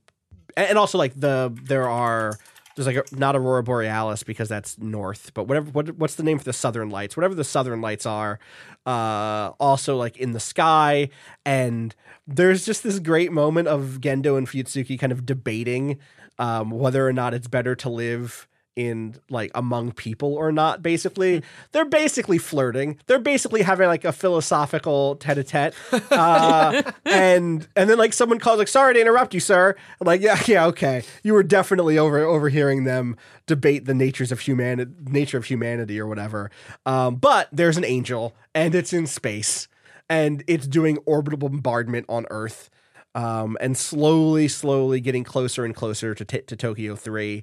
and 0.57 0.79
also 0.79 0.97
like 0.97 1.13
the 1.19 1.53
there 1.65 1.89
are 1.89 2.39
there's 2.77 2.87
like 2.87 2.97
a, 2.97 3.05
not 3.17 3.35
aurora 3.35 3.63
borealis 3.63 4.23
because 4.23 4.49
that's 4.49 4.79
north 4.79 5.33
but 5.35 5.49
whatever 5.49 5.71
what, 5.71 5.97
what's 5.97 6.15
the 6.15 6.23
name 6.23 6.39
for 6.39 6.45
the 6.45 6.53
southern 6.53 6.91
lights? 6.91 7.17
Whatever 7.17 7.35
the 7.35 7.45
southern 7.45 7.81
lights 7.81 8.07
are 8.07 8.39
uh 8.87 9.51
also 9.59 9.97
like 9.97 10.17
in 10.17 10.33
the 10.33 10.41
sky 10.41 11.09
and 11.45 11.95
there's 12.27 12.65
just 12.65 12.83
this 12.83 12.99
great 13.01 13.33
moment 13.33 13.67
of 13.67 13.99
gendo 14.01 14.39
and 14.39 14.47
fuyutsuki 14.47 14.99
kind 14.99 15.13
of 15.13 15.27
debating 15.27 15.99
um 16.39 16.71
whether 16.71 17.07
or 17.07 17.13
not 17.13 17.35
it's 17.35 17.49
better 17.49 17.75
to 17.75 17.89
live 17.89 18.47
in 18.77 19.17
like 19.31 19.51
among 19.55 19.93
people 19.93 20.35
or 20.35 20.53
not 20.53 20.83
basically. 20.83 21.43
They're 21.73 21.87
basically 21.87 22.39
flirting. 22.39 22.99
They're 23.07 23.19
basically 23.19 23.63
having 23.63 23.89
like 23.89 24.05
a 24.05 24.13
philosophical 24.13 25.17
tete-a-tete. 25.17 25.75
Uh, 26.13 26.83
and 27.07 27.67
and 27.75 27.91
then 27.91 27.99
like 27.99 28.13
someone 28.13 28.39
calls 28.39 28.59
like 28.59 28.69
sorry 28.69 28.95
to 28.95 29.01
interrupt 29.01 29.35
you 29.35 29.41
sir. 29.41 29.75
I'm 30.01 30.07
like 30.07 30.21
yeah 30.21 30.41
yeah 30.47 30.67
okay. 30.67 31.03
You 31.23 31.33
were 31.33 31.43
definitely 31.43 31.99
over 31.99 32.19
overhearing 32.19 32.85
them 32.85 33.17
debate 33.47 33.87
the 33.87 33.95
natures 33.95 34.31
of 34.31 34.41
humanity 34.41 34.93
nature 35.07 35.39
of 35.39 35.47
humanity 35.47 35.99
or 35.99 36.07
whatever. 36.07 36.51
Um, 36.85 37.17
but 37.17 37.49
there's 37.51 37.79
an 37.79 37.85
angel 37.85 38.37
and 38.55 38.75
it's 38.75 38.93
in 38.93 39.07
space 39.07 39.69
and 40.09 40.45
it's 40.47 40.67
doing 40.67 40.99
orbital 41.07 41.39
bombardment 41.39 42.07
on 42.09 42.27
earth 42.31 42.71
um, 43.15 43.57
and 43.61 43.77
slowly 43.79 44.49
slowly 44.49 45.01
getting 45.01 45.25
closer 45.25 45.65
and 45.65 45.75
closer 45.75 46.15
to, 46.15 46.25
t- 46.25 46.43
to 46.43 46.55
tokyo 46.55 46.95
3 46.95 47.43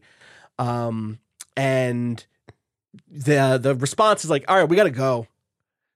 um, 0.60 1.20
and 1.56 2.26
the 3.10 3.58
the 3.62 3.76
response 3.76 4.24
is 4.24 4.30
like, 4.30 4.46
all 4.48 4.58
right, 4.58 4.68
we 4.68 4.76
got 4.76 4.84
to 4.84 4.90
go. 4.92 5.28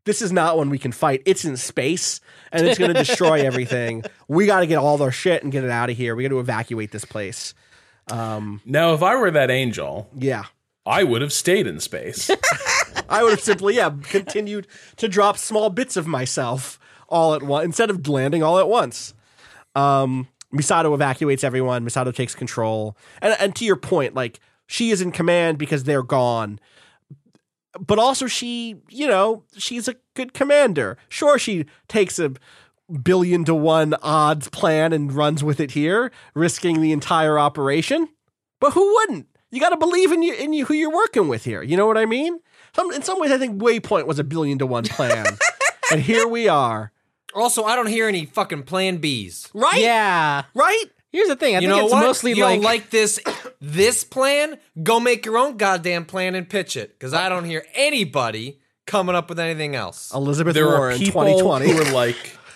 This 0.06 0.22
is 0.22 0.32
not 0.32 0.58
one 0.58 0.70
we 0.70 0.80
can 0.80 0.94
fight. 0.94 1.22
It's 1.26 1.44
in 1.44 1.58
space 1.58 2.22
and 2.54 2.66
it's 2.66 2.80
going 2.80 2.94
to 2.94 2.98
destroy 3.04 3.42
everything. 3.46 4.04
We 4.30 4.46
got 4.46 4.62
to 4.62 4.68
get 4.68 4.78
all 4.78 5.02
our 5.02 5.12
shit 5.12 5.44
and 5.44 5.52
get 5.52 5.66
it 5.66 5.70
out 5.70 5.90
of 5.90 5.98
here. 5.98 6.16
We 6.16 6.24
got 6.24 6.30
to 6.30 6.40
evacuate 6.40 6.92
this 6.92 7.04
place. 7.04 7.54
Um, 8.10 8.62
Now, 8.66 8.94
if 8.94 9.04
I 9.04 9.18
were 9.18 9.30
that 9.32 9.52
angel, 9.52 10.10
yeah. 10.16 10.46
I 10.86 11.04
would 11.04 11.22
have 11.22 11.34
stayed 11.34 11.68
in 11.68 11.82
space. 11.82 12.32
I 13.10 13.22
would 13.22 13.32
have 13.32 13.42
simply, 13.42 13.76
yeah, 13.76 13.92
continued 14.04 14.68
to 14.96 15.10
drop 15.10 15.38
small 15.38 15.70
bits 15.70 15.98
of 15.98 16.08
myself 16.08 16.80
all 17.10 17.34
at 17.34 17.44
once 17.44 17.66
instead 17.66 17.90
of 17.90 18.08
landing 18.08 18.44
all 18.44 18.60
at 18.60 18.70
once. 18.70 19.14
Um, 19.76 20.30
Misato 20.54 20.94
evacuates 20.94 21.44
everyone. 21.44 21.86
Misato 21.86 22.16
takes 22.16 22.34
control. 22.34 22.96
And, 23.22 23.36
and 23.42 23.54
to 23.58 23.66
your 23.66 23.76
point, 23.76 24.14
like, 24.14 24.40
she 24.68 24.92
is 24.92 25.02
in 25.02 25.12
command 25.12 25.58
because 25.58 25.86
they're 25.86 26.04
gone. 26.04 26.60
But 27.80 28.00
also, 28.00 28.28
she, 28.28 28.76
you 28.90 29.08
know, 29.08 29.44
she's 29.58 29.88
a 29.88 29.96
good 30.14 30.34
commander. 30.34 30.98
Sure, 31.10 31.38
she 31.38 31.66
takes 31.88 32.20
a 32.20 32.34
billion 33.04 33.44
to 33.46 33.56
one 33.56 33.94
odds 34.02 34.50
plan 34.50 34.94
and 34.94 35.12
runs 35.12 35.44
with 35.44 35.60
it 35.60 35.72
here, 35.72 36.12
risking 36.34 36.82
the 36.82 36.92
entire 36.92 37.38
operation. 37.38 38.10
But 38.60 38.74
who 38.74 38.94
wouldn't? 38.94 39.28
You 39.52 39.60
got 39.60 39.70
to 39.70 39.78
believe 39.78 40.12
in 40.12 40.24
you 40.24 40.34
in 40.34 40.54
you 40.54 40.66
who 40.66 40.74
you're 40.74 40.94
working 40.94 41.28
with 41.28 41.46
here. 41.46 41.62
You 41.62 41.78
know 41.78 41.88
what 41.88 41.98
I 41.98 42.06
mean? 42.06 42.40
Some, 42.76 42.92
in 42.92 43.02
some 43.02 43.20
ways, 43.20 43.32
I 43.32 43.38
think 43.38 43.62
Waypoint 43.62 44.06
was 44.06 44.20
a 44.20 44.24
billion 44.24 44.60
to 44.60 44.68
one 44.68 44.84
plan, 44.84 45.26
and 45.92 46.02
here 46.02 46.28
we 46.28 46.48
are. 46.48 46.92
Also, 47.34 47.64
I 47.64 47.76
don't 47.76 47.88
hear 47.88 48.08
any 48.08 48.26
fucking 48.26 48.64
Plan 48.64 49.00
Bs. 49.00 49.50
Right? 49.54 49.80
Yeah. 49.82 50.44
Right? 50.54 50.86
Here's 51.12 51.28
the 51.30 51.36
thing. 51.36 51.56
I 51.56 51.60
you 51.60 51.68
think 51.70 51.78
know 51.80 51.86
it's 51.86 51.94
what? 51.94 52.04
mostly 52.06 52.32
you 52.34 52.44
like, 52.44 52.56
don't 52.58 52.64
like 52.64 52.90
this 52.90 53.20
this 53.62 54.04
plan? 54.04 54.58
Go 54.84 55.00
make 55.00 55.26
your 55.26 55.38
own 55.38 55.58
goddamn 55.58 56.06
plan 56.06 56.36
and 56.36 56.48
pitch 56.50 56.76
it. 56.78 56.92
Because 56.98 57.14
I 57.14 57.30
don't 57.30 57.46
hear 57.46 57.66
anybody 57.76 58.60
coming 58.86 59.16
up 59.16 59.30
with 59.30 59.40
anything 59.40 59.76
else. 59.76 60.12
Elizabeth 60.14 60.54
there 60.54 60.68
are 60.68 60.78
Warren, 60.80 60.98
people 60.98 61.22
2020. 61.24 61.72
who 61.72 61.82
are 61.82 61.92
like, 61.94 62.38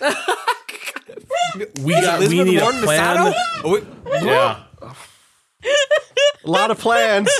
we 1.82 1.92
got, 1.92 2.20
we 2.20 2.40
Elizabeth 2.40 2.46
need 2.46 2.58
a 2.58 2.70
plan. 2.84 3.16
Misato? 3.16 3.32
Oh, 3.64 3.72
wait, 3.72 3.84
Yeah, 4.24 4.62
a 6.44 6.50
lot 6.50 6.70
of 6.70 6.78
plans. 6.78 7.30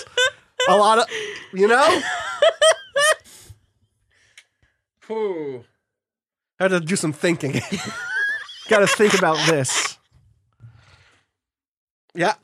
a 0.68 0.76
lot 0.76 0.98
of, 0.98 1.06
you 1.52 1.66
know? 1.68 2.00
Whew. 5.06 5.64
I 6.60 6.64
had 6.64 6.68
to 6.68 6.80
do 6.80 6.96
some 6.96 7.12
thinking. 7.12 7.52
Got 8.68 8.80
to 8.80 8.86
think 8.86 9.14
about 9.14 9.36
this. 9.48 9.98
Yeah. 12.14 12.34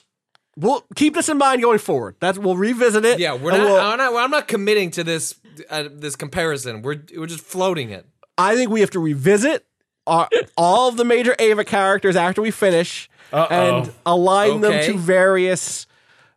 We'll 0.56 0.84
keep 0.96 1.14
this 1.14 1.28
in 1.28 1.38
mind 1.38 1.62
going 1.62 1.78
forward. 1.78 2.16
That's 2.20 2.36
we'll 2.38 2.56
revisit 2.56 3.04
it. 3.04 3.20
yeah, 3.20 3.34
we're 3.34 3.52
not, 3.52 3.60
we'll- 3.60 3.76
I'm 3.80 3.98
not. 3.98 4.14
I'm 4.16 4.30
not 4.30 4.48
committing 4.48 4.90
to 4.92 5.04
this 5.04 5.34
uh, 5.70 5.84
this 5.92 6.16
comparison. 6.16 6.82
We're 6.82 7.00
we're 7.16 7.26
just 7.26 7.44
floating 7.44 7.90
it. 7.90 8.06
I 8.36 8.56
think 8.56 8.70
we 8.70 8.80
have 8.80 8.90
to 8.90 8.98
revisit 9.00 9.64
our, 10.06 10.28
all 10.56 10.88
of 10.88 10.96
the 10.96 11.04
major 11.04 11.36
Eva 11.38 11.64
characters 11.64 12.16
after 12.16 12.40
we 12.42 12.50
finish 12.50 13.08
Uh-oh. 13.32 13.46
and 13.54 13.92
align 14.06 14.60
them 14.60 14.84
to 14.84 14.96
various 14.96 15.86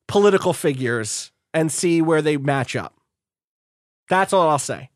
political 0.08 0.52
figures 0.54 1.32
and 1.54 1.72
see 1.72 2.02
where 2.02 2.22
they 2.22 2.38
match 2.38 2.76
up. 2.76 2.96
That's 4.10 4.34
all 4.34 4.50
I'll 4.50 4.60
say. 4.60 4.90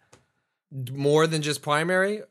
More 0.91 1.25
than 1.27 1.41
just 1.41 1.61
primary. 1.61 2.21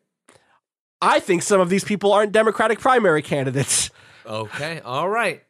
I 1.00 1.18
think 1.20 1.42
some 1.42 1.60
of 1.60 1.70
these 1.70 1.84
people 1.84 2.12
aren't 2.12 2.32
Democratic 2.32 2.78
primary 2.78 3.22
candidates. 3.22 3.90
Okay, 4.26 4.80
all 4.80 5.08
right, 5.08 5.42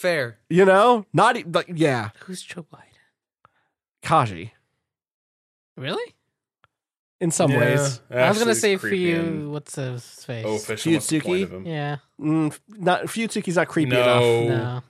fair. 0.00 0.38
You 0.48 0.64
know, 0.64 1.06
not 1.12 1.36
e- 1.36 1.44
like 1.44 1.70
yeah, 1.74 2.10
who's 2.24 2.42
Joe 2.42 2.64
Biden? 2.72 2.84
Kaji 4.02 4.50
Really? 5.76 6.14
in 7.20 7.30
some 7.30 7.50
Yeah, 7.50 7.60
ways. 7.60 8.00
I 8.10 8.28
was 8.28 8.38
gonna 8.38 8.54
say 8.54 8.76
for 8.76 8.88
you, 8.88 9.50
what's 9.50 9.74
his 9.74 10.02
face? 10.24 10.44
Oh, 10.46 10.54
official. 10.56 10.92
What's 10.92 11.06
the 11.06 11.20
Fuyutsuki? 11.20 11.24
point 11.24 11.42
of 11.42 11.52
him? 11.52 11.66
yeah. 11.66 11.96
Mm, 12.20 12.58
not 12.68 13.02
Fuyutsuki's 13.04 13.56
not 13.56 13.68
creepy 13.68 13.90
No, 13.90 14.02
enough. 14.02 14.22
No. 14.48 14.82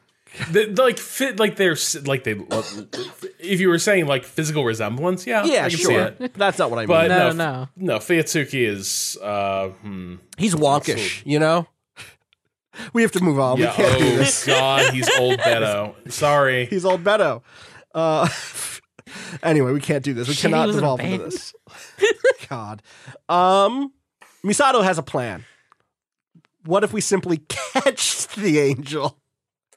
The- 0.52 0.66
the, 0.72 0.82
like 0.82 0.98
fit 0.98 1.40
like 1.40 1.56
they're 1.56 1.72
s- 1.72 2.06
like 2.06 2.22
they. 2.22 2.36
If 3.40 3.58
you 3.60 3.68
were 3.68 3.80
saying 3.80 4.06
like 4.06 4.24
physical 4.24 4.64
resemblance, 4.64 5.26
yeah, 5.26 5.44
Yeah, 5.44 5.64
I 5.64 5.68
can 5.70 5.78
see 5.78 5.82
sure. 5.84 6.00
it. 6.02 6.18
But 6.20 6.34
that's 6.34 6.56
not 6.58 6.70
what 6.70 6.78
I 6.78 6.82
mean. 6.82 6.89
But 6.89 7.08
No, 7.08 7.32
no, 7.32 7.32
no. 7.32 7.68
no, 7.94 7.98
Fuyutsuki 7.98 8.64
is. 8.68 9.18
Uh, 9.20 9.70
hmm. 9.70 10.16
He's 10.39 10.55
wonkish, 10.55 11.22
you 11.26 11.40
know. 11.40 11.66
We 12.92 13.02
have 13.02 13.12
to 13.12 13.20
move 13.23 13.39
on. 13.39 13.59
Yeah. 13.59 13.70
We 13.70 13.76
can't 13.76 13.94
oh 13.94 13.99
do 13.99 14.17
this. 14.17 14.47
God, 14.47 14.92
he's 14.94 15.09
old 15.18 15.39
Beto. 15.41 16.10
Sorry. 16.10 16.67
He's 16.70 16.84
old 16.84 17.02
Beto. 17.05 17.42
Uh, 17.94 18.28
anyway, 19.42 19.73
we 19.73 19.81
can't 19.81 20.05
do 20.05 20.15
this. 20.15 20.28
We 20.28 20.34
Shit, 20.34 20.50
cannot 20.50 20.68
was 20.68 20.76
devolve 20.76 21.00
into 21.00 21.25
this. 21.25 21.55
God. 22.49 22.83
Um, 23.28 23.92
Misato 24.44 24.83
has 24.83 24.99
a 24.99 25.02
plan. 25.02 25.44
What 26.65 26.84
if 26.84 26.92
we 26.92 27.00
simply 27.00 27.39
catch 27.49 28.28
the 28.28 28.59
angel? 28.60 29.17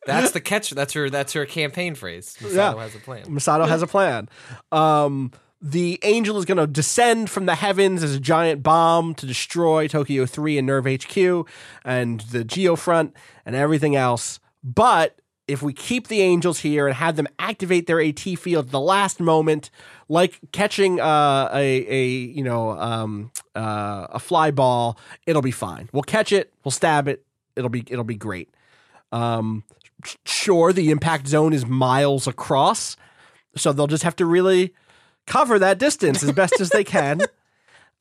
That's 0.05 0.31
the 0.31 0.41
catch. 0.41 0.69
That's 0.71 0.93
her. 0.93 1.09
That's 1.09 1.33
her 1.33 1.45
campaign 1.45 1.95
phrase. 1.95 2.35
Misato 2.41 2.75
Yeah. 2.75 2.81
has 2.81 2.95
a 2.95 2.99
plan. 2.99 3.25
Misato 3.25 3.67
has 3.67 3.81
a 3.81 3.87
plan. 3.87 4.27
Um, 4.71 5.31
the 5.65 5.97
angel 6.03 6.37
is 6.37 6.43
going 6.43 6.57
to 6.57 6.67
descend 6.67 7.29
from 7.29 7.45
the 7.45 7.55
heavens 7.55 8.03
as 8.03 8.13
a 8.13 8.19
giant 8.19 8.61
bomb 8.61 9.15
to 9.15 9.25
destroy 9.25 9.87
Tokyo 9.87 10.25
3 10.25 10.57
and 10.57 10.67
NERV 10.67 11.03
HQ 11.03 11.49
and 11.85 12.19
the 12.19 12.43
Geofront 12.43 13.13
and 13.45 13.55
everything 13.55 13.95
else. 13.95 14.41
But 14.61 15.21
if 15.47 15.61
we 15.61 15.71
keep 15.71 16.09
the 16.09 16.19
angels 16.19 16.59
here 16.59 16.85
and 16.85 16.95
have 16.97 17.15
them 17.15 17.27
activate 17.39 17.87
their 17.87 18.01
AT 18.01 18.19
field 18.19 18.65
at 18.65 18.71
the 18.71 18.79
last 18.79 19.21
moment, 19.21 19.69
like 20.09 20.37
catching 20.51 20.99
uh, 20.99 21.49
a 21.53 21.85
a 21.89 22.07
you 22.07 22.43
know 22.43 22.71
um, 22.71 23.31
uh, 23.55 24.07
a 24.09 24.19
fly 24.19 24.51
ball, 24.51 24.97
it'll 25.25 25.41
be 25.41 25.51
fine. 25.51 25.89
We'll 25.93 26.03
catch 26.03 26.33
it, 26.33 26.53
we'll 26.65 26.71
stab 26.71 27.07
it, 27.07 27.25
it'll 27.55 27.69
be 27.69 27.85
it'll 27.89 28.03
be 28.03 28.15
great. 28.15 28.49
Um, 29.13 29.63
sure, 30.25 30.73
the 30.73 30.91
impact 30.91 31.27
zone 31.27 31.53
is 31.53 31.65
miles 31.65 32.27
across, 32.27 32.97
so 33.55 33.71
they'll 33.71 33.87
just 33.87 34.03
have 34.03 34.15
to 34.17 34.25
really 34.25 34.73
cover 35.25 35.59
that 35.59 35.77
distance 35.79 36.23
as 36.23 36.31
best 36.31 36.59
as 36.59 36.69
they 36.69 36.83
can. 36.83 37.21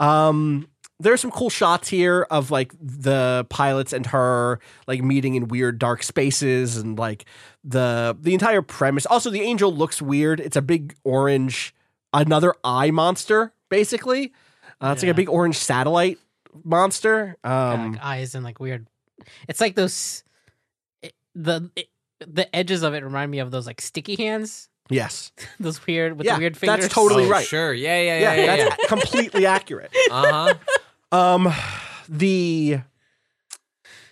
Um, 0.01 0.69
there's 0.99 1.21
some 1.21 1.31
cool 1.31 1.51
shots 1.51 1.87
here 1.89 2.27
of 2.31 2.51
like 2.51 2.73
the 2.81 3.47
pilots 3.51 3.93
and 3.93 4.07
her 4.07 4.59
like 4.89 5.01
meeting 5.03 5.37
in 5.37 5.47
weird 5.47 5.79
dark 5.79 6.03
spaces 6.03 6.77
and 6.77 6.99
like 6.99 7.25
the 7.63 8.17
the 8.21 8.35
entire 8.35 8.63
premise. 8.63 9.07
Also, 9.07 9.31
the 9.31 9.43
angel 9.43 9.73
looks 9.73 10.03
weird. 10.03 10.41
It's 10.41 10.57
a 10.57 10.63
big 10.63 10.97
orange, 11.05 11.73
another 12.13 12.55
eye 12.65 12.91
monster, 12.91 13.53
basically. 13.69 14.33
Uh, 14.81 14.91
it's 14.93 15.03
like 15.05 15.13
a 15.13 15.15
big 15.15 15.29
orange 15.29 15.57
satellite 15.59 16.19
monster. 16.65 17.37
Yeah, 17.45 17.73
Um, 17.73 17.93
like 17.93 18.03
eyes 18.03 18.35
and 18.35 18.43
like 18.45 18.59
weird. 18.59 18.89
It's 19.49 19.61
like 19.61 19.77
those 19.77 20.25
it, 21.03 21.15
the 21.37 21.71
it, 21.77 21.89
the 22.27 22.55
edges 22.57 22.83
of 22.83 22.95
it 22.95 23.05
remind 23.05 23.31
me 23.31 23.39
of 23.39 23.53
those 23.53 23.67
like 23.67 23.81
sticky 23.81 24.17
hands. 24.17 24.69
Yes, 24.93 25.33
Those 25.61 25.85
weird 25.87 26.17
with 26.19 26.27
Yeah, 26.27 26.35
the 26.35 26.41
weird 26.41 26.57
fingers. 26.57 26.81
that's 26.81 26.95
totally 26.95 27.25
Oh, 27.27 27.29
right. 27.31 27.47
Sure. 27.47 27.73
Yeah, 27.73 28.01
yeah, 28.01 28.19
yeah, 28.19 28.35
yeah, 28.35 28.45
yeah. 28.45 28.55
yeah. 28.57 28.69
that's 28.71 28.87
completely 28.89 29.47
accurate. 29.47 29.91
Uh 30.11 30.55
huh. 31.11 31.17
Um, 31.19 31.53
the 32.09 32.81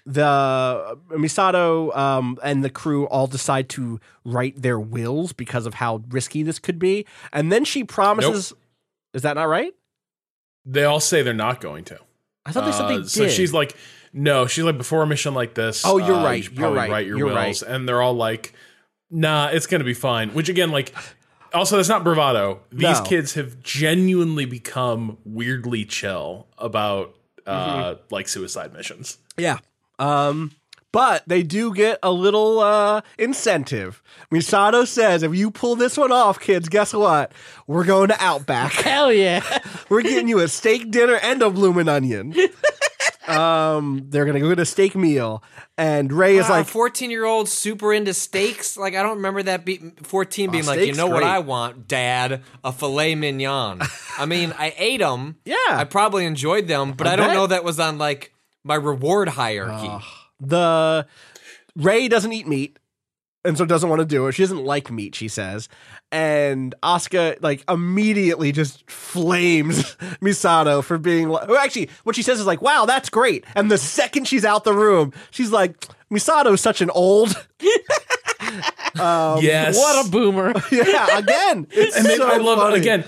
the 0.07 0.99
Misato 1.10 1.94
um 1.97 2.39
and 2.42 2.65
the 2.65 2.70
crew 2.70 3.07
all 3.09 3.26
decide 3.26 3.68
to 3.70 4.00
write 4.25 4.60
their 4.60 4.81
wills 4.81 5.33
because 5.33 5.67
of 5.67 5.75
how 5.75 6.02
risky 6.09 6.42
this 6.42 6.59
could 6.59 6.78
be, 6.78 7.07
and 7.33 7.52
then 7.52 7.65
she 7.65 7.84
promises. 7.84 8.52
Is 9.12 9.23
that 9.23 9.34
not 9.34 9.44
right? 9.49 9.73
They 10.65 10.84
all 10.84 11.00
say 11.00 11.23
they're 11.23 11.34
not 11.34 11.60
going 11.60 11.84
to. 11.84 11.99
I 12.47 12.52
thought 12.52 12.65
they 12.65 12.73
said 12.73 12.89
they 12.89 12.94
Uh, 12.94 12.99
did. 12.99 13.10
So 13.10 13.28
she's 13.28 13.52
like, 13.52 13.75
no, 14.12 14.47
she's 14.47 14.65
like, 14.65 14.76
before 14.78 15.02
a 15.02 15.07
mission 15.07 15.34
like 15.34 15.55
this, 15.55 15.83
Oh, 15.84 15.99
you're 15.99 16.15
uh, 16.17 16.25
right, 16.25 16.36
You 16.36 16.42
should 16.44 16.59
you're 16.59 16.70
right, 16.73 16.91
write 16.91 17.07
your 17.07 17.18
you're 17.18 17.26
wills, 17.28 17.62
right. 17.62 17.73
and 17.73 17.89
they're 17.89 18.00
all 18.02 18.15
like, 18.15 18.52
nah, 19.11 19.49
it's 19.49 19.67
gonna 19.67 19.85
be 19.85 19.95
fine. 19.95 20.31
Which 20.31 20.49
again, 20.49 20.71
like, 20.71 20.95
also 21.53 21.77
that's 21.77 21.89
not 21.89 22.05
bravado. 22.05 22.61
These 22.71 22.83
No. 23.01 23.03
kids 23.05 23.35
have 23.35 23.61
genuinely 23.63 24.45
become 24.47 25.19
weirdly 25.25 25.85
chill 25.85 26.47
about 26.59 27.15
uh 27.47 27.95
Mm-hmm. 27.95 28.15
like 28.15 28.29
suicide 28.29 28.73
missions. 28.73 29.19
Yeah. 29.37 29.59
Um, 29.99 30.53
but 30.93 31.23
they 31.27 31.43
do 31.45 31.73
get 31.73 31.99
a 32.03 32.11
little 32.11 32.59
uh, 32.61 33.03
incentive. 33.17 34.03
Misato 34.33 34.85
says, 34.87 35.23
if 35.23 35.35
you 35.37 35.51
pull 35.53 35.77
this 35.77 35.97
one 35.97 36.11
off, 36.11 36.41
kids, 36.41 36.69
guess 36.69 36.93
what? 36.93 37.31
We're 37.69 37.85
going 37.85 38.09
to 38.09 38.17
Outback. 38.23 38.73
Hell 38.73 39.13
yeah! 39.13 39.61
We're 39.89 40.03
getting 40.03 40.27
you 40.27 40.41
a 40.41 40.49
steak 40.49 40.91
dinner 40.91 41.15
and 41.23 41.43
a 41.43 41.51
bloomin' 41.51 41.89
onion. 41.89 42.35
um, 43.28 44.07
they're 44.08 44.24
gonna 44.24 44.40
go 44.40 44.49
get 44.49 44.58
a 44.58 44.66
steak 44.66 44.97
meal, 44.97 45.42
and 45.76 46.12
Rei 46.12 46.36
is 46.36 46.49
Wow, 46.49 46.57
like, 46.57 46.66
fourteen 46.66 47.10
year 47.10 47.24
old 47.24 47.49
super 47.49 47.92
into 47.92 48.15
steaks. 48.15 48.76
Like 48.76 48.94
I 48.94 49.02
don't 49.02 49.16
remember 49.16 49.42
that 49.42 49.65
be 49.65 49.78
fourteen 50.02 50.50
being 50.50 50.66
like, 50.66 50.81
you 50.81 50.94
know 50.94 51.07
what. 51.07 51.23
I 51.23 51.40
want, 51.40 51.86
Dad, 51.86 52.42
a 52.65 52.73
filet 52.73 53.15
mignon. 53.15 53.82
I 54.18 54.26
mean, 54.26 54.55
I 54.58 54.74
ate 54.76 55.00
them. 55.00 55.36
Yeah. 55.44 55.57
I 55.68 55.84
probably 55.84 56.24
enjoyed 56.24 56.66
them, 56.66 56.92
but 56.92 57.07
I 57.07 57.12
I, 57.12 57.16
don't 57.16 57.34
know 57.34 57.47
that 57.47 57.62
was 57.62 57.78
on 57.78 57.99
like 57.99 58.32
my 58.65 58.74
reward 58.74 59.28
hierarchy. 59.28 60.05
the 60.40 61.07
Rei 61.76 62.08
doesn't 62.08 62.32
eat 62.32 62.49
meat 62.49 62.78
and 63.44 63.57
so 63.57 63.65
doesn't 63.65 63.89
want 63.89 64.01
to 64.01 64.07
do 64.07 64.27
it. 64.27 64.33
She 64.33 64.43
doesn't 64.43 64.65
like 64.65 64.91
meat, 64.91 65.15
she 65.15 65.28
says. 65.28 65.69
And 66.12 66.75
Asuka 66.83 67.43
like 67.43 67.65
immediately 67.69 68.52
just 68.52 68.89
flames 68.91 69.94
Misato 70.20 70.83
for 70.83 70.99
being 70.99 71.28
like 71.28 71.49
well, 71.49 71.59
actually 71.59 71.89
what 72.05 72.17
she 72.17 72.23
says 72.23 72.41
is 72.41 72.47
like, 72.47 72.62
"Wow, 72.62 72.85
that's 72.86 73.09
great." 73.09 73.44
And 73.55 73.70
the 73.70 73.78
second 73.78 74.27
she's 74.27 74.44
out 74.44 74.65
the 74.65 74.75
room, 74.75 75.12
she's 75.31 75.51
like, 75.51 75.86
"Misato's 76.10 76.60
such 76.60 76.81
an 76.81 76.91
old." 76.91 77.35
Um, 78.99 79.41
yes, 79.41 79.77
what 79.77 80.07
a 80.07 80.10
boomer! 80.10 80.52
yeah, 80.73 81.19
again. 81.19 81.69
It's 81.70 81.97
and 81.97 82.05
then 82.05 82.17
so 82.19 82.28
I 82.28 82.39
love 82.39 82.59
funny. 82.59 82.81
again. 82.81 83.05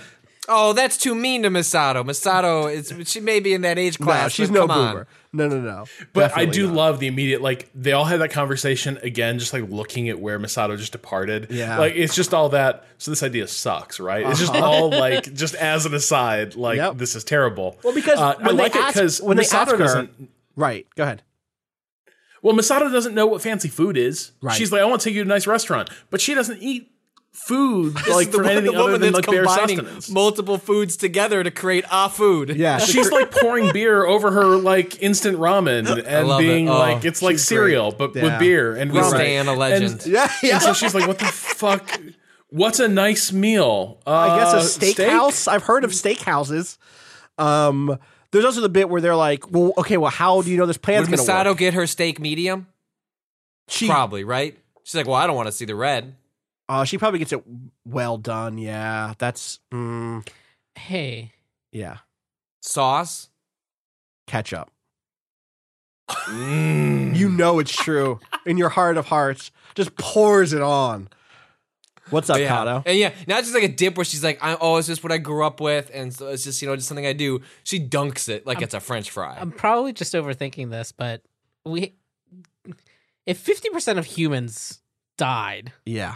Oh, 0.48 0.72
that's 0.72 0.96
too 0.96 1.14
mean 1.14 1.42
to 1.42 1.50
Misato. 1.50 2.04
Misato 2.04 2.72
is 2.72 2.92
she 3.08 3.20
may 3.20 3.40
be 3.40 3.52
in 3.52 3.62
that 3.62 3.78
age 3.78 3.98
class. 3.98 4.24
No, 4.24 4.28
she's 4.28 4.48
but 4.50 4.54
no 4.54 4.66
come 4.68 4.70
on. 4.70 5.06
Boomer. 5.32 5.48
No, 5.48 5.56
no, 5.56 5.60
no. 5.60 5.84
But 6.12 6.36
I 6.36 6.44
do 6.44 6.66
not. 6.66 6.74
love 6.76 7.00
the 7.00 7.06
immediate 7.06 7.40
like 7.42 7.70
they 7.74 7.92
all 7.92 8.04
had 8.04 8.20
that 8.20 8.30
conversation 8.30 8.98
again, 9.02 9.38
just 9.38 9.52
like 9.52 9.68
looking 9.68 10.08
at 10.08 10.18
where 10.20 10.38
Misato 10.38 10.76
just 10.76 10.92
departed. 10.92 11.48
Yeah. 11.50 11.78
like 11.78 11.94
it's 11.94 12.14
just 12.14 12.34
all 12.34 12.50
that. 12.50 12.84
So 12.98 13.10
this 13.10 13.22
idea 13.22 13.48
sucks, 13.48 13.98
right? 13.98 14.26
It's 14.26 14.38
just 14.40 14.54
all 14.54 14.90
like 14.90 15.32
just 15.34 15.54
as 15.54 15.86
an 15.86 15.94
aside, 15.94 16.54
like 16.54 16.78
Uh-huh. 16.78 16.88
Yep. 16.90 16.98
this 16.98 17.16
is 17.16 17.24
terrible. 17.24 17.78
Well, 17.82 17.94
because 17.94 18.18
uh, 18.18 18.34
I 18.38 18.42
they 18.44 18.52
like 18.52 18.76
it 18.76 18.86
because 18.88 19.20
when 19.20 19.36
they 19.36 19.44
ask 19.44 19.76
doesn't. 19.76 20.30
Right. 20.54 20.86
Go 20.96 21.04
ahead. 21.04 21.22
Well, 22.42 22.54
Misato 22.54 22.90
doesn't 22.92 23.14
know 23.14 23.26
what 23.26 23.40
fancy 23.40 23.68
food 23.68 23.96
is. 23.96 24.32
Right. 24.42 24.54
She's 24.56 24.72
like, 24.72 24.80
I 24.82 24.84
want 24.84 25.00
to 25.00 25.08
take 25.08 25.14
you 25.14 25.22
to 25.22 25.28
a 25.28 25.32
nice 25.32 25.46
restaurant, 25.46 25.90
but 26.10 26.20
she 26.20 26.34
doesn't 26.34 26.60
eat 26.60 26.91
food 27.32 27.94
This 27.96 28.08
like 28.08 28.26
is 28.28 28.32
the, 28.32 28.38
for 28.38 28.44
anything 28.44 28.72
the 28.72 28.78
other 28.78 28.92
woman 28.92 29.00
than 29.00 29.12
that's 29.14 29.26
like 29.26 29.36
combining 29.36 29.86
multiple 30.10 30.58
foods 30.58 30.96
together 30.96 31.42
to 31.42 31.50
create 31.50 31.84
a 31.90 32.08
food. 32.08 32.50
Yeah. 32.50 32.78
She's 32.92 33.10
like 33.10 33.30
pouring 33.30 33.72
beer 33.72 34.04
over 34.04 34.30
her 34.30 34.44
like 34.56 35.02
instant 35.02 35.38
ramen 35.38 35.86
and 36.06 36.28
love 36.28 36.40
it. 36.40 36.44
being 36.44 36.68
Oh, 36.68 36.78
like 36.78 37.04
it's 37.04 37.22
like 37.22 37.38
cereal 37.38 37.90
great. 37.92 37.98
but 37.98 38.14
Yeah. 38.16 38.22
with 38.24 38.38
beer 38.38 38.76
and 38.76 38.92
We 38.92 39.00
ramen. 39.00 39.08
stand 39.10 39.48
a 39.48 39.52
legend. 39.54 39.92
And, 40.02 40.06
Yeah, 40.12 40.30
yeah. 40.42 40.54
and 40.54 40.62
so 40.62 40.72
she's 40.74 40.94
like, 40.94 41.08
"What 41.08 41.18
the 41.18 41.24
fuck? 41.26 42.00
What's 42.50 42.80
a 42.80 42.88
nice 42.88 43.32
meal? 43.32 43.98
Uh, 44.06 44.10
I 44.10 44.38
guess 44.38 44.52
a 44.52 44.60
steak? 44.68 44.96
steakhouse. 44.98 45.48
I've 45.48 45.62
heard 45.62 45.84
of 45.84 45.90
steakhouses. 45.92 46.76
Um, 47.38 47.98
there's 48.30 48.44
also 48.44 48.60
the 48.60 48.68
bit 48.68 48.90
where 48.90 49.00
they're 49.00 49.16
like, 49.16 49.50
"Well, 49.50 49.72
okay, 49.78 49.96
well, 49.96 50.10
how 50.10 50.42
do 50.42 50.50
you 50.50 50.58
know 50.58 50.66
this 50.66 50.76
plan's 50.76 51.08
Would 51.08 51.16
going 51.16 51.26
to 51.26 51.32
Misato 51.32 51.46
work?" 51.46 51.58
get 51.58 51.72
her 51.74 51.86
steak 51.86 52.20
medium? 52.20 52.66
She 53.68 53.86
Probably, 53.88 54.22
right? 54.22 54.58
She's 54.84 54.96
like, 54.96 55.06
well, 55.06 55.16
I 55.16 55.26
don't 55.26 55.36
want 55.36 55.46
to 55.48 55.52
see 55.52 55.64
the 55.64 55.74
red. 55.74 56.14
Uh, 56.72 56.84
she 56.84 56.96
probably 56.96 57.18
gets 57.18 57.34
it 57.34 57.42
well 57.84 58.16
done. 58.16 58.56
Yeah, 58.56 59.12
that's 59.18 59.60
mm, 59.70 60.26
Hey, 60.74 61.32
yeah, 61.70 61.98
Sauce? 62.62 63.28
ketchup. 64.26 64.70
Mm. 66.08 67.14
You 67.14 67.28
know 67.28 67.58
it's 67.58 67.72
true 67.76 68.20
in 68.46 68.56
your 68.56 68.70
heart 68.70 68.96
of 68.96 69.04
hearts. 69.06 69.50
Just 69.74 69.96
pours 69.96 70.54
it 70.54 70.62
on. 70.62 71.10
What's 72.08 72.30
up, 72.30 72.38
yeah. 72.38 72.48
Cado? 72.50 72.82
And 72.86 72.96
yeah, 72.98 73.12
not 73.26 73.42
just 73.42 73.52
like 73.52 73.64
a 73.64 73.68
dip 73.68 73.98
where 73.98 74.04
she's 74.04 74.24
like, 74.24 74.38
I, 74.42 74.56
oh, 74.58 74.76
it's 74.78 74.86
just 74.88 75.02
what 75.02 75.12
I 75.12 75.18
grew 75.18 75.44
up 75.44 75.60
with, 75.60 75.90
and 75.92 76.14
so 76.14 76.28
it's 76.28 76.44
just 76.44 76.62
you 76.62 76.68
know 76.68 76.76
just 76.76 76.88
something 76.88 77.04
I 77.04 77.12
do. 77.12 77.42
She 77.64 77.86
dunks 77.86 78.30
it 78.30 78.46
like 78.46 78.62
it's 78.62 78.72
a 78.72 78.80
French 78.80 79.10
fry. 79.10 79.36
I'm 79.38 79.52
probably 79.52 79.92
just 79.92 80.14
overthinking 80.14 80.70
this, 80.70 80.90
but 80.90 81.20
we 81.66 81.96
if 83.26 83.36
fifty 83.36 83.68
percent 83.68 83.98
of 83.98 84.06
humans 84.06 84.80
died, 85.18 85.74
Yeah. 85.84 86.14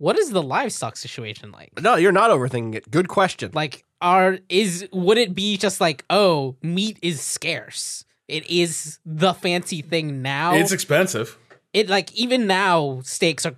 What 0.00 0.18
is 0.18 0.30
the 0.30 0.42
livestock 0.42 0.96
situation 0.96 1.52
like? 1.52 1.70
No, 1.80 1.96
you're 1.96 2.10
not 2.10 2.30
overthinking 2.30 2.74
it. 2.74 2.90
Good 2.90 3.08
question. 3.08 3.50
Like, 3.52 3.84
are 4.00 4.38
is 4.48 4.88
would 4.92 5.18
it 5.18 5.34
be 5.34 5.58
just 5.58 5.78
like, 5.78 6.04
oh, 6.08 6.56
meat 6.62 6.98
is 7.02 7.20
scarce? 7.20 8.04
It 8.26 8.48
is 8.48 8.98
the 9.04 9.34
fancy 9.34 9.82
thing 9.82 10.22
now. 10.22 10.54
It's 10.54 10.72
expensive. 10.72 11.36
it 11.74 11.88
like 11.90 12.10
even 12.14 12.46
now 12.46 13.00
steaks 13.04 13.44
are 13.44 13.54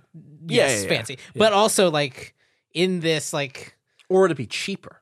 yes 0.47 0.71
yeah, 0.75 0.81
yeah. 0.83 0.87
fancy, 0.89 1.17
but 1.33 1.53
also 1.53 1.89
like 1.89 2.35
in 2.73 2.99
this 2.99 3.31
like 3.31 3.77
Or 4.09 4.27
to 4.27 4.35
be 4.35 4.45
cheaper. 4.45 5.01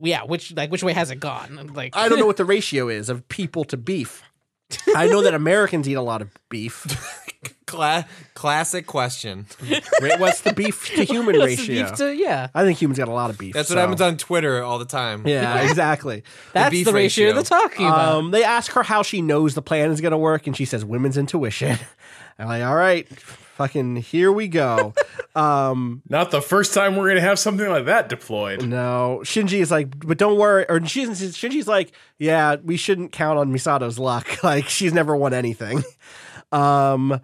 yeah, 0.00 0.22
which 0.24 0.52
like 0.56 0.70
which 0.72 0.82
way 0.82 0.94
has 0.94 1.10
it 1.10 1.20
gone? 1.20 1.72
Like 1.74 1.94
I 1.94 2.08
don't 2.08 2.18
know 2.18 2.26
what 2.26 2.38
the 2.38 2.44
ratio 2.56 2.88
is 2.88 3.10
of 3.10 3.28
people 3.28 3.64
to 3.64 3.76
beef. 3.76 4.22
I 4.96 5.08
know 5.08 5.20
that 5.22 5.34
Americans 5.44 5.86
eat 5.88 5.94
a 5.94 6.02
lot 6.02 6.22
of 6.22 6.30
beef. 6.48 6.86
Cla- 7.66 8.06
classic 8.34 8.86
question. 8.86 9.46
Ra- 10.02 10.18
What's 10.18 10.40
the 10.42 10.52
beef 10.52 10.86
to 10.94 11.04
human 11.04 11.38
What's 11.38 11.56
the 11.56 11.62
ratio? 11.68 11.86
beef 11.88 11.94
to- 11.96 12.14
yeah, 12.14 12.48
I 12.54 12.64
think 12.64 12.80
humans 12.80 12.98
got 12.98 13.08
a 13.08 13.12
lot 13.12 13.30
of 13.30 13.38
beef. 13.38 13.54
That's 13.54 13.68
so- 13.68 13.76
what 13.76 13.80
happens 13.80 14.00
on 14.00 14.16
Twitter 14.16 14.62
all 14.62 14.78
the 14.78 14.84
time. 14.84 15.26
Yeah, 15.26 15.62
exactly. 15.68 16.22
that's 16.52 16.70
beef 16.70 16.84
the 16.86 16.92
ratio, 16.92 17.26
ratio. 17.26 17.34
they're 17.34 17.44
talking 17.44 17.86
about. 17.86 18.16
Um, 18.16 18.30
they 18.32 18.44
ask 18.44 18.72
her 18.72 18.82
how 18.82 19.02
she 19.02 19.22
knows 19.22 19.54
the 19.54 19.62
plan 19.62 19.90
is 19.90 20.00
going 20.00 20.12
to 20.12 20.18
work, 20.18 20.46
and 20.46 20.56
she 20.56 20.64
says 20.64 20.84
women's 20.84 21.16
intuition. 21.16 21.78
I'm 22.38 22.48
like, 22.48 22.62
all 22.62 22.74
right, 22.74 23.06
fucking 23.08 23.96
here 23.96 24.32
we 24.32 24.48
go. 24.48 24.92
um, 25.36 26.02
Not 26.08 26.30
the 26.32 26.40
first 26.42 26.74
time 26.74 26.96
we're 26.96 27.08
gonna 27.08 27.20
have 27.20 27.38
something 27.38 27.68
like 27.68 27.84
that 27.86 28.08
deployed. 28.08 28.66
no, 28.66 29.20
Shinji 29.24 29.60
is 29.60 29.70
like, 29.70 30.06
but 30.06 30.18
don't 30.18 30.38
worry. 30.38 30.64
Or 30.68 30.84
she's, 30.86 31.08
Shinji's 31.08 31.68
like, 31.68 31.92
yeah, 32.18 32.56
we 32.64 32.76
shouldn't 32.76 33.12
count 33.12 33.38
on 33.38 33.52
Misato's 33.52 33.98
luck. 33.98 34.42
Like 34.42 34.68
she's 34.68 34.92
never 34.92 35.14
won 35.14 35.32
anything. 35.34 35.84
Um, 36.52 37.20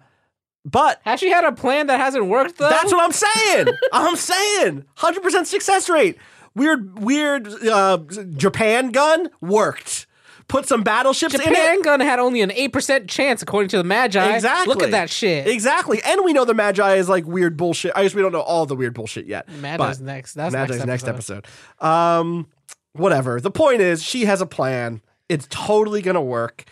but 0.69 0.99
Has 1.05 1.19
she 1.21 1.29
had 1.29 1.45
a 1.45 1.53
plan 1.53 1.87
that 1.87 1.99
hasn't 1.99 2.25
worked 2.25 2.57
though? 2.57 2.69
That's 2.69 2.91
what 2.91 3.03
I'm 3.03 3.11
saying. 3.13 3.67
I'm 3.93 4.15
saying 4.17 4.83
100% 4.97 5.45
success 5.45 5.89
rate. 5.89 6.17
Weird, 6.55 6.99
weird 6.99 7.47
uh, 7.63 7.99
Japan 8.35 8.91
gun 8.91 9.29
worked. 9.41 10.07
Put 10.47 10.65
some 10.65 10.81
battleships 10.81 11.33
in 11.35 11.41
Japan 11.41 11.81
gun 11.81 11.99
had 11.99 12.19
only 12.19 12.41
an 12.41 12.51
eight 12.51 12.71
percent 12.71 13.09
chance 13.09 13.41
according 13.41 13.67
to 13.69 13.77
the 13.77 13.83
Magi. 13.83 14.33
Exactly. 14.35 14.73
Look 14.73 14.81
at 14.81 14.91
that 14.91 15.09
shit. 15.09 15.45
Exactly. 15.47 16.01
And 16.05 16.23
we 16.23 16.31
know 16.31 16.45
the 16.45 16.53
Magi 16.53 16.95
is 16.95 17.09
like 17.09 17.25
weird 17.25 17.57
bullshit. 17.57 17.91
I 17.95 18.03
guess 18.03 18.13
we 18.15 18.21
don't 18.21 18.31
know 18.31 18.41
all 18.41 18.65
the 18.65 18.75
weird 18.75 18.93
bullshit 18.93 19.25
yet. 19.25 19.49
Magi's 19.49 19.99
next. 19.99 20.35
That's 20.35 20.53
Magi's 20.53 20.77
next 20.77 20.87
next 20.87 21.07
episode. 21.07 21.45
episode. 21.79 21.85
Um, 21.85 22.47
whatever. 22.93 23.41
The 23.41 23.51
point 23.51 23.81
is, 23.81 24.01
she 24.01 24.23
has 24.25 24.39
a 24.39 24.45
plan. 24.45 25.01
It's 25.27 25.47
totally 25.49 26.01
gonna 26.01 26.21
work. 26.21 26.63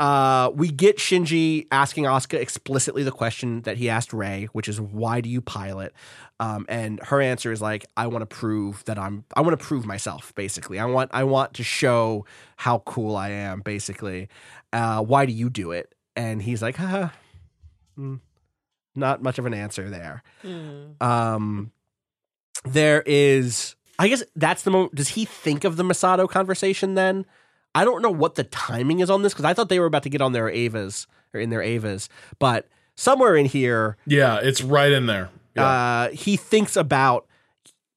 Uh, 0.00 0.50
we 0.54 0.70
get 0.70 0.96
Shinji 0.96 1.66
asking 1.70 2.04
Asuka 2.04 2.40
explicitly 2.40 3.02
the 3.02 3.12
question 3.12 3.60
that 3.62 3.76
he 3.76 3.90
asked 3.90 4.14
Rei, 4.14 4.48
which 4.52 4.66
is 4.66 4.80
why 4.80 5.20
do 5.20 5.28
you 5.28 5.42
pilot? 5.42 5.92
Um, 6.40 6.64
and 6.70 6.98
her 7.02 7.20
answer 7.20 7.52
is 7.52 7.60
like, 7.60 7.84
I 7.98 8.06
want 8.06 8.22
to 8.22 8.26
prove 8.26 8.82
that 8.86 8.98
I'm. 8.98 9.26
I 9.36 9.42
want 9.42 9.60
to 9.60 9.62
prove 9.62 9.84
myself. 9.84 10.34
Basically, 10.34 10.78
I 10.78 10.86
want. 10.86 11.10
I 11.12 11.24
want 11.24 11.52
to 11.54 11.62
show 11.62 12.24
how 12.56 12.78
cool 12.86 13.14
I 13.14 13.28
am. 13.28 13.60
Basically, 13.60 14.30
uh, 14.72 15.02
why 15.02 15.26
do 15.26 15.34
you 15.34 15.50
do 15.50 15.72
it? 15.72 15.94
And 16.16 16.40
he's 16.40 16.62
like, 16.62 16.76
huh, 16.76 17.10
hmm, 17.94 18.16
not 18.94 19.22
much 19.22 19.38
of 19.38 19.44
an 19.44 19.52
answer 19.52 19.90
there. 19.90 20.22
Um, 21.02 21.72
there 22.64 23.02
is. 23.04 23.76
I 23.98 24.08
guess 24.08 24.22
that's 24.34 24.62
the 24.62 24.70
moment. 24.70 24.94
Does 24.94 25.08
he 25.08 25.26
think 25.26 25.64
of 25.64 25.76
the 25.76 25.82
Misato 25.82 26.26
conversation 26.26 26.94
then? 26.94 27.26
I 27.74 27.84
don't 27.84 28.02
know 28.02 28.10
what 28.10 28.34
the 28.34 28.44
timing 28.44 29.00
is 29.00 29.10
on 29.10 29.22
this 29.22 29.32
because 29.32 29.44
I 29.44 29.54
thought 29.54 29.68
they 29.68 29.78
were 29.78 29.86
about 29.86 30.02
to 30.04 30.10
get 30.10 30.20
on 30.20 30.32
their 30.32 30.46
Evas 30.46 31.06
or 31.32 31.40
in 31.40 31.50
their 31.50 31.60
Evas, 31.60 32.08
but 32.38 32.68
somewhere 32.96 33.36
in 33.36 33.46
here, 33.46 33.96
Yeah, 34.06 34.40
it's 34.42 34.62
right 34.62 34.90
in 34.90 35.06
there. 35.06 35.30
Yeah. 35.54 35.66
uh, 35.66 36.08
he 36.10 36.36
thinks 36.36 36.76
about 36.76 37.26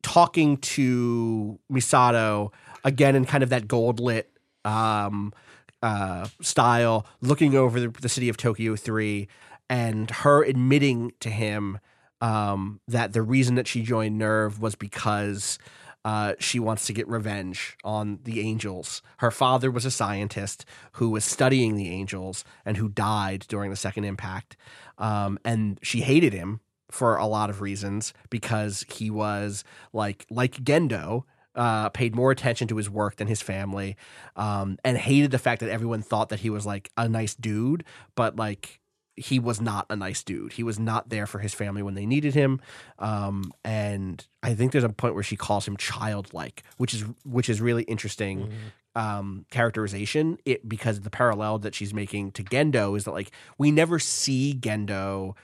talking 0.04 0.58
to 0.58 1.60
Misato 1.72 2.52
again 2.84 3.16
in 3.16 3.26
kind 3.26 3.44
of 3.44 3.50
that 3.50 3.68
gold 3.68 4.00
lit 4.00 4.30
um, 4.66 5.34
uh, 5.82 6.28
style, 6.42 7.06
looking 7.22 7.56
over 7.56 7.80
the, 7.80 7.88
the 7.88 8.10
city 8.10 8.30
of 8.30 8.38
Tokyo 8.38 8.76
3, 8.76 9.28
and 9.70 10.10
her 10.10 10.44
admitting 10.44 11.12
to 11.20 11.30
him 11.30 11.80
um, 12.22 12.80
that 12.88 13.14
the 13.14 13.22
reason 13.22 13.56
that 13.56 13.68
she 13.68 13.82
joined 13.82 14.20
NERV 14.22 14.60
was 14.60 14.76
because. 14.76 15.58
Uh, 16.06 16.34
she 16.40 16.60
wants 16.60 16.86
to 16.86 16.94
get 16.94 17.08
revenge 17.08 17.78
on 17.84 18.20
the 18.24 18.42
angels. 18.42 19.02
Her 19.18 19.32
father 19.32 19.72
was 19.72 19.86
a 19.86 19.92
scientist 19.92 20.66
who 20.94 21.10
was 21.10 21.24
studying 21.24 21.76
the 21.76 21.90
angels 21.90 22.44
and 22.66 22.78
who 22.78 22.90
died 22.90 23.46
during 23.48 23.70
the 23.70 23.78
second 23.78 24.04
impact. 24.04 24.58
Um, 24.98 25.40
and 25.46 25.80
she 25.82 26.02
hated 26.02 26.34
him 26.34 26.60
for 26.92 27.18
a 27.18 27.26
lot 27.26 27.50
of 27.50 27.62
reasons 27.62 28.14
because 28.30 28.86
he 28.88 29.10
was 29.10 29.64
like 29.94 30.26
like 30.30 30.64
Gendo, 30.64 31.24
uh, 31.56 31.90
paid 31.90 32.16
more 32.16 32.32
attention 32.32 32.68
to 32.68 32.78
his 32.78 32.90
work 32.90 33.16
than 33.16 33.28
his 33.28 33.42
family, 33.42 33.96
um, 34.36 34.78
and 34.84 34.98
hated 34.98 35.32
the 35.32 35.40
fact 35.40 35.62
that 35.62 35.70
everyone 35.70 36.02
thought 36.02 36.30
that 36.30 36.42
he 36.42 36.50
was 36.50 36.66
like 36.66 36.92
a 36.98 37.08
nice 37.08 37.36
dude, 37.36 37.84
but 38.16 38.36
like 38.36 38.80
he 39.16 39.40
was 39.40 39.62
not 39.62 39.86
a 39.90 39.96
nice 39.96 40.24
dude. 40.24 40.54
He 40.54 40.64
was 40.64 40.80
not 40.80 41.10
there 41.10 41.28
for 41.28 41.40
his 41.40 41.54
family 41.54 41.84
when 41.84 41.94
they 41.94 42.06
needed 42.06 42.34
him, 42.34 42.62
um, 43.00 43.52
and 43.64 44.26
I 44.42 44.56
think 44.56 44.72
there's 44.72 44.84
a 44.84 44.90
point 44.90 45.14
where 45.14 45.24
she 45.24 45.36
calls 45.36 45.68
him 45.68 45.78
childlike, 45.78 46.64
which 46.78 46.94
is 46.94 47.06
which 47.26 47.50
is 47.50 47.62
really 47.62 47.84
interesting 47.84 48.52
um, 48.96 49.46
characterization. 49.52 50.38
It 50.46 50.68
because 50.68 51.02
the 51.02 51.10
parallel 51.10 51.60
that 51.60 51.76
she's 51.76 51.94
making 51.94 52.32
to 52.34 52.44
Gendo 52.44 52.98
is 52.98 53.06
that 53.06 53.12
like 53.12 53.32
we 53.58 53.72
never 53.72 54.00
see 54.00 54.56
Gendo 54.60 55.36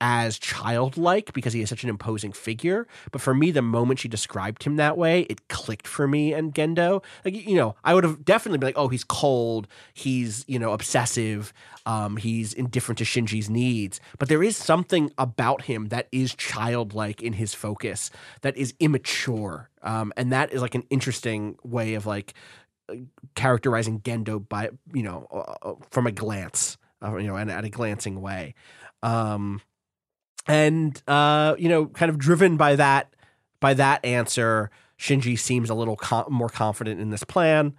as 0.00 0.38
childlike 0.38 1.32
because 1.32 1.52
he 1.52 1.62
is 1.62 1.68
such 1.68 1.82
an 1.82 1.88
imposing 1.88 2.32
figure. 2.32 2.86
But 3.12 3.20
for 3.20 3.34
me, 3.34 3.50
the 3.50 3.62
moment 3.62 4.00
she 4.00 4.08
described 4.08 4.62
him 4.64 4.76
that 4.76 4.98
way, 4.98 5.22
it 5.22 5.48
clicked 5.48 5.86
for 5.86 6.06
me 6.06 6.32
and 6.32 6.54
Gendo. 6.54 7.02
Like 7.24 7.34
you 7.34 7.56
know, 7.56 7.76
I 7.84 7.94
would 7.94 8.04
have 8.04 8.24
definitely 8.24 8.58
been 8.58 8.68
like, 8.68 8.78
oh, 8.78 8.88
he's 8.88 9.04
cold, 9.04 9.68
he's 9.94 10.44
you 10.46 10.58
know 10.58 10.72
obsessive, 10.72 11.52
um, 11.86 12.16
he's 12.16 12.52
indifferent 12.52 12.98
to 12.98 13.04
Shinji's 13.04 13.48
needs. 13.48 14.00
But 14.18 14.28
there 14.28 14.42
is 14.42 14.56
something 14.56 15.10
about 15.18 15.62
him 15.62 15.88
that 15.88 16.08
is 16.12 16.34
childlike 16.34 17.22
in 17.22 17.34
his 17.34 17.54
focus, 17.54 18.10
that 18.42 18.56
is 18.56 18.74
immature, 18.80 19.70
um, 19.82 20.12
and 20.16 20.32
that 20.32 20.52
is 20.52 20.60
like 20.60 20.74
an 20.74 20.84
interesting 20.90 21.56
way 21.62 21.94
of 21.94 22.06
like 22.06 22.34
characterizing 23.34 24.00
Gendo 24.00 24.46
by 24.46 24.70
you 24.92 25.02
know 25.02 25.26
uh, 25.30 25.68
uh, 25.70 25.74
from 25.90 26.06
a 26.06 26.12
glance, 26.12 26.76
uh, 27.02 27.16
you 27.16 27.26
know, 27.26 27.36
and 27.36 27.50
at 27.50 27.64
a 27.64 27.70
glancing 27.70 28.20
way. 28.20 28.54
Um, 29.02 29.60
and 30.46 31.00
uh, 31.06 31.54
you 31.58 31.68
know, 31.68 31.86
kind 31.86 32.10
of 32.10 32.18
driven 32.18 32.56
by 32.56 32.76
that 32.76 33.14
by 33.60 33.74
that 33.74 34.04
answer, 34.04 34.70
Shinji 34.98 35.38
seems 35.38 35.70
a 35.70 35.74
little 35.74 35.96
co- 35.96 36.28
more 36.30 36.48
confident 36.48 37.00
in 37.00 37.10
this 37.10 37.24
plan. 37.24 37.74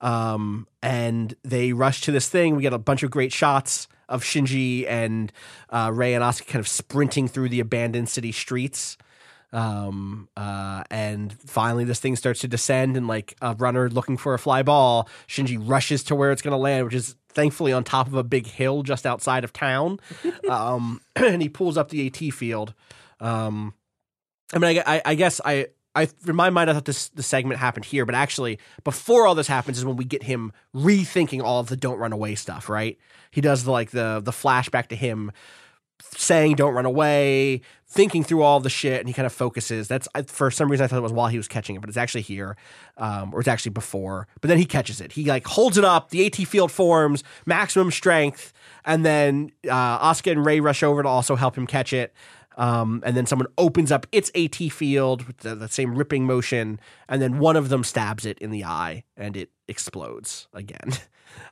Um, 0.00 0.68
and 0.82 1.34
they 1.42 1.72
rush 1.72 2.02
to 2.02 2.12
this 2.12 2.28
thing. 2.28 2.54
We 2.54 2.62
get 2.62 2.72
a 2.72 2.78
bunch 2.78 3.02
of 3.02 3.10
great 3.10 3.32
shots 3.32 3.88
of 4.08 4.22
Shinji 4.22 4.86
and 4.88 5.32
uh, 5.70 5.90
Rei 5.92 6.14
and 6.14 6.22
Asuka 6.22 6.46
kind 6.46 6.60
of 6.60 6.68
sprinting 6.68 7.28
through 7.28 7.48
the 7.48 7.60
abandoned 7.60 8.08
city 8.08 8.32
streets. 8.32 8.96
Um, 9.52 10.28
uh, 10.36 10.84
and 10.90 11.32
finally, 11.32 11.84
this 11.84 12.00
thing 12.00 12.16
starts 12.16 12.40
to 12.40 12.48
descend, 12.48 12.96
and 12.96 13.06
like 13.06 13.34
a 13.40 13.54
runner 13.54 13.88
looking 13.88 14.16
for 14.16 14.34
a 14.34 14.38
fly 14.38 14.62
ball, 14.62 15.08
Shinji 15.26 15.58
rushes 15.60 16.02
to 16.04 16.14
where 16.14 16.32
it's 16.32 16.42
going 16.42 16.52
to 16.52 16.58
land, 16.58 16.84
which 16.84 16.94
is 16.94 17.16
thankfully 17.30 17.72
on 17.72 17.84
top 17.84 18.06
of 18.06 18.14
a 18.14 18.22
big 18.22 18.46
hill 18.46 18.82
just 18.82 19.06
outside 19.06 19.44
of 19.44 19.52
town. 19.52 20.00
um, 20.48 21.00
and 21.16 21.40
he 21.40 21.48
pulls 21.48 21.78
up 21.78 21.88
the 21.88 22.06
AT 22.06 22.34
field. 22.34 22.74
Um, 23.20 23.74
I 24.52 24.58
mean, 24.58 24.78
I, 24.78 24.96
I, 24.96 25.02
I 25.04 25.14
guess 25.14 25.40
I, 25.44 25.68
I, 25.94 26.08
in 26.26 26.36
my 26.36 26.50
mind, 26.50 26.70
I 26.70 26.74
thought 26.74 26.84
this 26.84 27.08
the 27.08 27.22
segment 27.22 27.58
happened 27.58 27.84
here, 27.84 28.04
but 28.04 28.14
actually, 28.14 28.58
before 28.84 29.26
all 29.26 29.34
this 29.34 29.48
happens 29.48 29.78
is 29.78 29.84
when 29.84 29.96
we 29.96 30.04
get 30.04 30.22
him 30.22 30.52
rethinking 30.74 31.42
all 31.42 31.60
of 31.60 31.68
the 31.68 31.76
"Don't 31.76 31.98
Run 31.98 32.12
Away" 32.12 32.34
stuff. 32.34 32.68
Right? 32.68 32.98
He 33.30 33.40
does 33.40 33.64
the 33.64 33.72
like 33.72 33.90
the 33.90 34.20
the 34.22 34.30
flashback 34.30 34.88
to 34.88 34.96
him 34.96 35.32
saying 36.02 36.56
"Don't 36.56 36.74
run 36.74 36.86
away," 36.86 37.62
thinking 37.86 38.22
through 38.22 38.42
all 38.42 38.60
the 38.60 38.70
shit, 38.70 39.00
and 39.00 39.08
he 39.08 39.14
kind 39.14 39.26
of 39.26 39.32
focuses. 39.32 39.88
That's 39.88 40.08
for 40.26 40.50
some 40.50 40.70
reason 40.70 40.84
I 40.84 40.86
thought 40.88 40.98
it 40.98 41.02
was 41.02 41.12
while 41.12 41.28
he 41.28 41.36
was 41.36 41.48
catching 41.48 41.76
it, 41.76 41.80
but 41.80 41.88
it's 41.88 41.96
actually 41.96 42.22
here, 42.22 42.56
um, 42.98 43.34
or 43.34 43.40
it's 43.40 43.48
actually 43.48 43.70
before. 43.70 44.28
But 44.40 44.48
then 44.48 44.58
he 44.58 44.66
catches 44.66 45.00
it. 45.00 45.12
He 45.12 45.24
like 45.24 45.46
holds 45.46 45.78
it 45.78 45.84
up. 45.84 46.10
The 46.10 46.26
AT 46.26 46.36
field 46.36 46.70
forms, 46.70 47.24
maximum 47.46 47.90
strength, 47.90 48.52
and 48.84 49.04
then 49.04 49.52
uh, 49.68 50.14
and 50.26 50.44
Rei 50.44 50.60
rush 50.60 50.82
over 50.82 51.02
to 51.02 51.08
also 51.08 51.36
help 51.36 51.56
him 51.56 51.66
catch 51.66 51.92
it. 51.92 52.12
Um, 52.58 53.04
and 53.06 53.16
then 53.16 53.24
someone 53.24 53.46
opens 53.56 53.92
up 53.92 54.04
its 54.10 54.32
AT 54.34 54.56
field 54.56 55.24
with 55.26 55.38
the, 55.38 55.54
the 55.54 55.68
same 55.68 55.94
ripping 55.94 56.26
motion, 56.26 56.80
and 57.08 57.22
then 57.22 57.38
one 57.38 57.54
of 57.54 57.68
them 57.68 57.84
stabs 57.84 58.26
it 58.26 58.36
in 58.40 58.50
the 58.50 58.64
eye, 58.64 59.04
and 59.16 59.36
it 59.36 59.50
explodes 59.66 60.48
again. 60.52 60.92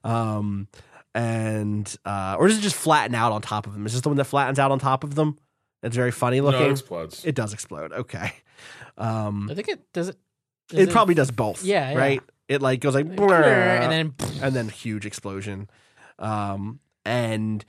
Um, 0.03 0.69
and 1.17 1.97
uh, 2.05 2.37
or 2.39 2.47
does 2.47 2.59
it 2.59 2.61
just 2.61 2.77
flatten 2.77 3.15
out 3.15 3.33
on 3.33 3.41
top 3.41 3.67
of 3.67 3.73
them? 3.73 3.87
Is 3.87 3.95
this 3.95 4.03
the 4.03 4.11
one 4.11 4.19
that 4.19 4.27
flattens 4.27 4.59
out 4.59 4.71
on 4.71 4.79
top 4.79 5.03
of 5.03 5.15
them? 5.15 5.39
It's 5.83 5.97
very 5.97 6.11
funny 6.11 6.39
no, 6.39 6.45
looking. 6.45 6.67
it 6.67 6.71
explodes. 6.71 7.25
It 7.25 7.35
does 7.35 7.55
explode. 7.55 7.93
Okay. 7.93 8.33
Um, 8.99 9.49
I 9.51 9.55
think 9.55 9.69
it 9.69 9.93
does 9.93 10.09
it. 10.09 10.17
does 10.69 10.81
it 10.81 10.91
probably 10.91 11.15
does 11.15 11.31
both. 11.31 11.65
Yeah, 11.65 11.91
yeah. 11.91 11.99
Right. 11.99 12.23
It 12.49 12.61
like 12.61 12.81
goes 12.81 12.95
like 12.95 13.07
and 13.07 13.93
then 13.93 14.15
and 14.43 14.55
then 14.55 14.69
huge 14.69 15.07
explosion. 15.07 15.71
Um, 16.19 16.81
and 17.05 17.65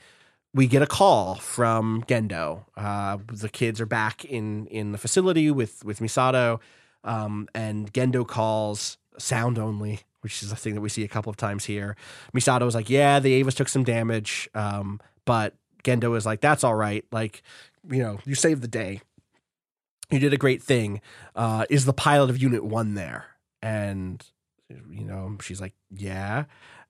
we 0.54 0.68
get 0.68 0.82
a 0.82 0.88
call 0.88 1.36
from 1.36 2.04
Gendo. 2.04 2.66
Uh, 2.76 3.18
the 3.28 3.50
kids 3.50 3.80
are 3.80 3.86
back 3.86 4.26
in 4.26 4.68
in 4.68 4.92
the 4.92 4.98
facility 4.98 5.52
with 5.52 5.86
with 5.86 6.00
Misato, 6.00 6.60
um, 7.06 7.48
and 7.56 7.92
Gendo 7.94 8.28
calls 8.28 8.98
sound 9.18 9.58
only, 9.58 10.02
which 10.28 10.44
is 10.44 10.52
a 10.52 10.58
thing 10.58 10.76
that 10.76 10.82
we 10.82 10.90
see 10.90 11.06
a 11.06 11.08
couple 11.08 11.30
of 11.30 11.38
times 11.38 11.64
here. 11.64 11.96
Misato 12.36 12.68
is 12.68 12.76
like, 12.76 12.90
"Yeah, 12.90 13.20
the 13.20 13.42
Evas 13.42 13.56
took 13.56 13.70
some 13.70 13.86
damage, 13.86 14.50
um, 14.54 15.00
but 15.24 15.56
Gendo 15.86 16.18
is 16.18 16.26
like, 16.26 16.42
that's 16.42 16.66
all 16.66 16.76
right. 16.76 17.06
Like, 17.14 17.42
you 17.90 18.04
know, 18.04 18.20
you 18.26 18.36
saved 18.36 18.62
the 18.62 18.68
day. 18.68 19.00
You 20.10 20.20
did 20.20 20.34
a 20.34 20.38
great 20.38 20.62
thing. 20.62 21.00
Uh, 21.34 21.66
is 21.70 21.86
the 21.86 21.94
pilot 21.94 22.30
of 22.30 22.38
Unit 22.38 22.66
One 22.66 22.96
there?" 22.96 23.26
And 23.62 24.22
you 24.90 25.06
know, 25.06 25.38
she's 25.42 25.62
like, 25.62 25.74
"Yeah," 25.90 26.44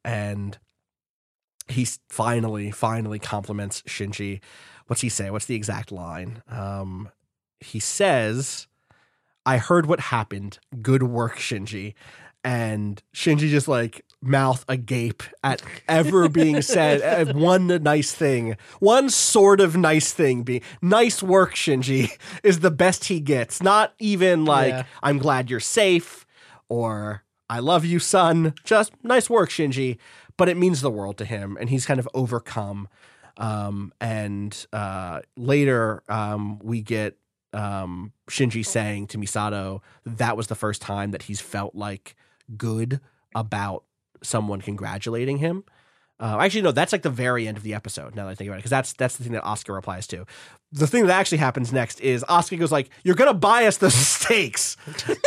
and 0.04 0.58
he 1.68 1.88
finally, 2.10 2.72
finally 2.72 3.20
compliments 3.20 3.84
Shinji. 3.84 4.42
What's 4.88 5.02
he 5.02 5.10
say? 5.10 5.30
What's 5.30 5.46
the 5.46 5.56
exact 5.56 5.92
line? 5.92 6.42
Um, 6.50 7.10
he 7.60 7.80
says, 7.80 8.68
I 9.46 9.58
heard 9.58 9.86
what 9.86 10.00
happened. 10.00 10.60
Good 10.82 11.04
work, 11.04 11.38
Shinji. 11.38 11.94
And 12.44 13.02
Shinji 13.14 13.50
just 13.50 13.68
like 13.68 14.06
mouth 14.22 14.64
agape 14.68 15.24
at 15.44 15.62
ever 15.88 16.30
being 16.30 16.62
said. 16.62 17.36
one 17.36 17.68
nice 17.84 18.12
thing, 18.14 18.58
one 18.80 19.10
sort 19.10 19.60
of 19.60 19.76
nice 19.76 20.14
thing 20.14 20.44
being 20.44 20.62
nice 20.82 21.22
work, 21.22 21.56
Shinji 21.56 22.18
is 22.44 22.60
the 22.60 22.72
best 22.72 23.06
he 23.06 23.20
gets. 23.20 23.62
Not 23.62 23.94
even 24.00 24.46
like, 24.46 24.70
Yeah. 24.70 24.84
I'm 25.04 25.18
glad 25.18 25.50
you're 25.50 25.60
safe 25.60 26.26
or 26.70 27.24
I 27.50 27.60
love 27.60 27.86
you, 27.86 28.00
son. 28.00 28.54
Just 28.64 28.92
nice 29.04 29.30
work, 29.30 29.50
Shinji. 29.50 29.98
But 30.36 30.50
it 30.50 30.58
means 30.58 30.82
the 30.82 30.92
world 30.92 31.18
to 31.18 31.26
him, 31.26 31.58
and 31.60 31.70
he's 31.70 31.86
kind 31.86 32.00
of 32.00 32.08
overcome. 32.14 32.88
Um, 33.38 33.92
and 34.00 34.68
uh, 34.72 35.22
later, 35.36 36.04
um, 36.10 36.60
we 36.60 36.82
get 36.82 37.18
um, 37.54 38.14
Shinji 38.30 38.66
saying 38.66 39.08
to 39.08 39.18
Misato 39.18 39.82
that 40.06 40.38
was 40.38 40.48
the 40.48 40.56
first 40.56 40.82
time 40.82 41.12
that 41.12 41.24
he's 41.24 41.42
felt 41.42 41.74
like 41.74 42.16
good 42.56 43.00
about 43.36 43.84
someone 44.24 44.62
congratulating 44.62 45.38
him. 45.38 45.64
Uh, 46.20 46.38
actually, 46.42 46.64
no, 46.64 46.72
that's 46.72 46.92
like 46.92 47.04
the 47.04 47.12
very 47.12 47.48
end 47.48 47.58
of 47.58 47.64
the 47.64 47.76
episode. 47.76 48.16
Now 48.16 48.26
that 48.26 48.32
I 48.32 48.36
think 48.36 48.48
about 48.48 48.56
it, 48.56 48.60
because 48.60 48.72
that's 48.72 48.94
that's 48.94 49.18
the 49.18 49.24
thing 49.24 49.34
that 49.34 49.44
Asuka 49.44 49.76
replies 49.76 50.08
to. 50.08 50.26
The 50.72 50.88
thing 50.88 51.06
that 51.06 51.14
actually 51.14 51.38
happens 51.38 51.72
next 51.72 52.00
is 52.00 52.24
Asuka 52.28 52.58
goes 52.58 52.72
like, 52.72 52.90
"You're 53.04 53.14
gonna 53.16 53.36
buy 53.36 53.68
us 53.68 53.78
the 53.78 53.92
steaks. 53.92 54.78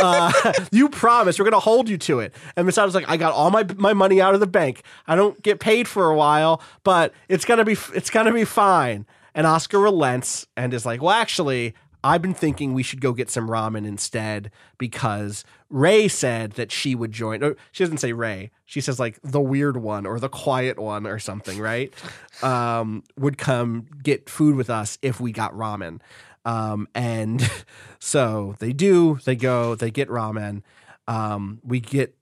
Uh, 0.01 0.33
you 0.73 0.89
promise 0.89 1.39
we're 1.39 1.45
gonna 1.45 1.61
hold 1.61 1.89
you 1.89 1.97
to 1.99 2.19
it." 2.19 2.35
And 2.57 2.67
Misato's 2.67 2.97
like, 2.97 3.09
"I 3.09 3.17
got 3.17 3.33
all 3.33 3.53
my 3.53 3.65
my 3.77 3.93
money 3.93 4.21
out 4.21 4.35
of 4.35 4.41
the 4.41 4.49
bank. 4.49 4.83
I 5.07 5.15
don't 5.15 5.41
get 5.43 5.61
paid 5.61 5.87
for 5.87 6.11
a 6.11 6.17
while, 6.17 6.61
but 6.83 7.15
it's 7.29 7.45
gonna 7.45 7.65
be 7.65 7.77
it's 7.95 8.11
gonna 8.11 8.33
be 8.33 8.45
fine." 8.45 9.07
And 9.33 9.47
Asuka 9.47 9.81
relents 9.81 10.49
and 10.57 10.75
is 10.75 10.85
like, 10.85 11.01
"Well, 11.01 11.15
actually, 11.15 11.75
I've 12.03 12.23
been 12.23 12.35
thinking 12.35 12.75
we 12.75 12.83
should 12.83 13.01
go 13.01 13.13
get 13.13 13.31
some 13.31 13.49
ramen 13.49 13.87
instead 13.87 14.51
because 14.77 15.45
Rei 15.71 16.09
said 16.09 16.53
that 16.53 16.73
she 16.73 16.95
would 16.95 17.13
join. 17.13 17.43
Or 17.43 17.57
she 17.73 17.85
doesn't 17.85 17.99
say 17.99 18.13
Rei. 18.13 18.51
She 18.67 18.81
says 18.81 18.99
like 18.99 19.19
the 19.23 19.41
weird 19.41 19.77
one 19.77 20.05
or 20.05 20.19
the 20.19 20.29
quiet 20.29 20.79
one 20.79 21.07
or 21.07 21.19
something, 21.19 21.59
right? 21.59 21.93
Um, 22.43 23.03
would 23.19 23.37
come 23.37 23.87
get 24.03 24.31
food 24.31 24.57
with 24.57 24.71
us 24.71 24.97
if 25.03 25.21
we 25.21 25.31
got 25.31 25.53
ramen. 25.53 26.01
Um, 26.47 26.89
and 26.95 27.51
so 27.99 28.57
they 28.61 28.73
do. 28.73 29.19
They 29.27 29.37
go. 29.37 29.75
They 29.75 29.91
get 29.91 30.09
ramen. 30.09 30.63
Um, 31.07 31.61
we 31.63 31.81
get 31.81 32.17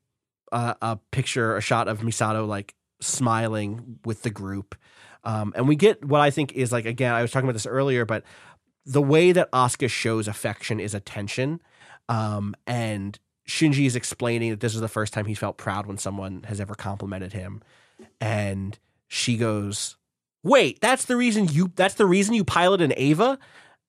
a, 0.51 0.75
a 0.83 0.99
picture, 1.13 1.57
a 1.57 1.61
shot 1.61 1.87
of 1.87 2.01
Misato 2.01 2.49
like 2.49 2.75
smiling 3.01 4.01
with 4.05 4.23
the 4.23 4.31
group. 4.31 4.75
Um, 5.23 5.53
and 5.55 5.69
we 5.69 5.77
get 5.77 6.05
what 6.05 6.21
I 6.21 6.31
think 6.31 6.53
is 6.55 6.73
like 6.73 6.85
again. 6.85 7.15
I 7.15 7.23
was 7.23 7.31
talking 7.31 7.49
about 7.49 7.55
this 7.55 7.67
earlier, 7.67 8.05
but 8.05 8.25
the 8.85 9.03
way 9.03 9.31
that 9.31 9.53
Asuka 9.53 9.89
shows 9.89 10.27
affection 10.27 10.81
is 10.81 10.95
attention. 10.95 11.61
Um, 12.09 12.57
and 12.67 13.19
Shinji 13.49 13.87
is 13.87 13.97
explaining 13.97 14.51
that 14.51 14.61
this 14.61 14.75
is 14.75 14.81
the 14.81 14.89
first 14.89 15.15
time 15.15 15.25
he 15.25 15.35
felt 15.35 15.57
proud 15.57 15.87
when 15.87 15.97
someone 15.97 16.45
has 16.45 16.61
ever 16.61 16.75
complimented 16.75 17.33
him. 17.33 17.63
And 18.21 18.79
she 19.09 19.37
goes, 19.39 19.97
Wait, 20.45 20.81
that's 20.81 21.07
the 21.07 21.17
reason 21.17 21.49
you 21.49 21.73
that's 21.75 21.95
the 21.95 22.07
reason 22.07 22.35
you 22.35 22.45
pilot 22.45 22.83
an 22.83 22.93
Eva? 22.97 23.39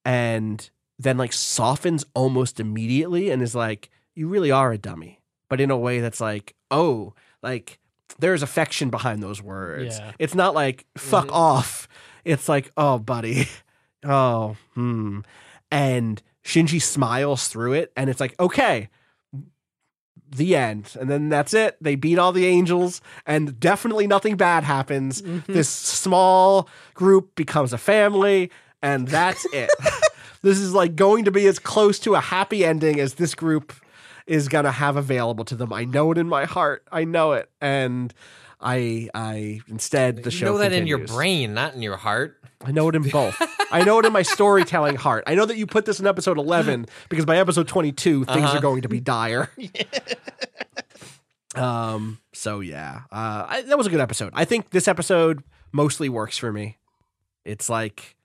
And 0.05 0.67
then 0.97 1.17
like 1.17 1.33
softens 1.33 2.05
almost 2.13 2.59
immediately 2.59 3.29
and 3.29 3.41
is 3.41 3.53
like, 3.53 3.89
You 4.15 4.29
really 4.29 4.49
are 4.49 4.71
a 4.71 4.77
dummy. 4.77 5.19
But 5.49 5.59
in 5.59 5.71
a 5.71 5.77
way 5.77 5.99
that's 5.99 6.21
like, 6.21 6.55
oh, 6.71 7.13
like 7.43 7.79
there's 8.17 8.41
affection 8.41 8.89
behind 8.89 9.21
those 9.21 9.41
words. 9.41 9.99
Yeah. 9.99 10.13
It's 10.19 10.35
not 10.35 10.55
like 10.55 10.85
fuck 10.97 11.31
off. 11.33 11.87
It's 12.23 12.47
like, 12.47 12.71
oh 12.77 12.97
buddy. 12.97 13.47
Oh, 14.01 14.55
hmm. 14.75 15.19
And 15.69 16.23
Shinji 16.41 16.81
smiles 16.81 17.49
through 17.49 17.73
it, 17.73 17.91
and 17.97 18.09
it's 18.09 18.21
like, 18.21 18.33
okay, 18.39 18.87
the 20.31 20.55
end. 20.55 20.95
And 20.99 21.09
then 21.09 21.29
that's 21.29 21.53
it. 21.53 21.77
They 21.81 21.95
beat 21.95 22.17
all 22.17 22.31
the 22.31 22.45
angels, 22.45 23.01
and 23.25 23.59
definitely 23.59 24.07
nothing 24.07 24.37
bad 24.37 24.63
happens. 24.63 25.21
Mm-hmm. 25.21 25.51
This 25.51 25.69
small 25.69 26.69
group 26.93 27.35
becomes 27.35 27.73
a 27.73 27.77
family, 27.77 28.51
and 28.81 29.07
that's 29.07 29.45
it. 29.53 29.69
this 30.41 30.59
is 30.59 30.73
like 30.73 30.95
going 30.95 31.25
to 31.25 31.31
be 31.31 31.45
as 31.47 31.59
close 31.59 31.99
to 31.99 32.15
a 32.15 32.21
happy 32.21 32.65
ending 32.65 32.99
as 32.99 33.15
this 33.15 33.35
group 33.35 33.73
is 34.27 34.47
gonna 34.47 34.71
have 34.71 34.95
available 34.95 35.43
to 35.43 35.55
them. 35.55 35.73
I 35.73 35.85
know 35.85 36.11
it 36.11 36.17
in 36.17 36.29
my 36.29 36.45
heart. 36.45 36.85
I 36.91 37.03
know 37.03 37.33
it. 37.33 37.49
And 37.59 38.13
I 38.61 39.09
I 39.13 39.61
instead 39.67 40.17
the 40.17 40.25
You 40.25 40.31
show 40.31 40.45
know 40.45 40.57
that 40.59 40.71
in 40.71 40.85
your 40.85 40.99
brain, 40.99 41.53
not 41.53 41.73
in 41.73 41.81
your 41.81 41.97
heart. 41.97 42.38
I 42.65 42.71
know 42.71 42.89
it 42.89 42.95
in 42.95 43.03
both. 43.03 43.35
I 43.71 43.83
know 43.83 43.99
it 43.99 44.05
in 44.05 44.13
my 44.13 44.21
storytelling 44.35 44.95
heart. 44.97 45.23
I 45.27 45.35
know 45.35 45.45
that 45.45 45.57
you 45.57 45.65
put 45.65 45.85
this 45.85 45.99
in 45.99 46.07
episode 46.07 46.37
11 46.37 46.87
because 47.09 47.25
by 47.25 47.37
episode 47.37 47.67
22 47.67 48.25
things 48.25 48.37
Uh-huh. 48.37 48.57
are 48.57 48.61
going 48.61 48.81
to 48.81 48.89
be 48.89 48.99
dire. 48.99 49.49
um 51.55 52.19
so 52.33 52.59
yeah. 52.59 53.01
Uh 53.11 53.45
I, 53.47 53.61
that 53.63 53.77
was 53.77 53.87
a 53.87 53.89
good 53.89 53.99
episode. 53.99 54.31
I 54.35 54.45
think 54.45 54.69
this 54.71 54.87
episode 54.87 55.43
mostly 55.71 56.09
works 56.09 56.37
for 56.37 56.51
me. 56.51 56.77
It's 57.45 57.69
like 57.69 58.15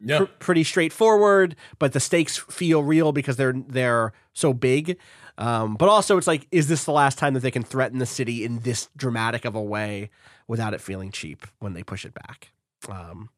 Yeah. 0.00 0.18
pr- 0.18 0.24
pretty 0.38 0.64
straightforward, 0.64 1.56
but 1.78 1.92
the 1.92 2.00
stakes 2.00 2.36
feel 2.36 2.82
real 2.84 3.12
because 3.12 3.36
they're 3.36 3.54
they're 3.54 4.12
so 4.32 4.52
big. 4.52 4.98
Um, 5.38 5.76
but 5.76 5.88
also, 5.88 6.16
it's 6.18 6.26
like, 6.26 6.48
is 6.50 6.66
this 6.66 6.82
the 6.82 6.90
last 6.90 7.16
time 7.16 7.32
that 7.34 7.40
they 7.40 7.52
can 7.52 7.62
threaten 7.62 7.98
the 8.00 8.06
city 8.06 8.44
in 8.44 8.58
this 8.60 8.88
dramatic 8.96 9.44
of 9.44 9.54
a 9.54 9.62
way 9.62 10.10
without 10.48 10.74
it 10.74 10.80
feeling 10.80 11.12
cheap 11.12 11.46
when 11.60 11.74
they 11.74 11.84
push 11.84 12.04
it 12.04 12.12
back? 12.12 12.50
Um, 12.88 13.30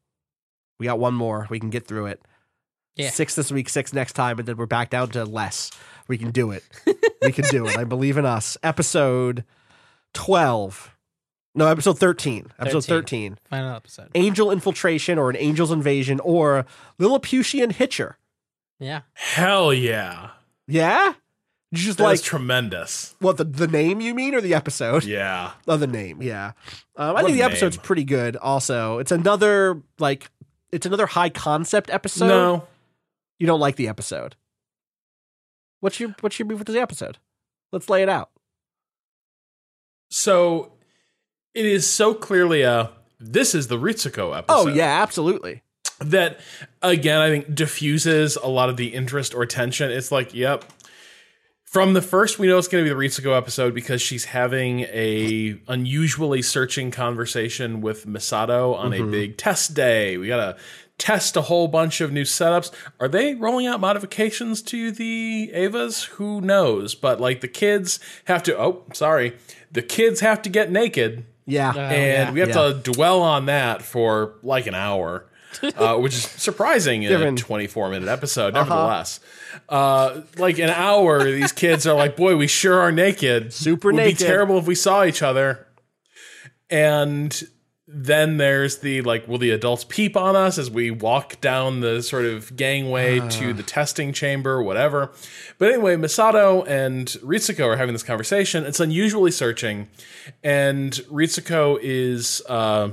we 0.81 0.87
got 0.87 0.97
one 0.97 1.13
more. 1.13 1.45
We 1.51 1.59
can 1.59 1.69
get 1.69 1.85
through 1.85 2.07
it. 2.07 2.19
Yeah. 2.95 3.11
Six 3.11 3.35
this 3.35 3.51
week, 3.51 3.69
six 3.69 3.93
next 3.93 4.13
time, 4.13 4.39
and 4.39 4.47
then 4.47 4.57
we're 4.57 4.65
back 4.65 4.89
down 4.89 5.09
to 5.11 5.25
less. 5.25 5.69
We 6.07 6.17
can 6.17 6.31
do 6.31 6.49
it. 6.49 6.63
we 7.21 7.31
can 7.31 7.45
do 7.49 7.67
it. 7.67 7.77
I 7.77 7.83
believe 7.83 8.17
in 8.17 8.25
us. 8.25 8.57
Episode 8.63 9.45
twelve. 10.15 10.97
No, 11.53 11.67
episode 11.67 11.99
thirteen. 11.99 12.47
Episode 12.57 12.83
13. 12.83 12.87
thirteen. 12.87 13.37
Final 13.47 13.75
episode. 13.75 14.09
Angel 14.15 14.49
infiltration 14.49 15.19
or 15.19 15.29
an 15.29 15.35
angel's 15.35 15.69
invasion 15.71 16.19
or 16.21 16.65
Lilliputian 16.97 17.69
Hitcher. 17.69 18.17
Yeah. 18.79 19.01
Hell 19.13 19.71
yeah. 19.71 20.31
Yeah? 20.67 21.13
Just 21.73 21.99
That's 21.99 22.05
like 22.05 22.21
tremendous. 22.21 23.15
what 23.19 23.37
the 23.37 23.45
the 23.45 23.67
name 23.67 24.01
you 24.01 24.13
mean 24.13 24.35
or 24.35 24.41
the 24.41 24.53
episode? 24.53 25.05
Yeah. 25.05 25.51
Oh, 25.67 25.77
the 25.77 25.87
name, 25.87 26.21
yeah. 26.21 26.51
Um, 26.97 27.15
I 27.15 27.23
think 27.23 27.35
the 27.35 27.41
a 27.41 27.45
episode's 27.45 27.77
pretty 27.77 28.03
good. 28.03 28.35
Also, 28.35 28.97
it's 28.97 29.13
another 29.13 29.81
like 29.97 30.29
it's 30.71 30.85
another 30.85 31.07
high 31.07 31.29
concept 31.29 31.89
episode. 31.89 32.27
no. 32.27 32.67
you 33.39 33.47
don't 33.47 33.59
like 33.59 33.75
the 33.75 33.87
episode. 33.87 34.35
What's 35.79 35.99
your 35.99 36.15
what's 36.21 36.37
your 36.39 36.47
beef 36.47 36.59
with 36.59 36.67
the 36.67 36.79
episode? 36.79 37.17
Let's 37.71 37.89
lay 37.89 38.03
it 38.03 38.09
out. 38.09 38.29
So 40.09 40.73
it 41.53 41.65
is 41.65 41.89
so 41.89 42.13
clearly 42.13 42.61
a 42.61 42.91
this 43.19 43.55
is 43.55 43.67
the 43.67 43.77
Ritsuko 43.77 44.19
oh, 44.19 44.33
episode. 44.33 44.55
Oh 44.55 44.67
yeah, 44.67 45.01
absolutely. 45.01 45.63
that 45.99 46.39
again 46.81 47.19
I 47.19 47.29
think 47.29 47.53
diffuses 47.53 48.35
a 48.35 48.47
lot 48.47 48.69
of 48.69 48.77
the 48.77 48.87
interest 48.87 49.33
or 49.33 49.45
tension. 49.45 49.91
It's 49.91 50.11
like, 50.11 50.33
yep. 50.33 50.65
From 51.71 51.93
the 51.93 52.01
first, 52.01 52.37
we 52.37 52.47
know 52.47 52.57
it's 52.57 52.67
going 52.67 52.83
to 52.83 52.89
be 52.89 52.93
the 52.93 52.99
Ritsuko 53.01 53.37
episode 53.37 53.73
because 53.73 54.01
she's 54.01 54.25
having 54.25 54.81
a 54.81 55.57
unusually 55.69 56.41
searching 56.41 56.91
conversation 56.91 57.79
with 57.79 58.05
Misato 58.05 58.75
on 58.75 58.91
a 58.91 58.97
mm-hmm. 58.97 59.11
big 59.11 59.37
test 59.37 59.73
day. 59.73 60.17
We 60.17 60.27
got 60.27 60.57
to 60.57 60.61
test 60.97 61.37
a 61.37 61.43
whole 61.43 61.69
bunch 61.69 62.01
of 62.01 62.11
new 62.11 62.23
setups. 62.23 62.71
Are 62.99 63.07
they 63.07 63.35
rolling 63.35 63.67
out 63.67 63.79
modifications 63.79 64.61
to 64.63 64.91
the 64.91 65.49
Evas? 65.55 66.07
Who 66.07 66.41
knows? 66.41 66.93
But 66.93 67.21
like 67.21 67.39
the 67.39 67.47
kids 67.47 68.01
have 68.25 68.43
to. 68.43 68.59
Oh, 68.59 68.83
sorry, 68.91 69.37
the 69.71 69.81
kids 69.81 70.19
have 70.19 70.41
to 70.41 70.49
get 70.49 70.69
naked 70.69 71.25
Yeah. 71.45 71.71
Oh, 71.73 71.79
and 71.79 72.33
we 72.33 72.41
have 72.41 72.49
Yeah. 72.49 72.73
to 72.73 72.73
dwell 72.83 73.21
on 73.21 73.45
that 73.45 73.81
for 73.81 74.33
like 74.43 74.67
an 74.67 74.75
hour, 74.75 75.25
uh, 75.77 75.97
which 75.97 76.13
is 76.13 76.23
surprising 76.23 77.03
in 77.03 77.13
a 77.13 77.35
24 77.35 77.89
minute 77.89 78.09
episode, 78.09 78.53
nevertheless. 78.53 79.19
Uh, 79.67 80.21
like 80.37 80.59
an 80.59 80.69
hour, 80.69 81.23
these 81.23 81.51
kids 81.51 81.85
are 81.85 81.95
like, 81.95 82.15
"Boy, 82.15 82.35
we 82.35 82.47
sure 82.47 82.79
are 82.79 82.91
naked. 82.91 83.53
Super 83.53 83.89
Would 83.89 83.95
naked. 83.95 84.19
Be 84.19 84.25
terrible 84.25 84.57
if 84.57 84.65
we 84.65 84.75
saw 84.75 85.03
each 85.03 85.21
other." 85.21 85.67
And 86.69 87.43
then 87.93 88.37
there's 88.37 88.77
the 88.77 89.01
like, 89.01 89.27
will 89.27 89.37
the 89.37 89.51
adults 89.51 89.83
peep 89.83 90.15
on 90.15 90.33
us 90.35 90.57
as 90.57 90.71
we 90.71 90.89
walk 90.91 91.41
down 91.41 91.81
the 91.81 92.01
sort 92.01 92.23
of 92.23 92.55
gangway 92.55 93.19
Ah. 93.19 93.27
to 93.27 93.51
the 93.53 93.63
testing 93.63 94.13
chamber, 94.13 94.63
whatever. 94.63 95.11
But 95.57 95.73
anyway, 95.73 95.97
Misato 95.97 96.65
and 96.65 97.07
Ritsuko 97.21 97.65
are 97.65 97.75
having 97.75 97.91
this 97.93 98.03
conversation. 98.03 98.63
It's 98.65 98.79
unusually 98.79 99.31
searching, 99.31 99.89
and 100.41 100.93
Ritsuko 101.11 101.77
is 101.81 102.41
uh, 102.47 102.91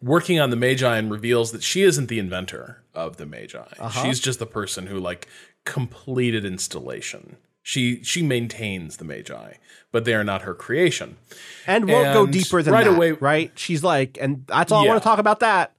working 0.00 0.38
on 0.38 0.50
the 0.50 0.56
Magi 0.56 0.96
and 0.96 1.10
reveals 1.10 1.52
that 1.52 1.62
she 1.62 1.82
isn't 1.82 2.06
the 2.08 2.18
inventor 2.18 2.82
of 2.94 3.16
the 3.16 3.26
Magi. 3.26 3.58
Uh-huh. 3.78 4.02
She's 4.02 4.20
just 4.20 4.38
the 4.38 4.46
person 4.46 4.86
who 4.86 4.98
like 4.98 5.26
completed 5.64 6.44
installation. 6.44 7.36
She 7.62 8.02
she 8.02 8.22
maintains 8.22 8.96
the 8.96 9.04
Magi, 9.04 9.54
but 9.92 10.04
they 10.04 10.14
are 10.14 10.24
not 10.24 10.42
her 10.42 10.54
creation. 10.54 11.16
and 11.66 11.86
won't 11.88 12.14
go 12.14 12.26
deeper 12.26 12.62
than 12.62 12.72
right 12.72 12.84
that, 12.84 12.94
away- 12.94 13.12
right? 13.12 13.52
She's 13.56 13.84
like, 13.84 14.16
and 14.20 14.46
that's 14.46 14.72
all 14.72 14.84
I 14.84 14.88
want 14.88 15.02
to 15.02 15.04
talk 15.04 15.18
about 15.18 15.40
that. 15.40 15.72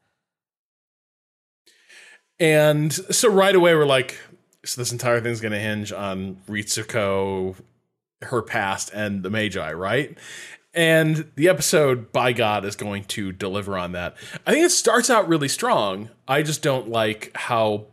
And 2.40 2.94
so 2.94 3.30
right 3.30 3.56
away 3.56 3.76
we're 3.76 3.86
like, 3.86 4.18
so 4.64 4.80
this 4.82 4.92
entire 4.92 5.20
thing's 5.20 5.42
going 5.42 5.52
to 5.52 5.60
hinge 5.60 5.92
on 5.92 6.38
Ritsuko, 6.48 7.56
her 8.22 8.42
past, 8.42 8.92
and 8.94 9.24
the 9.24 9.30
Magi, 9.30 9.74
right? 9.74 10.18
And 10.74 11.32
the 11.36 11.50
episode, 11.50 12.12
by 12.12 12.32
God, 12.32 12.64
is 12.64 12.76
going 12.76 13.06
to 13.06 13.32
deliver 13.32 13.78
on 13.78 13.94
that. 13.94 14.16
I 14.46 14.52
think 14.52 14.66
it 14.66 14.70
starts 14.72 15.10
out 15.10 15.28
really 15.28 15.48
strong. 15.48 16.10
I 16.28 16.44
just 16.44 16.62
don't 16.62 16.90
like 16.90 17.32
how, 17.36 17.88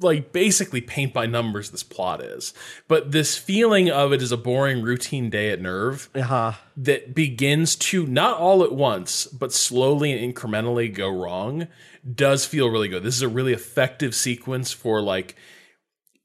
like, 0.00 0.32
basically 0.32 0.80
paint 0.80 1.12
by 1.12 1.26
numbers 1.26 1.70
this 1.70 1.82
plot 1.82 2.22
is. 2.22 2.54
But 2.88 3.12
this 3.12 3.36
feeling 3.36 3.90
of 3.90 4.14
it 4.14 4.22
is 4.22 4.32
a 4.32 4.38
boring 4.38 4.80
routine 4.82 5.28
day 5.28 5.50
at 5.50 5.60
NERV 5.60 6.08
Uh-huh. 6.16 6.52
that 6.78 7.14
begins 7.14 7.76
to 7.76 8.06
not 8.06 8.38
all 8.38 8.64
at 8.64 8.72
once, 8.72 9.26
but 9.26 9.52
slowly 9.52 10.10
and 10.12 10.34
incrementally 10.34 10.92
go 10.92 11.08
wrong 11.08 11.68
does 12.14 12.46
feel 12.46 12.70
really 12.70 12.88
good. 12.88 13.02
This 13.02 13.16
is 13.16 13.22
a 13.22 13.28
really 13.28 13.52
effective 13.52 14.14
sequence 14.14 14.72
for 14.72 15.02
like 15.02 15.36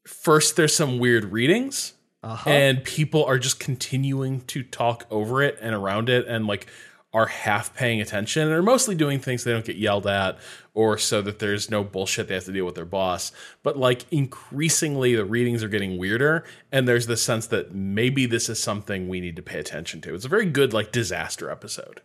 first 0.06 0.56
there's 0.56 0.74
some 0.74 0.98
weird 0.98 1.32
readings 1.32 1.92
Uh-huh. 2.22 2.50
and 2.50 2.82
people 2.82 3.24
are 3.24 3.38
just 3.38 3.60
continuing 3.60 4.40
to 4.42 4.62
talk 4.64 5.06
over 5.10 5.42
it 5.42 5.58
and 5.60 5.74
around 5.74 6.08
it 6.08 6.26
and 6.26 6.46
like 6.46 6.66
are 7.12 7.26
half 7.26 7.74
paying 7.74 8.00
attention 8.00 8.42
and 8.42 8.52
are 8.52 8.62
mostly 8.62 8.94
doing 8.94 9.18
things 9.18 9.42
they 9.42 9.52
don't 9.52 9.64
get 9.64 9.76
yelled 9.76 10.06
at 10.06 10.36
or 10.74 10.98
so 10.98 11.22
that 11.22 11.38
there's 11.38 11.70
no 11.70 11.82
bullshit 11.82 12.28
they 12.28 12.34
have 12.34 12.44
to 12.44 12.52
deal 12.52 12.66
with 12.66 12.74
their 12.74 12.84
boss. 12.84 13.32
But 13.62 13.78
like 13.78 14.04
increasingly 14.12 15.14
the 15.14 15.24
readings 15.24 15.62
are 15.62 15.68
getting 15.68 15.96
weirder 15.96 16.44
and 16.70 16.86
there's 16.86 17.06
the 17.06 17.16
sense 17.16 17.46
that 17.46 17.74
maybe 17.74 18.26
this 18.26 18.48
is 18.50 18.62
something 18.62 19.08
we 19.08 19.20
need 19.20 19.36
to 19.36 19.42
pay 19.42 19.58
attention 19.58 20.02
to. 20.02 20.14
It's 20.14 20.26
a 20.26 20.28
very 20.28 20.46
good 20.46 20.74
like 20.74 20.92
disaster 20.92 21.50
episode. 21.50 22.02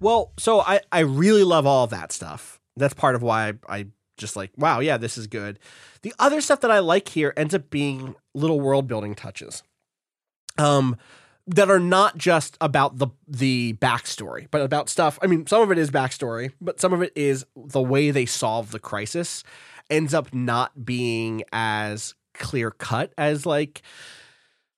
Well, 0.00 0.32
so 0.38 0.60
I, 0.60 0.80
I 0.90 1.00
really 1.00 1.44
love 1.44 1.66
all 1.66 1.84
of 1.84 1.90
that 1.90 2.10
stuff. 2.12 2.58
That's 2.76 2.94
part 2.94 3.16
of 3.16 3.22
why 3.22 3.48
I, 3.48 3.54
I 3.68 3.86
just 4.16 4.34
like, 4.34 4.50
wow, 4.56 4.80
yeah, 4.80 4.96
this 4.96 5.18
is 5.18 5.26
good. 5.26 5.58
The 6.04 6.14
other 6.18 6.42
stuff 6.42 6.60
that 6.60 6.70
I 6.70 6.80
like 6.80 7.08
here 7.08 7.32
ends 7.34 7.54
up 7.54 7.70
being 7.70 8.14
little 8.34 8.60
world 8.60 8.86
building 8.86 9.14
touches. 9.14 9.62
Um, 10.58 10.98
that 11.46 11.70
are 11.70 11.80
not 11.80 12.18
just 12.18 12.58
about 12.60 12.98
the 12.98 13.08
the 13.26 13.72
backstory, 13.80 14.46
but 14.50 14.60
about 14.60 14.90
stuff. 14.90 15.18
I 15.22 15.26
mean, 15.26 15.46
some 15.46 15.62
of 15.62 15.70
it 15.70 15.78
is 15.78 15.90
backstory, 15.90 16.52
but 16.60 16.78
some 16.78 16.92
of 16.92 17.00
it 17.00 17.12
is 17.16 17.46
the 17.56 17.80
way 17.80 18.10
they 18.10 18.26
solve 18.26 18.70
the 18.70 18.78
crisis 18.78 19.44
ends 19.88 20.12
up 20.12 20.32
not 20.34 20.84
being 20.84 21.42
as 21.52 22.14
clear 22.34 22.70
cut 22.70 23.14
as 23.16 23.46
like 23.46 23.80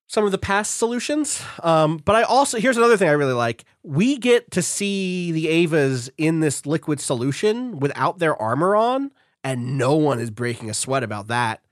some 0.07 0.25
of 0.25 0.31
the 0.31 0.39
past 0.39 0.77
solutions. 0.77 1.43
Um, 1.61 1.97
but 2.05 2.15
I 2.15 2.23
also 2.23 2.61
here's 2.61 2.77
another 2.77 2.97
thing 2.97 3.09
I 3.09 3.13
really 3.13 3.33
like. 3.33 3.65
We 3.83 4.17
get 4.17 4.53
to 4.53 4.63
see 4.63 5.33
the 5.33 5.47
Evas 5.47 6.09
in 6.17 6.39
this 6.39 6.67
liquid 6.67 7.01
solution 7.01 7.81
without 7.81 8.21
their 8.21 8.41
armor 8.41 8.77
on, 8.77 9.11
and 9.47 9.79
no 9.79 9.95
one 9.97 10.19
is 10.21 10.31
breaking 10.31 10.69
a 10.71 10.75
sweat 10.75 11.03
about 11.03 11.29
that. 11.29 11.63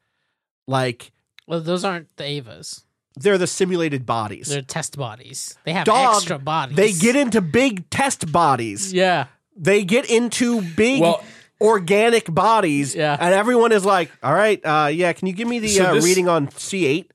Like 0.67 1.12
Well, 1.47 1.61
those 1.61 1.85
aren't 1.85 2.15
the 2.17 2.25
Evas. 2.25 2.85
they're 3.17 3.36
the 3.39 3.47
simulated 3.47 4.07
bodies. 4.07 4.49
They're 4.49 4.62
test 4.62 4.97
bodies. 4.97 5.57
They 5.65 5.73
have 5.73 5.85
Dog, 5.85 6.17
extra 6.17 6.39
bodies. 6.39 6.77
They 6.77 6.93
get 6.93 7.17
into 7.17 7.41
big 7.41 7.89
test 7.91 8.31
bodies. 8.33 8.93
yeah. 8.93 9.27
They 9.57 9.85
get 9.85 10.09
into 10.11 10.62
big 10.62 11.01
Well- 11.03 11.23
organic 11.61 12.33
bodies. 12.33 12.94
Yeah. 12.94 13.17
And 13.20 13.33
everyone 13.35 13.70
is 13.73 13.85
like, 13.85 14.11
all 14.23 14.35
right, 14.35 14.61
uh, 14.65 14.89
yeah, 14.93 15.12
can 15.12 15.28
you 15.28 15.33
give 15.35 15.47
me 15.49 15.59
the 15.61 15.69
So 15.69 15.85
uh, 15.85 15.94
this- 15.94 16.05
reading 16.05 16.28
on 16.28 16.49
C8? 16.49 17.07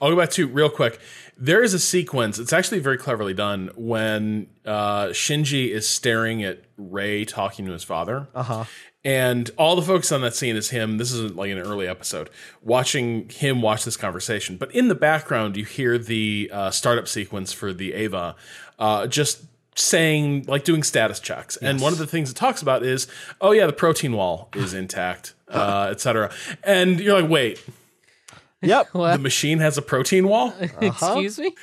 I'll 0.00 0.10
go 0.10 0.16
back 0.16 0.30
to 0.32 0.46
real 0.46 0.68
quick. 0.68 1.00
There 1.38 1.62
is 1.62 1.74
a 1.74 1.78
sequence. 1.78 2.38
It's 2.38 2.52
actually 2.52 2.78
very 2.78 2.96
cleverly 2.96 3.34
done 3.34 3.70
when 3.76 4.46
uh, 4.64 5.06
Shinji 5.08 5.70
is 5.70 5.86
staring 5.88 6.42
at 6.42 6.62
Rei 6.78 7.24
talking 7.24 7.66
to 7.66 7.72
his 7.72 7.84
father. 7.84 8.28
Uh 8.34 8.38
Uh-huh. 8.40 8.64
And 9.04 9.50
all 9.56 9.76
the 9.76 9.82
focus 9.82 10.10
on 10.10 10.20
that 10.22 10.34
scene 10.34 10.56
is 10.56 10.70
him. 10.70 10.98
This 10.98 11.12
is 11.12 11.32
like 11.32 11.52
an 11.52 11.58
early 11.58 11.86
episode, 11.86 12.28
watching 12.60 13.28
him 13.28 13.62
watch 13.62 13.84
this 13.84 13.96
conversation. 13.96 14.56
But 14.56 14.74
in 14.74 14.88
the 14.88 14.96
background, 14.96 15.56
you 15.56 15.64
hear 15.64 15.96
the 15.96 16.50
uh, 16.52 16.70
startup 16.72 17.06
sequence 17.06 17.52
for 17.52 17.72
the 17.72 17.92
Eva, 17.94 18.34
uh, 18.80 19.06
just 19.06 19.44
saying 19.76 20.46
like 20.48 20.64
doing 20.64 20.82
status 20.82 21.20
checks. 21.20 21.56
And 21.58 21.80
one 21.80 21.92
of 21.92 21.98
the 22.00 22.06
things 22.06 22.32
it 22.32 22.34
talks 22.34 22.62
about 22.62 22.82
is, 22.82 23.06
oh 23.40 23.52
yeah, 23.52 23.66
the 23.66 23.72
protein 23.72 24.12
wall 24.12 24.48
is 24.56 24.74
intact, 24.74 25.34
uh, 25.48 25.86
etc. 25.92 26.32
And 26.64 26.98
you're 26.98 27.20
like, 27.20 27.30
wait, 27.30 27.62
Yep. 28.62 28.92
the 28.92 29.18
machine 29.18 29.58
has 29.58 29.76
a 29.78 29.82
protein 29.82 30.28
wall, 30.28 30.52
Excuse 30.80 31.38
me. 31.38 31.54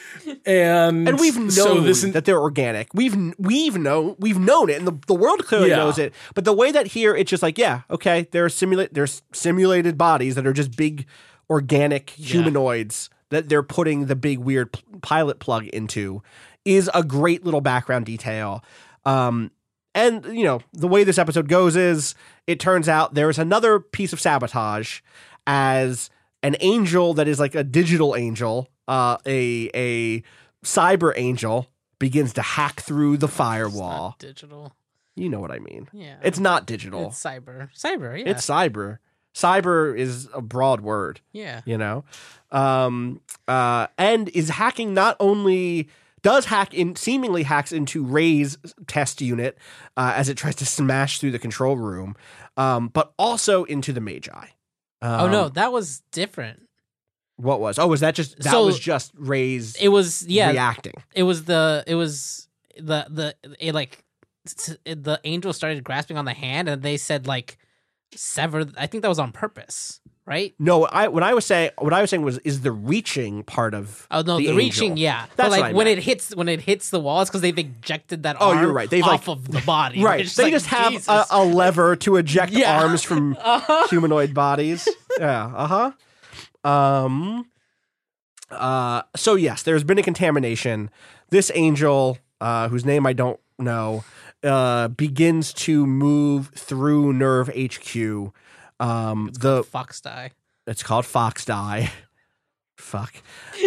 and 0.45 1.07
and 1.07 1.19
we've 1.19 1.35
known 1.37 1.49
so 1.51 1.79
this 1.81 2.01
that 2.03 2.25
they're 2.25 2.39
organic. 2.39 2.93
We've 2.93 3.33
we've 3.39 3.77
known 3.77 4.15
we've 4.19 4.37
known 4.39 4.69
it, 4.69 4.77
and 4.77 4.87
the, 4.87 4.97
the 5.07 5.15
world 5.15 5.43
clearly 5.45 5.69
Yeah. 5.69 5.77
knows 5.77 5.97
it. 5.97 6.13
But 6.35 6.45
the 6.45 6.53
way 6.53 6.71
that 6.71 6.87
here, 6.87 7.15
it's 7.15 7.29
just 7.29 7.41
like, 7.43 7.57
yeah, 7.57 7.81
okay, 7.89 8.27
there 8.31 8.45
are 8.45 8.49
simulate 8.49 8.93
there's 8.93 9.21
simulated 9.33 9.97
bodies 9.97 10.35
that 10.35 10.45
are 10.45 10.53
just 10.53 10.77
big 10.77 11.05
organic 11.49 12.11
humanoids 12.11 13.09
that 13.29 13.49
they're 13.49 13.63
putting 13.63 14.05
the 14.05 14.15
big 14.15 14.37
weird 14.39 14.71
p- 14.71 14.81
pilot 15.01 15.39
plug 15.39 15.65
into 15.67 16.21
is 16.63 16.89
a 16.93 17.03
great 17.03 17.43
little 17.43 17.61
background 17.61 18.05
detail. 18.05 18.63
Um, 19.05 19.51
and 19.95 20.23
you 20.25 20.43
know 20.43 20.61
the 20.73 20.87
way 20.87 21.03
this 21.03 21.17
episode 21.17 21.47
goes 21.49 21.75
is 21.75 22.13
it 22.47 22.59
turns 22.59 22.87
out 22.87 23.15
there 23.15 23.29
is 23.29 23.39
another 23.39 23.79
piece 23.79 24.13
of 24.13 24.21
sabotage 24.21 25.01
as 25.47 26.09
an 26.43 26.55
angel 26.59 27.13
that 27.15 27.27
is 27.27 27.39
like 27.39 27.55
a 27.55 27.63
digital 27.63 28.15
angel, 28.15 28.69
uh, 28.87 29.17
a 29.25 29.69
a 29.73 30.23
cyber 30.63 31.13
angel 31.15 31.67
begins 31.99 32.33
to 32.33 32.41
hack 32.41 32.81
through 32.81 33.17
the 33.17 33.27
firewall. 33.27 34.15
Digital. 34.19 34.73
You 35.15 35.29
know 35.29 35.39
what 35.39 35.51
I 35.51 35.59
mean? 35.59 35.87
Yeah. 35.93 36.17
It's 36.21 36.39
not 36.39 36.65
digital. 36.65 37.07
It's 37.07 37.23
cyber. 37.23 37.69
Cyber. 37.73 38.19
Yeah. 38.19 38.31
It's 38.31 38.45
cyber. 38.45 38.97
Cyber 39.33 39.97
is 39.97 40.29
a 40.33 40.41
broad 40.41 40.81
word 40.81 41.19
yeah. 41.31 41.61
you 41.65 41.75
know 41.75 42.03
um 42.51 43.19
uh 43.47 43.87
and 43.97 44.29
is 44.29 44.49
hacking 44.49 44.93
not 44.93 45.17
only 45.19 45.89
does 46.21 46.45
hack 46.45 46.71
in 46.71 46.95
seemingly 46.95 47.41
hacks 47.41 47.71
into 47.71 48.03
rei's 48.03 48.59
test 48.85 49.21
unit 49.21 49.57
uh, 49.97 50.13
as 50.15 50.29
it 50.29 50.37
tries 50.37 50.53
to 50.53 50.67
smash 50.67 51.19
through 51.19 51.31
the 51.31 51.39
control 51.39 51.77
room 51.77 52.15
um 52.57 52.89
but 52.89 53.11
also 53.17 53.63
into 53.63 53.91
the 53.91 53.99
magi 53.99 54.45
um, 55.03 55.21
oh 55.21 55.27
no, 55.29 55.49
that 55.49 55.71
was 55.71 56.01
different. 56.11 56.61
what 57.37 57.59
was 57.59 57.77
oh 57.79 57.87
was 57.87 57.99
that 58.01 58.15
just 58.15 58.37
that 58.39 58.51
So- 58.51 58.65
was 58.65 58.79
just 58.79 59.11
rei's 59.15 59.75
It 59.75 59.89
was 59.89 60.25
yeah. 60.27 60.49
reacting 60.51 60.93
It 61.13 61.23
was 61.23 61.43
the 61.45 61.83
it 61.87 61.95
was 61.95 62.47
the 62.77 63.05
the 63.09 63.35
it 63.59 63.73
like 63.73 64.03
s- 64.47 64.77
the 64.85 65.19
angel 65.23 65.53
started 65.53 65.83
grasping 65.83 66.17
on 66.17 66.25
the 66.25 66.33
hand 66.33 66.67
and 66.69 66.81
they 66.81 66.97
said 66.97 67.27
like 67.27 67.57
sever. 68.15 68.65
I 68.77 68.85
think 68.87 69.01
that 69.01 69.09
was 69.09 69.19
on 69.19 69.31
purpose, 69.31 69.99
right? 70.25 70.53
no 70.59 70.85
i 70.85 71.07
when 71.07 71.23
i 71.23 71.33
was 71.33 71.45
saying 71.45 71.69
what 71.79 71.93
i 71.93 72.01
was 72.01 72.09
saying 72.09 72.23
was 72.23 72.37
is 72.39 72.61
the 72.61 72.71
reaching 72.71 73.43
part 73.43 73.73
of 73.73 74.07
Oh 74.11 74.21
no, 74.21 74.37
the, 74.37 74.43
angel. 74.43 74.55
reaching, 74.57 74.97
yeah. 74.97 75.25
That's 75.35 75.49
but 75.49 75.51
like 75.51 75.75
when 75.75 75.85
meant. 75.85 75.97
it 75.99 76.03
hits 76.03 76.35
when 76.35 76.47
it 76.47 76.61
hits 76.61 76.89
the 76.91 76.99
wall, 76.99 77.21
it's 77.21 77.29
because 77.29 77.41
they've 77.41 77.57
ejected 77.57 78.23
that 78.23 78.37
Oh, 78.39 78.49
arm 78.51 78.61
you're 78.61 78.71
right. 78.71 78.89
They've, 78.89 79.03
off 79.03 79.27
like- 79.27 79.37
of 79.37 79.51
the 79.51 79.61
body. 79.61 80.03
Right. 80.03 80.21
It's 80.21 80.35
They 80.35 80.43
like, 80.43 80.53
just 80.53 80.67
have 80.67 81.07
a, 81.07 81.25
a 81.31 81.43
lever 81.43 81.95
to 81.97 82.17
eject 82.17 82.51
Yeah. 82.53 82.75
Uh-huh. 82.77 82.87
arms 82.87 83.01
from 83.03 83.35
humanoid 83.89 84.33
bodies. 84.35 84.87
Yeah. 85.19 85.45
Uh 85.55 85.91
huh. 86.63 86.69
Um. 86.69 87.45
Uh. 88.51 89.01
So 89.15 89.35
yes, 89.35 89.63
there's 89.63 89.83
been 89.83 89.97
a 89.97 90.03
contamination. 90.03 90.89
This 91.29 91.51
angel, 91.55 92.17
uh, 92.39 92.69
whose 92.69 92.85
name 92.85 93.05
I 93.07 93.13
don't 93.13 93.39
know, 93.57 94.03
uh, 94.43 94.89
begins 94.89 95.53
to 95.53 95.85
move 95.87 96.49
through 96.55 97.13
NERV 97.13 97.73
HQ. 97.73 98.33
Um. 98.83 99.31
the 99.39 99.63
Fox 99.63 100.01
die. 100.01 100.31
it's 100.67 100.83
called 100.83 101.05
Fox 101.05 101.45
Die. 101.45 101.91
Fuck. 102.77 103.13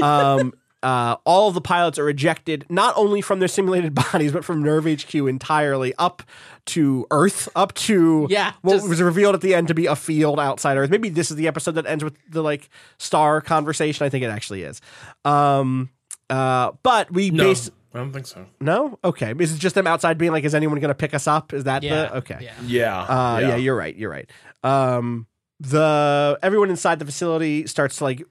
Um, 0.03 0.53
uh, 0.83 1.17
all 1.25 1.49
of 1.49 1.55
the 1.55 1.61
pilots 1.61 1.99
are 1.99 2.09
ejected 2.09 2.67
not 2.69 2.95
only 2.97 3.21
from 3.23 3.39
their 3.39 3.49
simulated 3.49 3.95
bodies, 4.13 4.33
but 4.33 4.45
from 4.45 4.63
NERV 4.63 5.03
HQ 5.03 5.15
entirely 5.29 5.95
up 5.99 6.23
to 6.67 7.07
Earth, 7.11 7.49
up 7.57 7.73
to 7.75 8.27
Yeah, 8.29 8.53
what 8.63 8.75
just- 8.75 8.89
was 8.89 9.01
revealed 9.01 9.35
at 9.35 9.41
the 9.41 9.55
end 9.55 9.69
to 9.69 9.75
be 9.75 9.87
a 9.87 9.97
field 9.97 10.39
outside 10.41 10.77
Earth. 10.77 10.91
Maybe 10.91 11.09
this 11.09 11.31
is 11.31 11.37
the 11.37 11.47
episode 11.49 11.73
that 11.77 11.87
ends 11.87 12.03
with 12.05 12.17
the 12.29 12.43
like 12.43 12.69
star 12.99 13.41
conversation. 13.41 14.05
I 14.05 14.09
think 14.09 14.25
it 14.25 14.29
actually 14.31 14.63
is. 14.63 14.81
Um, 15.25 15.91
uh, 16.29 16.73
but 16.83 17.11
we 17.13 17.31
no, 17.31 17.45
base 17.45 17.71
I 17.95 17.99
don't 17.99 18.13
think 18.13 18.27
so. 18.27 18.45
no. 18.61 18.99
Okay, 19.05 19.33
is 19.39 19.55
it 19.55 19.59
just 19.59 19.75
them 19.77 19.87
outside 19.87 20.19
being 20.19 20.33
like, 20.33 20.45
is 20.45 20.55
anyone 20.55 20.79
going 20.81 20.89
to 20.89 20.95
pick 20.95 21.15
us 21.15 21.27
up? 21.29 21.53
Is 21.55 21.65
that 21.65 21.83
Yeah. 21.85 22.07
the 22.09 22.17
okay? 22.17 22.39
Yeah. 22.41 22.53
Yeah, 22.67 23.01
Uh, 23.03 23.39
yeah. 23.41 23.57
you're 23.57 23.77
right. 23.77 23.95
You're 23.97 24.11
right. 24.11 24.29
Um, 24.67 25.27
the 25.61 26.39
everyone 26.43 26.71
inside 26.71 26.99
the 26.99 27.07
facility 27.07 27.67
starts 27.67 27.99
to 27.99 28.05
like 28.05 28.23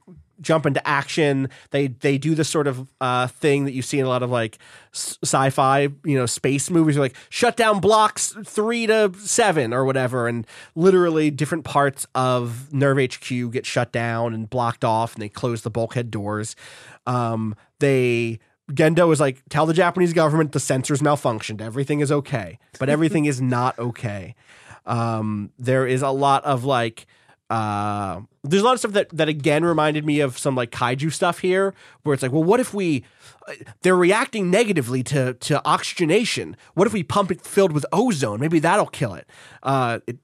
jump 0.41 0.65
into 0.65 0.85
action. 0.88 1.49
They 1.72 1.88
they 1.88 2.17
do 2.17 2.35
this 2.35 2.49
sort 2.49 2.67
of 2.67 2.91
uh, 3.01 3.27
thing 3.27 3.65
that 3.65 3.72
you 3.72 3.81
see 3.81 3.99
in 3.99 4.05
a 4.05 4.09
lot 4.09 4.22
of 4.22 4.30
like 4.30 4.59
sci-fi, 4.91 5.89
you 6.03 6.17
know, 6.17 6.25
space 6.25 6.69
movies. 6.69 6.95
You're 6.95 7.05
like 7.05 7.15
shut 7.30 7.55
down 7.55 7.80
blocks 7.80 8.35
three 8.45 8.85
to 8.88 9.11
seven 9.17 9.73
or 9.73 9.85
whatever, 9.85 10.27
and 10.27 10.45
literally 10.75 11.31
different 11.31 11.64
parts 11.64 12.05
of 12.14 12.67
NERV 12.72 13.14
HQ 13.15 13.51
get 13.51 13.65
shut 13.65 13.91
down 13.91 14.33
and 14.33 14.49
blocked 14.49 14.83
off, 14.83 15.14
and 15.14 15.22
they 15.22 15.30
close 15.30 15.61
the 15.61 15.72
bulkhead 15.72 16.11
doors. 16.11 16.55
Um, 17.07 17.55
they 17.80 18.39
Gendo 18.72 19.11
is 19.14 19.19
like, 19.19 19.43
tell 19.49 19.65
the 19.65 19.73
Japanese 19.73 20.11
government 20.11 20.51
the 20.51 20.59
sensors 20.59 20.99
malfunctioned. 20.99 21.61
Everything 21.61 21.99
is 21.99 22.11
okay, 22.11 22.57
but 22.80 22.89
everything 22.89 23.25
is 23.25 23.39
not 23.39 23.77
okay. 23.77 24.35
Um, 24.85 25.51
there 25.57 25.88
is 25.88 26.01
a 26.01 26.09
lot 26.09 26.43
of 26.45 26.64
like, 26.64 27.07
uh, 27.49 28.22
there's 28.43 28.61
a 28.61 28.65
lot 28.65 28.73
of 28.73 28.80
stuff 28.80 28.91
that 28.93 29.09
that 29.09 29.27
again 29.30 29.64
reminded 29.64 30.05
me 30.05 30.19
of 30.19 30.38
some 30.38 30.55
like 30.55 30.72
kaiju 30.72 31.11
stuff 31.11 31.39
here, 31.39 31.73
where 32.03 32.14
it's 32.14 32.23
like, 32.23 32.31
well, 32.31 32.43
what 32.43 32.59
if 32.59 32.73
we? 32.73 33.03
uh, 33.47 33.53
They're 33.81 33.95
reacting 33.95 34.49
negatively 34.49 35.03
to 35.03 35.33
to 35.33 35.61
oxygenation. 35.65 36.57
What 36.73 36.88
if 36.88 36.93
we 36.93 37.03
pump 37.03 37.31
it 37.31 37.41
filled 37.41 37.72
with 37.72 37.85
ozone? 37.91 38.39
Maybe 38.39 38.59
that'll 38.59 38.88
kill 38.88 39.14
it. 39.14 39.27
Uh, 39.64 39.99
it 40.07 40.17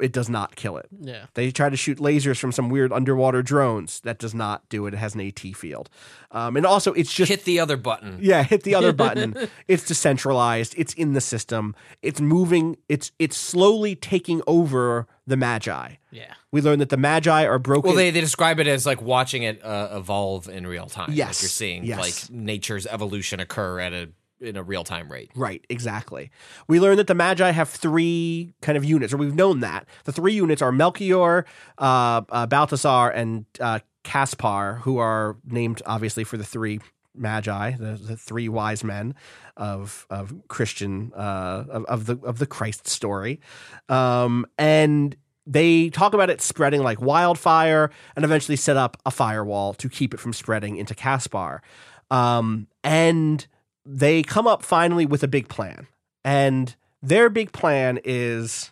it 0.00 0.12
does 0.12 0.28
not 0.28 0.54
kill 0.56 0.76
it. 0.76 0.86
Yeah. 1.00 1.26
They 1.34 1.50
try 1.50 1.68
to 1.70 1.76
shoot 1.76 1.98
lasers 1.98 2.38
from 2.38 2.52
some 2.52 2.68
weird 2.68 2.92
underwater 2.92 3.42
drones. 3.42 4.00
That 4.00 4.18
does 4.18 4.34
not 4.34 4.68
do 4.68 4.86
it. 4.86 4.94
It 4.94 4.98
has 4.98 5.14
an 5.14 5.20
AT 5.20 5.40
field. 5.40 5.88
Um, 6.30 6.56
and 6.56 6.64
also, 6.64 6.92
it's 6.92 7.12
just 7.12 7.28
Hit 7.30 7.44
the 7.44 7.58
other 7.60 7.76
button. 7.76 8.18
yeah, 8.20 8.42
hit 8.42 8.62
the 8.62 8.74
other 8.74 8.92
button. 9.04 9.36
It's 9.68 9.84
decentralized. 9.84 10.74
It's 10.76 10.94
in 10.94 11.12
the 11.14 11.20
system. 11.20 11.74
It's 12.02 12.20
moving. 12.20 12.76
It's 12.88 13.12
it's 13.18 13.36
slowly 13.36 13.96
taking 13.96 14.42
over 14.46 15.06
the 15.26 15.36
Magi. 15.36 15.94
Yeah. 16.10 16.34
We 16.50 16.60
learn 16.60 16.78
that 16.80 16.88
the 16.90 16.96
Magi 16.96 17.46
are 17.46 17.58
broken. 17.58 17.88
Well, 17.88 17.96
they, 17.96 18.10
they 18.10 18.20
describe 18.20 18.60
it 18.60 18.66
as 18.66 18.84
like 18.84 19.00
watching 19.00 19.42
it 19.44 19.64
uh, 19.64 19.88
evolve 19.92 20.48
in 20.48 20.66
real 20.66 20.86
time. 20.86 21.08
Like 21.08 21.16
Yes, 21.16 21.42
you're 21.42 21.48
seeing 21.48 21.84
yes. 21.84 21.98
like 21.98 22.30
nature's 22.30 22.86
evolution 22.86 23.40
occur 23.40 23.80
at 23.80 23.92
a 23.92 24.10
in 24.42 24.56
a 24.56 24.62
real 24.62 24.84
time 24.84 25.10
rate. 25.10 25.30
Right, 25.34 25.64
exactly. 25.68 26.30
We 26.68 26.80
learned 26.80 26.98
that 26.98 27.06
the 27.06 27.14
Magi 27.14 27.50
have 27.50 27.68
three 27.68 28.54
kind 28.60 28.76
of 28.76 28.84
units, 28.84 29.12
or 29.12 29.16
we've 29.16 29.34
known 29.34 29.60
that. 29.60 29.86
The 30.04 30.12
three 30.12 30.34
units 30.34 30.60
are 30.62 30.72
Melchior, 30.72 31.46
uh, 31.78 32.22
uh, 32.28 32.46
Balthasar, 32.46 33.10
and 33.10 33.46
uh, 33.60 33.80
Caspar, 34.02 34.80
who 34.82 34.98
are 34.98 35.36
named 35.44 35.82
obviously 35.86 36.24
for 36.24 36.36
the 36.36 36.44
three 36.44 36.80
Magi, 37.14 37.72
the, 37.72 37.92
the 37.92 38.16
three 38.16 38.48
wise 38.48 38.82
men 38.82 39.14
of 39.56 40.06
of 40.10 40.34
Christian 40.48 41.12
uh, 41.14 41.64
of, 41.68 41.84
of 41.84 42.06
the 42.06 42.18
of 42.24 42.38
the 42.38 42.46
Christ 42.46 42.88
story, 42.88 43.40
um, 43.88 44.46
and 44.58 45.16
they 45.46 45.90
talk 45.90 46.14
about 46.14 46.30
it 46.30 46.40
spreading 46.40 46.82
like 46.82 47.00
wildfire, 47.00 47.90
and 48.16 48.24
eventually 48.24 48.56
set 48.56 48.76
up 48.76 48.96
a 49.04 49.10
firewall 49.10 49.74
to 49.74 49.88
keep 49.88 50.14
it 50.14 50.20
from 50.20 50.32
spreading 50.32 50.76
into 50.76 50.94
Caspar. 50.94 51.62
Um, 52.10 52.68
and 52.84 53.46
they 53.84 54.22
come 54.22 54.46
up 54.46 54.62
finally 54.62 55.06
with 55.06 55.22
a 55.22 55.28
big 55.28 55.48
plan. 55.48 55.86
And 56.24 56.74
their 57.02 57.28
big 57.30 57.52
plan 57.52 57.98
is 58.04 58.70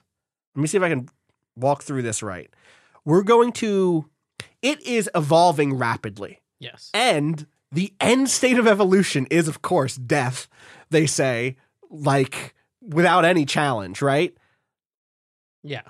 let 0.55 0.63
me 0.63 0.67
see 0.69 0.77
if 0.77 0.83
I 0.83 0.89
can 0.89 1.09
walk 1.57 1.83
through 1.83 2.03
this 2.03 2.23
right. 2.23 2.51
We're 3.05 3.23
going 3.23 3.53
to, 3.55 4.09
it 4.63 4.81
is 4.87 5.09
evolving 5.15 5.75
rapidly. 5.75 6.41
Yes. 6.59 6.91
And 6.93 7.47
the 7.73 7.93
end 8.01 8.29
state 8.29 8.59
of 8.59 8.67
evolution 8.67 9.27
is, 9.31 9.49
of 9.49 9.63
course, 9.63 9.97
death, 9.97 10.49
they 10.91 11.07
say, 11.07 11.57
like 11.89 12.55
without 12.83 13.25
any 13.25 13.45
challenge, 13.47 14.03
right? 14.03 14.37
Yeah. 15.63 15.83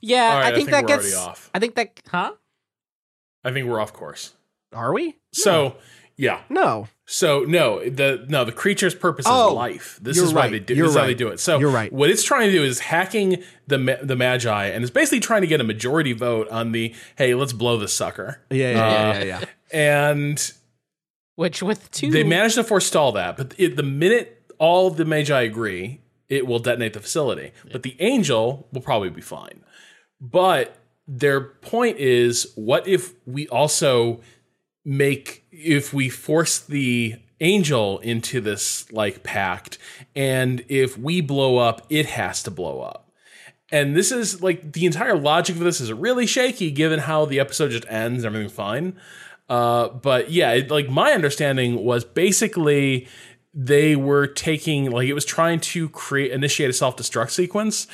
Yeah, 0.00 0.22
All 0.24 0.30
right, 0.38 0.44
I 0.44 0.48
I 0.48 0.54
think 0.54 0.68
think 0.68 0.70
that 0.70 0.82
we're 0.82 0.88
gets. 1.02 1.14
already 1.14 1.30
off. 1.30 1.50
I 1.54 1.58
think 1.58 1.74
that. 1.74 2.00
Huh? 2.08 2.32
I 3.44 3.52
think 3.52 3.68
we're 3.68 3.80
off 3.80 3.92
course. 3.92 4.34
Are 4.72 4.92
we? 4.92 5.16
So 5.32 5.64
yeah. 5.64 5.70
No. 6.18 6.88
So 7.04 7.40
no, 7.40 7.80
the 7.88 8.24
no 8.28 8.44
the 8.44 8.52
creature's 8.52 8.94
purpose 8.94 9.26
Oh, 9.28 9.48
is 9.50 9.54
life. 9.54 9.98
This 10.00 10.16
you're 10.16 10.26
is 10.26 10.32
why 10.34 10.48
they 10.48 10.60
do. 10.60 10.74
You're 10.74 10.86
This 10.86 10.94
is 10.94 11.00
how 11.00 11.06
they 11.06 11.14
do 11.14 11.28
it. 11.28 11.40
So 11.40 11.58
You're 11.58 11.70
right. 11.70 11.92
What 11.92 12.10
it's 12.10 12.22
trying 12.22 12.50
to 12.50 12.52
do 12.52 12.62
is 12.62 12.78
hacking 12.80 13.42
the 13.66 13.98
the 14.02 14.16
magi, 14.16 14.66
and 14.66 14.82
it's 14.82 14.90
basically 14.90 15.20
trying 15.20 15.42
to 15.42 15.46
get 15.46 15.60
a 15.60 15.64
majority 15.64 16.12
vote 16.12 16.48
on 16.48 16.72
the 16.72 16.94
hey, 17.16 17.34
let's 17.34 17.52
blow 17.52 17.76
this 17.76 17.92
sucker. 17.92 18.40
Yeah, 18.50 18.70
yeah, 18.70 18.76
yeah, 18.76 19.10
uh, 19.10 19.24
yeah, 19.24 19.24
yeah. 19.24 19.44
And 19.72 20.52
Which 21.34 21.62
with 21.62 21.90
two. 21.90 22.10
they 22.10 22.24
managed 22.24 22.54
to 22.54 22.64
forestall 22.64 23.12
that, 23.12 23.36
but 23.36 23.54
it, 23.58 23.76
the 23.76 23.82
minute 23.82 24.52
all 24.58 24.90
the 24.90 25.04
magi 25.04 25.42
agree, 25.42 26.00
it 26.28 26.46
will 26.46 26.60
detonate 26.60 26.92
the 26.92 27.00
facility. 27.00 27.52
But 27.70 27.82
the 27.82 27.96
angel 28.00 28.68
will 28.72 28.80
probably 28.80 29.10
be 29.10 29.20
fine. 29.22 29.64
But 30.20 30.76
their 31.08 31.40
point 31.40 31.98
is, 31.98 32.52
what 32.54 32.86
if 32.86 33.12
we 33.26 33.48
also 33.48 34.20
make 34.84 35.44
if 35.50 35.92
we 35.92 36.08
force 36.08 36.58
the 36.58 37.16
angel 37.40 37.98
into 38.00 38.40
this 38.40 38.90
like 38.92 39.22
pact, 39.22 39.78
and 40.14 40.64
if 40.68 40.96
we 40.98 41.20
blow 41.20 41.58
up, 41.58 41.86
it 41.90 42.06
has 42.06 42.42
to 42.44 42.50
blow 42.50 42.80
up. 42.80 43.10
And 43.70 43.96
this 43.96 44.12
is 44.12 44.42
like 44.42 44.72
the 44.72 44.84
entire 44.84 45.16
logic 45.16 45.56
of 45.56 45.62
this 45.62 45.80
is 45.80 45.92
really 45.92 46.26
shaky 46.26 46.70
given 46.70 47.00
how 47.00 47.24
the 47.24 47.40
episode 47.40 47.70
just 47.70 47.86
ends 47.88 48.22
and 48.22 48.26
everything's 48.26 48.52
fine. 48.52 49.00
Uh, 49.48 49.88
but 49.88 50.30
yeah, 50.30 50.52
it, 50.52 50.70
like 50.70 50.88
my 50.88 51.12
understanding 51.12 51.82
was 51.82 52.04
basically 52.04 53.08
they 53.54 53.96
were 53.96 54.26
taking 54.26 54.90
like 54.90 55.08
it 55.08 55.14
was 55.14 55.24
trying 55.24 55.60
to 55.60 55.88
create 55.90 56.32
initiate 56.32 56.70
a 56.70 56.72
self 56.72 56.96
destruct 56.96 57.30
sequence, 57.30 57.86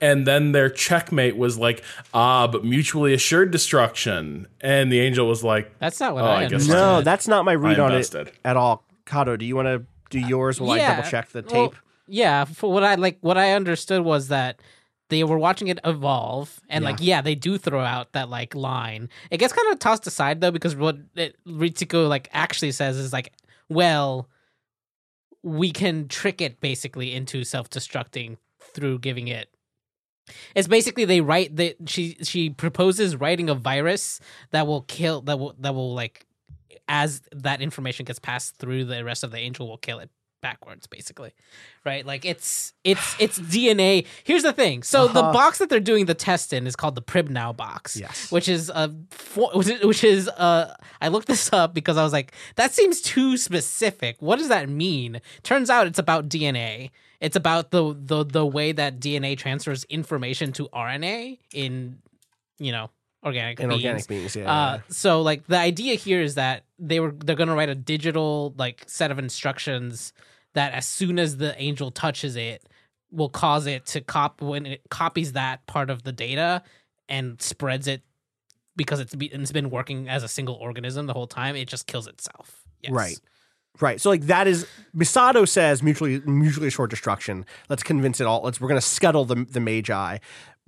and 0.00 0.26
then 0.26 0.52
their 0.52 0.68
checkmate 0.70 1.36
was 1.36 1.58
like 1.58 1.82
ah, 2.12 2.46
but 2.46 2.64
mutually 2.64 3.14
assured 3.14 3.50
destruction, 3.50 4.46
and 4.60 4.90
the 4.92 5.00
angel 5.00 5.28
was 5.28 5.42
like 5.44 5.78
That's 5.78 6.00
not 6.00 6.14
what 6.14 6.24
Oh, 6.24 6.26
I, 6.26 6.36
I 6.36 6.42
guess 6.42 6.52
understood. 6.52 6.74
No, 6.74 7.00
that's 7.02 7.28
not 7.28 7.44
my 7.44 7.54
read 7.54 7.78
on 7.78 7.92
it 7.94 8.32
at 8.44 8.56
all. 8.56 8.84
Cado, 9.06 9.38
do 9.38 9.44
you 9.44 9.54
want 9.56 9.66
to 9.66 9.84
do 10.10 10.18
yours 10.18 10.60
while 10.60 10.72
I 10.72 10.78
double 10.78 11.08
check 11.08 11.30
the 11.30 11.42
tape? 11.42 11.52
well, 11.52 11.74
yeah, 12.08 12.44
for 12.44 12.72
what 12.72 12.84
I 12.84 12.94
like, 12.94 13.18
what 13.20 13.36
I 13.38 13.52
understood 13.52 14.02
was 14.02 14.28
that 14.28 14.60
they 15.08 15.22
were 15.24 15.38
watching 15.38 15.68
it 15.68 15.78
evolve, 15.84 16.60
and 16.68 16.84
like, 16.84 16.96
yeah, 17.00 17.20
they 17.20 17.34
do 17.34 17.58
throw 17.58 17.80
out 17.80 18.12
that 18.12 18.28
like 18.28 18.54
line. 18.54 19.08
It 19.30 19.38
gets 19.38 19.52
kind 19.52 19.72
of 19.72 19.78
tossed 19.78 20.06
aside 20.06 20.40
though 20.40 20.50
because 20.50 20.74
what 20.74 20.96
it, 21.14 21.36
Ritsuko 21.46 22.08
like 22.08 22.28
actually 22.32 22.72
says 22.72 22.96
is 22.96 23.12
like, 23.12 23.32
well, 23.68 24.28
we 25.42 25.70
can 25.70 26.08
trick 26.08 26.40
it 26.40 26.60
basically 26.60 27.14
into 27.14 27.44
self-destructing 27.44 28.36
through 28.60 28.98
giving 28.98 29.28
it. 29.28 29.48
It's 30.54 30.68
basically 30.68 31.04
they 31.04 31.20
write 31.20 31.56
that 31.56 31.76
she 31.86 32.16
she 32.22 32.50
proposes 32.50 33.16
writing 33.16 33.48
a 33.48 33.54
virus 33.54 34.20
that 34.50 34.66
will 34.66 34.82
kill 34.82 35.22
that 35.22 35.38
will 35.38 35.54
that 35.58 35.74
will 35.74 35.94
like 35.94 36.26
as 36.88 37.22
that 37.32 37.60
information 37.60 38.04
gets 38.04 38.18
passed 38.18 38.56
through 38.56 38.84
the 38.84 39.04
rest 39.04 39.24
of 39.24 39.30
the 39.30 39.38
angel 39.38 39.68
will 39.68 39.78
kill 39.78 39.98
it 39.98 40.10
backwards 40.46 40.84
basically 40.96 41.32
right 41.90 42.04
like 42.12 42.22
it's 42.32 42.72
it's 42.92 43.06
it's 43.24 43.36
dna 43.54 43.92
here's 44.28 44.44
the 44.50 44.52
thing 44.62 44.78
so 44.92 44.98
the 45.08 45.22
Uh-huh. 45.22 45.32
box 45.40 45.58
that 45.60 45.68
they're 45.70 45.88
doing 45.92 46.04
the 46.12 46.18
test 46.28 46.48
in 46.56 46.62
is 46.70 46.76
called 46.80 46.94
the 47.00 47.06
pribnow 47.12 47.48
box 47.64 47.96
Yes. 48.04 48.30
which 48.34 48.48
is 48.48 48.62
a 48.82 48.84
which 49.90 50.02
is- 50.14 50.28
uh 50.46 50.66
i 51.04 51.06
looked 51.14 51.28
this 51.34 51.44
up 51.60 51.70
because 51.78 51.96
i 51.96 52.04
was 52.08 52.12
like 52.18 52.28
that 52.60 52.70
seems 52.78 52.96
too 53.14 53.30
specific 53.48 54.12
what 54.20 54.36
does 54.40 54.48
that 54.54 54.64
mean 54.84 55.10
turns 55.50 55.68
out 55.74 55.82
it's 55.90 55.98
about 56.06 56.22
dna 56.34 56.90
it's 57.26 57.36
about 57.44 57.64
the 57.74 57.82
the 58.10 58.18
the 58.38 58.46
way 58.56 58.68
that 58.80 58.92
dna 59.04 59.32
transfers 59.44 59.80
information 59.98 60.52
to 60.58 60.62
rna 60.88 61.38
in 61.64 61.98
you 62.66 62.72
know 62.76 62.86
organic 63.24 63.58
In 63.58 63.68
beings. 63.70 63.82
organic 63.82 64.06
beings, 64.12 64.36
yeah, 64.36 64.44
Uh, 64.56 64.74
yeah. 64.76 64.80
so 65.02 65.10
like 65.30 65.40
the 65.54 65.58
idea 65.58 65.94
here 66.06 66.20
is 66.28 66.34
that 66.42 66.62
they 66.90 66.98
were 67.02 67.12
they're 67.24 67.34
gonna 67.42 67.56
write 67.60 67.72
a 67.78 67.80
digital 67.94 68.54
like 68.64 68.78
set 68.86 69.10
of 69.10 69.18
instructions 69.18 70.12
that 70.56 70.72
as 70.72 70.86
soon 70.86 71.18
as 71.18 71.36
the 71.36 71.54
angel 71.60 71.90
touches 71.90 72.34
it 72.36 72.62
will 73.12 73.28
cause 73.28 73.66
it 73.66 73.86
to 73.86 74.00
cop 74.00 74.42
when 74.42 74.66
it 74.66 74.80
copies 74.90 75.32
that 75.32 75.64
part 75.66 75.88
of 75.90 76.02
the 76.02 76.12
data 76.12 76.62
and 77.08 77.40
spreads 77.40 77.86
it 77.86 78.02
because 78.74 79.00
it's, 79.00 79.14
be, 79.14 79.26
it's 79.26 79.52
been 79.52 79.70
working 79.70 80.08
as 80.08 80.22
a 80.22 80.28
single 80.28 80.56
organism 80.56 81.06
the 81.06 81.12
whole 81.14 81.26
time 81.28 81.54
it 81.56 81.68
just 81.68 81.86
kills 81.86 82.06
itself 82.08 82.62
yes. 82.82 82.92
Right. 82.92 83.20
Right. 83.80 84.00
So 84.00 84.08
like 84.08 84.22
that 84.22 84.46
is 84.46 84.66
Misato 84.96 85.46
says 85.46 85.82
mutually 85.82 86.20
mutually 86.20 86.68
assured 86.68 86.88
destruction. 86.88 87.44
Let's 87.68 87.82
convince 87.82 88.22
it 88.22 88.26
all. 88.26 88.40
Let's 88.42 88.58
we're 88.58 88.68
gonna 88.68 88.80
scuttle 88.80 89.26
the 89.26 89.44
the 89.44 89.60
magi. 89.60 90.16
Uh, 90.16 90.20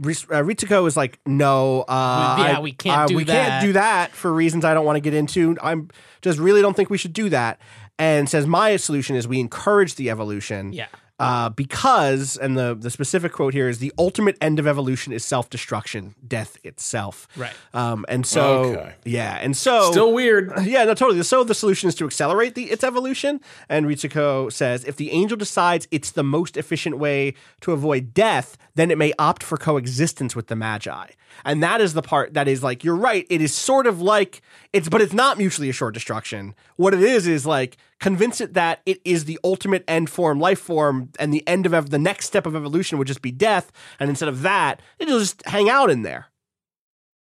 Ritsuko 0.03 0.87
is 0.87 0.95
like, 0.97 1.19
no, 1.27 1.83
uh, 1.89 2.37
Yeah, 2.39 2.59
I- 2.59 2.61
we 2.61 2.73
can't 2.73 3.01
uh, 3.01 3.07
do 3.07 3.17
we 3.17 3.25
that." 3.25 3.49
can't 3.49 3.65
do 3.67 3.73
that 3.73 4.13
for 4.13 4.31
reasons 4.33 4.65
I 4.65 4.75
don't 4.75 4.85
want 4.85 4.97
to 4.97 5.01
get 5.01 5.15
into. 5.15 5.57
I'm 5.63 5.89
just 6.21 6.39
really 6.39 6.61
don't 6.61 6.77
think 6.77 6.91
we 6.91 6.99
should 6.99 7.15
do 7.15 7.31
that. 7.31 7.59
And 7.99 8.29
says 8.29 8.47
my 8.47 8.77
solution 8.77 9.17
is 9.17 9.27
we 9.27 9.41
encourage 9.41 9.97
the 9.97 10.11
evolution. 10.11 10.73
Yeah. 10.73 10.87
Uh, 11.21 11.49
because, 11.49 12.37
and 12.37 12.57
the, 12.57 12.77
the 12.79 12.91
specific 12.91 13.33
quote 13.33 13.53
here 13.53 13.69
is 13.69 13.81
the 13.81 13.93
ultimate 13.99 14.37
end 14.41 14.61
of 14.61 14.69
evolution 14.69 15.13
is 15.13 15.25
self 15.25 15.51
destruction, 15.51 16.15
death 16.25 16.57
itself. 16.63 17.27
Right. 17.37 17.53
Um, 17.75 18.07
and 18.09 18.25
so, 18.25 18.67
Okay. 18.67 18.95
yeah. 19.05 19.37
And 19.43 19.57
so, 19.57 19.91
still 19.91 20.13
weird. 20.13 20.53
yeah, 20.63 20.85
no, 20.85 20.95
totally. 20.95 21.21
So 21.25 21.43
the 21.43 21.57
solution 21.57 21.89
is 21.89 21.97
to 21.97 22.05
accelerate 22.07 22.55
the 22.55 22.71
its 22.71 22.85
evolution. 22.85 23.41
And 23.69 23.87
Ritsuko 23.87 24.53
says 24.53 24.85
if 24.85 24.95
the 24.95 25.11
angel 25.11 25.37
decides 25.37 25.89
it's 25.91 26.13
the 26.13 26.23
most 26.23 26.57
efficient 26.57 26.99
way 26.99 27.35
to 27.63 27.73
avoid 27.73 28.15
death, 28.15 28.57
then 28.77 28.93
it 28.93 28.97
may 28.97 29.13
opt 29.19 29.43
for 29.43 29.57
coexistence 29.59 30.37
with 30.37 30.47
the 30.47 30.55
magi. 30.55 31.07
And 31.45 31.61
that 31.65 31.81
is 31.81 31.95
the 31.95 32.03
part 32.03 32.35
that 32.35 32.47
is 32.47 32.63
like 32.63 32.85
you're 32.85 32.95
right. 32.95 33.27
It 33.29 33.43
is 33.43 33.53
sort 33.53 33.89
of 33.89 34.01
like 34.01 34.41
it's, 34.73 34.89
but 34.89 35.01
it's 35.01 35.13
not 35.13 35.37
mutually 35.37 35.69
assured 35.69 35.95
destruction. 35.95 36.55
What 36.77 36.95
it 36.95 37.03
is 37.03 37.27
is 37.27 37.45
like 37.45 37.77
convince 38.01 38.41
it 38.41 38.55
that 38.55 38.81
it 38.87 39.01
is 39.05 39.25
the 39.25 39.39
ultimate 39.43 39.85
end 39.89 40.09
form, 40.11 40.39
life 40.39 40.61
form, 40.61 41.11
and 41.19 41.33
the 41.35 41.47
end 41.49 41.67
of 41.67 41.75
ev- 41.75 41.91
the 41.91 41.99
next 41.99 42.27
step 42.27 42.47
of 42.47 42.55
evolution 42.55 42.99
would 42.99 43.07
just 43.09 43.23
be 43.23 43.33
death. 43.33 43.73
And 43.99 44.09
instead 44.11 44.29
of 44.29 44.43
that, 44.43 44.81
it'll 44.99 45.19
just 45.19 45.45
hang 45.47 45.69
out 45.71 45.91
in 45.91 46.03
there 46.03 46.27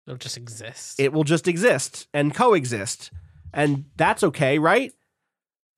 it'll 0.07 0.17
just 0.17 0.39
exist 0.39 0.99
it 0.99 1.13
will 1.13 1.23
just 1.25 1.47
exist 1.47 2.09
and 2.15 2.35
coexist. 2.35 3.11
And 3.53 3.85
that's 3.97 4.23
okay, 4.25 4.59
right? 4.59 4.91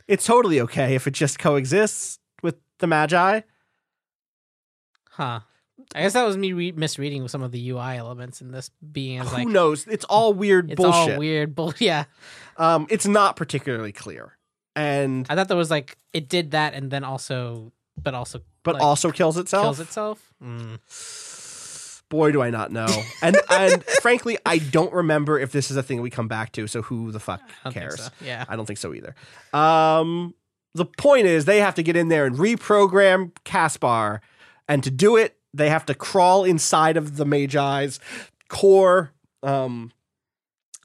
It's 0.07 0.25
totally 0.25 0.61
okay 0.61 0.95
if 0.95 1.07
it 1.09 1.15
just 1.15 1.39
coexists 1.41 2.19
with 2.43 2.57
the 2.79 2.87
Magi. 2.87 3.41
huh 5.11 5.41
i 5.95 6.03
guess 6.03 6.13
that 6.13 6.25
was 6.25 6.37
me 6.37 6.53
re- 6.53 6.71
misreading 6.73 7.27
some 7.27 7.43
of 7.43 7.51
the 7.53 7.71
ui 7.71 7.97
elements 7.97 8.41
in 8.41 8.53
this 8.53 8.71
being 8.93 9.19
as 9.19 9.33
like 9.33 9.45
Who 9.47 9.53
knows? 9.53 9.87
It's 9.89 10.05
all 10.05 10.33
weird 10.33 10.71
it's 10.71 10.77
bullshit. 10.81 11.15
all 11.15 11.19
weird 11.19 11.55
bull 11.57 11.75
yeah 11.79 12.05
Um, 12.57 12.87
it's 12.91 13.07
not 13.07 13.35
particularly 13.37 13.91
clear. 13.93 14.37
And 14.77 15.27
I 15.29 15.35
thought 15.35 15.49
there 15.49 15.57
was 15.57 15.71
like 15.71 15.97
it 16.13 16.29
did 16.29 16.53
that 16.53 16.75
and 16.75 16.91
then 16.91 17.05
also, 17.05 17.73
but 18.01 18.15
also, 18.15 18.41
but 18.63 18.75
like, 18.75 18.83
also 18.83 19.11
kills 19.11 19.37
itself. 19.37 19.65
kills 19.65 19.81
itself. 19.81 20.33
Mm. 20.43 20.79
Boy, 22.09 22.33
do 22.33 22.43
I 22.43 22.51
not 22.51 22.73
know. 22.73 22.89
And 23.23 23.37
and 23.51 23.85
frankly, 24.03 24.39
I 24.45 24.59
don't 24.59 24.93
remember 24.93 25.39
if 25.39 25.53
this 25.53 25.71
is 25.71 25.77
a 25.77 25.83
thing 25.83 26.01
we 26.01 26.11
come 26.11 26.29
back 26.29 26.53
to. 26.53 26.67
So 26.67 26.83
who 26.83 27.13
the 27.13 27.21
fuck 27.21 27.41
cares? 27.73 28.03
so. 28.03 28.11
Yeah. 28.21 28.45
I 28.49 28.57
don't 28.57 28.67
think 28.67 28.79
so 28.79 28.93
either. 28.95 29.15
Um, 29.53 30.35
the 30.75 30.85
point 30.85 31.27
is 31.27 31.45
they 31.45 31.61
have 31.61 31.75
to 31.77 31.83
get 31.83 31.97
in 31.97 32.09
there 32.09 32.27
and 32.27 32.37
reprogram 32.37 33.33
Caspar, 33.45 34.21
and 34.69 34.83
to 34.85 34.91
do 34.91 35.17
it, 35.17 35.37
they 35.53 35.69
have 35.69 35.87
to 35.87 35.95
crawl 35.95 36.45
inside 36.45 36.97
of 36.97 37.17
the 37.17 37.25
Magi's 37.25 37.99
core. 38.49 39.13
Um, 39.43 39.93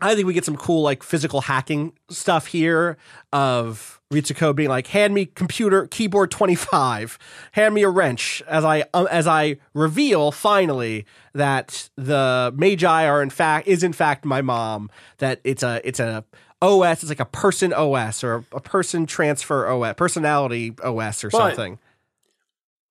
I 0.02 0.14
think 0.14 0.28
we 0.28 0.34
get 0.34 0.44
some 0.46 0.58
cool 0.58 0.82
like 0.82 1.04
physical 1.04 1.42
hacking 1.42 1.94
stuff 2.10 2.48
here 2.48 2.98
of 3.32 4.02
Ritsuko 4.12 4.54
being 4.54 4.70
like, 4.70 4.88
"Hand 4.88 5.14
me 5.14 5.26
computer 5.26 5.88
keyboard 5.88 6.32
25. 6.32 7.18
Hand 7.54 7.74
me 7.74 7.84
a 7.84 7.90
wrench." 7.90 8.44
As 8.48 8.66
I 8.66 8.84
um, 8.94 9.08
as 9.10 9.26
I 9.26 9.58
reveal 9.74 10.32
finally 10.32 11.06
that 11.34 11.90
the 11.96 12.54
Magi 12.58 13.06
are 13.08 13.22
in 13.22 13.30
fact 13.30 13.68
is 13.68 13.84
in 13.84 13.94
fact 13.94 14.26
my 14.26 14.42
mom. 14.42 14.90
That 15.20 15.40
it's 15.46 15.64
a 15.64 15.80
it's 15.88 16.02
a 16.02 16.26
OS. 16.62 17.02
It's 17.04 17.10
like 17.10 17.20
a 17.22 17.26
person 17.26 17.72
OS 17.74 18.22
or 18.24 18.44
a 18.52 18.60
person 18.60 19.06
transfer 19.06 19.66
OS, 19.68 19.94
personality 19.96 20.74
OS 20.84 21.24
or 21.24 21.30
But- 21.30 21.38
something. 21.38 21.80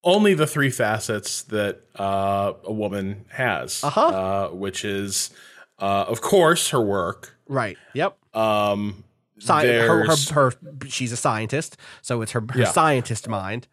only 0.03 0.35
the 0.35 0.47
three 0.47 0.71
facets 0.71 1.43
that 1.45 1.81
uh, 1.99 2.53
a 2.65 2.73
woman 2.73 3.25
has, 3.31 3.83
Uh-huh. 3.85 4.01
uh, 4.07 4.49
which 4.51 4.85
is, 4.85 5.31
uh, 5.79 6.05
of 6.09 6.21
course, 6.21 6.71
her 6.71 6.81
work. 6.81 7.37
Right. 7.49 7.77
Yep. 7.95 8.17
Um, 8.35 9.05
Sci- 9.39 9.67
her, 9.67 10.07
her, 10.07 10.17
her, 10.33 10.53
she's 10.89 11.13
a 11.13 11.17
scientist, 11.17 11.77
so 12.03 12.23
it's 12.23 12.33
her, 12.33 12.41
her 12.51 12.61
Yeah. 12.61 12.71
scientist 12.71 13.29
mind. 13.29 13.67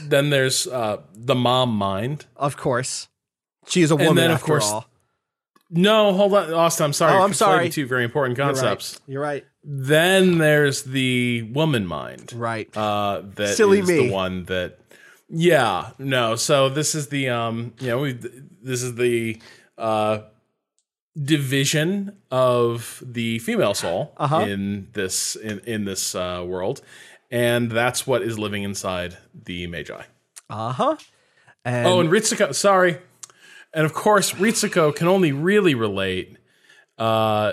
then 0.00 0.30
there's 0.30 0.66
uh, 0.66 0.98
the 1.14 1.34
mom 1.34 1.74
mind. 1.76 2.26
Of 2.36 2.56
course, 2.56 3.08
she 3.66 3.82
is 3.82 3.90
a 3.90 3.94
And 3.96 4.02
woman. 4.06 4.16
then, 4.22 4.30
of 4.30 4.42
course, 4.42 4.70
all. 4.70 4.86
No, 5.72 6.12
hold 6.12 6.34
on, 6.34 6.52
Austin. 6.52 6.84
I'm 6.86 6.92
sorry. 6.92 7.14
Oh, 7.16 7.22
I'm 7.22 7.32
sorry. 7.34 7.68
Two 7.70 7.86
very 7.86 8.04
important 8.04 8.36
You're 8.38 8.46
right. 8.46 8.54
concepts. 8.54 9.00
You're 9.06 9.22
right. 9.22 9.44
Then 9.64 10.38
there's 10.38 10.82
the 10.84 11.42
woman 11.52 11.86
mind. 11.86 12.32
Right. 12.32 12.74
Uh, 12.76 13.22
that 13.36 13.56
Silly 13.56 13.80
is 13.80 13.88
me. 13.88 14.08
the 14.08 14.12
one 14.12 14.44
that. 14.44 14.78
Yeah. 15.28 15.90
No. 15.98 16.34
So 16.36 16.68
this 16.68 16.94
is 16.94 17.08
the 17.08 17.28
um. 17.30 17.72
You 17.80 17.88
know, 17.88 17.98
we, 18.00 18.12
this 18.62 18.82
is 18.82 18.94
the 18.96 19.40
uh 19.78 20.20
division 21.20 22.16
of 22.30 23.02
the 23.06 23.38
female 23.40 23.74
soul 23.74 24.12
Uh-huh. 24.16 24.40
in 24.40 24.88
this 24.92 25.36
in 25.36 25.60
in 25.60 25.84
this 25.84 26.14
uh, 26.14 26.42
world, 26.46 26.80
and 27.30 27.70
that's 27.70 28.06
what 28.06 28.22
is 28.22 28.38
living 28.38 28.62
inside 28.62 29.16
the 29.34 29.66
magi. 29.66 30.02
Uh 30.48 30.72
huh. 30.72 30.96
And, 31.64 31.86
oh, 31.86 32.00
and 32.00 32.08
Ritsuko, 32.10 32.54
sorry. 32.54 32.98
And 33.74 33.84
of 33.84 33.92
course, 33.92 34.32
Ritsuko 34.32 34.94
can 34.94 35.06
only 35.08 35.30
really 35.32 35.74
relate 35.74 36.36
uh, 36.98 37.52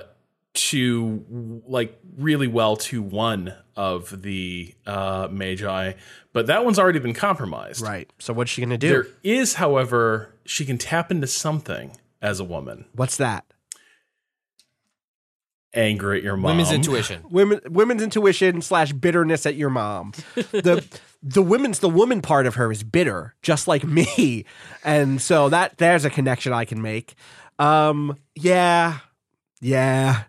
to 0.53 1.61
like 1.67 1.99
really 2.17 2.47
well 2.47 2.75
to 2.77 3.01
one 3.01 3.53
of 3.75 4.23
the 4.23 4.73
uh, 4.87 5.27
magi, 5.29 5.93
but 6.33 6.47
that 6.47 6.65
one's 6.65 6.79
already 6.79 6.99
been 6.99 7.13
compromised. 7.13 7.81
right. 7.81 8.09
So 8.17 8.33
what's 8.33 8.49
she 8.49 8.61
gonna 8.61 8.77
do? 8.77 8.89
There 8.89 9.07
is, 9.23 9.55
however, 9.55 10.33
she 10.45 10.65
can 10.65 10.77
tap 10.79 11.11
into 11.11 11.27
something 11.27 11.95
as 12.21 12.39
a 12.39 12.43
woman. 12.43 12.85
What's 12.93 13.17
that? 13.17 13.45
Anger 15.73 16.13
at 16.13 16.23
your 16.23 16.37
mom. 16.37 16.51
Women's 16.51 16.71
intuition. 16.71 17.23
Women, 17.29 17.59
women's 17.69 18.01
intuition 18.01 18.61
slash 18.61 18.93
bitterness 18.93 19.45
at 19.45 19.55
your 19.55 19.69
mom. 19.69 20.13
The 20.35 20.83
the 21.23 21.43
women's 21.43 21.79
the 21.79 21.89
woman 21.89 22.21
part 22.21 22.45
of 22.47 22.55
her 22.55 22.71
is 22.71 22.83
bitter, 22.83 23.35
just 23.41 23.67
like 23.67 23.83
me, 23.83 24.45
and 24.83 25.21
so 25.21 25.49
that 25.49 25.77
there's 25.77 26.05
a 26.05 26.09
connection 26.09 26.53
I 26.53 26.65
can 26.65 26.81
make. 26.81 27.15
Um, 27.59 28.17
yeah, 28.35 28.99
yeah, 29.61 30.23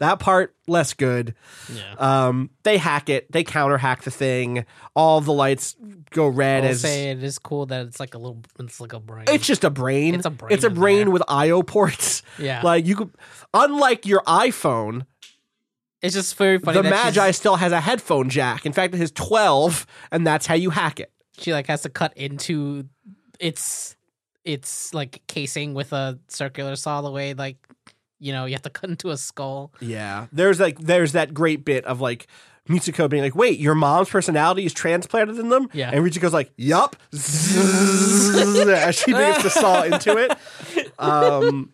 that 0.00 0.20
part 0.20 0.54
less 0.66 0.94
good. 0.94 1.34
Yeah. 1.72 1.94
Um, 1.98 2.50
they 2.62 2.76
hack 2.78 3.08
it. 3.08 3.30
They 3.32 3.42
counter 3.44 3.78
hack 3.78 4.02
the 4.02 4.10
thing. 4.10 4.64
All 4.94 5.20
the 5.20 5.32
lights 5.32 5.74
go 6.10 6.26
red 6.28 6.64
I'll 6.64 6.70
as 6.70 6.80
say 6.82 7.10
it 7.10 7.22
is 7.22 7.38
cool 7.38 7.66
that 7.66 7.86
it's 7.86 7.98
like 8.00 8.14
a 8.14 8.18
little, 8.18 8.40
it's 8.60 8.80
like 8.80 8.92
a 8.92 9.00
brain. 9.00 9.24
it's 9.28 9.46
just 9.46 9.64
a 9.64 9.70
brain. 9.70 10.14
It's 10.14 10.26
a 10.26 10.30
brain 10.30 10.52
It's 10.52 10.64
a 10.64 10.70
brain 10.70 11.06
there. 11.06 11.10
with 11.10 11.22
IO 11.28 11.62
ports. 11.62 12.22
Yeah. 12.38 12.60
like 12.62 12.86
you 12.86 12.94
could. 12.96 13.10
Unlike 13.52 14.06
your 14.06 14.22
iPhone, 14.22 15.06
It's 16.02 16.14
just 16.14 16.36
very 16.36 16.58
funny. 16.58 16.80
the 16.80 16.88
Magi 16.88 17.10
she's- 17.26 17.36
still 17.36 17.56
has 17.56 17.72
a 17.72 17.80
headphone 17.80 18.28
jack. 18.28 18.64
In 18.66 18.72
fact, 18.72 18.94
it 18.94 18.98
has 18.98 19.10
twelve, 19.10 19.86
and 20.12 20.24
that's 20.26 20.46
how 20.46 20.54
you 20.54 20.70
hack 20.70 21.00
it. 21.00 21.10
she 21.38 21.52
like 21.52 21.66
has 21.66 21.82
to 21.82 21.88
cut 21.88 22.16
into 22.16 22.84
its 23.40 23.96
its 24.44 24.94
like 24.94 25.22
casing 25.26 25.74
with 25.74 25.92
a 25.92 26.18
circular 26.28 26.76
saw 26.76 27.02
the 27.02 27.10
way 27.10 27.34
like 27.34 27.56
you 28.20 28.32
know 28.32 28.44
you 28.44 28.52
have 28.54 28.62
to 28.62 28.70
cut 28.78 28.90
into 28.90 29.10
a 29.10 29.16
skull. 29.16 29.72
Yeah, 29.80 30.26
there's 30.32 30.60
like 30.60 30.78
there's 30.78 31.12
that 31.12 31.34
great 31.34 31.64
bit 31.64 31.84
of 31.84 32.00
like 32.00 32.26
Mitsuko 32.68 33.08
being 33.08 33.22
like, 33.22 33.34
"Wait, 33.34 33.58
your 33.58 33.74
mom's 33.74 34.10
personality 34.10 34.64
is 34.66 34.72
transplanted 34.74 35.38
in 35.38 35.48
them?" 35.48 35.68
Yeah. 35.72 35.90
and 35.92 36.04
Ritsuko's 36.04 36.32
like, 36.34 36.50
"Yup." 36.56 36.96
As 37.12 38.94
she 38.94 39.12
begins 39.12 39.42
to 39.42 39.50
saw 39.50 39.82
into 39.84 40.16
it. 40.16 40.32
Um, 40.98 41.72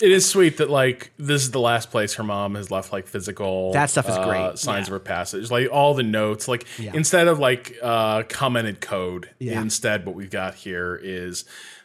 it 0.00 0.10
is 0.10 0.28
sweet 0.28 0.56
that 0.56 0.68
like 0.68 1.12
this 1.16 1.42
is 1.42 1.50
the 1.52 1.60
last 1.60 1.90
place 1.92 2.14
her 2.14 2.24
mom 2.24 2.56
has 2.56 2.70
left 2.72 2.92
like 2.92 3.06
physical 3.06 3.72
That 3.72 3.88
stuff 3.88 4.08
is 4.08 4.16
uh, 4.16 4.24
great. 4.26 4.58
signs 4.58 4.88
of 4.88 4.92
her 4.92 4.98
passage 4.98 5.48
like 5.50 5.68
all 5.70 5.94
the 5.94 6.02
notes 6.02 6.48
like 6.48 6.66
Yeah. 6.78 6.90
instead 6.94 7.28
of 7.28 7.38
like 7.38 7.76
uh 7.80 8.24
commented 8.28 8.80
code 8.80 9.30
Yeah. 9.38 9.60
instead 9.60 10.04
what 10.04 10.16
we've 10.16 10.30
got 10.30 10.54
here 10.56 10.98
is 11.00 11.44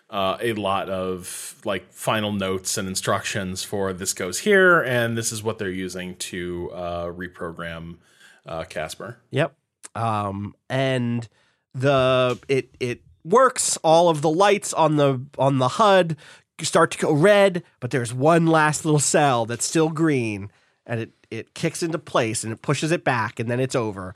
uh, 0.09 0.37
a 0.39 0.53
lot 0.53 0.89
of 0.89 1.55
like 1.65 1.91
final 1.91 2.31
notes 2.31 2.77
and 2.77 2.87
instructions 2.87 3.63
for 3.63 3.91
this 3.91 4.13
goes 4.13 4.39
here 4.39 4.81
and 4.81 5.17
this 5.17 5.31
is 5.31 5.43
what 5.43 5.57
they're 5.57 5.69
using 5.69 6.15
to 6.15 6.71
uh, 6.73 7.05
reprogram 7.07 7.97
uh, 8.45 8.63
Caspar. 8.63 9.17
Yep. 9.31 9.53
Um, 9.95 10.55
and 10.69 11.27
the 11.73 12.39
it 12.47 12.69
it 12.79 13.01
works. 13.23 13.77
All 13.83 14.09
of 14.09 14.21
the 14.21 14.29
lights 14.29 14.73
on 14.73 14.95
the 14.95 15.21
on 15.37 15.57
the 15.57 15.67
HUD 15.67 16.15
start 16.61 16.91
to 16.91 16.97
go 16.97 17.11
red, 17.11 17.63
but 17.79 17.91
there's 17.91 18.13
one 18.13 18.47
last 18.47 18.85
little 18.85 18.99
cell 18.99 19.45
that's 19.45 19.65
still 19.65 19.89
green, 19.89 20.51
and 20.85 20.99
it 21.01 21.11
it 21.29 21.53
kicks 21.53 21.83
into 21.83 21.99
place 21.99 22.43
and 22.43 22.53
it 22.53 22.61
pushes 22.61 22.91
it 22.91 23.03
back, 23.03 23.39
and 23.39 23.49
then 23.49 23.59
it's 23.59 23.75
over. 23.75 24.15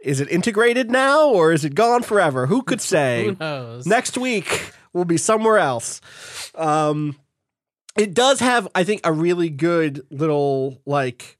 Is 0.00 0.20
it 0.20 0.28
integrated 0.30 0.90
now, 0.90 1.28
or 1.28 1.52
is 1.52 1.64
it 1.64 1.74
gone 1.74 2.02
forever? 2.02 2.46
Who 2.46 2.62
could 2.62 2.80
say? 2.92 3.26
Who 3.26 3.36
knows? 3.38 3.86
Next 3.86 4.16
week 4.16 4.72
we'll 4.92 5.04
be 5.04 5.16
somewhere 5.16 5.58
else. 5.58 6.00
Um, 6.54 7.16
it 7.96 8.14
does 8.14 8.40
have, 8.40 8.68
I 8.74 8.84
think, 8.84 9.02
a 9.04 9.12
really 9.12 9.50
good 9.50 10.06
little 10.10 10.80
like 10.86 11.38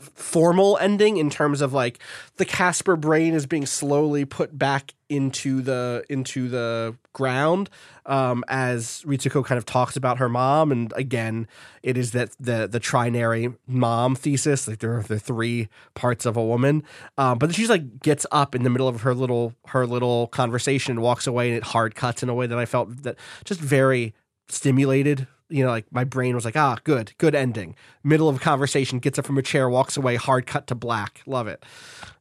formal 0.00 0.78
ending 0.78 1.18
in 1.18 1.28
terms 1.28 1.60
of 1.60 1.72
like 1.72 1.98
the 2.36 2.44
Caspar 2.44 2.96
brain 2.96 3.34
is 3.34 3.46
being 3.46 3.66
slowly 3.66 4.24
put 4.24 4.56
back 4.58 4.94
into 5.08 5.60
the 5.60 6.04
into 6.08 6.48
the 6.48 6.96
ground 7.12 7.68
um, 8.06 8.42
as 8.48 9.02
Ritsuko 9.06 9.44
kind 9.44 9.58
of 9.58 9.66
talks 9.66 9.94
about 9.94 10.18
her 10.18 10.30
mom. 10.30 10.72
And 10.72 10.92
again 10.96 11.46
it 11.82 11.98
is 11.98 12.12
that 12.12 12.34
the 12.40 12.66
the 12.66 12.80
trinary 12.80 13.54
mom 13.66 14.16
thesis 14.16 14.66
like 14.66 14.78
there 14.78 14.96
are 14.96 15.02
the 15.02 15.20
three 15.20 15.68
parts 15.94 16.24
of 16.24 16.36
a 16.36 16.44
woman. 16.44 16.82
Um, 17.18 17.38
but 17.38 17.54
she's 17.54 17.68
like 17.68 18.00
gets 18.00 18.24
up 18.32 18.54
in 18.54 18.62
the 18.62 18.70
middle 18.70 18.88
of 18.88 19.02
her 19.02 19.14
little 19.14 19.54
her 19.66 19.86
little 19.86 20.28
conversation 20.28 20.92
and 20.92 21.02
walks 21.02 21.26
away 21.26 21.48
and 21.48 21.58
it 21.58 21.64
hard 21.64 21.94
cuts 21.94 22.22
in 22.22 22.30
a 22.30 22.34
way 22.34 22.46
that 22.46 22.58
I 22.58 22.64
felt 22.64 23.02
that 23.02 23.16
just 23.44 23.60
very 23.60 24.14
stimulated 24.48 25.26
you 25.52 25.62
know, 25.64 25.70
like 25.70 25.86
my 25.92 26.04
brain 26.04 26.34
was 26.34 26.44
like, 26.44 26.56
ah, 26.56 26.78
good, 26.84 27.12
good 27.18 27.34
ending. 27.34 27.74
Middle 28.02 28.28
of 28.28 28.36
a 28.36 28.40
conversation, 28.40 28.98
gets 28.98 29.18
up 29.18 29.26
from 29.26 29.38
a 29.38 29.42
chair, 29.42 29.68
walks 29.68 29.96
away, 29.96 30.16
hard 30.16 30.46
cut 30.46 30.66
to 30.68 30.74
black. 30.74 31.22
Love 31.26 31.46
it. 31.48 31.62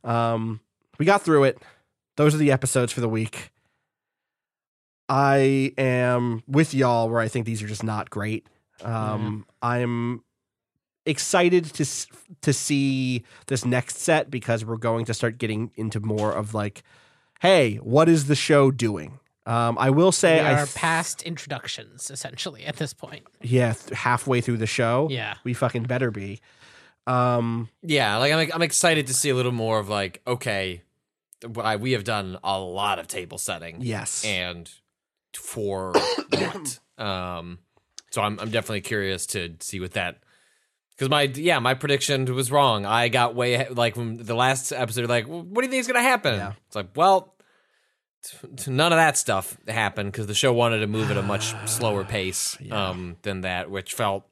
Um, 0.03 0.59
we 0.99 1.05
got 1.05 1.21
through 1.21 1.45
it. 1.45 1.57
Those 2.17 2.35
are 2.35 2.37
the 2.39 2.51
episodes 2.51 2.91
for 2.91 3.01
the 3.01 3.09
week. 3.09 3.51
I 5.09 5.73
am 5.77 6.43
with 6.47 6.73
y'all 6.73 7.09
where 7.09 7.19
I 7.19 7.27
think 7.27 7.45
these 7.45 7.61
are 7.61 7.67
just 7.67 7.83
not 7.83 8.09
great. 8.09 8.47
Um, 8.83 9.45
I'm 9.61 10.23
excited 11.05 11.65
to 11.65 11.83
s- 11.83 12.07
to 12.41 12.53
see 12.53 13.23
this 13.47 13.65
next 13.65 13.97
set 13.99 14.29
because 14.31 14.63
we're 14.63 14.77
going 14.77 15.05
to 15.05 15.13
start 15.13 15.37
getting 15.37 15.71
into 15.75 15.99
more 15.99 16.31
of 16.31 16.53
like, 16.53 16.83
hey, 17.41 17.75
what 17.77 18.07
is 18.07 18.27
the 18.27 18.35
show 18.35 18.71
doing? 18.71 19.19
Um, 19.45 19.77
I 19.79 19.89
will 19.89 20.07
we 20.07 20.11
say 20.11 20.39
I 20.39 20.53
are 20.53 20.65
th- 20.65 20.75
past 20.75 21.23
introductions 21.23 22.11
essentially 22.11 22.63
at 22.65 22.75
this 22.75 22.93
point. 22.93 23.23
yeah, 23.41 23.73
th- 23.73 23.97
halfway 23.97 24.39
through 24.41 24.57
the 24.57 24.67
show. 24.67 25.07
Yeah. 25.09 25.33
we 25.43 25.53
fucking 25.53 25.83
better 25.83 26.11
be. 26.11 26.39
Um, 27.07 27.69
Yeah, 27.81 28.17
like 28.17 28.31
I'm, 28.33 28.51
I'm 28.53 28.61
excited 28.61 29.07
to 29.07 29.13
see 29.13 29.29
a 29.29 29.35
little 29.35 29.51
more 29.51 29.79
of 29.79 29.89
like, 29.89 30.21
okay, 30.27 30.83
I, 31.59 31.77
we 31.77 31.93
have 31.93 32.03
done 32.03 32.37
a 32.43 32.59
lot 32.59 32.99
of 32.99 33.07
table 33.07 33.39
setting. 33.39 33.77
Yes. 33.81 34.23
And 34.23 34.69
for 35.33 35.93
what? 36.29 36.79
Um, 37.03 37.57
so 38.11 38.21
I'm, 38.21 38.39
I'm 38.39 38.51
definitely 38.51 38.81
curious 38.81 39.25
to 39.27 39.55
see 39.59 39.79
what 39.79 39.93
that. 39.93 40.19
Because 40.91 41.09
my 41.09 41.23
yeah 41.23 41.57
my 41.57 41.73
prediction 41.73 42.25
was 42.35 42.51
wrong. 42.51 42.85
I 42.85 43.07
got 43.09 43.33
way 43.33 43.67
like 43.69 43.95
from 43.95 44.17
the 44.17 44.35
last 44.35 44.71
episode. 44.71 45.09
Like, 45.09 45.25
what 45.25 45.55
do 45.55 45.61
you 45.63 45.69
think 45.71 45.79
is 45.81 45.87
gonna 45.87 46.01
happen? 46.03 46.35
Yeah. 46.35 46.53
It's 46.67 46.75
like, 46.75 46.89
well, 46.95 47.21
t- 47.21 47.27
t- 47.31 47.40
none 48.67 48.91
of 48.91 48.97
that 48.97 49.17
stuff 49.17 49.57
happened 49.67 50.11
because 50.11 50.27
the 50.27 50.33
show 50.33 50.53
wanted 50.53 50.79
to 50.79 50.87
move 50.87 51.11
at 51.11 51.17
a 51.17 51.23
much 51.23 51.53
slower 51.67 52.03
pace 52.03 52.57
um, 52.71 53.17
than 53.23 53.41
that, 53.41 53.69
which 53.69 53.93
felt 53.93 54.23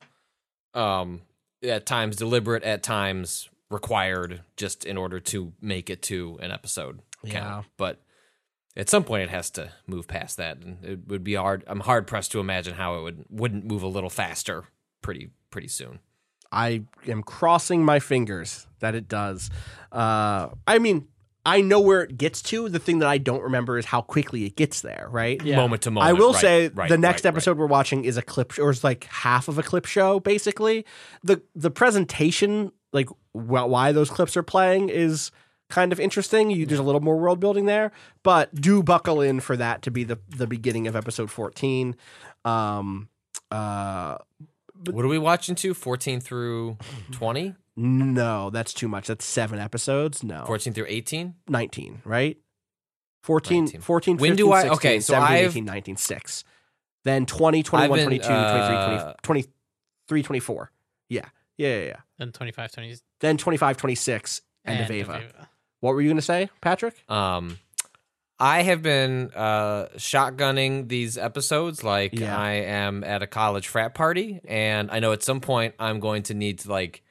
um, 0.73 1.21
at 1.63 1.85
times 1.85 2.15
deliberate, 2.15 2.63
at 2.63 2.83
times 2.83 3.49
required, 3.69 4.41
just 4.57 4.85
in 4.85 4.97
order 4.97 5.19
to 5.19 5.53
make 5.61 5.89
it 5.89 6.01
to 6.03 6.37
an 6.41 6.51
episode. 6.51 6.99
count. 7.25 7.33
Yeah. 7.33 7.61
but 7.77 8.01
at 8.75 8.89
some 8.89 9.03
point 9.03 9.23
it 9.23 9.29
has 9.29 9.49
to 9.51 9.71
move 9.87 10.07
past 10.07 10.37
that, 10.37 10.57
and 10.57 10.83
it 10.83 11.07
would 11.07 11.23
be 11.23 11.35
hard. 11.35 11.63
I'm 11.67 11.81
hard 11.81 12.07
pressed 12.07 12.31
to 12.33 12.39
imagine 12.39 12.75
how 12.75 12.95
it 12.99 13.03
would 13.03 13.25
wouldn't 13.29 13.65
move 13.65 13.83
a 13.83 13.87
little 13.87 14.09
faster 14.09 14.65
pretty 15.01 15.29
pretty 15.51 15.67
soon. 15.67 15.99
I 16.51 16.83
am 17.07 17.21
crossing 17.21 17.83
my 17.85 17.99
fingers 17.99 18.65
that 18.79 18.95
it 18.95 19.07
does. 19.07 19.51
Uh, 19.91 20.49
I 20.65 20.79
mean, 20.79 21.07
I 21.49 21.61
know 21.61 21.79
where 21.79 22.01
it 22.01 22.17
gets 22.17 22.41
to. 22.43 22.69
The 22.69 22.79
thing 22.79 22.99
that 22.99 23.09
I 23.09 23.17
don't 23.17 23.41
remember 23.41 23.77
is 23.77 23.85
how 23.85 24.01
quickly 24.01 24.45
it 24.45 24.55
gets 24.55 24.81
there. 24.81 25.07
Right? 25.09 25.43
Yeah. 25.43 25.55
Moment 25.55 25.81
to 25.83 25.91
moment. 25.91 26.09
I 26.09 26.13
will 26.13 26.33
right, 26.33 26.41
say 26.41 26.67
right, 26.69 26.89
the 26.89 26.97
next 26.97 27.25
right, 27.25 27.29
episode 27.29 27.57
we're 27.57 27.65
watching 27.65 28.05
is 28.05 28.17
a 28.17 28.21
clip 28.21 28.57
or 28.59 28.69
is 28.69 28.83
like 28.83 29.05
half 29.05 29.47
of 29.47 29.57
a 29.57 29.63
clip 29.63 29.85
show 29.85 30.19
basically. 30.19 30.85
The 31.23 31.41
the 31.55 31.71
presentation 31.71 32.71
like 32.93 33.09
wh- 33.33 33.67
why 33.67 33.91
those 33.91 34.09
clips 34.09 34.37
are 34.37 34.43
playing 34.43 34.89
is 34.89 35.31
kind 35.69 35.91
of 35.91 35.99
interesting. 35.99 36.49
You, 36.51 36.65
there's 36.65 36.79
a 36.79 36.83
little 36.83 37.01
more 37.01 37.17
world 37.17 37.39
building 37.39 37.65
there, 37.65 37.91
but 38.23 38.53
do 38.55 38.81
buckle 38.83 39.21
in 39.21 39.39
for 39.39 39.57
that 39.57 39.81
to 39.83 39.91
be 39.91 40.03
the 40.03 40.19
the 40.29 40.47
beginning 40.47 40.87
of 40.87 40.95
episode 40.95 41.31
14. 41.31 41.95
Um 42.45 43.09
uh 43.51 44.17
Right. 44.87 44.95
What 44.95 45.03
are 45.03 45.09
we 45.09 45.17
watching 45.17 45.55
to? 45.55 45.73
14 45.73 46.21
through 46.21 46.77
20? 47.11 47.53
No, 47.79 48.49
that's 48.49 48.73
too 48.73 48.87
much. 48.87 49.07
That's 49.07 49.25
7 49.25 49.59
episodes. 49.59 50.23
No. 50.23 50.43
14 50.45 50.73
through 50.73 50.85
18? 50.87 51.35
19, 51.47 52.01
right? 52.05 52.37
14 53.23 53.65
19. 53.65 53.81
14 53.81 54.17
When 54.17 54.31
15, 54.31 54.35
do 54.45 54.51
I- 54.53 54.61
16, 54.61 54.75
okay, 54.77 54.99
so 54.99 55.13
17, 55.13 55.35
I've- 55.37 55.45
18, 55.47 55.65
19, 55.65 55.95
6. 55.97 56.43
Then 57.05 57.25
20, 57.25 57.63
21, 57.63 57.97
been, 57.97 58.05
22, 58.05 58.27
23, 58.27 58.85
20, 58.85 58.97
uh, 58.97 59.13
23, 59.23 60.23
24. 60.23 60.71
Yeah. 61.09 61.25
Yeah, 61.57 61.77
yeah, 61.79 61.85
yeah. 61.85 61.95
Then 62.17 62.31
25, 62.31 62.71
20. 62.71 62.95
Then 63.19 63.37
25, 63.37 63.77
26, 63.77 64.41
end 64.65 64.79
and 64.81 64.91
Ava. 64.91 65.17
Ava. 65.17 65.49
What 65.81 65.93
were 65.95 66.01
you 66.01 66.09
going 66.09 66.17
to 66.17 66.21
say, 66.21 66.49
Patrick? 66.61 67.03
Um, 67.09 67.57
I 68.39 68.61
have 68.63 68.81
been 68.81 69.31
uh, 69.35 69.87
shotgunning 69.97 70.87
these 70.87 71.17
episodes 71.17 71.83
like 71.83 72.17
Yeah. 72.17 72.37
I 72.37 72.51
am 72.51 73.03
at 73.03 73.21
a 73.21 73.27
college 73.27 73.67
frat 73.67 73.93
party, 73.93 74.39
and 74.45 74.89
I 74.91 74.99
know 74.99 75.11
at 75.11 75.23
some 75.23 75.41
point 75.41 75.75
I'm 75.79 75.99
going 75.99 76.23
to 76.23 76.33
need 76.33 76.59
to 76.59 76.69
like 76.69 77.01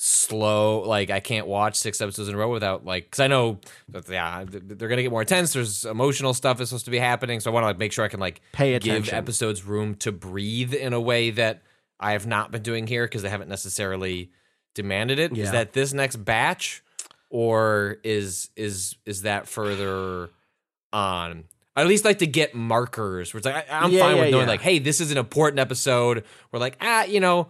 slow 0.00 0.80
like 0.82 1.10
I 1.10 1.18
can't 1.20 1.46
watch 1.48 1.74
six 1.74 2.00
episodes 2.00 2.28
in 2.28 2.34
a 2.34 2.38
row 2.38 2.50
without 2.52 2.84
like 2.84 3.04
because 3.06 3.18
I 3.20 3.26
know 3.26 3.58
that 3.88 4.08
yeah 4.08 4.44
they're 4.46 4.88
gonna 4.88 5.02
get 5.02 5.10
more 5.10 5.22
intense. 5.22 5.52
There's 5.52 5.84
emotional 5.84 6.34
stuff 6.34 6.60
is 6.60 6.68
supposed 6.68 6.84
to 6.84 6.90
be 6.92 6.98
happening, 7.00 7.40
so 7.40 7.50
I 7.50 7.54
want 7.54 7.64
to 7.64 7.68
like 7.68 7.78
make 7.78 7.92
sure 7.92 8.04
I 8.04 8.08
can 8.08 8.20
like 8.20 8.40
Pay 8.52 8.78
give 8.78 9.12
episodes 9.12 9.64
room 9.64 9.96
to 9.96 10.12
breathe 10.12 10.72
in 10.72 10.92
a 10.92 11.00
way 11.00 11.30
that 11.30 11.62
I 11.98 12.12
have 12.12 12.26
not 12.26 12.52
been 12.52 12.62
doing 12.62 12.86
here 12.86 13.06
because 13.06 13.22
they 13.22 13.28
haven't 13.28 13.48
necessarily 13.48 14.30
demanded 14.74 15.18
it. 15.18 15.32
Is 15.32 15.38
Yeah. 15.38 15.50
that 15.50 15.72
this 15.72 15.92
next 15.92 16.16
batch, 16.24 16.82
or 17.28 17.98
is 18.04 18.50
is 18.56 18.94
is 19.04 19.22
that 19.22 19.48
further 19.48 20.30
on? 20.92 21.44
I 21.74 21.82
at 21.82 21.86
least 21.86 22.04
like 22.04 22.18
to 22.18 22.26
get 22.26 22.54
markers. 22.54 23.32
Where 23.32 23.38
it's 23.38 23.46
like 23.46 23.68
I, 23.70 23.84
I'm 23.84 23.90
Yeah, 23.92 24.00
fine 24.00 24.16
yeah, 24.16 24.22
with 24.22 24.30
knowing 24.32 24.48
like, 24.48 24.60
hey, 24.62 24.78
this 24.78 25.00
is 25.00 25.10
an 25.10 25.18
important 25.18 25.60
episode. 25.60 26.24
We're 26.52 26.58
like, 26.60 26.76
ah, 26.80 27.04
you 27.04 27.20
know, 27.20 27.48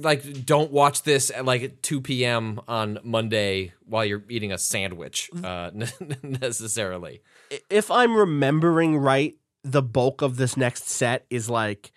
like 0.00 0.44
don't 0.46 0.70
watch 0.72 1.02
this 1.02 1.30
at 1.30 1.44
like 1.44 1.82
2 1.82 2.00
p.m. 2.00 2.60
on 2.66 2.98
Monday 3.02 3.72
while 3.84 4.04
you're 4.04 4.24
eating 4.28 4.52
a 4.52 4.58
sandwich. 4.58 5.30
Uh, 5.42 5.70
necessarily. 6.22 7.22
If 7.70 7.90
I'm 7.90 8.16
remembering 8.16 8.96
right, 8.96 9.34
the 9.62 9.82
bulk 9.82 10.22
of 10.22 10.36
this 10.36 10.56
next 10.56 10.88
set 10.88 11.26
is 11.30 11.50
like 11.50 11.92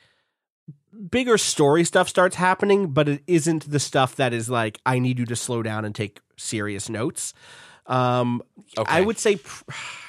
bigger 1.10 1.38
story 1.38 1.84
stuff 1.86 2.10
starts 2.10 2.36
happening, 2.36 2.88
but 2.92 3.08
it 3.08 3.24
isn't 3.28 3.70
the 3.70 3.80
stuff 3.80 4.16
that 4.18 4.34
is 4.34 4.50
like, 4.50 4.80
I 4.86 5.00
need 5.00 5.20
you 5.20 5.26
to 5.28 5.36
slow 5.36 5.64
down 5.64 5.86
and 5.86 5.96
take 5.96 6.20
serious 6.38 6.90
notes. 6.90 7.34
Um, 7.86 8.42
Okay. 8.78 8.92
I 8.92 9.02
would 9.02 9.18
say 9.18 9.38
pr- 9.38 9.64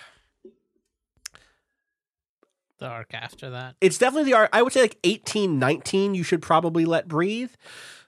The 2.80 2.86
arc 2.86 3.14
after 3.14 3.50
that. 3.50 3.76
it's 3.80 3.98
definitely 3.98 4.30
the 4.30 4.36
art. 4.36 4.50
I 4.52 4.62
would 4.62 4.72
say 4.72 4.80
like 4.80 4.98
18, 5.04 5.58
19, 5.58 6.14
you 6.14 6.22
should 6.22 6.42
probably 6.42 6.84
let 6.84 7.06
breathe 7.06 7.52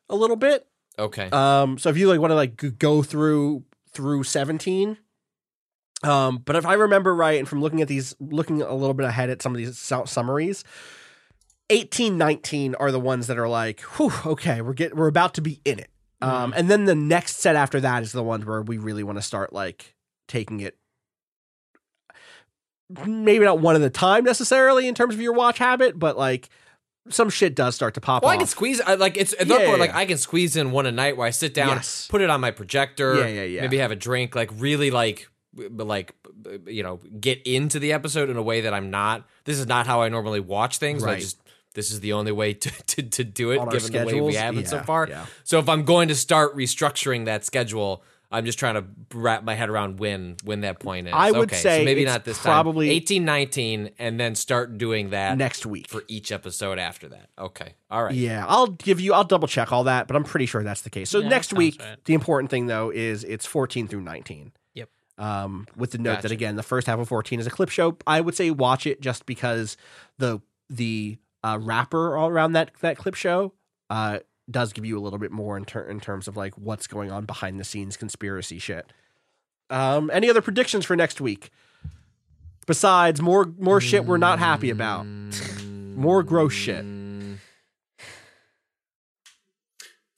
a 0.09 0.17
little 0.17 0.37
bit. 0.37 0.67
Okay. 0.99 1.29
Um, 1.31 1.79
so 1.79 1.89
if 1.91 1.97
you 1.97 2.09
like 2.09 2.21
want 2.21 2.33
to 2.33 2.35
like 2.35 2.79
go 2.79 3.03
through 3.03 3.65
through 3.93 4.25
seventeen, 4.25 4.97
um, 6.03 6.39
but 6.45 6.57
if 6.57 6.67
I 6.67 6.75
remember 6.75 7.15
right, 7.15 7.39
and 7.39 7.49
from 7.49 7.61
looking 7.61 7.81
at 7.83 7.89
these, 7.89 8.15
looking 8.21 8.63
a 8.63 8.75
little 8.75 8.95
bit 8.95 9.07
ahead 9.07 9.31
at 9.31 9.43
some 9.43 9.53
of 9.53 9.59
these 9.59 9.79
summaries, 9.79 10.65
18, 11.71 12.19
19 12.19 12.75
are 12.77 12.91
the 12.91 13.01
ones 13.01 13.29
that 13.29 13.39
are 13.39 13.49
like, 13.49 13.81
whew, 13.81 14.13
okay, 14.27 14.61
we're 14.61 14.73
getting, 14.73 14.97
we're 14.97 15.09
about 15.09 15.35
to 15.35 15.41
be 15.41 15.61
in 15.65 15.79
it. 15.79 15.91
Um, 16.21 16.53
and 16.57 16.71
then 16.71 16.85
the 16.85 16.95
next 16.95 17.39
set 17.39 17.57
after 17.57 17.81
that 17.81 18.03
is 18.03 18.13
the 18.13 18.23
ones 18.23 18.45
where 18.45 18.63
we 18.63 18.79
really 18.79 19.03
want 19.03 19.19
to 19.19 19.23
start 19.23 19.53
like 19.53 19.95
taking 20.29 20.61
it. 20.61 20.77
Maybe 23.07 23.45
not 23.45 23.61
one 23.61 23.77
at 23.77 23.83
a 23.83 23.91
time 23.91 24.25
necessarily 24.25 24.89
in 24.89 24.95
terms 24.95 25.15
of 25.15 25.21
your 25.21 25.33
watch 25.33 25.59
habit, 25.59 25.99
but 25.99 26.17
like 26.19 26.49
some 27.09 27.31
shit 27.31 27.55
does 27.55 27.75
start 27.75 27.95
to 27.95 28.01
pop 28.01 28.23
Well, 28.23 28.31
off. 28.31 28.35
I 28.37 28.39
can 28.39 28.47
squeeze. 28.47 28.81
I, 28.81 28.95
like 28.95 29.17
it's 29.17 29.33
at 29.39 29.47
Yeah, 29.47 29.57
point, 29.57 29.69
yeah, 29.71 29.77
like 29.77 29.91
yeah. 29.91 29.99
I 29.99 30.07
can 30.07 30.19
squeeze 30.19 30.57
in 30.57 30.71
one 30.71 30.87
a 30.87 30.93
night 30.93 31.17
where 31.17 31.27
I 31.27 31.31
sit 31.31 31.53
down, 31.55 31.69
Yes. 31.71 32.07
put 32.09 32.21
it 32.21 32.31
on 32.31 32.41
my 32.41 32.51
projector, 32.51 33.17
Yeah, 33.17 33.27
yeah, 33.27 33.43
yeah. 33.45 33.61
maybe 33.63 33.79
have 33.79 33.91
a 33.91 33.97
drink, 33.97 34.35
like 34.37 34.51
really 34.57 34.91
like, 34.91 35.29
like 35.55 36.15
you 36.67 36.83
know, 36.83 37.01
get 37.21 37.43
into 37.43 37.79
the 37.79 37.93
episode 37.93 38.31
in 38.31 38.37
a 38.37 38.43
way 38.43 38.63
that 38.63 38.73
I'm 38.73 38.91
not. 38.91 39.27
This 39.45 39.59
is 39.59 39.67
not 39.67 39.87
how 39.87 40.03
I 40.03 40.09
normally 40.09 40.41
watch 40.41 40.79
things. 40.79 41.03
but 41.03 41.11
I 41.11 41.21
just 41.21 41.39
this 41.75 41.91
is 41.91 42.01
the 42.01 42.13
only 42.13 42.33
way 42.33 42.55
to 42.63 42.71
to, 42.71 43.03
to 43.03 43.25
do 43.25 43.51
it, 43.51 43.59
On 43.59 43.69
given 43.69 43.91
the 43.93 44.05
way 44.05 44.21
we 44.21 44.35
have 44.35 44.57
it 44.57 44.69
so 44.69 44.81
far. 44.81 45.09
So 45.45 45.59
if 45.59 45.69
I'm 45.69 45.85
going 45.85 46.09
to 46.09 46.15
start 46.15 46.57
restructuring 46.57 47.25
that 47.25 47.45
schedule. 47.45 48.03
I'm 48.33 48.45
just 48.47 48.59
trying 48.59 48.75
to 48.75 48.85
wrap 49.15 49.45
my 49.45 49.55
head 49.55 49.69
around 49.69 49.99
when 50.01 50.37
when 50.45 50.63
that 50.63 50.81
point 50.81 51.07
is. 51.09 51.15
I 51.17 51.31
would 51.31 51.51
okay, 51.51 51.57
say 51.57 51.79
so 51.81 51.85
maybe 51.85 52.03
it's 52.03 52.11
not 52.13 52.25
this 52.25 52.39
probably- 52.39 52.89
time. 52.89 52.97
18, 52.97 53.25
19, 53.25 53.91
and 53.99 54.19
then 54.19 54.35
start 54.35 54.79
doing 54.79 55.11
that 55.11 55.37
next 55.37 55.67
week. 55.67 55.89
for 55.89 56.03
each 56.09 56.33
episode 56.33 56.79
after 56.79 57.09
that. 57.11 57.29
Okay, 57.39 57.75
all 57.91 58.03
right. 58.05 58.15
Yeah, 58.15 58.45
I'll 58.49 58.69
give 58.69 59.01
you. 59.01 59.13
I'll 59.13 59.25
double 59.25 59.49
check 59.49 59.71
all 59.73 59.85
that, 59.85 60.07
but 60.07 60.17
I'm 60.17 60.25
pretty 60.25 60.47
sure 60.47 60.63
that's 60.63 60.83
the 60.83 60.91
case. 60.91 61.11
So 61.11 61.19
Yeah, 61.21 61.29
next 61.29 61.53
week, 61.53 61.77
right. 61.81 62.03
the 62.05 62.15
important 62.15 62.51
thing 62.51 62.67
though 62.67 62.91
is 62.91 63.23
it's 63.25 63.45
14 63.47 63.87
through 63.89 64.01
19. 64.03 64.53
Yep. 64.75 64.89
Um, 65.19 65.67
with 65.77 65.91
the 65.93 65.99
note 65.99 66.23
that 66.23 66.33
again, 66.33 66.57
the 66.57 66.63
first 66.63 66.87
half 66.87 66.99
of 66.99 67.09
14 67.09 67.39
is 67.39 67.47
a 67.47 67.51
clip 67.51 67.69
show. 67.69 67.97
I 68.07 68.21
would 68.21 68.35
say 68.35 68.51
watch 68.51 68.87
it 68.87 69.01
just 69.01 69.27
because 69.27 69.77
the 70.19 70.41
the 70.71 71.19
uh, 71.45 71.59
wrapper 71.61 72.17
all 72.17 72.29
around 72.29 72.53
that 72.53 72.71
that 72.81 72.97
clip 72.97 73.15
show 73.15 73.53
uh, 73.91 74.21
does 74.51 74.73
give 74.73 74.85
you 74.85 74.99
a 74.99 75.01
little 75.01 75.19
bit 75.19 75.31
more 75.31 75.57
in, 75.57 75.65
ter- 75.65 75.89
in 75.89 76.01
terms 76.01 76.29
of 76.29 76.37
like 76.37 76.55
what's 76.59 76.87
going 76.87 77.11
on 77.11 77.25
behind 77.27 77.59
the 77.61 77.65
scenes 77.65 77.97
conspiracy 77.97 78.59
shit. 78.59 78.93
Um, 79.71 80.11
any 80.13 80.29
other 80.29 80.43
predictions 80.43 80.85
for 80.85 80.97
next 80.97 81.21
week? 81.21 81.51
Besides 82.67 83.21
more 83.21 83.53
more 83.59 83.81
shit 83.81 84.05
we're 84.05 84.19
not 84.19 84.39
happy 84.39 84.71
about, 84.71 85.05
more 85.65 86.23
gross 86.23 86.53
shit. 86.53 86.85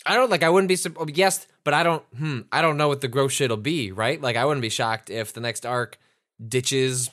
I 0.06 0.14
don't 0.14 0.30
like. 0.30 0.42
I 0.42 0.50
wouldn't 0.50 0.68
be. 0.68 1.12
Yes, 1.14 1.46
but 1.64 1.72
I 1.72 1.82
don't. 1.82 2.02
Hmm. 2.16 2.40
I 2.52 2.60
don't 2.62 2.76
know 2.76 2.88
what 2.88 3.00
the 3.00 3.08
gross 3.08 3.32
shit'll 3.32 3.56
be. 3.56 3.92
Right. 3.92 4.20
Like 4.20 4.36
I 4.36 4.44
wouldn't 4.44 4.62
be 4.62 4.68
shocked 4.68 5.08
if 5.10 5.32
the 5.32 5.40
next 5.40 5.64
arc 5.64 5.98
ditches 6.46 7.10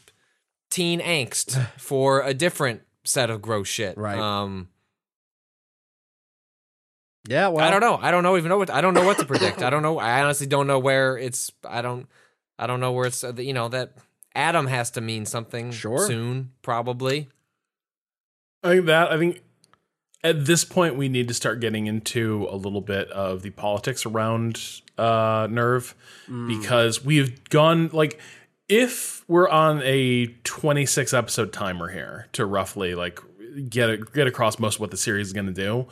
teen 0.69 0.99
angst 0.99 1.65
for 1.77 2.21
a 2.21 2.33
different 2.33 2.81
set 3.03 3.29
of 3.29 3.41
gross 3.41 3.67
shit. 3.67 3.97
Right. 3.97 4.19
Um. 4.19 4.67
Yeah, 7.27 7.49
well, 7.49 7.65
I 7.65 7.69
don't 7.69 7.81
know. 7.81 7.97
I 8.01 8.09
don't 8.11 8.23
know 8.23 8.35
even 8.37 8.49
know 8.49 8.57
what. 8.57 8.69
I 8.69 8.81
don't 8.81 8.93
know 8.93 9.05
what 9.05 9.19
to 9.19 9.25
predict. 9.25 9.61
I 9.61 9.69
don't 9.69 9.83
know. 9.83 9.99
I 9.99 10.21
honestly 10.23 10.47
don't 10.47 10.67
know 10.67 10.79
where 10.79 11.17
it's. 11.17 11.51
I 11.67 11.81
don't. 11.81 12.07
I 12.57 12.67
don't 12.67 12.79
know 12.79 12.91
where 12.91 13.05
it's. 13.07 13.23
uh, 13.23 13.33
You 13.37 13.53
know 13.53 13.67
that 13.69 13.93
Adam 14.33 14.67
has 14.67 14.89
to 14.91 15.01
mean 15.01 15.25
something 15.25 15.71
Sure. 15.71 16.05
soon. 16.07 16.51
Probably. 16.63 17.29
I 18.63 18.69
think 18.69 18.85
that 18.87 19.11
I 19.11 19.17
think 19.17 19.41
at 20.23 20.45
this 20.45 20.63
point 20.63 20.95
we 20.95 21.09
need 21.09 21.27
to 21.27 21.33
start 21.33 21.59
getting 21.59 21.87
into 21.87 22.47
a 22.49 22.55
little 22.55 22.81
bit 22.81 23.09
of 23.11 23.41
the 23.41 23.49
politics 23.51 24.05
around 24.05 24.81
uh 24.97 25.47
NERV 25.47 25.93
because 26.47 27.03
we've 27.03 27.43
gone 27.49 27.89
like 27.91 28.19
if 28.69 29.23
we're 29.27 29.49
on 29.49 29.81
a 29.83 30.27
26 30.43 31.13
episode 31.13 31.51
timer 31.51 31.89
here 31.89 32.27
to 32.33 32.45
roughly 32.45 32.93
like 32.95 33.19
get 33.67 33.89
a, 33.89 33.97
get 33.97 34.27
across 34.27 34.59
most 34.59 34.75
of 34.75 34.81
what 34.81 34.91
the 34.91 34.97
series 34.97 35.27
is 35.27 35.33
going 35.33 35.47
to 35.47 35.51
do 35.51 35.87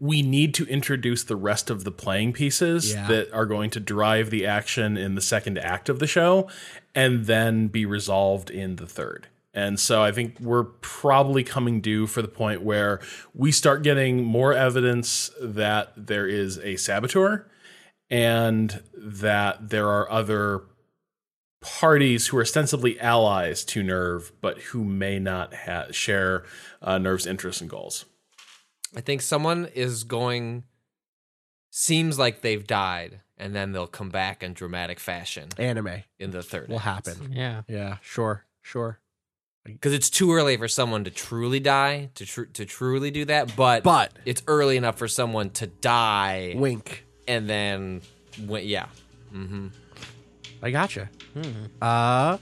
we 0.00 0.22
need 0.22 0.54
to 0.54 0.66
introduce 0.66 1.24
the 1.24 1.36
rest 1.36 1.70
of 1.70 1.84
the 1.84 1.90
playing 1.92 2.32
pieces 2.32 2.92
Yeah. 2.92 3.06
that 3.08 3.32
are 3.32 3.46
going 3.46 3.70
to 3.70 3.80
drive 3.80 4.30
the 4.30 4.44
action 4.46 4.96
in 4.96 5.14
the 5.14 5.20
second 5.20 5.58
act 5.58 5.88
of 5.88 5.98
the 5.98 6.06
show 6.06 6.48
and 6.94 7.26
then 7.26 7.68
be 7.68 7.86
resolved 7.86 8.50
in 8.50 8.76
the 8.76 8.86
third 8.86 9.28
and 9.56 9.78
so 9.78 10.02
I 10.02 10.10
think 10.10 10.40
we're 10.40 10.64
probably 10.64 11.44
coming 11.44 11.80
due 11.80 12.08
for 12.08 12.20
the 12.22 12.28
point 12.28 12.62
where 12.62 12.98
we 13.34 13.52
start 13.52 13.84
getting 13.84 14.24
more 14.24 14.52
evidence 14.52 15.30
that 15.40 15.92
there 15.96 16.26
is 16.26 16.58
a 16.58 16.74
saboteur 16.74 17.46
and 18.10 18.82
that 18.96 19.68
there 19.70 19.88
are 19.88 20.10
other 20.10 20.62
parties 21.60 22.26
who 22.26 22.36
are 22.38 22.42
ostensibly 22.42 22.98
allies 23.00 23.64
to 23.64 23.82
NERV, 23.82 24.32
but 24.40 24.58
who 24.58 24.84
may 24.84 25.18
not 25.18 25.54
ha- 25.54 25.86
share 25.92 26.44
uh, 26.82 26.98
NERV's 26.98 27.26
interests 27.26 27.60
and 27.60 27.70
goals. 27.70 28.04
I 28.96 29.00
think 29.00 29.22
someone 29.22 29.66
is 29.74 30.04
going. 30.04 30.64
Seems 31.70 32.18
like 32.18 32.40
they've 32.42 32.64
died, 32.64 33.20
and 33.36 33.52
then 33.54 33.72
they'll 33.72 33.88
come 33.88 34.08
back 34.10 34.42
in 34.44 34.52
dramatic 34.52 35.00
fashion 35.00 35.48
anime 35.58 36.04
in 36.20 36.30
the 36.30 36.42
third. 36.42 36.68
will 36.68 36.76
act. 36.78 37.06
happen. 37.08 37.32
Yeah. 37.32 37.62
Yeah, 37.66 37.96
sure, 38.00 38.44
sure. 38.62 39.00
because 39.64 39.92
it's 39.92 40.08
too 40.08 40.32
early 40.32 40.56
for 40.56 40.68
someone 40.68 41.02
to 41.04 41.10
truly 41.10 41.58
die 41.58 42.10
to 42.14 42.24
tr- 42.26 42.44
to 42.44 42.64
truly 42.64 43.10
do 43.10 43.24
that. 43.24 43.56
But 43.56 43.82
But- 43.82 44.12
it's 44.24 44.42
early 44.46 44.76
enough 44.76 44.98
for 44.98 45.08
someone 45.08 45.50
to 45.50 45.66
die 45.66 46.52
Wink. 46.56 47.04
and 47.26 47.50
then 47.50 48.02
wi- 48.36 48.60
yeah. 48.66 48.86
Mm-hmm. 49.32 49.68
I 50.62 50.70
gotcha. 50.70 51.10
Uh, 51.82 52.38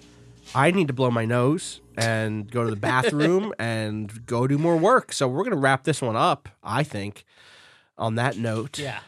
I 0.54 0.70
need 0.70 0.88
to 0.88 0.92
blow 0.92 1.10
my 1.10 1.24
nose 1.24 1.80
and 1.96 2.50
go 2.50 2.64
to 2.64 2.70
the 2.70 2.76
bathroom 2.76 3.54
and 3.58 4.26
go 4.26 4.46
do 4.46 4.58
more 4.58 4.76
work. 4.76 5.12
So 5.12 5.28
we're 5.28 5.44
gonna 5.44 5.56
wrap 5.56 5.84
this 5.84 6.02
one 6.02 6.16
up. 6.16 6.48
I 6.62 6.82
think. 6.82 7.24
On 7.98 8.14
that 8.16 8.36
note, 8.36 8.78
Yeah. 8.78 9.00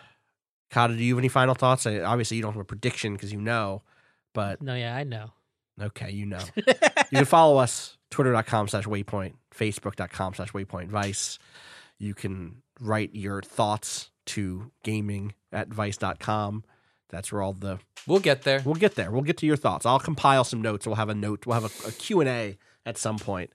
Cado, 0.71 0.97
do 0.97 1.03
you 1.03 1.15
have 1.15 1.19
any 1.21 1.29
final 1.29 1.55
thoughts? 1.55 1.87
I, 1.87 2.01
obviously, 2.01 2.37
you 2.37 2.43
don't 2.43 2.53
have 2.53 2.61
a 2.61 2.65
prediction 2.65 3.15
because 3.15 3.33
you 3.33 3.41
know, 3.41 3.83
but 4.35 4.61
No, 4.61 4.75
yeah, 4.75 4.95
I 4.95 5.05
know. 5.05 5.31
okay, 5.81 6.11
you 6.11 6.27
know. 6.27 6.41
you 6.57 6.63
can 7.13 7.25
follow 7.25 7.57
us 7.59 7.97
twitter.com 8.11 8.69
slash 8.69 8.85
waypoint, 8.85 9.35
facebook.com 9.57 10.35
slash 10.35 10.53
waypoint 10.53 10.89
vice. 10.89 11.39
You 11.99 12.15
can 12.15 12.63
write 12.81 13.15
your 13.15 13.41
thoughts 13.43 14.11
to 14.27 14.71
gaming 14.83 15.35
at 15.53 15.69
vice.com. 15.69 16.65
That's 17.11 17.31
where 17.33 17.43
all 17.43 17.53
the 17.53 17.79
We'll 18.07 18.21
get 18.21 18.43
there. 18.43 18.61
We'll 18.65 18.75
get 18.75 18.97
there. 18.97 19.11
We'll 19.11 19.23
get 19.23 19.39
to 19.39 19.47
your 19.47 19.57
thoughts. 19.57 19.87
I'll 19.87 19.99
compile 20.01 20.45
some 20.45 20.61
notes. 20.61 20.87
We'll 20.87 20.97
have 20.97 21.09
a 21.09 21.15
note. 21.15 21.47
We'll 21.47 21.59
have 21.61 21.85
a, 21.85 21.89
a 21.89 21.93
Q&A 21.93 22.59
at 22.85 22.99
some 22.99 23.19
point. 23.19 23.51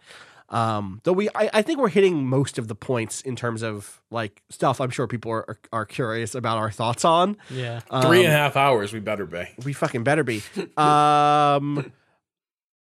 Um, 0.50 1.02
though 1.04 1.14
we, 1.14 1.30
I, 1.36 1.50
I 1.54 1.62
think 1.62 1.78
we're 1.80 1.90
hitting 1.90 2.26
most 2.28 2.58
of 2.58 2.68
the 2.68 2.74
points 2.74 3.22
in 3.22 3.36
terms 3.36 3.62
of 3.62 4.02
like 4.10 4.42
stuff. 4.50 4.82
I'm 4.82 4.90
sure 4.90 5.06
people 5.06 5.32
are, 5.32 5.46
are, 5.48 5.60
are 5.72 5.86
curious 5.86 6.34
about 6.34 6.58
our 6.58 6.72
thoughts 6.72 7.06
on. 7.06 7.38
Yeah. 7.52 7.82
Three 8.02 8.26
and 8.26 8.34
a 8.34 8.36
Um, 8.36 8.42
half 8.42 8.56
hours. 8.58 8.92
We 8.92 9.00
better 9.00 9.28
be. 9.28 9.44
we 9.64 9.74
fucking 9.74 10.04
better 10.04 10.24
be. 10.24 10.42
Um, 10.76 11.92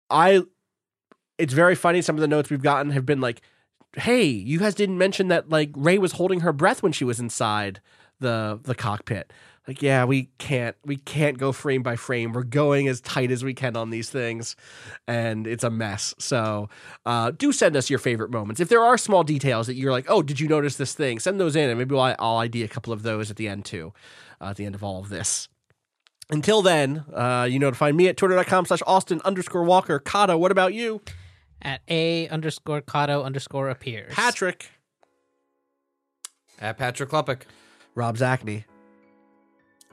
I. 0.10 0.44
It's 1.38 1.54
very 1.54 1.76
funny. 1.76 2.02
Some 2.02 2.16
of 2.16 2.22
the 2.22 2.28
notes 2.28 2.50
we've 2.50 2.62
gotten 2.62 2.92
have 2.92 3.06
been 3.06 3.20
like, 3.22 3.42
"Hey, 3.98 4.24
you 4.26 4.60
guys 4.60 4.74
didn't 4.76 4.98
mention 4.98 5.28
that 5.30 5.50
like 5.50 5.72
Rei 5.76 5.98
was 5.98 6.14
holding 6.14 6.42
her 6.42 6.54
breath 6.54 6.82
when 6.84 6.92
she 6.94 7.04
was 7.04 7.20
inside 7.20 7.82
the 8.22 8.60
the 8.64 8.76
cockpit." 8.76 9.32
Like, 9.70 9.84
yeah, 9.84 10.06
we 10.06 10.32
can't 10.40 10.76
we 10.84 10.96
can't 10.96 11.38
go 11.38 11.52
frame 11.52 11.84
by 11.84 11.96
frame. 11.96 12.34
We're 12.34 12.42
going 12.42 12.88
as 12.88 13.02
tight 13.02 13.30
as 13.30 13.44
we 13.44 13.54
can 13.54 13.76
on 13.76 13.92
these 13.92 14.10
things, 14.10 14.56
and 15.08 15.46
it's 15.46 15.64
a 15.64 15.70
mess. 15.70 16.16
So, 16.18 16.70
uh, 17.06 17.30
do 17.30 17.52
send 17.52 17.76
us 17.76 17.88
your 17.88 18.00
favorite 18.00 18.32
moments. 18.32 18.60
If 18.60 18.68
there 18.68 18.82
are 18.82 18.98
small 18.98 19.24
details 19.24 19.68
that 19.68 19.76
you're 19.76 19.92
like, 19.92 20.06
"Oh, 20.10 20.24
did 20.24 20.40
you 20.40 20.48
notice 20.48 20.78
this 20.78 20.96
thing?" 20.96 21.20
Send 21.20 21.40
those 21.40 21.56
in, 21.56 21.70
and 21.70 21.78
maybe 21.78 21.96
I'll, 21.96 22.16
I'll 22.18 22.38
ID 22.38 22.64
a 22.64 22.68
couple 22.68 22.92
of 22.92 23.04
those 23.04 23.30
at 23.30 23.38
the 23.38 23.48
end 23.48 23.64
too. 23.64 23.94
Uh, 24.42 24.46
at 24.46 24.56
the 24.56 24.66
end 24.66 24.74
of 24.74 24.84
all 24.84 25.02
of 25.02 25.10
this. 25.10 25.48
Until 26.32 26.64
then, 26.64 27.06
uh, 27.14 27.48
you 27.48 27.60
know 27.60 27.70
to 27.70 27.78
find 27.78 27.96
me 27.96 28.08
at 28.08 28.18
twitter.com 28.18 28.66
slash 28.66 28.82
Austin 28.88 29.22
underscore 29.24 29.64
Walker. 29.64 30.00
Cado, 30.00 30.40
what 30.40 30.52
about 30.52 30.74
you? 30.74 31.00
At 31.62 31.82
A 31.88 32.28
underscore 32.30 32.82
Cado 32.82 33.24
underscore 33.24 33.70
appears. 33.70 34.16
Patrick. 34.16 34.72
At 36.60 36.80
Patrick 36.80 37.12
Klepek. 37.12 37.44
Rob 37.94 38.18
Zacny. 38.18 38.64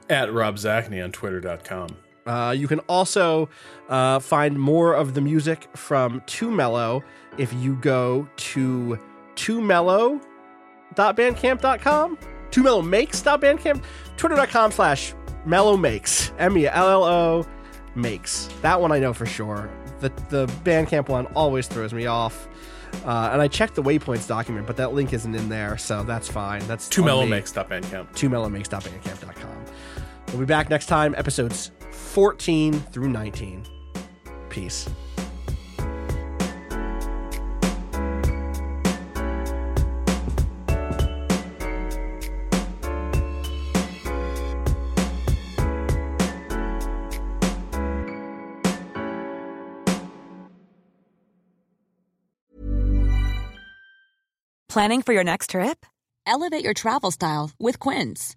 At 0.08 0.32
Rob 0.32 0.56
Zacny 0.56 1.02
on 1.02 1.12
twitter.com. 1.12 1.88
Uh, 2.26 2.52
you 2.56 2.66
can 2.66 2.80
also 2.80 3.48
uh, 3.88 4.18
find 4.18 4.58
more 4.58 4.94
of 4.94 5.14
the 5.14 5.20
music 5.20 5.68
from 5.76 6.20
Too 6.26 6.50
Mellow 6.50 7.04
if 7.38 7.52
you 7.54 7.76
go 7.76 8.28
to 8.36 8.98
toomellow.bandcamp.com. 9.36 12.18
Too 12.50 12.62
Mellow 12.62 12.82
Makes.bandcamp. 12.82 13.82
Twitter.com 14.16 14.72
slash 14.72 15.14
Mellow 15.44 15.76
Makes. 15.76 16.32
M 16.38 16.56
E 16.58 16.66
L 16.66 16.88
L 16.88 17.04
O 17.04 17.46
Makes. 17.94 18.48
That 18.62 18.80
one 18.80 18.90
I 18.92 18.98
know 18.98 19.12
for 19.12 19.26
sure. 19.26 19.70
The, 20.00 20.08
the 20.28 20.46
Bandcamp 20.64 21.08
one 21.08 21.26
always 21.26 21.68
throws 21.68 21.94
me 21.94 22.06
off. 22.06 22.48
Uh, 23.04 23.30
and 23.32 23.42
I 23.42 23.48
checked 23.48 23.74
the 23.74 23.82
Waypoints 23.82 24.26
document, 24.26 24.66
but 24.66 24.76
that 24.78 24.94
link 24.94 25.12
isn't 25.12 25.34
in 25.34 25.48
there, 25.48 25.76
so 25.76 26.02
that's 26.02 26.28
fine. 26.28 26.66
That's 26.66 26.88
Two 28.14 28.28
mellow 28.28 28.46
me. 28.48 28.52
makes 28.52 28.68
stop 28.68 28.84
Bandcamp. 28.84 29.65
We'll 30.28 30.40
be 30.40 30.44
back 30.46 30.68
next 30.70 30.86
time, 30.86 31.14
episodes 31.16 31.70
14 31.90 32.72
through 32.72 33.08
19. 33.08 33.64
Peace. 34.48 34.88
Planning 54.76 55.00
for 55.00 55.14
your 55.14 55.24
next 55.24 55.50
trip? 55.50 55.86
Elevate 56.26 56.62
your 56.62 56.74
travel 56.74 57.10
style 57.10 57.50
with 57.58 57.78
Quince. 57.78 58.36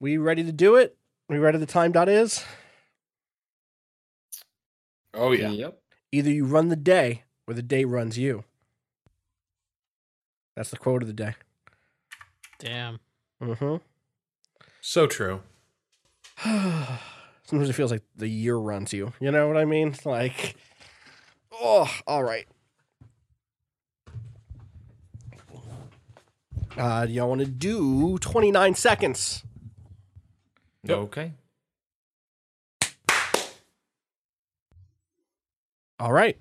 We 0.00 0.16
ready 0.16 0.42
to 0.44 0.52
do 0.52 0.76
it? 0.76 0.96
We 1.28 1.38
ready 1.38 1.58
the 1.58 1.66
time 1.66 1.92
dot 1.92 2.08
is? 2.08 2.42
Oh, 5.12 5.32
yeah. 5.32 5.50
Yep. 5.50 5.78
Either 6.10 6.30
you 6.30 6.46
run 6.46 6.68
the 6.68 6.76
day 6.76 7.24
or 7.46 7.52
the 7.52 7.62
day 7.62 7.84
runs 7.84 8.16
you. 8.16 8.44
That's 10.56 10.70
the 10.70 10.78
quote 10.78 11.02
of 11.02 11.06
the 11.06 11.14
day. 11.14 11.34
Damn. 12.58 12.98
Mm-hmm. 13.42 13.76
So 14.80 15.06
true. 15.06 15.42
Sometimes 16.42 17.68
it 17.68 17.74
feels 17.74 17.90
like 17.90 18.02
the 18.16 18.28
year 18.28 18.56
runs 18.56 18.92
you. 18.92 19.12
You 19.20 19.30
know 19.30 19.48
what 19.48 19.56
I 19.56 19.64
mean? 19.66 19.94
Like, 20.04 20.56
oh, 21.52 21.90
all 22.06 22.24
right. 22.24 22.46
Uh, 26.76 27.04
do 27.04 27.12
y'all 27.12 27.28
want 27.28 27.40
to 27.40 27.46
do 27.46 28.16
29 28.18 28.74
seconds? 28.74 29.44
Okay. 30.88 31.32
All 35.98 36.12
right. 36.12 36.38